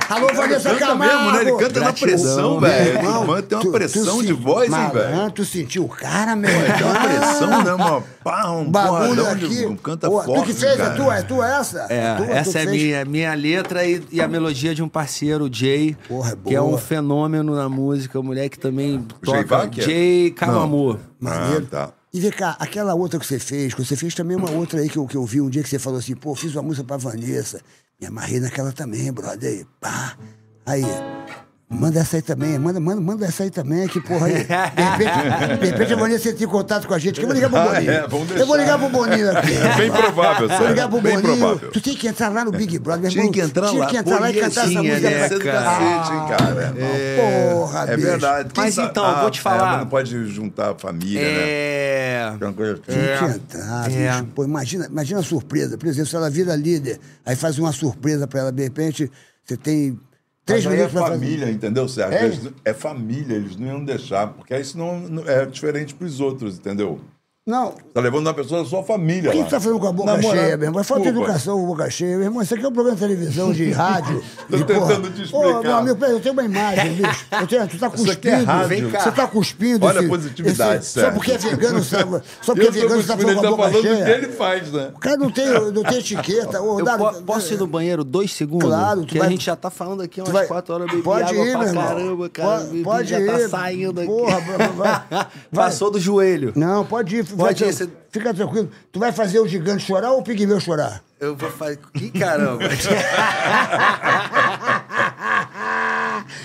Alô, 0.09 0.29
Vanessa 0.35 0.71
Canta 0.71 0.87
Camargo. 0.87 1.15
mesmo, 1.17 1.33
né? 1.33 1.41
Ele 1.43 1.53
canta 1.53 1.81
na 1.81 1.87
Gratidão, 1.87 2.09
pressão, 2.09 2.51
meu 2.53 2.61
velho. 2.61 2.99
Irmão, 2.99 3.27
Mano, 3.27 3.43
tem 3.43 3.59
uma 3.59 3.65
tu- 3.65 3.73
pressão 3.73 4.19
tu 4.19 4.25
de 4.27 4.33
voz, 4.33 4.73
hein, 4.73 4.91
velho? 4.93 5.31
Tu 5.33 5.45
sentiu 5.45 5.85
o 5.85 5.89
cara, 5.89 6.37
meu 6.37 6.49
Tem 6.51 6.61
uma 6.61 6.71
irmão? 6.75 7.03
pressão, 7.03 7.65
né? 7.65 7.75
Uma 7.75 8.01
pá, 8.23 8.51
um 8.51 8.71
Bagulho 8.71 9.27
aqui. 9.29 9.67
um 9.67 9.77
canta 9.77 10.09
Pô, 10.09 10.23
forte, 10.23 10.41
Tu 10.41 10.47
que 10.47 10.53
fez, 10.55 10.77
cara. 10.77 10.93
é 10.95 10.97
tua, 10.97 11.17
é 11.19 11.23
tua 11.23 11.57
essa? 11.59 11.87
É, 11.91 12.15
tua, 12.17 12.27
tu 12.27 12.33
essa 12.33 12.53
que 12.53 12.59
é 12.59 12.65
fez? 12.71 12.83
minha, 12.83 13.05
minha 13.05 13.35
letra 13.35 13.85
e, 13.85 14.03
e 14.13 14.21
a 14.21 14.29
melodia 14.29 14.75
de 14.75 14.83
um 14.83 14.89
parceiro, 14.89 15.47
o 15.47 15.53
Jay, 15.53 15.97
Porra, 16.09 16.33
é 16.33 16.49
que 16.49 16.55
é 16.55 16.63
um 16.63 16.79
fenômeno 16.79 17.55
na 17.57 17.69
música, 17.69 18.19
o 18.21 18.23
moleque 18.23 18.59
também 18.59 19.05
Jay 19.25 19.45
toca. 19.45 19.83
Jay 19.83 20.31
Camamor. 20.31 20.99
Maneiro. 21.19 21.67
Ah, 21.73 21.87
tá. 21.89 21.93
E 22.15 22.21
vem 22.21 22.31
cá, 22.31 22.57
aquela 22.59 22.95
outra 22.95 23.19
que 23.19 23.27
você 23.27 23.39
fez, 23.39 23.75
que 23.75 23.85
você 23.85 23.95
fez 23.97 24.15
também 24.15 24.37
uma 24.37 24.51
outra 24.51 24.81
aí 24.81 24.89
que 24.89 24.97
eu, 24.97 25.07
que 25.07 25.17
eu 25.17 25.25
vi 25.27 25.41
um 25.41 25.51
dia 25.51 25.63
que 25.63 25.69
você 25.69 25.79
falou 25.79 25.99
assim, 25.99 26.15
pô, 26.15 26.35
fiz 26.35 26.55
uma 26.55 26.63
música 26.63 26.83
pra 26.87 26.97
Vanessa. 26.97 27.61
Me 28.01 28.07
amarrei 28.07 28.41
naquela 28.41 28.73
também, 28.73 29.11
brother. 29.13 29.51
Aí, 29.51 29.65
pá. 29.81 30.19
Aí, 30.67 30.83
manda 31.69 31.99
essa 32.01 32.17
aí 32.17 32.23
também, 32.23 32.57
manda, 32.59 32.79
manda, 32.79 33.01
manda 33.01 33.27
essa 33.27 33.43
aí 33.43 33.51
também, 33.51 33.89
que 33.89 34.01
porra 34.01 34.27
aí. 34.27 34.35
De 34.35 34.43
repente, 34.83 35.59
de 35.61 35.67
repente 35.67 35.93
a 35.93 36.31
entra 36.31 36.45
em 36.45 36.47
contato 36.49 36.87
com 36.87 36.95
a 36.95 36.99
gente. 36.99 37.15
que 37.19 37.23
Eu 37.23 37.27
vou 37.29 37.35
ligar 37.35 37.51
pro 37.51 37.59
Ah, 37.59 37.65
Boninho. 37.75 37.91
é, 37.91 38.07
vamos 38.09 38.31
eu 38.31 38.47
vou 38.47 38.57
ligar 38.57 38.79
pro 38.79 38.89
Boninho 38.89 39.37
aqui. 39.37 39.53
É 39.53 39.77
bem 39.77 39.91
provável, 39.91 40.49
Vou 40.49 40.69
ligar 40.69 40.89
pro. 40.89 41.01
Bem 41.01 41.15
Boninho. 41.21 41.37
provável. 41.39 41.71
Tu 41.73 41.81
tem 41.81 41.95
que 41.97 42.07
entrar 42.07 42.29
lá 42.29 42.45
no 42.45 42.53
Big 42.53 42.79
Brother, 42.79 43.03
meu 43.03 43.11
Tinha 43.11 43.23
irmão. 43.25 43.33
que 43.33 43.41
entrar 43.41 43.69
Tinha 43.69 43.81
lá. 43.81 43.87
que 43.87 43.97
entrar 43.97 44.21
lá 44.21 44.31
e 44.31 44.35
cantar 44.35 44.47
essa 44.63 44.69
tinha, 44.69 44.83
música. 44.83 45.11
né, 45.11 45.29
pra- 45.29 45.39
cara? 45.39 45.63
cacete, 45.65 46.13
hein, 46.13 46.27
cara. 46.29 46.75
Porra, 47.57 47.81
É 47.93 47.97
bicho. 47.97 48.09
verdade. 48.09 48.49
Quem 48.53 48.65
Mas 48.65 48.79
então, 48.79 49.05
Ah, 49.05 49.21
vou 49.23 49.31
te 49.31 49.41
falar. 49.41 49.75
É, 49.75 49.79
não 49.79 49.87
pode 49.87 50.27
juntar 50.29 50.71
a 50.71 50.75
família, 50.75 51.21
né? 51.21 51.27
É. 51.29 52.33
É 52.41 52.45
uma 52.45 52.53
coisa. 52.53 52.81
Tinha 52.89 53.19
que 53.19 53.25
entrar, 53.37 53.91
É. 53.91 54.11
bicho. 54.13 54.25
Pô, 54.35 54.45
imagina, 54.45 54.87
imagina 54.87 55.21
a 55.21 55.23
surpresa. 55.23 55.77
Por 55.77 55.87
exemplo, 55.89 56.09
se 56.09 56.17
ela 56.17 56.31
vira 56.31 56.55
líder, 56.55 56.99
aí 57.25 57.35
faz 57.37 57.59
uma 57.59 57.73
surpresa 57.73 58.27
pra 58.27 58.41
ela, 58.41 58.53
de 58.53 58.63
repente, 58.63 59.11
você 59.45 59.57
tem 59.57 59.99
três 60.47 60.65
Mas 60.65 60.75
aí 60.75 60.81
é 60.81 60.89
família, 60.89 61.41
fazer. 61.41 61.53
entendeu, 61.53 61.89
Sérgio? 61.89 62.55
É? 62.65 62.71
É 62.71 62.73
família, 62.73 63.35
eles 63.35 63.57
não 63.57 63.67
iam 63.67 63.85
deixar, 63.85 64.29
porque 64.29 64.55
aí 64.55 64.63
isso 64.63 64.79
não, 64.79 65.01
não- 65.01 65.29
é 65.29 65.45
diferente 65.45 65.95
pros 65.95 66.21
outros, 66.21 66.57
entendeu? 66.57 67.01
Não. 67.47 67.75
Tá 67.95 68.01
levando 68.01 68.27
uma 68.27 68.35
pessoa 68.35 68.65
da 68.65 68.69
sua 68.69 68.83
família 68.83 69.31
Por 69.31 69.33
que 69.37 69.39
lá. 69.39 69.45
tu 69.47 69.51
tá 69.51 69.61
falando 69.61 69.79
com 69.79 69.87
a 69.87 69.93
boca 69.93 70.13
Na 70.17 70.21
moral, 70.21 70.43
cheia, 70.43 70.57
meu 70.57 70.67
irmão? 70.67 70.81
É 70.81 70.85
falta 70.85 71.03
de 71.05 71.09
educação 71.11 71.57
com 71.57 71.63
a 71.63 71.67
boca 71.69 71.89
cheia. 71.91 72.17
Meu 72.17 72.25
irmão, 72.25 72.43
isso 72.43 72.53
aqui 72.55 72.65
é 72.65 72.69
um 72.69 72.73
programa 72.73 72.97
de 72.97 73.03
televisão, 73.07 73.53
de 73.53 73.71
rádio. 73.71 74.21
Tô 74.51 74.57
de, 74.57 74.65
tentando 74.65 75.11
te 75.13 75.21
Ô, 75.21 75.25
explicar. 75.25 75.63
meu 75.63 75.77
amigo, 75.77 75.97
peraí, 75.97 76.15
eu 76.15 76.21
tenho 76.21 76.33
uma 76.33 76.43
imagem, 76.43 76.93
bicho. 76.95 77.27
Eu 77.31 77.47
tenho, 77.47 77.69
tu 77.69 77.79
tá 77.79 77.91
Isso 77.95 78.11
aqui 78.11 78.29
é 78.29 78.33
cuspindo. 78.33 78.45
rádio. 78.51 78.69
Vem 78.69 78.91
cá. 78.91 79.01
Você 79.01 79.11
tá 79.13 79.27
cuspindo. 79.29 79.87
Olha 79.87 79.99
a 79.99 80.01
esse- 80.01 80.09
positividade, 80.09 80.83
esse- 80.85 81.01
Só 81.01 81.11
porque 81.13 81.31
é 81.33 81.39
vegano, 81.39 81.85
sabe? 81.85 82.23
Só 82.43 82.53
porque 82.53 82.61
é 82.63 82.69
Eu 82.69 82.73
vegano, 82.73 83.01
você 83.03 83.07
tá 83.07 83.15
cuspindo, 83.15 83.41
falando 83.41 83.57
com 83.57 83.63
a 83.63 83.67
ele 83.69 83.75
tá 83.77 83.81
boca 83.81 83.85
falando 83.87 84.03
o 84.03 84.05
que 84.05 84.11
ele 84.11 84.33
faz, 84.33 84.73
né? 84.73 84.91
O 84.93 84.99
cara 84.99 85.17
não 85.17 85.31
tem, 85.31 85.47
não 85.73 85.83
tem 85.85 85.99
etiqueta. 86.01 86.61
Ô, 86.61 86.81
Eu 86.81 86.85
Dado, 86.85 86.99
po- 86.99 87.23
posso 87.23 87.55
ir 87.55 87.59
no 87.59 87.67
banheiro 87.69 88.03
dois 88.03 88.33
segundos? 88.33 88.69
Claro, 88.69 89.03
tu 89.03 89.07
que 89.07 89.19
vai- 89.21 89.29
a 89.29 89.31
gente 89.31 89.47
já 89.47 89.55
tá 89.55 89.71
falando 89.71 90.03
aqui 90.03 90.21
umas 90.21 90.33
vai- 90.33 90.49
quatro 90.49 90.75
horas, 90.75 90.91
bebi 90.91 91.01
pode 91.03 91.23
água 91.23 91.45
ir, 91.47 91.51
pra 91.53 91.59
meu 91.61 91.69
irmão. 91.69 91.87
caramba, 91.87 92.29
cara. 92.29 92.49
Pode- 92.61 92.83
pode 92.83 93.09
já 93.11 93.21
ir. 93.21 93.27
tá 93.27 93.49
saindo 93.49 94.01
aqui. 94.01 94.09
Porra. 94.11 94.37
Passou 95.55 95.93
do 95.93 96.01
joelho. 96.01 96.53
Não, 96.57 96.85
pode 96.85 97.19
ir. 97.19 97.36
Pode 97.37 97.61
vai- 97.61 97.71
ir, 97.71 97.73
você- 97.73 97.89
Fica 98.11 98.33
tranquilo. 98.35 98.71
Tu 98.91 98.99
vai 98.99 99.13
fazer 99.13 99.39
o 99.41 99.47
gigante 99.49 99.85
chorar 99.85 100.13
ou 100.13 100.21
o 100.21 100.23
pigmeu 100.23 100.59
chorar? 100.61 101.03
Eu 101.21 101.37
vou 101.37 101.51
fazer. 101.51 101.79
Que 101.95 102.11
caramba. 102.11 102.65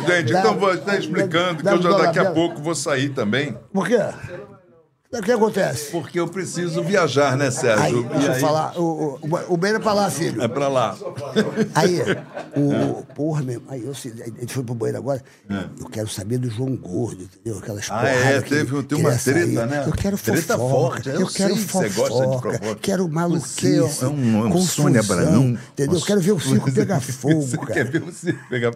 Gente, 0.08 0.32
Dá- 0.34 0.40
então 0.40 0.58
vou 0.60 0.74
estar 0.74 0.98
explicando 0.98 1.64
dá 1.64 1.72
que 1.72 1.78
eu 1.78 1.80
um 1.80 1.82
já 1.98 1.98
daqui 2.06 2.20
a 2.20 2.32
pouco 2.32 2.62
vou 2.62 2.76
sair 2.76 3.10
também, 3.10 3.58
Por 3.74 3.88
quê? 3.88 3.98
O 5.14 5.22
que 5.22 5.32
acontece? 5.32 5.92
porque 5.92 6.18
eu 6.18 6.26
preciso 6.28 6.82
viajar, 6.84 7.36
né, 7.36 7.46
Aí, 7.48 7.52
Sérgio? 7.52 8.04
deixa 8.04 8.18
E 8.22 8.26
eu 8.28 8.32
aí- 8.34 8.40
falar. 8.40 8.80
O, 8.80 9.20
o, 9.22 9.40
o 9.50 9.58
banheiro 9.58 9.80
é 9.82 9.84
pra 9.84 9.92
lá, 9.94 10.10
filho. 10.10 10.42
É 10.42 10.48
pra 10.48 10.70
lá. 10.70 10.96
Aí, 11.76 12.00
o. 12.56 13.04
Porra, 13.14 13.42
meu. 13.44 13.62
Aí 13.68 13.84
eu, 13.86 13.92
ele 14.06 14.48
foi 14.48 14.64
pro 14.64 14.74
banheiro 14.74 14.98
agora. 15.00 15.22
Eu 15.80 15.88
quero 15.90 16.08
saber 16.08 16.38
do 16.38 16.50
João 16.50 16.78
Gordo, 16.78 17.24
entendeu? 17.24 17.60
Aquelas 17.60 17.90
É. 17.90 17.94
Ah, 17.94 18.08
é, 18.08 18.42
teve- 18.42 18.74
uma 18.74 18.84
queria 18.84 19.12
sair. 19.20 19.34
treta, 19.34 19.66
né? 19.66 19.84
Eu 19.86 19.92
quero 19.92 20.18
Treta 20.18 20.58
fofoca. 20.58 20.70
forte, 20.94 21.10
eu 21.10 21.20
Eu, 21.22 21.28
quero 21.28 21.56
sei 21.56 21.56
que 21.56 21.62
fofoca. 21.72 21.90
você 21.90 22.00
gosta 22.00 22.28
de 22.28 22.34
fofoca. 22.60 22.76
Quero 22.82 23.10
maluquice. 23.10 23.80
Você 23.80 24.06
é 24.06 24.08
um- 24.08 24.46
é 24.46 24.48
um 24.56 24.62
Sônia 24.62 25.02
Abraão. 25.02 25.58
Entendeu? 25.74 25.96
Eu 26.00 26.06
quero 26.06 26.22
ver 26.22 26.32
o 26.32 26.40
circo 26.40 26.72
pegar 26.72 27.02
fogo, 27.02 27.42
Você 27.42 27.58
cara. 27.58 27.74
quer 27.74 27.84
ver 27.92 28.02
o 28.04 28.14
circo 28.14 28.40
pegar 28.50 28.72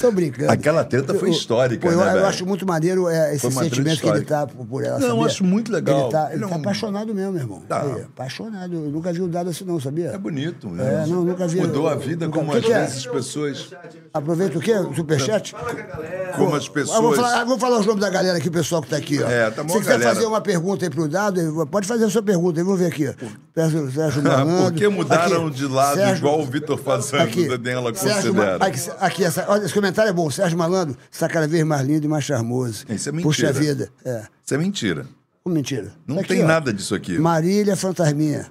Tô 0.00 0.12
brincando. 0.12 0.52
Aquela 0.52 0.84
treta 0.84 1.14
foi 1.14 1.30
Eu- 1.30 1.32
histórica, 1.32 1.88
eu, 1.88 1.98
né, 1.98 2.10
eu 2.10 2.12
velho? 2.14 2.26
acho 2.26 2.46
muito 2.46 2.64
maneiro 2.64 3.08
é, 3.08 3.34
esse 3.34 3.46
treta 3.48 3.64
sentimento 3.64 4.00
que 4.00 4.08
ele 4.08 4.24
tá 4.24 4.46
por 4.46 4.84
ela. 4.84 5.00
Não, 5.00 5.08
eu 5.18 5.24
acho 5.24 5.42
muito 5.42 5.72
legal. 5.72 5.79
Ele 5.80 6.10
tá, 6.10 6.26
ele 6.26 6.34
Ele 6.36 6.44
é 6.44 6.48
tá 6.48 6.54
um- 6.56 6.58
apaixonado 6.60 7.14
mesmo, 7.14 7.32
meu 7.32 7.40
irmão. 7.42 7.60
Tá. 7.68 7.82
Aí, 7.82 8.02
apaixonado. 8.02 8.74
Eu 8.74 8.90
nunca 8.90 9.12
vi 9.12 9.22
um 9.22 9.28
dado 9.28 9.50
assim, 9.50 9.64
não, 9.64 9.78
sabia? 9.80 10.08
É 10.10 10.18
bonito, 10.18 10.68
né? 10.68 11.04
É, 11.04 11.06
não, 11.06 11.24
nunca 11.24 11.46
vi. 11.46 11.60
Mudou 11.60 11.88
a 11.88 11.94
vida 11.94 12.26
Nunca- 12.26 12.38
como 12.38 12.50
que 12.52 12.58
às 12.58 12.64
que 12.64 12.72
é? 12.72 12.80
vezes 12.80 12.96
as 12.98 13.06
pessoas. 13.06 13.70
Aproveita 14.12 14.58
o 14.58 14.60
quê? 14.60 14.74
O 14.74 14.94
superchat? 14.94 15.54
Como 16.36 16.54
as 16.54 16.64
Ah, 16.64 16.66
vou, 16.66 16.72
pessoas. 16.74 17.16
falar, 17.16 17.44
vou 17.44 17.58
falar 17.58 17.78
os 17.80 17.86
nomes 17.86 18.00
da 18.00 18.08
galera 18.08 18.38
aqui, 18.38 18.48
o 18.48 18.52
pessoal 18.52 18.80
que 18.80 18.88
tá 18.88 18.96
aqui. 18.96 19.20
Ó. 19.22 19.28
É, 19.28 19.50
tá 19.50 19.62
bom, 19.64 19.72
Se 19.74 19.78
quiser 19.80 19.92
galera. 19.98 20.14
fazer 20.14 20.26
uma 20.26 20.40
pergunta 20.40 20.84
aí 20.86 20.90
pro 20.90 21.08
Dado, 21.08 21.66
pode 21.66 21.86
fazer 21.88 22.04
a 22.04 22.10
sua 22.10 22.22
pergunta 22.22 22.60
aí, 22.60 22.64
vamos 22.64 22.78
ver 22.78 22.86
aqui. 22.86 23.12
Sérgio, 23.54 23.90
Sérgio 23.92 24.22
Malandro. 24.22 24.64
Por 24.70 24.72
que 24.74 24.88
mudaram 24.88 25.46
Aqui, 25.48 25.56
de 25.56 25.66
lado 25.66 25.96
Sérgio- 25.96 26.16
igual 26.18 26.40
o 26.40 26.46
Vitor 26.46 26.78
Fazano 26.78 27.22
Aqui, 27.24 27.48
da 27.48 27.56
Dela 27.56 27.92
Sérgio 27.94 28.32
Ma- 28.34 28.58
considera? 28.58 28.64
Aqui, 28.66 28.80
aqui, 29.00 29.24
essa, 29.24 29.44
olha, 29.48 29.64
esse 29.64 29.74
comentário 29.74 30.08
é 30.10 30.12
bom. 30.12 30.30
Sérgio 30.30 30.56
Malandro 30.56 30.96
está 31.10 31.28
cada 31.28 31.48
vez 31.48 31.64
mais 31.64 31.84
lindo 31.86 32.04
e 32.06 32.08
mais 32.08 32.24
charmoso. 32.24 32.84
Isso 32.88 33.08
é 33.08 33.12
Puxa 33.12 33.46
mentira. 33.48 33.52
vida. 33.52 33.88
É. 34.04 34.22
Isso 34.44 34.54
é 34.54 34.58
mentira. 34.58 35.06
Como 35.42 35.54
mentira. 35.54 35.92
Não 36.06 36.18
Aqui, 36.18 36.28
tem 36.28 36.44
ó. 36.44 36.46
nada 36.46 36.72
disso 36.72 36.94
aqui. 36.94 37.18
Marília 37.18 37.74
Fantasminha. 37.76 38.50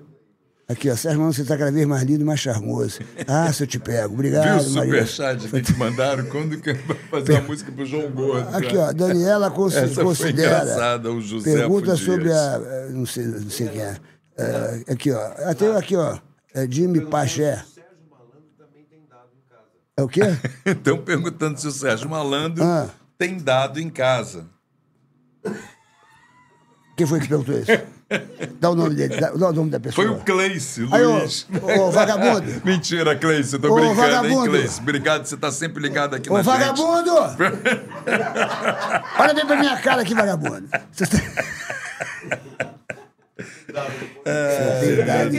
Aqui, 0.68 0.90
ó. 0.90 0.96
Sérgio 0.96 1.20
Malandro, 1.20 1.36
você 1.36 1.42
está 1.44 1.58
cada 1.58 1.72
vez 1.72 1.86
mais 1.88 2.04
lindo 2.04 2.22
e 2.22 2.26
mais 2.26 2.40
charmoso. 2.40 3.00
Ah, 3.28 3.52
se 3.52 3.64
eu 3.64 3.68
te 3.68 3.80
pego. 3.80 4.10
Viu 4.10 4.14
Obrigado, 4.16 4.68
o 4.68 4.72
Marília. 4.72 5.06
superchat 5.06 5.48
que 5.50 5.62
te 5.62 5.74
mandaram? 5.76 6.26
Quando 6.26 6.60
que 6.60 6.74
vai 6.74 6.98
fazer 7.10 7.38
a 7.38 7.42
música 7.46 7.72
pro 7.72 7.86
João 7.86 8.10
Gordo? 8.12 8.56
Aqui, 8.56 8.78
ó, 8.78 8.92
Daniela 8.92 9.50
consi- 9.52 9.78
Essa 9.78 9.96
foi 9.96 10.04
considera. 10.06 10.62
engraçada, 10.64 11.12
o 11.12 11.22
José 11.22 11.54
Pergunta 11.58 11.86
Dias. 11.96 12.00
sobre 12.02 12.32
a. 12.32 12.62
eh, 12.64 12.90
Não 12.92 13.06
sei, 13.06 13.26
não 13.26 13.50
sei 13.50 13.68
quem 13.70 13.82
é. 13.82 13.98
É, 14.38 14.94
Aqui, 14.94 15.12
ó. 15.12 15.32
Até 15.50 15.76
aqui, 15.76 15.96
ó. 15.96 16.18
É 16.54 16.68
Jimmy 16.70 17.02
Paché. 17.02 17.64
É 19.98 20.02
o 20.02 20.08
quê? 20.08 20.22
Estão 20.66 20.98
perguntando 21.00 21.60
se 21.60 21.68
o 21.68 21.72
Sérgio 21.72 22.10
Malandro 22.10 22.64
Ah. 22.64 22.90
tem 23.18 23.38
dado 23.38 23.80
em 23.80 23.90
casa. 23.90 24.46
Quem 27.00 27.08
foi 27.08 27.22
que 27.22 27.30
perguntou 27.30 27.58
isso? 27.58 27.72
Dá 28.60 28.72
o 28.72 28.76
nome 28.76 28.96
dele, 28.96 29.16
dá, 29.22 29.30
dá 29.30 29.50
o 29.50 29.54
nome 29.54 29.70
da 29.70 29.80
pessoa. 29.80 30.06
Foi 30.06 30.14
o 30.14 30.20
Cleice, 30.20 30.86
Aí, 30.92 31.06
ô, 31.06 31.20
Luiz. 31.20 31.48
ô, 31.80 31.92
vagabundo. 31.92 32.44
Mentira, 32.66 33.16
Cleice, 33.16 33.54
eu 33.54 33.60
tô 33.60 33.72
Ô, 33.72 33.76
brincando, 33.76 34.02
hein, 34.02 34.10
vagabundo. 34.12 34.50
Cleice? 34.50 34.82
Obrigado, 34.82 35.26
você 35.26 35.38
tá 35.38 35.50
sempre 35.50 35.82
ligado 35.82 36.16
aqui 36.16 36.30
Ô, 36.30 36.34
na 36.34 36.42
vagabundo! 36.42 37.12
Olha 39.18 39.34
bem 39.34 39.46
pra 39.46 39.56
minha 39.56 39.78
cara 39.78 40.02
aqui, 40.02 40.14
vagabundo. 40.14 40.68
Você 43.88 45.04
tá- 45.06 45.26
Meu 45.26 45.34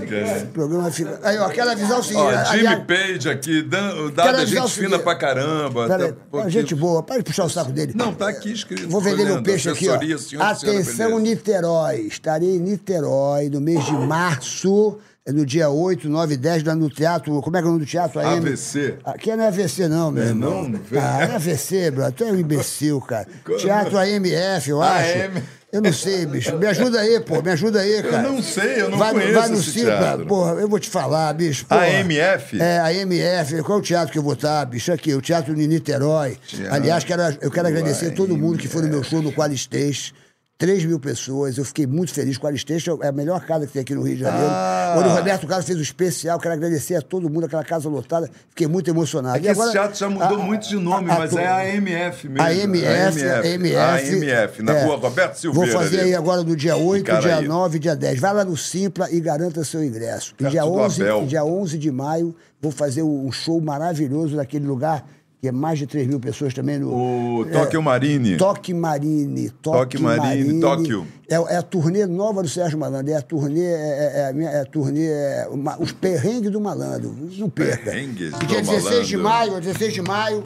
Deus, 0.00 0.10
cara. 0.10 0.44
O 0.44 0.46
programa 0.48 0.90
fica. 0.90 1.20
Aí, 1.22 1.38
ó, 1.38 1.48
quero 1.48 1.70
avisar 1.70 1.98
o 1.98 2.02
seguinte. 2.02 2.22
Ó, 2.22 2.28
aliás- 2.28 2.48
Jimmy 2.50 2.84
Page 2.86 3.28
aqui, 3.30 3.62
dan- 3.62 3.94
é 3.96 4.42
o 4.42 4.46
gente 4.46 4.70
fina 4.72 4.98
pra 4.98 5.14
caramba. 5.16 5.86
Pera 5.86 5.98
tá- 5.98 6.04
aí, 6.06 6.14
porque- 6.30 6.50
gente 6.50 6.74
boa, 6.74 7.02
para 7.02 7.18
de 7.18 7.24
puxar 7.24 7.44
o 7.44 7.50
saco 7.50 7.72
dele. 7.72 7.92
Não, 7.94 8.12
tá 8.14 8.28
aqui 8.28 8.52
escrito. 8.52 8.88
Vou 8.88 9.00
vender 9.00 9.24
meu 9.24 9.42
peixe 9.42 9.68
aqui, 9.68 9.88
ó. 9.88 9.98
Atenção. 10.40 11.18
Niterói. 11.18 12.00
Estarei 12.06 12.56
em 12.56 12.60
Niterói 12.60 13.48
no 13.48 13.60
mês 13.60 13.84
de 13.84 13.92
março, 13.92 14.98
é 15.24 15.32
no 15.32 15.44
dia 15.44 15.68
8, 15.68 16.08
9 16.08 16.34
e 16.34 16.36
10, 16.36 16.62
lá 16.64 16.74
no 16.74 16.88
teatro. 16.88 17.40
Como 17.42 17.56
é 17.56 17.60
que 17.60 17.64
é 17.66 17.68
o 17.68 17.72
nome 17.72 17.84
do 17.84 17.88
teatro? 17.88 18.20
AM? 18.20 18.38
AVC. 18.38 18.94
Aqui 19.04 19.34
não 19.34 19.44
é 19.44 19.48
AVC, 19.48 19.88
não, 19.88 20.10
meu 20.10 20.22
É, 20.22 20.26
irmão. 20.28 20.62
não? 20.62 20.68
Não 20.70 20.80
Ah, 21.00 21.22
é 21.22 21.34
AVC, 21.36 21.90
bro. 21.90 22.10
Tu 22.12 22.24
é 22.24 22.32
um 22.32 22.36
imbecil, 22.38 23.00
cara. 23.00 23.26
Como? 23.44 23.58
Teatro 23.58 23.98
AMF, 23.98 24.70
eu 24.70 24.80
acho. 24.82 25.18
AM. 25.18 25.42
Eu 25.72 25.82
não 25.82 25.92
sei, 25.92 26.24
bicho. 26.26 26.56
Me 26.56 26.66
ajuda 26.66 27.00
aí, 27.00 27.20
pô. 27.20 27.42
Me 27.42 27.50
ajuda 27.50 27.80
aí, 27.80 28.02
cara. 28.02 28.22
não 28.22 28.40
sei, 28.42 28.80
eu 28.80 28.88
não 28.88 28.96
vai, 28.98 29.12
conheço 29.12 29.32
Vai 29.34 29.48
no 29.48 29.58
esse 29.58 29.72
Simpla. 29.72 29.98
teatro. 29.98 30.26
Porra, 30.26 30.52
eu 30.54 30.68
vou 30.68 30.78
te 30.78 30.88
falar, 30.88 31.32
bicho. 31.34 31.66
porra. 31.66 31.80
AMF? 31.84 32.60
É, 32.60 32.78
a 32.78 32.94
MF, 32.94 33.62
qual 33.62 33.78
é 33.78 33.80
o 33.80 33.84
teatro 33.84 34.12
que 34.12 34.18
eu 34.18 34.22
vou 34.22 34.34
estar, 34.34 34.64
bicho? 34.64 34.92
Aqui, 34.92 35.12
o 35.12 35.20
Teatro 35.20 35.54
de 35.54 35.66
Niterói. 35.66 36.38
Teatro 36.46 36.72
Aliás, 36.74 37.04
quero, 37.04 37.22
eu 37.40 37.50
quero 37.50 37.66
agradecer 37.68 38.06
a 38.06 38.10
todo 38.12 38.36
mundo 38.36 38.58
que 38.58 38.68
foi 38.68 38.82
no 38.82 38.88
meu 38.88 38.98
AMF. 38.98 39.10
show 39.10 39.20
no 39.22 39.32
Qualistês. 39.32 40.14
3 40.58 40.86
mil 40.86 40.98
pessoas, 40.98 41.58
eu 41.58 41.66
fiquei 41.66 41.86
muito 41.86 42.14
feliz. 42.14 42.38
Qualistês 42.38 42.82
é 43.02 43.08
a 43.08 43.12
melhor 43.12 43.44
casa 43.44 43.66
que 43.66 43.74
tem 43.74 43.82
aqui 43.82 43.94
no 43.94 44.00
Rio 44.00 44.16
de 44.16 44.22
Janeiro. 44.22 44.48
Ah. 44.50 44.94
Onde 44.98 45.08
o 45.08 45.12
Roberto 45.12 45.46
Carlos 45.46 45.66
fez 45.66 45.78
o 45.78 45.82
especial, 45.82 46.38
quero 46.40 46.54
agradecer 46.54 46.94
a 46.94 47.02
todo 47.02 47.28
mundo, 47.28 47.44
aquela 47.44 47.62
casa 47.62 47.90
lotada. 47.90 48.30
Fiquei 48.48 48.66
muito 48.66 48.88
emocionado. 48.88 49.36
É 49.36 49.40
que 49.40 49.46
E 49.46 49.50
agora, 49.50 49.66
esse 49.68 49.72
teatro 49.78 49.98
já 49.98 50.08
mudou 50.08 50.38
a- 50.40 50.42
muito 50.42 50.66
de 50.66 50.76
nome, 50.76 51.10
a- 51.10 51.14
a- 51.14 51.18
mas 51.18 51.36
é 51.36 51.46
a 51.46 51.56
AMF 51.58 52.26
mesmo. 52.28 52.40
a 52.42 52.54
MF, 52.54 53.22
a 53.28 53.46
MF. 53.46 53.76
A 53.76 54.02
MF, 54.02 54.62
na 54.62 54.72
é. 54.72 54.84
rua 54.86 54.96
Roberto 54.96 55.34
Silveira. 55.34 55.72
Vou 55.72 55.82
fazer 55.82 56.00
ali. 56.00 56.08
aí 56.08 56.14
agora 56.14 56.42
no 56.42 56.56
dia 56.56 56.74
8, 56.74 57.02
Icaraí. 57.02 57.22
dia 57.22 57.42
9 57.42 57.76
e 57.76 57.80
dia 57.80 57.94
10. 57.94 58.18
Vai 58.18 58.32
lá 58.32 58.42
no 58.44 58.56
Simpla 58.56 59.10
e 59.10 59.20
garanta 59.20 59.62
seu 59.62 59.84
ingresso. 59.84 60.34
E 60.40 60.44
dia 60.46 60.62
do 60.62 60.72
11, 60.72 61.02
Abel. 61.02 61.22
e 61.24 61.26
dia 61.26 61.44
11 61.44 61.76
de 61.76 61.90
maio, 61.92 62.34
vou 62.62 62.72
fazer 62.72 63.02
um 63.02 63.30
show 63.30 63.60
maravilhoso 63.60 64.36
naquele 64.36 64.64
lugar, 64.66 65.04
que 65.46 65.50
é 65.50 65.52
mais 65.52 65.78
de 65.78 65.86
3 65.86 66.08
mil 66.08 66.18
pessoas 66.18 66.52
também. 66.52 66.76
No, 66.78 67.40
O 67.40 67.44
Tóquio 67.46 67.80
Marine. 67.80 68.36
Toque 68.36 68.74
Marine. 68.74 69.50
Toque 69.62 69.96
Marine, 70.02 70.60
Tóquio. 70.60 71.06
É, 71.28 71.34
é 71.36 71.56
a 71.56 71.62
turnê 71.62 72.04
nova 72.04 72.42
do 72.42 72.48
Sérgio 72.48 72.76
Malandro. 72.78 73.12
É 73.12 73.16
a 73.16 73.22
turnê, 73.22 73.60
é, 73.64 73.64
é- 73.64 74.12
é 74.22 74.28
a 74.28 74.32
minha- 74.32 74.50
é 74.50 74.64
turnê, 74.64 75.06
é 75.06 75.46
uma- 75.50 75.80
os 75.80 75.92
perrengues 75.92 76.50
do 76.50 76.60
malandro. 76.60 77.14
Não 77.38 77.48
perca. 77.48 77.84
Perrengues 77.90 78.32
E 78.42 78.46
dia 78.46 78.60
do 78.60 78.66
16 78.70 79.06
de 79.06 79.16
Malandro. 79.16 79.50
maio, 79.52 79.60
16 79.62 79.94
de 79.94 80.02
maio, 80.02 80.42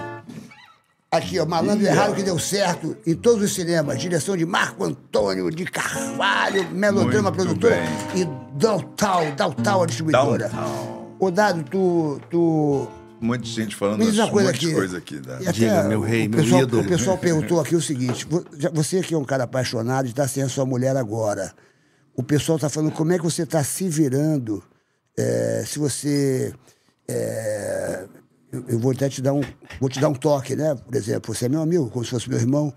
aqui, 1.10 1.38
ó, 1.38 1.46
Malandro 1.46 1.86
Errado 1.86 2.14
que 2.14 2.22
deu 2.22 2.38
certo 2.38 2.96
em 3.06 3.14
todos 3.14 3.42
os 3.42 3.54
cinemas. 3.54 3.98
Direção 3.98 4.36
de 4.36 4.44
Marco 4.46 4.84
Antônio 4.84 5.50
de 5.50 5.64
Carvalho, 5.64 6.68
melodrama 6.72 7.30
Muito 7.30 7.34
produtor 7.44 7.70
bem. 7.70 8.22
e 8.22 8.28
Daltal, 8.58 9.32
Daltal 9.36 9.82
a 9.82 9.86
distribuidora. 9.86 10.48
Downtown. 10.48 11.00
Ô, 11.18 11.30
Dado, 11.30 11.62
tu, 11.64 12.18
tu 12.30 12.86
Um 13.20 13.26
monte 13.26 13.42
de 13.42 13.50
gente 13.50 13.76
falando 13.76 14.02
diz 14.02 14.16
uma 14.16 14.26
um 14.26 14.30
coisa 14.30 14.48
monte 14.48 14.60
de 14.60 14.66
aqui. 14.66 14.74
coisa 14.74 14.98
aqui. 14.98 15.14
Né? 15.16 15.34
Até 15.34 15.52
Diga, 15.52 15.82
meu 15.84 16.00
rei, 16.00 16.26
o 16.26 16.30
meu 16.30 16.42
pessoal, 16.42 16.62
ídolo. 16.62 16.82
O 16.82 16.86
pessoal 16.88 17.18
perguntou 17.18 17.60
aqui 17.60 17.76
o 17.76 17.80
seguinte: 17.80 18.26
você 18.72 19.02
que 19.02 19.14
é 19.14 19.18
um 19.18 19.24
cara 19.24 19.44
apaixonado 19.44 20.06
e 20.06 20.10
está 20.10 20.26
sem 20.26 20.42
a 20.42 20.48
sua 20.48 20.64
mulher 20.64 20.96
agora, 20.96 21.52
o 22.14 22.22
pessoal 22.22 22.56
está 22.56 22.68
falando 22.68 22.92
como 22.92 23.12
é 23.12 23.18
que 23.18 23.24
você 23.24 23.42
está 23.42 23.62
se 23.62 23.88
virando 23.88 24.62
é, 25.18 25.64
se 25.66 25.78
você. 25.78 26.54
é, 27.08 28.06
eu, 28.52 28.64
eu 28.68 28.78
vou 28.78 28.92
até 28.92 29.08
te 29.08 29.20
dar 29.20 29.32
um. 29.32 29.42
Vou 29.78 29.88
te 29.88 30.00
dar 30.00 30.08
um 30.08 30.14
toque, 30.14 30.56
né? 30.56 30.74
Por 30.74 30.94
exemplo, 30.94 31.34
você 31.34 31.46
é 31.46 31.48
meu 31.48 31.60
amigo, 31.60 31.90
como 31.90 32.04
se 32.04 32.10
fosse 32.10 32.28
meu 32.28 32.38
irmão. 32.38 32.72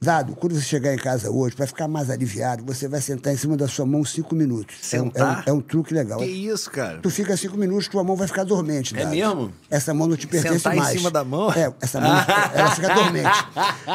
Dado, 0.00 0.34
quando 0.36 0.54
você 0.54 0.60
chegar 0.60 0.92
em 0.92 0.98
casa 0.98 1.30
hoje, 1.30 1.56
para 1.56 1.66
ficar 1.66 1.88
mais 1.88 2.10
aliviado, 2.10 2.62
você 2.62 2.86
vai 2.86 3.00
sentar 3.00 3.32
em 3.32 3.38
cima 3.38 3.56
da 3.56 3.66
sua 3.66 3.86
mão 3.86 4.04
cinco 4.04 4.34
minutos. 4.34 4.92
É 4.92 5.00
um- 5.00 5.04
É 5.04 5.06
um, 5.06 5.10
Sentar? 5.10 5.42
é 5.46 5.52
um 5.52 5.60
truque 5.62 5.94
legal. 5.94 6.18
Que 6.18 6.26
isso, 6.26 6.70
cara? 6.70 6.98
Tu 6.98 7.08
fica 7.08 7.34
cinco 7.38 7.56
minutos, 7.56 7.88
tua 7.88 8.04
mão 8.04 8.14
vai 8.14 8.26
ficar 8.26 8.44
dormente. 8.44 8.94
É 8.98 9.06
mesmo? 9.06 9.50
Essa 9.70 9.94
mão 9.94 10.06
não 10.06 10.14
te 10.16 10.26
pertence 10.26 10.56
Sentar 10.58 10.74
em 10.74 10.78
mais. 10.78 10.98
cima 10.98 11.10
da 11.10 11.24
mão? 11.24 11.50
É, 11.52 11.72
essa 11.80 12.00
mão 12.02 12.10
ela 12.54 12.70
fica 12.72 12.92
dormente. 12.94 13.30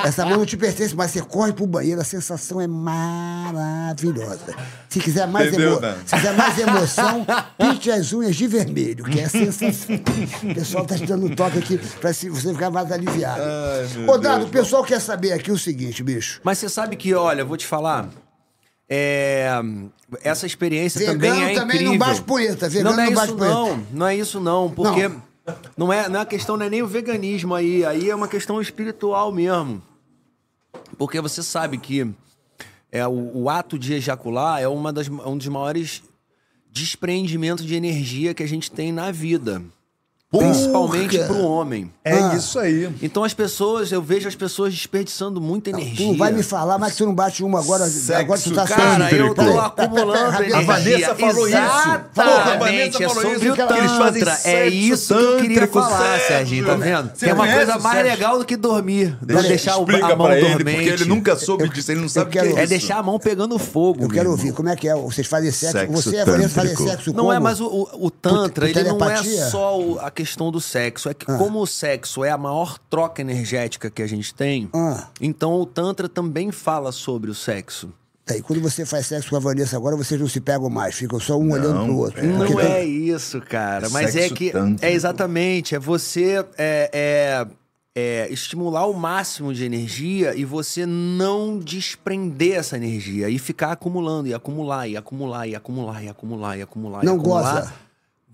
Essa 0.04 0.26
mão 0.26 0.38
não 0.40 0.46
te 0.48 0.58
pertence 0.58 0.96
mais. 0.96 1.12
Você 1.12 1.22
corre 1.22 1.54
pro 1.54 1.68
banheiro, 1.68 2.02
a 2.02 2.04
sensação 2.04 2.60
é 2.60 2.66
maravilhosa. 2.66 4.56
Se 4.90 5.00
quiser 5.00 5.28
mais, 5.28 5.50
Entendeu, 5.50 5.78
emo... 5.78 5.96
Se 6.08 6.16
quiser 6.16 6.34
mais 6.34 6.58
emoção, 6.58 7.26
pinte 7.58 7.92
as 7.92 8.12
unhas 8.14 8.36
de 8.36 8.48
vermelho, 8.48 9.04
que 9.06 9.20
é 9.20 9.26
a 9.26 9.30
sensação. 9.30 9.96
O 10.44 10.56
pessoal 10.56 10.86
tá 10.86 10.96
te 10.96 11.06
dando 11.06 11.28
um 11.28 11.36
toque 11.36 11.60
aqui 11.60 11.78
pra 12.00 12.12
se- 12.14 12.30
você 12.30 12.52
ficar 12.52 12.72
mais 12.72 12.92
aliviado. 12.92 13.40
Ai, 13.44 14.08
Ô, 14.08 14.18
Dado, 14.18 14.40
Deus, 14.40 14.50
o 14.50 14.52
pessoal 14.52 14.84
quer 14.84 15.00
saber 15.00 15.34
aqui 15.34 15.52
o 15.52 15.58
seguinte, 15.58 15.89
bicho. 16.04 16.40
Mas 16.44 16.58
você 16.58 16.70
sabe 16.70 16.96
que, 16.96 17.14
olha, 17.14 17.42
eu 17.42 17.48
vou 17.48 17.58
te 17.58 17.66
falar. 17.66 18.10
é, 18.90 19.50
essa 20.24 20.46
experiência 20.46 21.00
Vegano 21.00 21.20
também 21.20 21.44
é 21.44 21.54
também 21.54 21.76
incrível. 21.76 21.92
não 21.92 21.98
bate 22.00 22.22
punheta, 22.24 22.68
vegano 22.70 22.96
não, 22.96 22.98
não 22.98 23.04
é 23.04 23.10
não 23.12 23.24
isso 23.24 23.36
punheta. 23.36 23.54
não, 23.54 23.88
não 23.92 24.08
é 24.08 24.16
isso 24.16 24.40
não, 24.40 24.72
porque 24.72 25.12
não, 25.78 25.94
é, 25.94 26.10
não 26.10 26.20
é 26.20 26.24
a 26.24 26.26
questão 26.26 26.58
não 26.58 26.66
é 26.66 26.70
nem 26.70 26.82
o 26.82 26.88
veganismo 26.88 27.54
aí, 27.54 27.86
aí 27.86 28.10
é 28.10 28.16
uma 28.16 28.28
questão 28.28 28.60
espiritual 28.60 29.32
mesmo. 29.32 29.82
Porque 30.98 31.22
você 31.22 31.42
sabe 31.44 31.78
que 31.78 32.10
é 32.92 33.08
o, 33.08 33.44
o 33.44 33.50
ato 33.50 33.78
de 33.78 33.94
ejacular 33.94 34.62
é 34.62 34.68
uma 34.68 34.92
das, 34.92 35.08
um 35.08 35.38
dos 35.38 35.48
maiores 35.48 36.04
despreendimentos 36.72 37.66
de 37.66 37.76
energia 37.76 38.34
que 38.34 38.44
a 38.44 38.48
gente 38.48 38.72
tem 38.72 38.92
na 38.92 39.12
vida, 39.12 39.62
principalmente 40.32 41.18
Porra! 41.18 41.28
pro 41.28 41.44
homem. 41.44 41.92
É 42.04 42.14
Ah. 42.14 42.36
isso 42.36 42.60
aí. 42.60 42.90
Então 43.02 43.24
as 43.24 43.34
pessoas, 43.34 43.92
eu 43.92 44.02
vejo 44.02 44.28
as 44.28 44.36
pessoas 44.36 44.74
desperdiçando 44.74 45.42
muita 45.42 45.70
energia. 45.72 45.96
Tu 45.98 46.04
não 46.04 46.18
vai 46.18 46.32
me 46.32 46.44
falar, 46.44 46.78
mas 46.78 46.92
que 46.94 46.98
tu 47.00 47.06
não 47.06 47.14
bate 47.16 47.44
uma 47.44 47.60
agora. 47.60 47.86
agora 48.16 48.40
tu 48.40 48.52
tá 48.52 48.66
Cara, 48.68 49.12
eu 49.16 49.34
tô 49.34 49.42
acumulando 49.60 50.44
energia. 50.44 50.50
peraí, 50.50 50.66
Vanessa 50.66 51.16
falou 51.16 51.48
isso. 51.48 51.58
Exatamente, 51.58 52.10
Porra, 52.14 52.28
a 52.54 52.58
Vanessa 52.58 53.04
é 53.04 53.08
falou 53.08 53.22
sobre 53.24 53.38
isso, 53.38 53.52
o 53.52 53.56
que 53.56 53.74
eles 53.74 53.92
fazem 53.92 54.20
tantra. 54.24 54.34
É 54.34 54.38
sexo 54.38 54.76
isso 54.78 55.16
que 55.16 55.24
eu 55.24 55.38
queria 55.38 55.68
falar. 55.68 56.20
Serginho, 56.20 56.66
tá 56.66 56.76
vendo? 56.76 57.12
Você 57.16 57.30
é 57.30 57.34
uma 57.34 57.48
coisa 57.52 57.78
o 57.78 57.82
mais 57.82 57.96
Sérgio? 57.98 58.12
legal 58.14 58.40
do 58.40 58.46
que 58.46 58.58
dormir. 58.58 59.18
Não 59.22 59.28
Deixa- 59.28 59.48
deixar 59.48 59.78
o, 59.78 59.84
a 59.90 60.16
mão 60.16 60.28
pra 60.28 60.38
ele, 60.40 60.50
dormente. 60.50 60.76
porque 60.78 60.90
ele 60.90 61.06
nunca 61.06 61.36
soube 61.36 61.70
disso, 61.70 61.92
ele 61.92 62.02
não 62.02 62.10
sabe 62.10 62.30
o 62.30 62.32
que 62.32 62.40
é 62.40 62.46
isso. 62.48 62.58
É 62.60 62.68
deixar 62.68 62.98
a 63.00 63.04
mão 63.04 63.18
pegando 63.20 63.58
fogo. 63.58 64.04
Eu 64.04 64.10
quero 64.10 64.30
ouvir, 64.32 64.54
como 64.54 64.70
é 64.70 64.76
que 64.76 64.88
é? 64.88 64.96
Vocês 64.96 65.28
fazem 65.28 65.52
sexo? 65.52 65.78
Sexo 65.78 65.92
você 65.94 66.16
e 66.16 66.20
a 66.20 66.26
Vanessa 66.26 66.50
fazem 66.56 66.76
tântrico. 66.76 66.90
sexo 66.92 67.14
Não 67.14 67.32
é, 67.34 67.40
mas 67.40 67.60
o, 67.60 67.66
o, 67.68 68.06
o 68.08 68.12
Tantra, 68.12 68.70
ele 68.70 68.84
não 68.84 69.00
é 69.10 69.18
só 69.50 69.80
o- 69.80 70.00
a 70.00 70.12
questão 70.20 70.52
do 70.52 70.60
sexo. 70.60 71.08
É 71.10 71.14
que 71.14 71.26
como 71.26 71.62
o 71.62 71.68
sexo 71.68 72.24
é 72.26 72.30
a 72.30 72.38
maior 72.38 72.78
troca 72.90 73.22
energética 73.22 73.90
que 73.90 74.02
a 74.02 74.08
gente 74.08 74.34
tem, 74.34 74.70
Ah. 74.74 75.08
então 75.22 75.54
o 75.54 75.66
Tantra 75.66 76.10
também 76.10 76.52
fala 76.52 76.92
sobre 76.92 77.32
o 77.32 77.36
sexo. 77.36 77.94
Tá, 78.26 78.36
e 78.38 78.42
quando 78.42 78.62
você 78.62 78.86
faz 78.86 79.08
sexo 79.08 79.30
com 79.30 79.38
a 79.38 79.40
Vanessa 79.40 79.76
agora, 79.78 79.96
vocês 79.96 80.20
não 80.20 80.28
se 80.28 80.40
pegam 80.42 80.70
mais, 80.70 80.96
ficam 80.96 81.20
só 81.20 81.38
um 81.38 81.52
olhando 81.52 81.86
pro 81.86 81.96
outro. 81.98 82.24
Não 82.26 82.46
Porque 82.46 82.62
é 82.62 82.84
isso, 82.86 83.42
cara. 83.42 83.90
Mas 83.90 84.16
é 84.16 84.30
que. 84.30 84.52
tântrico. 84.52 84.86
É 84.86 84.92
exatamente. 84.92 85.74
É 85.74 85.80
você. 85.80 86.46
É, 86.58 86.92
é, 86.94 87.48
é, 87.96 88.28
estimular 88.32 88.86
o 88.86 88.94
máximo 88.94 89.54
de 89.54 89.66
energia 89.66 90.36
e 90.36 90.46
você 90.46 90.86
não 90.86 91.58
desprender 91.58 92.58
essa 92.58 92.78
energia 92.78 93.30
e 93.30 93.40
ficar 93.40 93.72
acumulando, 93.72 94.28
e 94.28 94.34
acumular, 94.34 94.88
e 94.88 94.96
acumular, 94.96 95.48
e 95.48 95.56
acumular, 95.56 96.04
e 96.04 96.08
acumular, 96.10 96.58
e 96.58 96.62
acumular. 96.62 97.04
e 97.04 97.06
Não 97.06 97.16
acumular, 97.16 97.62
goza. 97.62 97.74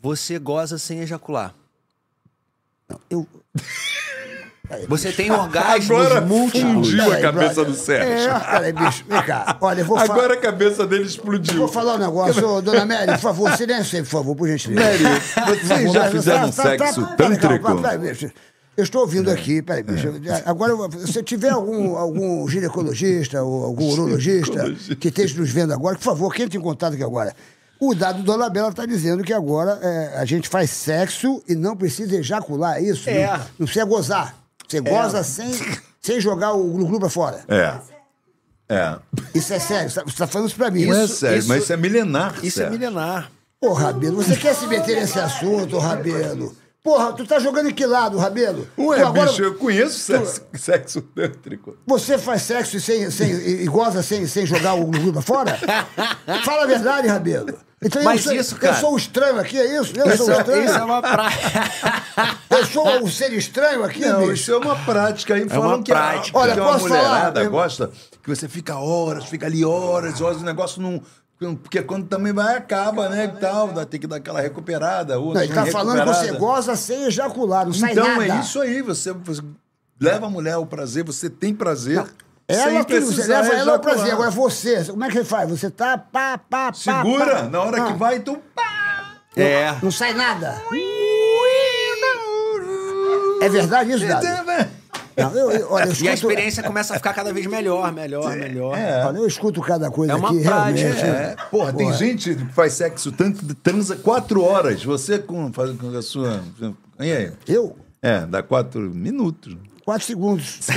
Você 0.02 0.38
goza 0.38 0.78
sem 0.78 1.00
ejacular. 1.00 1.54
Eu, 3.10 3.26
Você 4.88 5.12
tem 5.12 5.32
orgasmos 5.32 5.92
Agora 5.92 6.22
múltiplos. 6.22 6.90
fundiu 6.90 7.14
a 7.14 7.20
cabeça 7.22 7.54
brother. 7.54 7.66
do 7.66 7.76
Sérgio. 7.76 8.30
É, 8.32 8.40
peraí, 8.40 8.74
bicho. 8.74 9.06
Vem 9.08 9.22
cá. 9.22 9.58
Olha, 9.62 9.82
eu 9.82 9.86
vou 9.86 9.98
falar. 10.00 10.12
Agora 10.14 10.34
a 10.34 10.38
cabeça 10.38 10.88
dele 10.88 11.04
explodiu. 11.04 11.60
Vou 11.60 11.68
falar 11.68 11.96
um 11.96 11.98
negócio, 12.00 12.48
Ô, 12.50 12.62
dona 12.64 12.84
Mary, 12.84 13.12
por 13.12 13.20
favor, 13.20 13.56
silêncio 13.56 13.96
aí, 13.98 14.04
por 14.04 14.10
favor, 14.10 14.36
por 14.36 14.48
gentileza. 14.48 15.04
Mary, 15.04 15.58
vocês 15.60 15.94
já 15.94 16.10
fizeram 16.10 16.52
sexo 16.52 17.06
tântrico? 17.16 17.64
calma, 17.64 17.82
peraí, 17.82 17.98
bicho. 18.00 18.32
Eu 18.76 18.84
estou 18.84 19.02
ouvindo 19.02 19.30
aqui, 19.30 19.62
peraí, 19.62 19.84
bicho. 19.84 20.08
Agora, 20.46 20.74
se 21.06 21.22
tiver 21.22 21.50
algum, 21.52 21.96
algum 21.96 22.48
ginecologista 22.50 23.44
ou 23.44 23.66
algum 23.66 23.88
urologista 23.92 24.66
que 25.00 25.10
esteja 25.10 25.40
nos 25.40 25.52
vendo 25.52 25.74
agora, 25.74 25.96
por 25.96 26.04
favor, 26.04 26.34
que 26.34 26.42
entre 26.42 26.58
em 26.58 26.62
contato 26.62 26.94
aqui 26.96 27.04
agora. 27.04 27.36
O 27.80 27.94
dado 27.94 28.20
do 28.20 28.24
Dona 28.24 28.50
Bela 28.50 28.70
está 28.70 28.86
dizendo 28.86 29.24
que 29.24 29.34
agora 29.34 29.80
é, 29.82 30.18
a 30.18 30.26
gente 30.26 30.48
faz 30.48 30.70
sexo 30.70 31.44
e 31.48 31.56
não 31.56 31.76
precisa 31.76 32.16
ejacular, 32.16 32.78
é 32.78 32.82
isso? 32.82 33.10
É. 33.10 33.28
Não, 33.28 33.38
não 33.60 33.66
precisa 33.66 33.86
gozar. 33.86 34.36
Você 34.68 34.80
goza 34.80 35.24
sem, 35.24 35.52
sem 36.02 36.20
jogar 36.22 36.54
o 36.54 36.64
glu-glu 36.72 37.00
pra 37.00 37.10
fora. 37.10 37.44
É. 37.48 37.78
É. 38.68 38.98
Isso 39.34 39.54
é 39.54 39.60
sério, 39.60 39.92
você 39.92 40.02
está 40.08 40.26
falando 40.26 40.48
isso 40.48 40.56
pra 40.58 40.72
mim. 40.72 40.86
Não 40.86 40.96
é 40.96 41.04
Isso- 41.06 41.18
sério, 41.18 41.38
isso- 41.40 41.48
mas 41.50 41.64
isso 41.64 41.74
é 41.74 41.78
milenar. 41.78 42.34
Isso 42.44 42.60
é 42.60 42.64
Sérgio. 42.64 42.72
milenar. 42.80 43.30
Ô, 43.62 43.74
Rabelo, 43.74 44.18
você 44.18 44.36
quer 44.36 44.56
se 44.56 44.66
meter 44.68 44.96
nesse 44.96 45.20
assunto, 45.20 45.78
Rabelo? 45.78 46.56
Porra, 46.86 47.12
tu 47.14 47.26
tá 47.26 47.40
jogando 47.40 47.68
em 47.70 47.74
que 47.74 47.84
lado, 47.86 48.16
Rabelo? 48.20 48.68
Ué, 48.78 49.00
Tu 49.00 49.06
agora- 49.08 49.28
bicho, 49.32 49.42
eu 49.44 49.56
conheço 49.56 49.98
sexo, 49.98 50.42
sexo 50.54 51.02
tântrico. 51.02 51.76
Você 51.88 52.16
faz 52.18 52.44
sexo 52.44 52.78
e, 52.78 52.80
sem, 52.80 53.10
sem, 53.10 53.32
e 53.32 53.66
goza 53.66 54.04
sem, 54.04 54.28
sem 54.28 54.46
jogar 54.46 54.76
o 54.76 54.86
glu 54.86 55.12
pra 55.12 55.22
fora? 55.24 55.58
Fala 56.46 56.64
a 56.64 56.68
verdade, 56.68 57.08
Rabelo. 57.08 57.58
Então 57.82 58.04
Mas 58.04 58.20
eu 58.26 58.32
sou, 58.32 58.40
isso, 58.40 58.56
cara- 58.56 58.76
Eu 58.76 58.80
sou 58.80 58.94
o 58.94 58.98
estranho 58.98 59.40
aqui, 59.40 59.58
é 59.60 59.80
isso? 59.82 59.94
Eu 59.96 60.08
Isso, 60.08 60.18
sou 60.26 60.28
o 60.36 60.38
estranho? 60.40 60.64
isso 60.66 60.76
é 60.76 60.84
uma 60.84 61.02
praia. 61.02 61.32
Eu 62.50 62.66
sou 62.68 63.04
o 63.04 63.10
ser 63.12 63.34
estranho 63.34 63.84
aqui, 63.84 64.00
Não, 64.06 64.20
bicho? 64.22 64.34
isso 64.34 64.52
é 64.54 64.58
uma 64.58 64.76
prática. 64.76 65.34
Aí 65.34 65.50
falam 65.50 65.68
uma 65.76 65.84
que 65.84 65.92
a- 65.92 65.96
prática. 65.96 66.38
Olha, 66.38 66.54
que 66.54 66.60
uma 66.60 66.72
posso 66.74 66.88
falar? 66.88 67.08
mulherada 67.10 67.44
Eu- 67.44 67.52
gosta 67.52 67.92
que 68.24 68.30
você 68.30 68.48
fica 68.48 68.78
horas, 68.78 69.26
fica 69.26 69.46
ali 69.48 69.66
horas, 69.66 70.22
horas, 70.22 70.42
o 70.42 70.46
negócio 70.46 70.82
não... 70.82 71.02
Porque 71.38 71.82
quando 71.82 72.08
também 72.08 72.32
vai, 72.32 72.56
acaba, 72.58 73.10
né, 73.10 73.26
e 73.26 73.40
tal, 73.40 73.68
dá- 73.74 73.86
tem 73.86 74.00
que 74.00 74.08
dar 74.08 74.16
aquela 74.18 74.40
recuperada. 74.40 75.20
Outra 75.20 75.42
Não, 75.42 75.46
ele 75.46 75.54
tá 75.54 75.66
falando 75.66 76.00
que 76.00 76.06
você 76.06 76.26
recuperada. 76.28 76.40
goza 76.40 76.76
sem 76.76 77.04
ejacular, 77.04 77.66
não 77.66 77.74
sai 77.74 77.92
Então 77.92 78.08
nada. 78.08 78.26
é 78.26 78.40
isso 78.40 78.62
aí, 78.62 78.82
você, 78.82 79.12
você 79.12 79.42
leva 80.00 80.28
a 80.28 80.30
mulher 80.30 80.54
ao 80.54 80.66
prazer, 80.66 81.04
você 81.04 81.30
tem 81.30 81.54
prazer. 81.54 82.04
Ela, 82.48 82.84
tudo, 82.84 83.06
você 83.08 83.22
leva 83.28 83.48
ela 83.48 83.48
ao 83.50 83.54
ejacular. 83.56 83.80
prazer. 83.82 84.14
Agora 84.14 84.30
você, 84.32 84.84
como 84.86 85.04
é 85.04 85.08
que 85.08 85.14
você 85.16 85.26
faz? 85.26 85.50
Você 85.50 85.70
tá 85.70 85.98
pá, 85.98 86.38
pá, 86.38 86.72
pá. 86.72 86.74
Segura, 86.74 87.36
pá. 87.36 87.42
na 87.44 87.62
hora 87.62 87.84
Ah, 87.84 87.88
que 87.92 87.94
vai, 87.98 88.20
tu. 88.20 88.38
pá! 88.56 89.16
É. 89.36 89.76
Não 89.82 89.92
sai 89.92 90.14
nada. 90.14 90.62
É 93.42 93.50
verdade 93.50 93.92
isso, 93.92 94.08
Dado? 94.08 94.26
Não, 95.18 95.32
eu, 95.34 95.52
eu- 95.52 95.68
olha, 95.72 95.84
eu 95.86 95.88
E 95.88 95.90
a 95.90 95.94
escuto, 96.14 96.14
experiência 96.14 96.62
começa 96.64 96.94
a 96.94 96.98
ficar 96.98 97.14
cada 97.14 97.32
vez 97.34 97.46
melhor, 97.46 97.92
melhor, 97.94 98.36
melhor. 98.36 98.78
olha, 99.08 99.18
eu 99.18 99.26
escuto 99.28 99.62
cada 99.62 99.90
coisa 99.90 100.12
É 100.14 100.16
uma 100.16 100.30
aqui, 100.30 100.42
prática, 100.44 100.80
realmente. 100.90 101.06
É, 101.06 101.36
porra, 101.50 101.74
tem 101.74 101.94
gente 101.94 102.36
que 102.36 102.46
faz 102.54 102.74
sexo 102.74 103.12
tanto, 103.12 103.54
transa 103.56 103.96
quatro 103.96 104.42
horas. 104.44 104.84
Você 104.84 105.18
com, 105.20 105.52
faz 105.54 105.72
com 105.78 105.96
a 105.98 106.02
sua. 106.02 106.44
E 107.00 107.12
aí? 107.12 107.32
Eu, 107.48 107.76
É, 108.02 108.26
dá 108.26 108.44
quatro 108.44 108.82
minutos. 108.82 109.56
quatro 109.86 110.06
segundos. 110.06 110.60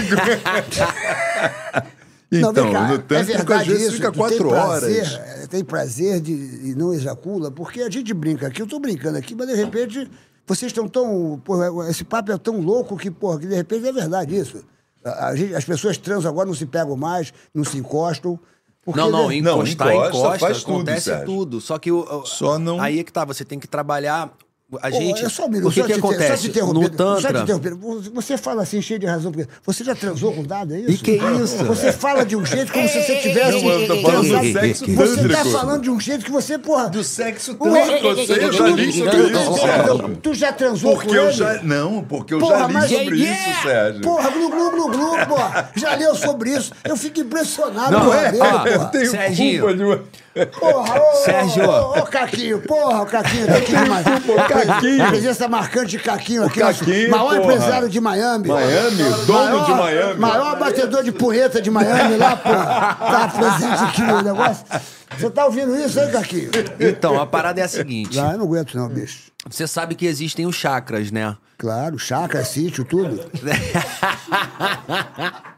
Então, 2.31 2.52
não, 2.52 2.62
vem 2.65 2.73
cá, 2.74 2.89
no 2.89 2.94
é 2.94 2.98
tântrico, 2.98 3.31
às 3.31 3.36
verdade 3.47 3.69
vezes 3.70 3.86
isso, 3.86 3.97
fica 3.97 4.12
quatro 4.12 4.36
tem 4.36 4.47
prazer, 4.48 5.02
horas. 5.02 5.15
é, 5.15 5.47
Tem 5.47 5.65
prazer 5.65 6.20
de, 6.20 6.32
e 6.32 6.74
não 6.77 6.93
ejacula, 6.93 7.51
porque 7.51 7.81
a 7.81 7.89
gente 7.89 8.12
brinca 8.12 8.48
aqui, 8.48 8.60
eu 8.60 8.66
tô 8.66 8.78
brincando 8.78 9.16
aqui, 9.16 9.35
mas 9.35 9.47
de 9.48 9.55
repente 9.55 10.10
vocês 10.49 10.70
estão 10.73 10.89
tão. 10.89 11.41
Porra, 11.45 11.89
esse 11.91 12.03
papo 12.05 12.33
é 12.33 12.39
tão 12.39 12.61
louco 12.61 12.97
que, 12.97 13.11
porra, 13.11 13.39
que 13.39 13.47
de 13.47 13.55
repente 13.55 13.87
é 13.87 13.93
verdade 13.93 14.37
isso. 14.37 14.65
A- 15.05 15.29
a 15.29 15.37
gente- 15.37 15.55
as 15.55 15.65
pessoas 15.65 15.97
transam 15.97 16.31
agora, 16.31 16.47
não 16.49 16.55
se 16.55 16.66
pegam 16.66 16.97
mais, 16.97 17.33
não 17.55 17.62
se 17.65 17.79
encostam. 17.79 18.39
porque 18.85 18.99
Não, 19.01 19.11
não, 19.11 19.29
de- 19.29 19.43
Não, 19.43 19.59
encostar, 19.62 19.93
encosta, 19.93 20.16
encosta, 20.16 20.39
faz 20.39 20.65
tudo, 20.65 20.75
acontece 20.77 21.05
Sérgio. 21.05 21.27
tudo. 21.27 21.61
Só 21.61 21.79
que 21.79 21.93
o, 21.93 22.01
o- 22.01 22.25
Só 22.25 22.59
não- 22.59 22.81
aí 22.81 22.99
é 23.01 23.05
que 23.05 23.12
tá, 23.12 23.23
você 23.25 23.45
tem 23.45 23.59
que 23.59 23.69
trabalhar. 23.69 24.33
A 24.82 24.90
gente. 24.90 25.24
é 25.24 25.28
só 25.31 25.47
um 25.47 25.49
minuto, 25.49 25.70
o 25.70 25.73
que, 25.73 25.81
só 25.81 25.86
que 25.86 25.93
te 25.95 25.99
inter- 25.99 26.11
só 26.11 26.19
te 26.19 26.23
acontece? 26.24 26.49
interromper, 26.49 26.90
No 26.90 27.20
Só 27.20 27.28
te 27.28 27.32
Tantra. 27.47 27.74
Você 28.15 28.36
fala 28.36 28.62
assim, 28.65 28.82
cheio 28.82 29.01
de 29.01 29.07
razão, 29.07 29.32
porque 29.32 29.49
você 29.65 29.82
já 29.82 29.95
transou 29.95 30.31
com 30.35 30.43
dado, 30.43 30.74
é 30.74 30.81
isso? 30.81 30.90
E 30.90 30.99
que 30.99 31.12
isso? 31.12 31.65
Você 31.65 31.90
fala 31.90 32.23
de 32.23 32.36
um 32.36 32.45
jeito 32.45 32.70
como 32.70 32.86
se 32.86 33.03
você 33.03 33.16
tivesse. 33.16 33.62
Não, 33.65 33.70
eu 33.70 33.86
tô 33.86 34.03
falando 34.03 34.28
do 34.28 34.53
sexo 34.53 34.85
Você 34.95 35.16
tá 35.16 35.23
tântrico. 35.28 35.51
falando 35.59 35.82
de 35.82 35.90
um 35.90 35.99
jeito 35.99 36.24
que 36.27 36.31
você, 36.31 36.59
porra. 36.59 36.90
Do 36.90 37.03
sexo 37.03 37.55
tântrico, 37.55 38.07
eu 38.09 38.53
já 38.53 38.66
li 38.69 38.93
sobre 38.93 39.31
isso, 39.31 39.55
Sérgio. 39.59 40.16
Tu 40.23 40.35
já 40.35 40.53
transou 40.53 40.93
Porque 40.93 41.09
com 41.09 41.15
eu 41.15 41.24
ele? 41.24 41.32
já. 41.32 41.62
Não, 41.62 42.05
porque 42.05 42.35
eu 42.35 42.39
Porra, 42.39 42.59
já 42.59 42.66
li 42.66 42.73
mas- 42.74 42.90
sobre 42.90 43.19
Yeah! 43.23 43.51
isso, 43.51 43.62
Sérgio. 43.62 44.03
Porra, 44.03 44.31
glu, 44.31 44.51
glu, 44.51 44.70
glu, 44.70 44.89
glu, 44.90 45.27
porra. 45.28 45.70
Já 45.77 45.95
leu 45.95 46.15
sobre 46.15 46.51
isso. 46.55 46.73
Eu 46.85 46.95
fico 46.95 47.20
impressionado 47.20 47.90
Não, 47.90 48.05
com 48.05 48.12
é, 48.15 48.28
Eu 48.74 48.85
tenho 48.90 49.11
culpa 49.59 49.74
de 49.74 49.82
uma. 49.82 50.05
Porra, 50.47 51.01
ô, 51.01 51.15
Sérgio. 51.24 51.69
Ô, 51.69 51.98
ô, 51.98 52.02
Caquinho, 52.02 52.60
porra, 52.62 53.02
o 53.02 53.06
Caquinho 53.06 53.47
tá 53.47 53.56
aqui 53.56 53.77
demais. 53.77 54.06
Caquinho. 54.48 55.05
A 55.05 55.09
presença 55.09 55.48
marcante 55.48 55.90
de 55.90 55.98
Caquinho 55.98 56.44
aqui. 56.44 56.60
Caquinho, 56.60 57.10
maior 57.10 57.36
porra. 57.36 57.43
empresário 57.43 57.89
de 57.89 58.01
Miami. 58.01 58.48
Miami, 58.48 59.02
dono 59.27 59.65
de 59.65 59.70
Miami. 59.73 60.20
Maior 60.20 60.59
batedor 60.59 61.02
de 61.02 61.12
punheta 61.12 61.60
de 61.60 61.70
Miami 61.70 62.16
lá, 62.16 62.36
porra. 62.36 62.94
Tá 62.94 63.28
presente 63.28 63.85
aqui 63.85 64.02
no 64.02 64.23
negócio. 64.23 64.65
Você 65.19 65.31
tá 65.31 65.47
ouvindo 65.47 65.74
isso, 65.77 65.98
hein, 65.98 66.10
Caquinho? 66.10 66.51
Então, 66.78 67.20
a 67.20 67.27
parada 67.27 67.60
é 67.60 67.65
a 67.65 67.69
seguinte: 67.69 68.16
Não, 68.16 68.32
eu 68.32 68.39
não 68.39 68.44
aguento 68.44 68.74
não, 68.77 68.89
bicho. 68.89 69.32
você 69.48 69.66
sabe 69.66 69.94
que 69.94 70.06
existem 70.06 70.47
os 70.47 70.55
chakras, 70.55 71.10
né? 71.10 71.35
Claro, 71.56 71.98
chácara, 71.98 72.44
sítio, 72.44 72.85
tudo. 72.85 73.28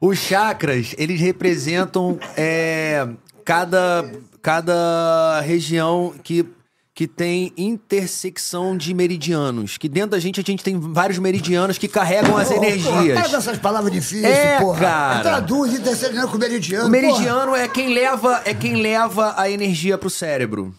Os 0.00 0.18
chakras, 0.18 0.94
eles 0.96 1.20
representam 1.20 2.18
é, 2.36 3.06
cada, 3.44 4.08
cada 4.40 5.40
região 5.40 6.14
que, 6.22 6.46
que 6.94 7.08
tem 7.08 7.52
intersecção 7.56 8.76
de 8.76 8.94
meridianos. 8.94 9.76
Que 9.76 9.88
dentro 9.88 10.10
da 10.10 10.18
gente, 10.20 10.40
a 10.40 10.44
gente 10.46 10.62
tem 10.62 10.78
vários 10.78 11.18
meridianos 11.18 11.78
que 11.78 11.88
carregam 11.88 12.36
as 12.36 12.48
Porra, 12.48 12.66
energias. 12.66 13.34
essas 13.34 13.58
palavras 13.58 13.92
difíceis, 13.92 14.24
É, 14.24 14.60
porra. 14.60 14.80
cara. 14.80 15.22
Traduz 15.22 15.74
intercedendo 15.74 16.28
com 16.28 16.38
meridiano. 16.38 16.86
O 16.86 16.90
meridiano 16.90 17.56
é 17.56 17.66
quem 17.66 17.92
leva 17.92 18.42
é 18.44 18.54
quem 18.54 18.76
leva 18.80 19.34
a 19.36 19.50
energia 19.50 19.98
pro 19.98 20.08
cérebro. 20.08 20.72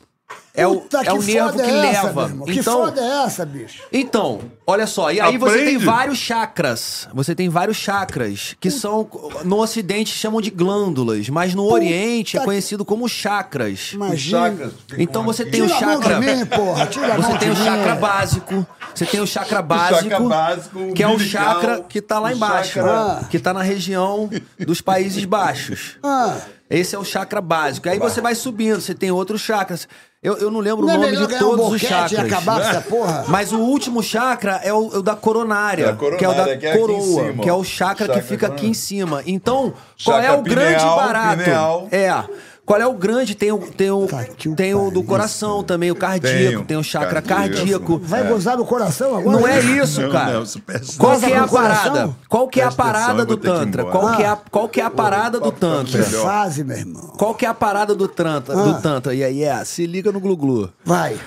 É 0.60 0.68
o, 0.68 0.82
Puta, 0.82 1.02
é 1.04 1.14
o 1.14 1.22
nervo 1.22 1.54
que 1.54 1.62
é 1.62 1.86
essa, 1.92 2.04
leva. 2.08 2.24
irmão? 2.24 2.46
Que 2.46 2.60
então, 2.60 2.74
foda 2.86 3.02
é 3.02 3.24
essa, 3.26 3.46
bicho? 3.46 3.84
Então, 3.92 4.40
olha 4.68 4.86
só, 4.86 5.12
e 5.12 5.20
aí 5.22 5.38
você 5.38 5.58
tem 5.58 5.64
Aprende. 5.68 5.86
vários 5.86 6.18
chakras. 6.18 7.08
Você 7.14 7.34
tem 7.36 7.50
vários 7.50 7.78
chakras 7.78 8.56
que 8.60 8.70
são 8.72 9.08
no 9.44 9.58
ocidente 9.60 10.14
chamam 10.14 10.42
de 10.42 10.50
glândulas, 10.50 11.30
mas 11.30 11.54
no 11.54 11.66
oriente 11.72 12.38
é 12.38 12.44
conhecido 12.44 12.84
como 12.86 13.08
chakras. 13.08 13.92
Imagina. 13.94 14.50
chakras. 14.50 14.74
Então 14.98 15.24
você 15.24 15.46
tem 15.46 15.62
o 15.62 15.68
Tira 15.68 15.78
a 15.78 15.82
mão 15.86 16.02
chakra 16.02 16.20
de 16.20 16.26
mim, 16.36 16.46
porra. 16.46 16.86
Tira 16.88 17.06
a 17.14 17.18
mão 17.18 17.32
você 17.32 17.38
tem 17.38 17.50
o 17.52 17.56
chakra 17.56 17.96
mim. 17.96 18.02
básico, 18.02 18.68
você 18.96 19.06
tem 19.06 19.20
o 19.22 19.28
chakra 19.28 19.62
básico, 19.62 20.30
básico, 20.30 20.94
que 20.94 21.04
é 21.04 21.08
o 21.08 21.20
chakra 21.20 21.82
que 21.88 22.02
tá 22.02 22.20
lá 22.20 22.30
o 22.30 22.32
embaixo, 22.34 22.74
chakra- 22.74 23.28
que 23.30 23.40
tá 23.40 23.54
na 23.54 23.62
região 23.62 24.30
dos 24.60 24.82
Países 24.82 25.24
Baixos. 25.26 25.98
Ah, 26.04 26.38
Esse 26.70 26.96
é 26.96 27.00
o 27.00 27.04
chakra 27.04 27.42
básico. 27.42 27.90
Aí 27.90 27.98
você 27.98 28.22
vai 28.22 28.36
subindo, 28.36 28.80
você 28.80 28.94
tem 28.94 29.10
outros 29.10 29.42
chakras. 29.42 29.88
Eu, 30.22 30.38
eu 30.38 30.52
não 30.52 30.60
lembro 30.60 30.86
Não 30.86 30.94
é 30.94 30.98
o 30.98 31.00
nome 31.00 31.12
melhor 31.12 31.28
de 31.28 31.34
ganhar 31.34 31.46
um 31.46 31.56
todos 31.56 31.72
os 31.72 31.82
chakras. 31.82 32.20
acabar 32.20 32.60
essa 32.60 32.82
porra? 32.82 33.24
Mas 33.30 33.54
o 33.54 33.60
último 33.60 34.04
chakra 34.04 34.60
é 34.62 34.74
o, 34.74 34.94
é 34.94 34.98
o 34.98 35.02
da 35.02 35.16
coronária, 35.16 35.86
É 35.86 35.94
coronária, 35.94 36.18
que 36.18 36.26
é 36.26 36.30
o 36.30 36.34
da 36.34 36.58
que 36.58 36.66
é 36.68 36.78
coroa, 36.78 37.34
que 37.42 37.50
é 37.50 37.54
o 37.54 37.64
chakra, 37.64 38.06
Chakra 38.08 38.22
que 38.22 38.28
fica 38.28 38.48
aqui 38.48 38.68
em 38.68 38.74
cima. 38.74 39.24
Então, 39.26 39.74
qual 40.04 40.20
é 40.20 40.30
o 40.34 40.42
grande 40.42 40.80
pineal, 40.80 40.96
barato? 40.98 41.44
pineal. 41.44 41.88
É. 41.90 42.24
Qual 42.70 42.80
é 42.80 42.86
o 42.86 42.94
grande? 42.94 43.34
Tem 43.34 43.52
o, 43.52 43.58
tem 43.58 43.90
o, 43.90 44.06
Tá 44.06 44.24
que 44.26 44.48
tem 44.50 44.76
o 44.76 44.92
do 44.92 45.02
coração 45.02 45.64
também, 45.64 45.90
o 45.90 45.96
cardíaco, 45.96 46.58
Tem 46.58 46.66
tem, 46.66 46.78
o 46.78 46.84
chakra 46.84 47.20
cardíaco. 47.20 47.58
cardíaco. 47.58 47.98
vai 48.04 48.28
gozar 48.28 48.58
no 48.58 48.64
coração 48.64 49.18
agora? 49.18 49.40
Não 49.40 49.48
é 49.48 49.60
isso, 49.60 50.00
Não, 50.02 50.12
cara. 50.12 50.34
não, 50.34 50.44
isso 50.44 50.60
presta 50.60 50.96
Qual 51.00 51.20
que 51.20 51.26
é 51.26 51.38
a 51.40 51.48
parada? 51.48 52.16
Qual 52.30 52.48
que 52.48 52.62
é 52.62 52.64
a 52.66 52.72
parada 52.72 53.26
do 53.26 53.36
que 53.40 53.48
tantra? 53.48 53.86
Qual 53.86 54.16
que 54.16 54.22
é 54.22 54.28
a, 54.28 54.36
qual 54.52 54.70
que 54.70 54.80
é 54.80 54.84
a 54.84 54.90
parada 54.92 55.40
do 55.40 55.52
Que 55.52 55.60
tantra? 55.60 56.00
melhor. 56.00 56.24
fase, 56.24 56.64
meu 56.64 56.78
irmão. 56.78 57.02
Qual 57.18 57.34
que 57.34 57.44
é 57.44 57.50
a 57.50 57.56
parada 57.56 57.96
do 57.96 58.08
tantra? 58.08 58.54
Ah. 58.56 58.64
Do 58.64 58.80
tantra? 58.84 59.16
E 59.16 59.24
aí, 59.24 59.42
é, 59.44 59.66
se 59.66 59.88
liga 59.88 60.12
no 60.12 60.20
glu-glu. 60.20 60.70
Vai. 60.86 61.18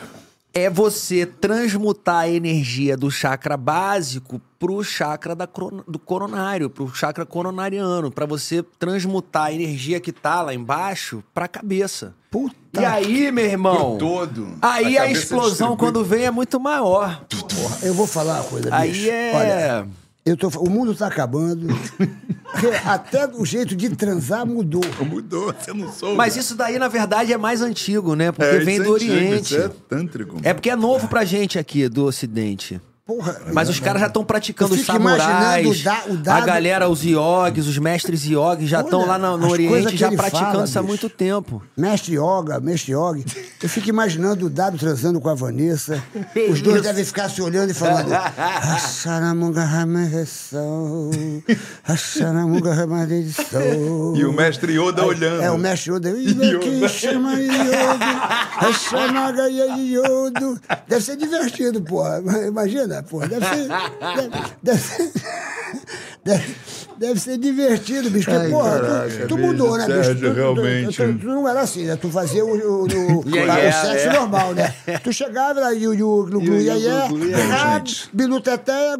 É 0.55 0.69
você 0.69 1.25
transmutar 1.27 2.21
a 2.21 2.29
energia 2.29 2.97
do 2.97 3.11
chakra 3.11 3.57
básico 3.57 4.41
pro 4.59 4.83
chakra 4.85 5.35
da 5.35 5.49
do 5.89 5.99
coronário, 5.99 6.69
pro 6.71 6.89
chakra 6.95 7.25
coronariano, 7.27 8.11
pra 8.11 8.27
você 8.27 8.63
transmutar 8.79 9.47
a 9.47 9.53
energia 9.53 9.99
que 9.99 10.13
tá 10.13 10.43
lá 10.43 10.55
embaixo 10.55 11.23
pra 11.35 11.49
cabeça. 11.49 12.15
Puta 12.31 12.55
e 12.81 12.85
aí, 12.85 13.31
meu 13.33 13.45
irmão, 13.45 13.93
Por 13.93 13.99
todo. 13.99 14.49
aí 14.63 14.97
A 14.97 15.03
a, 15.03 15.11
explosão 15.11 15.49
distribui. 15.71 15.77
quando 15.77 16.05
vem 16.05 16.25
é 16.25 16.31
muito 16.31 16.59
maior. 16.61 17.25
Porra, 17.29 17.79
eu 17.83 17.93
vou 17.95 18.07
falar 18.07 18.41
uma 18.41 18.45
coisa, 18.45 18.71
bicho. 18.71 18.75
Aí 19.05 19.11
é. 19.11 19.33
Olha, 19.35 19.89
eu 20.25 20.37
tô, 20.37 20.49
o 20.61 20.71
mundo 20.71 20.95
tá 20.95 21.07
acabando. 21.07 21.67
Até 22.85 23.27
o 23.27 23.45
jeito 23.45 23.75
de 23.75 23.91
transar 23.91 24.47
mudou. 24.47 24.83
Mudou, 25.01 25.53
você 25.53 25.73
não 25.73 25.91
soube. 25.93 26.17
Mas 26.17 26.37
isso 26.37 26.55
daí, 26.55 26.79
na 26.79 26.87
verdade, 26.89 27.33
é 27.33 27.39
mais 27.39 27.61
antigo, 27.63 28.15
né? 28.15 28.31
Porque 28.31 28.57
É, 28.57 28.59
vem 28.59 28.77
isso 28.77 28.85
do 28.85 28.93
é 28.93 28.95
antigo, 28.97 29.13
Oriente. 29.13 29.55
Isso 29.55 29.59
é 29.59 29.69
tântrico. 29.89 30.37
É 30.43 30.53
porque 30.55 30.71
é 30.71 30.77
novo 30.77 31.09
pra 31.09 31.25
gente 31.25 31.59
aqui, 31.59 31.89
do 31.89 32.05
Ocidente. 32.05 32.81
Porra. 33.05 33.37
Mas 33.53 33.69
os 33.69 33.81
caras 33.81 34.01
já 34.01 34.07
estão 34.07 34.25
praticando 34.25 34.75
os 34.75 34.87
samurais. 34.87 35.81
o 35.81 35.85
da- 35.85 36.03
o 36.09 36.17
dado- 36.17 36.43
A 36.43 36.47
galera, 36.47 36.89
os 36.89 37.05
iogues, 37.05 37.67
os 37.67 37.77
mestres 37.77 38.25
iogues 38.25 38.69
já 38.69 38.81
estão 38.81 39.05
lá 39.05 39.19
no, 39.19 39.37
no 39.37 39.49
Oriente 39.51 39.97
já 39.97 40.09
praticando 40.13 40.53
fala, 40.53 40.65
isso 40.65 40.79
há 40.79 40.83
bicho. 40.83 40.89
muito 40.89 41.09
tempo. 41.11 41.61
Mestre 41.77 42.15
Yoga, 42.17 42.61
Mestre 42.61 42.93
Yoga. 42.93 43.25
Eu 43.61 43.69
fico 43.69 43.89
imaginando 43.89 44.47
o 44.47 44.49
Dado 44.51 44.79
transando 44.79 45.21
com 45.21 45.29
a 45.29 45.35
Vanessa. 45.35 46.01
Os 46.49 46.61
dois 46.63 46.81
devem 46.83 47.05
ficar 47.05 47.29
se 47.29 47.43
olhando 47.43 47.71
e 47.71 47.75
falando. 47.75 48.09
E 54.17 54.25
o 54.25 54.33
mestre 54.33 54.75
Yoda 54.75 55.05
olhando. 55.05 55.43
É, 55.43 55.51
o 55.51 55.59
mestre 55.59 55.93
Yoda. 55.93 56.09
Yoda. 59.77 60.61
Deve 60.87 61.05
ser 61.05 61.17
divertido, 61.17 61.81
porra. 61.83 62.23
Imagina, 62.47 62.92
porra. 63.01 63.29
Deve 63.29 63.47
ser. 63.47 63.69
Deve, 64.17 64.31
deve 64.63 64.79
ser. 64.81 65.13
Deve, 66.25 66.55
deve 66.99 67.21
ser 67.21 67.39
divertido, 67.39 68.11
bicho. 68.11 68.31
Porque, 68.31 68.45
Ai, 68.45 68.51
porra, 68.51 68.79
tu- 68.79 68.87
caraca, 68.87 69.27
tu, 69.27 69.39
mudou, 69.39 69.73
bicho, 69.77 69.89
né, 69.89 69.97
bicho? 69.97 70.05
Sérgio, 70.05 70.29
Tu- 70.29 70.35
tu- 70.35 70.37
realmente. 70.37 70.97
Tu, 70.97 71.19
tu 71.19 71.27
não 71.27 71.49
era 71.49 71.61
assim, 71.61 71.85
né? 71.85 71.97
Tu 71.97 72.09
fazia 72.11 72.45
o, 72.45 72.49
o, 72.49 72.83
o, 72.83 72.87
o 73.25 73.37
iê, 73.37 73.73
sexo 73.73 74.09
é. 74.09 74.13
normal, 74.13 74.55
né? 74.55 74.75
Tu 75.03 75.13
chegava 75.13 75.61
lá 75.61 75.73
e 75.73 75.87
o 75.87 76.25
glu, 76.27 76.43
iê, 76.61 76.71
ah, 76.71 76.77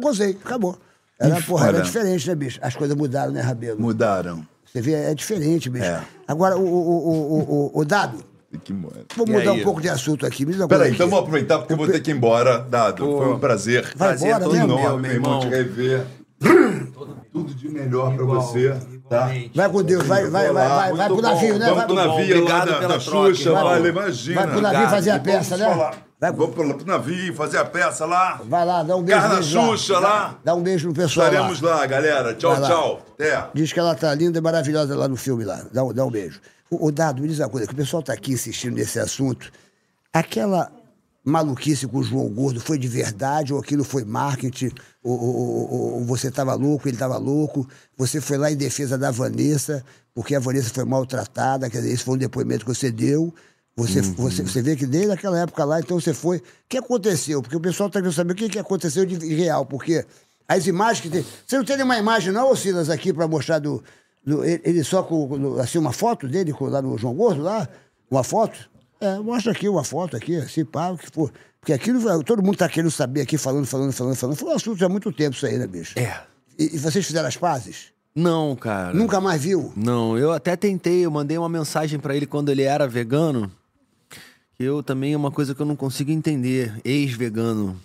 gozei. 0.01 0.37
Acabou. 0.43 0.77
Era, 1.19 1.39
porra, 1.41 1.67
era 1.67 1.81
diferente, 1.81 2.27
né, 2.27 2.35
bicho? 2.35 2.59
As 2.61 2.75
coisas 2.75 2.97
mudaram, 2.97 3.31
né, 3.31 3.41
Rabelo? 3.41 3.79
Mudaram. 3.79 4.45
Você 4.65 4.81
vê, 4.81 4.93
é 4.93 5.13
diferente, 5.13 5.69
bicho. 5.69 5.85
É. 5.85 6.01
Agora, 6.27 6.57
o, 6.57 6.65
o, 6.65 6.67
o, 6.67 7.11
o, 7.11 7.77
o, 7.77 7.81
o 7.81 7.85
Dado, 7.85 8.17
Que 8.63 8.71
vou 8.73 9.27
E 9.27 9.31
mudar 9.31 9.51
aí? 9.51 9.61
um 9.61 9.63
pouco 9.63 9.81
de 9.81 9.89
assunto 9.89 10.25
aqui. 10.25 10.45
Me 10.45 10.53
Peraí, 10.67 10.91
então 10.91 11.07
vamos 11.07 11.23
aproveitar 11.23 11.57
porque 11.59 11.73
eu 11.73 11.77
vou 11.77 11.87
ter 11.87 11.99
que 12.01 12.11
ir 12.11 12.15
embora, 12.15 12.59
Dado. 12.59 13.03
Foi 13.03 13.33
um 13.33 13.39
prazer. 13.39 13.83
Vai 13.95 14.09
Prazer 14.09 14.27
embora 14.29 14.43
todo 14.43 14.53
mesmo? 14.53 14.67
meu, 14.67 14.77
enorme, 14.77 14.93
meu 14.93 15.01
meu 15.01 15.11
irmão, 15.13 15.31
irmão. 15.41 15.49
te 15.49 15.55
rever. 15.55 16.05
Tudo 17.31 17.53
de 17.55 17.67
melhor 17.69 18.15
pra 18.15 18.25
você, 18.25 18.77
tá? 19.09 19.31
Vai 19.55 19.69
com 19.69 19.81
Deus, 19.81 20.05
vai, 20.05 20.29
vai, 20.29 20.51
vai, 20.51 20.67
vai, 20.69 20.93
vai 20.93 21.07
pro 21.07 21.21
navio, 21.21 21.57
né? 21.57 21.65
Vamos 21.65 21.75
Vai 21.77 21.85
pro 21.87 21.95
pro- 21.95 22.05
navio 22.07 22.35
lá 22.35 22.41
Obrigado 22.41 22.67
da, 22.69 22.75
pela 22.79 22.93
da 22.93 22.99
Xuxa, 22.99 23.51
vale, 23.53 23.89
imagina. 23.89 24.35
Vai 24.41 24.43
pro 24.51 24.61
navio 24.61 24.77
Obrigado. 24.77 24.91
fazer 24.91 25.09
a 25.11 25.19
peça, 25.19 25.57
né? 25.57 25.91
Vai, 26.19 26.31
Vamos 26.31 26.53
pro, 26.55 26.73
pro 26.77 26.85
navio 26.85 27.33
fazer 27.33 27.57
a 27.57 27.65
peça 27.65 28.05
lá. 28.05 28.39
vai 28.45 28.65
lá, 28.65 28.83
dá 28.83 28.95
um 28.95 29.01
beijo. 29.03 29.19
Carna. 29.21 29.41
Xuxa 29.41 29.99
lá. 29.99 30.35
Dá 30.43 30.53
um 30.55 30.61
beijo 30.61 30.87
no 30.87 30.93
pessoal 30.93 31.25
lá. 31.27 31.33
Estaremos 31.33 31.61
lá, 31.61 31.85
galera. 31.85 32.33
Tchau, 32.35 32.55
Vai 32.55 32.69
tchau. 32.69 33.01
Até. 33.13 33.45
Diz 33.53 33.73
que 33.73 33.79
ela 33.79 33.95
tá 33.95 34.13
linda 34.13 34.37
e 34.37 34.41
maravilhosa 34.41 34.95
lá 34.95 35.07
no 35.07 35.15
filme 35.17 35.43
lá. 35.43 35.61
Dá, 35.73 35.83
um- 35.83 35.93
dá 35.93 36.05
um 36.05 36.11
beijo. 36.11 36.39
O, 36.75 36.87
o 36.87 36.91
Dado, 36.91 37.21
me 37.21 37.27
diz 37.27 37.39
uma 37.39 37.49
coisa, 37.49 37.67
que 37.67 37.73
o 37.73 37.77
pessoal 37.77 38.01
tá 38.03 38.13
aqui 38.13 38.33
insistindo 38.33 38.75
nesse 38.75 38.99
assunto. 38.99 39.51
Aquela 40.11 40.71
maluquice 41.25 41.87
com 41.87 41.99
o 41.99 42.03
João 42.03 42.27
Gordo 42.29 42.59
foi 42.59 42.77
de 42.77 42.87
verdade 42.87 43.53
ou 43.53 43.59
aquilo 43.59 43.83
foi 43.83 44.03
marketing? 44.03 44.71
Ou, 45.01 45.19
ou- 45.19 45.73
ou- 45.73 46.05
você 46.05 46.29
tava 46.29 46.53
louco, 46.53 46.87
ele 46.87 46.97
tava 46.97 47.17
louco? 47.17 47.67
Você 47.97 48.19
foi 48.19 48.37
lá 48.37 48.51
em 48.51 48.55
defesa 48.57 48.97
da 48.97 49.09
Vanessa, 49.11 49.83
porque 50.13 50.35
a 50.35 50.39
Vanessa 50.39 50.69
foi 50.69 50.83
maltratada, 50.85 51.69
quer 51.69 51.77
dizer, 51.79 51.93
esse 51.93 52.03
foi 52.03 52.15
um 52.15 52.17
depoimento 52.17 52.65
que 52.65 52.73
você 52.73 52.91
deu. 52.91 53.33
Você, 53.75 54.01
você, 54.01 54.43
você 54.43 54.61
vê 54.61 54.75
que 54.75 54.85
desde 54.85 55.11
aquela 55.11 55.39
época 55.39 55.63
lá, 55.65 55.79
então 55.79 55.99
você 55.99 56.13
foi. 56.13 56.37
O 56.37 56.41
que 56.69 56.77
aconteceu? 56.77 57.41
Porque 57.41 57.55
o 57.55 57.59
pessoal 57.59 57.87
está 57.87 57.99
querendo 57.99 58.13
saber 58.13 58.33
o 58.33 58.35
que, 58.35 58.49
que 58.49 58.59
aconteceu 58.59 59.03
de 59.03 59.15
real, 59.33 59.65
porque 59.65 60.05
as 60.47 60.67
imagens 60.67 61.01
que 61.01 61.09
tem. 61.09 61.25
Você 61.47 61.57
não 61.57 61.63
tem 61.65 61.77
nenhuma 61.77 61.97
imagem, 61.97 62.31
não, 62.31 62.55
Silas, 62.55 62.89
aqui 62.91 63.11
para 63.11 63.27
mostrar 63.27 63.57
do- 63.57 63.83
ele- 64.25 64.83
só 64.83 65.03
com. 65.03 65.57
Assim, 65.59 65.77
uma 65.77 65.91
foto 65.93 66.27
dele 66.27 66.53
lá 66.61 66.81
no 66.81 66.97
João 66.97 67.13
Gordo, 67.13 67.41
lá? 67.41 67.67
Uma 68.09 68.23
foto? 68.23 68.69
É, 69.01 69.17
mostra 69.19 69.51
aqui 69.51 69.67
uma 69.67 69.83
foto 69.83 70.15
aqui, 70.15 70.37
assim, 70.37 70.63
pá, 70.63 70.89
o 70.91 70.97
que 70.97 71.09
for. 71.11 71.31
Porque 71.59 71.73
aquilo, 71.73 72.23
todo 72.23 72.43
mundo 72.43 72.57
tá 72.57 72.67
querendo 72.69 72.91
saber 72.91 73.21
aqui, 73.21 73.37
falando, 73.37 73.65
falando, 73.65 73.91
falando, 73.93 74.15
falando. 74.15 74.35
Foi 74.35 74.49
um 74.49 74.55
assunto 74.55 74.83
há 74.85 74.89
muito 74.89 75.11
tempo 75.11 75.35
isso 75.35 75.45
aí, 75.45 75.57
né, 75.57 75.65
bicho? 75.67 75.97
É. 75.97 76.21
E, 76.59 76.75
e 76.75 76.77
vocês 76.77 77.05
fizeram 77.05 77.27
as 77.27 77.37
pazes? 77.37 77.87
Não, 78.15 78.55
cara. 78.55 78.93
Nunca 78.93 79.19
mais 79.19 79.41
viu? 79.43 79.73
Não, 79.75 80.17
eu 80.17 80.31
até 80.31 80.55
tentei, 80.55 81.05
eu 81.05 81.09
mandei 81.11 81.37
uma 81.37 81.49
mensagem 81.49 81.99
pra 81.99 82.15
ele 82.15 82.25
quando 82.27 82.49
ele 82.49 82.61
era 82.63 82.87
vegano. 82.87 83.51
Que 84.55 84.63
eu 84.63 84.83
também 84.83 85.13
é 85.13 85.17
uma 85.17 85.31
coisa 85.31 85.55
que 85.55 85.61
eu 85.61 85.65
não 85.65 85.75
consigo 85.75 86.11
entender. 86.11 86.73
Ex-vegano. 86.85 87.75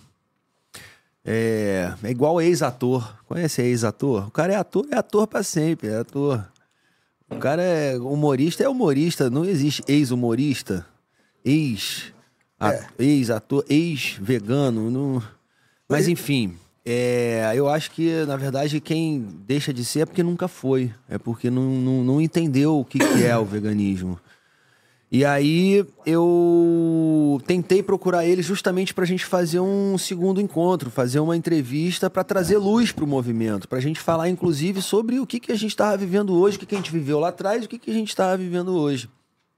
É, 1.31 1.93
é 2.03 2.09
igual 2.09 2.41
ex-ator. 2.41 3.15
Conhece 3.27 3.61
ex-ator? 3.61 4.27
O 4.27 4.31
cara 4.31 4.53
é 4.53 4.55
ator, 4.55 4.87
é 4.91 4.97
ator 4.97 5.27
pra 5.27 5.43
sempre, 5.43 5.87
é 5.89 5.97
ator. 5.97 6.43
O 7.29 7.35
cara 7.35 7.61
é 7.61 7.95
humorista, 7.99 8.63
é 8.63 8.67
humorista. 8.67 9.29
Não 9.29 9.45
existe 9.45 9.83
ex-humorista, 9.87 10.83
ex, 11.45 12.11
a- 12.59 12.87
ex-ator, 12.97 13.63
ex-vegano. 13.69 14.89
Não... 14.89 15.21
Mas 15.87 16.07
enfim, 16.07 16.55
é, 16.83 17.51
eu 17.55 17.69
acho 17.69 17.91
que, 17.91 18.25
na 18.25 18.35
verdade, 18.35 18.79
quem 18.81 19.19
deixa 19.45 19.71
de 19.71 19.85
ser 19.85 19.99
é 19.99 20.05
porque 20.07 20.23
nunca 20.23 20.47
foi. 20.47 20.91
É 21.07 21.19
porque 21.19 21.51
não, 21.51 21.69
não, 21.69 22.03
não 22.03 22.21
entendeu 22.21 22.79
o 22.79 22.83
que, 22.85 22.97
que 22.97 23.23
é 23.23 23.37
o 23.37 23.45
veganismo. 23.45 24.19
E 25.11 25.25
aí 25.25 25.83
eu 26.05 27.41
tentei 27.47 27.81
procurar 27.81 28.25
ele 28.25 28.43
justamente 28.43 28.93
para 28.93 29.03
a 29.03 29.07
gente 29.07 29.25
fazer 29.25 29.59
um 29.59 29.97
segundo 29.97 30.39
encontro, 30.39 30.91
fazer 30.91 31.19
uma 31.19 31.35
entrevista 31.35 32.09
para 32.09 32.23
trazer 32.23 32.57
luz 32.57 32.91
para 32.91 33.03
o 33.03 33.07
movimento, 33.07 33.67
para 33.67 33.79
a 33.79 33.81
gente 33.81 33.99
falar 33.99 34.29
inclusive 34.29 34.81
sobre 34.83 35.19
o 35.19 35.25
que, 35.25 35.39
que 35.39 35.51
a 35.51 35.55
gente 35.55 35.71
estava 35.71 35.97
vivendo 35.97 36.35
hoje, 36.35 36.57
o 36.57 36.59
que, 36.59 36.67
que 36.67 36.75
a 36.75 36.77
gente 36.77 36.91
viveu 36.91 37.19
lá 37.19 37.29
atrás 37.29 37.63
e 37.63 37.65
o 37.65 37.69
que, 37.69 37.79
que 37.79 37.89
a 37.89 37.93
gente 37.93 38.09
estava 38.09 38.37
vivendo 38.37 38.75
hoje. 38.75 39.09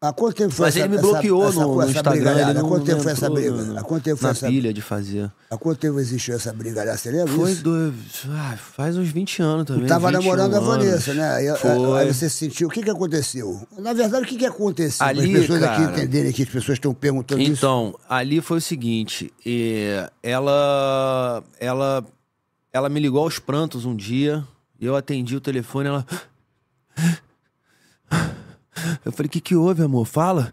Há 0.03 0.11
quanto 0.11 0.36
tempo 0.36 0.52
foi 0.52 0.65
Mas 0.65 0.76
essa 0.76 0.86
ele 0.88 0.95
me 0.95 0.99
bloqueou 0.99 1.48
essa, 1.48 1.60
no, 1.61 1.76
no 1.76 1.82
essa 1.84 1.91
Instagram. 1.91 2.11
brigalhada? 2.14 2.49
Ele 2.49 2.57
Há 2.57 2.61
não 2.64 2.69
quanto 2.69 2.86
tempo 2.86 3.03
foi 3.03 3.11
essa 3.11 3.30
briga? 3.30 3.52
no- 3.52 3.78
Há 3.78 3.84
quanto 3.84 4.03
tempo 4.03 4.18
foi 4.18 4.26
na 4.30 4.32
essa 4.32 4.48
pilha 4.48 4.73
de 4.73 4.82
fazer. 4.82 5.32
Há 5.48 5.57
quanto 5.57 5.78
tempo 5.78 5.99
existiu 5.99 6.34
essa 6.34 6.52
brigalhada? 6.52 6.98
Você 6.98 7.11
lembra 7.11 7.32
Foi 7.32 7.52
disso? 7.52 7.64
do, 7.64 7.94
ah, 8.32 8.57
faz 8.57 8.98
uns 8.98 9.10
20 9.10 9.44
anos 9.44 9.65
também. 9.68 9.84
Tu 9.86 9.88
tava 9.90 10.07
21 10.07 10.22
namorando 10.23 10.56
a. 10.56 10.60
Vanessa, 10.60 11.14
né? 11.14 11.30
Aí, 11.36 11.56
Foi. 11.56 11.99
aí 12.02 12.11
você 12.11 12.28
se 12.32 12.36
sentiu. 12.36 12.68
O 12.68 12.72
que, 12.72 12.82
que 12.82 12.90
aconteceu? 12.90 13.61
Na 13.78 13.94
verdade, 13.94 14.23
o 14.23 14.28
que, 14.28 14.38
que 14.38 14.45
aconteceu? 14.48 15.06
Ali, 15.06 15.36
as 15.36 15.41
pessoas 15.41 15.61
aqui 15.61 15.82
cara- 15.84 15.91
entenderem 15.91 16.32
que 16.32 16.41
as 16.41 16.49
pessoas 16.49 16.78
estão 16.78 16.95
perguntando 16.95 17.40
isso. 17.40 17.52
Então, 17.52 17.94
ali 18.10 18.41
foi 18.41 18.57
o 18.57 18.61
seguinte, 18.61 19.32
ela, 20.23 21.44
ela, 21.60 22.03
ela 22.73 22.90
me 22.90 22.99
ligou 22.99 23.22
aos 23.22 23.38
prantos 23.38 23.86
um 23.86 23.95
dia, 23.95 24.44
eu 24.80 24.95
atendi 24.95 25.36
o 25.36 25.40
telefone, 25.40 25.90
ela... 25.90 26.03
Eu 29.06 29.12
falei, 29.12 29.28
o 29.28 29.30
que 29.30 29.41
que 29.41 29.56
houve, 29.56 29.84
amor? 29.84 30.06
Fala. 30.06 30.52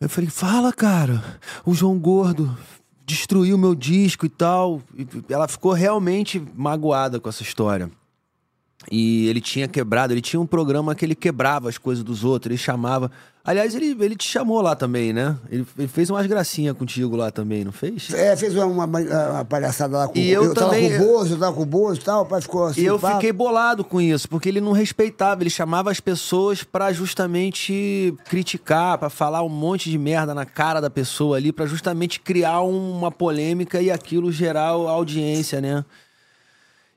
Eu 0.00 0.08
falei, 0.08 0.30
fala, 0.30 0.72
cara. 0.72 1.22
O 1.64 1.74
João 1.74 1.98
Gordo 1.98 2.56
destruiu 3.04 3.58
meu 3.58 3.74
disco 3.74 4.26
e 4.26 4.28
tal. 4.28 4.82
E 4.96 5.06
ela 5.28 5.48
ficou 5.48 5.72
realmente 5.72 6.42
magoada 6.54 7.20
com 7.20 7.28
essa 7.28 7.42
história. 7.42 7.90
E 8.90 9.28
ele 9.28 9.40
tinha 9.40 9.68
quebrado, 9.68 10.12
ele 10.12 10.22
tinha 10.22 10.40
um 10.40 10.46
programa 10.46 10.94
que 10.94 11.04
ele 11.04 11.14
quebrava 11.14 11.68
as 11.68 11.76
coisas 11.76 12.02
dos 12.02 12.24
outros, 12.24 12.50
ele 12.50 12.58
chamava. 12.58 13.10
Aliás, 13.42 13.74
ele, 13.74 13.96
ele 14.04 14.14
te 14.16 14.28
chamou 14.28 14.60
lá 14.60 14.76
também, 14.76 15.12
né? 15.14 15.34
Ele, 15.50 15.66
ele 15.78 15.88
fez 15.88 16.10
umas 16.10 16.26
gracinhas 16.26 16.76
contigo 16.76 17.16
lá 17.16 17.30
também, 17.30 17.64
não 17.64 17.72
fez? 17.72 18.12
É, 18.12 18.36
fez 18.36 18.54
uma, 18.54 18.66
uma, 18.66 18.86
uma 18.86 19.44
palhaçada 19.46 19.96
lá 19.96 20.08
com 20.08 20.18
E 20.18 20.30
eu 20.30 20.52
também- 20.52 20.90
tava 20.90 20.98
com 20.98 21.04
o 21.04 21.06
Bozo, 21.14 21.34
eu 21.34 21.38
tava 21.38 21.56
com 21.56 21.62
o 21.62 21.66
Bozo 21.66 22.00
e 22.00 22.04
tal, 22.04 22.22
o 22.22 22.26
pai 22.26 22.40
ficou 22.42 22.66
assim. 22.66 22.82
E 22.82 22.84
eu 22.84 22.98
pá. 22.98 23.14
fiquei 23.14 23.32
bolado 23.32 23.82
com 23.82 23.98
isso, 24.00 24.28
porque 24.28 24.48
ele 24.48 24.60
não 24.60 24.72
respeitava, 24.72 25.42
ele 25.42 25.48
chamava 25.50 25.90
as 25.90 26.00
pessoas 26.00 26.62
pra 26.62 26.92
justamente 26.92 28.14
criticar, 28.26 28.98
pra 28.98 29.08
falar 29.08 29.42
um 29.42 29.48
monte 29.48 29.90
de 29.90 29.96
merda 29.98 30.34
na 30.34 30.44
cara 30.44 30.80
da 30.80 30.90
pessoa 30.90 31.36
ali, 31.38 31.50
pra 31.52 31.64
justamente 31.66 32.20
criar 32.20 32.60
uma 32.60 33.10
polêmica 33.10 33.80
e 33.80 33.90
aquilo 33.90 34.30
gerar 34.30 34.68
audiência, 34.68 35.60
né? 35.60 35.84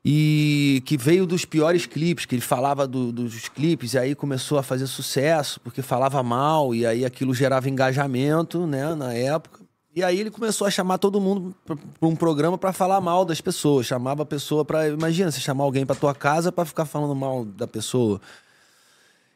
E 0.06 0.84
que 0.86 0.98
veio 0.98 1.26
dos 1.26 1.46
piores 1.46 1.86
clipes, 1.86 2.26
que 2.26 2.36
ele 2.36 2.42
falava 2.42 2.86
do- 2.86 3.12
dos 3.12 3.48
clipes, 3.48 3.94
e 3.94 3.98
aí 3.98 4.14
começou 4.16 4.58
a 4.58 4.64
fazer 4.64 4.86
sucesso, 4.88 5.62
porque 5.62 5.82
falava 5.82 6.22
mal, 6.22 6.76
e 6.76 6.86
aí 6.86 7.06
aquilo 7.06 7.34
gerava 7.34 7.70
engajamento, 7.70 8.68
né, 8.68 8.94
na 8.96 9.14
época. 9.14 9.62
E 9.96 10.04
aí 10.04 10.20
ele 10.20 10.32
começou 10.32 10.68
a 10.68 10.72
chamar 10.72 10.98
todo 10.98 11.22
mundo 11.22 11.56
pra 11.66 11.78
um 12.10 12.16
programa 12.16 12.58
pra 12.58 12.74
falar 12.74 13.00
mal 13.00 13.24
das 13.24 13.40
pessoas. 13.40 13.86
Chamava 13.86 14.24
a 14.24 14.26
pessoa 14.26 14.66
pra. 14.66 14.88
Imagina, 14.90 15.32
você 15.32 15.40
chamar 15.40 15.64
alguém 15.64 15.86
pra 15.86 15.96
tua 15.96 16.16
casa 16.16 16.52
pra 16.52 16.66
ficar 16.66 16.86
falando 16.86 17.14
mal 17.16 17.46
da 17.46 17.68
pessoa. 17.68 18.20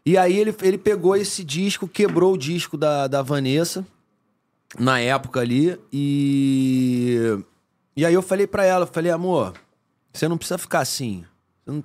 E 0.05 0.17
aí 0.17 0.35
ele, 0.37 0.55
ele 0.63 0.77
pegou 0.77 1.15
esse 1.15 1.43
disco, 1.43 1.87
quebrou 1.87 2.33
o 2.33 2.37
disco 2.37 2.75
da, 2.75 3.07
da 3.07 3.21
Vanessa, 3.21 3.85
na 4.79 4.99
época 4.99 5.39
ali, 5.39 5.77
e. 5.93 7.37
E 7.95 8.03
aí 8.05 8.13
eu 8.13 8.21
falei 8.23 8.47
pra 8.47 8.65
ela, 8.65 8.83
eu 8.83 8.89
falei, 8.91 9.11
amor, 9.11 9.53
você 10.17 10.27
não 10.27 10.37
precisa 10.37 10.57
ficar 10.57 10.79
assim. 10.79 11.23
Você 11.65 11.71
não, 11.71 11.83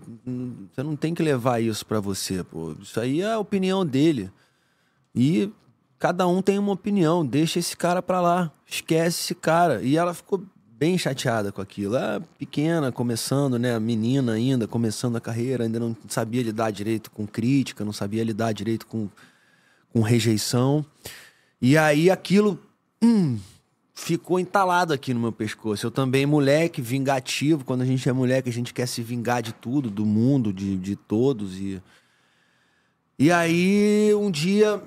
você 0.73 0.83
não 0.83 0.97
tem 0.97 1.15
que 1.15 1.23
levar 1.23 1.61
isso 1.61 1.85
pra 1.85 2.01
você, 2.01 2.43
pô. 2.43 2.75
Isso 2.81 2.99
aí 2.99 3.21
é 3.21 3.33
a 3.33 3.39
opinião 3.39 3.85
dele. 3.85 4.31
E 5.15 5.51
cada 5.99 6.27
um 6.27 6.41
tem 6.41 6.59
uma 6.59 6.73
opinião. 6.73 7.25
Deixa 7.27 7.59
esse 7.59 7.77
cara 7.77 8.03
pra 8.03 8.21
lá. 8.21 8.51
Esquece 8.67 9.21
esse 9.21 9.35
cara. 9.35 9.83
E 9.83 9.97
ela 9.97 10.15
ficou 10.15 10.43
bem 10.83 10.97
chateada 10.97 11.53
com 11.53 11.61
aquilo. 11.61 11.95
Ela 11.95 12.23
pequena, 12.39 12.91
começando, 12.91 13.59
né? 13.59 13.79
Menina 13.79 14.33
ainda, 14.33 14.67
começando 14.67 15.17
a 15.17 15.21
carreira, 15.21 15.65
ainda 15.65 15.79
não 15.79 15.97
sabia 16.09 16.43
lidar 16.43 16.71
direito 16.71 17.11
com 17.11 17.27
crítica, 17.27 17.85
não 17.85 17.93
sabia 17.93 18.25
lidar 18.25 18.53
direito 18.53 18.87
com, 18.87 19.09
com 19.93 20.01
rejeição. 20.01 20.85
E 21.61 21.77
aí 21.77 22.11
aquilo 22.11 22.59
hum, 23.03 23.39
ficou 23.95 24.41
entalado 24.41 24.93
aqui 24.93 25.13
no 25.13 25.21
meu 25.21 25.33
pescoço. 25.33 25.87
Eu 25.87 25.91
também, 25.91 26.25
moleque, 26.25 26.81
vingativo. 26.81 27.65
Quando 27.65 27.83
a 27.83 27.87
gente 27.87 28.09
é 28.09 28.13
moleque, 28.13 28.49
a 28.49 28.53
gente 28.53 28.73
quer 28.73 28.87
se 28.87 29.03
vingar 29.03 29.43
de 29.43 29.53
tudo, 29.53 29.91
do 29.91 30.05
mundo, 30.05 30.53
de, 30.53 30.77
de 30.77 30.97
todos. 30.97 31.59
E, 31.59 31.83
e 33.19 33.31
aí, 33.31 34.13
um 34.15 34.31
dia, 34.31 34.83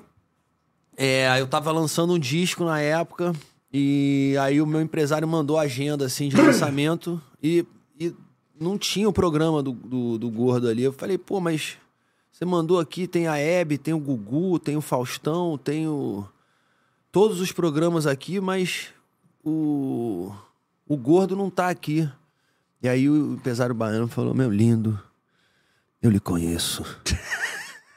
é, 0.96 1.40
eu 1.40 1.46
tava 1.46 1.70
lançando 1.70 2.14
um 2.14 2.18
disco 2.18 2.64
na 2.64 2.80
época. 2.80 3.32
E 3.72 4.34
aí 4.40 4.60
o 4.60 4.66
meu 4.66 4.80
empresário 4.80 5.26
mandou 5.28 5.58
a 5.58 5.62
agenda 5.62 6.06
assim 6.06 6.28
de 6.28 6.36
lançamento 6.40 7.20
e, 7.42 7.66
e 7.98 8.14
não 8.58 8.78
tinha 8.78 9.08
o 9.08 9.12
programa 9.12 9.62
do, 9.62 9.72
do, 9.72 10.18
do, 10.18 10.30
Gordo 10.30 10.68
ali. 10.68 10.82
Eu 10.82 10.92
falei, 10.92 11.18
pô, 11.18 11.40
mas 11.40 11.76
você 12.32 12.44
mandou 12.44 12.80
aqui, 12.80 13.06
tem 13.06 13.26
a 13.26 13.36
Hebe, 13.36 13.76
tem 13.76 13.92
o 13.92 13.98
Gugu, 13.98 14.58
tem 14.58 14.76
o 14.76 14.80
Faustão, 14.80 15.58
tem 15.58 15.86
o... 15.86 16.26
todos 17.12 17.40
os 17.40 17.52
programas 17.52 18.06
aqui, 18.06 18.40
mas 18.40 18.94
o, 19.46 20.34
o 20.88 20.96
Gordo 20.96 21.36
não 21.36 21.48
tá 21.48 21.68
aqui. 21.68 22.10
E 22.82 22.88
aí 22.88 23.08
o 23.08 23.34
empresário 23.34 23.74
baiano 23.74 24.08
falou, 24.08 24.34
meu 24.34 24.50
lindo, 24.50 25.00
eu 26.02 26.10
lhe 26.10 26.20
conheço. 26.20 26.84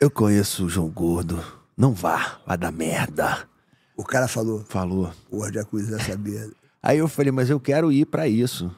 Eu 0.02 0.10
conheço 0.10 0.64
o 0.64 0.70
João 0.70 0.88
Gordo. 0.88 1.44
Não 1.76 1.92
vá, 1.94 2.40
vai 2.48 2.58
dar 2.58 2.72
merda. 2.72 3.46
O 3.98 4.04
cara 4.06 4.30
falou. 4.30 4.64
Falou. 4.64 5.12
Porra, 5.30 5.52
já 5.52 5.66
coisa 5.66 6.02
sabia. 6.02 6.50
Aí 6.82 7.00
eu 7.00 7.08
falei, 7.10 7.34
mas 7.34 7.50
eu 7.50 7.60
quero 7.60 7.92
ir 7.92 8.06
para 8.06 8.26
isso. 8.26 8.74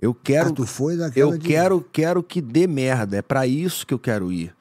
Eu 0.00 0.12
quero. 0.12 0.48
Ah, 0.48 0.52
tu 0.52 0.66
foi 0.66 0.96
naquela 0.96 1.30
Eu 1.30 1.38
de... 1.38 1.46
quero, 1.46 1.80
quero 1.92 2.24
que 2.24 2.40
dê 2.40 2.66
merda. 2.66 3.18
É 3.18 3.22
para 3.22 3.46
isso 3.46 3.86
que 3.86 3.94
eu 3.94 4.00
quero 4.00 4.32
ir. 4.32 4.52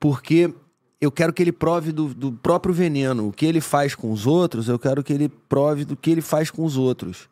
Porque 0.00 0.52
eu 1.00 1.10
quero 1.10 1.32
que 1.32 1.42
ele 1.42 1.52
prove 1.52 1.92
do, 1.92 2.12
do, 2.14 2.32
próprio 2.32 2.74
veneno. 2.74 3.28
O 3.28 3.32
que 3.32 3.44
ele 3.44 3.60
faz 3.60 3.94
com 3.94 4.10
os 4.10 4.26
outros, 4.26 4.68
eu 4.68 4.78
quero 4.78 5.02
que 5.02 5.12
ele 5.12 5.28
prove 5.28 5.84
do 5.84 5.96
que 5.96 6.10
ele 6.10 6.22
faz 6.22 6.50
com 6.50 6.64
os 6.64 6.76
outros. 6.76 7.28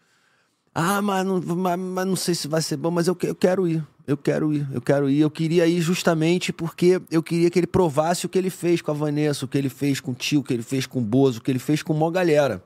Ah, 0.75 1.01
mas 1.01 1.25
não, 1.25 1.41
mas, 1.41 1.79
mas 1.79 2.07
não 2.07 2.17
sei 2.17 2.35
se 2.35 2.49
vai 2.49 2.61
ser 2.61 2.77
bom, 2.77 2.91
mas 2.91 3.07
eu, 3.07 3.17
eu 3.23 3.35
quero 3.35 3.67
ir. 3.67 3.83
Eu 4.07 4.19
quero 4.19 4.53
ir, 4.53 4.67
eu 4.71 4.83
quero 4.83 5.09
ir. 5.09 5.21
Eu 5.21 5.31
queria 5.31 5.67
ir 5.67 5.81
justamente 5.81 6.53
porque 6.53 7.01
eu 7.11 7.23
queria 7.23 7.49
que 7.49 7.59
ele 7.59 7.67
provasse 7.67 8.27
o 8.27 8.29
que 8.29 8.37
ele 8.37 8.51
fez 8.51 8.83
com 8.83 8.91
a 8.91 8.95
Vanessa, 8.95 9.47
o 9.47 9.49
que 9.49 9.57
ele 9.57 9.71
fez 9.71 9.99
com 9.99 10.11
o 10.11 10.15
tio, 10.15 10.41
o 10.41 10.45
que 10.45 10.53
ele 10.53 10.63
fez 10.63 10.85
com 10.85 10.99
o 10.99 11.03
Bozo, 11.03 11.39
o 11.39 11.43
que 11.43 11.51
ele 11.51 11.59
fez 11.59 11.83
com 11.83 11.95
uma 11.95 12.11
galera. 12.11 12.63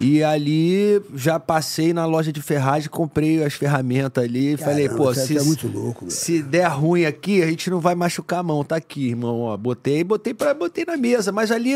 E 0.00 0.22
ali 0.22 1.02
já 1.14 1.40
passei 1.40 1.92
na 1.92 2.06
loja 2.06 2.32
de 2.32 2.40
ferragem, 2.40 2.88
comprei 2.88 3.42
as 3.42 3.54
ferramentas 3.54 4.22
ali 4.22 4.52
e 4.52 4.56
falei, 4.56 4.88
pô, 4.88 5.12
se, 5.12 5.36
é 5.36 5.42
muito 5.42 5.66
louco, 5.66 6.08
se 6.08 6.40
der 6.40 6.68
ruim 6.68 7.04
aqui, 7.04 7.42
a 7.42 7.46
gente 7.46 7.68
não 7.68 7.80
vai 7.80 7.96
machucar 7.96 8.38
a 8.38 8.42
mão. 8.44 8.62
Tá 8.62 8.76
aqui, 8.76 9.08
irmão. 9.08 9.40
Ó, 9.40 9.56
botei, 9.56 10.04
botei, 10.04 10.32
pra, 10.32 10.54
botei 10.54 10.84
na 10.84 10.96
mesa. 10.96 11.32
Mas 11.32 11.50
ali, 11.50 11.72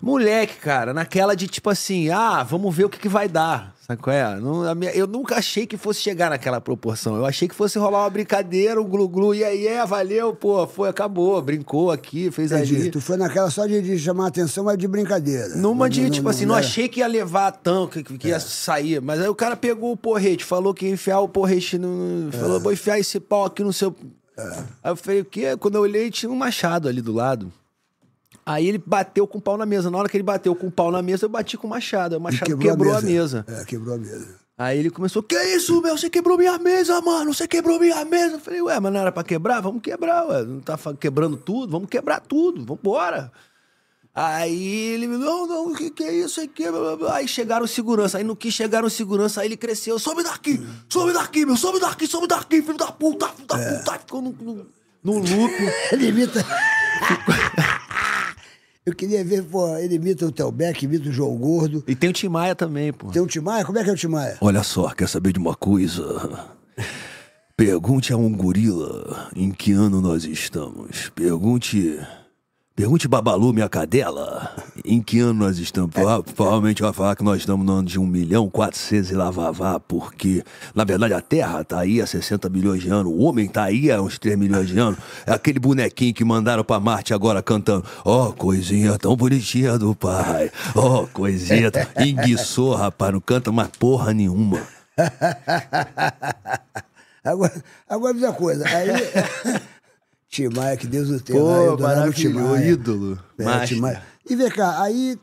moleque, 0.00 0.54
cara, 0.56 0.94
naquela 0.94 1.36
de 1.36 1.46
tipo 1.46 1.68
assim, 1.68 2.08
ah, 2.08 2.42
vamos 2.42 2.74
ver 2.74 2.86
o 2.86 2.88
que, 2.88 2.98
que 2.98 3.08
vai 3.08 3.28
dar. 3.28 3.71
Sabe 3.84 4.00
qual 4.00 4.14
é? 4.14 4.36
Não, 4.38 4.74
minha, 4.76 4.92
eu 4.92 5.08
nunca 5.08 5.34
achei 5.34 5.66
que 5.66 5.76
fosse 5.76 6.00
chegar 6.00 6.30
naquela 6.30 6.60
proporção. 6.60 7.16
Eu 7.16 7.26
achei 7.26 7.48
que 7.48 7.54
fosse 7.54 7.80
rolar 7.80 8.04
uma 8.04 8.10
brincadeira, 8.10 8.80
um 8.80 8.84
glu-glu, 8.84 9.34
e 9.34 9.42
aí, 9.42 9.66
é, 9.66 9.84
valeu, 9.84 10.32
pô, 10.32 10.64
foi, 10.68 10.88
acabou, 10.88 11.42
brincou 11.42 11.90
aqui, 11.90 12.30
fez 12.30 12.52
Entendi. 12.52 12.76
ali. 12.76 12.90
Tu 12.92 13.00
foi 13.00 13.16
naquela 13.16 13.50
só 13.50 13.66
de, 13.66 13.82
de 13.82 13.98
chamar 13.98 14.26
a 14.26 14.28
atenção, 14.28 14.62
mas 14.62 14.78
de 14.78 14.86
brincadeira. 14.86 15.56
Numa 15.56 15.90
de, 15.90 16.02
não, 16.02 16.10
tipo 16.10 16.22
não, 16.22 16.30
assim, 16.30 16.46
não, 16.46 16.54
achei 16.54 16.88
que 16.88 17.00
ia 17.00 17.08
levar 17.08 17.50
tão, 17.50 17.88
que, 17.88 18.04
que 18.04 18.28
é. 18.28 18.30
ia 18.30 18.40
sair. 18.40 19.00
Mas 19.00 19.20
aí 19.20 19.28
o 19.28 19.34
cara 19.34 19.56
pegou 19.56 19.90
o 19.90 19.96
porrete, 19.96 20.44
falou 20.44 20.72
que 20.72 20.86
ia 20.86 20.92
enfiar 20.92 21.18
o 21.18 21.28
porrete 21.28 21.76
no. 21.76 22.28
É. 22.28 22.38
Falou, 22.38 22.60
vou 22.60 22.72
enfiar 22.72 23.00
esse 23.00 23.18
pau 23.18 23.46
aqui 23.46 23.64
no 23.64 23.72
seu. 23.72 23.96
É. 24.38 24.42
Aí 24.84 24.92
eu 24.92 24.96
falei, 24.96 25.20
o 25.22 25.24
quê? 25.24 25.56
Quando 25.58 25.74
eu 25.74 25.80
olhei, 25.80 26.08
tinha 26.08 26.30
um 26.30 26.36
machado 26.36 26.86
ali 26.86 27.02
do 27.02 27.12
lado. 27.12 27.52
Aí 28.44 28.66
ele 28.68 28.82
bateu 28.84 29.26
com 29.26 29.38
o 29.38 29.40
pau 29.40 29.56
na 29.56 29.64
mesa. 29.64 29.90
Na 29.90 29.98
hora 29.98 30.08
que 30.08 30.16
ele 30.16 30.24
bateu 30.24 30.54
com 30.54 30.66
o 30.66 30.70
pau 30.70 30.90
na 30.90 31.00
mesa, 31.00 31.26
eu 31.26 31.28
bati 31.28 31.56
com 31.56 31.66
o 31.66 31.70
machado. 31.70 32.16
O 32.16 32.20
machado 32.20 32.48
quebrou, 32.48 32.70
quebrou, 32.70 32.94
a 32.94 33.00
mesa. 33.00 33.44
A 33.46 33.50
mesa. 33.50 33.62
É, 33.62 33.64
quebrou 33.64 33.94
a 33.94 33.98
mesa. 33.98 34.42
Aí 34.58 34.78
ele 34.78 34.90
começou, 34.90 35.22
que 35.22 35.34
isso, 35.34 35.80
meu? 35.80 35.96
Você 35.96 36.10
quebrou 36.10 36.36
minha 36.36 36.58
mesa, 36.58 37.00
mano. 37.00 37.32
Você 37.32 37.48
quebrou 37.48 37.80
minha 37.80 38.04
mesa. 38.04 38.36
Eu 38.36 38.40
falei, 38.40 38.60
ué, 38.60 38.78
mas 38.80 38.92
não 38.92 39.00
era 39.00 39.12
pra 39.12 39.24
quebrar? 39.24 39.60
Vamos 39.60 39.80
quebrar, 39.82 40.26
ué. 40.26 40.42
Não 40.44 40.60
tá 40.60 40.78
quebrando 40.98 41.36
tudo? 41.36 41.70
Vamos 41.70 41.88
quebrar 41.88 42.20
tudo. 42.20 42.64
Vambora. 42.64 43.32
Aí 44.14 44.92
ele, 44.92 45.06
não, 45.06 45.46
não, 45.46 45.72
o 45.72 45.74
que, 45.74 45.90
que 45.90 46.04
é 46.04 46.12
isso 46.12 46.38
aqui? 46.38 46.64
Aí 47.12 47.26
chegaram 47.26 47.66
segurança. 47.66 48.18
Aí 48.18 48.24
no 48.24 48.36
que 48.36 48.50
chegaram 48.50 48.88
segurança, 48.90 49.40
aí 49.40 49.48
ele 49.48 49.56
cresceu. 49.56 49.98
Sobe 49.98 50.22
daqui, 50.22 50.62
sobe 50.86 51.14
daqui, 51.14 51.46
meu, 51.46 51.56
sobe 51.56 51.80
daqui, 51.80 52.06
sobe 52.06 52.26
daqui, 52.26 52.60
filho 52.60 52.76
da 52.76 52.92
puta, 52.92 53.28
filho 53.28 53.46
da 53.46 53.58
é. 53.58 53.78
puta. 53.78 53.98
Ficou 54.00 54.20
no, 54.20 54.32
no, 54.32 54.66
no 55.02 55.12
loop. 55.14 55.54
ele 55.92 56.08
imita. 56.08 56.44
Eu 58.84 58.94
queria 58.96 59.24
ver, 59.24 59.44
pô, 59.44 59.76
ele 59.76 59.94
imita 59.94 60.26
o 60.26 60.32
Telbeck, 60.32 60.84
imita 60.84 61.08
o 61.08 61.12
João 61.12 61.36
Gordo. 61.36 61.84
E 61.86 61.94
tem 61.94 62.10
o 62.10 62.12
Timaya 62.12 62.52
também, 62.54 62.92
pô. 62.92 63.10
Tem 63.10 63.22
o 63.22 63.26
Timaya? 63.28 63.64
Como 63.64 63.78
é 63.78 63.84
que 63.84 63.90
é 63.90 63.92
o 63.92 63.96
Timaya? 63.96 64.38
Olha 64.40 64.64
só, 64.64 64.90
quer 64.90 65.08
saber 65.08 65.32
de 65.32 65.38
uma 65.38 65.54
coisa? 65.54 66.48
Pergunte 67.56 68.12
a 68.12 68.16
um 68.16 68.32
gorila 68.32 69.30
em 69.36 69.52
que 69.52 69.70
ano 69.70 70.00
nós 70.00 70.24
estamos. 70.24 71.10
Pergunte 71.14 72.00
Pergunte 72.74 73.06
Babalu, 73.06 73.52
minha 73.52 73.68
cadela, 73.68 74.50
em 74.82 75.02
que 75.02 75.20
ano 75.20 75.34
nós 75.34 75.58
estamos? 75.58 75.94
Provavelmente 76.34 76.80
vai 76.80 76.90
falar 76.90 77.14
que 77.14 77.22
nós 77.22 77.40
estamos 77.40 77.66
no 77.66 77.70
ano 77.70 77.86
de 77.86 78.00
1 78.00 78.06
milhão 78.06 78.48
400 78.48 79.10
e 79.10 79.14
lá 79.14 79.30
vá, 79.30 79.78
porque, 79.78 80.42
na 80.74 80.82
verdade, 80.82 81.12
a 81.12 81.20
Terra 81.20 81.62
tá 81.62 81.80
aí 81.80 82.00
há 82.00 82.06
60 82.06 82.48
milhões 82.48 82.80
de 82.80 82.88
anos, 82.88 83.12
o 83.12 83.18
homem 83.18 83.46
tá 83.46 83.64
aí 83.64 83.90
há 83.90 84.00
uns 84.00 84.18
3 84.18 84.38
milhões 84.38 84.68
de 84.68 84.78
anos. 84.78 84.98
É 85.26 85.32
aquele 85.32 85.58
bonequinho 85.58 86.14
que 86.14 86.24
mandaram 86.24 86.64
pra 86.64 86.80
Marte 86.80 87.12
agora 87.12 87.42
cantando, 87.42 87.84
ó, 88.06 88.28
oh, 88.28 88.32
coisinha 88.32 88.98
tão 88.98 89.14
bonitinha 89.14 89.76
do 89.76 89.94
pai, 89.94 90.50
ó, 90.74 91.02
oh, 91.02 91.06
coisinha, 91.08 91.70
enguiçou, 92.00 92.74
rapaz, 92.74 93.12
não 93.12 93.20
canta 93.20 93.52
mais 93.52 93.68
porra 93.68 94.14
nenhuma. 94.14 94.62
agora, 97.22 97.64
agora 97.86 98.14
diz 98.14 98.24
a 98.24 98.32
coisa, 98.32 98.64
aí... 98.66 98.88
Timaya, 100.32 100.78
que 100.78 100.86
Deus 100.86 101.10
o 101.10 101.20
tenha. 101.20 101.38
Pô, 101.38 101.76
maravilhoso, 101.76 102.56
ídolo. 102.56 103.18
É, 103.38 103.66
Timaya. 103.66 104.02
E 104.28 104.34
vem 104.34 104.48
cá, 104.48 104.82
aí 104.82 105.18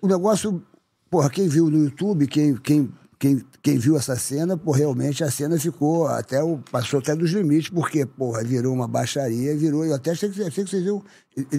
o 0.00 0.08
negócio, 0.08 0.62
porra, 1.10 1.28
quem 1.28 1.46
viu 1.46 1.70
no 1.70 1.84
YouTube, 1.84 2.26
quem, 2.26 2.56
quem, 2.56 2.90
quem, 3.18 3.44
quem 3.62 3.76
viu 3.76 3.98
essa 3.98 4.16
cena, 4.16 4.56
pô, 4.56 4.70
realmente 4.70 5.22
a 5.22 5.30
cena 5.30 5.60
ficou 5.60 6.06
até, 6.06 6.42
o, 6.42 6.56
passou 6.72 7.00
até 7.00 7.14
dos 7.14 7.32
limites, 7.32 7.68
porque, 7.68 8.06
porra, 8.06 8.42
virou 8.42 8.72
uma 8.72 8.88
baixaria, 8.88 9.54
virou, 9.54 9.84
eu 9.84 9.94
até 9.94 10.12
achei 10.12 10.30
que, 10.30 10.42
achei 10.42 10.64
que 10.64 10.70
vocês, 10.70 10.86
iam, 10.86 11.04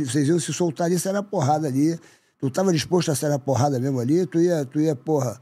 vocês 0.03 0.27
iam 0.27 0.39
se 0.39 0.51
soltar 0.51 0.87
ali, 0.87 0.97
era 1.05 1.21
porrada 1.21 1.67
ali. 1.67 1.99
Tu 2.39 2.49
tava 2.49 2.73
disposto 2.73 3.11
a 3.11 3.15
ser 3.15 3.31
a 3.31 3.37
porrada 3.37 3.79
mesmo 3.79 3.99
ali, 3.99 4.25
tu 4.25 4.39
ia, 4.39 4.65
tu 4.65 4.79
ia, 4.79 4.95
porra 4.95 5.39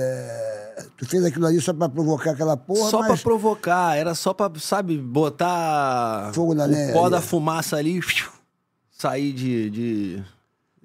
é, 0.00 0.84
tu 0.96 1.04
fez 1.06 1.24
aquilo 1.24 1.46
ali 1.46 1.60
só 1.60 1.72
pra 1.72 1.88
provocar 1.88 2.30
aquela 2.30 2.56
porra, 2.56 2.88
Só 2.88 3.00
mas... 3.00 3.08
pra 3.08 3.16
provocar, 3.16 3.96
era 3.96 4.14
só 4.14 4.32
pra, 4.32 4.48
sabe, 4.60 4.96
botar 4.96 6.30
Fogo 6.32 6.54
na 6.54 6.66
o 6.66 6.92
pó 6.92 7.10
da 7.10 7.20
fumaça 7.20 7.76
ali, 7.76 8.00
sair 8.96 9.32
de... 9.32 9.70
de... 9.70 10.24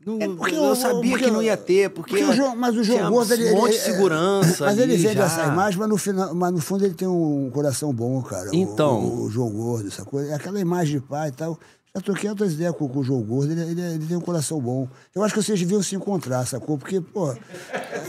Não, 0.06 0.20
é 0.20 0.26
eu, 0.26 0.66
eu 0.66 0.76
sabia 0.76 1.12
porque, 1.12 1.26
que 1.26 1.32
não 1.32 1.42
ia 1.42 1.56
ter, 1.56 1.90
porque, 1.90 2.18
porque 2.18 2.24
o 2.26 2.34
João, 2.34 2.56
mas 2.58 2.76
o 2.76 2.84
João 2.84 3.10
Gordo 3.10 3.34
ele, 3.34 3.54
um 3.54 3.56
monte 3.56 3.72
de 3.72 3.80
segurança. 3.80 4.66
Mas 4.66 4.78
ele 4.78 4.98
vende 4.98 5.22
essa 5.22 5.46
imagem, 5.46 5.80
mas 5.80 5.88
no, 5.88 5.98
final, 5.98 6.36
mas 6.36 6.52
no 6.52 6.60
fundo 6.60 6.84
ele 6.84 6.94
tem 6.94 7.08
um 7.08 7.50
coração 7.54 7.94
bom, 7.94 8.22
cara. 8.22 8.50
Então. 8.52 9.00
O, 9.00 9.24
o, 9.24 9.30
João 9.30 9.50
Gordo, 9.50 9.88
essa 9.88 10.04
coisa. 10.04 10.36
Aquela 10.36 10.60
imagem 10.60 11.00
de 11.00 11.06
pai 11.06 11.30
e 11.30 11.32
tal. 11.32 11.58
Já 11.96 12.02
troquei 12.02 12.28
outras 12.28 12.54
ideias 12.54 12.76
com, 12.76 12.90
com 12.90 13.00
o 13.00 13.04
João 13.04 13.22
Gordo, 13.22 13.52
ele, 13.52 13.62
ele, 13.62 13.82
ele, 13.82 14.06
tem 14.08 14.18
um 14.18 14.22
coração 14.22 14.60
bom. 14.60 14.88
Eu 15.14 15.24
acho 15.24 15.36
que 15.36 15.44
vocês 15.44 15.60
deviam 15.60 15.84
se 15.84 15.96
encontrar, 15.96 16.44
sacou? 16.48 16.76
Porque, 16.76 17.00
pô. 17.00 17.32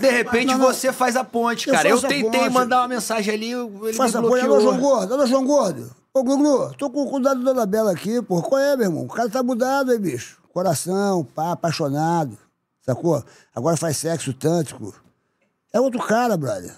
De 0.01 0.11
repente 0.11 0.47
não, 0.47 0.59
não, 0.59 0.67
você 0.67 0.91
faz 0.91 1.17
a 1.17 1.23
ponte, 1.23 1.71
cara. 1.71 1.87
Eu, 1.87 1.97
eu 1.97 2.09
tentei 2.09 2.49
mandar 2.49 2.81
uma 2.81 2.89
mensagem 2.89 3.35
ali, 3.35 3.51
ele 3.53 3.93
Faça 3.93 4.21
a 4.21 4.23
ponte. 4.23 4.43
Alô, 4.43 4.59
João 4.59 4.81
Gordo, 4.81 5.13
alô, 5.13 5.27
João 5.27 5.45
Gordo. 5.45 5.95
Ô, 6.15 6.23
Glu, 6.23 6.73
tô 6.75 6.89
com 6.89 7.03
o 7.03 7.11
cuidado 7.11 7.43
da 7.43 7.53
Dona 7.53 7.67
Bela 7.67 7.93
aqui, 7.93 8.23
pô. 8.23 8.41
Qual 8.41 8.59
é, 8.59 8.75
meu 8.75 8.87
irmão? 8.87 9.05
O 9.05 9.09
cara 9.09 9.29
tá 9.29 9.43
mudado 9.43 9.91
aí, 9.91 9.99
bicho. 9.99 10.41
Coração, 10.53 11.23
pá, 11.23 11.53
apaixonado, 11.53 12.39
sacou? 12.81 13.23
Agora 13.55 13.77
faz 13.77 13.99
sexo 13.99 14.33
tântrico. 14.33 14.95
É 15.73 15.81
outro 15.81 16.01
cara, 16.01 16.37
brother. 16.37 16.73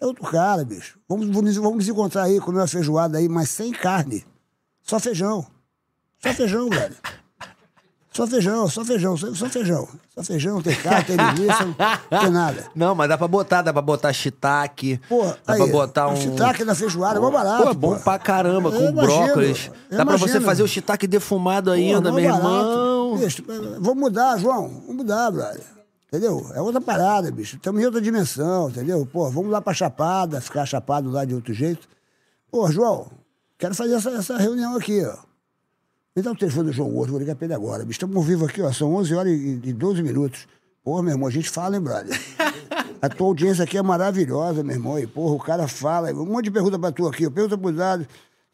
É 0.00 0.06
outro 0.06 0.22
cara, 0.24 0.64
bicho. 0.64 1.00
Vamos, 1.08 1.26
vamos, 1.30 1.56
vamos 1.56 1.76
nos 1.78 1.88
encontrar 1.88 2.24
aí, 2.24 2.38
comer 2.38 2.58
uma 2.58 2.66
feijoada 2.68 3.18
aí, 3.18 3.28
mas 3.28 3.48
sem 3.48 3.72
carne. 3.72 4.24
Só 4.82 5.00
feijão. 5.00 5.46
Só 6.24 6.32
feijão, 6.34 6.70
velho. 6.70 6.94
Só 8.14 8.26
feijão, 8.28 8.68
só 8.68 8.84
feijão, 8.84 9.16
só, 9.16 9.34
só 9.34 9.48
feijão. 9.48 9.88
Só 10.14 10.22
feijão, 10.22 10.62
tem 10.62 10.76
carne, 10.76 11.04
tem 11.04 11.16
linguiça, 11.16 11.64
não 11.64 12.20
tem 12.20 12.30
nada. 12.30 12.66
Não, 12.74 12.94
mas 12.94 13.08
dá 13.08 13.18
pra 13.18 13.26
botar, 13.26 13.60
dá 13.60 13.72
pra 13.72 13.82
botar 13.82 14.12
shiitake. 14.12 15.00
Porra, 15.08 15.36
dá 15.44 15.54
aí, 15.54 15.58
pra 15.58 15.66
botar 15.66 16.08
um. 16.08 16.16
Shiitake 16.16 16.64
na 16.64 16.76
feijoada, 16.76 17.18
é 17.18 17.20
mó 17.20 17.28
barato. 17.32 17.64
Pô, 17.64 17.70
é 17.70 17.74
bom 17.74 17.98
pra 17.98 18.16
caramba, 18.16 18.70
com 18.70 18.92
brócolis. 18.92 19.68
Dá 19.90 20.06
pra 20.06 20.16
você 20.16 20.40
fazer 20.40 20.62
o 20.62 20.68
shiitake 20.68 21.08
defumado 21.08 21.72
ainda, 21.72 22.12
meu 22.12 22.24
barato. 22.24 22.38
irmão. 22.38 23.16
Bicho, 23.18 23.42
vamos 23.80 23.96
mudar, 23.96 24.38
João. 24.38 24.68
Vamos 24.86 24.96
mudar, 24.96 25.32
brother. 25.32 25.64
Entendeu? 26.06 26.48
É 26.54 26.60
outra 26.60 26.80
parada, 26.80 27.28
bicho. 27.32 27.56
Estamos 27.56 27.82
em 27.82 27.84
outra 27.84 28.00
dimensão, 28.00 28.68
entendeu? 28.68 29.04
Pô, 29.12 29.28
vamos 29.28 29.50
lá 29.50 29.60
pra 29.60 29.74
Chapada, 29.74 30.40
ficar 30.40 30.64
chapado 30.64 31.10
lá 31.10 31.24
de 31.24 31.34
outro 31.34 31.52
jeito. 31.52 31.88
Pô, 32.48 32.70
João, 32.70 33.10
quero 33.58 33.74
fazer 33.74 33.94
essa, 33.94 34.10
essa 34.10 34.36
reunião 34.38 34.76
aqui, 34.76 35.04
ó. 35.04 35.33
Me 36.16 36.22
dá 36.22 36.30
o 36.30 36.36
telefone 36.36 36.66
do 36.66 36.72
João 36.72 36.90
Gordo, 36.90 37.10
vou 37.10 37.20
ligar 37.20 37.34
pra 37.34 37.44
ele 37.44 37.54
agora. 37.54 37.84
Estamos 37.90 38.14
ao 38.16 38.22
vivo 38.22 38.44
aqui, 38.46 38.62
ó. 38.62 38.72
São 38.72 38.94
11 38.94 39.14
horas 39.14 39.32
e 39.32 39.60
e 39.64 39.72
12 39.72 40.02
minutos. 40.02 40.46
Porra, 40.82 41.02
meu 41.02 41.12
irmão, 41.12 41.26
a 41.26 41.30
gente 41.30 41.50
fala, 41.50 41.76
hein, 41.76 41.82
brother? 41.82 42.16
A 43.02 43.08
tua 43.08 43.26
audiência 43.26 43.64
aqui 43.64 43.76
é 43.76 43.82
maravilhosa, 43.82 44.62
meu 44.62 44.76
irmão. 44.76 44.98
E, 44.98 45.06
porra, 45.06 45.34
o 45.34 45.38
cara 45.38 45.66
fala. 45.66 46.12
Um 46.12 46.26
monte 46.26 46.44
de 46.44 46.50
pergunta 46.52 46.78
pra 46.78 46.92
tu 46.92 47.06
aqui. 47.06 47.28
Pergunta 47.28 47.58
pro 47.58 47.72
Dado 47.72 48.06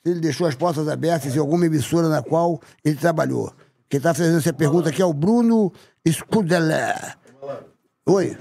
se 0.03 0.11
ele 0.11 0.21
deixou 0.21 0.47
as 0.47 0.55
portas 0.55 0.89
abertas 0.89 1.37
em 1.37 1.39
alguma 1.39 1.67
emissora 1.67 2.09
na 2.09 2.23
qual 2.23 2.61
ele 2.85 2.97
trabalhou. 2.97 3.53
Quem 3.89 4.01
tá 4.01 4.15
fazendo 4.15 4.39
essa 4.39 4.53
pergunta 4.53 4.89
aqui 4.89 5.03
é 5.03 5.05
o 5.05 5.13
Bruno 5.13 5.73
Scudeler. 6.09 7.19
Oi. 8.07 8.37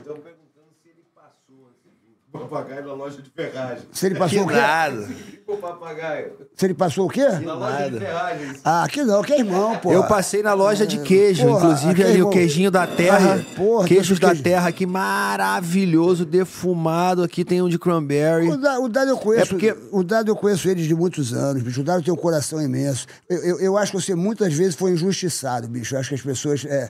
Papagaio 2.50 2.86
na 2.86 2.94
loja 2.94 3.22
de 3.24 3.30
ferragem. 3.32 3.84
Se 3.92 4.06
ele 4.06 4.16
passou 4.16 4.44
o 4.44 4.48
quê? 4.48 4.54
nada. 4.54 5.10
O 5.48 5.58
papagaio. 5.58 6.32
Se 6.56 6.66
ele 6.68 6.74
passou 6.76 7.08
o 7.08 7.10
quê? 7.10 7.28
Na 7.28 7.54
loja 7.56 7.90
de 7.90 8.00
ferragens. 8.00 8.62
Ah, 8.64 8.84
aqui 8.84 9.04
não, 9.04 9.24
que 9.24 9.34
é 9.34 9.40
irmão, 9.40 9.76
pô. 9.78 9.92
Eu 9.92 10.04
passei 10.04 10.44
na 10.44 10.54
loja 10.54 10.86
de 10.86 11.00
queijo, 11.00 11.44
Porra, 11.44 11.58
inclusive 11.58 11.92
aquele 11.92 12.10
ali 12.10 12.22
o 12.22 12.30
queijinho 12.30 12.70
da 12.70 12.86
terra. 12.86 13.34
Aí, 13.34 13.44
porra, 13.56 13.88
queijos 13.88 14.20
da 14.20 14.28
queijo. 14.30 14.44
terra 14.44 14.68
aqui, 14.70 14.86
maravilhoso, 14.86 16.24
defumado. 16.26 17.24
Aqui 17.24 17.44
tem 17.44 17.62
um 17.64 17.70
de 17.70 17.80
cranberry. 17.80 18.48
O 18.50 18.58
Da- 18.58 18.80
O 18.80 18.88
Dado 18.88 19.10
eu 19.10 19.18
conheço. 19.18 19.46
É 19.46 19.50
porque- 19.50 19.76
O 19.92 20.04
Dado 20.04 20.30
eu 20.30 20.36
conheço 20.36 20.70
eles 20.70 20.86
de 20.86 20.94
muitos 20.94 21.34
anos, 21.34 21.64
bicho. 21.64 21.82
O 21.82 21.84
Dado 21.84 22.04
tem 22.04 22.14
um 22.14 22.18
coração 22.18 22.62
imenso. 22.62 23.08
Eu, 23.28 23.38
eu, 23.40 23.60
eu 23.60 23.78
acho 23.78 23.92
que 23.92 24.00
você 24.02 24.14
muitas 24.14 24.54
vezes 24.54 24.76
foi 24.76 24.92
injustiçado, 24.92 25.68
bicho. 25.68 25.96
Eu 25.96 26.00
acho 26.00 26.10
que 26.10 26.16
as 26.16 26.22
pessoas. 26.22 26.64
É... 26.66 26.90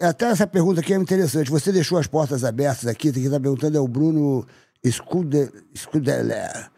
Até 0.00 0.26
essa 0.30 0.46
pergunta 0.46 0.80
aqui 0.80 0.94
é 0.94 0.96
interessante. 0.96 1.50
Você 1.50 1.70
deixou 1.72 1.98
as 1.98 2.06
portas 2.06 2.42
abertas 2.44 2.86
aqui, 2.86 3.12
quem 3.12 3.24
está 3.24 3.38
perguntando 3.38 3.76
é 3.76 3.80
o 3.80 3.86
Bruno 3.88 4.46
Scude- 4.84 5.50
Scudeler. 5.76 6.70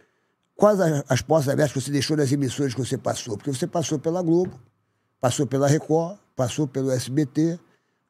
Quais 0.56 0.80
as, 0.80 1.04
as 1.08 1.22
portas 1.22 1.48
abertas 1.48 1.72
que 1.72 1.80
você 1.80 1.90
deixou 1.90 2.16
nas 2.16 2.30
emissoras 2.32 2.74
que 2.74 2.80
você 2.80 2.98
passou? 2.98 3.36
Porque 3.36 3.52
você 3.52 3.66
passou 3.66 3.98
pela 3.98 4.22
Globo, 4.22 4.52
passou 5.20 5.46
pela 5.46 5.66
Record, 5.68 6.18
passou 6.34 6.66
pelo 6.66 6.90
SBT. 6.90 7.58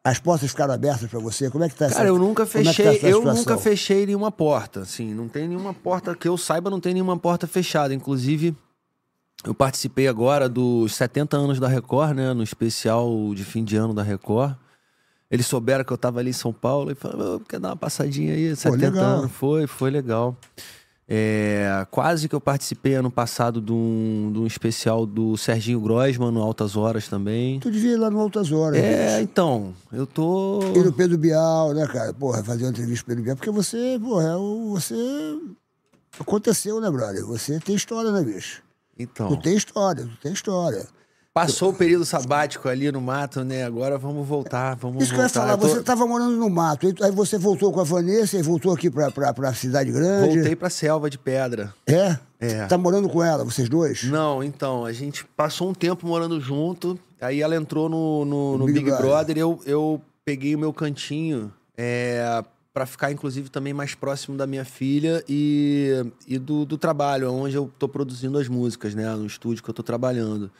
As 0.05 0.19
portas 0.19 0.51
ficaram 0.51 0.75
abertas 0.75 1.09
para 1.09 1.21
você? 1.21 1.49
Como 1.51 1.63
é 1.63 1.69
que 1.69 1.77
tá 1.77 1.87
essa 1.87 1.97
Cara, 1.97 2.09
eu 2.09 2.19
nunca 2.19 2.43
é 2.43 2.47
tá 2.47 2.51
fechei, 2.53 2.87
essa 2.87 3.07
eu 3.07 3.19
situação? 3.19 3.35
nunca 3.35 3.59
fechei 3.59 4.05
nenhuma 4.07 4.33
porta, 4.33 4.81
assim, 4.81 5.15
não 5.15 5.29
tem 5.29 5.47
nenhuma 5.47 5.73
porta 5.73 6.13
que 6.17 6.27
eu 6.27 6.37
saiba, 6.37 6.69
não 6.69 6.81
tem 6.81 6.93
nenhuma 6.95 7.17
porta 7.17 7.47
fechada. 7.47 7.95
Inclusive, 7.95 8.57
eu 9.45 9.55
participei 9.55 10.09
agora 10.09 10.49
dos 10.49 10.95
70 10.97 11.37
anos 11.37 11.61
da 11.61 11.69
Record, 11.69 12.17
né, 12.17 12.33
no 12.35 12.43
especial 12.43 13.09
de 13.35 13.45
fim 13.45 13.63
de 13.63 13.77
ano 13.77 13.95
da 13.95 14.03
Record. 14.03 14.57
Eles 15.33 15.47
souberam 15.47 15.83
que 15.83 15.91
eu 15.93 15.97
tava 15.99 16.21
ali 16.21 16.29
em 16.31 16.35
São 16.35 16.53
Paulo 16.53 16.93
e 16.93 16.95
falaram, 16.95 17.37
"Ô, 17.37 17.41
quer 17.41 17.59
dar 17.59 17.71
uma 17.71 17.77
passadinha 17.77 18.35
aí, 18.35 18.55
70 18.55 18.77
legal. 18.91 19.05
anos. 19.21 19.33
Foi, 19.33 19.67
foi 19.67 19.91
legal. 19.91 20.37
É, 21.09 21.87
quase 21.91 22.29
que 22.29 22.35
eu 22.35 22.41
participei 22.41 22.95
ano 22.95 23.11
passado 23.11 23.61
de 23.61 23.73
um, 23.73 24.31
de 24.33 24.39
um 24.39 24.47
especial 24.47 25.05
do 25.05 25.37
Serginho 25.37 25.81
Grossman, 25.81 26.31
no 26.31 26.41
Altas 26.41 26.77
Horas 26.77 27.09
também. 27.09 27.59
Tu 27.61 27.71
devia 27.71 27.93
ir 27.93 27.97
lá 27.97 28.11
no 28.11 28.21
Altas 28.21 28.53
Horas. 28.53 28.79
É, 28.79 29.17
bicho. 29.17 29.23
então, 29.25 29.75
eu 29.93 30.07
tô... 30.07 30.61
E 30.75 30.79
no 30.83 30.93
Pedro 30.93 31.19
Bial, 31.19 31.75
né, 31.75 31.87
cara? 31.87 32.15
Porra, 32.15 32.43
fazer 32.45 32.65
uma 32.65 32.71
entrevista 32.71 33.05
com 33.05 33.09
Pedro 33.09 33.25
Bial. 33.25 33.37
Porque 33.37 33.51
você, 33.51 33.99
porra, 34.03 34.25
é 34.29 34.37
o- 34.37 34.71
você. 34.71 34.95
Aconteceu, 36.21 36.81
né, 36.81 36.91
brother? 36.91 37.25
Você 37.27 37.59
tem 37.59 37.75
história, 37.75 38.13
né, 38.13 38.23
bicho? 38.23 38.63
Então... 38.99 39.29
Tu 39.29 39.37
tem 39.39 39.57
história, 39.57 40.05
tu 40.05 40.17
tem 40.23 40.33
história. 40.33 40.87
Passou 41.35 41.71
o 41.71 41.75
período 41.75 42.05
sabático 42.05 42.69
ali 42.69 42.93
no 42.93 43.01
mato, 43.01 43.43
né? 43.43 43.65
Agora 43.65 43.97
vamos 43.97 44.27
voltar, 44.29 44.77
vamos 44.77 45.03
Isso 45.03 45.13
que 45.15 45.19
eu 45.19 45.23
ia 45.23 45.29
voltar. 45.29 45.41
falar, 45.41 45.53
Eu 45.55 45.59
tô- 45.59 45.69
você 45.69 45.83
tava 45.83 46.07
morando 46.07 46.37
no 46.37 46.51
mato, 46.51 46.87
aí- 47.03 47.11
você 47.11 47.39
voltou 47.39 47.73
com 47.73 47.81
a 47.81 47.85
Vanessa 47.85 48.37
e 48.37 48.43
voltou 48.43 48.71
aqui 48.73 48.91
pra, 48.91 49.11
pra, 49.11 49.33
pra 49.33 49.55
cidade 49.55 49.91
grande. 49.91 50.35
Voltei 50.37 50.55
pra 50.55 50.69
selva 50.69 51.09
de 51.09 51.17
pedra. 51.17 51.73
É? 51.87 52.19
É. 52.39 52.67
Tá 52.67 52.77
morando 52.77 53.09
com 53.09 53.23
ela, 53.25 53.45
vocês 53.45 53.67
dois? 53.69 54.05
Não, 54.05 54.43
então, 54.45 54.85
a 54.85 54.93
gente 54.93 55.25
passou 55.35 55.71
um 55.71 55.75
tempo 55.75 56.07
morando 56.07 56.39
junto, 56.39 56.99
aí 57.19 57.41
ela 57.41 57.57
entrou 57.57 57.89
no, 57.89 58.27
no, 58.27 58.59
no 58.59 58.67
Big 58.67 58.81
Big, 58.85 58.91
Brother. 58.99 59.39
Eu, 59.39 59.59
eu 59.65 60.03
peguei 60.27 60.55
o 60.55 60.59
meu 60.59 60.73
cantinho 60.73 61.51
é, 61.79 62.45
para 62.75 62.85
ficar, 62.85 63.11
inclusive, 63.11 63.49
também 63.49 63.73
mais 63.73 63.95
próximo 63.95 64.37
da 64.37 64.47
minha 64.47 64.67
filha 64.67 65.25
e, 65.27 66.05
e 66.29 66.39
do, 66.39 66.67
do 66.67 66.77
trabalho, 66.77 67.33
onde 67.33 67.55
eu 67.57 67.71
tô 67.79 67.89
produzindo 67.89 68.37
as 68.39 68.49
músicas, 68.49 68.95
né? 68.95 69.09
No 69.15 69.25
estúdio 69.25 69.63
que 69.65 69.71
eu 69.71 69.75
tô 69.75 69.83
trabalhando. 69.83 70.51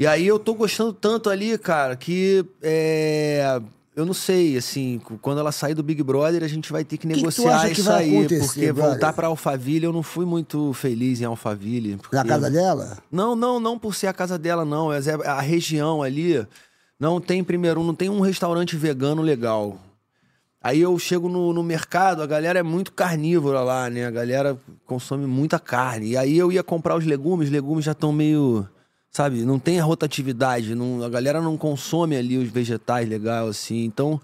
E 0.00 0.06
aí 0.06 0.26
eu 0.26 0.38
tô 0.38 0.54
gostando 0.54 0.94
tanto 0.94 1.28
ali, 1.28 1.58
cara, 1.58 1.94
que 1.94 2.42
é, 2.62 3.60
eu 3.94 4.06
não 4.06 4.14
sei, 4.14 4.56
assim, 4.56 4.98
quando 5.20 5.40
ela 5.40 5.52
sair 5.52 5.74
do 5.74 5.82
Big 5.82 6.02
Brother, 6.02 6.42
a 6.42 6.48
gente 6.48 6.72
vai 6.72 6.82
ter 6.84 6.96
que 6.96 7.06
negociar 7.06 7.66
que 7.66 7.72
isso 7.78 7.92
aí. 7.92 8.26
porque 8.26 8.72
brother? 8.72 8.92
voltar 8.92 9.12
pra 9.12 9.26
Alphaville, 9.26 9.84
eu 9.84 9.92
não 9.92 10.02
fui 10.02 10.24
muito 10.24 10.72
feliz 10.72 11.20
em 11.20 11.26
Alphaville. 11.26 11.92
Na 11.92 11.98
porque- 11.98 12.28
casa 12.28 12.50
dela? 12.50 12.96
Não, 13.12 13.36
não, 13.36 13.60
não 13.60 13.78
por 13.78 13.94
ser 13.94 14.06
a 14.06 14.12
casa 14.14 14.38
dela, 14.38 14.64
não. 14.64 14.86
Mas 14.86 15.06
é 15.06 15.14
a 15.26 15.40
região 15.42 16.02
ali 16.02 16.46
não 16.98 17.20
tem, 17.20 17.44
primeiro, 17.44 17.84
não 17.84 17.94
tem 17.94 18.08
um 18.08 18.20
restaurante 18.20 18.76
vegano 18.76 19.20
legal. 19.20 19.78
Aí 20.62 20.80
eu 20.80 20.98
chego 20.98 21.28
no, 21.28 21.52
no 21.52 21.62
mercado, 21.62 22.22
a 22.22 22.26
galera 22.26 22.58
é 22.58 22.62
muito 22.62 22.92
carnívora 22.92 23.60
lá, 23.60 23.90
né? 23.90 24.06
A 24.06 24.10
galera 24.10 24.58
consome 24.86 25.26
muita 25.26 25.58
carne. 25.58 26.10
E 26.10 26.16
aí 26.16 26.38
eu 26.38 26.50
ia 26.50 26.62
comprar 26.62 26.96
os 26.96 27.04
legumes, 27.04 27.48
os 27.48 27.52
legumes 27.52 27.84
já 27.84 27.92
estão 27.92 28.12
meio. 28.12 28.66
Sabe, 29.10 29.44
não 29.44 29.58
tem 29.58 29.80
a 29.80 29.84
rotatividade, 29.84 30.74
não, 30.74 31.02
a 31.02 31.08
galera 31.08 31.40
não 31.40 31.56
consome 31.56 32.16
ali 32.16 32.38
os 32.38 32.48
vegetais 32.48 33.08
legal, 33.08 33.48
assim. 33.48 33.84
Então. 33.84 34.20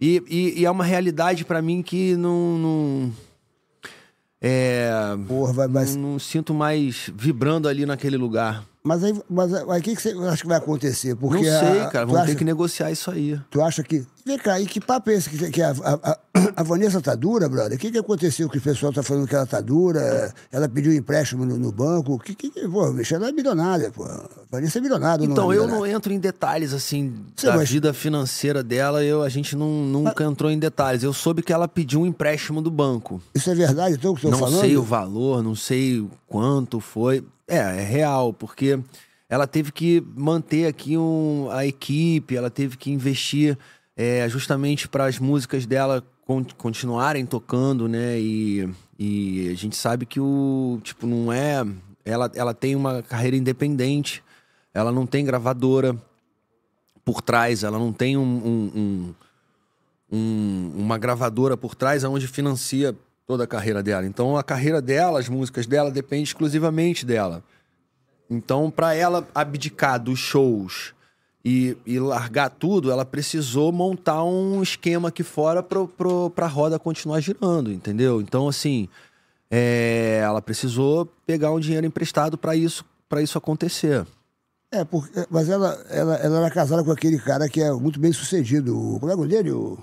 E, 0.00 0.20
e- 0.28 0.60
e 0.60 0.64
é 0.64 0.70
uma 0.70 0.84
realidade 0.84 1.44
pra 1.44 1.62
mim 1.62 1.82
que 1.82 2.16
não. 2.16 2.58
não 2.58 3.12
é. 4.40 4.90
Porra, 5.28 5.52
vai, 5.52 5.68
vai, 5.68 5.84
Não, 5.86 5.94
não 6.12 6.18
sinto 6.18 6.52
mais 6.52 7.10
vibrando 7.14 7.68
ali 7.68 7.86
naquele 7.86 8.16
lugar. 8.16 8.64
Mas 8.86 9.02
aí, 9.02 9.18
mas 9.30 9.54
aí, 9.54 9.62
o 9.80 9.82
que, 9.82 9.96
que 9.96 10.02
você 10.02 10.10
acha 10.10 10.42
que 10.42 10.46
vai 10.46 10.58
acontecer? 10.58 11.16
Porque 11.16 11.36
não 11.50 11.58
sei, 11.58 11.80
a- 11.80 11.86
cara. 11.88 12.04
Vamos 12.04 12.20
acha- 12.20 12.32
ter 12.32 12.36
que 12.36 12.44
negociar 12.44 12.90
isso 12.92 13.10
aí. 13.10 13.40
Tu 13.50 13.62
acha 13.62 13.82
que. 13.82 14.04
Vem 14.26 14.38
cá, 14.38 14.60
e 14.60 14.66
que 14.66 14.78
papo 14.78 15.08
é 15.10 15.14
esse 15.14 15.30
que, 15.30 15.50
que 15.50 15.62
a, 15.62 15.70
a, 15.70 16.18
a- 16.58 16.62
Vanessa 16.62 17.00
tá 17.00 17.14
dura, 17.14 17.48
brother? 17.48 17.78
O 17.78 17.80
que, 17.80 17.90
que 17.90 17.96
aconteceu 17.96 18.46
que 18.46 18.58
o 18.58 18.60
pessoal 18.60 18.92
tá 18.92 19.02
falando 19.02 19.26
que 19.26 19.34
ela 19.34 19.46
tá 19.46 19.58
dura? 19.62 20.32
Ela 20.52 20.68
pediu 20.68 20.92
empréstimo 20.92 21.46
no, 21.46 21.56
no 21.56 21.72
banco? 21.72 22.18
Que, 22.18 22.34
que, 22.34 22.50
pô, 22.68 22.92
bicho, 22.92 23.14
ela 23.14 23.30
é 23.30 23.32
milionária, 23.32 23.90
pô. 23.90 24.04
A 24.04 24.28
Vanessa 24.50 24.76
é 24.78 24.82
milionária, 24.82 25.24
Então, 25.24 25.44
não 25.46 25.52
é 25.52 25.56
eu 25.56 25.66
não 25.66 25.86
entro 25.86 26.12
em 26.12 26.18
detalhes, 26.18 26.74
assim, 26.74 27.14
Sim, 27.36 27.46
da 27.46 27.56
mas- 27.56 27.70
vida 27.70 27.94
financeira 27.94 28.62
dela. 28.62 29.02
Eu, 29.02 29.22
a 29.22 29.30
gente 29.30 29.56
não, 29.56 29.66
nunca 29.70 30.24
entrou 30.24 30.50
em 30.50 30.58
detalhes. 30.58 31.02
Eu 31.02 31.14
soube 31.14 31.42
que 31.42 31.54
ela 31.54 31.66
pediu 31.66 32.02
um 32.02 32.06
empréstimo 32.06 32.60
do 32.60 32.70
banco. 32.70 33.18
Isso 33.34 33.50
é 33.50 33.54
verdade, 33.54 33.94
então, 33.94 34.12
o 34.12 34.14
que 34.14 34.26
eu 34.26 34.30
tô 34.30 34.36
não 34.36 34.44
falando? 34.44 34.60
sei 34.60 34.76
o 34.76 34.82
valor, 34.82 35.42
não 35.42 35.54
sei 35.54 36.06
quanto 36.28 36.80
foi. 36.80 37.24
É, 37.46 37.56
é 37.56 37.82
real, 37.82 38.32
porque 38.32 38.78
ela 39.28 39.46
teve 39.46 39.70
que 39.72 40.02
manter 40.16 40.66
aqui 40.66 40.96
um, 40.96 41.48
a 41.50 41.66
equipe, 41.66 42.36
ela 42.36 42.50
teve 42.50 42.76
que 42.76 42.90
investir 42.90 43.58
é, 43.96 44.28
justamente 44.28 44.88
para 44.88 45.04
as 45.06 45.18
músicas 45.18 45.66
dela 45.66 46.02
con- 46.26 46.44
continuarem 46.56 47.26
tocando, 47.26 47.86
né? 47.88 48.18
E, 48.18 48.68
e 48.98 49.48
a 49.50 49.54
gente 49.54 49.76
sabe 49.76 50.06
que 50.06 50.18
o 50.20 50.80
tipo 50.82 51.06
não 51.06 51.32
é, 51.32 51.64
ela, 52.04 52.30
ela 52.34 52.54
tem 52.54 52.74
uma 52.74 53.02
carreira 53.02 53.36
independente, 53.36 54.22
ela 54.72 54.90
não 54.90 55.06
tem 55.06 55.24
gravadora 55.24 55.96
por 57.04 57.20
trás, 57.20 57.62
ela 57.62 57.78
não 57.78 57.92
tem 57.92 58.16
um- 58.16 58.22
um- 58.22 58.72
um 58.74 59.14
um- 60.12 60.70
uma 60.76 60.96
gravadora 60.98 61.56
por 61.56 61.74
trás 61.74 62.04
onde 62.04 62.28
financia 62.28 62.94
toda 63.26 63.44
a 63.44 63.46
carreira 63.46 63.82
dela. 63.82 64.06
Então 64.06 64.36
a 64.36 64.42
carreira 64.42 64.80
dela, 64.80 65.18
as 65.18 65.28
músicas 65.28 65.66
dela 65.66 65.90
depende 65.90 66.28
exclusivamente 66.28 67.04
dela. 67.06 67.42
Então 68.28 68.70
para 68.70 68.94
ela 68.94 69.26
abdicar 69.34 69.98
dos 69.98 70.18
shows 70.18 70.94
e, 71.44 71.76
e 71.86 71.98
largar 71.98 72.50
tudo, 72.50 72.90
ela 72.90 73.04
precisou 73.04 73.70
montar 73.70 74.24
um 74.24 74.62
esquema 74.62 75.08
aqui 75.08 75.22
fora 75.22 75.62
pro, 75.62 75.88
pra 76.34 76.46
roda 76.46 76.78
continuar 76.78 77.20
girando, 77.20 77.70
entendeu? 77.70 78.20
Então 78.20 78.48
assim, 78.48 78.88
é, 79.50 80.20
ela 80.22 80.40
precisou 80.40 81.06
pegar 81.26 81.52
um 81.52 81.60
dinheiro 81.60 81.86
emprestado 81.86 82.36
para 82.36 82.56
isso 82.56 82.84
para 83.08 83.22
isso 83.22 83.38
acontecer. 83.38 84.04
É, 84.72 84.84
porque, 84.84 85.24
mas 85.30 85.48
ela, 85.48 85.80
ela, 85.88 86.16
ela 86.16 86.38
era 86.38 86.50
casada 86.50 86.82
com 86.82 86.90
aquele 86.90 87.18
cara 87.18 87.48
que 87.48 87.60
é 87.60 87.72
muito 87.72 88.00
bem 88.00 88.12
sucedido. 88.12 88.72
É 89.00 89.04
o 89.04 89.06
nome 89.06 89.28
dele? 89.28 89.52
O 89.52 89.78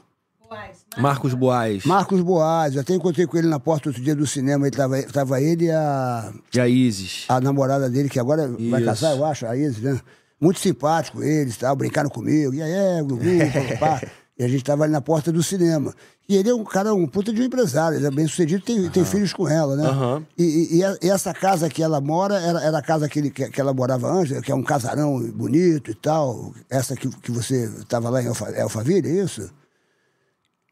Marcos 0.97 1.33
Boaz 1.33 1.85
Marcos 1.85 2.21
Boaz. 2.21 2.77
Até 2.77 2.93
encontrei 2.93 3.25
com 3.25 3.37
ele 3.37 3.47
na 3.47 3.59
porta 3.59 3.89
outro 3.89 4.01
dia 4.01 4.15
do 4.15 4.27
cinema. 4.27 4.67
Ele 4.67 4.75
tava, 4.75 5.01
tava 5.03 5.41
ele 5.41 5.65
e 5.65 5.71
a, 5.71 6.31
e 6.53 6.59
a 6.59 6.67
Isis. 6.67 7.25
a 7.29 7.39
namorada 7.39 7.89
dele, 7.89 8.09
que 8.09 8.19
agora 8.19 8.47
vai 8.47 8.81
Isso. 8.81 8.85
casar, 8.85 9.15
eu 9.15 9.25
acho, 9.25 9.45
a 9.45 9.55
Isis, 9.55 9.79
né? 9.81 9.99
Muito 10.39 10.59
simpático 10.59 11.21
eles, 11.23 11.55
tal, 11.57 11.75
brincaram 11.75 12.09
comigo. 12.09 12.53
E 12.53 12.61
aí, 12.61 12.71
é, 12.71 13.01
Gugu, 13.03 13.21
papapá. 13.77 14.01
E 14.39 14.43
a 14.43 14.47
gente 14.47 14.63
tava 14.63 14.83
ali 14.83 14.91
na 14.91 15.01
porta 15.01 15.31
do 15.31 15.43
cinema. 15.43 15.93
E 16.27 16.35
ele 16.35 16.49
é 16.49 16.55
um 16.55 16.63
cara, 16.63 16.93
um 16.93 17.05
puta 17.07 17.31
de 17.31 17.41
um 17.41 17.43
empresário, 17.45 17.97
ele 17.97 18.07
é 18.07 18.11
bem 18.11 18.25
sucedido, 18.25 18.63
tem, 18.63 18.89
tem 18.89 19.05
filhos 19.05 19.33
com 19.33 19.47
ela, 19.47 19.75
né? 19.75 19.85
Aham. 19.87 20.25
E, 20.37 20.79
e- 20.79 21.05
e 21.05 21.09
essa 21.09 21.33
casa 21.33 21.69
que 21.69 21.83
ela 21.83 21.99
mora, 22.01 22.39
era, 22.39 22.61
era 22.63 22.77
a 22.77 22.81
casa 22.81 23.07
que, 23.07 23.19
ele, 23.19 23.29
que, 23.29 23.49
que 23.49 23.61
ela 23.61 23.73
morava 23.73 24.09
antes, 24.11 24.39
que 24.41 24.51
é 24.51 24.55
um 24.55 24.63
casarão 24.63 25.19
bonito 25.31 25.91
e 25.91 25.93
tal. 25.93 26.53
Essa 26.69 26.95
que, 26.95 27.07
que 27.07 27.31
você 27.31 27.69
tava 27.87 28.09
lá 28.09 28.23
em 28.23 28.27
Alfa, 28.27 28.61
Alphaville, 28.61 29.07
é 29.09 29.23
isso? 29.23 29.47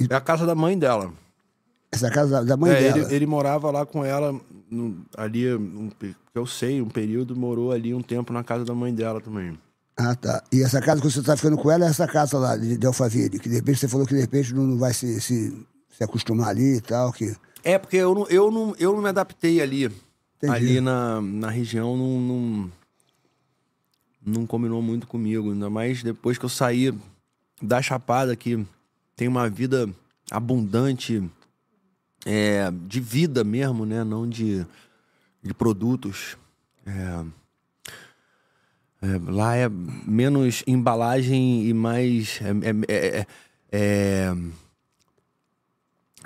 É 0.07 0.15
a 0.15 0.21
casa 0.21 0.45
da 0.45 0.55
mãe 0.55 0.77
dela. 0.77 1.11
Essa 1.91 2.07
é 2.07 2.11
casa 2.11 2.43
da, 2.45 2.55
mãe 2.55 2.71
É, 2.71 2.79
dela. 2.93 2.99
ele, 3.05 3.15
ele 3.15 3.25
morava 3.25 3.71
lá 3.71 3.85
com 3.85 4.05
ela 4.05 4.39
no- 4.69 5.03
ali, 5.17 5.51
um, 5.55 5.89
eu 6.35 6.45
sei, 6.45 6.81
um 6.81 6.87
período, 6.87 7.35
morou 7.35 7.71
ali 7.71 7.93
um 7.93 8.01
tempo 8.01 8.31
na 8.31 8.43
casa 8.43 8.63
da 8.63 8.73
mãe 8.75 8.93
dela 8.93 9.19
também. 9.19 9.57
Ah, 9.97 10.15
tá. 10.15 10.41
E 10.51 10.63
essa 10.63 10.79
casa 10.79 11.01
que 11.01 11.09
você 11.09 11.21
tá 11.21 11.35
ficando 11.35 11.57
com 11.57 11.69
ela 11.69 11.85
é 11.85 11.89
essa 11.89 12.07
casa 12.07 12.37
lá 12.37 12.55
de, 12.55 12.77
de 12.77 12.87
Alphaville, 12.87 13.39
que 13.39 13.49
de 13.49 13.55
repente 13.55 13.79
você 13.79 13.87
falou 13.87 14.05
que 14.05 14.13
de 14.13 14.21
repente 14.21 14.53
não, 14.53 14.63
não 14.63 14.77
vai 14.77 14.93
se, 14.93 15.19
se, 15.19 15.65
se 15.89 16.03
acostumar 16.03 16.49
ali 16.49 16.77
e 16.77 16.81
tal, 16.81 17.11
que... 17.11 17.35
É, 17.63 17.77
porque 17.77 17.97
eu 17.97 18.15
não, 18.15 18.27
eu 18.27 18.49
não, 18.51 18.73
eu 18.79 18.93
não 18.93 19.01
me 19.01 19.09
adaptei 19.09 19.59
ali. 19.59 19.85
Entendi. 20.37 20.53
Ali 20.55 20.79
na, 20.81 21.19
na 21.19 21.49
região 21.49 21.97
não, 21.97 22.21
não, 22.21 22.71
não 24.25 24.45
combinou 24.45 24.81
muito 24.81 25.05
comigo. 25.07 25.51
Ainda 25.51 25.69
mais 25.69 26.01
depois 26.01 26.37
que 26.37 26.45
eu 26.45 26.49
saí 26.49 26.93
da 27.61 27.81
Chapada, 27.81 28.33
que 28.37 28.65
tem 29.19 29.27
uma 29.27 29.49
vida 29.49 29.93
abundante 30.31 31.21
é, 32.25 32.71
de 32.87 33.01
vida 33.01 33.43
mesmo, 33.43 33.85
né? 33.85 34.01
Não 34.01 34.25
de, 34.25 34.65
de 35.43 35.53
produtos. 35.53 36.37
É, 36.85 37.25
é, 39.01 39.19
lá 39.29 39.57
é 39.57 39.67
menos 39.67 40.63
embalagem 40.65 41.65
e 41.65 41.73
mais. 41.73 42.39
é- 42.41 42.93
é- 42.93 43.19
é- 43.19 43.27
é, 43.73 44.35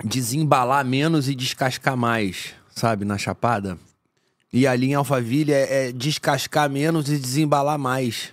desembalar 0.04 0.84
menos 0.84 1.28
e 1.28 1.34
descascar 1.34 1.96
mais, 1.96 2.54
sabe, 2.70 3.04
na 3.04 3.18
Chapada. 3.18 3.76
E 4.52 4.68
ali 4.68 4.90
em 4.90 4.94
Alphaville 4.94 5.52
é, 5.52 5.88
é 5.88 5.92
descascar 5.92 6.70
menos 6.70 7.08
e 7.08 7.18
desembalar 7.18 7.76
mais. 7.76 8.32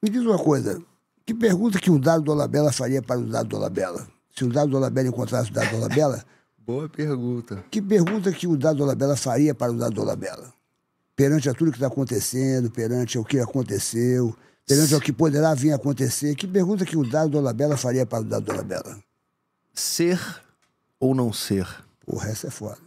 Me 0.00 0.08
diz 0.08 0.22
uma 0.22 0.38
coisa, 0.38 0.80
que 1.28 1.34
pergunta 1.34 1.78
que 1.78 1.90
o 1.90 1.98
Dado 1.98 2.24
Dolabella 2.24 2.72
faria 2.72 3.02
para 3.02 3.20
o 3.20 3.26
Dado 3.26 3.50
Dolabella? 3.50 4.08
Se 4.34 4.44
o 4.44 4.48
Dado 4.48 4.70
Dolabella 4.70 5.10
encontrasse 5.10 5.50
o 5.50 5.52
Dado 5.52 5.72
Dolabella, 5.72 6.24
Boa 6.56 6.88
pergunta. 6.88 7.62
que 7.70 7.82
pergunta 7.82 8.32
que 8.32 8.46
o 8.46 8.56
Dado 8.56 8.78
Dolabella 8.78 9.14
faria 9.14 9.54
para 9.54 9.70
o 9.70 9.76
Dado 9.76 9.94
Dolabella? 9.94 10.50
Perante 11.14 11.50
a 11.50 11.52
tudo 11.52 11.70
que 11.70 11.76
está 11.76 11.88
acontecendo, 11.88 12.70
perante 12.70 13.18
o 13.18 13.24
que 13.26 13.38
aconteceu, 13.40 14.34
perante 14.66 14.94
o 14.94 15.00
que 15.02 15.12
poderá 15.12 15.52
vir 15.52 15.72
a 15.72 15.76
acontecer, 15.76 16.34
que 16.34 16.46
pergunta 16.46 16.86
que 16.86 16.96
o 16.96 17.06
Dado 17.06 17.28
Dolabella 17.28 17.76
faria 17.76 18.06
para 18.06 18.20
o 18.20 18.24
Dado 18.24 18.46
Dolabella? 18.46 18.98
Ser 19.74 20.18
ou 20.98 21.14
não 21.14 21.30
ser? 21.30 21.68
Porra, 22.06 22.30
essa 22.30 22.46
é 22.46 22.50
foda. 22.50 22.78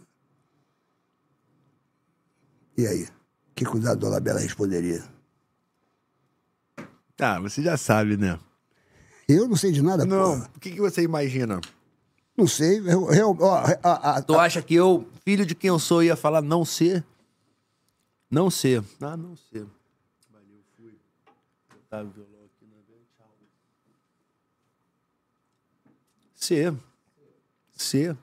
E 2.76 2.88
aí? 2.88 3.04
O 3.04 3.54
que, 3.54 3.64
que 3.64 3.76
o 3.76 3.78
Dado 3.78 4.00
Dolabella 4.00 4.40
responderia? 4.40 5.11
Ah, 7.22 7.38
você 7.40 7.62
já 7.62 7.76
sabe, 7.76 8.16
né? 8.16 8.38
Eu 9.28 9.46
não 9.48 9.56
sei 9.56 9.70
de 9.72 9.80
nada, 9.80 10.04
Não, 10.04 10.34
porra. 10.40 10.50
o 10.56 10.60
que, 10.60 10.72
que 10.72 10.80
você 10.80 11.02
imagina? 11.02 11.60
Não 12.36 12.46
sei. 12.48 12.78
Eu, 12.80 13.10
eu- 13.12 13.36
ó, 13.40 13.58
a- 13.82 14.16
a- 14.16 14.22
Tu 14.22 14.34
acha 14.38 14.60
que 14.60 14.74
eu, 14.74 15.08
filho 15.24 15.46
de 15.46 15.54
quem 15.54 15.68
eu 15.68 15.78
sou, 15.78 16.02
ia 16.02 16.16
falar 16.16 16.42
não 16.42 16.64
ser? 16.64 17.04
Não 18.30 18.50
ser. 18.50 18.82
Ah, 19.00 19.16
não 19.16 19.36
ser. 19.36 19.64
Valeu, 20.32 20.60
fui. 20.76 20.92
Botar 21.72 22.02
o 22.04 22.08
violão 22.10 22.40
aqui 22.46 22.66
na 22.66 22.76
vez, 22.88 23.00
tchau. 23.16 23.30
Ser. 26.34 26.74
Ser. 27.76 28.16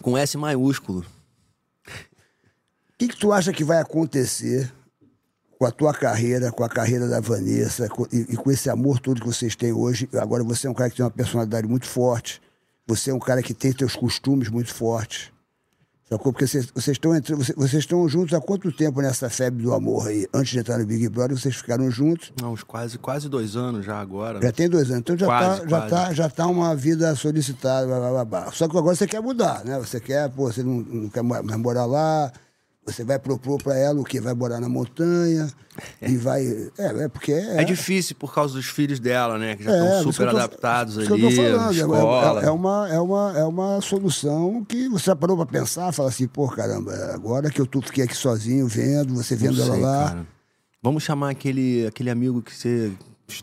Com 0.00 0.16
S 0.18 0.36
maiúsculo. 0.36 1.04
O 1.86 2.98
que, 2.98 3.08
que 3.08 3.16
tu 3.16 3.32
acha 3.32 3.52
que 3.52 3.62
vai 3.64 3.78
acontecer 3.80 4.72
com 5.62 5.66
a 5.66 5.70
tua 5.70 5.94
carreira, 5.94 6.50
com 6.50 6.64
a 6.64 6.68
carreira 6.68 7.06
da 7.08 7.20
Vanessa 7.20 7.88
com- 7.88 8.04
e, 8.12 8.26
e 8.30 8.36
com 8.36 8.50
esse 8.50 8.68
amor 8.68 8.98
todo 8.98 9.20
que 9.20 9.26
vocês 9.28 9.54
têm 9.54 9.72
hoje? 9.72 10.08
Agora 10.20 10.42
você 10.42 10.66
é 10.66 10.70
um 10.70 10.74
cara 10.74 10.90
que 10.90 10.96
tem 10.96 11.04
uma 11.04 11.10
personalidade 11.10 11.68
muito 11.68 11.86
forte, 11.86 12.42
você 12.84 13.12
é 13.12 13.14
um 13.14 13.20
cara 13.20 13.40
que 13.44 13.54
tem 13.54 13.70
seus 13.72 13.94
costumes 13.94 14.48
muito 14.48 14.74
fortes. 14.74 15.30
Sacou? 16.10 16.32
Porque 16.32 16.48
vocês, 16.48 16.66
vocês, 16.74 16.96
estão 16.96 17.14
entre- 17.14 17.36
vocês, 17.36 17.56
vocês 17.56 17.84
estão 17.84 18.08
juntos 18.08 18.34
há 18.34 18.40
quanto 18.40 18.72
tempo 18.72 19.00
nessa 19.00 19.30
febre 19.30 19.62
do 19.62 19.72
amor 19.72 20.08
aí? 20.08 20.26
Antes 20.34 20.50
de 20.52 20.58
entrar 20.58 20.78
no 20.78 20.84
Big 20.84 21.08
Brother, 21.08 21.38
vocês 21.38 21.54
ficaram 21.54 21.88
juntos. 21.92 22.32
Não, 22.42 22.52
uns 22.54 22.64
quase, 22.64 22.98
quase 22.98 23.28
dois 23.28 23.54
anos 23.54 23.86
já 23.86 24.00
agora. 24.00 24.42
Já 24.42 24.50
tem 24.50 24.68
dois 24.68 24.88
anos. 24.90 24.98
Então 24.98 25.16
já, 25.16 25.26
Quase, 25.26 25.60
tá, 25.60 25.68
já, 25.68 25.80
tá, 25.88 26.12
já 26.12 26.28
tá 26.28 26.46
uma 26.48 26.74
vida 26.74 27.14
solicitada. 27.14 27.86
Blá, 27.86 28.00
blá, 28.00 28.10
blá, 28.10 28.24
blá. 28.24 28.52
Só 28.52 28.66
que 28.68 28.76
agora 28.76 28.96
você 28.96 29.06
quer 29.06 29.22
mudar, 29.22 29.64
né? 29.64 29.78
Você 29.78 30.00
quer, 30.00 30.28
pô, 30.28 30.52
você 30.52 30.64
não, 30.64 30.80
não 30.80 31.08
quer 31.08 31.22
mais 31.22 31.44
morar 31.56 31.84
lá. 31.86 32.32
Você 32.84 33.04
vai 33.04 33.16
propor 33.16 33.62
pra 33.62 33.76
ela 33.78 34.00
o 34.00 34.04
quê? 34.04 34.20
Vai 34.20 34.34
morar 34.34 34.58
na 34.60 34.68
montanha 34.68 35.48
e 36.00 36.16
vai. 36.16 36.44
É, 36.76 37.04
é 37.04 37.08
porque. 37.08 37.32
É, 37.32 37.60
É 37.62 37.64
difícil 37.64 38.16
por 38.16 38.34
causa 38.34 38.54
dos 38.54 38.66
filhos 38.66 38.98
dela, 38.98 39.38
né? 39.38 39.54
Que 39.54 39.62
já 39.62 39.70
é, 39.72 39.84
estão 39.98 39.98
que 40.10 40.12
super 40.12 40.30
tô- 40.30 40.36
adaptados 40.36 40.98
ali. 40.98 41.06
que 41.06 41.12
eu 41.12 41.20
tô 41.20 41.30
falando. 41.30 41.70
É- 41.70 41.74
escola. 41.76 42.42
É, 42.42 42.46
é 42.46 42.50
uma, 42.50 42.88
é, 42.92 42.98
uma, 43.00 43.38
é 43.38 43.44
uma 43.44 43.80
solução 43.80 44.64
que 44.68 44.88
você 44.88 45.14
parou 45.14 45.36
pra 45.36 45.46
pensar, 45.46 45.92
fala 45.92 46.08
assim, 46.08 46.26
pô, 46.26 46.48
caramba, 46.48 46.92
agora 47.14 47.50
que 47.50 47.60
eu 47.60 47.66
tô, 47.66 47.80
fiquei 47.80 48.02
aqui 48.02 48.16
sozinho 48.16 48.66
vendo, 48.66 49.14
você 49.14 49.36
vendo 49.36 49.62
ela 49.62 49.76
lá. 49.76 50.08
cara. 50.08 50.26
Vamos 50.82 51.04
chamar 51.04 51.30
aquele, 51.30 51.86
aquele 51.86 52.10
amigo 52.10 52.42
que 52.42 52.52
você 52.52 52.90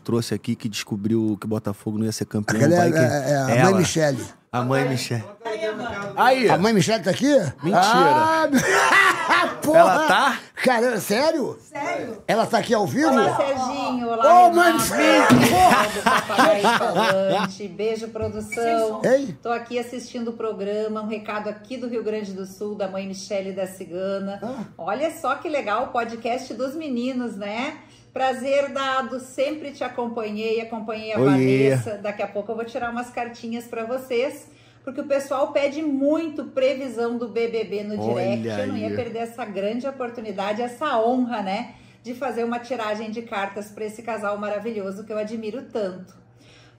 trouxe 0.04 0.34
aqui 0.34 0.54
que 0.54 0.68
descobriu 0.68 1.38
que 1.40 1.46
o 1.46 1.48
Botafogo 1.48 1.96
não 1.98 2.04
ia 2.04 2.12
ser 2.12 2.26
campeão. 2.26 2.56
Aquela 2.58 2.74
é, 2.74 2.78
vai 2.78 2.92
que- 2.92 2.98
é- 2.98 3.30
é 3.30 3.36
a 3.36 3.50
Ela. 3.56 3.70
mãe 3.70 3.80
Michele. 3.80 4.22
A 4.52 4.62
mãe 4.62 4.88
Michelle. 4.88 5.22
Aí, 6.16 6.50
A 6.50 6.58
mãe 6.58 6.72
Michele 6.72 7.04
tá 7.04 7.10
aqui? 7.12 7.32
Mentira. 7.62 7.78
Ah, 7.78 8.48
porra! 9.62 9.78
Ela 9.78 10.06
tá? 10.08 10.40
Caramba, 10.56 10.98
sério? 10.98 11.56
Sério? 11.62 12.20
Ela 12.26 12.44
tá 12.46 12.58
aqui 12.58 12.74
ao 12.74 12.84
vivo? 12.84 13.10
Olá, 13.12 13.36
Serginho. 13.36 14.08
Olá, 14.08 14.46
Ô, 14.48 14.50
mãe 14.50 14.72
Falante. 16.78 17.68
Beijo, 17.68 18.08
produção. 18.08 19.00
Ei. 19.04 19.36
Tô 19.40 19.52
aqui 19.52 19.78
assistindo 19.78 20.28
o 20.28 20.32
programa. 20.32 21.00
Um 21.02 21.06
recado 21.06 21.48
aqui 21.48 21.76
do 21.76 21.86
Rio 21.86 22.02
Grande 22.02 22.32
do 22.32 22.44
Sul, 22.44 22.74
da 22.74 22.88
mãe 22.88 23.06
Michele 23.06 23.52
da 23.52 23.68
Cigana. 23.68 24.40
Ah. 24.42 24.64
Olha 24.76 25.12
só 25.12 25.36
que 25.36 25.48
legal 25.48 25.84
o 25.84 25.88
podcast 25.88 26.52
dos 26.54 26.74
meninos, 26.74 27.36
né? 27.36 27.76
Prazer 28.12 28.70
dado, 28.70 29.20
sempre 29.20 29.70
te 29.70 29.84
acompanhei, 29.84 30.60
acompanhei 30.60 31.12
a 31.12 31.18
Oiê. 31.18 31.70
Vanessa. 31.70 31.98
Daqui 31.98 32.22
a 32.22 32.26
pouco 32.26 32.50
eu 32.50 32.56
vou 32.56 32.64
tirar 32.64 32.90
umas 32.90 33.10
cartinhas 33.10 33.66
pra 33.66 33.84
vocês, 33.84 34.50
porque 34.82 35.00
o 35.00 35.06
pessoal 35.06 35.52
pede 35.52 35.80
muito 35.80 36.46
previsão 36.46 37.16
do 37.16 37.28
BBB 37.28 37.84
no 37.84 38.02
Olha 38.02 38.36
direct. 38.36 38.48
Eu 38.48 38.66
não 38.66 38.76
ia 38.76 38.88
aí. 38.88 38.96
perder 38.96 39.20
essa 39.20 39.44
grande 39.44 39.86
oportunidade, 39.86 40.60
essa 40.60 40.98
honra, 41.00 41.40
né? 41.42 41.74
De 42.02 42.14
fazer 42.14 42.42
uma 42.42 42.58
tiragem 42.58 43.10
de 43.10 43.22
cartas 43.22 43.70
para 43.70 43.84
esse 43.84 44.02
casal 44.02 44.36
maravilhoso 44.38 45.04
que 45.04 45.12
eu 45.12 45.18
admiro 45.18 45.62
tanto. 45.70 46.18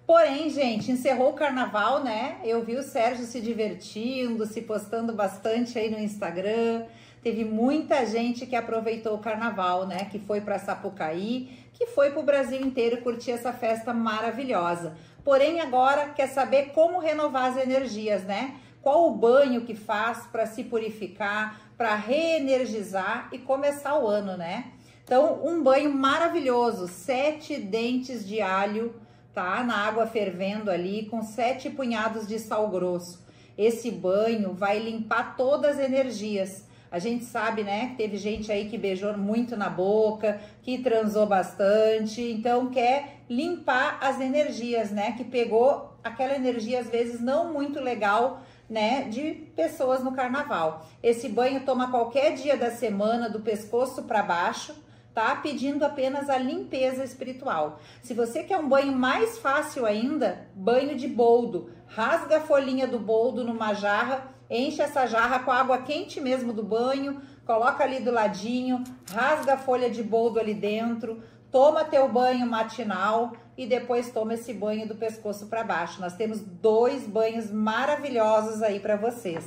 Porém, 0.06 0.50
gente, 0.50 0.92
encerrou 0.92 1.30
o 1.30 1.34
carnaval, 1.34 2.04
né? 2.04 2.38
Eu 2.44 2.62
vi 2.66 2.76
o 2.76 2.84
Sérgio 2.84 3.26
se 3.26 3.40
divertindo, 3.40 4.46
se 4.46 4.62
postando 4.62 5.14
bastante 5.14 5.80
aí 5.80 5.90
no 5.90 6.00
Instagram. 6.00 6.84
Teve 7.22 7.46
muita 7.46 8.06
gente 8.06 8.48
que 8.48 8.56
aproveitou 8.56 9.16
o 9.16 9.20
carnaval, 9.20 9.86
né? 9.86 10.06
Que 10.06 10.18
foi 10.18 10.42
para 10.42 10.58
Sapucaí, 10.58 11.68
que 11.74 11.86
foi 11.86 12.10
para 12.10 12.20
o 12.20 12.24
Brasil 12.24 12.60
inteiro 12.60 13.02
curtir 13.02 13.32
essa 13.32 13.54
festa 13.54 13.94
maravilhosa. 13.94 14.96
Porém, 15.24 15.62
agora 15.62 16.10
quer 16.10 16.28
saber 16.28 16.72
como 16.72 17.00
renovar 17.00 17.52
as 17.52 17.58
energias, 17.58 18.24
né? 18.24 18.56
Qual 18.82 19.08
o 19.08 19.16
banho 19.16 19.62
que 19.62 19.76
faz 19.76 20.26
para 20.32 20.48
se 20.48 20.64
purificar, 20.64 21.62
para 21.78 21.94
reenergizar 21.94 23.30
e 23.32 23.38
começar 23.38 24.00
o 24.00 24.08
ano, 24.08 24.36
né? 24.36 24.72
Então, 25.04 25.46
um 25.46 25.62
banho 25.62 25.94
maravilhoso, 25.94 26.88
sete 26.88 27.58
dentes 27.58 28.28
de 28.28 28.42
alho, 28.42 28.96
tá? 29.32 29.64
Na 29.64 29.86
água 29.86 30.08
fervendo 30.08 30.72
ali, 30.72 31.06
com 31.06 31.22
sete 31.22 31.70
punhados 31.70 32.28
de 32.28 32.40
sal 32.40 32.68
grosso. 32.70 33.24
Esse 33.56 33.92
banho 33.92 34.54
vai 34.54 34.80
limpar 34.80 35.36
todas 35.36 35.78
as 35.78 35.86
energias. 35.86 36.71
A 36.92 37.00
gente 37.00 37.24
sabe, 37.24 37.64
né, 37.64 37.92
que 37.92 37.96
teve 37.96 38.18
gente 38.18 38.52
aí 38.52 38.70
que 38.70 38.78
beijou 38.78 39.18
muito 39.18 39.56
na 39.56 39.70
boca, 39.70 40.42
que 40.62 40.80
transou 40.80 41.26
bastante, 41.26 42.22
então 42.22 42.70
quer 42.70 43.22
limpar 43.30 43.98
as 44.02 44.20
energias, 44.20 44.92
né, 44.92 45.14
que 45.14 45.24
pegou 45.24 45.94
aquela 46.04 46.36
energia 46.36 46.82
às 46.82 46.90
vezes 46.90 47.22
não 47.22 47.54
muito 47.54 47.80
legal, 47.80 48.42
né, 48.70 49.04
de 49.04 49.32
pessoas 49.56 50.04
no 50.04 50.12
carnaval. 50.12 50.86
Esse 51.02 51.30
banho 51.30 51.66
toma 51.66 51.90
qualquer 51.90 52.34
dia 52.34 52.58
da 52.58 52.72
semana, 52.72 53.30
do 53.30 53.40
pescoço 53.40 54.04
para 54.04 54.22
baixo, 54.22 54.76
tá? 55.14 55.36
Pedindo 55.36 55.84
apenas 55.84 56.30
a 56.30 56.38
limpeza 56.38 57.04
espiritual. 57.04 57.80
Se 58.02 58.14
você 58.14 58.44
quer 58.44 58.58
um 58.58 58.70
banho 58.70 58.94
mais 58.94 59.38
fácil 59.38 59.86
ainda, 59.86 60.48
banho 60.56 60.96
de 60.96 61.08
boldo. 61.08 61.70
Rasga 61.88 62.38
a 62.38 62.42
folhinha 62.42 62.88
do 62.88 62.98
boldo 62.98 63.44
numa 63.44 63.74
jarra, 63.74 64.34
enche 64.52 64.82
essa 64.82 65.08
jarra 65.08 65.40
com 65.40 65.52
água 65.52 65.78
quente 65.80 66.20
mesmo 66.20 66.52
do 66.52 66.62
banho, 66.62 67.22
coloca 67.46 67.84
ali 67.84 68.02
do 68.02 68.12
ladinho, 68.12 68.84
rasga 69.10 69.54
a 69.54 69.58
folha 69.58 69.90
de 69.90 70.04
boldo 70.04 70.40
ali 70.40 70.54
dentro, 70.54 71.24
toma 71.50 71.86
teu 71.86 72.08
banho 72.10 72.46
matinal 72.46 73.32
e 73.58 73.66
depois 73.66 74.12
toma 74.12 74.34
esse 74.34 74.54
banho 74.54 74.88
do 74.88 74.96
pescoço 74.96 75.48
para 75.48 75.64
baixo. 75.64 76.02
Nós 76.02 76.16
temos 76.16 76.42
dois 76.42 77.08
banhos 77.08 77.50
maravilhosos 77.50 78.62
aí 78.62 78.80
para 78.80 78.98
vocês. 78.98 79.46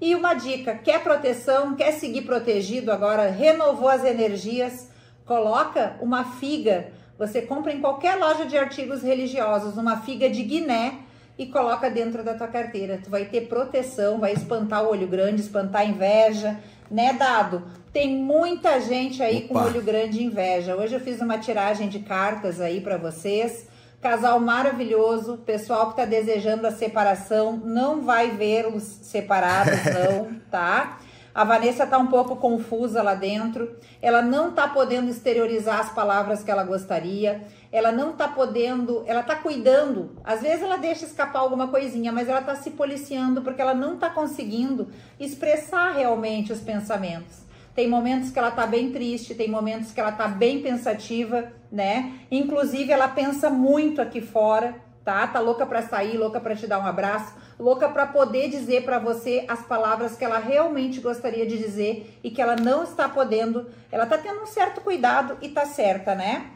E 0.00 0.14
uma 0.14 0.34
dica, 0.34 0.74
quer 0.76 1.02
proteção, 1.02 1.74
quer 1.74 1.92
seguir 1.92 2.22
protegido 2.22 2.92
agora, 2.92 3.30
renovou 3.30 3.88
as 3.88 4.04
energias, 4.04 4.90
coloca 5.24 5.96
uma 6.00 6.24
figa 6.24 6.92
Você 7.18 7.42
compra 7.42 7.72
em 7.72 7.80
qualquer 7.80 8.14
loja 8.16 8.46
de 8.46 8.56
artigos 8.56 9.02
religiosos 9.02 9.76
uma 9.76 9.96
figa 10.02 10.30
de 10.30 10.42
Guiné 10.44 11.00
e 11.38 11.46
coloca 11.46 11.88
dentro 11.88 12.24
da 12.24 12.34
tua 12.34 12.48
carteira. 12.48 13.00
Tu 13.02 13.08
vai 13.08 13.24
ter 13.24 13.42
proteção, 13.42 14.18
vai 14.18 14.32
espantar 14.32 14.82
o 14.82 14.90
olho 14.90 15.06
grande, 15.06 15.40
espantar 15.40 15.82
a 15.82 15.84
inveja, 15.84 16.58
né, 16.90 17.12
Dado? 17.12 17.62
Tem 17.92 18.16
muita 18.16 18.80
gente 18.80 19.22
aí 19.22 19.42
com 19.42 19.54
Opa. 19.54 19.66
olho 19.66 19.82
grande 19.82 20.18
e 20.18 20.24
inveja. 20.24 20.76
Hoje 20.76 20.94
eu 20.94 21.00
fiz 21.00 21.20
uma 21.20 21.38
tiragem 21.38 21.88
de 21.88 22.00
cartas 22.00 22.60
aí 22.60 22.80
para 22.80 22.96
vocês. 22.96 23.68
Casal 24.00 24.38
maravilhoso, 24.40 25.38
pessoal 25.38 25.90
que 25.90 25.96
tá 25.96 26.04
desejando 26.04 26.66
a 26.66 26.70
separação, 26.70 27.56
não 27.56 28.02
vai 28.02 28.30
vê-los 28.30 28.84
separados, 28.84 29.78
não, 29.92 30.34
tá? 30.50 30.98
A 31.34 31.44
Vanessa 31.44 31.86
tá 31.86 31.98
um 31.98 32.08
pouco 32.08 32.34
confusa 32.34 33.00
lá 33.00 33.14
dentro. 33.14 33.76
Ela 34.02 34.22
não 34.22 34.50
tá 34.50 34.66
podendo 34.66 35.08
exteriorizar 35.08 35.78
as 35.78 35.92
palavras 35.92 36.42
que 36.42 36.50
ela 36.50 36.64
gostaria. 36.64 37.42
Ela 37.70 37.92
não 37.92 38.12
tá 38.12 38.26
podendo, 38.28 39.04
ela 39.06 39.22
tá 39.22 39.36
cuidando. 39.36 40.16
Às 40.24 40.40
vezes 40.40 40.62
ela 40.62 40.76
deixa 40.76 41.04
escapar 41.04 41.40
alguma 41.40 41.68
coisinha, 41.68 42.10
mas 42.10 42.28
ela 42.28 42.40
tá 42.40 42.54
se 42.56 42.70
policiando 42.70 43.42
porque 43.42 43.60
ela 43.60 43.74
não 43.74 43.96
tá 43.96 44.08
conseguindo 44.08 44.88
expressar 45.20 45.92
realmente 45.92 46.52
os 46.52 46.60
pensamentos. 46.60 47.46
Tem 47.74 47.88
momentos 47.88 48.30
que 48.30 48.38
ela 48.38 48.50
tá 48.50 48.66
bem 48.66 48.90
triste, 48.90 49.34
tem 49.34 49.48
momentos 49.48 49.92
que 49.92 50.00
ela 50.00 50.10
tá 50.10 50.26
bem 50.26 50.60
pensativa, 50.60 51.52
né? 51.70 52.12
Inclusive 52.30 52.90
ela 52.90 53.06
pensa 53.06 53.48
muito 53.48 54.02
aqui 54.02 54.20
fora, 54.20 54.74
tá? 55.04 55.26
Tá 55.26 55.38
louca 55.38 55.64
para 55.64 55.82
sair, 55.82 56.16
louca 56.16 56.40
para 56.40 56.56
te 56.56 56.66
dar 56.66 56.80
um 56.80 56.86
abraço, 56.86 57.34
louca 57.58 57.88
para 57.88 58.04
poder 58.06 58.48
dizer 58.48 58.84
para 58.84 58.98
você 58.98 59.44
as 59.46 59.62
palavras 59.62 60.16
que 60.16 60.24
ela 60.24 60.38
realmente 60.38 61.00
gostaria 61.00 61.46
de 61.46 61.56
dizer 61.56 62.18
e 62.24 62.30
que 62.30 62.42
ela 62.42 62.56
não 62.56 62.82
está 62.82 63.08
podendo. 63.08 63.68
Ela 63.92 64.06
tá 64.06 64.18
tendo 64.18 64.42
um 64.42 64.46
certo 64.46 64.80
cuidado 64.80 65.38
e 65.40 65.48
tá 65.48 65.64
certa, 65.64 66.14
né? 66.14 66.50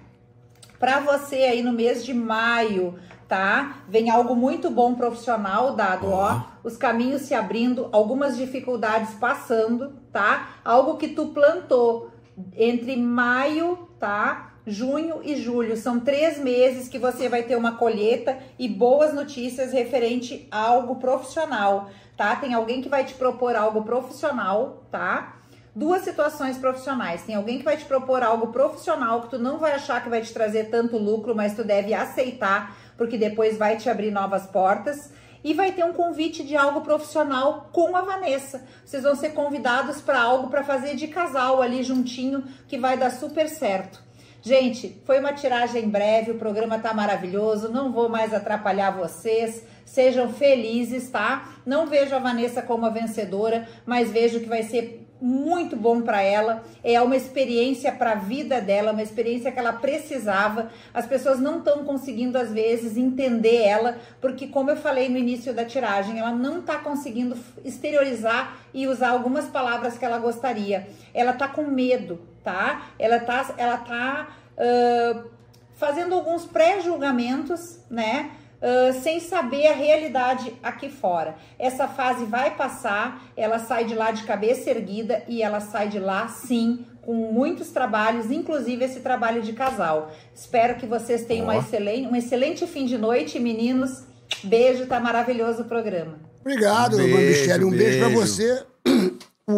Para 0.82 0.98
você 0.98 1.36
aí 1.36 1.62
no 1.62 1.72
mês 1.72 2.04
de 2.04 2.12
maio, 2.12 2.98
tá? 3.28 3.84
Vem 3.88 4.10
algo 4.10 4.34
muito 4.34 4.68
bom 4.68 4.96
profissional 4.96 5.76
dado, 5.76 6.10
ó. 6.10 6.42
Os 6.64 6.76
caminhos 6.76 7.22
se 7.22 7.34
abrindo, 7.34 7.88
algumas 7.92 8.36
dificuldades 8.36 9.14
passando, 9.14 9.92
tá? 10.12 10.56
Algo 10.64 10.96
que 10.96 11.06
tu 11.06 11.26
plantou 11.26 12.10
entre 12.56 12.96
maio, 12.96 13.90
tá? 14.00 14.54
Junho 14.66 15.20
e 15.22 15.36
julho 15.36 15.76
são 15.76 16.00
três 16.00 16.36
meses 16.36 16.88
que 16.88 16.98
você 16.98 17.28
vai 17.28 17.44
ter 17.44 17.54
uma 17.54 17.76
colheita 17.76 18.36
e 18.58 18.68
boas 18.68 19.14
notícias 19.14 19.72
referente 19.72 20.48
a 20.50 20.66
algo 20.66 20.96
profissional, 20.96 21.90
tá? 22.16 22.34
Tem 22.34 22.54
alguém 22.54 22.82
que 22.82 22.88
vai 22.88 23.04
te 23.04 23.14
propor 23.14 23.54
algo 23.54 23.84
profissional, 23.84 24.82
tá? 24.90 25.41
Duas 25.74 26.02
situações 26.02 26.58
profissionais. 26.58 27.22
Tem 27.22 27.34
alguém 27.34 27.58
que 27.58 27.64
vai 27.64 27.76
te 27.76 27.84
propor 27.84 28.22
algo 28.22 28.48
profissional 28.48 29.22
que 29.22 29.30
tu 29.30 29.38
não 29.38 29.58
vai 29.58 29.72
achar 29.72 30.02
que 30.02 30.10
vai 30.10 30.20
te 30.20 30.32
trazer 30.32 30.64
tanto 30.64 30.98
lucro, 30.98 31.34
mas 31.34 31.54
tu 31.54 31.64
deve 31.64 31.94
aceitar, 31.94 32.76
porque 32.96 33.16
depois 33.16 33.56
vai 33.56 33.76
te 33.76 33.88
abrir 33.88 34.10
novas 34.10 34.46
portas. 34.46 35.10
E 35.44 35.54
vai 35.54 35.72
ter 35.72 35.84
um 35.84 35.92
convite 35.92 36.44
de 36.44 36.56
algo 36.56 36.82
profissional 36.82 37.68
com 37.72 37.96
a 37.96 38.02
Vanessa. 38.02 38.64
Vocês 38.84 39.02
vão 39.02 39.16
ser 39.16 39.30
convidados 39.30 40.00
para 40.00 40.20
algo 40.20 40.48
para 40.48 40.62
fazer 40.62 40.94
de 40.94 41.08
casal 41.08 41.60
ali 41.60 41.82
juntinho, 41.82 42.44
que 42.68 42.78
vai 42.78 42.96
dar 42.96 43.10
super 43.10 43.48
certo. 43.48 44.00
Gente, 44.40 45.00
foi 45.04 45.18
uma 45.18 45.32
tiragem 45.32 45.88
breve, 45.88 46.32
o 46.32 46.38
programa 46.38 46.78
tá 46.78 46.92
maravilhoso, 46.94 47.68
não 47.70 47.92
vou 47.92 48.08
mais 48.08 48.32
atrapalhar 48.34 48.90
vocês. 48.90 49.64
Sejam 49.84 50.32
felizes, 50.32 51.10
tá? 51.10 51.48
Não 51.66 51.86
vejo 51.86 52.14
a 52.14 52.18
Vanessa 52.18 52.62
como 52.62 52.86
a 52.86 52.90
vencedora, 52.90 53.68
mas 53.84 54.10
vejo 54.10 54.40
que 54.40 54.48
vai 54.48 54.62
ser 54.62 55.01
muito 55.22 55.76
bom 55.76 56.02
para 56.02 56.20
ela. 56.20 56.64
É 56.82 57.00
uma 57.00 57.16
experiência 57.16 57.92
para 57.92 58.12
a 58.12 58.16
vida 58.16 58.60
dela, 58.60 58.90
uma 58.90 59.02
experiência 59.02 59.52
que 59.52 59.58
ela 59.58 59.72
precisava. 59.72 60.68
As 60.92 61.06
pessoas 61.06 61.38
não 61.38 61.58
estão 61.58 61.84
conseguindo 61.84 62.36
às 62.36 62.50
vezes 62.50 62.96
entender 62.96 63.62
ela, 63.62 63.98
porque 64.20 64.48
como 64.48 64.70
eu 64.70 64.76
falei 64.76 65.08
no 65.08 65.16
início 65.16 65.54
da 65.54 65.64
tiragem, 65.64 66.18
ela 66.18 66.32
não 66.32 66.58
está 66.58 66.78
conseguindo 66.78 67.36
exteriorizar 67.64 68.56
e 68.74 68.88
usar 68.88 69.10
algumas 69.10 69.46
palavras 69.46 69.96
que 69.96 70.04
ela 70.04 70.18
gostaria. 70.18 70.88
Ela 71.14 71.32
tá 71.32 71.46
com 71.46 71.62
medo, 71.62 72.20
tá? 72.42 72.88
Ela 72.98 73.20
tá, 73.20 73.54
ela 73.56 73.76
tá 73.76 74.36
uh, 74.58 75.30
fazendo 75.74 76.16
alguns 76.16 76.44
pré-julgamentos, 76.46 77.78
né? 77.88 78.32
Uh, 78.62 78.92
sem 79.02 79.18
saber 79.18 79.66
a 79.66 79.72
realidade 79.74 80.54
aqui 80.62 80.88
fora. 80.88 81.34
Essa 81.58 81.88
fase 81.88 82.24
vai 82.26 82.54
passar, 82.54 83.20
ela 83.36 83.58
sai 83.58 83.84
de 83.84 83.92
lá 83.96 84.12
de 84.12 84.22
cabeça 84.22 84.70
erguida 84.70 85.24
e 85.26 85.42
ela 85.42 85.58
sai 85.58 85.88
de 85.88 85.98
lá 85.98 86.28
sim 86.28 86.86
com 87.00 87.12
muitos 87.32 87.70
trabalhos, 87.70 88.30
inclusive 88.30 88.84
esse 88.84 89.00
trabalho 89.00 89.42
de 89.42 89.52
casal. 89.52 90.12
Espero 90.32 90.76
que 90.76 90.86
vocês 90.86 91.24
tenham 91.24 91.46
uma 91.46 91.56
excelente, 91.56 92.06
um 92.06 92.14
excelente 92.14 92.64
fim 92.68 92.86
de 92.86 92.96
noite, 92.96 93.40
meninos. 93.40 94.04
Beijo, 94.44 94.86
tá 94.86 95.00
maravilhoso 95.00 95.62
o 95.62 95.64
programa. 95.64 96.20
Obrigado, 96.40 96.98
Beijo, 96.98 97.16
Michele. 97.16 97.64
Um 97.64 97.70
beijo, 97.70 97.98
pra 97.98 98.08
beijo. 98.08 98.20
você. 98.26 98.62
O, 99.44 99.54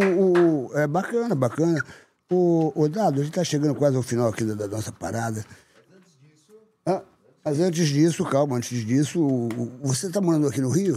o- 0.71 0.79
é 0.79 0.87
bacana, 0.87 1.35
bacana. 1.35 1.79
O, 2.33 2.73
o 2.75 2.89
Dado, 2.89 3.21
a 3.21 3.25
gente 3.25 3.35
tá 3.35 3.45
chegando 3.45 3.75
quase 3.75 3.97
ao 3.97 4.03
final 4.03 4.29
aqui 4.29 4.43
da, 4.43 4.55
da 4.55 4.67
nossa 4.67 4.91
parada. 4.91 5.45
Mas 7.45 7.61
antes 7.61 7.89
disso, 7.89 8.25
calma, 8.25 8.57
antes 8.57 8.85
disso, 8.87 9.21
você 9.83 10.09
tá 10.09 10.21
morando 10.21 10.47
aqui 10.49 10.61
no 10.61 10.71
Rio? 10.71 10.97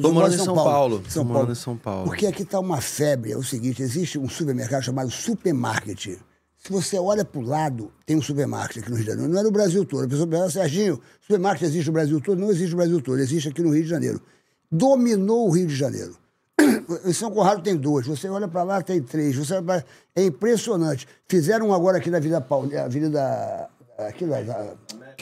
Tô 0.00 0.12
morando 0.12 0.34
em 0.34 0.38
São 0.44 0.54
Paulo. 0.54 0.70
Tô 1.14 1.24
morando 1.24 1.52
em 1.52 1.54
São 1.56 1.76
Paulo. 1.76 2.04
Porque 2.06 2.26
aqui 2.26 2.44
tá 2.44 2.60
uma 2.60 2.80
febre. 2.80 3.32
É 3.32 3.36
o 3.36 3.42
seguinte: 3.42 3.82
existe 3.82 4.18
um 4.18 4.28
supermercado 4.28 4.82
chamado 4.82 5.10
Supermarket. 5.10 6.16
Se 6.56 6.72
você 6.72 6.96
olha 6.98 7.24
para 7.24 7.40
o 7.40 7.44
lado, 7.44 7.90
tem 8.06 8.16
um 8.16 8.22
supermarket 8.22 8.78
aqui 8.78 8.88
no 8.90 8.96
Rio 8.96 9.04
de 9.04 9.10
Janeiro. 9.10 9.30
Não 9.32 9.40
é 9.40 9.42
no 9.42 9.50
Brasil 9.50 9.84
todo. 9.84 10.04
A 10.04 10.08
pessoa 10.08 10.26
pensa, 10.26 10.48
Serginho, 10.50 10.98
supermarket 11.20 11.62
existe 11.64 11.86
no 11.88 11.92
Brasil 11.92 12.20
todo? 12.20 12.38
Não 12.38 12.50
existe 12.50 12.70
no 12.70 12.76
Brasil 12.76 13.00
todo, 13.02 13.18
existe 13.18 13.48
aqui 13.48 13.60
no 13.62 13.70
Rio 13.74 13.82
de 13.82 13.88
Janeiro. 13.90 14.22
Dominou 14.72 15.48
o 15.48 15.50
Rio 15.50 15.66
de 15.66 15.74
Janeiro. 15.74 16.16
Em 17.04 17.12
São 17.12 17.30
Conrado 17.30 17.62
tem 17.62 17.76
dois, 17.76 18.06
você 18.06 18.28
olha 18.28 18.48
para 18.48 18.62
lá, 18.62 18.80
tem 18.80 19.02
três. 19.02 19.36
Você 19.36 19.60
pra- 19.60 19.84
É 20.16 20.24
impressionante. 20.24 21.06
Fizeram 21.28 21.68
um 21.68 21.74
agora 21.74 21.98
aqui 21.98 22.08
na 22.10 22.16
Avenida 22.18 22.40
Paulista, 22.40 22.84
Avenida. 22.84 23.68
Aqui 23.98 24.26
da, 24.26 24.40
da, 24.42 24.74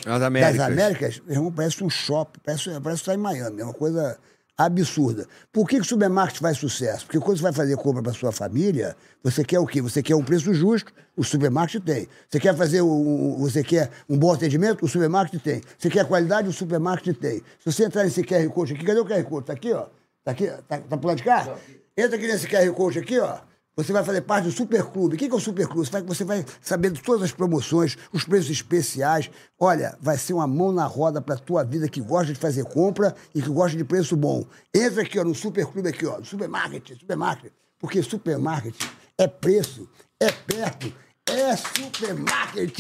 As 0.07 0.23
Américas. 0.23 0.57
das 0.57 0.66
Américas, 0.66 1.23
meu 1.27 1.36
irmão, 1.36 1.53
parece 1.53 1.85
um 1.85 1.90
shopping, 1.90 2.40
parece, 2.44 2.70
parece 2.81 3.03
estar 3.03 3.15
em 3.15 3.19
Miami, 3.19 3.61
é 3.61 3.65
uma 3.65 3.74
coisa 3.74 4.19
absurda. 4.57 5.27
Por 5.53 5.69
que, 5.69 5.77
que 5.77 5.82
o 5.82 5.85
supermarket 5.85 6.39
faz 6.39 6.57
sucesso? 6.59 7.05
Porque 7.05 7.19
quando 7.19 7.36
você 7.36 7.43
vai 7.43 7.53
fazer 7.53 7.77
compra 7.77 8.03
para 8.03 8.13
sua 8.13 8.32
família, 8.32 8.97
você 9.22 9.45
quer 9.45 9.59
o 9.59 9.66
quê? 9.66 9.82
Você 9.82 10.03
quer 10.03 10.14
um 10.14 10.22
preço 10.22 10.55
justo, 10.55 10.93
o 11.16 11.24
supermarket 11.24 11.82
tem. 11.82 12.09
Você 12.29 12.40
quer 12.40 12.56
fazer 12.56 12.82
um, 12.82 13.37
você 13.38 13.63
quer 13.63 13.90
um 14.09 14.16
bom 14.16 14.32
atendimento, 14.32 14.85
o 14.85 14.88
supermarket 14.88 15.43
tem. 15.43 15.61
Você 15.79 15.90
quer 15.90 16.06
qualidade, 16.06 16.48
o 16.48 16.53
supermarket 16.53 17.16
tem. 17.19 17.43
Se 17.59 17.72
você 17.72 17.85
entrar 17.85 18.05
nesse 18.05 18.22
QR 18.22 18.48
Code 18.51 18.74
aqui, 18.74 18.85
cadê 18.85 19.01
o 19.01 19.05
QR 19.05 19.22
Code? 19.24 19.47
Tá 19.47 19.53
aqui, 19.53 19.72
ó. 19.72 19.87
Tá 20.24 20.30
aqui, 20.30 20.47
tá, 20.69 20.79
tá 20.79 20.97
pro 20.97 21.09
lado 21.09 21.16
de 21.19 21.24
cá? 21.24 21.56
Entra 21.97 22.16
aqui 22.16 22.27
nesse 22.27 22.47
QR 22.47 22.72
Code 22.72 22.98
aqui, 22.98 23.19
ó. 23.19 23.38
Você 23.75 23.91
vai 23.91 24.05
fazer 24.05 24.21
parte 24.21 24.45
do 24.45 24.53
Superclube. 24.53 25.15
O 25.15 25.19
que 25.19 25.25
é 25.25 25.35
o 25.35 25.41
Superclube? 25.41 25.87
Você 25.87 25.93
vai, 25.93 26.03
você 26.03 26.25
vai 26.25 26.45
saber 26.61 26.91
de 26.91 27.03
todas 27.03 27.23
as 27.23 27.33
promoções, 27.33 27.97
os 28.13 28.23
preços 28.23 28.51
especiais. 28.51 29.31
Olha, 29.59 29.97
vai 29.99 30.19
ser 30.19 30.35
uma 30.35 30.47
mão 30.47 30.73
na 30.73 30.85
roda 30.85 31.23
para 31.23 31.37
tua 31.39 31.65
vida 31.65 31.89
que 31.89 32.01
gosta 32.01 32.35
de 32.35 32.39
fazer 32.39 32.65
compra 32.67 33.15
e 33.35 33.41
que 33.41 33.49
gosta 33.49 33.77
de 33.77 33.85
preço 33.85 34.15
bom. 34.15 34.45
Entra 34.75 35.03
aqui, 35.03 35.19
ó, 35.19 35.25
no 35.25 35.35
Superclube 35.35 35.89
aqui, 35.89 36.05
ó, 36.05 36.19
no 36.19 36.25
Supermarket, 36.25 36.99
Supermarket. 36.99 37.53
Porque 37.79 38.03
Supermarket 38.03 38.75
é 39.17 39.27
preço, 39.27 39.89
é 40.21 40.31
perto, 40.31 40.93
é 41.27 41.57
Supermarket. 41.57 42.79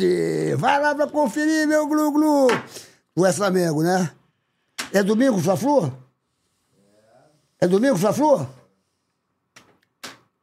Vai 0.58 0.80
lá 0.80 0.94
para 0.94 1.06
conferir, 1.06 1.66
meu 1.66 1.86
glu-glu. 1.86 2.48
É 3.26 3.32
Flamengo, 3.32 3.82
né? 3.82 4.10
É 4.92 5.02
domingo, 5.02 5.38
Fla-Flu? 5.38 5.90
É 7.58 7.66
domingo, 7.66 7.96
Fla-Flu? 7.96 8.61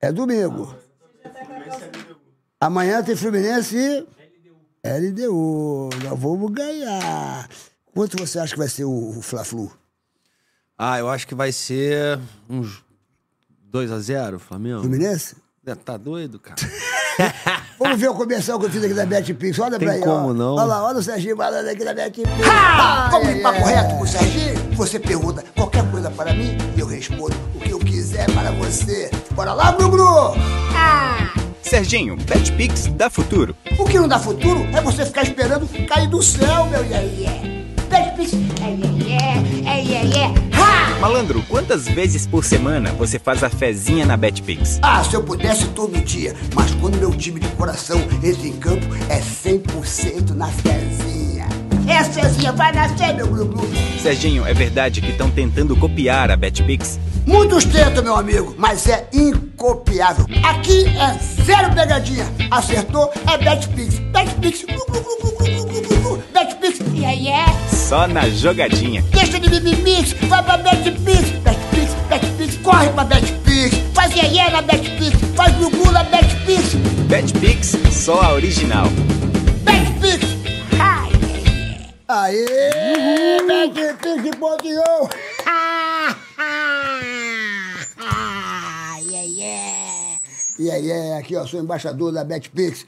É 0.01 0.11
domingo. 0.11 0.73
Amanhã 2.59 3.03
tem 3.03 3.15
Fluminense 3.15 3.75
e 3.77 4.07
LDU. 4.87 5.89
Nós 6.03 6.19
vamos 6.19 6.51
ganhar. 6.51 7.47
Quanto 7.93 8.17
você 8.17 8.39
acha 8.39 8.53
que 8.53 8.59
vai 8.59 8.69
ser 8.69 8.85
o, 8.85 9.17
o 9.17 9.21
Fla-Flu? 9.21 9.71
Ah, 10.77 10.99
eu 10.99 11.09
acho 11.09 11.27
que 11.27 11.35
vai 11.35 11.51
ser 11.51 12.19
uns 12.49 12.83
2x0, 13.71 14.39
Flamengo. 14.39 14.81
Fluminense? 14.81 15.35
É, 15.65 15.75
Tá 15.75 15.97
doido, 15.97 16.39
cara? 16.39 16.55
Vamos 17.77 17.99
ver 17.99 18.09
o 18.09 18.15
comercial 18.15 18.59
que 18.59 18.65
eu 18.65 18.69
fiz 18.69 18.83
aqui 18.83 18.93
da 18.93 19.05
BetPix. 19.05 19.59
Olha 19.59 19.77
Tem 19.77 19.87
pra 19.87 19.95
aí. 19.95 20.01
como 20.01 20.29
ó. 20.29 20.33
não. 20.33 20.55
Olha 20.55 20.63
lá, 20.65 20.83
olha 20.85 20.97
o 20.99 21.03
Serginho 21.03 21.37
falando 21.37 21.67
aqui 21.67 21.83
da 21.85 21.93
BetPix. 21.93 22.27
Ah, 22.49 23.09
vamos 23.11 23.35
de 23.35 23.41
papo 23.41 23.63
reto 23.63 23.95
com 23.95 24.01
o 24.03 24.07
Serginho? 24.07 24.58
Você 24.79 24.97
pergunta 24.97 25.43
qualquer 25.57 25.83
coisa 25.91 26.09
para 26.09 26.33
mim 26.33 26.57
e 26.77 26.79
eu 26.79 26.87
respondo 26.87 27.35
o 27.53 27.59
que 27.59 27.71
eu 27.71 27.79
quiser 27.79 28.31
para 28.31 28.49
você. 28.51 29.11
Bora 29.31 29.51
lá, 29.51 29.73
Bruno! 29.73 30.33
Serginho, 31.61 32.15
BetPix 32.15 32.87
dá 32.95 33.09
futuro. 33.09 33.53
O 33.77 33.83
que 33.83 33.99
não 33.99 34.07
dá 34.07 34.17
futuro 34.17 34.65
é 34.73 34.79
você 34.79 35.05
ficar 35.05 35.23
esperando 35.23 35.67
cair 35.85 36.07
do 36.07 36.23
céu, 36.23 36.65
meu 36.67 36.81
iê, 36.85 36.95
iê. 36.95 37.59
Betpix, 37.89 38.33
é, 39.65 40.27
ha! 40.55 40.99
Malandro, 41.01 41.43
quantas 41.49 41.85
vezes 41.85 42.25
por 42.25 42.45
semana 42.45 42.93
você 42.93 43.19
faz 43.19 43.43
a 43.43 43.49
fezinha 43.49 44.05
na 44.05 44.15
BetPix? 44.15 44.79
Ah, 44.81 45.03
se 45.03 45.13
eu 45.13 45.21
pudesse 45.21 45.67
todo 45.69 45.99
dia, 46.05 46.33
mas 46.55 46.73
quando 46.75 46.97
meu 46.97 47.11
time 47.11 47.41
de 47.41 47.49
coração 47.49 47.99
entra 48.23 48.47
em 48.47 48.53
campo, 48.53 48.85
é 49.09 49.19
100% 49.19 50.29
na 50.29 50.47
fezinha. 50.47 51.08
É, 51.89 52.03
Cezinha, 52.03 52.51
vai 52.51 52.71
nascer, 52.71 53.13
meu 53.15 53.27
glu-glu. 53.27 53.67
Serginho, 54.01 54.45
é 54.45 54.53
verdade 54.53 55.01
que 55.01 55.09
estão 55.09 55.29
tentando 55.29 55.75
copiar 55.75 56.29
a 56.29 56.37
Betpix? 56.37 56.99
Muitos 57.25 57.65
tentam, 57.65 58.03
meu 58.03 58.15
amigo, 58.15 58.53
mas 58.57 58.87
é 58.87 59.07
incopiável. 59.11 60.25
Aqui 60.43 60.85
é 60.85 61.17
zero 61.43 61.73
pegadinha. 61.73 62.25
Acertou, 62.51 63.11
é 63.27 63.37
Betpix. 63.37 63.99
Betpix, 63.99 64.65
glu-glu-glu-glu-glu-glu-glu. 64.65 66.23
Betpix, 66.33 66.79
e 66.93 67.05
aí 67.05 67.27
é? 67.27 67.45
Só 67.75 68.07
na 68.07 68.29
jogadinha. 68.29 69.03
Deixa 69.11 69.39
de 69.39 69.49
mimimix, 69.49 70.13
vai 70.27 70.43
pra 70.43 70.57
Betpix. 70.57 71.29
Betpix, 71.43 71.95
Betpix, 72.07 72.57
corre 72.63 72.89
pra 72.89 73.03
Betpix. 73.03 73.75
Faz 73.93 74.15
iê 74.15 74.49
na 74.51 74.61
Betpix, 74.61 75.17
faz 75.35 75.55
glu-glu 75.55 75.91
na 75.91 76.03
Betpix. 76.03 76.75
Betpix, 77.07 77.75
só 77.91 78.21
a 78.21 78.33
original. 78.33 78.85
Aê, 82.11 83.37
Betpix 83.45 84.35
ponteou. 84.39 85.07
ai, 87.99 89.15
é. 89.43 90.17
E 90.57 90.71
aí, 90.71 90.89
é, 90.89 91.17
aqui, 91.19 91.35
ó, 91.35 91.45
sou 91.45 91.59
embaixador 91.61 92.11
da 92.11 92.23
Betpix. 92.23 92.87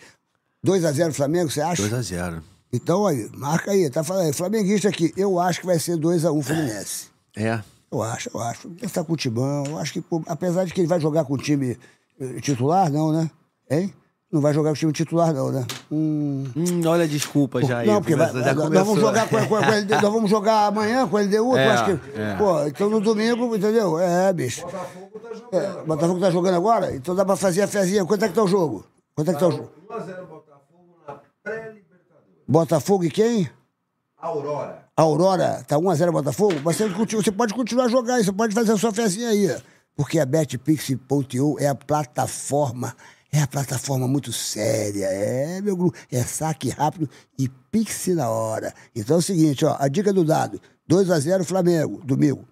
2x0 0.66 1.14
Flamengo, 1.14 1.52
você 1.52 1.62
acha? 1.62 1.84
2x0. 1.84 2.42
Então, 2.74 3.06
aí, 3.06 3.30
marca 3.36 3.70
aí, 3.70 3.92
tá 3.92 4.04
falando 4.04 4.26
aí. 4.26 4.34
Flamenguista 4.34 4.90
aqui, 4.90 5.14
eu 5.16 5.40
acho 5.40 5.60
que 5.60 5.68
vai 5.68 5.78
ser 5.78 5.98
2x1 5.98 6.42
Fluminense. 6.42 7.10
É. 7.38 7.62
Eu 7.92 8.02
acho, 8.02 8.32
eu 8.34 8.40
acho. 8.40 8.70
Ele 8.70 8.90
tá 8.90 9.04
com 9.04 9.14
o 9.14 9.18
Timão, 9.18 9.66
eu 9.68 9.78
acho 9.78 9.94
que, 9.94 10.02
pô, 10.02 10.24
apesar 10.26 10.66
de 10.66 10.74
que 10.74 10.82
ele 10.82 10.88
vai 10.88 11.00
jogar 11.00 11.26
com 11.26 11.36
o 11.36 11.38
time 11.38 11.78
eh, 12.20 12.42
titular, 12.42 12.92
não, 12.92 13.12
né? 13.12 13.30
Hein? 13.70 13.94
Não 14.32 14.40
vai 14.40 14.54
jogar 14.54 14.70
com 14.70 14.76
o 14.76 14.78
time 14.78 14.94
titular, 14.94 15.34
não, 15.34 15.52
né? 15.52 15.66
Hum. 15.92 16.46
Hum, 16.56 16.82
olha 16.88 17.04
a 17.04 17.08
desculpa 17.08 17.62
já 17.64 17.80
aí. 17.80 17.88
não, 17.88 18.00
porque 18.02 18.16
vai, 18.16 18.28
já 18.32 18.54
nós, 18.54 18.64
começou. 18.64 18.86
vamos 18.86 19.02
jogar 19.02 19.28
com, 19.30 19.38
com, 19.40 19.48
com 19.48 19.56
a 19.58 19.76
LD, 19.76 19.94
nós 19.96 20.02
vamos 20.14 20.30
jogar 20.30 20.68
amanhã 20.68 21.06
com 21.08 21.18
a 21.18 21.22
LDU, 21.22 21.58
É, 21.58 21.68
acha 21.70 21.98
que. 21.98 22.20
é. 22.20 22.36
Pô, 22.38 22.66
então 22.66 22.90
no 22.90 23.02
domingo, 23.02 23.54
entendeu? 23.56 24.00
É, 24.00 24.32
bicho. 24.32 24.62
Botafogo 24.66 25.20
tá 25.20 25.34
jogando. 25.34 25.86
Botafogo 25.86 26.20
tá 26.22 26.32
jogando 26.32 26.56
agora? 26.56 26.96
Então 26.96 27.14
dá 27.14 27.26
pra 27.26 27.36
fazer 27.36 27.62
a 27.64 27.68
fezinha. 27.68 28.06
Quanto 28.06 28.24
é 28.24 28.30
que 28.30 28.34
tá 28.34 28.44
o 28.44 28.48
jogo? 28.48 28.86
Quanto 29.14 29.32
é 29.32 29.34
que 29.34 29.40
tá 29.42 29.48
o 29.48 29.52
jogo? 29.52 29.70
1x0 29.90 30.06
Botafogo 30.28 30.96
na 31.06 31.14
pré-Libertadores. 31.44 32.46
Botafogo 32.48 33.04
e 33.04 33.10
quem? 33.12 33.50
Aurora. 34.18 34.86
Aurora, 34.96 35.66
tá 35.68 35.78
1x0 35.78 36.12
Botafogo, 36.12 36.54
mas 36.64 36.78
você, 36.78 36.88
continua- 36.90 37.24
você 37.24 37.32
pode 37.32 37.54
continuar 37.54 37.86
a 37.86 37.90
jogar 37.90 38.16
aí, 38.16 38.24
você 38.24 38.32
pode 38.32 38.54
fazer 38.56 38.72
a 38.72 38.78
sua 38.78 38.94
fezinha 38.94 39.28
aí. 39.30 39.54
Porque 39.96 40.20
a 40.20 40.26
BetPix.io 40.26 41.58
é 41.60 41.68
a 41.68 41.76
plataforma, 41.76 42.96
é 43.32 43.42
a 43.42 43.48
plataforma 43.48 44.08
muito 44.08 44.34
séria, 44.34 45.06
é, 45.06 45.62
meu 45.62 45.76
grupo, 45.76 45.98
é 46.12 46.22
saque 46.24 46.70
rápido 46.70 47.10
e 47.40 47.48
Pix 47.48 48.08
na 48.08 48.30
hora. 48.30 48.74
Então 48.96 49.16
é 49.16 49.20
o 49.20 49.22
seguinte, 49.22 49.64
ó, 49.66 49.78
a 49.80 49.88
dica 49.88 50.12
do 50.12 50.26
dado, 50.26 50.62
2x0 50.90 51.44
Flamengo, 51.46 52.02
domingo. 52.04 52.46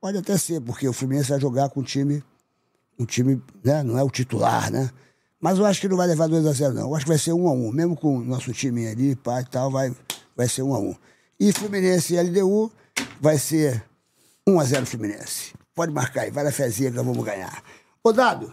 Pode 0.00 0.18
até 0.18 0.38
ser, 0.38 0.60
porque 0.60 0.86
o 0.88 0.92
Fluminense 0.92 1.30
vai 1.30 1.40
jogar 1.40 1.68
com 1.70 1.80
um 1.80 1.82
time, 1.82 2.22
um 2.98 3.04
time, 3.04 3.42
né, 3.64 3.82
não 3.82 3.98
é 3.98 4.02
o 4.02 4.10
titular, 4.10 4.70
né? 4.70 4.88
Mas 5.40 5.58
eu 5.58 5.66
acho 5.66 5.80
que 5.80 5.88
não 5.88 5.96
vai 5.96 6.06
levar 6.06 6.28
2x0, 6.28 6.72
não. 6.72 6.88
Eu 6.88 6.94
acho 6.94 7.04
que 7.04 7.10
vai 7.10 7.18
ser 7.18 7.30
1x1. 7.30 7.72
Mesmo 7.72 7.96
com 7.96 8.18
o 8.18 8.24
nosso 8.24 8.52
time 8.52 8.88
ali, 8.88 9.14
pá 9.14 9.40
e 9.40 9.44
tal, 9.44 9.70
vai, 9.70 9.94
vai 10.36 10.48
ser 10.48 10.62
1x1. 10.62 10.96
E 11.38 11.52
Fluminense 11.52 12.14
e 12.14 12.20
LDU 12.20 12.72
vai 13.20 13.38
ser 13.38 13.84
1x0 14.48 14.84
Fluminense. 14.84 15.52
Pode 15.74 15.92
marcar 15.92 16.22
aí, 16.22 16.30
vai 16.30 16.42
na 16.42 16.50
fezinha 16.50 16.90
que 16.90 16.96
nós 16.96 17.06
vamos 17.06 17.24
ganhar. 17.24 17.62
Ô, 18.02 18.12
Dado, 18.12 18.50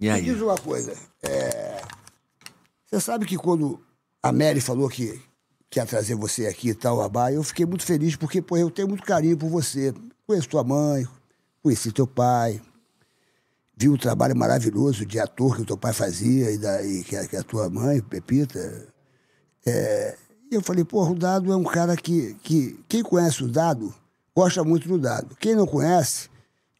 E 0.00 0.04
me 0.04 0.10
aí? 0.10 0.22
diz 0.22 0.40
uma 0.40 0.56
coisa. 0.56 0.94
é, 1.22 1.82
Você 2.86 3.00
sabe 3.00 3.26
que 3.26 3.36
quando 3.36 3.80
a 4.22 4.32
Mary 4.32 4.60
falou 4.60 4.88
que, 4.88 5.20
que 5.68 5.78
ia 5.78 5.86
trazer 5.86 6.14
você 6.14 6.46
aqui 6.46 6.70
e 6.70 6.74
tal, 6.74 7.00
Abá, 7.00 7.32
eu 7.32 7.42
fiquei 7.42 7.66
muito 7.66 7.84
feliz 7.84 8.16
porque, 8.16 8.40
pô, 8.40 8.56
eu 8.56 8.70
tenho 8.70 8.88
muito 8.88 9.02
carinho 9.02 9.36
por 9.36 9.48
você. 9.48 9.92
Conheço 10.26 10.48
tua 10.48 10.62
mãe, 10.64 11.06
conheci 11.62 11.90
teu 11.90 12.06
pai, 12.06 12.60
vi 13.76 13.88
o 13.88 13.96
trabalho 13.98 14.36
maravilhoso 14.36 15.06
de 15.06 15.18
ator 15.18 15.56
que 15.56 15.62
o 15.62 15.66
teu 15.66 15.76
pai 15.76 15.92
fazia 15.92 16.50
e, 16.50 16.58
da, 16.58 16.82
e 16.84 17.02
que, 17.04 17.16
a, 17.16 17.26
que 17.26 17.36
a 17.36 17.42
tua 17.42 17.70
mãe, 17.70 18.00
Pepita. 18.00 18.88
É, 19.64 20.16
e 20.50 20.54
eu 20.54 20.62
falei, 20.62 20.84
pô, 20.84 21.04
o 21.04 21.14
Dado 21.14 21.52
é 21.52 21.56
um 21.56 21.64
cara 21.64 21.96
que, 21.96 22.34
que. 22.42 22.78
Quem 22.88 23.02
conhece 23.02 23.44
o 23.44 23.48
Dado 23.48 23.94
gosta 24.34 24.64
muito 24.64 24.88
do 24.88 24.98
Dado. 24.98 25.36
Quem 25.36 25.54
não 25.54 25.66
conhece, 25.66 26.28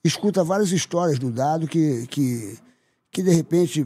escuta 0.03 0.43
várias 0.45 0.71
histórias 0.73 1.19
do 1.19 1.31
Dado 1.31 1.67
que, 1.69 2.07
que, 2.07 2.59
que 3.19 3.23
de 3.25 3.33
repente, 3.33 3.85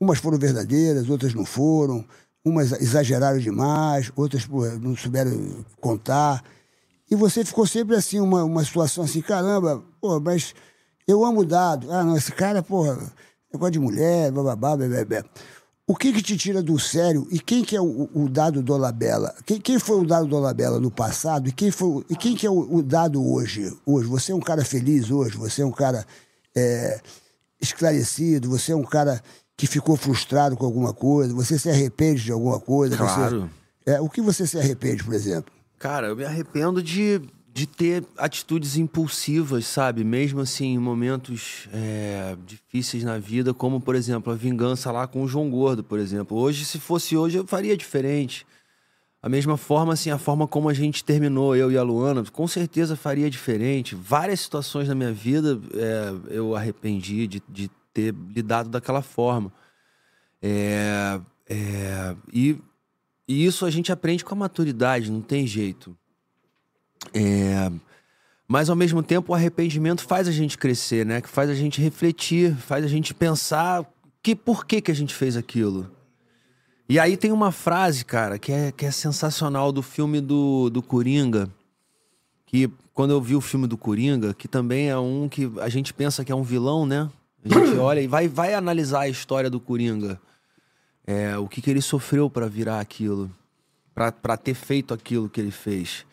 umas 0.00 0.18
foram 0.18 0.36
verdadeiras, 0.36 1.08
outras 1.08 1.32
não 1.34 1.44
foram, 1.44 2.04
umas 2.44 2.72
exageraram 2.72 3.38
demais, 3.38 4.10
outras 4.16 4.48
não 4.80 4.96
souberam 4.96 5.64
contar. 5.80 6.42
E 7.08 7.14
você 7.14 7.44
ficou 7.44 7.64
sempre 7.64 7.94
assim, 7.94 8.18
uma, 8.18 8.42
uma 8.42 8.64
situação 8.64 9.04
assim, 9.04 9.22
caramba, 9.22 9.80
pô, 10.00 10.18
mas 10.18 10.52
eu 11.06 11.24
amo 11.24 11.44
Dado. 11.44 11.92
Ah, 11.92 12.02
não, 12.02 12.16
esse 12.16 12.32
cara, 12.32 12.60
porra, 12.60 12.98
negócio 13.52 13.70
de 13.70 13.78
mulher, 13.78 14.32
bababá, 14.32 14.76
bebê. 14.76 15.24
O 15.86 15.94
que 15.94 16.12
que 16.12 16.20
te 16.20 16.36
tira 16.36 16.60
do 16.60 16.76
sério? 16.76 17.28
E 17.30 17.38
quem 17.38 17.62
que 17.62 17.76
é 17.76 17.80
o, 17.80 18.10
o 18.12 18.28
Dado 18.28 18.64
Dolabella? 18.64 19.32
Quem, 19.46 19.60
quem 19.60 19.78
foi 19.78 20.00
o 20.00 20.04
Dado 20.04 20.26
Dolabella 20.26 20.80
no 20.80 20.90
passado? 20.90 21.48
E 21.48 21.52
quem, 21.52 21.70
foi, 21.70 22.04
e 22.10 22.16
quem 22.16 22.34
que 22.34 22.48
é 22.48 22.50
o, 22.50 22.78
o 22.78 22.82
Dado 22.82 23.24
hoje? 23.24 23.72
hoje? 23.86 24.08
Você 24.08 24.32
é 24.32 24.34
um 24.34 24.40
cara 24.40 24.64
feliz 24.64 25.08
hoje? 25.08 25.36
Você 25.36 25.62
é 25.62 25.66
um 25.66 25.70
cara 25.70 26.04
é, 26.56 27.00
esclarecido? 27.62 28.50
Você 28.50 28.72
é 28.72 28.76
um 28.76 28.82
cara 28.84 29.22
que 29.56 29.66
ficou 29.66 29.96
frustrado 29.96 30.56
com 30.56 30.66
alguma 30.66 30.92
coisa? 30.92 31.32
Você 31.34 31.58
se 31.58 31.70
arrepende 31.70 32.22
de 32.24 32.32
alguma 32.32 32.58
coisa? 32.60 32.96
Você- 32.96 33.02
Claro. 33.14 33.50
é, 33.86 34.00
o 34.00 34.08
que 34.08 34.20
você 34.20 34.46
se 34.46 34.58
arrepende, 34.58 35.04
por 35.04 35.14
exemplo? 35.14 35.52
Cara, 35.78 36.08
eu 36.08 36.16
me 36.16 36.24
arrependo 36.24 36.82
de, 36.82 37.20
de 37.52 37.66
ter 37.66 38.04
atitudes 38.16 38.76
impulsivas, 38.76 39.66
sabe? 39.66 40.04
Mesmo 40.04 40.40
assim, 40.40 40.74
em 40.74 40.78
momentos 40.78 41.68
é, 41.72 42.36
difíceis 42.46 43.02
na 43.04 43.18
vida, 43.18 43.52
como, 43.52 43.80
por 43.80 43.94
exemplo, 43.94 44.32
a 44.32 44.36
vingança 44.36 44.90
lá 44.92 45.06
com 45.06 45.22
o 45.22 45.28
João 45.28 45.50
Gordo, 45.50 45.82
por 45.82 45.98
exemplo. 45.98 46.36
Hoje, 46.36 46.64
se 46.64 46.78
fosse 46.78 47.16
hoje, 47.16 47.36
eu 47.38 47.46
faria 47.46 47.76
diferente. 47.76 48.46
A 49.22 49.28
mesma 49.28 49.56
forma, 49.56 49.92
assim, 49.92 50.10
a 50.10 50.18
forma 50.18 50.48
como 50.48 50.68
a 50.68 50.74
gente 50.74 51.04
terminou, 51.04 51.54
eu 51.54 51.70
e 51.70 51.78
a 51.78 51.82
Luana, 51.82 52.24
com 52.24 52.48
certeza 52.48 52.96
faria 52.96 53.30
diferente. 53.30 53.94
Várias 53.94 54.40
situações 54.40 54.88
na 54.88 54.96
minha 54.96 55.12
vida 55.12 55.60
é, 55.74 56.36
eu 56.36 56.56
arrependi 56.56 57.28
de, 57.28 57.42
de 57.48 57.70
ter 57.94 58.12
lidado 58.34 58.68
daquela 58.68 59.00
forma. 59.00 59.52
É, 60.42 61.20
é, 61.48 62.16
e, 62.32 62.58
e 63.28 63.46
isso 63.46 63.64
a 63.64 63.70
gente 63.70 63.92
aprende 63.92 64.24
com 64.24 64.34
a 64.34 64.38
maturidade, 64.38 65.12
não 65.12 65.20
tem 65.20 65.46
jeito. 65.46 65.96
É, 67.14 67.70
mas 68.48 68.68
ao 68.68 68.74
mesmo 68.74 69.04
tempo 69.04 69.30
o 69.30 69.34
arrependimento 69.36 70.02
faz 70.02 70.26
a 70.26 70.32
gente 70.32 70.58
crescer, 70.58 71.06
né? 71.06 71.20
Que 71.20 71.28
faz 71.28 71.48
a 71.48 71.54
gente 71.54 71.80
refletir, 71.80 72.56
faz 72.56 72.84
a 72.84 72.88
gente 72.88 73.14
pensar 73.14 73.88
que 74.20 74.34
por 74.34 74.66
que, 74.66 74.80
que 74.80 74.90
a 74.90 74.94
gente 74.94 75.14
fez 75.14 75.36
aquilo. 75.36 75.88
E 76.92 76.98
aí 76.98 77.16
tem 77.16 77.32
uma 77.32 77.50
frase, 77.50 78.04
cara, 78.04 78.38
que 78.38 78.52
é, 78.52 78.70
que 78.70 78.84
é 78.84 78.90
sensacional 78.90 79.72
do 79.72 79.80
filme 79.80 80.20
do, 80.20 80.68
do 80.68 80.82
Coringa. 80.82 81.48
Que 82.44 82.70
quando 82.92 83.12
eu 83.12 83.22
vi 83.22 83.34
o 83.34 83.40
filme 83.40 83.66
do 83.66 83.78
Coringa, 83.78 84.34
que 84.34 84.46
também 84.46 84.90
é 84.90 84.98
um 84.98 85.26
que 85.26 85.50
a 85.62 85.70
gente 85.70 85.94
pensa 85.94 86.22
que 86.22 86.30
é 86.30 86.34
um 86.34 86.42
vilão, 86.42 86.84
né? 86.84 87.10
A 87.42 87.48
gente 87.48 87.76
olha 87.80 87.98
e 88.02 88.06
vai, 88.06 88.28
vai 88.28 88.52
analisar 88.52 89.00
a 89.00 89.08
história 89.08 89.48
do 89.48 89.58
Coringa. 89.58 90.20
É, 91.06 91.34
o 91.38 91.48
que, 91.48 91.62
que 91.62 91.70
ele 91.70 91.80
sofreu 91.80 92.28
para 92.28 92.46
virar 92.46 92.78
aquilo, 92.78 93.30
para 93.94 94.36
ter 94.36 94.52
feito 94.52 94.92
aquilo 94.92 95.30
que 95.30 95.40
ele 95.40 95.50
fez. 95.50 96.04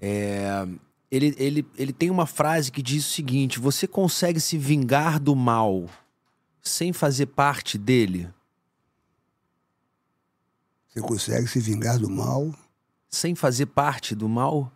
É, 0.00 0.66
ele, 1.08 1.36
ele, 1.38 1.64
ele 1.78 1.92
tem 1.92 2.10
uma 2.10 2.26
frase 2.26 2.72
que 2.72 2.82
diz 2.82 3.06
o 3.06 3.12
seguinte: 3.12 3.60
você 3.60 3.86
consegue 3.86 4.40
se 4.40 4.58
vingar 4.58 5.20
do 5.20 5.36
mal 5.36 5.88
sem 6.60 6.92
fazer 6.92 7.26
parte 7.26 7.78
dele? 7.78 8.28
Você 10.96 11.02
consegue 11.02 11.46
se 11.46 11.60
vingar 11.60 11.98
do 11.98 12.08
mal? 12.08 12.54
Sem 13.10 13.34
fazer 13.34 13.66
parte 13.66 14.14
do 14.14 14.26
mal? 14.30 14.72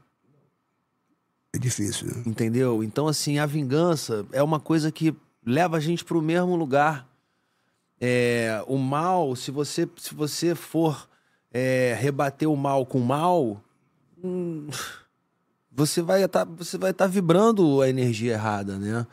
É 1.50 1.58
difícil, 1.58 2.08
né? 2.08 2.22
Entendeu? 2.26 2.84
Então, 2.84 3.08
assim, 3.08 3.38
a 3.38 3.46
vingança 3.46 4.26
é 4.30 4.42
uma 4.42 4.60
coisa 4.60 4.92
que 4.92 5.16
leva 5.44 5.78
a 5.78 5.80
gente 5.80 6.04
para 6.04 6.18
o 6.18 6.22
mesmo 6.22 6.54
lugar. 6.56 7.08
É, 7.98 8.62
o 8.66 8.76
mal, 8.76 9.34
se 9.34 9.50
você, 9.50 9.88
se 9.96 10.14
você 10.14 10.54
for 10.54 11.08
é, 11.50 11.96
rebater 11.98 12.50
o 12.50 12.56
mal 12.56 12.84
com 12.84 12.98
o 12.98 13.04
mal, 13.04 13.62
hum, 14.22 14.68
você 15.72 16.02
vai 16.02 16.22
estar 16.22 16.44
você 16.44 16.76
vai 16.76 16.90
estar 16.90 17.06
vibrando 17.06 17.80
a 17.80 17.88
energia 17.88 18.34
errada, 18.34 18.78
né? 18.78 19.06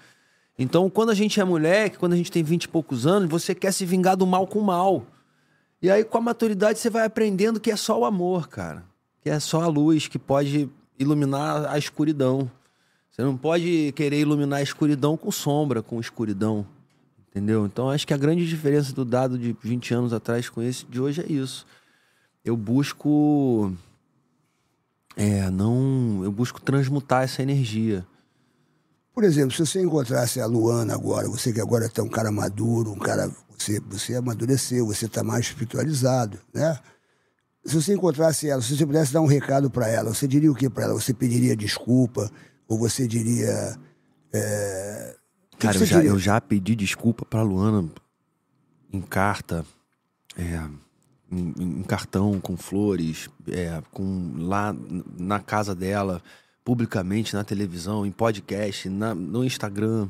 Então, 0.59 0.89
quando 0.89 1.11
a 1.11 1.15
gente 1.15 1.39
é 1.39 1.43
moleque, 1.45 1.97
quando 1.97 2.13
a 2.13 2.17
gente 2.17 2.31
tem 2.31 2.43
20 2.43 2.65
e 2.65 2.67
poucos 2.67 3.07
anos, 3.07 3.29
você 3.29 3.55
quer 3.55 3.71
se 3.71 3.85
vingar 3.85 4.17
do 4.17 4.27
mal 4.27 4.45
com 4.45 4.59
o 4.59 4.65
mal. 4.65 5.05
E 5.81 5.91
aí, 5.91 6.03
com 6.03 6.17
a 6.17 6.21
maturidade, 6.21 6.79
você 6.79 6.89
vai 6.89 7.05
aprendendo 7.05 7.59
que 7.59 7.71
é 7.71 7.75
só 7.75 7.99
o 7.99 8.05
amor, 8.05 8.47
cara. 8.47 8.83
que 9.21 9.29
é 9.29 9.39
só 9.39 9.61
a 9.61 9.67
luz 9.67 10.07
que 10.07 10.17
pode 10.17 10.69
iluminar 10.97 11.65
a 11.65 11.77
escuridão. 11.77 12.49
Você 13.11 13.21
não 13.21 13.35
pode 13.35 13.91
querer 13.95 14.19
iluminar 14.19 14.59
a 14.59 14.63
escuridão 14.63 15.17
com 15.17 15.31
sombra, 15.31 15.81
com 15.81 15.99
escuridão. 15.99 16.65
Entendeu? 17.29 17.65
Então 17.65 17.89
acho 17.89 18.07
que 18.07 18.13
a 18.13 18.17
grande 18.17 18.47
diferença 18.47 18.93
do 18.93 19.05
dado 19.05 19.37
de 19.37 19.55
20 19.61 19.93
anos 19.93 20.13
atrás 20.13 20.49
com 20.49 20.61
esse 20.61 20.85
de 20.85 20.99
hoje 20.99 21.21
é 21.21 21.31
isso. 21.31 21.67
Eu 22.43 22.55
busco. 22.57 23.71
É, 25.15 25.49
não. 25.49 26.21
Eu 26.23 26.31
busco 26.31 26.61
transmutar 26.61 27.23
essa 27.23 27.43
energia. 27.43 28.05
Por 29.13 29.23
exemplo, 29.23 29.51
se 29.51 29.65
você 29.65 29.81
encontrasse 29.81 30.39
a 30.39 30.45
Luana 30.45 30.93
agora, 30.93 31.27
você 31.27 31.51
que 31.51 31.59
agora 31.59 31.85
está 31.85 32.01
um 32.01 32.09
cara 32.09 32.31
maduro, 32.31 32.91
um 32.91 32.99
cara. 32.99 33.31
Você, 33.57 33.79
você 33.79 34.15
amadureceu, 34.15 34.85
você 34.85 35.05
está 35.07 35.23
mais 35.23 35.45
espiritualizado, 35.47 36.37
né? 36.53 36.79
Se 37.65 37.75
você 37.75 37.93
encontrasse 37.93 38.47
ela, 38.49 38.61
se 38.61 38.77
você 38.77 38.85
pudesse 38.85 39.11
dar 39.11 39.19
um 39.21 39.25
recado 39.25 39.69
para 39.69 39.87
ela, 39.89 40.13
você 40.13 40.27
diria 40.27 40.51
o 40.51 40.55
que 40.55 40.69
para 40.69 40.83
ela? 40.85 40.93
Você 40.93 41.13
pediria 41.13 41.55
desculpa? 41.55 42.31
Ou 42.67 42.77
você 42.77 43.07
diria. 43.07 43.77
é, 44.31 45.15
Cara, 45.59 45.75
eu 45.75 45.85
já, 45.85 46.03
eu 46.03 46.19
já 46.19 46.39
pedi 46.39 46.75
desculpa 46.75 47.25
pra 47.25 47.41
Luana 47.41 47.89
em 48.93 49.01
carta, 49.01 49.65
é, 50.37 50.61
em, 51.31 51.53
em 51.79 51.83
cartão, 51.83 52.39
com 52.39 52.55
flores, 52.55 53.27
é, 53.49 53.81
com, 53.91 54.33
lá 54.37 54.73
na 55.17 55.39
casa 55.39 55.73
dela, 55.75 56.21
publicamente, 56.63 57.33
na 57.33 57.43
televisão, 57.43 58.05
em 58.05 58.11
podcast, 58.11 58.87
na- 58.87 59.15
no 59.15 59.43
Instagram. 59.43 60.07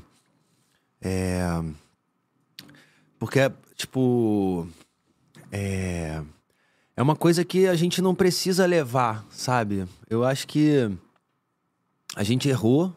É, 1.02 1.42
porque, 3.20 3.52
tipo, 3.76 4.68
é, 5.52 6.22
é 6.96 7.02
uma 7.02 7.16
coisa 7.16 7.44
que 7.44 7.68
a 7.68 7.76
gente 7.76 8.02
não 8.02 8.14
precisa 8.14 8.66
levar, 8.66 9.26
sabe? 9.30 9.88
Eu 10.10 10.24
acho 10.24 10.48
que 10.48 10.90
a 12.16 12.24
gente 12.24 12.50
errou, 12.50 12.94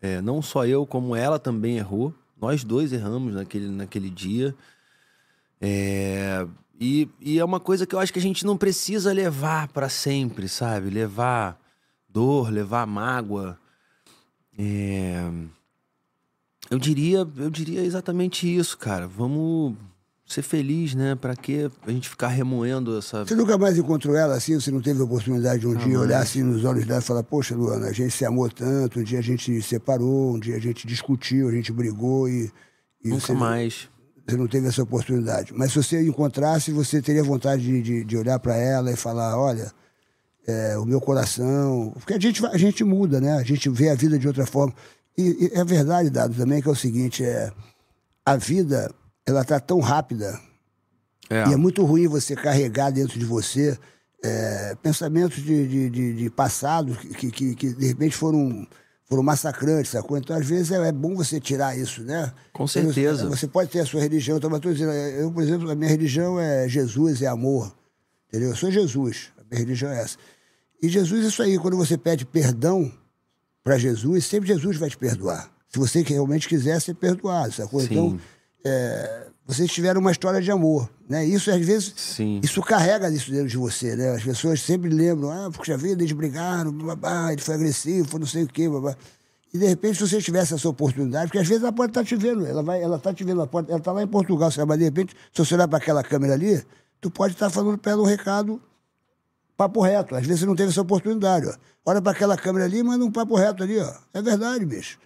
é, 0.00 0.20
não 0.20 0.42
só 0.42 0.66
eu, 0.66 0.86
como 0.86 1.14
ela 1.14 1.38
também 1.38 1.78
errou. 1.78 2.14
Nós 2.40 2.64
dois 2.64 2.92
erramos 2.92 3.34
naquele, 3.34 3.68
naquele 3.68 4.10
dia. 4.10 4.54
É, 5.60 6.46
e, 6.80 7.08
e 7.20 7.38
é 7.38 7.44
uma 7.44 7.60
coisa 7.60 7.86
que 7.86 7.94
eu 7.94 8.00
acho 8.00 8.12
que 8.12 8.18
a 8.18 8.22
gente 8.22 8.44
não 8.44 8.56
precisa 8.56 9.12
levar 9.12 9.68
pra 9.68 9.88
sempre, 9.88 10.48
sabe? 10.48 10.90
Levar 10.90 11.56
dor, 12.08 12.50
levar 12.50 12.86
mágoa. 12.86 13.56
É, 14.58 15.30
eu 16.72 16.78
diria, 16.78 17.28
eu 17.36 17.50
diria 17.50 17.84
exatamente 17.84 18.46
isso, 18.46 18.78
cara. 18.78 19.06
Vamos 19.06 19.76
ser 20.24 20.40
feliz, 20.40 20.94
né? 20.94 21.14
Pra 21.14 21.36
que 21.36 21.70
a 21.86 21.90
gente 21.90 22.08
ficar 22.08 22.28
remoendo 22.28 22.96
essa. 22.96 23.26
Você 23.26 23.34
nunca 23.34 23.58
mais 23.58 23.76
encontrou 23.76 24.16
ela 24.16 24.34
assim? 24.36 24.58
Você 24.58 24.70
não 24.70 24.80
teve 24.80 24.98
a 25.02 25.04
oportunidade 25.04 25.60
de 25.60 25.66
um 25.66 25.74
dia 25.76 26.00
olhar 26.00 26.22
assim 26.22 26.42
nos 26.42 26.64
olhos 26.64 26.86
dela 26.86 27.00
e 27.00 27.04
falar: 27.04 27.22
Poxa, 27.24 27.54
Luana, 27.54 27.88
a 27.88 27.92
gente 27.92 28.12
se 28.12 28.24
amou 28.24 28.48
tanto, 28.48 29.00
um 29.00 29.02
dia 29.02 29.18
a 29.18 29.22
gente 29.22 29.60
se 29.60 29.68
separou, 29.68 30.34
um 30.34 30.38
dia 30.38 30.56
a 30.56 30.58
gente 30.58 30.86
discutiu, 30.86 31.46
a 31.46 31.52
gente 31.52 31.70
brigou 31.70 32.26
e. 32.26 32.50
e 33.04 33.10
Nunca 33.10 33.26
você, 33.26 33.32
mais. 33.34 33.88
Você 34.26 34.36
não 34.38 34.46
teve 34.46 34.66
essa 34.66 34.82
oportunidade. 34.82 35.52
Mas 35.54 35.72
se 35.72 35.76
você 35.82 36.02
encontrasse, 36.02 36.72
você 36.72 37.02
teria 37.02 37.22
vontade 37.22 37.62
de, 37.62 37.82
de, 37.82 38.04
de 38.04 38.16
olhar 38.16 38.38
para 38.38 38.56
ela 38.56 38.90
e 38.90 38.96
falar: 38.96 39.38
Olha, 39.38 39.70
é, 40.48 40.78
o 40.78 40.86
meu 40.86 41.02
coração. 41.02 41.92
Porque 41.96 42.14
a 42.14 42.18
gente, 42.18 42.42
a 42.46 42.56
gente 42.56 42.82
muda, 42.82 43.20
né? 43.20 43.34
A 43.34 43.42
gente 43.42 43.68
vê 43.68 43.90
a 43.90 43.94
vida 43.94 44.18
de 44.18 44.26
outra 44.26 44.46
forma. 44.46 44.72
E, 45.16 45.46
e 45.46 45.58
é 45.58 45.64
verdade, 45.64 46.10
Dado, 46.10 46.34
também, 46.34 46.62
que 46.62 46.68
é 46.68 46.72
o 46.72 46.76
seguinte: 46.76 47.24
é, 47.24 47.52
a 48.24 48.36
vida, 48.36 48.92
ela 49.26 49.44
tá 49.44 49.60
tão 49.60 49.80
rápida. 49.80 50.38
É. 51.30 51.48
E 51.48 51.52
é 51.52 51.56
muito 51.56 51.84
ruim 51.84 52.06
você 52.06 52.34
carregar 52.34 52.90
dentro 52.90 53.18
de 53.18 53.24
você 53.24 53.78
é, 54.22 54.76
pensamentos 54.82 55.42
de, 55.42 55.66
de, 55.66 55.90
de, 55.90 56.14
de 56.14 56.30
passado 56.30 56.94
que, 56.94 57.30
que, 57.30 57.54
que, 57.54 57.74
de 57.74 57.86
repente 57.86 58.16
foram, 58.16 58.66
foram 59.08 59.22
massacrantes, 59.22 59.90
sacou? 59.90 60.16
Então, 60.16 60.36
às 60.36 60.46
vezes, 60.46 60.70
é, 60.70 60.88
é 60.88 60.92
bom 60.92 61.14
você 61.14 61.40
tirar 61.40 61.76
isso, 61.76 62.02
né? 62.02 62.32
Com 62.52 62.66
certeza. 62.66 63.28
Você 63.28 63.48
pode 63.48 63.70
ter 63.70 63.80
a 63.80 63.86
sua 63.86 64.00
religião, 64.00 64.38
eu 64.38 64.56
estou 64.56 64.72
dizendo, 64.72 64.92
eu, 64.92 65.30
por 65.30 65.42
exemplo, 65.42 65.70
a 65.70 65.74
minha 65.74 65.90
religião 65.90 66.38
é 66.38 66.68
Jesus, 66.68 67.22
é 67.22 67.26
amor. 67.26 67.74
Entendeu? 68.28 68.50
Eu 68.50 68.56
sou 68.56 68.70
Jesus, 68.70 69.30
a 69.38 69.42
minha 69.50 69.58
religião 69.58 69.90
é 69.90 70.00
essa. 70.00 70.16
E 70.80 70.88
Jesus, 70.88 71.24
é 71.24 71.28
isso 71.28 71.42
aí, 71.42 71.58
quando 71.58 71.76
você 71.76 71.98
pede 71.98 72.24
perdão 72.24 72.90
para 73.62 73.78
Jesus, 73.78 74.24
sempre 74.26 74.48
Jesus 74.48 74.76
vai 74.76 74.90
te 74.90 74.96
perdoar. 74.96 75.50
Se 75.68 75.78
você 75.78 76.02
realmente 76.02 76.48
quiser 76.48 76.80
ser 76.80 76.94
perdoado, 76.94 77.52
sacou? 77.52 77.80
Sim. 77.80 77.86
Então, 77.90 78.20
é, 78.64 79.26
vocês 79.46 79.70
tiveram 79.72 80.00
uma 80.00 80.10
história 80.12 80.40
de 80.40 80.50
amor, 80.50 80.88
né? 81.08 81.24
Isso, 81.24 81.50
às 81.50 81.64
vezes, 81.64 81.92
Sim. 81.96 82.40
isso 82.42 82.60
carrega 82.62 83.08
isso 83.10 83.30
dentro 83.30 83.48
de 83.48 83.56
você, 83.56 83.96
né? 83.96 84.10
As 84.10 84.22
pessoas 84.22 84.60
sempre 84.60 84.88
lembram, 84.90 85.30
ah, 85.30 85.50
puxa 85.50 85.76
vida, 85.76 86.02
eles 86.02 86.12
brigaram, 86.12 86.72
babá, 86.72 87.32
ele 87.32 87.40
foi 87.40 87.54
agressivo, 87.54 88.08
foi 88.08 88.20
não 88.20 88.26
sei 88.26 88.44
o 88.44 88.46
quê, 88.48 88.68
babá. 88.68 88.96
E 89.54 89.58
de 89.58 89.66
repente, 89.66 89.98
se 89.98 90.08
você 90.08 90.20
tivesse 90.20 90.54
essa 90.54 90.68
oportunidade, 90.68 91.26
porque 91.26 91.38
às 91.38 91.46
vezes 91.48 91.62
ela 91.62 91.72
pode 91.72 91.90
estar 91.90 92.04
te 92.04 92.16
vendo, 92.16 92.46
ela 92.46 92.62
vai, 92.62 92.82
ela 92.82 92.96
está 92.96 93.12
te 93.12 93.22
vendo, 93.24 93.38
ela 93.38 93.46
pode- 93.46 93.68
ela 93.70 93.78
está 93.78 93.92
lá 93.92 94.02
em 94.02 94.06
Portugal, 94.06 94.50
sabe? 94.50 94.68
mas 94.68 94.78
de 94.78 94.84
repente, 94.84 95.14
se 95.32 95.44
você 95.44 95.54
olhar 95.54 95.68
para 95.68 95.78
aquela 95.78 96.02
câmera 96.02 96.32
ali, 96.34 96.62
tu 97.00 97.10
pode 97.10 97.34
estar 97.34 97.50
falando 97.50 97.76
para 97.78 97.92
ela 97.92 98.02
um 98.02 98.06
recado 98.06 98.60
papo 99.56 99.80
reto. 99.82 100.14
Às 100.14 100.24
vezes 100.26 100.40
você 100.40 100.46
não 100.46 100.56
teve 100.56 100.70
essa 100.70 100.80
oportunidade, 100.80 101.46
ó. 101.46 101.54
Olha 101.84 102.00
para 102.00 102.12
aquela 102.12 102.36
câmera 102.36 102.64
ali 102.64 102.78
e 102.78 102.82
manda 102.82 103.04
um 103.04 103.10
papo 103.10 103.34
reto 103.36 103.62
ali, 103.62 103.78
ó. 103.78 103.92
É 104.14 104.22
verdade, 104.22 104.64
bicho. 104.64 104.98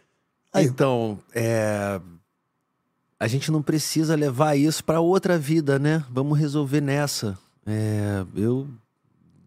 Aí, 0.53 0.67
Então, 0.67 1.19
é, 1.35 2.01
a 3.19 3.27
gente 3.27 3.51
não 3.51 3.63
precisa 3.63 4.15
levar 4.15 4.57
isso 4.57 4.85
pra 4.85 5.01
outra 5.01 5.39
vida, 5.39 5.79
né? 5.79 6.05
Vamos 6.11 6.39
resolver 6.39 6.81
nessa. 6.81 7.39
É, 7.65 8.25
eu, 8.35 8.69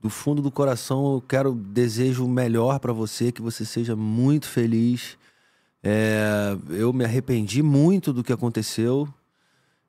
do 0.01 0.09
fundo 0.09 0.41
do 0.41 0.51
coração, 0.51 1.13
eu 1.13 1.21
quero, 1.21 1.53
desejo 1.53 2.25
o 2.25 2.29
melhor 2.29 2.79
pra 2.79 2.91
você, 2.91 3.31
que 3.31 3.41
você 3.41 3.63
seja 3.63 3.95
muito 3.95 4.47
feliz. 4.47 5.17
É, 5.83 6.57
eu 6.69 6.91
me 6.91 7.05
arrependi 7.05 7.61
muito 7.61 8.11
do 8.11 8.23
que 8.23 8.33
aconteceu 8.33 9.07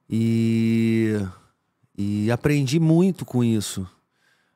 e, 0.08 1.16
e 1.96 2.30
aprendi 2.30 2.78
muito 2.78 3.24
com 3.24 3.42
isso. 3.42 3.86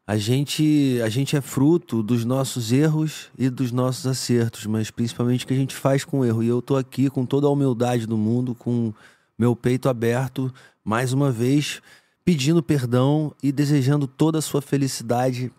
A 0.06 0.18
gente, 0.18 1.00
a 1.02 1.08
gente 1.08 1.34
é 1.34 1.40
fruto 1.40 2.02
dos 2.02 2.26
nossos 2.26 2.70
erros 2.70 3.30
e 3.38 3.48
dos 3.48 3.72
nossos 3.72 4.06
acertos, 4.06 4.66
mas 4.66 4.90
principalmente 4.90 5.44
o 5.44 5.48
que 5.48 5.54
a 5.54 5.56
gente 5.56 5.74
faz 5.74 6.04
com 6.04 6.20
o 6.20 6.24
erro. 6.26 6.42
E 6.42 6.48
eu 6.48 6.60
tô 6.60 6.76
aqui 6.76 7.08
com 7.08 7.24
toda 7.24 7.46
a 7.46 7.50
humildade 7.50 8.06
do 8.06 8.18
mundo, 8.18 8.54
com 8.54 8.92
meu 9.38 9.56
peito 9.56 9.88
aberto, 9.88 10.52
mais 10.84 11.14
uma 11.14 11.32
vez, 11.32 11.80
pedindo 12.22 12.62
perdão 12.62 13.34
e 13.42 13.50
desejando 13.50 14.06
toda 14.06 14.40
a 14.40 14.42
sua 14.42 14.60
felicidade 14.60 15.50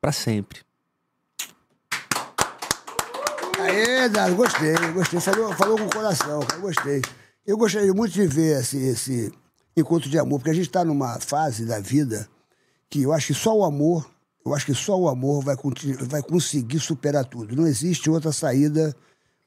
para 0.00 0.12
sempre. 0.12 0.60
Aê, 3.60 4.08
Dado, 4.08 4.34
gostei, 4.34 4.74
gostei. 4.94 5.20
Falou, 5.20 5.52
falou 5.52 5.76
com 5.76 5.84
o 5.84 5.90
coração, 5.90 6.40
cara, 6.40 6.58
gostei. 6.58 7.02
Eu 7.46 7.58
gostaria 7.58 7.92
muito 7.92 8.12
de 8.14 8.26
ver 8.26 8.60
esse, 8.60 8.78
esse 8.78 9.30
encontro 9.76 10.08
de 10.08 10.18
amor, 10.18 10.38
porque 10.38 10.52
a 10.52 10.54
gente 10.54 10.68
está 10.68 10.82
numa 10.86 11.20
fase 11.20 11.66
da 11.66 11.78
vida 11.80 12.26
que 12.88 13.02
eu 13.02 13.12
acho 13.12 13.28
que 13.28 13.34
só 13.34 13.56
o 13.56 13.64
amor, 13.64 14.08
eu 14.44 14.54
acho 14.54 14.66
que 14.66 14.74
só 14.74 14.98
o 14.98 15.08
amor 15.08 15.44
vai, 15.44 15.56
vai 16.08 16.22
conseguir 16.22 16.80
superar 16.80 17.24
tudo. 17.24 17.54
Não 17.54 17.66
existe 17.66 18.08
outra 18.08 18.32
saída 18.32 18.94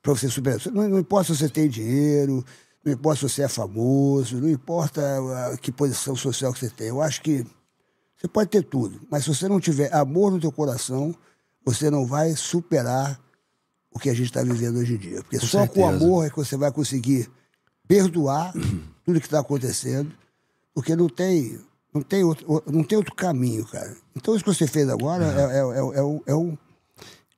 para 0.01 0.13
você 0.13 0.29
superar. 0.29 0.59
Não, 0.71 0.87
não 0.89 0.99
importa 0.99 1.33
se 1.33 1.39
você 1.39 1.49
tem 1.49 1.69
dinheiro, 1.69 2.45
não 2.83 2.93
importa 2.93 3.19
se 3.19 3.33
você 3.33 3.43
é 3.43 3.47
famoso, 3.47 4.39
não 4.39 4.49
importa 4.49 5.01
ah, 5.01 5.57
que 5.57 5.71
posição 5.71 6.15
social 6.15 6.53
que 6.53 6.59
você 6.59 6.69
tem. 6.69 6.87
Eu 6.87 7.01
acho 7.01 7.21
que 7.21 7.45
você 8.17 8.27
pode 8.27 8.49
ter 8.49 8.63
tudo, 8.63 8.99
mas 9.09 9.23
se 9.23 9.33
você 9.33 9.47
não 9.47 9.59
tiver 9.59 9.93
amor 9.93 10.31
no 10.31 10.39
teu 10.39 10.51
coração, 10.51 11.15
você 11.65 11.89
não 11.89 12.05
vai 12.05 12.35
superar 12.35 13.19
o 13.91 13.99
que 13.99 14.09
a 14.09 14.13
gente 14.13 14.27
está 14.27 14.43
vivendo 14.43 14.77
hoje 14.77 14.95
em 14.95 14.97
dia. 14.97 15.21
Porque 15.23 15.39
Com 15.39 15.45
só 15.45 15.67
com 15.67 15.73
certeza. 15.73 16.05
amor 16.05 16.25
é 16.25 16.29
que 16.29 16.37
você 16.37 16.55
vai 16.55 16.71
conseguir 16.71 17.29
perdoar 17.87 18.53
tudo 19.05 19.19
que 19.19 19.25
está 19.25 19.39
acontecendo, 19.39 20.11
porque 20.73 20.95
não 20.95 21.09
tem, 21.09 21.59
não, 21.93 22.01
tem 22.01 22.23
outro, 22.23 22.63
não 22.71 22.83
tem 22.83 22.97
outro 22.97 23.13
caminho, 23.15 23.65
cara. 23.65 23.95
Então 24.15 24.35
isso 24.35 24.43
que 24.43 24.53
você 24.53 24.67
fez 24.67 24.87
agora 24.89 25.25
é, 25.25 25.57
é, 25.57 25.57
é, 25.57 25.59
é, 25.59 26.03
um- 26.03 26.21
é 26.25 26.35
um, 26.35 26.57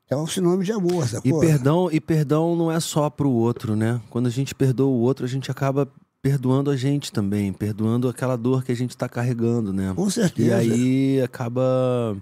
é 0.09 0.15
um 0.15 0.27
sinônimo 0.27 0.63
de 0.63 0.71
amor, 0.71 1.05
E 1.23 1.31
perdão, 1.39 1.89
e 1.91 1.99
perdão 1.99 2.55
não 2.55 2.71
é 2.71 2.79
só 2.79 3.09
pro 3.09 3.29
outro, 3.29 3.75
né? 3.75 3.99
Quando 4.09 4.27
a 4.27 4.31
gente 4.31 4.53
perdoa 4.53 4.87
o 4.87 4.99
outro, 4.99 5.25
a 5.25 5.29
gente 5.29 5.49
acaba 5.49 5.87
perdoando 6.21 6.69
a 6.71 6.77
gente 6.77 7.11
também, 7.11 7.51
perdoando 7.51 8.07
aquela 8.07 8.37
dor 8.37 8.63
que 8.63 8.71
a 8.71 8.75
gente 8.75 8.95
tá 8.95 9.09
carregando, 9.09 9.73
né? 9.73 9.91
Com 9.95 10.09
certeza. 10.09 10.49
E 10.49 10.53
aí 10.53 11.21
acaba. 11.21 12.15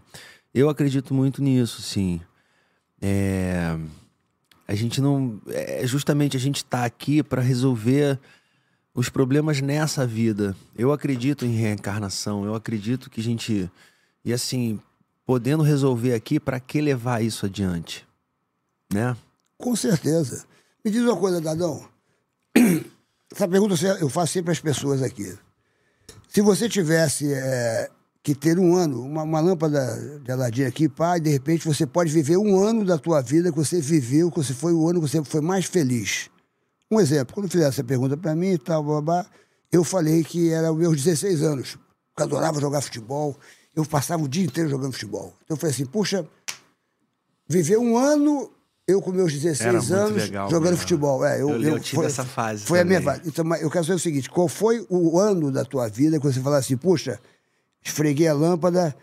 Eu 0.53 0.69
acredito 0.69 1.13
muito 1.13 1.41
nisso, 1.41 1.81
sim. 1.81 2.19
É... 3.01 3.77
A 4.67 4.73
gente 4.75 5.01
não. 5.01 5.39
É 5.49 5.85
justamente 5.85 6.37
a 6.37 6.39
gente 6.39 6.63
tá 6.63 6.85
aqui 6.85 7.21
para 7.21 7.41
resolver 7.41 8.17
os 8.93 9.09
problemas 9.09 9.61
nessa 9.61 10.05
vida. 10.05 10.55
Eu 10.75 10.91
acredito 10.91 11.45
em 11.45 11.55
reencarnação, 11.55 12.45
eu 12.45 12.55
acredito 12.55 13.09
que 13.09 13.21
a 13.21 13.23
gente. 13.23 13.71
E 14.23 14.33
assim, 14.33 14.79
podendo 15.25 15.63
resolver 15.63 16.13
aqui, 16.13 16.39
para 16.39 16.59
que 16.59 16.81
levar 16.81 17.23
isso 17.23 17.45
adiante? 17.45 18.07
Né? 18.93 19.15
Com 19.57 19.75
certeza. 19.75 20.45
Me 20.83 20.91
diz 20.91 21.01
uma 21.01 21.15
coisa, 21.15 21.39
Dadão. 21.39 21.87
Essa 23.33 23.47
pergunta 23.47 23.75
eu 23.99 24.09
faço 24.09 24.33
sempre 24.33 24.51
às 24.51 24.59
pessoas 24.59 25.01
aqui. 25.01 25.37
Se 26.27 26.41
você 26.41 26.67
tivesse 26.67 27.31
é, 27.33 27.89
que 28.21 28.35
ter 28.35 28.59
um 28.59 28.75
ano, 28.75 29.01
uma, 29.01 29.23
uma 29.23 29.39
lâmpada 29.39 30.19
de 30.23 30.31
Aladim 30.31 30.63
aqui, 30.63 30.89
pá, 30.89 31.17
e 31.17 31.21
de 31.21 31.29
repente 31.29 31.65
você 31.67 31.85
pode 31.85 32.11
viver 32.11 32.37
um 32.37 32.61
ano 32.61 32.83
da 32.83 32.97
tua 32.97 33.21
vida 33.21 33.51
que 33.51 33.57
você 33.57 33.79
viveu, 33.79 34.29
que 34.29 34.37
você 34.37 34.53
foi 34.53 34.73
o 34.73 34.87
ano 34.87 35.01
que 35.01 35.07
você 35.07 35.23
foi 35.23 35.41
mais 35.41 35.65
feliz. 35.65 36.29
Um 36.91 36.99
exemplo, 36.99 37.33
quando 37.33 37.49
fizeram 37.49 37.69
essa 37.69 37.83
pergunta 37.83 38.17
para 38.17 38.35
mim 38.35 38.51
e 38.51 38.57
tal, 38.57 38.83
babá, 38.83 39.25
eu 39.71 39.83
falei 39.83 40.23
que 40.23 40.51
era 40.51 40.71
os 40.71 40.77
meus 40.77 41.01
16 41.01 41.41
anos. 41.41 41.77
Eu 42.17 42.23
adorava 42.25 42.59
jogar 42.59 42.81
futebol, 42.81 43.35
eu 43.73 43.85
passava 43.85 44.21
o 44.21 44.27
dia 44.27 44.43
inteiro 44.43 44.69
jogando 44.69 44.91
futebol. 44.91 45.33
Então 45.45 45.55
eu 45.55 45.57
falei 45.59 45.73
assim, 45.73 45.85
puxa, 45.85 46.27
viver 47.47 47.77
um 47.77 47.97
ano 47.97 48.51
eu 48.87 49.01
com 49.01 49.11
meus 49.11 49.31
16 49.31 49.61
Era 49.61 49.77
muito 49.79 49.93
anos 49.93 50.23
legal, 50.23 50.49
jogando 50.49 50.71
né? 50.71 50.77
futebol. 50.77 51.25
É, 51.25 51.41
eu, 51.41 51.49
Eu- 51.49 51.61
eu 51.61 51.79
tive 51.79 52.03
essa 52.05 52.25
fase 52.25 52.65
Foi 52.65 52.79
a 52.81 52.83
minha 52.85 52.99
também. 52.99 53.15
fase. 53.15 53.29
Então, 53.29 53.45
mas 53.45 53.61
eu 53.61 53.69
quero 53.71 53.85
saber 53.85 53.95
o 53.95 53.99
seguinte: 53.99 54.29
qual 54.29 54.47
foi 54.49 54.85
o 54.89 55.17
ano 55.17 55.51
da 55.51 55.63
tua 55.63 55.87
vida 55.87 56.19
que 56.19 56.25
você 56.25 56.41
fala 56.41 56.57
assim, 56.57 56.75
puxa, 56.75 57.19
esfreguei 57.81 58.27
a 58.27 58.33
lâmpada 58.33 58.93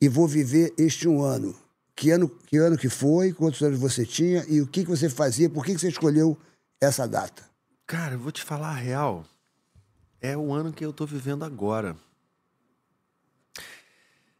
e 0.00 0.08
vou 0.08 0.26
viver 0.26 0.72
este 0.76 1.06
um 1.06 1.22
ano? 1.22 1.54
Que 1.94 2.10
ano 2.10 2.28
que, 2.28 2.56
ano 2.58 2.76
que 2.76 2.88
foi? 2.88 3.32
Quantos 3.32 3.62
anos 3.62 3.78
você 3.78 4.04
tinha? 4.04 4.44
E 4.48 4.60
o 4.60 4.66
que, 4.66 4.82
que 4.84 4.90
você 4.90 5.08
fazia? 5.08 5.48
Por 5.48 5.64
que, 5.64 5.74
que 5.74 5.80
você 5.80 5.88
escolheu 5.88 6.36
essa 6.80 7.06
data? 7.06 7.42
Cara, 7.86 8.14
eu 8.14 8.18
vou 8.18 8.32
te 8.32 8.42
falar 8.42 8.70
a 8.70 8.74
real. 8.74 9.24
É 10.20 10.36
o 10.36 10.52
ano 10.52 10.72
que 10.72 10.84
eu 10.84 10.92
tô 10.92 11.06
vivendo 11.06 11.44
agora. 11.44 11.96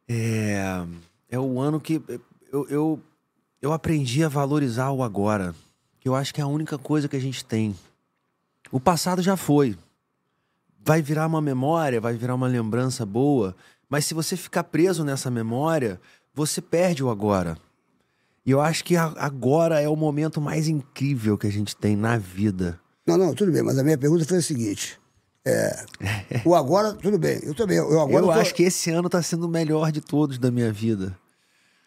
É, 0.08 0.84
é 1.28 1.38
o 1.38 1.60
ano 1.60 1.80
que 1.80 2.02
eu, 2.50 2.68
eu, 2.68 3.02
eu 3.60 3.72
aprendi 3.72 4.24
a 4.24 4.28
valorizar 4.28 4.90
o 4.90 5.02
agora. 5.02 5.54
Que 6.00 6.08
eu 6.08 6.14
acho 6.14 6.32
que 6.32 6.40
é 6.40 6.44
a 6.44 6.48
única 6.48 6.78
coisa 6.78 7.08
que 7.08 7.16
a 7.16 7.20
gente 7.20 7.44
tem. 7.44 7.76
O 8.70 8.80
passado 8.80 9.22
já 9.22 9.36
foi. 9.36 9.78
Vai 10.84 11.02
virar 11.02 11.26
uma 11.26 11.40
memória, 11.40 12.00
vai 12.00 12.14
virar 12.14 12.34
uma 12.34 12.46
lembrança 12.46 13.04
boa. 13.04 13.56
Mas 13.88 14.04
se 14.04 14.14
você 14.14 14.36
ficar 14.36 14.64
preso 14.64 15.04
nessa 15.04 15.30
memória, 15.30 16.00
você 16.34 16.60
perde 16.60 17.02
o 17.02 17.10
agora. 17.10 17.58
E 18.46 18.50
eu 18.52 18.60
acho 18.60 18.84
que 18.84 18.96
agora 18.96 19.80
é 19.80 19.88
o 19.88 19.96
momento 19.96 20.40
mais 20.40 20.68
incrível 20.68 21.36
que 21.36 21.46
a 21.48 21.50
gente 21.52 21.74
tem 21.76 21.96
na 21.96 22.16
vida. 22.16 22.78
Não, 23.06 23.18
não, 23.18 23.34
tudo 23.34 23.50
bem, 23.50 23.62
mas 23.62 23.76
a 23.78 23.82
minha 23.84 23.98
pergunta 23.98 24.24
foi 24.24 24.38
a 24.38 24.42
seguinte. 24.42 24.98
é, 25.44 25.84
o 26.44 26.54
agora, 26.54 26.92
tudo 26.94 27.18
bem. 27.18 27.40
Eu 27.42 27.54
também. 27.54 27.76
Eu 27.78 28.00
agora 28.00 28.24
eu 28.24 28.24
tô- 28.24 28.30
acho 28.32 28.54
que 28.54 28.62
esse 28.64 28.90
ano 28.90 29.08
tá 29.08 29.20
sendo 29.22 29.46
o 29.46 29.48
melhor 29.48 29.90
de 29.92 30.00
todos 30.00 30.38
da 30.38 30.50
minha 30.50 30.72
vida. 30.72 31.16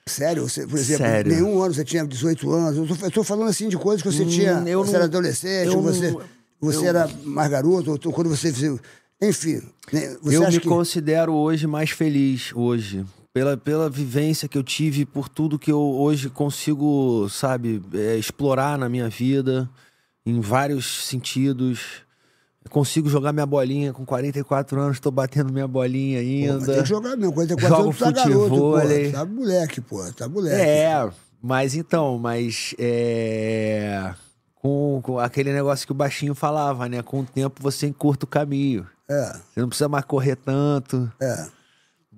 Sério, 0.08 0.48
você, 0.50 0.66
por 0.66 0.80
exemplo, 0.80 1.06
Sério. 1.06 1.32
nenhum 1.34 1.62
ano 1.62 1.74
você 1.74 1.84
tinha 1.86 2.06
18 2.06 2.50
anos. 2.52 2.90
Eu 3.02 3.12
tô, 3.12 3.24
falando 3.24 3.50
assim 3.50 3.70
de 3.70 3.78
coisas 3.78 4.02
que 4.02 4.12
você 4.12 4.24
Hum, 4.24 4.28
tinha. 4.30 4.64
eu 4.66 4.80
você 4.84 4.92
não- 4.92 4.96
era 4.96 5.06
adolescente, 5.06 5.76
você, 5.76 6.12
não- 6.12 6.22
você 6.60 6.78
eu- 6.80 6.86
era 6.86 7.08
mais 7.26 7.50
garoto, 7.52 8.00
ou 8.06 8.14
quando 8.14 8.30
você. 8.30 8.50
Enfim. 9.22 9.62
né, 9.92 10.16
Você 10.22 10.38
eu 10.38 10.48
me 10.50 10.60
que... 10.60 10.68
considero 10.68 11.34
hoje 11.34 11.68
mais 11.68 11.90
feliz 11.92 12.52
hoje. 12.56 13.06
Pela, 13.32 13.56
pela 13.56 13.90
vivência 13.90 14.48
que 14.48 14.58
eu 14.58 14.64
tive, 14.64 15.06
por 15.06 15.30
tudo 15.30 15.60
que 15.60 15.72
eu 15.72 15.80
hoje 15.80 16.30
consigo, 16.30 17.28
sabe, 17.30 17.82
é, 17.94 18.16
explorar 18.18 18.78
na 18.78 18.90
minha 18.90 19.08
vida, 19.08 19.70
em 20.26 20.40
vários 20.42 21.06
sentidos. 21.06 21.80
Eu 22.66 22.72
consigo 22.72 23.08
jogar 23.08 23.32
minha 23.32 23.46
bolinha 23.46 23.94
com 23.94 24.04
44 24.04 24.80
anos, 24.82 25.00
tô 25.00 25.12
batendo 25.12 25.54
minha 25.54 25.68
bolinha 25.68 26.20
Pô, 26.20 26.26
ainda. 26.28 26.74
tem 26.74 26.82
que 26.84 26.90
jogar 26.90 27.16
mesmo. 27.16 27.34
44 27.34 27.76
Jogo 27.78 27.84
anos, 27.90 28.00
tá 28.00 28.12
garoto, 28.12 28.50
pô. 28.50 29.12
Tá 29.12 29.26
moleque, 29.26 29.82
pô. 29.82 30.12
Tá 30.14 30.28
moleque. 30.28 30.62
É, 30.62 31.10
mas 31.42 31.76
então, 31.76 32.18
mas 32.18 32.74
é. 32.80 34.14
Com, 34.56 35.00
com 35.02 35.18
aquele 35.20 35.54
negócio 35.54 35.86
que 35.86 35.92
o 35.94 35.96
baixinho 35.96 36.36
falava, 36.36 36.90
né? 36.90 37.02
Com 37.02 37.22
o 37.22 37.26
tempo 37.26 37.62
você 37.62 37.88
encurta 37.88 38.26
o 38.26 38.28
caminho. 38.28 38.86
É, 39.10 39.34
Você 39.54 39.62
não 39.62 39.70
precisa 39.70 39.88
mais 39.88 40.04
correr 40.06 40.36
tanto, 40.36 41.12
é. 41.20 41.48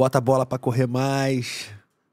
Bota 0.02 0.18
a 0.18 0.22
bola 0.22 0.48
pra 0.48 0.58
correr 0.58 0.88
mais. 0.88 1.68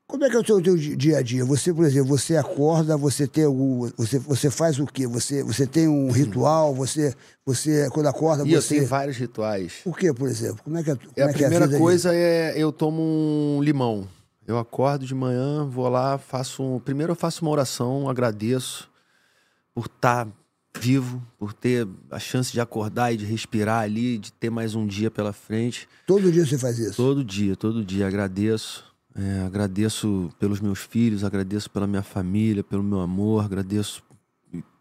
Como 0.06 0.22
é 0.22 0.28
que 0.28 0.36
é 0.36 0.38
o 0.38 0.42
teu, 0.44 0.60
teu 0.60 0.76
di- 0.76 0.94
dia 0.94 1.16
a 1.18 1.22
dia? 1.22 1.42
Você, 1.46 1.72
por 1.72 1.86
exemplo, 1.86 2.08
você 2.08 2.36
acorda, 2.36 2.98
você 2.98 3.26
tem 3.26 3.44
algum. 3.44 3.88
Você, 3.96 4.18
você 4.18 4.50
faz 4.50 4.78
o 4.78 4.86
quê? 4.86 5.06
Você, 5.06 5.42
você 5.42 5.66
tem 5.66 5.88
um 5.88 6.10
ritual, 6.10 6.74
você, 6.74 7.14
você 7.46 7.88
quando 7.90 8.06
acorda, 8.06 8.46
E 8.46 8.52
eu 8.52 8.60
você. 8.60 8.74
tenho 8.76 8.86
vários 8.86 9.16
rituais. 9.16 9.72
O 9.86 9.92
que, 9.94 10.12
por 10.12 10.28
exemplo? 10.28 10.60
Como 10.62 10.76
é 10.76 10.82
que 10.82 10.90
é, 10.90 10.96
como 10.96 11.12
É, 11.16 11.22
a 11.22 11.26
é, 11.26 11.30
é 11.30 11.32
primeira 11.32 11.64
aí? 11.64 11.78
coisa 11.78 12.14
é 12.14 12.52
eu 12.56 12.70
tomo 12.72 13.00
um 13.02 13.62
limão. 13.62 14.06
Eu 14.46 14.58
acordo 14.58 15.06
de 15.06 15.14
manhã, 15.14 15.64
vou 15.66 15.88
lá, 15.88 16.16
faço 16.18 16.62
um... 16.62 16.78
Primeiro 16.80 17.12
eu 17.12 17.16
faço 17.16 17.42
uma 17.42 17.50
oração, 17.50 18.08
agradeço 18.08 18.88
por 19.74 19.86
estar 19.86 20.26
vivo, 20.80 21.22
por 21.38 21.52
ter 21.52 21.86
a 22.10 22.18
chance 22.18 22.52
de 22.52 22.60
acordar 22.60 23.12
e 23.12 23.16
de 23.16 23.24
respirar 23.24 23.82
ali, 23.82 24.18
de 24.18 24.32
ter 24.32 24.50
mais 24.50 24.74
um 24.74 24.86
dia 24.86 25.10
pela 25.10 25.32
frente. 25.32 25.88
Todo 26.06 26.30
dia 26.30 26.46
você 26.46 26.56
faz 26.56 26.78
isso? 26.78 26.96
Todo 26.96 27.24
dia, 27.24 27.56
todo 27.56 27.84
dia 27.84 28.06
agradeço. 28.06 28.84
É, 29.14 29.40
agradeço 29.40 30.30
pelos 30.38 30.60
meus 30.60 30.78
filhos, 30.78 31.24
agradeço 31.24 31.68
pela 31.70 31.86
minha 31.86 32.02
família, 32.02 32.62
pelo 32.62 32.84
meu 32.84 33.00
amor, 33.00 33.44
agradeço 33.44 34.02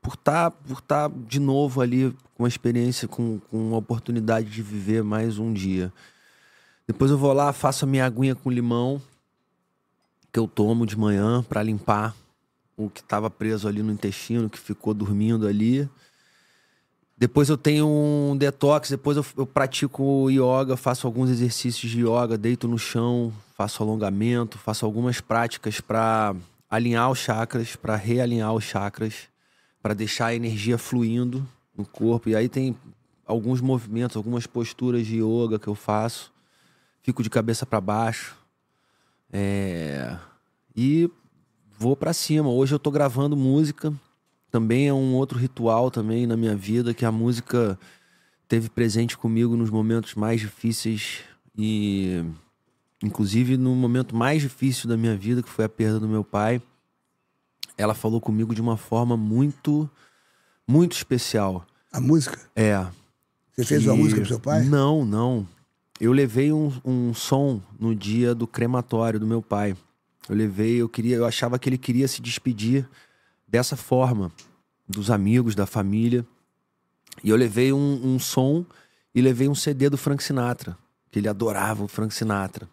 por 0.01 0.13
estar 0.13 0.51
por 0.51 0.79
tá 0.79 1.11
de 1.27 1.39
novo 1.39 1.81
ali 1.81 2.15
com 2.35 2.43
uma 2.43 2.47
experiência, 2.47 3.07
com, 3.07 3.39
com 3.49 3.69
uma 3.69 3.77
oportunidade 3.77 4.49
de 4.49 4.61
viver 4.61 5.03
mais 5.03 5.39
um 5.39 5.51
dia. 5.51 5.91
Depois 6.85 7.09
eu 7.09 7.17
vou 7.17 7.33
lá, 7.33 7.51
faço 7.51 7.83
a 7.83 7.87
minha 7.87 8.05
aguinha 8.05 8.35
com 8.35 8.51
limão, 8.51 9.01
que 10.31 10.39
eu 10.39 10.47
tomo 10.47 10.85
de 10.85 10.97
manhã 10.97 11.43
para 11.43 11.63
limpar 11.63 12.15
o 12.77 12.89
que 12.89 13.01
estava 13.01 13.29
preso 13.29 13.67
ali 13.67 13.81
no 13.81 13.91
intestino, 13.91 14.49
que 14.49 14.59
ficou 14.59 14.93
dormindo 14.93 15.47
ali. 15.47 15.89
Depois 17.17 17.49
eu 17.49 17.57
tenho 17.57 17.87
um 17.87 18.37
detox, 18.37 18.91
depois 18.91 19.17
eu, 19.17 19.25
eu 19.35 19.45
pratico 19.47 20.29
yoga, 20.29 20.77
faço 20.77 21.07
alguns 21.07 21.31
exercícios 21.31 21.91
de 21.91 22.01
yoga, 22.01 22.37
deito 22.37 22.67
no 22.67 22.77
chão, 22.77 23.33
faço 23.55 23.81
alongamento, 23.81 24.59
faço 24.59 24.85
algumas 24.85 25.19
práticas 25.19 25.81
para 25.81 26.35
alinhar 26.69 27.09
os 27.09 27.17
chakras, 27.17 27.75
para 27.75 27.95
realinhar 27.95 28.53
os 28.53 28.63
chakras, 28.63 29.27
para 29.81 29.95
deixar 29.95 30.27
a 30.27 30.35
energia 30.35 30.77
fluindo 30.77 31.43
no 31.75 31.83
corpo. 31.83 32.29
E 32.29 32.35
aí 32.35 32.47
tem 32.47 32.77
alguns 33.25 33.59
movimentos, 33.61 34.15
algumas 34.15 34.45
posturas 34.45 35.07
de 35.07 35.17
yoga 35.17 35.57
que 35.57 35.67
eu 35.67 35.75
faço. 35.75 36.31
Fico 37.01 37.23
de 37.23 37.29
cabeça 37.31 37.65
para 37.65 37.81
baixo. 37.81 38.37
É, 39.33 40.15
E 40.75 41.09
vou 41.77 41.95
para 41.95 42.13
cima. 42.13 42.49
Hoje 42.49 42.73
eu 42.73 42.79
tô 42.79 42.91
gravando 42.91 43.35
música 43.35 43.93
também 44.51 44.87
é 44.87 44.93
um 44.93 45.13
outro 45.15 45.37
ritual 45.37 45.91
também 45.91 46.25
na 46.25 46.37
minha 46.37 46.55
vida 46.55 46.93
que 46.93 47.05
a 47.05 47.11
música 47.11 47.77
teve 48.47 48.69
presente 48.69 49.17
comigo 49.17 49.55
nos 49.57 49.69
momentos 49.69 50.15
mais 50.15 50.39
difíceis 50.39 51.19
e 51.55 52.23
inclusive 53.03 53.57
no 53.57 53.75
momento 53.75 54.15
mais 54.15 54.41
difícil 54.41 54.87
da 54.87 54.95
minha 54.95 55.15
vida 55.15 55.43
que 55.43 55.49
foi 55.49 55.65
a 55.65 55.69
perda 55.69 55.99
do 55.99 56.07
meu 56.07 56.23
pai 56.23 56.61
ela 57.77 57.93
falou 57.93 58.21
comigo 58.21 58.55
de 58.55 58.61
uma 58.61 58.77
forma 58.77 59.17
muito 59.17 59.89
muito 60.67 60.93
especial 60.93 61.65
A 61.91 61.99
música? 61.99 62.39
é 62.55 62.87
Você 63.55 63.65
fez 63.65 63.85
uma 63.85 63.95
música 63.95 64.21
pro 64.21 64.29
seu 64.29 64.39
pai? 64.39 64.63
Não, 64.63 65.05
não. 65.05 65.47
Eu 65.99 66.11
levei 66.11 66.51
um, 66.51 66.71
um 66.85 67.13
som 67.13 67.61
no 67.79 67.95
dia 67.95 68.35
do 68.35 68.45
crematório 68.45 69.19
do 69.19 69.25
meu 69.25 69.41
pai. 69.41 69.75
Eu 70.29 70.35
levei, 70.35 70.81
eu 70.81 70.89
queria, 70.89 71.15
eu 71.15 71.25
achava 71.25 71.57
que 71.57 71.69
ele 71.69 71.77
queria 71.77 72.07
se 72.07 72.21
despedir 72.21 72.87
dessa 73.47 73.75
forma, 73.75 74.31
dos 74.87 75.09
amigos, 75.09 75.55
da 75.55 75.65
família. 75.65 76.25
E 77.23 77.29
eu 77.29 77.35
levei 77.35 77.71
um, 77.71 78.01
um 78.03 78.19
som 78.19 78.65
e 79.15 79.21
levei 79.21 79.47
um 79.47 79.55
CD 79.55 79.89
do 79.89 79.97
Frank 79.97 80.23
Sinatra, 80.23 80.77
que 81.09 81.19
ele 81.19 81.27
adorava 81.27 81.83
o 81.83 81.87
Frank 81.87 82.13
Sinatra. 82.13 82.69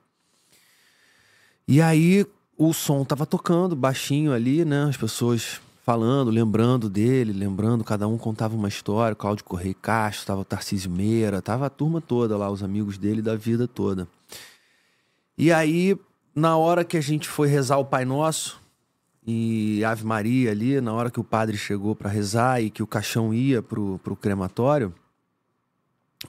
E 1.66 1.81
aí 1.81 2.26
o 2.57 2.73
som 2.73 3.05
tava 3.05 3.24
tocando 3.24 3.74
baixinho 3.74 4.33
ali, 4.33 4.65
né? 4.65 4.84
As 4.84 4.97
pessoas 4.97 5.60
falando, 5.84 6.31
lembrando 6.31 6.89
dele, 6.89 7.33
lembrando, 7.33 7.84
cada 7.84 8.08
um 8.08 8.16
contava 8.16 8.55
uma 8.55 8.68
história. 8.68 9.15
Cláudio 9.15 9.44
Correia 9.44 9.74
Castro, 9.81 10.26
tava 10.26 10.44
Tarcísio 10.44 10.91
Meira, 10.91 11.42
tava 11.42 11.66
a 11.66 11.70
turma 11.70 12.00
toda 12.00 12.36
lá, 12.36 12.50
os 12.50 12.62
amigos 12.62 12.97
dele 12.97 13.20
da 13.20 13.36
vida 13.36 13.68
toda. 13.68 14.08
E 15.36 15.52
aí, 15.52 15.97
na 16.34 16.56
hora 16.56 16.84
que 16.84 16.96
a 16.96 17.00
gente 17.00 17.28
foi 17.28 17.48
rezar 17.48 17.78
o 17.78 17.84
Pai 17.84 18.04
Nosso 18.04 18.60
e 19.26 19.84
Ave 19.84 20.04
Maria 20.04 20.50
ali, 20.50 20.80
na 20.80 20.92
hora 20.92 21.10
que 21.10 21.20
o 21.20 21.24
padre 21.24 21.56
chegou 21.56 21.94
para 21.94 22.10
rezar 22.10 22.60
e 22.60 22.70
que 22.70 22.82
o 22.82 22.86
caixão 22.86 23.32
ia 23.32 23.62
pro, 23.62 23.98
pro 24.00 24.16
crematório, 24.16 24.92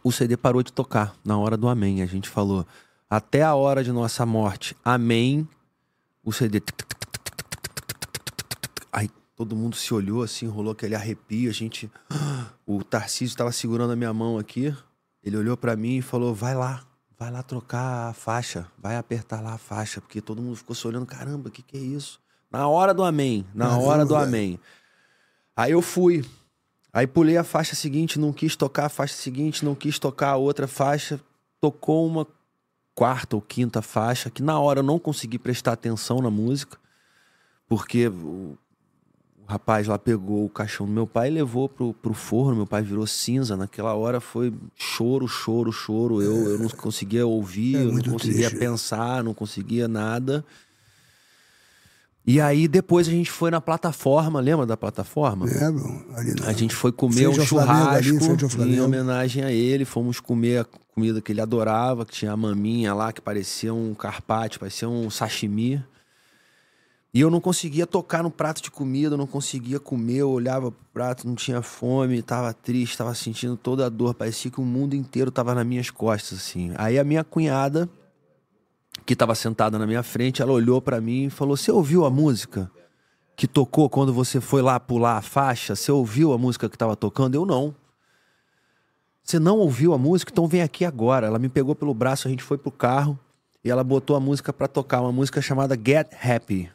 o 0.04 0.12
CD 0.12 0.38
parou 0.38 0.62
de 0.62 0.72
tocar 0.72 1.16
na 1.24 1.38
hora 1.38 1.58
do 1.58 1.68
Amém. 1.68 2.02
A 2.02 2.06
gente 2.06 2.30
falou, 2.30 2.66
até 3.10 3.42
a 3.42 3.56
hora 3.56 3.84
de 3.84 3.92
nossa 3.92 4.26
morte, 4.26 4.76
Amém. 4.84 5.48
O 6.24 6.32
CD. 6.32 6.62
Aí 8.92 9.10
todo 9.36 9.56
mundo 9.56 9.76
se 9.76 9.94
olhou 9.94 10.24
assim, 10.24 10.48
rolou 10.48 10.72
aquele 10.72 10.96
arrepio. 10.96 11.50
A 11.50 11.54
gente. 11.54 11.90
O 12.66 12.84
Tarcísio 12.84 13.34
estava 13.34 13.52
segurando 13.52 13.94
a 13.94 13.96
minha 13.96 14.12
mão 14.12 14.40
aqui. 14.40 14.76
Ele 15.24 15.38
olhou 15.38 15.56
para 15.56 15.76
mim 15.76 15.98
e 15.98 16.02
falou: 16.02 16.34
vai 16.34 16.56
lá, 16.56 16.84
vai 17.18 17.32
lá 17.32 17.42
trocar 17.42 18.10
a 18.10 18.14
faixa, 18.14 18.68
vai 18.78 18.98
apertar 18.98 19.42
lá 19.42 19.54
a 19.54 19.58
faixa, 19.58 20.02
porque 20.02 20.22
todo 20.22 20.42
mundo 20.42 20.56
ficou 20.56 20.76
se 20.76 20.86
olhando: 20.88 21.06
caramba, 21.06 21.50
o 21.50 21.52
que, 21.52 21.62
que 21.62 21.78
é 21.78 21.80
isso? 21.80 22.20
Na 22.52 22.68
hora 22.68 22.94
do 22.94 23.04
Amém, 23.04 23.46
na 23.54 23.70
Caramba. 23.70 23.86
hora 23.86 24.06
do 24.06 24.16
Amém. 24.16 24.60
Aí 25.56 25.72
eu 25.72 25.82
fui. 25.82 26.24
Aí 26.94 27.06
pulei 27.06 27.36
a 27.36 27.44
faixa 27.44 27.76
seguinte, 27.76 28.18
não 28.18 28.32
quis 28.32 28.56
tocar 28.56 28.86
a 28.86 28.90
faixa 28.90 29.16
seguinte, 29.16 29.66
não 29.66 29.76
quis 29.76 30.00
tocar 30.00 30.30
a 30.30 30.36
outra 30.38 30.68
faixa. 30.68 31.20
Tocou 31.60 32.08
uma 32.08 32.26
quarta 32.94 33.36
ou 33.36 33.42
quinta 33.42 33.82
faixa, 33.82 34.30
que 34.30 34.42
na 34.42 34.58
hora 34.60 34.80
eu 34.80 34.84
não 34.84 34.98
consegui 34.98 35.38
prestar 35.38 35.74
atenção 35.74 36.22
na 36.22 36.30
música, 36.30 36.78
porque 37.68 38.08
o, 38.08 38.58
o 39.48 39.52
rapaz 39.52 39.86
lá 39.88 40.00
pegou 40.00 40.46
o 40.46 40.50
caixão 40.50 40.88
do 40.88 40.92
meu 40.92 41.06
pai 41.06 41.28
e 41.28 41.32
levou 41.32 41.70
pro, 41.70 41.94
pro 41.94 42.14
forno, 42.16 42.56
meu 42.56 42.66
pai 42.66 42.82
virou 42.82 43.06
cinza. 43.06 43.56
Naquela 43.56 43.94
hora 43.94 44.20
foi 44.20 44.52
choro, 44.76 45.28
choro, 45.28 45.72
choro. 45.72 46.22
Eu, 46.22 46.50
eu 46.50 46.60
não 46.60 46.70
conseguia 46.70 47.28
ouvir, 47.28 47.76
É 47.76 47.84
eu 47.84 47.92
não 47.92 48.02
conseguia 48.02 48.50
triste. 48.50 48.58
pensar, 48.58 49.24
não 49.24 49.36
conseguia 49.36 49.88
nada. 49.88 50.44
E 52.26 52.42
aí 52.42 52.68
depois 52.68 53.08
a 53.08 53.12
gente 53.12 53.30
foi 53.30 53.52
na 53.52 53.62
plataforma, 53.62 54.40
lembra 54.40 54.66
da 54.66 54.76
plataforma? 54.76 55.46
Lembro? 55.46 56.06
Ali 56.16 56.34
na... 56.34 56.48
A 56.48 56.54
gente 56.54 56.74
foi 56.74 56.92
comer 56.92 57.28
um 57.28 57.34
Flamengo, 57.36 57.90
ali, 57.90 58.08
churrasco 58.08 58.62
ao 58.62 58.68
em 58.68 58.82
homenagem 58.82 59.44
a 59.44 59.52
ele. 59.52 59.86
Fomos 59.86 60.20
comer 60.20 60.62
a 60.62 60.66
comida 60.96 61.22
que 61.22 61.32
ele 61.32 61.42
adorava, 61.42 62.04
que 62.04 62.14
tinha 62.14 62.32
a 62.32 62.38
maminha 62.38 62.96
lá, 62.96 63.14
que 63.14 63.22
parecia 63.22 63.72
um 63.72 63.94
carpaccio, 63.94 64.60
parecia 64.60 64.90
um 64.90 65.08
sashimi. 65.12 65.84
E 67.16 67.22
eu 67.22 67.30
não 67.30 67.40
conseguia 67.40 67.88
tocar 67.88 68.22
no 68.22 68.30
prato 68.30 68.62
de 68.62 68.70
comida, 68.70 69.14
eu 69.14 69.18
não 69.18 69.26
conseguia 69.26 69.80
comer, 69.80 70.18
eu 70.18 70.30
olhava 70.30 70.70
pro 70.70 70.86
prato, 70.92 71.26
não 71.26 71.34
tinha 71.34 71.62
fome, 71.62 72.22
tava 72.22 72.54
triste, 72.54 72.98
tava 72.98 73.16
sentindo 73.16 73.56
toda 73.56 73.86
a 73.86 73.90
dor, 73.90 74.14
parecia 74.14 74.52
que 74.52 74.60
o 74.60 74.66
mundo 74.66 74.98
inteiro 74.98 75.32
tava 75.32 75.56
nas 75.56 75.66
minhas 75.66 75.90
costas, 75.90 76.40
assim. 76.40 76.74
Aí 76.76 77.00
a 77.00 77.06
minha 77.06 77.24
cunhada, 77.24 77.90
que 79.06 79.16
tava 79.16 79.34
sentada 79.34 79.80
na 79.80 79.88
minha 79.88 80.04
frente, 80.04 80.42
ela 80.42 80.52
olhou 80.52 80.82
pra 80.82 81.00
mim 81.00 81.28
e 81.28 81.30
falou: 81.30 81.56
Você 81.56 81.72
ouviu 81.72 82.04
a 82.04 82.10
música 82.10 82.70
que 83.34 83.48
tocou 83.48 83.90
quando 83.90 84.14
você 84.14 84.42
foi 84.42 84.62
lá 84.62 84.78
pular 84.78 85.16
a 85.16 85.22
faixa? 85.22 85.74
Você 85.74 85.94
ouviu 85.94 86.34
a 86.34 86.38
música 86.38 86.68
que 86.68 86.78
tava 86.78 86.98
tocando? 86.98 87.36
Eu 87.36 87.46
não. 87.46 87.74
Você 89.24 89.40
não 89.40 89.60
ouviu 89.60 89.94
a 89.94 89.98
música? 89.98 90.34
Então 90.34 90.48
vem 90.48 90.62
aqui 90.62 90.84
agora. 90.84 91.28
Ela 91.28 91.40
me 91.40 91.48
pegou 91.48 91.76
pelo 91.76 91.94
braço, 91.94 92.28
a 92.28 92.32
gente 92.32 92.44
foi 92.44 92.58
pro 92.58 92.74
carro 92.74 93.18
e 93.64 93.72
ela 93.72 93.86
botou 93.86 94.18
a 94.18 94.20
música 94.20 94.52
pra 94.52 94.68
tocar, 94.68 95.00
uma 95.00 95.14
música 95.14 95.42
chamada 95.42 95.76
Get 95.76 96.10
Happy, 96.22 96.70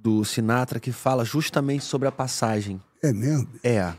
do 0.00 0.24
Sinatra, 0.24 0.80
que 0.80 0.92
fala 0.92 1.24
justamente 1.24 1.84
sobre 1.84 2.08
a 2.08 2.12
passagem. 2.12 2.80
É 3.02 3.12
mesmo? 3.12 3.48
É. 3.62 3.92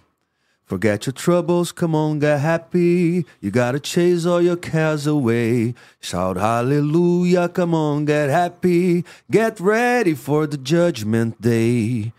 Forget 0.65 1.07
your 1.07 1.13
troubles, 1.13 1.71
come 1.71 1.95
on, 1.95 2.19
get 2.19 2.39
happy. 2.39 3.25
You 3.41 3.49
gotta 3.51 3.79
chase 3.79 4.27
all 4.27 4.39
your 4.39 4.55
cares 4.55 5.07
away. 5.07 5.73
Shout 5.99 6.37
hallelujah, 6.37 7.49
come 7.49 7.73
on, 7.73 8.05
get 8.05 8.29
happy. 8.29 9.03
Get 9.27 9.59
ready 9.59 10.13
for 10.13 10.47
the 10.47 10.57
judgment 10.57 11.35
day. 11.39 12.13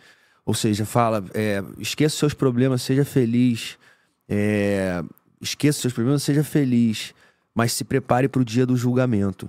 Ou 0.45 0.53
seja, 0.53 0.85
fala, 0.85 1.25
é, 1.33 1.63
esqueça 1.79 2.17
seus 2.17 2.35
problemas, 2.35 2.83
seja 2.83 3.05
feliz. 3.05 3.79
É, 4.29 5.01
esqueça 5.41 5.83
seus 5.83 5.93
problemas, 5.93 6.25
seja 6.25 6.43
feliz. 6.43 7.15
Mas 7.55 7.73
se 7.73 7.85
prepare 7.85 8.27
para 8.29 8.43
o 8.43 8.45
dia 8.45 8.67
do 8.67 8.77
julgamento. 8.77 9.49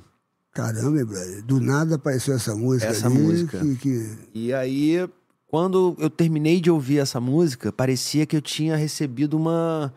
Caramba, 0.53 1.05
brother. 1.05 1.41
Do 1.43 1.59
nada 1.59 1.95
apareceu 1.95 2.35
essa 2.35 2.55
música 2.55 2.91
Essa 2.91 3.07
ali, 3.07 3.17
música. 3.17 3.59
Que, 3.59 3.75
que- 3.77 4.17
E 4.33 4.53
aí, 4.53 5.07
quando 5.47 5.95
eu 5.99 6.09
terminei 6.09 6.59
de 6.59 6.69
ouvir 6.69 6.99
essa 6.99 7.19
música, 7.19 7.71
parecia 7.71 8.25
que 8.25 8.35
eu 8.35 8.41
tinha 8.41 8.75
recebido 8.75 9.35
uma 9.37 9.93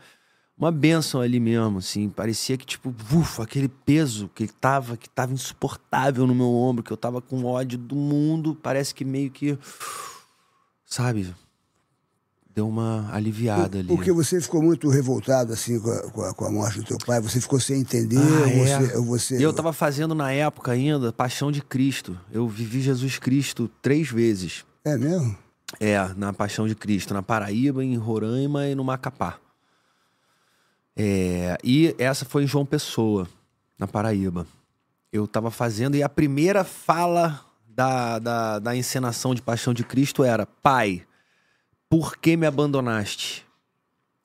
uma 0.57 0.71
benção 0.71 1.21
ali 1.21 1.41
mesmo, 1.41 1.79
assim, 1.79 2.09
parecia 2.09 2.57
que 2.57 2.65
tipo, 2.65 2.95
ufa, 3.13 3.43
aquele 3.43 3.67
peso 3.69 4.31
que 4.33 4.47
tava 4.47 4.97
que 4.97 5.11
tava 5.11 5.33
insuportável 5.33 6.29
no 6.29 6.35
meu 6.35 6.47
ombro, 6.47 6.85
que 6.85 6.93
eu 6.93 6.97
tava 6.97 7.21
com 7.21 7.45
ódio 7.45 7.77
do 7.77 7.97
mundo, 7.97 8.55
parece 8.63 8.95
que 8.95 9.05
meio 9.05 9.33
que 9.33 9.59
sabe, 10.87 11.35
deu 12.55 12.69
uma 12.69 13.11
aliviada 13.13 13.81
ali. 13.81 13.89
Porque 13.89 14.13
você 14.13 14.41
ficou 14.41 14.63
muito 14.63 14.89
revoltado, 14.89 15.53
assim, 15.53 15.81
com 15.81 16.23
a, 16.23 16.33
com 16.33 16.45
a- 16.45 16.51
morte 16.51 16.79
do 16.79 16.85
teu 16.85 16.99
pai. 16.99 17.21
Você 17.21 17.41
ficou 17.41 17.59
sem 17.59 17.81
entender. 17.81 18.17
Ah, 18.17 18.21
ou 18.21 18.67
é. 18.67 18.79
você, 18.79 19.01
você... 19.01 19.45
Eu 19.45 19.53
tava 19.53 19.73
fazendo 19.73 20.15
na 20.15 20.31
época 20.31 20.71
ainda 20.71 21.13
Paixão 21.13 21.51
de 21.51 21.61
Cristo. 21.61 22.19
Eu 22.31 22.49
vivi 22.49 22.81
Jesus 22.81 23.19
Cristo 23.19 23.69
três 23.83 24.09
vezes. 24.09 24.65
É 24.85 24.97
mesmo? 24.97 25.37
É, 25.81 25.99
na 26.17 26.33
Paixão 26.33 26.69
de 26.69 26.77
Cristo, 26.77 27.13
na 27.13 27.23
Paraíba, 27.23 27.83
em 27.83 27.97
Roraima 27.97 28.69
e 28.69 28.75
no 28.77 28.85
Macapá. 28.85 29.39
É, 30.97 31.59
e 31.65 31.95
essa 31.99 32.25
foi 32.25 32.45
em 32.45 32.47
João 32.47 32.65
Pessoa, 32.65 33.27
na 33.77 33.89
Paraíba. 33.89 34.47
Eu 35.13 35.27
tava 35.27 35.51
fazendo, 35.51 35.97
e 35.97 36.03
a 36.03 36.09
primeira 36.09 36.63
fala 36.63 37.41
da, 37.67 38.21
da, 38.21 38.59
da 38.61 38.77
encenação 38.77 39.35
de 39.35 39.43
Paixão 39.43 39.75
de 39.75 39.83
Cristo 39.83 40.23
era: 40.23 40.47
Pai, 40.47 41.05
por 41.89 42.17
que 42.17 42.37
me 42.37 42.47
abandonaste? 42.47 43.45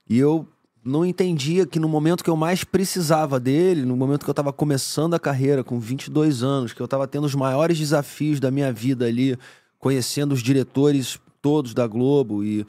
E 0.10 0.18
eu 0.18 0.48
não 0.84 1.06
entendia 1.06 1.66
que 1.66 1.80
no 1.80 1.88
momento 1.88 2.24
que 2.24 2.30
eu 2.30 2.36
mais 2.36 2.64
precisava 2.64 3.40
dele, 3.40 3.84
no 3.86 3.96
momento 3.96 4.24
que 4.24 4.30
eu 4.30 4.34
tava 4.34 4.52
começando 4.52 5.14
a 5.14 5.20
carreira, 5.20 5.64
com 5.64 5.80
22 5.80 6.42
anos, 6.42 6.74
que 6.74 6.82
eu 6.82 6.88
tava 6.88 7.08
tendo 7.08 7.26
os 7.26 7.36
maiores 7.36 7.78
desafios 7.78 8.40
da 8.40 8.50
minha 8.50 8.72
vida 8.72 9.06
ali, 9.06 9.38
conhecendo 9.78 10.34
os 10.34 10.42
diretores 10.42 11.20
todos 11.42 11.74
da 11.74 11.86
Globo 11.86 12.44
e 12.44 12.66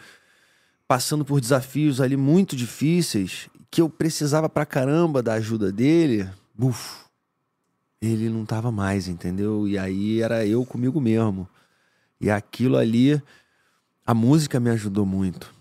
passando 0.87 1.25
por 1.25 1.41
desafios 1.41 2.01
ali 2.01 2.17
muito 2.17 2.57
difíceis, 2.57 3.49
que 3.71 3.81
eu 3.81 3.89
precisava 3.89 4.49
pra 4.49 4.67
caramba 4.67 5.23
da 5.23 5.35
ajuda 5.35 5.71
dele, 5.71 6.29
buf, 6.53 7.05
ele 8.03 8.29
não 8.29 8.45
tava 8.45 8.73
mais, 8.73 9.07
entendeu? 9.07 9.69
E 9.69 9.79
aí 9.79 10.21
era 10.21 10.45
eu 10.47 10.65
comigo 10.65 11.01
mesmo. 11.01 11.49
E 12.21 12.31
aquilo 12.31 12.77
ali, 12.77 13.23
a 14.11 14.15
música 14.15 14.59
me 14.59 14.71
ajudou 14.71 15.07
muito. 15.07 15.55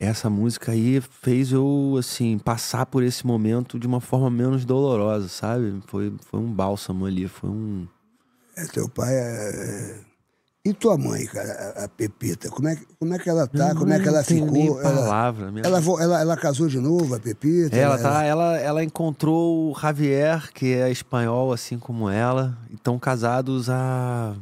Essa 0.00 0.28
música 0.28 0.72
aí 0.72 1.00
fez 1.00 1.52
eu, 1.52 1.94
assim, 1.96 2.36
passar 2.36 2.84
por 2.86 3.04
esse 3.04 3.24
momento 3.24 3.78
de 3.78 3.86
uma 3.86 4.00
forma 4.00 4.28
menos 4.28 4.64
dolorosa, 4.64 5.28
sabe? 5.28 5.80
Foi, 5.86 6.12
foi 6.28 6.40
um 6.40 6.52
bálsamo 6.52 7.06
ali, 7.06 7.28
foi 7.28 7.48
um... 7.48 7.86
É, 8.56 8.66
teu 8.66 8.88
pai 8.88 9.14
é... 9.14 10.00
E 10.64 10.72
tua 10.72 10.98
mãe, 10.98 11.24
cara, 11.26 11.84
a- 11.84 11.88
Pepita? 11.88 12.48
Como 12.50 12.66
é, 12.66 12.74
que- 12.74 12.86
como 12.98 13.14
é 13.14 13.18
que 13.20 13.28
ela 13.30 13.46
tá? 13.46 13.72
como 13.74 13.92
é 13.92 14.00
que 14.00 14.08
ela 14.08 14.24
nem 14.28 14.40
ficou? 14.40 14.80
Ela, 14.80 15.02
palavra. 15.02 15.50
minha 15.52 15.64
ela, 15.64 15.80
vo- 15.80 16.00
ela, 16.00 16.20
ela 16.20 16.36
casou 16.36 16.66
de 16.68 16.80
novo, 16.80 17.14
a 17.14 17.20
Pepita? 17.20 17.76
Ela, 17.76 17.98
tá, 17.98 18.24
ela, 18.24 18.58
ela 18.58 18.82
encontrou 18.82 19.70
o 19.72 19.78
Javier, 19.80 20.52
que 20.52 20.72
é 20.72 20.90
espanhol, 20.90 21.52
assim 21.52 21.78
como 21.78 22.08
ela, 22.10 22.58
e 22.70 22.74
estão 22.74 22.98
casados 22.98 23.70
há, 23.70 24.34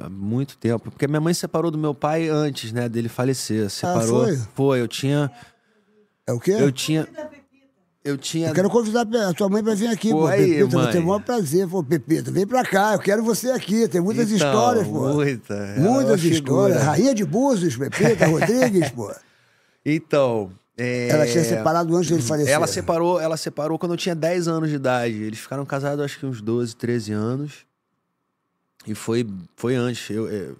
há 0.00 0.08
muito 0.08 0.56
tempo. 0.56 0.90
Porque 0.90 1.06
minha 1.06 1.20
mãe 1.20 1.32
separou 1.34 1.70
do 1.70 1.78
meu 1.78 1.94
pai 1.94 2.28
antes, 2.28 2.72
né, 2.72 2.88
dele 2.88 3.08
falecer. 3.08 3.68
Separou. 3.70 4.24
foi? 4.24 4.36
Foi, 4.54 4.80
eu 4.80 4.88
tinha. 4.88 5.30
É 6.26 6.32
o 6.32 6.40
quê? 6.40 6.52
Eu 6.52 6.70
tinha. 6.72 7.06
Eu 8.02 8.16
tinha. 8.16 8.48
Eu 8.48 8.54
quero 8.54 8.70
convidar 8.70 9.06
a 9.28 9.34
tua 9.34 9.48
mãe 9.50 9.62
pra 9.62 9.74
vir 9.74 9.88
aqui, 9.88 10.10
Pô, 10.10 10.20
pô. 10.20 10.26
aí, 10.26 10.54
Pepita, 10.54 10.66
vou 10.68 10.86
ter 10.86 10.90
o 10.92 11.00
mãe. 11.00 11.06
maior 11.08 11.22
prazer. 11.22 11.68
Pô, 11.68 11.84
Pepita, 11.84 12.30
vem 12.30 12.46
pra 12.46 12.64
cá, 12.64 12.94
eu 12.94 12.98
quero 12.98 13.22
você 13.22 13.50
aqui. 13.50 13.86
Tem 13.88 14.00
muitas 14.00 14.30
Então, 14.32 14.48
histórias, 14.48 14.86
pô. 14.86 15.08
muita. 15.12 15.52
É 15.54 15.78
Muitas 15.78 16.10
uma 16.12 16.18
figura. 16.18 16.34
histórias. 16.38 16.82
Rainha 16.82 17.14
de 17.14 17.24
Búzios, 17.26 17.76
Pepita 17.76 18.24
Rodrigues, 18.28 18.88
pô. 18.90 19.12
Então. 19.84 20.50
é, 20.78 21.08
Ela 21.08 21.26
tinha 21.26 21.44
separado 21.44 21.94
antes 21.94 22.08
dele 22.10 22.22
falecer. 22.22 22.54
Ela 22.54 22.66
separou, 22.66 23.20
ela 23.20 23.36
separou 23.36 23.78
quando 23.78 23.92
eu 23.92 23.98
tinha 23.98 24.14
10 24.14 24.48
anos 24.48 24.70
de 24.70 24.76
idade. 24.76 25.22
Eles 25.22 25.38
ficaram 25.38 25.66
casados 25.66 26.02
acho 26.02 26.18
que 26.18 26.24
uns 26.24 26.40
12, 26.40 26.74
13 26.76 27.12
anos. 27.12 27.52
E 28.86 28.94
foi, 28.94 29.26
foi 29.56 29.74
antes. 29.74 30.08
Eu, 30.10 30.28
eu, 30.28 30.56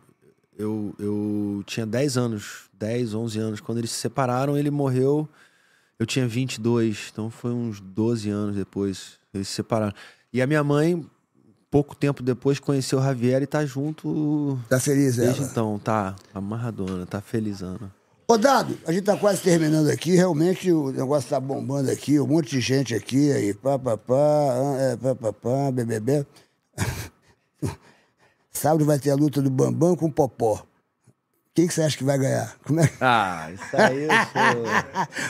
eu, 0.58 0.94
eu 0.98 1.62
tinha 1.66 1.86
10 1.86 2.16
anos, 2.16 2.68
10, 2.78 3.14
11 3.14 3.38
anos. 3.38 3.60
Quando 3.60 3.78
eles 3.78 3.90
se 3.90 4.00
separaram, 4.00 4.56
ele 4.56 4.70
morreu. 4.70 5.28
Eu 5.98 6.06
tinha 6.06 6.26
22, 6.26 7.10
então 7.12 7.30
foi 7.30 7.50
uns 7.52 7.80
12 7.80 8.30
anos 8.30 8.56
depois. 8.56 9.18
Eles 9.34 9.48
se 9.48 9.54
separaram. 9.54 9.94
E 10.32 10.40
a 10.40 10.46
minha 10.46 10.64
mãe, 10.64 11.04
pouco 11.70 11.94
tempo 11.94 12.22
depois, 12.22 12.58
conheceu 12.58 12.98
o 12.98 13.02
Javier 13.02 13.42
e 13.42 13.46
tá 13.46 13.64
junto 13.66 14.58
Tá 14.68 14.80
feliz 14.80 15.18
ela? 15.18 15.32
desde 15.32 15.50
então. 15.50 15.78
Tá 15.78 16.16
amarradona, 16.32 17.04
tá 17.04 17.20
felizana. 17.20 17.92
Ô, 18.26 18.38
Dado, 18.38 18.78
a 18.86 18.92
gente 18.92 19.04
tá 19.04 19.16
quase 19.16 19.42
terminando 19.42 19.88
aqui. 19.88 20.14
Realmente 20.14 20.70
o 20.70 20.92
negócio 20.92 21.28
tá 21.28 21.40
bombando 21.40 21.90
aqui. 21.90 22.18
Um 22.20 22.28
monte 22.28 22.50
de 22.50 22.60
gente 22.60 22.94
aqui. 22.94 23.32
Aí, 23.32 23.52
pá, 23.52 23.78
pá, 23.78 23.96
pá, 23.96 24.14
é, 24.78 24.96
pá, 24.96 25.14
pá, 25.16 25.32
pá, 25.32 25.70
BBB. 25.72 26.24
Sábado 28.50 28.84
vai 28.84 28.98
ter 28.98 29.10
a 29.10 29.14
luta 29.14 29.40
do 29.40 29.50
Bambam 29.50 29.94
com 29.96 30.06
o 30.06 30.12
Popó. 30.12 30.62
Quem 31.52 31.66
que 31.66 31.74
você 31.74 31.82
acha 31.82 31.96
que 31.98 32.04
vai 32.04 32.16
ganhar? 32.16 32.54
Como 32.64 32.80
é? 32.80 32.88
Ah, 33.00 33.48
isso 33.52 33.76
aí 33.76 34.04
eu 34.06 34.10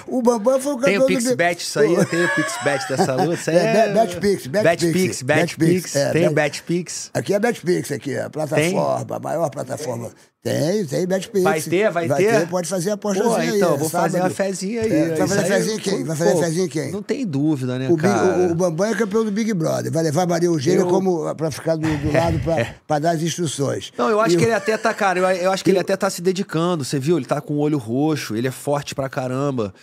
sou... 0.06 0.18
O 0.18 0.22
Bambam 0.22 0.60
foi 0.60 0.74
o 0.74 0.76
Tem 0.80 0.98
campeão 0.98 1.04
o 1.04 1.06
PixBet 1.06 1.62
isso 1.62 1.80
aí? 1.80 2.06
Tem 2.06 2.24
o 2.24 2.34
PixBet 2.34 2.88
dessa 2.88 3.14
luta? 3.16 3.34
Isso 3.34 3.50
aí 3.50 3.56
É, 3.56 3.60
é... 3.60 3.92
Bet- 3.92 4.20
BetPix, 4.20 4.46
BetPix, 4.46 5.22
BetPix, 5.22 5.96
é, 5.96 6.12
Tem 6.12 6.28
o 6.28 6.32
Bet- 6.32 6.34
BetPix. 6.62 7.10
Aqui 7.14 7.34
é 7.34 7.38
BetPix, 7.38 7.90
aqui, 7.92 8.18
a 8.18 8.28
plataforma, 8.28 9.16
a 9.16 9.18
maior 9.18 9.48
plataforma. 9.50 10.10
Tem, 10.42 10.86
tem 10.86 11.06
BetPix. 11.06 11.42
Vai 11.44 11.60
ter, 11.60 11.90
vai 11.90 12.08
ter? 12.08 12.48
Pode 12.48 12.66
fazer 12.66 12.90
a 12.90 12.94
apostazinha 12.94 13.36
aí. 13.52 13.56
então, 13.58 13.74
é 13.74 13.76
vou 13.76 13.90
sábado. 13.90 14.10
fazer 14.12 14.22
uma 14.24 14.30
fezinha 14.30 14.80
aí. 14.82 14.90
É, 14.92 15.08
vai 15.14 15.28
fazer 15.28 15.40
aí, 15.40 15.48
fezinha 15.48 15.78
quem? 15.78 16.04
Vai 16.04 16.16
fazer 16.16 16.32
pô, 16.32 16.38
fezinha 16.38 16.68
quem? 16.68 16.90
Não 16.90 17.02
tem 17.02 17.26
dúvida, 17.26 17.78
né, 17.78 17.88
O, 17.90 17.94
Big- 17.94 18.08
cara? 18.08 18.38
o- 18.38 18.50
o 18.52 18.54
Bambam 18.54 18.86
é 18.88 18.94
campeão 18.94 19.22
do 19.22 19.30
Big 19.30 19.52
Brother. 19.52 19.92
Vai 19.92 20.02
levar 20.02 20.26
Maria 20.26 20.46
Eugênia 20.46 20.80
Eu- 20.80 20.88
como 20.88 21.34
para 21.34 21.50
ficar 21.50 21.76
do, 21.76 21.82
do 21.82 22.10
lado 22.16 22.40
para 22.86 22.98
dar 22.98 23.10
as 23.10 23.20
instruções. 23.22 23.92
Não, 23.98 24.08
eu 24.08 24.18
acho 24.18 24.34
E 24.34 24.38
que 24.38 24.44
ele 24.44 24.54
até 24.54 24.78
tá, 24.78 24.94
cara, 24.94 25.18
eu, 25.18 25.24
eu 25.42 25.52
acho 25.52 25.62
que 25.62 25.70
ele 25.70 25.78
até 25.78 25.94
tá 25.94 26.08
se 26.08 26.22
dedicando, 26.22 26.84
você 26.86 26.98
viu? 26.98 27.18
Ele 27.18 27.26
tá 27.26 27.38
com 27.42 27.54
o 27.54 27.58
olho 27.58 27.76
roxo, 27.76 28.34
ele 28.34 28.48
é 28.48 28.52
forte 28.52 28.94
pra 28.94 29.10
caramba. 29.10 29.74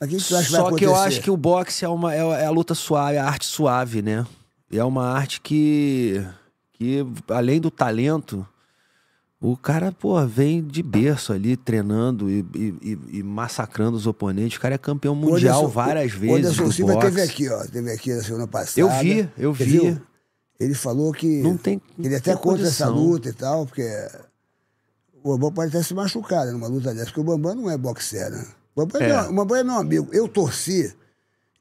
Que 0.00 0.08
que 0.16 0.16
tu 0.16 0.34
acha 0.34 0.46
que 0.46 0.52
vai 0.52 0.60
Só 0.62 0.72
que 0.76 0.86
eu 0.86 0.96
acho 0.96 1.20
que 1.20 1.30
o 1.30 1.36
boxe 1.36 1.84
é, 1.84 1.88
uma, 1.90 2.14
é, 2.14 2.20
é 2.20 2.46
a 2.46 2.50
luta 2.50 2.74
suave, 2.74 3.16
é 3.16 3.20
a 3.20 3.26
arte 3.26 3.44
suave, 3.44 4.00
né? 4.00 4.24
E 4.70 4.78
é 4.78 4.84
uma 4.84 5.06
arte 5.12 5.42
que, 5.42 6.24
que 6.72 7.04
além 7.28 7.60
do 7.60 7.70
talento, 7.70 8.46
o 9.40 9.56
cara, 9.56 9.90
pô, 9.90 10.24
vem 10.26 10.62
de 10.62 10.82
berço 10.82 11.32
ali, 11.32 11.56
treinando 11.56 12.28
e, 12.30 12.44
e- 12.54 12.98
e- 13.12 13.22
massacrando 13.22 13.96
os 13.96 14.06
oponentes. 14.06 14.58
O 14.58 14.60
cara 14.60 14.74
é 14.74 14.78
campeão 14.78 15.14
mundial 15.14 15.60
Anderson- 15.60 15.68
várias 15.74 16.12
o 16.14 16.18
vezes. 16.18 16.36
Anderson 16.36 16.64
do 16.64 16.72
Silva 16.72 16.92
boxe. 16.94 17.06
teve 17.06 17.22
aqui, 17.22 17.48
ó. 17.48 17.64
Teve 17.64 17.90
aqui 17.92 18.12
na 18.14 18.22
semana 18.22 18.46
passada. 18.46 18.80
Eu 18.80 18.90
vi, 19.00 19.28
eu 19.38 19.52
vi. 19.52 19.64
viu? 19.64 20.00
Ele 20.58 20.74
falou 20.74 21.10
que. 21.12 21.40
Não 21.42 21.56
tem- 21.56 21.78
que 21.78 21.84
Ele 21.98 22.10
não 22.10 22.16
até 22.18 22.34
tem 22.34 22.42
contra 22.42 22.66
essa 22.66 22.86
luta 22.88 23.28
e 23.30 23.32
tal, 23.32 23.64
porque. 23.66 23.88
O 25.22 25.30
Bambam 25.32 25.52
pode 25.52 25.68
até 25.68 25.82
se 25.82 25.92
machucar 25.94 26.46
né, 26.46 26.52
numa 26.52 26.66
luta 26.66 26.92
dessa, 26.94 27.06
porque 27.06 27.20
o 27.20 27.24
Bambam 27.24 27.54
não 27.54 27.70
é 27.70 27.76
boxer, 27.76 28.30
né? 28.30 28.46
O 28.74 28.80
Bambam 28.86 29.02
é, 29.02 29.04
É. 29.08 29.08
meu, 29.22 29.30
o 29.30 29.34
Bambam 29.34 29.56
é 29.58 29.64
meu 29.64 29.74
amigo. 29.76 30.08
Eu 30.12 30.28
torci. 30.28 30.94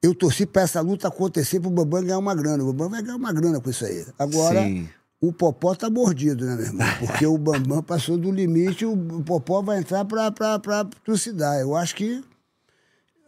Eu 0.02 0.16
torci 0.16 0.46
pra 0.46 0.62
essa 0.62 0.80
luta 0.80 1.10
acontecer 1.10 1.60
pro 1.60 1.70
Bambam 1.70 2.02
ganhar 2.04 2.18
uma 2.20 2.34
grana. 2.36 2.64
O 2.64 2.68
Bambam 2.68 2.90
vai 2.90 3.02
ganhar 3.02 3.18
uma 3.18 3.34
grana 3.34 3.60
com 3.60 3.70
isso 3.70 3.86
aí. 3.86 4.06
Agora, 4.18 4.62
Sim. 4.64 4.88
O 5.22 5.34
Popó 5.34 5.76
tá 5.76 5.90
mordido, 5.90 6.46
né, 6.46 6.56
meu 6.56 6.66
irmão? 6.66 6.88
Porque 7.06 7.26
o 7.26 7.38
Bambam 7.38 7.84
passou 7.84 8.18
do 8.18 8.32
limite, 8.32 8.86
o 8.86 9.22
Popó 9.24 9.62
vai 9.62 9.80
entrar 9.80 10.06
pra, 10.06 10.32
pra, 10.32 10.60
pra 10.60 10.86
trucidar. 11.04 11.60
Eu 11.60 11.76
acho 11.76 11.96
que. 11.96 12.24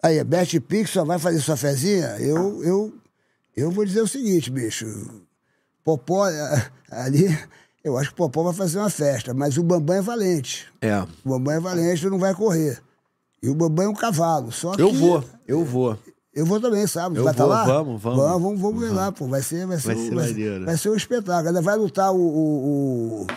Aí, 0.04 0.20
a 0.20 0.24
Beth 0.24 0.60
Pix 0.68 0.90
só 0.90 1.06
vai 1.06 1.20
fazer 1.20 1.40
sua 1.42 1.56
fezinha? 1.58 2.16
Eu, 2.20 2.64
eu, 2.64 2.94
eu 3.56 3.70
vou 3.72 3.86
dizer 3.86 4.02
o 4.02 4.08
seguinte, 4.08 4.50
bicho. 4.50 4.86
Popó, 5.84 6.28
eh, 6.28 6.72
ali, 6.90 7.28
eu 7.84 7.98
acho 7.98 8.10
que 8.10 8.14
o 8.16 8.18
Popó 8.18 8.44
vai 8.44 8.54
fazer 8.54 8.80
uma 8.80 8.90
festa, 8.90 9.34
mas 9.34 9.58
o 9.58 9.64
Bambam 9.64 9.98
é 9.98 10.02
valente. 10.02 10.68
É. 10.82 11.02
O 11.26 11.30
Bambam 11.30 11.54
é 11.54 11.60
valente 11.60 12.06
e 12.06 12.10
não 12.10 12.18
vai 12.18 12.34
correr. 12.34 12.82
E 13.44 13.50
o 13.50 13.54
Bambam 13.56 13.86
é 13.86 13.90
um 13.90 13.94
cavalo. 13.94 14.52
Só 14.52 14.74
Eu 14.76 14.90
que- 14.90 14.98
vou, 14.98 15.24
eu 15.48 15.64
vou. 15.66 15.98
Eu 16.34 16.46
vou 16.46 16.60
também, 16.62 16.88
sabe? 16.88 17.18
Eu 17.18 17.24
vai 17.26 17.34
estar 17.34 17.44
vou, 17.44 17.54
lá? 17.54 17.66
vamos, 17.66 18.02
vamos. 18.02 18.18
Vamos, 18.20 18.42
vamos, 18.42 18.62
vamos 18.62 18.82
ver 18.82 18.92
lá, 18.92 19.12
pô. 19.12 19.28
Vai 19.28 19.42
ser, 19.42 19.66
vai 19.68 19.78
ser, 19.78 19.88
Vai 19.88 19.96
um- 19.96 20.08
ser 20.10 20.16
vai, 20.16 20.28
maneiro. 20.28 20.66
vai 20.66 20.78
ser 20.78 20.90
um 20.90 20.96
espetáculo. 20.96 21.48
Ainda 21.50 21.62
vai 21.62 21.76
lutar 21.76 22.12
o. 22.14 22.18
o, 22.18 23.22
o 23.24 23.28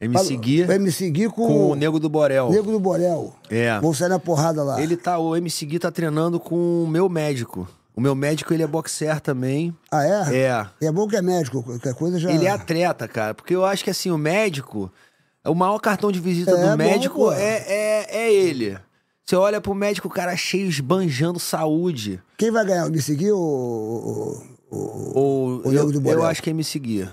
MC 0.00 0.36
Gui 0.36 0.64
Vai 0.64 0.78
me 0.78 0.90
seguir 0.90 1.28
com, 1.30 1.46
com 1.46 1.70
o 1.70 1.74
Nego 1.74 2.00
do 2.00 2.08
Borel. 2.08 2.50
Nego 2.50 2.72
do 2.72 2.80
Borel. 2.80 3.34
É. 3.50 3.78
Vão 3.80 3.92
sair 3.92 4.08
na 4.08 4.18
porrada 4.18 4.62
lá. 4.64 4.80
Ele 4.82 4.96
tá, 4.96 5.18
o 5.18 5.36
MC 5.36 5.66
Gui 5.66 5.78
tá 5.78 5.90
treinando 5.90 6.40
com 6.40 6.84
o 6.84 6.86
meu 6.88 7.08
médico. 7.08 7.68
O 7.94 8.00
meu 8.00 8.14
médico, 8.14 8.54
ele 8.54 8.62
é 8.62 8.66
boxer 8.66 9.20
também. 9.20 9.76
Ah, 9.90 10.04
é? 10.32 10.36
É. 10.80 10.86
É 10.86 10.92
bom 10.92 11.06
que 11.06 11.16
é 11.16 11.20
médico, 11.22 11.62
qualquer 11.62 11.92
coisa 11.94 12.18
já. 12.18 12.32
Ele 12.32 12.46
é 12.46 12.50
atleta, 12.50 13.06
cara. 13.06 13.34
Porque 13.34 13.54
eu 13.54 13.64
acho 13.64 13.84
que 13.84 13.90
assim, 13.90 14.10
o 14.10 14.16
médico, 14.16 14.90
o 15.44 15.54
maior 15.54 15.78
cartão 15.80 16.10
de 16.10 16.18
visita 16.18 16.52
É, 16.52 16.54
do 16.62 16.68
bom, 16.70 16.76
médico 16.76 17.14
pô. 17.16 17.32
é, 17.32 17.58
é, 17.66 18.06
é 18.16 18.32
ele. 18.32 18.78
Você 19.30 19.36
olha 19.36 19.60
pro 19.60 19.72
médico, 19.76 20.08
o 20.08 20.10
cara 20.10 20.36
cheio, 20.36 20.66
esbanjando 20.68 21.38
saúde. 21.38 22.20
Quem 22.36 22.50
vai 22.50 22.66
ganhar? 22.66 22.86
O 22.88 22.90
me 22.90 23.00
seguir 23.00 23.30
ou. 23.30 24.42
Ou 24.68 25.62
O 25.64 25.72
eu, 25.72 25.92
do 25.92 26.00
Borel. 26.00 26.18
eu 26.18 26.24
acho 26.26 26.42
que 26.42 26.50
é 26.50 26.52
me 26.52 26.64
seguir. 26.64 27.08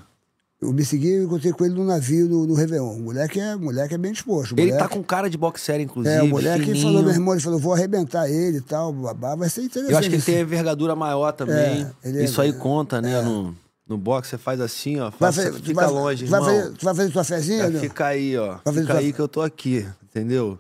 o 0.60 0.72
me 0.74 0.84
seguir, 0.84 1.10
eu 1.12 1.26
encontrei 1.26 1.52
com 1.54 1.64
ele 1.64 1.76
no 1.76 1.84
navio 1.86 2.28
no, 2.28 2.48
no 2.48 2.56
Réveillon. 2.56 2.92
O 2.96 3.00
moleque 3.02 3.40
é, 3.40 3.56
o 3.56 3.60
moleque 3.60 3.94
é 3.94 4.00
bem 4.00 4.12
disposto. 4.14 4.54
Ele 4.54 4.72
moleque- 4.72 4.80
tá 4.80 4.90
com 4.90 5.04
cara 5.04 5.30
de 5.30 5.38
boxer, 5.38 5.80
inclusive. 5.80 6.16
É, 6.16 6.24
o 6.24 6.28
moleque 6.28 6.66
fininho. 6.66 6.84
falou, 6.88 7.04
meu 7.04 7.12
irmão, 7.12 7.36
ele 7.36 7.42
falou, 7.44 7.60
vou 7.60 7.74
arrebentar 7.74 8.28
ele 8.28 8.58
e 8.58 8.62
tal, 8.62 8.92
babá, 8.92 9.36
vai 9.36 9.48
ser 9.48 9.62
interessante. 9.62 9.92
Eu 9.92 10.00
acho 10.00 10.10
que 10.10 10.16
ele 10.16 10.24
tem 10.24 10.40
envergadura 10.40 10.96
maior 10.96 11.32
também. 11.34 11.86
É, 12.04 12.10
é- 12.10 12.24
Isso 12.24 12.42
aí 12.42 12.52
conta, 12.52 13.00
né? 13.00 13.22
No, 13.22 13.56
no 13.88 13.96
boxe, 13.96 14.32
você 14.32 14.40
faz 14.40 14.60
assim, 14.60 15.00
ó. 15.00 15.12
Vai 15.12 15.32
Faça, 15.32 15.44
fazer- 15.44 15.62
fica 15.62 15.82
vai- 15.82 15.92
longe, 15.92 16.26
vai 16.26 16.40
irmão. 16.40 16.56
fazer- 16.56 16.74
tu 16.78 16.84
vai 16.86 16.96
fazer 16.96 17.12
tua 17.12 17.24
fezinha? 17.24 17.64
É, 17.66 17.70
não? 17.70 17.80
fica 17.80 18.08
aí, 18.08 18.36
ó. 18.36 18.58
fazer 18.64 18.82
Fica 18.82 18.94
tua- 18.94 19.02
aí 19.02 19.14
que 19.14 19.20
eu 19.20 19.28
tô 19.28 19.42
aqui, 19.44 19.86
entendeu? 20.04 20.58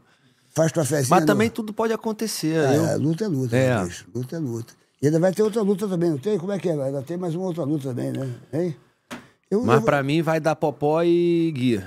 Faz 0.58 0.72
tua 0.72 0.84
fezinha. 0.84 1.10
Mas 1.12 1.20
não? 1.20 1.28
também 1.28 1.52
tudo 1.52 1.72
pode 1.72 1.94
acontecer. 1.94 2.58
Ah, 2.66 2.74
eu... 2.76 2.86
é, 2.88 2.96
luta 2.96 3.26
é 3.26 3.28
luta, 3.28 3.56
É. 3.56 3.76
né, 3.76 3.86
bicho? 3.86 4.08
Luta 4.14 4.36
é 4.36 4.40
luta. 4.40 4.74
E 5.00 5.06
ainda 5.06 5.20
vai 5.20 5.32
ter 5.32 5.44
outra 5.44 5.62
luta 5.62 5.88
também, 5.88 6.10
não 6.10 6.18
tem? 6.18 6.40
Como 6.40 6.52
é 6.52 6.58
que 6.58 6.68
é? 6.68 6.72
Ainda 6.72 7.04
tem 7.04 7.16
mais 7.16 7.36
uma 7.36 7.46
outra 7.46 7.64
luta 7.64 7.90
também, 7.90 8.12
né? 8.12 8.28
Hein? 8.52 8.76
Eu, 9.52 9.62
Mas 9.64 9.76
eu, 9.76 9.82
pra 9.84 10.02
mim 10.02 10.24
vai 10.24 10.40
dar 10.40 10.56
Popó 10.56 11.04
e 11.04 11.52
Gui. 11.56 11.84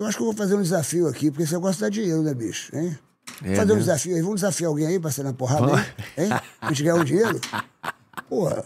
eu 0.00 0.06
acho 0.06 0.16
que 0.16 0.22
eu 0.22 0.26
vou 0.28 0.34
fazer 0.34 0.54
um 0.54 0.62
desafio 0.62 1.06
aqui, 1.06 1.30
porque 1.30 1.42
esse 1.42 1.52
negócio 1.52 1.82
dá 1.82 1.90
dinheiro, 1.90 2.22
né, 2.22 2.32
bicho? 2.32 2.74
Hein? 2.74 2.98
É, 3.44 3.54
fazer 3.54 3.72
um 3.72 3.74
né? 3.74 3.80
desafio 3.82 4.16
aí. 4.16 4.22
Vamos 4.22 4.36
desafiar 4.40 4.68
alguém 4.70 4.86
aí 4.86 4.98
pra 4.98 5.10
ser 5.10 5.22
na 5.22 5.34
porrada 5.34 5.66
aí? 5.76 6.24
Hein? 6.24 6.30
A 6.62 6.68
gente 6.68 6.82
ganhar 6.84 6.94
um 6.96 7.04
dinheiro? 7.04 7.38
Porra, 8.30 8.64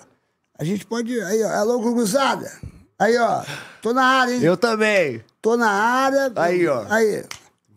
a 0.56 0.62
gente 0.62 0.86
pode. 0.86 1.20
Aí, 1.22 1.42
ó, 1.42 1.48
alô, 1.48 1.80
Guguzada. 1.80 2.48
Aí, 2.96 3.18
ó, 3.18 3.42
tô 3.82 3.92
na 3.92 4.04
área, 4.04 4.34
hein? 4.34 4.42
Eu 4.44 4.56
também. 4.56 5.24
Tô 5.42 5.56
na 5.56 5.68
área. 5.68 6.32
Aí, 6.36 6.66
ó. 6.68 6.84
Aí, 6.88 7.24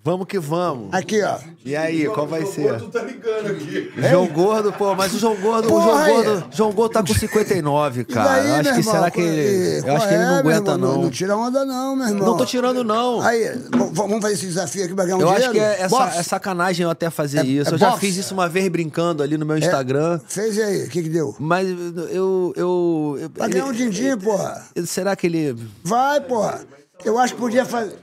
Vamos 0.04 0.26
que 0.26 0.40
vamos. 0.40 0.92
aqui, 0.94 1.22
ó. 1.22 1.38
E 1.64 1.76
aí, 1.76 2.06
qual 2.08 2.26
vai 2.26 2.44
ser? 2.48 2.76
Tu 2.80 2.88
tá 2.88 3.04
ligando 3.04 3.52
aqui. 3.52 3.92
João 4.10 4.26
Gordo, 4.28 4.74
pô, 4.74 4.96
mas 4.96 5.14
o 5.14 5.20
João 5.20 5.36
Gordo, 5.36 5.68
o 5.72 5.80
João 5.82 5.96
aí. 5.96 6.14
Gordo, 6.14 6.48
João 6.52 6.72
Gordo 6.72 6.94
tá 6.94 7.04
com 7.04 7.14
59, 7.14 8.02
E 8.02 8.06
cara. 8.06 8.30
daí, 8.30 8.48
eu 8.50 8.54
acho 8.56 8.64
meu 8.64 8.74
que 8.74 8.80
irmão? 8.80 8.94
será 8.96 9.12
que 9.12 9.22
ele, 9.22 9.88
eu 9.88 9.96
acho 9.96 10.08
que 10.08 10.14
ele 10.16 10.24
não 10.24 10.30
é, 10.38 10.44
meu 10.44 10.52
aguenta 10.56 10.72
irmão? 10.72 10.78
não. 10.96 11.02
Não 11.04 11.10
tira 11.12 11.38
onda 11.38 11.64
não, 11.66 11.96
meu 11.96 12.08
irmão. 12.08 12.28
Não 12.30 12.38
tô 12.38 12.46
tirando 12.48 12.84
não. 12.84 13.22
Aí, 13.22 13.52
vamos 13.92 14.20
fazer 14.22 14.34
esse 14.34 14.48
desafio 14.48 14.86
aqui 14.86 14.96
pra 14.96 15.06
ganhar 15.06 15.18
um 15.18 15.22
Eu 15.22 15.28
dinheiro? 15.28 15.44
acho 15.46 15.54
que 15.54 15.60
é, 15.60 15.82
é, 15.86 15.90
sa- 15.90 16.06
Boxe. 16.06 16.18
é 16.18 16.24
sacanagem 16.24 16.84
eu 16.84 16.90
até 16.90 17.10
fazer 17.12 17.38
É- 17.40 17.46
isso. 17.46 17.70
é 17.70 17.74
eu 17.74 17.78
já 17.78 17.90
boxe. 17.92 18.02
fiz 18.02 18.18
isso 18.18 18.34
uma 18.34 18.50
vez 18.50 18.68
brincando 18.70 19.22
ali 19.22 19.38
no 19.38 19.46
meu 19.46 19.58
É, 19.58 19.60
Instagram. 19.60 20.20
Fez 20.28 20.58
e 20.58 20.64
aí, 20.64 20.84
o 20.86 20.90
que 20.90 21.04
que 21.04 21.10
deu? 21.10 21.36
Mas 21.40 21.68
eu. 22.12 22.54
eu, 22.56 23.18
eu 23.22 23.30
Pra 23.36 23.48
ganhar 23.48 23.66
um 23.66 23.72
din-din, 23.72 24.18
porra. 24.18 24.66
será 24.84 25.16
que 25.16 25.28
ele. 25.28 25.56
Vai, 25.84 26.20
porra. 26.22 26.62
Eu 27.06 27.20
acho 27.20 27.34
que 27.36 27.40
podia 27.40 27.66
fazer... 27.66 27.96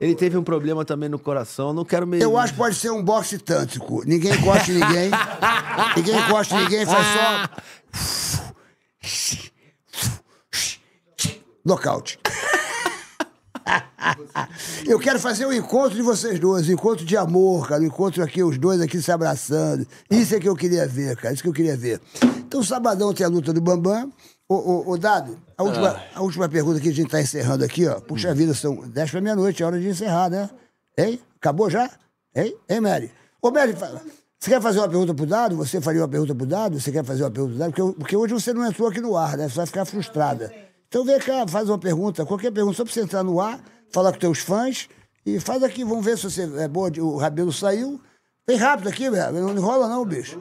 Ele 0.00 0.14
teve 0.14 0.36
um 0.36 0.44
problema 0.44 0.84
também 0.84 1.08
no 1.08 1.18
coração. 1.18 1.72
Não 1.72 1.84
quero 1.84 2.06
me. 2.06 2.20
Eu 2.20 2.38
acho 2.38 2.52
que 2.52 2.58
pode 2.58 2.76
ser 2.76 2.90
um 2.90 3.02
boxe 3.02 3.38
tântrico. 3.38 4.02
Ninguém 4.06 4.32
encosta 4.32 4.72
ninguém. 4.72 5.10
ninguém 5.96 6.18
encosta 6.18 6.60
ninguém, 6.60 6.86
faz 6.86 7.06
só... 7.06 7.48
Nocaute. 11.64 12.18
Eu 14.86 14.98
quero 14.98 15.18
fazer 15.18 15.46
um 15.46 15.52
encontro 15.52 15.96
de 15.96 16.02
vocês 16.02 16.38
dois, 16.38 16.68
um 16.68 16.72
encontro 16.72 17.04
de 17.04 17.16
amor, 17.16 17.68
cara, 17.68 17.82
um 17.82 17.86
encontro 17.86 18.22
aqui, 18.22 18.42
os 18.42 18.56
dois 18.56 18.80
aqui 18.80 19.02
se 19.02 19.12
abraçando. 19.12 19.86
Isso 20.10 20.34
é 20.34 20.40
que 20.40 20.48
eu 20.48 20.56
queria 20.56 20.86
ver, 20.86 21.16
cara, 21.16 21.34
isso 21.34 21.42
que 21.42 21.48
eu 21.48 21.52
queria 21.52 21.76
ver. 21.76 22.00
Então, 22.38 22.62
sabadão 22.62 23.12
tem 23.12 23.26
a 23.26 23.28
luta 23.28 23.52
do 23.52 23.60
Bambam. 23.60 24.10
Ô, 24.48 24.54
ô, 24.54 24.90
ô, 24.92 24.96
Dado, 24.96 25.38
a 25.58 25.62
última, 25.62 26.02
a 26.14 26.22
última 26.22 26.48
pergunta 26.48 26.80
que 26.80 26.88
a 26.88 26.92
gente 26.92 27.10
tá 27.10 27.20
encerrando 27.20 27.64
aqui, 27.64 27.86
ó. 27.86 28.00
Puxa 28.00 28.34
vida, 28.34 28.54
são 28.54 28.76
10 28.88 29.10
pra 29.10 29.20
meia-noite, 29.20 29.62
é 29.62 29.66
hora 29.66 29.78
de 29.78 29.88
encerrar, 29.88 30.30
né? 30.30 30.48
Hein? 30.96 31.20
Acabou 31.36 31.68
já? 31.68 31.90
Hein? 32.34 32.56
Hein, 32.68 32.80
Mary? 32.80 33.12
Ô, 33.42 33.50
Mary, 33.50 33.74
você 34.38 34.50
quer 34.50 34.62
fazer 34.62 34.78
uma 34.78 34.88
pergunta 34.88 35.12
pro 35.14 35.26
Dado? 35.26 35.56
Você 35.56 35.80
faria 35.82 36.00
uma 36.00 36.08
pergunta 36.08 36.34
pro 36.34 36.46
Dado? 36.46 36.80
Você 36.80 36.90
quer 36.90 37.04
fazer 37.04 37.24
uma 37.24 37.30
pergunta 37.30 37.50
pro 37.54 37.58
Dado? 37.58 37.72
Porque, 37.74 37.98
porque 37.98 38.16
hoje 38.16 38.32
você 38.34 38.54
não 38.54 38.64
entrou 38.66 38.88
aqui 38.88 39.00
no 39.00 39.16
ar, 39.16 39.36
né? 39.36 39.48
Você 39.48 39.56
vai 39.56 39.66
ficar 39.66 39.84
frustrada. 39.84 40.50
Então 40.88 41.04
vem 41.04 41.18
cá, 41.18 41.46
faz 41.46 41.68
uma 41.68 41.78
pergunta, 41.78 42.24
qualquer 42.24 42.50
pergunta, 42.50 42.76
só 42.78 42.84
pra 42.84 42.92
você 42.94 43.02
entrar 43.02 43.22
no 43.22 43.38
ar, 43.40 43.60
falar 43.92 44.12
com 44.12 44.18
teus 44.18 44.38
fãs 44.38 44.88
e 45.26 45.38
faz 45.38 45.62
aqui, 45.62 45.84
vamos 45.84 46.02
ver 46.04 46.16
se 46.16 46.24
você 46.30 46.48
é 46.62 46.66
boa. 46.66 46.90
de- 46.90 47.02
O 47.02 47.16
Rabelo 47.18 47.52
saiu. 47.52 48.00
Vem 48.46 48.56
rápido 48.56 48.88
aqui, 48.88 49.10
velho. 49.10 49.32
Não 49.42 49.52
enrola 49.54 49.86
não, 49.88 50.02
bicho. 50.06 50.40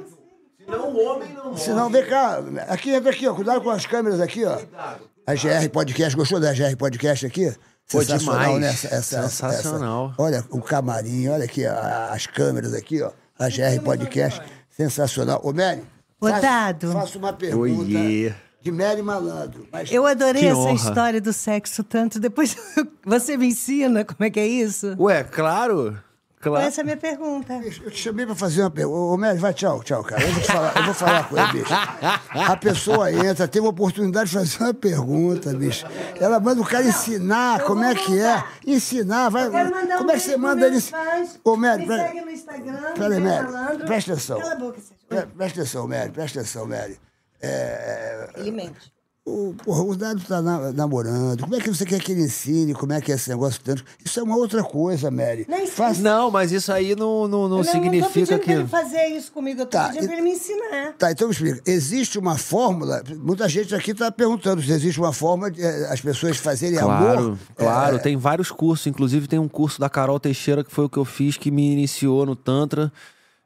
Senão 0.68 0.90
o 0.94 1.06
homem 1.06 1.34
não 1.34 1.56
Senão, 1.58 1.90
vem 1.90 2.06
cá. 2.06 2.40
Aqui, 2.68 2.92
entra 2.92 3.10
aqui, 3.12 3.26
ó. 3.28 3.34
Cuidado 3.34 3.62
com 3.62 3.70
as 3.70 3.86
câmeras 3.86 4.20
aqui, 4.20 4.44
ó. 4.44 4.58
A 5.26 5.34
GR 5.34 5.70
Podcast, 5.72 6.16
gostou 6.16 6.40
da 6.40 6.54
GR 6.54 6.76
Podcast 6.78 7.26
aqui? 7.26 7.52
Pô, 7.90 8.02
Sensacional, 8.02 8.56
demais. 8.56 8.60
né? 8.60 8.68
Essa- 8.70 8.88
essa- 8.96 9.22
Sensacional. 9.30 10.12
essa- 10.12 10.22
Olha 10.22 10.44
o 10.50 10.62
camarim, 10.62 11.30
olha 11.30 11.46
aqui 11.46 11.66
a- 11.66 12.10
as 12.12 12.28
câmeras 12.28 12.74
aqui, 12.74 13.02
ó. 13.02 13.12
A 13.40 13.48
GR 13.50 13.80
Podcast, 13.84 14.42
sensacional. 14.70 15.40
Ô, 15.44 15.54
Mary, 15.54 15.84
faça- 16.20 16.42
Dado. 16.42 16.92
faça 16.92 17.18
uma 17.18 17.32
pergunta 17.32 17.82
Oiê. 17.98 18.34
de 18.62 18.72
Mary 18.72 19.02
Malandro. 19.02 19.66
Mas 19.72 19.90
Eu 19.92 20.06
adorei 20.06 20.42
Que 20.42 20.48
essa 20.50 20.58
honra. 20.60 20.74
história 20.74 21.22
do 21.22 21.32
sexo 21.32 21.82
tanto. 21.84 22.20
Depois 22.20 22.56
você 23.06 23.38
me 23.38 23.48
ensina 23.48 24.04
como 24.04 24.22
é 24.26 24.30
que 24.30 24.40
é 24.40 24.48
isso? 24.48 24.94
Ué, 25.00 25.24
claro. 25.24 25.98
Claro. 26.50 26.66
Essa 26.68 26.82
é 26.82 26.84
a 26.84 26.86
minha 26.86 26.98
pergunta. 26.98 27.54
Eu 27.54 27.92
te 27.92 27.98
chamei 28.00 28.26
pra 28.26 28.36
fazer 28.36 28.62
uma 28.62 28.72
pergunta. 28.72 28.98
Ô, 29.00 29.18
Mary, 29.18 29.38
vai, 29.38 29.54
tchau, 29.54 29.84
tchau, 29.84 30.04
cara. 30.04 30.24
Eu 30.24 30.32
vou, 30.32 30.42
te 30.42 30.48
falar, 30.52 30.74
eu 30.78 30.84
vou 30.86 30.94
falar 30.94 31.30
com 31.30 31.38
ele, 31.38 31.52
bicho. 31.54 31.74
A 32.50 32.58
pessoa 32.58 33.12
entra, 33.12 33.48
tem 33.48 33.62
uma 33.62 33.70
oportunidade 33.72 34.30
de 34.30 34.36
fazer 34.38 34.64
uma 34.64 34.74
pergunta, 34.74 35.54
bicho. 35.54 35.86
Ela 36.20 36.40
manda 36.40 36.62
o 36.62 36.66
cara 36.66 36.86
ensinar 36.86 37.64
como 37.64 37.84
é 37.84 37.94
que 37.96 38.20
é. 38.20 38.44
Ensinar, 38.66 39.30
vai. 39.30 39.50
Como 39.98 40.12
é 40.12 40.14
que 40.16 40.20
você 40.20 40.38
manda 40.38 40.68
ele. 40.68 40.78
Ô, 41.44 41.56
Mary, 41.56 41.86
Me 41.86 41.98
segue 41.98 42.22
no 42.22 42.32
Instagram, 42.32 42.94
Peraí, 42.98 43.20
Malandro. 43.20 43.86
presta 43.86 44.14
atenção. 44.14 44.40
Cala 44.40 44.54
a 44.54 44.56
boca, 44.56 44.80
Sérgio. 44.80 44.98
Pre- 45.08 45.26
Presta 45.26 45.62
atenção, 45.62 45.88
Mary, 45.88 46.12
presta 46.12 46.40
atenção, 46.40 46.66
Mary. 46.68 47.00
É, 47.42 48.30
Ele 48.36 48.52
mente. 48.52 48.92
O, 49.30 49.54
porra, 49.64 49.84
o 49.84 49.96
Dado 49.96 50.22
tá 50.22 50.42
na- 50.42 50.72
namorando. 50.72 51.42
Como 51.42 51.56
é 51.56 51.60
que 51.60 51.70
você 51.70 51.86
quer 51.86 52.00
que 52.00 52.12
ele 52.14 52.22
ensine? 52.24 52.74
Como 52.74 52.94
é 52.94 53.02
que 53.02 53.12
é 53.12 53.16
esse 53.16 53.30
negócio 53.30 53.60
tanto? 53.62 53.84
Isso 54.04 54.20
é 54.20 54.24
uma 54.24 54.38
outra 54.38 54.64
coisa, 54.64 55.12
Mary. 55.12 55.46
Não, 55.50 55.58
isso- 55.62 55.74
Faz- 55.74 56.00
Não, 56.00 56.32
mas 56.32 56.52
isso 56.52 56.72
aí 56.72 56.96
não, 56.96 57.28
não, 57.28 57.48
não 57.50 57.58
Eu 57.60 57.64
não 57.64 57.64
tô 57.64 57.72
significa 57.72 58.10
pedindo 58.14 58.40
que. 58.40 58.46
pra 58.46 58.54
ele 58.54 58.68
fazer 58.68 59.06
isso 59.08 59.32
comigo, 59.32 59.62
eu 59.62 59.66
tô 59.66 59.72
Tá, 59.78 59.88
pedindo 59.90 60.04
e- 60.04 60.08
pra 60.08 60.14
ele 60.16 60.24
me 60.24 60.32
ensinar. 60.32 60.94
Tá, 60.98 61.12
então 61.12 61.28
me 61.28 61.34
explica. 61.34 61.62
Existe 61.70 62.18
uma 62.18 62.38
fórmula, 62.38 63.04
muita 63.18 63.48
gente 63.50 63.76
aqui 63.76 63.92
está 63.92 64.12
perguntando 64.12 64.62
se 64.62 64.72
existe 64.72 65.00
uma 65.00 65.12
forma 65.14 65.52
de 65.52 65.62
eh, 65.62 65.88
as 65.92 66.00
pessoas 66.00 66.38
fazerem 66.38 66.80
Claro, 66.80 67.20
amor. 67.20 67.38
claro. 67.56 67.96
eh, 67.98 68.00
Tem 68.00 68.16
vários 68.16 68.50
cursos. 68.52 68.88
Inclusive, 68.88 69.28
tem 69.28 69.40
um 69.40 69.48
curso 69.50 69.80
da 69.80 69.90
Carol 69.90 70.20
Teixeira, 70.20 70.64
que 70.64 70.72
foi 70.72 70.86
o 70.86 70.90
que 70.90 70.98
eu 70.98 71.06
fiz, 71.06 71.36
que 71.38 71.52
me 71.52 71.74
iniciou 71.74 72.26
no 72.26 72.36
Tantra. 72.36 72.92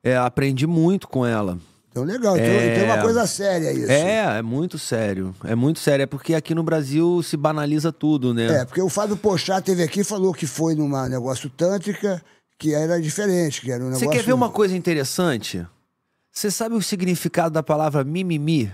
É, 0.03 0.15
aprendi 0.17 0.65
muito 0.67 1.07
com 1.07 1.25
ela. 1.25 1.57
Então, 1.91 2.03
legal. 2.05 2.37
Então, 2.37 2.47
É. 2.47 2.71
então 2.73 2.83
é 2.83 2.93
uma 2.93 3.01
coisa 3.01 3.27
séria 3.27 3.71
isso. 3.73 3.91
É, 3.91 4.37
é 4.39 4.41
muito 4.41 4.79
sério. 4.79 5.35
É 5.43 5.53
muito 5.55 5.77
sério. 5.79 6.03
É 6.03 6.05
porque 6.05 6.33
aqui 6.33 6.55
no 6.55 6.63
Brasil 6.63 7.21
se 7.21 7.35
banaliza 7.35 7.91
tudo, 7.91 8.33
né? 8.33 8.61
É, 8.61 8.65
porque 8.65 8.81
o 8.81 8.87
Fábio 8.87 9.17
Pochá 9.17 9.59
teve 9.61 9.83
aqui 9.83 9.99
e 9.99 10.03
falou 10.03 10.33
que 10.33 10.47
foi 10.47 10.73
num 10.73 10.87
negócio 11.09 11.49
tântrica, 11.49 12.23
que 12.57 12.73
era 12.73 13.01
diferente, 13.01 13.59
que 13.61 13.71
era 13.71 13.83
um 13.83 13.87
Você 13.91 14.01
negócio... 14.01 14.11
quer 14.19 14.25
ver 14.25 14.33
uma 14.33 14.49
coisa 14.49 14.75
interessante? 14.75 15.65
Você 16.31 16.49
sabe 16.49 16.75
o 16.75 16.81
significado 16.81 17.53
da 17.53 17.61
palavra 17.61 18.05
mimimi? 18.05 18.71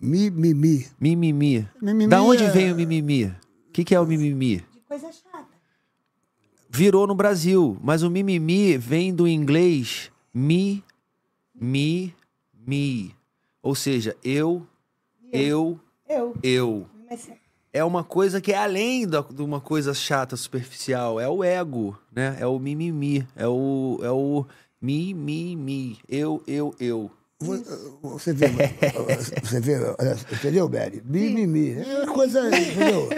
Mimimi. 0.00 0.86
Mimimi. 1.00 1.68
Mimimi 1.82 2.06
da 2.08 2.22
onde 2.22 2.44
é- 2.44 2.50
vem 2.50 2.72
o 2.72 2.76
mimimi? 2.76 3.24
O 3.68 3.72
que, 3.72 3.82
que 3.84 3.94
é 3.96 4.00
o 4.00 4.06
mimimi? 4.06 4.58
De 4.58 4.80
coisa 4.88 5.08
chata. 5.12 5.44
Virou 6.70 7.04
no 7.06 7.16
Brasil, 7.16 7.76
mas 7.82 8.04
o 8.04 8.10
mimimi 8.10 8.78
vem 8.78 9.12
do 9.12 9.26
inglês 9.26 10.10
mi, 10.32 10.84
mi, 11.52 12.14
mi. 12.70 13.14
Ou 13.62 13.74
seja, 13.74 14.16
eu, 14.22 14.64
eu, 15.32 15.78
Eu. 16.08 16.34
eu. 16.42 16.86
Mas 17.10 17.28
É 17.72 17.84
uma 17.84 18.02
coisa 18.02 18.40
que 18.40 18.52
é 18.52 18.56
além 18.58 19.06
da- 19.06 19.20
de 19.22 19.42
uma 19.42 19.60
coisa 19.60 19.92
chata, 19.94 20.36
superficial. 20.36 21.20
É 21.20 21.28
o 21.28 21.42
ego, 21.44 21.96
né? 22.12 22.36
É 22.40 22.46
o 22.46 22.58
mimimi. 22.58 23.26
É 23.36 23.46
o, 23.46 23.98
é 24.02 24.10
o 24.10 24.44
mi, 24.80 25.14
mi, 25.14 25.54
mi. 25.56 25.98
Eu, 26.08 26.42
eu, 26.46 26.74
eu. 26.80 27.10
Você 28.02 28.32
vê, 28.34 28.46
você 29.42 29.60
vê, 29.60 29.76
entendeu, 30.32 30.68
Beri? 30.68 31.02
Mimimi. 31.04 31.72
É 31.72 32.02
uma 32.04 32.12
coisa, 32.12 32.46
entendeu? 32.48 33.08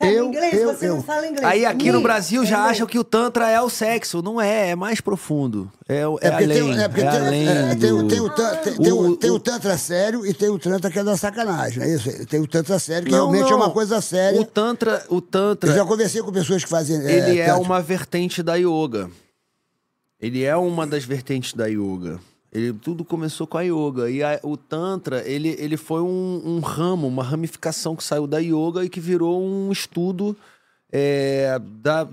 Sabe 0.00 0.14
eu, 0.14 0.26
inglês? 0.26 0.54
eu, 0.54 0.72
Você 0.74 0.88
eu. 0.88 0.94
não 0.96 1.02
fala 1.02 1.26
inglês. 1.26 1.44
Aí 1.44 1.66
aqui 1.66 1.90
no 1.90 1.98
Mi, 1.98 2.04
Brasil 2.04 2.46
já 2.46 2.64
acham 2.66 2.86
que 2.86 2.98
o 2.98 3.02
Tantra 3.02 3.50
é 3.50 3.60
o 3.60 3.68
sexo. 3.68 4.22
Não 4.22 4.40
é, 4.40 4.70
é 4.70 4.76
mais 4.76 5.00
profundo. 5.00 5.70
É, 5.88 6.06
o- 6.06 6.18
é, 6.22 6.28
É 6.28 6.30
porque 6.30 6.44
além. 6.44 6.62
tem, 6.62 6.78
é 6.82 6.88
porque 6.88 7.00
é 7.02 7.10
tem, 7.10 7.20
além 7.20 7.48
é, 7.48 7.74
do- 7.74 7.80
tem, 7.80 7.92
o, 7.92 8.08
tem, 8.08 8.20
o, 8.92 9.00
O- 9.10 9.16
tem 9.16 9.30
o 9.32 9.40
Tantra 9.40 9.76
sério 9.76 10.24
e 10.24 10.32
tem 10.32 10.48
o 10.50 10.58
Tantra 10.58 10.88
que 10.88 10.98
é 11.00 11.02
da 11.04 11.16
sacanagem, 11.16 11.82
é 11.82 11.88
isso? 11.94 12.26
Tem 12.26 12.38
o 12.40 12.46
Tantra 12.46 12.78
sério, 12.78 13.06
que 13.06 13.10
Não, 13.10 13.28
realmente 13.30 13.48
é 13.48 13.50
não. 13.50 13.56
uma 13.58 13.70
coisa 13.70 14.00
séria. 14.00 14.40
O 14.40 14.44
Tantra, 14.44 15.04
o 15.08 15.20
tantra 15.20 15.70
Eu 15.70 15.74
já 15.74 15.84
conversei 15.84 16.22
com 16.22 16.30
pessoas 16.30 16.62
que 16.62 16.70
fazem. 16.70 16.96
ele 17.02 17.40
é 17.40 17.46
Tantra. 17.46 17.60
uma 17.62 17.82
vertente 17.82 18.40
da 18.40 18.54
yoga. 18.54 19.10
Ele 20.20 20.44
é 20.44 20.56
uma 20.56 20.86
das 20.86 21.02
vertentes 21.04 21.54
da 21.54 21.66
yoga. 21.66 22.20
Ele, 22.52 22.72
tudo 22.72 23.04
começou 23.04 23.46
com 23.46 23.58
a 23.58 23.62
yoga. 23.62 24.10
E 24.10 24.22
a- 24.22 24.40
o 24.42 24.56
Tantra, 24.56 25.22
ele, 25.28 25.54
ele 25.58 25.76
foi 25.76 26.00
um, 26.00 26.42
um 26.44 26.60
ramo, 26.60 27.06
uma 27.06 27.22
ramificação 27.22 27.94
que 27.94 28.02
saiu 28.02 28.26
da 28.26 28.38
yoga 28.38 28.84
e 28.84 28.88
que 28.88 29.00
virou 29.00 29.42
um 29.44 29.70
estudo 29.70 30.36
é, 30.90 31.58
da, 31.82 32.08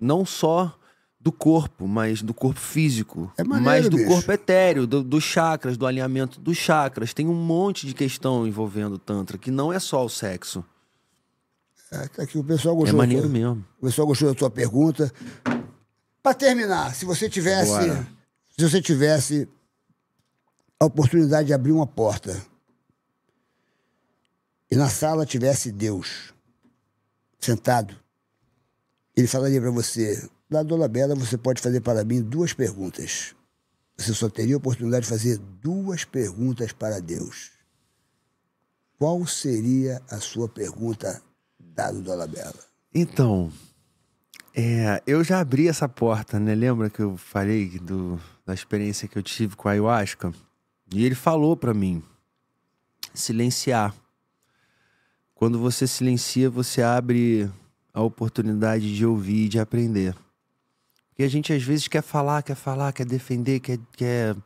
não 0.00 0.24
só 0.24 0.74
do 1.20 1.30
corpo, 1.30 1.86
mas 1.86 2.22
do 2.22 2.32
corpo 2.32 2.58
físico. 2.60 3.30
É 3.36 3.42
maneiro, 3.44 3.64
mas 3.64 3.88
do 3.90 3.96
bicho. 3.98 4.08
corpo 4.08 4.32
etéreo, 4.32 4.86
do- 4.86 5.02
dos 5.02 5.24
chakras, 5.24 5.76
do 5.76 5.84
alinhamento 5.86 6.40
dos 6.40 6.56
chakras. 6.56 7.12
Tem 7.12 7.26
um 7.26 7.34
monte 7.34 7.86
de 7.86 7.92
questão 7.94 8.46
envolvendo 8.46 8.94
o 8.94 8.98
Tantra, 8.98 9.36
que 9.36 9.50
não 9.50 9.70
é 9.72 9.78
só 9.78 10.04
o 10.04 10.08
sexo. 10.08 10.64
É, 11.92 12.08
tá 12.08 12.22
aqui, 12.22 12.38
o 12.38 12.44
pessoal 12.44 12.74
É 12.76 12.78
gostou. 12.78 12.96
maneiro 12.98 13.26
da- 13.26 13.32
mesmo. 13.32 13.64
O 13.80 13.86
pessoal 13.86 14.06
gostou 14.06 14.28
da 14.28 14.34
tua 14.34 14.50
pergunta. 14.50 15.12
Para 16.22 16.34
terminar, 16.34 16.94
se 16.94 17.04
você 17.04 17.28
tivesse. 17.28 17.70
Bora. 17.70 18.06
Se 18.56 18.68
você 18.68 18.80
tivesse 18.80 19.46
a 20.78 20.84
oportunidade 20.84 21.48
de 21.48 21.54
abrir 21.54 21.72
uma 21.72 21.86
porta 21.86 22.44
e 24.70 24.76
na 24.76 24.88
sala 24.88 25.24
tivesse 25.24 25.70
Deus 25.70 26.34
sentado, 27.38 27.94
ele 29.16 29.26
falaria 29.26 29.60
para 29.60 29.70
você: 29.70 30.28
da 30.50 30.62
Dona 30.62 30.88
Bela, 30.88 31.14
você 31.14 31.38
pode 31.38 31.60
fazer 31.62 31.80
para 31.80 32.04
mim 32.04 32.20
duas 32.20 32.52
perguntas. 32.52 33.34
Você 33.96 34.12
só 34.12 34.28
teria 34.28 34.56
a 34.56 34.58
oportunidade 34.58 35.04
de 35.04 35.10
fazer 35.10 35.38
duas 35.38 36.04
perguntas 36.04 36.72
para 36.72 37.00
Deus. 37.00 37.52
Qual 38.98 39.26
seria 39.26 40.02
a 40.10 40.20
sua 40.20 40.48
pergunta, 40.48 41.22
dado 41.58 42.02
Dona 42.02 42.26
Bela? 42.26 42.54
Então, 42.94 43.50
é, 44.54 45.02
eu 45.06 45.22
já 45.22 45.40
abri 45.40 45.68
essa 45.68 45.88
porta, 45.88 46.38
né? 46.38 46.54
Lembra 46.54 46.90
que 46.90 47.00
eu 47.00 47.16
falei 47.16 47.78
do, 47.78 48.20
da 48.44 48.52
experiência 48.52 49.08
que 49.08 49.16
eu 49.16 49.22
tive 49.22 49.56
com 49.56 49.68
a 49.68 49.72
ayahuasca? 49.72 50.32
E 50.92 51.04
ele 51.04 51.14
falou 51.14 51.56
pra 51.56 51.74
mim 51.74 52.02
silenciar. 53.14 53.94
Quando 55.34 55.58
você 55.58 55.86
silencia, 55.86 56.48
você 56.48 56.82
abre 56.82 57.50
a 57.92 58.02
oportunidade 58.02 58.94
de 58.94 59.04
ouvir 59.04 59.46
e 59.46 59.48
de 59.48 59.58
aprender. 59.58 60.14
Porque 61.08 61.22
a 61.22 61.28
gente 61.28 61.52
às 61.52 61.62
vezes 61.62 61.88
quer 61.88 62.02
falar, 62.02 62.42
quer 62.42 62.54
falar, 62.54 62.92
quer 62.92 63.06
defender, 63.06 63.60
quer. 63.60 63.78
quer, 63.92 64.36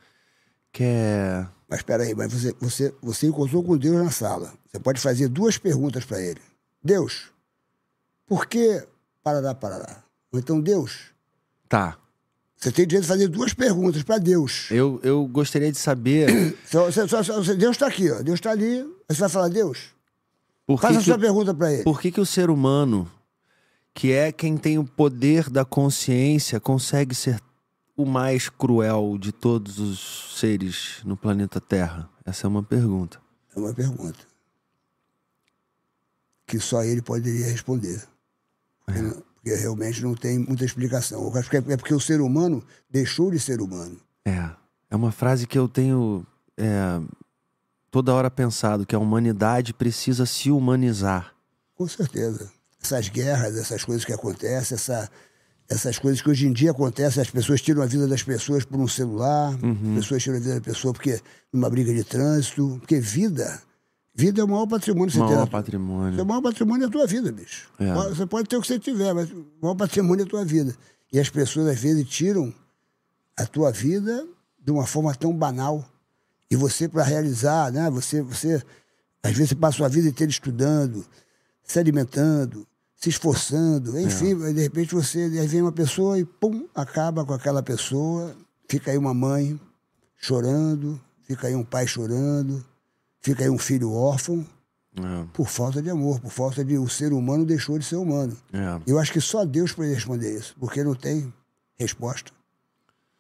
quer... 0.73 1.49
Mas 1.69 1.81
espera 1.81 2.03
aí, 2.03 2.15
mas 2.15 2.33
você, 2.33 2.55
você, 2.61 2.95
você 3.01 3.27
encontrou 3.27 3.63
com 3.63 3.77
Deus 3.77 3.97
na 4.03 4.11
sala. 4.11 4.53
Você 4.69 4.81
pode 4.81 5.01
fazer 5.01 5.29
duas 5.29 5.59
perguntas 5.59 6.05
para 6.05 6.21
ele. 6.21 6.41
Deus, 6.83 7.31
por 8.27 8.47
que 8.47 8.87
parará, 9.23 9.55
parará? 9.55 10.03
Ou 10.33 10.39
então, 10.39 10.61
Deus, 10.61 11.11
Tá. 11.71 11.97
Você 12.61 12.71
tem 12.71 12.87
direito 12.87 13.03
de 13.05 13.09
fazer 13.09 13.29
duas 13.29 13.55
perguntas 13.55 14.03
para 14.03 14.19
Deus. 14.19 14.69
Eu, 14.71 15.01
eu 15.03 15.27
gostaria 15.27 15.73
de 15.73 15.79
saber. 15.79 16.57
Só- 16.67 16.85
você- 16.93 17.09
só- 17.09 17.23
só- 17.23 17.37
você- 17.43 17.55
Deus 17.57 17.73
está 17.77 17.87
aqui, 17.87 18.11
ó. 18.11 18.21
Deus 18.23 18.35
está 18.39 18.51
ali. 18.51 18.81
Aí 19.09 19.15
Você 19.15 19.21
vai 19.21 19.29
falar, 19.31 19.49
Deus, 19.49 19.79
Por 20.67 20.79
faça 20.81 20.93
que 20.93 20.99
a 20.99 21.01
que 21.01 21.07
sua 21.07 21.19
pergunta 21.19 21.55
para 21.55 21.73
ele. 21.73 21.83
Por 21.85 22.01
que, 22.01 22.11
que 22.13 22.21
o 22.21 22.27
ser 22.27 22.51
humano, 22.51 23.11
que 23.95 24.13
é 24.13 24.31
quem 24.31 24.57
tem 24.59 24.79
o 24.79 24.85
poder 24.85 25.49
da 25.49 25.65
consciência, 25.65 26.61
consegue 26.61 27.15
ser 27.15 27.41
o 27.97 28.05
mais 28.05 28.49
cruel 28.49 29.17
de 29.19 29.33
todos 29.33 29.79
os 29.79 30.39
seres 30.39 30.99
no 31.05 31.17
planeta 31.17 31.61
Terra? 31.61 32.09
Essa 32.27 32.47
é 32.47 32.49
uma 32.49 32.63
pergunta. 32.63 33.19
É 33.57 33.59
uma 33.59 33.73
pergunta. 33.75 34.19
Que 36.47 36.59
só 36.61 36.83
ele 36.85 37.01
poderia 37.01 37.47
responder. 37.47 38.03
Não- 38.87 39.23
porque 39.43 39.57
realmente 39.57 40.03
não 40.03 40.15
tem 40.15 40.39
muita 40.39 40.65
explicação. 40.65 41.23
Eu 41.23 41.39
acho 41.39 41.49
que 41.51 41.57
é 41.57 41.63
é 41.69 41.77
porque 41.77 41.95
o 41.95 42.01
ser 42.01 42.21
humano 42.21 42.63
deixou 42.91 43.31
de 43.31 43.39
ser 43.41 43.61
humano. 43.61 43.97
É. 44.25 44.51
É 44.91 44.97
uma 44.97 45.13
frase 45.13 45.47
que 45.47 45.57
eu 45.59 45.69
tenho 45.69 46.27
é, 46.57 47.01
toda 47.91 48.13
hora 48.13 48.31
pensado, 48.31 48.85
que 48.85 48.95
a 48.95 48.99
humanidade 48.99 49.73
precisa 49.73 50.27
se 50.27 50.51
humanizar. 50.51 51.33
Com 51.75 51.87
certeza. 51.89 52.51
Essas 52.83 53.09
guerras, 53.09 53.57
essas 53.57 53.85
coisas 53.85 54.05
que 54.05 54.13
acontecem, 54.13 54.75
essa, 54.75 55.09
essas 55.69 55.99
coisas 55.99 56.21
que 56.21 56.29
hoje 56.29 56.47
em 56.47 56.53
dia 56.53 56.73
acontecem, 56.73 57.23
as 57.23 57.31
pessoas 57.31 57.61
tiram 57.63 57.83
a 57.83 57.87
vida 57.87 58.07
das 58.09 58.23
pessoas 58.23 58.65
por 58.65 58.79
um 58.81 58.89
celular, 58.89 59.53
Uhum. 59.63 59.95
as 59.97 60.05
pessoas 60.05 60.23
tiram 60.23 60.37
a 60.39 60.41
vida 60.41 60.55
da 60.57 60.61
pessoa 60.61 60.93
porque 60.93 61.21
numa 61.53 61.71
briga 61.71 61.95
de 61.95 62.03
trânsito, 62.05 62.77
porque 62.81 62.99
vida, 63.01 63.63
vida 64.21 64.41
é 64.41 64.45
o 64.45 64.49
maior 64.49 64.67
patrimônio 64.67 65.07
que 65.09 65.13
você 65.13 65.19
tem. 65.19 65.27
Maior 65.29 65.39
na- 65.39 65.45
O 65.45 65.51
patrimônio. 65.51 66.25
maior 66.27 66.43
patrimônio 66.43 66.85
é 66.85 66.87
a 66.89 66.91
tua 66.91 67.07
vida, 67.07 67.33
bicho. 67.33 67.69
É. 67.79 67.93
Você 68.09 68.27
pode 68.27 68.49
ter 68.49 68.57
o 68.57 68.61
que 68.61 68.67
você 68.67 68.79
tiver, 68.79 69.13
mas 69.15 69.31
o 69.31 69.45
maior 69.63 69.75
patrimônio 69.75 70.23
é 70.23 70.27
a 70.27 70.29
tua 70.29 70.45
vida. 70.45 70.77
E 71.13 71.19
as 71.19 71.29
pessoas, 71.31 71.67
às 71.69 71.79
vezes, 71.81 72.07
tiram 72.09 72.53
a 73.37 73.47
tua 73.47 73.71
vida 73.73 74.27
de 74.65 74.71
uma 74.71 74.87
forma 74.87 75.15
tão 75.15 75.33
banal. 75.33 75.85
E 76.51 76.57
você, 76.57 76.89
para 76.89 77.03
realizar, 77.03 77.73
né? 77.73 77.89
Você, 77.91 78.21
você, 78.23 78.63
às 79.23 79.33
vezes, 79.33 79.49
você 79.51 79.55
passa 79.57 79.85
a 79.85 79.89
vida 79.89 80.09
inteira 80.09 80.31
estudando, 80.31 81.05
se 81.63 81.79
alimentando, 81.79 82.67
se 82.97 83.09
esforçando, 83.09 83.99
enfim, 83.99 84.37
de 84.53 84.61
repente 84.61 84.95
você 84.95 85.21
aí 85.21 85.47
vem 85.47 85.63
uma 85.63 85.73
pessoa 85.73 86.19
e 86.19 86.25
pum, 86.25 86.67
acaba 86.75 87.25
com 87.25 87.33
aquela 87.33 87.63
pessoa, 87.63 88.35
fica 88.69 88.91
aí 88.91 88.99
uma 88.99 89.15
mãe 89.15 89.59
chorando, 90.19 91.01
fica 91.23 91.47
aí 91.47 91.55
um 91.55 91.65
pai 91.65 91.87
chorando, 91.87 92.63
fica 93.21 93.45
aí 93.45 93.51
um 93.51 93.59
filho 93.59 93.93
órfão 93.93 94.47
É, 94.97 95.25
por 95.33 95.49
falta 95.49 95.81
de 95.81 95.89
amor, 95.89 96.21
por 96.21 96.31
falta 96.33 96.65
de 96.65 96.77
o 96.77 96.89
ser 96.89 97.13
humano 97.13 97.45
deixou 97.47 97.79
de 97.79 97.85
ser 97.85 97.97
humano. 97.97 98.37
é. 98.53 98.81
Eu 98.87 98.99
acho 98.99 99.13
que 99.13 99.21
só 99.21 99.45
Deus 99.45 99.73
pode 99.73 99.93
responder 99.95 100.37
isso, 100.37 100.55
porque 100.59 100.83
não 100.83 100.95
tem 100.95 101.33
resposta. 101.77 102.33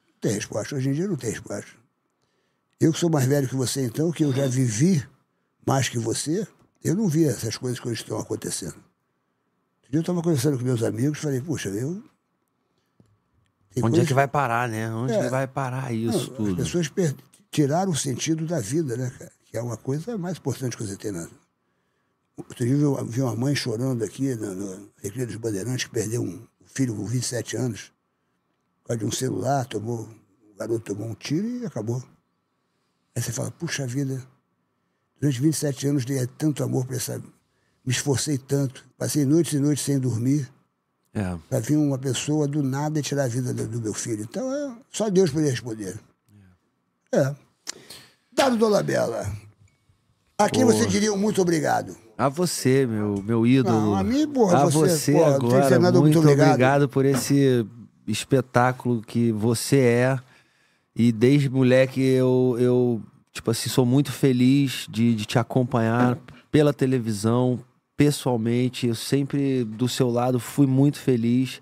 Não 0.08 0.20
tem 0.20 0.32
resposta. 0.32 0.74
Hoje 0.74 0.88
em 0.88 0.92
dia 0.92 1.06
não 1.08 1.16
tem 1.16 1.30
resposta. 1.30 1.70
Eu 2.80 2.92
que 2.92 2.98
sou 2.98 3.08
mais 3.10 3.26
velho 3.26 3.46
que 3.48 3.54
você, 3.54 3.84
então, 3.84 4.10
que 4.10 4.24
eu 4.24 4.32
já 4.32 4.46
vivi 4.46 5.06
mais 5.66 5.88
que 5.88 5.98
você, 5.98 6.46
eu 6.82 6.94
não 6.96 7.06
vi 7.08 7.24
essas 7.26 7.56
coisas 7.56 7.78
que 7.78 7.86
hoje 7.88 8.00
estão 8.02 8.18
acontecendo. 8.18 8.74
Outro 8.74 9.90
dia 9.90 9.98
eu 9.98 10.00
estava 10.00 10.22
conversando 10.22 10.58
com 10.58 10.64
meus 10.64 10.82
amigos, 10.82 11.18
falei, 11.18 11.40
puxa, 11.40 11.68
eu. 11.68 12.02
tem 13.72 13.84
Onde 13.84 13.86
é 13.86 13.98
coisas- 13.98 14.08
que 14.08 14.14
vai 14.14 14.26
parar, 14.26 14.68
né? 14.68 14.90
Onde 14.92 15.12
É. 15.12 15.22
que 15.22 15.28
vai 15.28 15.46
parar 15.46 15.92
isso 15.92 16.16
Não, 16.16 16.20
As 16.24 16.28
tudo? 16.36 16.56
pessoas 16.56 16.88
per- 16.88 17.14
tiraram 17.50 17.92
o 17.92 17.96
sentido 17.96 18.44
da 18.46 18.58
vida, 18.60 18.96
né, 18.96 19.10
cara? 19.16 19.32
Que 19.50 19.56
é 19.58 19.62
uma 19.62 19.76
coisa 19.76 20.16
mais 20.16 20.38
importante 20.38 20.76
que 20.76 20.86
você 20.86 20.96
tem 20.96 21.10
na. 21.10 21.28
Outro 22.36 22.64
dia 22.64 22.74
eu 22.74 23.04
vi 23.04 23.20
uma 23.20 23.34
mãe 23.34 23.54
chorando 23.54 24.02
aqui 24.04 24.34
no, 24.34 24.54
no 24.54 24.88
Recreio 24.96 25.26
dos 25.26 25.36
Bandeirantes, 25.36 25.84
que 25.84 25.90
perdeu 25.90 26.22
um 26.22 26.46
filho 26.64 26.94
com 26.94 27.04
27 27.04 27.56
anos, 27.56 27.92
por 28.82 28.88
causa 28.88 29.00
de 29.00 29.04
um 29.04 29.10
celular, 29.12 29.66
tomou, 29.66 30.08
o 30.52 30.54
garoto 30.56 30.94
tomou 30.94 31.08
um 31.08 31.14
tiro 31.14 31.46
e 31.46 31.66
acabou. 31.66 32.02
Aí 33.14 33.20
você 33.20 33.32
fala, 33.32 33.50
puxa 33.50 33.86
vida, 33.86 34.24
durante 35.20 35.40
27 35.40 35.88
anos 35.88 36.04
dei 36.04 36.24
tanto 36.26 36.62
amor 36.62 36.86
para 36.86 36.96
essa. 36.96 37.18
Me 37.84 37.92
esforcei 37.92 38.38
tanto, 38.38 38.86
passei 38.96 39.24
noites 39.24 39.52
e 39.54 39.58
noites 39.58 39.84
sem 39.84 39.98
dormir 39.98 40.48
É. 41.12 41.36
para 41.48 41.58
vir 41.60 41.76
uma 41.76 41.98
pessoa 41.98 42.46
do 42.46 42.62
nada 42.62 43.00
e 43.00 43.02
tirar 43.02 43.24
a 43.24 43.28
vida 43.28 43.52
do, 43.52 43.66
do 43.66 43.80
meu 43.80 43.92
filho. 43.92 44.22
Então, 44.22 44.50
é, 44.54 44.76
só 44.90 45.10
Deus 45.10 45.30
poderia 45.30 45.50
responder. 45.50 45.98
É. 47.12 47.34
Dado 48.40 48.56
Dolabella, 48.56 49.30
a 50.38 50.48
quem 50.48 50.64
Pô. 50.64 50.72
você 50.72 50.86
diria 50.86 51.12
um 51.12 51.16
muito 51.18 51.42
obrigado? 51.42 51.94
A 52.16 52.26
você, 52.30 52.86
meu, 52.86 53.22
meu 53.22 53.46
ídolo. 53.46 53.78
Não, 53.78 53.94
a 53.94 54.02
mim, 54.02 54.26
porra, 54.26 54.62
A 54.62 54.64
você, 54.64 54.78
você, 54.78 55.12
porra, 55.12 55.34
agora. 55.34 55.78
muito 55.78 56.00
muito 56.00 56.18
obrigado. 56.20 56.88
por 56.88 57.04
esse 57.04 57.66
espetáculo 58.06 59.02
que 59.02 59.30
você 59.30 59.76
é. 59.78 60.18
E 60.96 61.12
desde 61.12 61.50
moleque 61.50 62.00
eu, 62.00 62.56
eu 62.58 63.02
tipo 63.30 63.50
assim, 63.50 63.68
sou 63.68 63.84
muito 63.84 64.10
feliz 64.10 64.86
de, 64.88 65.14
de 65.14 65.26
te 65.26 65.38
acompanhar 65.38 66.16
pela 66.50 66.72
televisão, 66.72 67.60
pessoalmente. 67.94 68.86
Eu 68.86 68.94
sempre 68.94 69.64
do 69.64 69.86
seu 69.86 70.08
lado 70.08 70.40
fui 70.40 70.66
muito 70.66 70.98
feliz. 70.98 71.60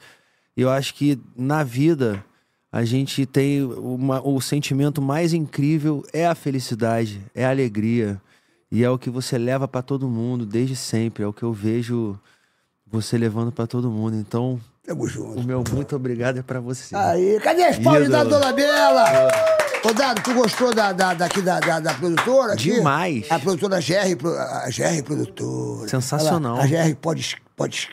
Eu 0.56 0.70
acho 0.70 0.94
que 0.94 1.18
na 1.36 1.64
vida 1.64 2.24
a 2.70 2.84
gente 2.84 3.24
tem 3.26 3.62
uma- 3.64 4.20
o 4.26 4.40
sentimento 4.40 5.00
mais 5.00 5.32
incrível 5.32 6.04
é 6.12 6.26
a 6.26 6.34
felicidade, 6.34 7.20
é 7.34 7.44
a 7.44 7.50
alegria. 7.50 8.20
E 8.70 8.84
é 8.84 8.90
o 8.90 8.98
que 8.98 9.08
você 9.08 9.38
leva 9.38 9.66
pra 9.66 9.80
todo 9.80 10.06
mundo 10.08 10.44
desde 10.44 10.76
sempre. 10.76 11.24
É 11.24 11.26
o 11.26 11.32
que 11.32 11.42
eu 11.42 11.52
vejo 11.54 12.18
você 12.86 13.16
levando 13.16 13.50
pra 13.50 13.66
todo 13.66 13.90
mundo. 13.90 14.16
Então, 14.16 14.60
Tamo 14.86 15.06
junto. 15.08 15.40
o 15.40 15.44
meu 15.44 15.64
muito 15.72 15.96
obrigado 15.96 16.38
é 16.38 16.42
pra 16.42 16.60
você. 16.60 16.94
Aí, 16.94 17.40
cadê 17.40 17.64
as 17.64 17.78
palmas 17.78 18.08
da 18.10 18.24
Dolabella? 18.24 19.28
Ô, 19.84 19.92
Dado, 19.94 20.22
tu 20.22 20.34
gostou 20.34 20.74
da, 20.74 20.92
da, 20.92 21.14
daqui 21.14 21.40
da, 21.40 21.60
da, 21.60 21.80
da 21.80 21.94
produtora? 21.94 22.52
aqui? 22.54 22.72
Demais. 22.74 23.26
A 23.30 23.38
produtora 23.38 23.78
GR, 23.80 24.18
a 24.28 24.68
GR 24.70 25.02
Produtora. 25.04 25.88
Sensacional. 25.88 26.56
Lá, 26.56 26.64
A 26.64 26.66
GR 26.66 26.94
Pod, 27.00 27.36
Pod, 27.56 27.88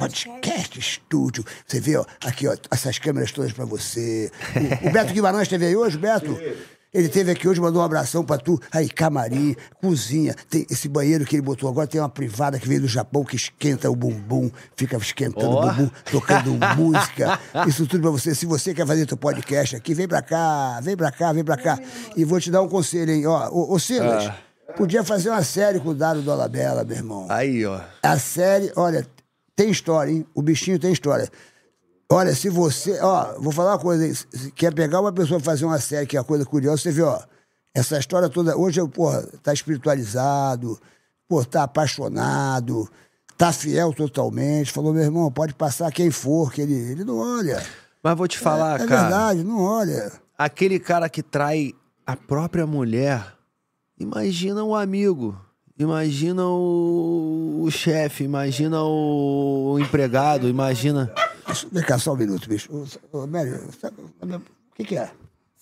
Podcast 0.00 0.80
Studio. 0.80 1.44
Você 1.66 1.78
vê, 1.78 1.94
ó, 1.98 2.04
aqui, 2.24 2.48
ó, 2.48 2.56
essas 2.70 2.98
câmeras 2.98 3.32
todas 3.32 3.52
pra 3.52 3.66
você. 3.66 4.32
O, 4.82 4.88
o 4.88 4.90
Beto 4.90 5.12
Guimarães 5.12 5.42
esteve 5.42 5.66
aí 5.66 5.76
hoje, 5.76 5.98
Beto? 5.98 6.40
Ele 6.92 7.06
esteve 7.06 7.30
aqui 7.30 7.46
hoje, 7.46 7.60
mandou 7.60 7.82
um 7.82 7.84
abração 7.84 8.24
pra 8.24 8.38
tu. 8.38 8.58
Aí, 8.72 8.88
camarim, 8.88 9.54
cozinha. 9.80 10.34
Tem 10.48 10.66
esse 10.70 10.88
banheiro 10.88 11.26
que 11.26 11.36
ele 11.36 11.42
botou 11.42 11.68
agora, 11.68 11.86
tem 11.86 12.00
uma 12.00 12.08
privada 12.08 12.58
que 12.58 12.66
veio 12.66 12.80
do 12.80 12.88
Japão 12.88 13.24
que 13.24 13.36
esquenta 13.36 13.90
o 13.90 13.94
bumbum, 13.94 14.50
fica 14.74 14.96
esquentando 14.96 15.50
Ó. 15.50 15.66
o 15.66 15.70
bumbum, 15.70 15.90
tocando 16.10 16.50
música. 16.76 17.38
Isso 17.68 17.86
tudo 17.86 18.00
pra 18.00 18.10
você. 18.10 18.34
Se 18.34 18.46
você 18.46 18.72
quer 18.72 18.86
fazer 18.86 19.04
teu 19.04 19.18
podcast 19.18 19.76
aqui, 19.76 19.92
vem 19.92 20.08
pra 20.08 20.22
cá, 20.22 20.80
vem 20.82 20.96
pra 20.96 21.12
cá, 21.12 21.30
vem 21.32 21.44
pra 21.44 21.58
cá. 21.58 21.78
E 22.16 22.24
vou 22.24 22.40
te 22.40 22.50
dar 22.50 22.62
um 22.62 22.68
conselho, 22.68 23.12
hein? 23.12 23.26
Ó, 23.26 23.50
ô, 23.50 23.74
ô 23.74 23.78
Silas, 23.78 24.32
podia 24.78 25.04
fazer 25.04 25.28
uma 25.28 25.44
série 25.44 25.78
com 25.78 25.90
o 25.90 25.94
Dado 25.94 26.22
Dolabella, 26.22 26.84
meu 26.84 26.96
irmão. 26.96 27.26
Aí, 27.28 27.66
ó. 27.66 27.80
A 28.02 28.18
série, 28.18 28.72
olha, 28.74 29.06
tem 29.60 29.68
história, 29.68 30.10
hein? 30.10 30.26
O 30.34 30.40
bichinho 30.40 30.78
tem 30.78 30.90
história. 30.90 31.30
Olha, 32.10 32.34
se 32.34 32.48
você. 32.48 32.98
Ó, 33.02 33.38
vou 33.38 33.52
falar 33.52 33.72
uma 33.72 33.78
coisa, 33.78 34.06
hein? 34.06 34.14
Se 34.14 34.50
quer 34.52 34.72
pegar 34.72 35.02
uma 35.02 35.12
pessoa 35.12 35.38
e 35.38 35.42
fazer 35.42 35.66
uma 35.66 35.78
série 35.78 36.06
que 36.06 36.16
é 36.16 36.20
uma 36.20 36.24
coisa 36.24 36.46
curiosa, 36.46 36.80
você 36.80 36.90
vê, 36.90 37.02
ó. 37.02 37.20
Essa 37.74 37.98
história 37.98 38.30
toda. 38.30 38.56
Hoje, 38.56 38.80
porra, 38.88 39.22
tá 39.42 39.52
espiritualizado, 39.52 40.80
pô, 41.28 41.44
tá 41.44 41.64
apaixonado, 41.64 42.88
tá 43.36 43.52
fiel 43.52 43.92
totalmente. 43.92 44.72
Falou, 44.72 44.94
meu 44.94 45.02
irmão, 45.02 45.30
pode 45.30 45.52
passar 45.52 45.92
quem 45.92 46.10
for, 46.10 46.50
que 46.50 46.62
ele, 46.62 46.72
ele 46.92 47.04
não 47.04 47.18
olha. 47.18 47.62
Mas 48.02 48.16
vou 48.16 48.26
te 48.26 48.38
falar, 48.38 48.80
é 48.80 48.86
cara. 48.86 49.02
verdade, 49.02 49.44
não 49.44 49.60
olha. 49.60 50.10
Aquele 50.38 50.80
cara 50.80 51.06
que 51.06 51.22
trai 51.22 51.74
a 52.06 52.16
própria 52.16 52.66
mulher, 52.66 53.34
imagina 53.98 54.64
o 54.64 54.74
amigo. 54.74 55.38
Imagina 55.80 56.44
o, 56.46 57.62
o 57.64 57.70
chefe, 57.70 58.24
imagina 58.24 58.82
o, 58.84 59.78
empregado, 59.80 60.46
imagina. 60.46 61.10
Vem 61.72 61.82
cá, 61.82 61.98
só 61.98 62.12
um 62.12 62.16
minuto, 62.16 62.46
bicho. 62.50 62.68
Ô, 62.70 62.84
ô, 63.20 63.26
Mary, 63.26 63.58
sabe- 63.80 63.96
o 64.22 64.40
que, 64.76 64.84
que 64.84 64.96
é? 64.98 65.10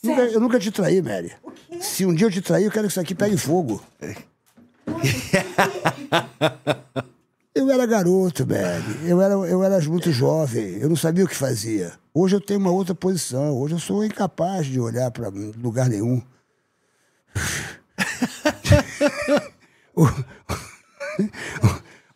Nunca- 0.03 0.23
eu 0.23 0.41
nunca 0.41 0.59
te 0.59 0.73
traí, 0.73 1.01
Mary. 1.01 1.31
Se 1.81 2.05
um 2.05 2.13
dia 2.13 2.27
eu 2.27 2.33
te 2.33 2.41
trair, 2.41 2.65
eu 2.65 2.71
quero 2.73 2.89
que 2.89 2.91
isso 2.91 3.01
aqui 3.01 3.15
pegue 3.15 3.37
fogo. 3.37 3.81
Eu 7.55 7.71
era 7.73 7.87
garoto, 7.87 8.47
Mary. 8.47 9.09
Eu 9.09 9.21
era, 9.21 9.35
eu 9.35 9.65
era 9.65 9.81
muito 9.81 10.13
jovem. 10.13 10.77
Eu 10.79 10.89
não 10.89 10.95
sabia 10.97 11.25
o 11.25 11.29
que 11.29 11.35
fazia. 11.35 11.93
Hoje 12.15 12.37
eu 12.37 12.41
tenho 12.41 12.61
uma 12.61 12.71
outra 12.71 12.95
posição. 12.95 13.59
Hoje 13.59 13.75
eu 13.75 13.79
sou 13.81 14.05
incapaz 14.05 14.67
de 14.67 14.79
olhar 14.79 15.11
para 15.11 15.29
lugar 15.29 15.89
nenhum. 15.89 16.23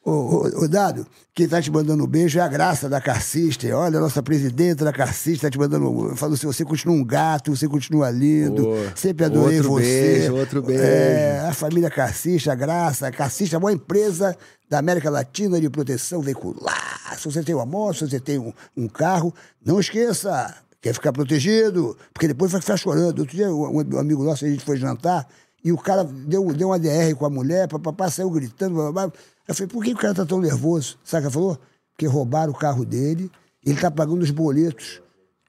Ô, 0.05 0.11
ô, 0.11 0.65
ô, 0.65 0.69
Dado, 0.69 1.07
quem 1.33 1.47
tá 1.47 1.63
te 1.63 1.71
mandando 1.71 2.03
um 2.03 2.09
beijo 2.09 2.37
é 2.39 2.43
a 2.43 2.49
Graça 2.49 2.89
da 2.89 3.01
Carcista. 3.01 3.69
Olha, 3.69 3.99
a 3.99 4.01
nossa 4.01 4.21
presidenta 4.21 4.85
da 4.85 4.93
Carcista 4.93 5.47
tá 5.47 5.51
te 5.51 5.59
mandando. 5.59 6.17
Falou 6.17 6.35
assim: 6.35 6.47
você 6.47 6.65
continua 6.65 6.97
um 6.97 7.05
gato, 7.05 7.55
você 7.55 7.69
continua 7.69 8.11
lindo. 8.11 8.69
Ô, 8.69 8.77
sempre 8.97 9.27
adorei 9.27 9.59
outro 9.59 9.73
você. 9.75 9.83
beijo, 9.83 10.35
outro 10.35 10.63
beijo. 10.63 10.83
É, 10.83 11.47
a 11.49 11.53
família 11.53 11.89
Carcista, 11.89 12.51
a 12.51 12.55
Graça. 12.57 13.07
A 13.07 13.13
Carcista 13.13 13.55
é 13.55 13.59
a 13.59 13.61
maior 13.61 13.77
empresa 13.77 14.37
da 14.69 14.79
América 14.79 15.09
Latina 15.09 15.61
de 15.61 15.71
proteção 15.71 16.21
veicular. 16.21 17.17
Se 17.17 17.25
você 17.25 17.43
tem 17.43 17.55
uma 17.55 17.67
moto, 17.67 17.99
se 17.99 18.09
você 18.09 18.19
tem 18.19 18.39
um, 18.39 18.53
um 18.77 18.89
carro, 18.89 19.33
não 19.65 19.79
esqueça. 19.79 20.53
Quer 20.81 20.95
ficar 20.95 21.13
protegido, 21.13 21.97
porque 22.13 22.27
depois 22.27 22.51
vai 22.51 22.61
ficar 22.61 22.77
chorando. 22.77 23.21
Outro 23.21 23.37
dia, 23.37 23.55
um, 23.55 23.77
um 23.77 23.99
amigo 24.01 24.25
nosso, 24.25 24.45
a 24.45 24.49
gente 24.49 24.65
foi 24.65 24.77
jantar, 24.77 25.29
e 25.65 25.73
o 25.73 25.79
cara 25.79 26.05
deu, 26.05 26.53
deu 26.53 26.69
uma 26.69 26.79
DR 26.79 27.15
com 27.17 27.25
a 27.25 27.31
mulher, 27.31 27.69
papapá, 27.69 28.11
saiu 28.11 28.31
gritando, 28.31 28.93
blá. 28.93 29.11
Eu 29.47 29.55
falei, 29.55 29.69
por 29.69 29.85
que 29.85 29.93
o 29.93 29.97
cara 29.97 30.15
tá 30.15 30.27
tão 30.27 30.41
nervoso? 30.41 30.99
Sabe 31.05 31.27
o 31.27 31.31
que 31.31 31.37
ela 31.37 31.43
falou? 31.45 31.59
Porque 31.93 32.07
roubaram 32.07 32.53
o 32.53 32.57
carro 32.57 32.85
dele, 32.85 33.31
ele 33.65 33.81
tá 33.81 33.91
pagando 33.91 34.23
os 34.23 34.31
boletos. 34.31 35.01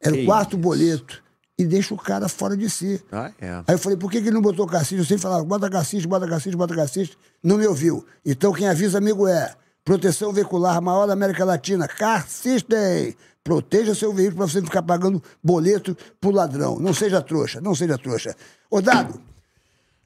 Era 0.01 0.15
o 0.15 0.25
quarto 0.25 0.53
isso? 0.53 0.57
boleto. 0.57 1.23
E 1.57 1.65
deixa 1.65 1.93
o 1.93 1.97
cara 1.97 2.27
fora 2.27 2.57
de 2.57 2.69
si. 2.69 3.01
Ah, 3.11 3.31
é. 3.39 3.49
Aí 3.67 3.75
eu 3.75 3.77
falei, 3.77 3.97
por 3.97 4.11
que, 4.11 4.19
que 4.19 4.27
ele 4.27 4.35
não 4.35 4.41
botou 4.41 4.65
caciste? 4.65 4.97
Eu 4.97 5.05
sempre 5.05 5.21
falava, 5.21 5.43
bota 5.43 5.69
caciste, 5.69 6.07
bota 6.07 6.27
caciste, 6.27 6.57
bota 6.57 6.75
caciste. 6.75 7.17
Não 7.43 7.57
me 7.57 7.67
ouviu. 7.67 8.05
Então 8.25 8.51
quem 8.51 8.67
avisa, 8.67 8.97
amigo, 8.97 9.27
é 9.27 9.55
Proteção 9.85 10.31
Veicular, 10.31 10.81
maior 10.81 11.05
da 11.05 11.13
América 11.13 11.43
Latina. 11.43 11.87
Carcistem! 11.87 13.15
Proteja 13.43 13.93
seu 13.93 14.13
veículo 14.13 14.37
para 14.37 14.47
você 14.47 14.59
não 14.59 14.67
ficar 14.67 14.81
pagando 14.81 15.21
boleto 15.43 15.95
pro 16.19 16.31
ladrão. 16.31 16.79
Não 16.79 16.93
seja 16.93 17.21
trouxa, 17.21 17.59
não 17.59 17.75
seja 17.75 17.97
trouxa. 17.97 18.35
Ô, 18.71 18.81
Dado, 18.81 19.19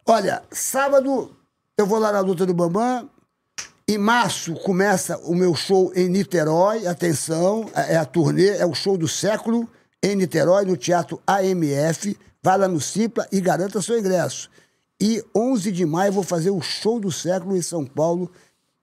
olha, 0.08 0.42
sábado 0.52 1.36
eu 1.78 1.86
vou 1.86 2.00
lá 2.00 2.12
na 2.12 2.22
luta 2.22 2.46
do 2.46 2.54
Bambam. 2.54 3.10
Em 3.88 3.98
março 3.98 4.54
começa 4.56 5.18
o 5.20 5.36
meu 5.36 5.54
show 5.54 5.92
em 5.96 6.10
Niterói. 6.10 6.88
Atenção, 6.88 7.70
é 7.76 7.96
a 7.96 8.06
turnê, 8.06 8.58
é 8.58 8.66
o 8.66 8.74
show 8.74 8.98
do 8.98 9.08
século 9.08 9.70
em 10.02 10.16
Niterói, 10.16 10.66
no 10.66 10.76
Teatro 10.76 11.22
AMF. 11.26 12.18
Vai 12.42 12.58
lá 12.58 12.68
no 12.68 12.82
Simpla 12.82 13.28
e 13.32 13.40
garanta 13.40 13.82
seu 13.82 13.98
ingresso. 14.00 14.50
E 15.00 15.24
11 15.36 15.72
de 15.72 15.86
maio 15.86 16.10
eu 16.10 16.14
vou 16.14 16.24
fazer 16.24 16.50
o 16.50 16.62
show 16.62 17.00
do 17.00 17.12
século 17.12 17.56
em 17.56 17.62
São 17.62 17.86
Paulo, 17.86 18.32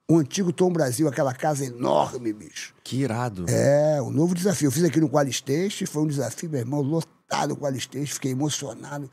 o 0.09 0.17
antigo 0.17 0.53
Tom 0.53 0.71
Brasil, 0.71 1.07
aquela 1.07 1.33
casa 1.33 1.65
enorme, 1.65 2.31
bicho. 2.31 2.73
Que 2.83 3.01
irado. 3.01 3.45
É, 3.49 4.01
um 4.01 4.11
novo 4.11 4.33
desafio. 4.33 4.67
Eu 4.67 4.71
fiz 4.71 4.83
aqui 4.83 5.01
no 5.01 5.09
Qualistage, 5.09 5.85
foi 5.85 6.03
um 6.03 6.07
desafio, 6.07 6.49
meu 6.49 6.61
irmão, 6.61 6.81
lotado 6.81 7.53
o 7.53 7.57
Qualistage, 7.57 8.13
fiquei 8.13 8.31
emocionado. 8.31 9.09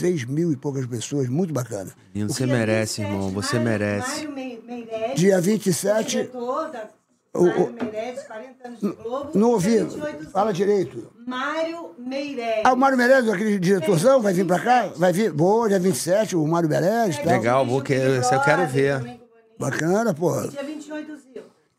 3 0.00 0.24
mil 0.24 0.50
e 0.50 0.56
poucas 0.56 0.86
pessoas, 0.86 1.28
muito 1.28 1.52
bacana. 1.52 1.92
Menino, 2.14 2.32
você 2.32 2.46
merece, 2.46 3.02
irmão. 3.02 3.30
Você 3.30 3.58
merece. 3.58 4.26
Mário 4.26 4.32
Me- 4.32 4.62
Meirelles, 4.66 5.14
Dia 5.20 5.40
27, 5.40 6.10
diretor 6.10 6.70
da 6.70 6.88
O- 7.34 7.44
Mário 7.44 7.72
Meirelles, 7.74 8.22
40 8.24 8.68
anos 8.68 8.80
de 8.80 8.88
Globo. 8.92 9.30
não 9.34 9.50
ouvi, 9.50 9.78
28 9.78 10.24
do 10.24 10.30
fala 10.30 10.52
direito. 10.52 11.12
Mário 11.26 11.90
Meirelles. 11.98 12.62
Ah, 12.64 12.72
o 12.72 12.76
Mário 12.76 12.96
Meirelles, 12.96 13.28
aquele 13.30 13.58
diretorzão, 13.58 14.20
vai 14.22 14.32
vir 14.32 14.46
pra 14.46 14.58
cá? 14.58 14.90
Vai 14.96 15.12
vir, 15.12 15.30
boa, 15.32 15.68
dia 15.68 15.78
27, 15.78 16.34
o 16.34 16.46
Mário 16.46 16.68
Meirelles 16.68 17.16
e 17.16 17.22
tal. 17.22 17.32
Legal, 17.34 17.66
vou 17.66 17.82
que- 17.82 17.92
esse 17.92 18.34
eu 18.34 18.40
quero 18.40 18.66
ver. 18.66 19.20
Bacana, 19.58 20.14
pô. 20.14 20.32
Dia 20.48 20.62
28 20.64 21.16
Zico. 21.16 21.29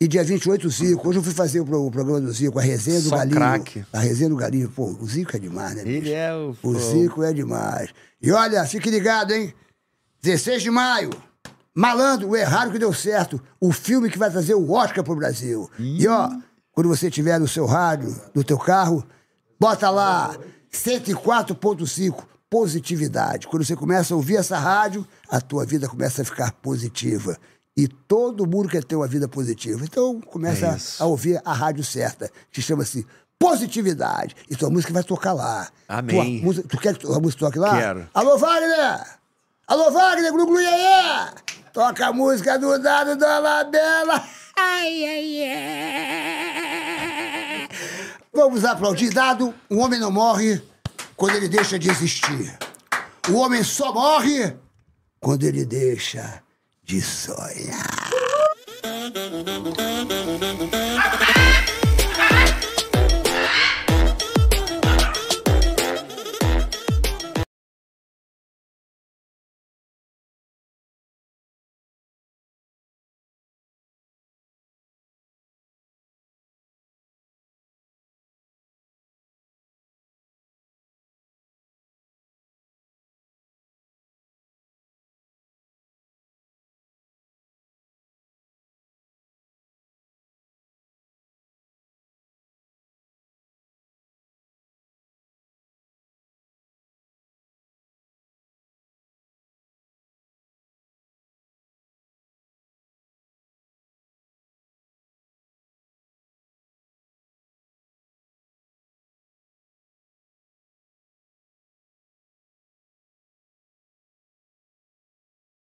E 0.03 0.07
dia 0.07 0.23
28, 0.23 0.65
o 0.67 0.69
Zico. 0.71 1.07
Hoje 1.09 1.19
eu 1.19 1.23
fui 1.23 1.31
fazer 1.31 1.59
o, 1.59 1.65
pro- 1.65 1.85
o 1.85 1.91
programa 1.91 2.19
do 2.19 2.31
Zico, 2.33 2.57
a 2.57 2.61
resenha 2.63 2.99
do 2.99 3.09
Só 3.09 3.17
Galinho. 3.17 3.35
craque. 3.35 3.85
A 3.93 3.99
resenha 3.99 4.29
do 4.31 4.35
Galinho. 4.35 4.67
Pô, 4.67 4.85
o 4.99 5.05
Zico 5.07 5.37
é 5.37 5.39
demais, 5.39 5.75
né? 5.75 5.83
Ele 5.83 6.01
bicho? 6.01 6.11
é 6.15 6.35
o. 6.35 6.55
O 6.63 6.73
Zico 6.79 7.21
é 7.23 7.31
demais. 7.31 7.91
E 8.19 8.31
olha, 8.31 8.65
fique 8.65 8.89
ligado, 8.89 9.31
hein? 9.31 9.53
16 10.23 10.63
de 10.63 10.71
maio. 10.71 11.11
Malandro, 11.75 12.29
o 12.29 12.35
errado 12.35 12.71
que 12.71 12.79
deu 12.79 12.91
certo. 12.91 13.39
O 13.59 13.71
filme 13.71 14.09
que 14.09 14.17
vai 14.17 14.31
trazer 14.31 14.55
o 14.55 14.71
Oscar 14.71 15.03
pro 15.03 15.15
Brasil. 15.15 15.69
E 15.77 16.07
ó, 16.07 16.31
quando 16.71 16.87
você 16.89 17.11
tiver 17.11 17.39
no 17.39 17.47
seu 17.47 17.67
rádio, 17.67 18.15
no 18.33 18.43
teu 18.43 18.57
carro, 18.57 19.05
bota 19.59 19.87
lá 19.91 20.35
104.5 20.73 22.23
positividade. 22.49 23.47
Quando 23.47 23.63
você 23.63 23.75
começa 23.75 24.15
a 24.15 24.17
ouvir 24.17 24.37
essa 24.37 24.57
rádio, 24.57 25.07
a 25.29 25.39
tua 25.39 25.63
vida 25.63 25.87
começa 25.87 26.23
a 26.23 26.25
ficar 26.25 26.51
positiva. 26.53 27.37
E 27.77 27.87
todo 27.87 28.45
mundo 28.45 28.67
quer 28.69 28.83
ter 28.83 28.95
uma 28.95 29.07
vida 29.07 29.27
positiva. 29.27 29.83
Então 29.83 30.19
começa 30.21 30.65
É 30.67 31.03
a 31.03 31.05
ouvir 31.05 31.41
a 31.45 31.53
rádio 31.53 31.83
certa, 31.83 32.29
que 32.51 32.61
chama-se 32.61 33.05
Positividade. 33.39 34.35
E 34.49 34.55
tua 34.55 34.69
música 34.69 34.93
vai 34.93 35.03
tocar 35.03 35.33
lá. 35.33 35.67
Amém. 35.87 36.37
Tua 36.39 36.45
música- 36.45 36.67
tu 36.67 36.77
quer 36.77 36.95
que 36.95 37.07
a 37.07 37.19
música 37.19 37.45
toque 37.45 37.57
lá? 37.57 37.75
Quero. 37.75 38.07
Alô, 38.13 38.37
Wagner! 38.37 39.03
Alô, 39.67 39.89
Wagner, 39.91 40.31
glu, 40.31 40.45
glu, 40.45 40.59
iê! 40.61 40.69
Toca 41.73 42.05
a 42.07 42.13
música 42.13 42.59
do 42.59 42.77
Dado 42.77 43.15
da 43.15 43.39
Labela. 43.39 44.23
Ai, 44.55 45.05
ai, 45.05 45.43
ai. 46.41 47.69
Vamos 48.33 48.63
aplaudir, 48.65 49.09
Dado. 49.11 49.53
Um 49.69 49.79
homem 49.79 49.99
não 49.99 50.11
morre 50.11 50.61
quando 51.15 51.35
ele 51.35 51.47
deixa 51.49 51.79
de 51.79 51.89
existir. 51.89 52.57
O 53.29 53.35
homem 53.37 53.63
só 53.63 53.91
morre 53.93 54.53
quando 55.19 55.43
ele 55.43 55.65
deixa 55.65 56.43
de 56.91 56.99
sonhar. 56.99 58.11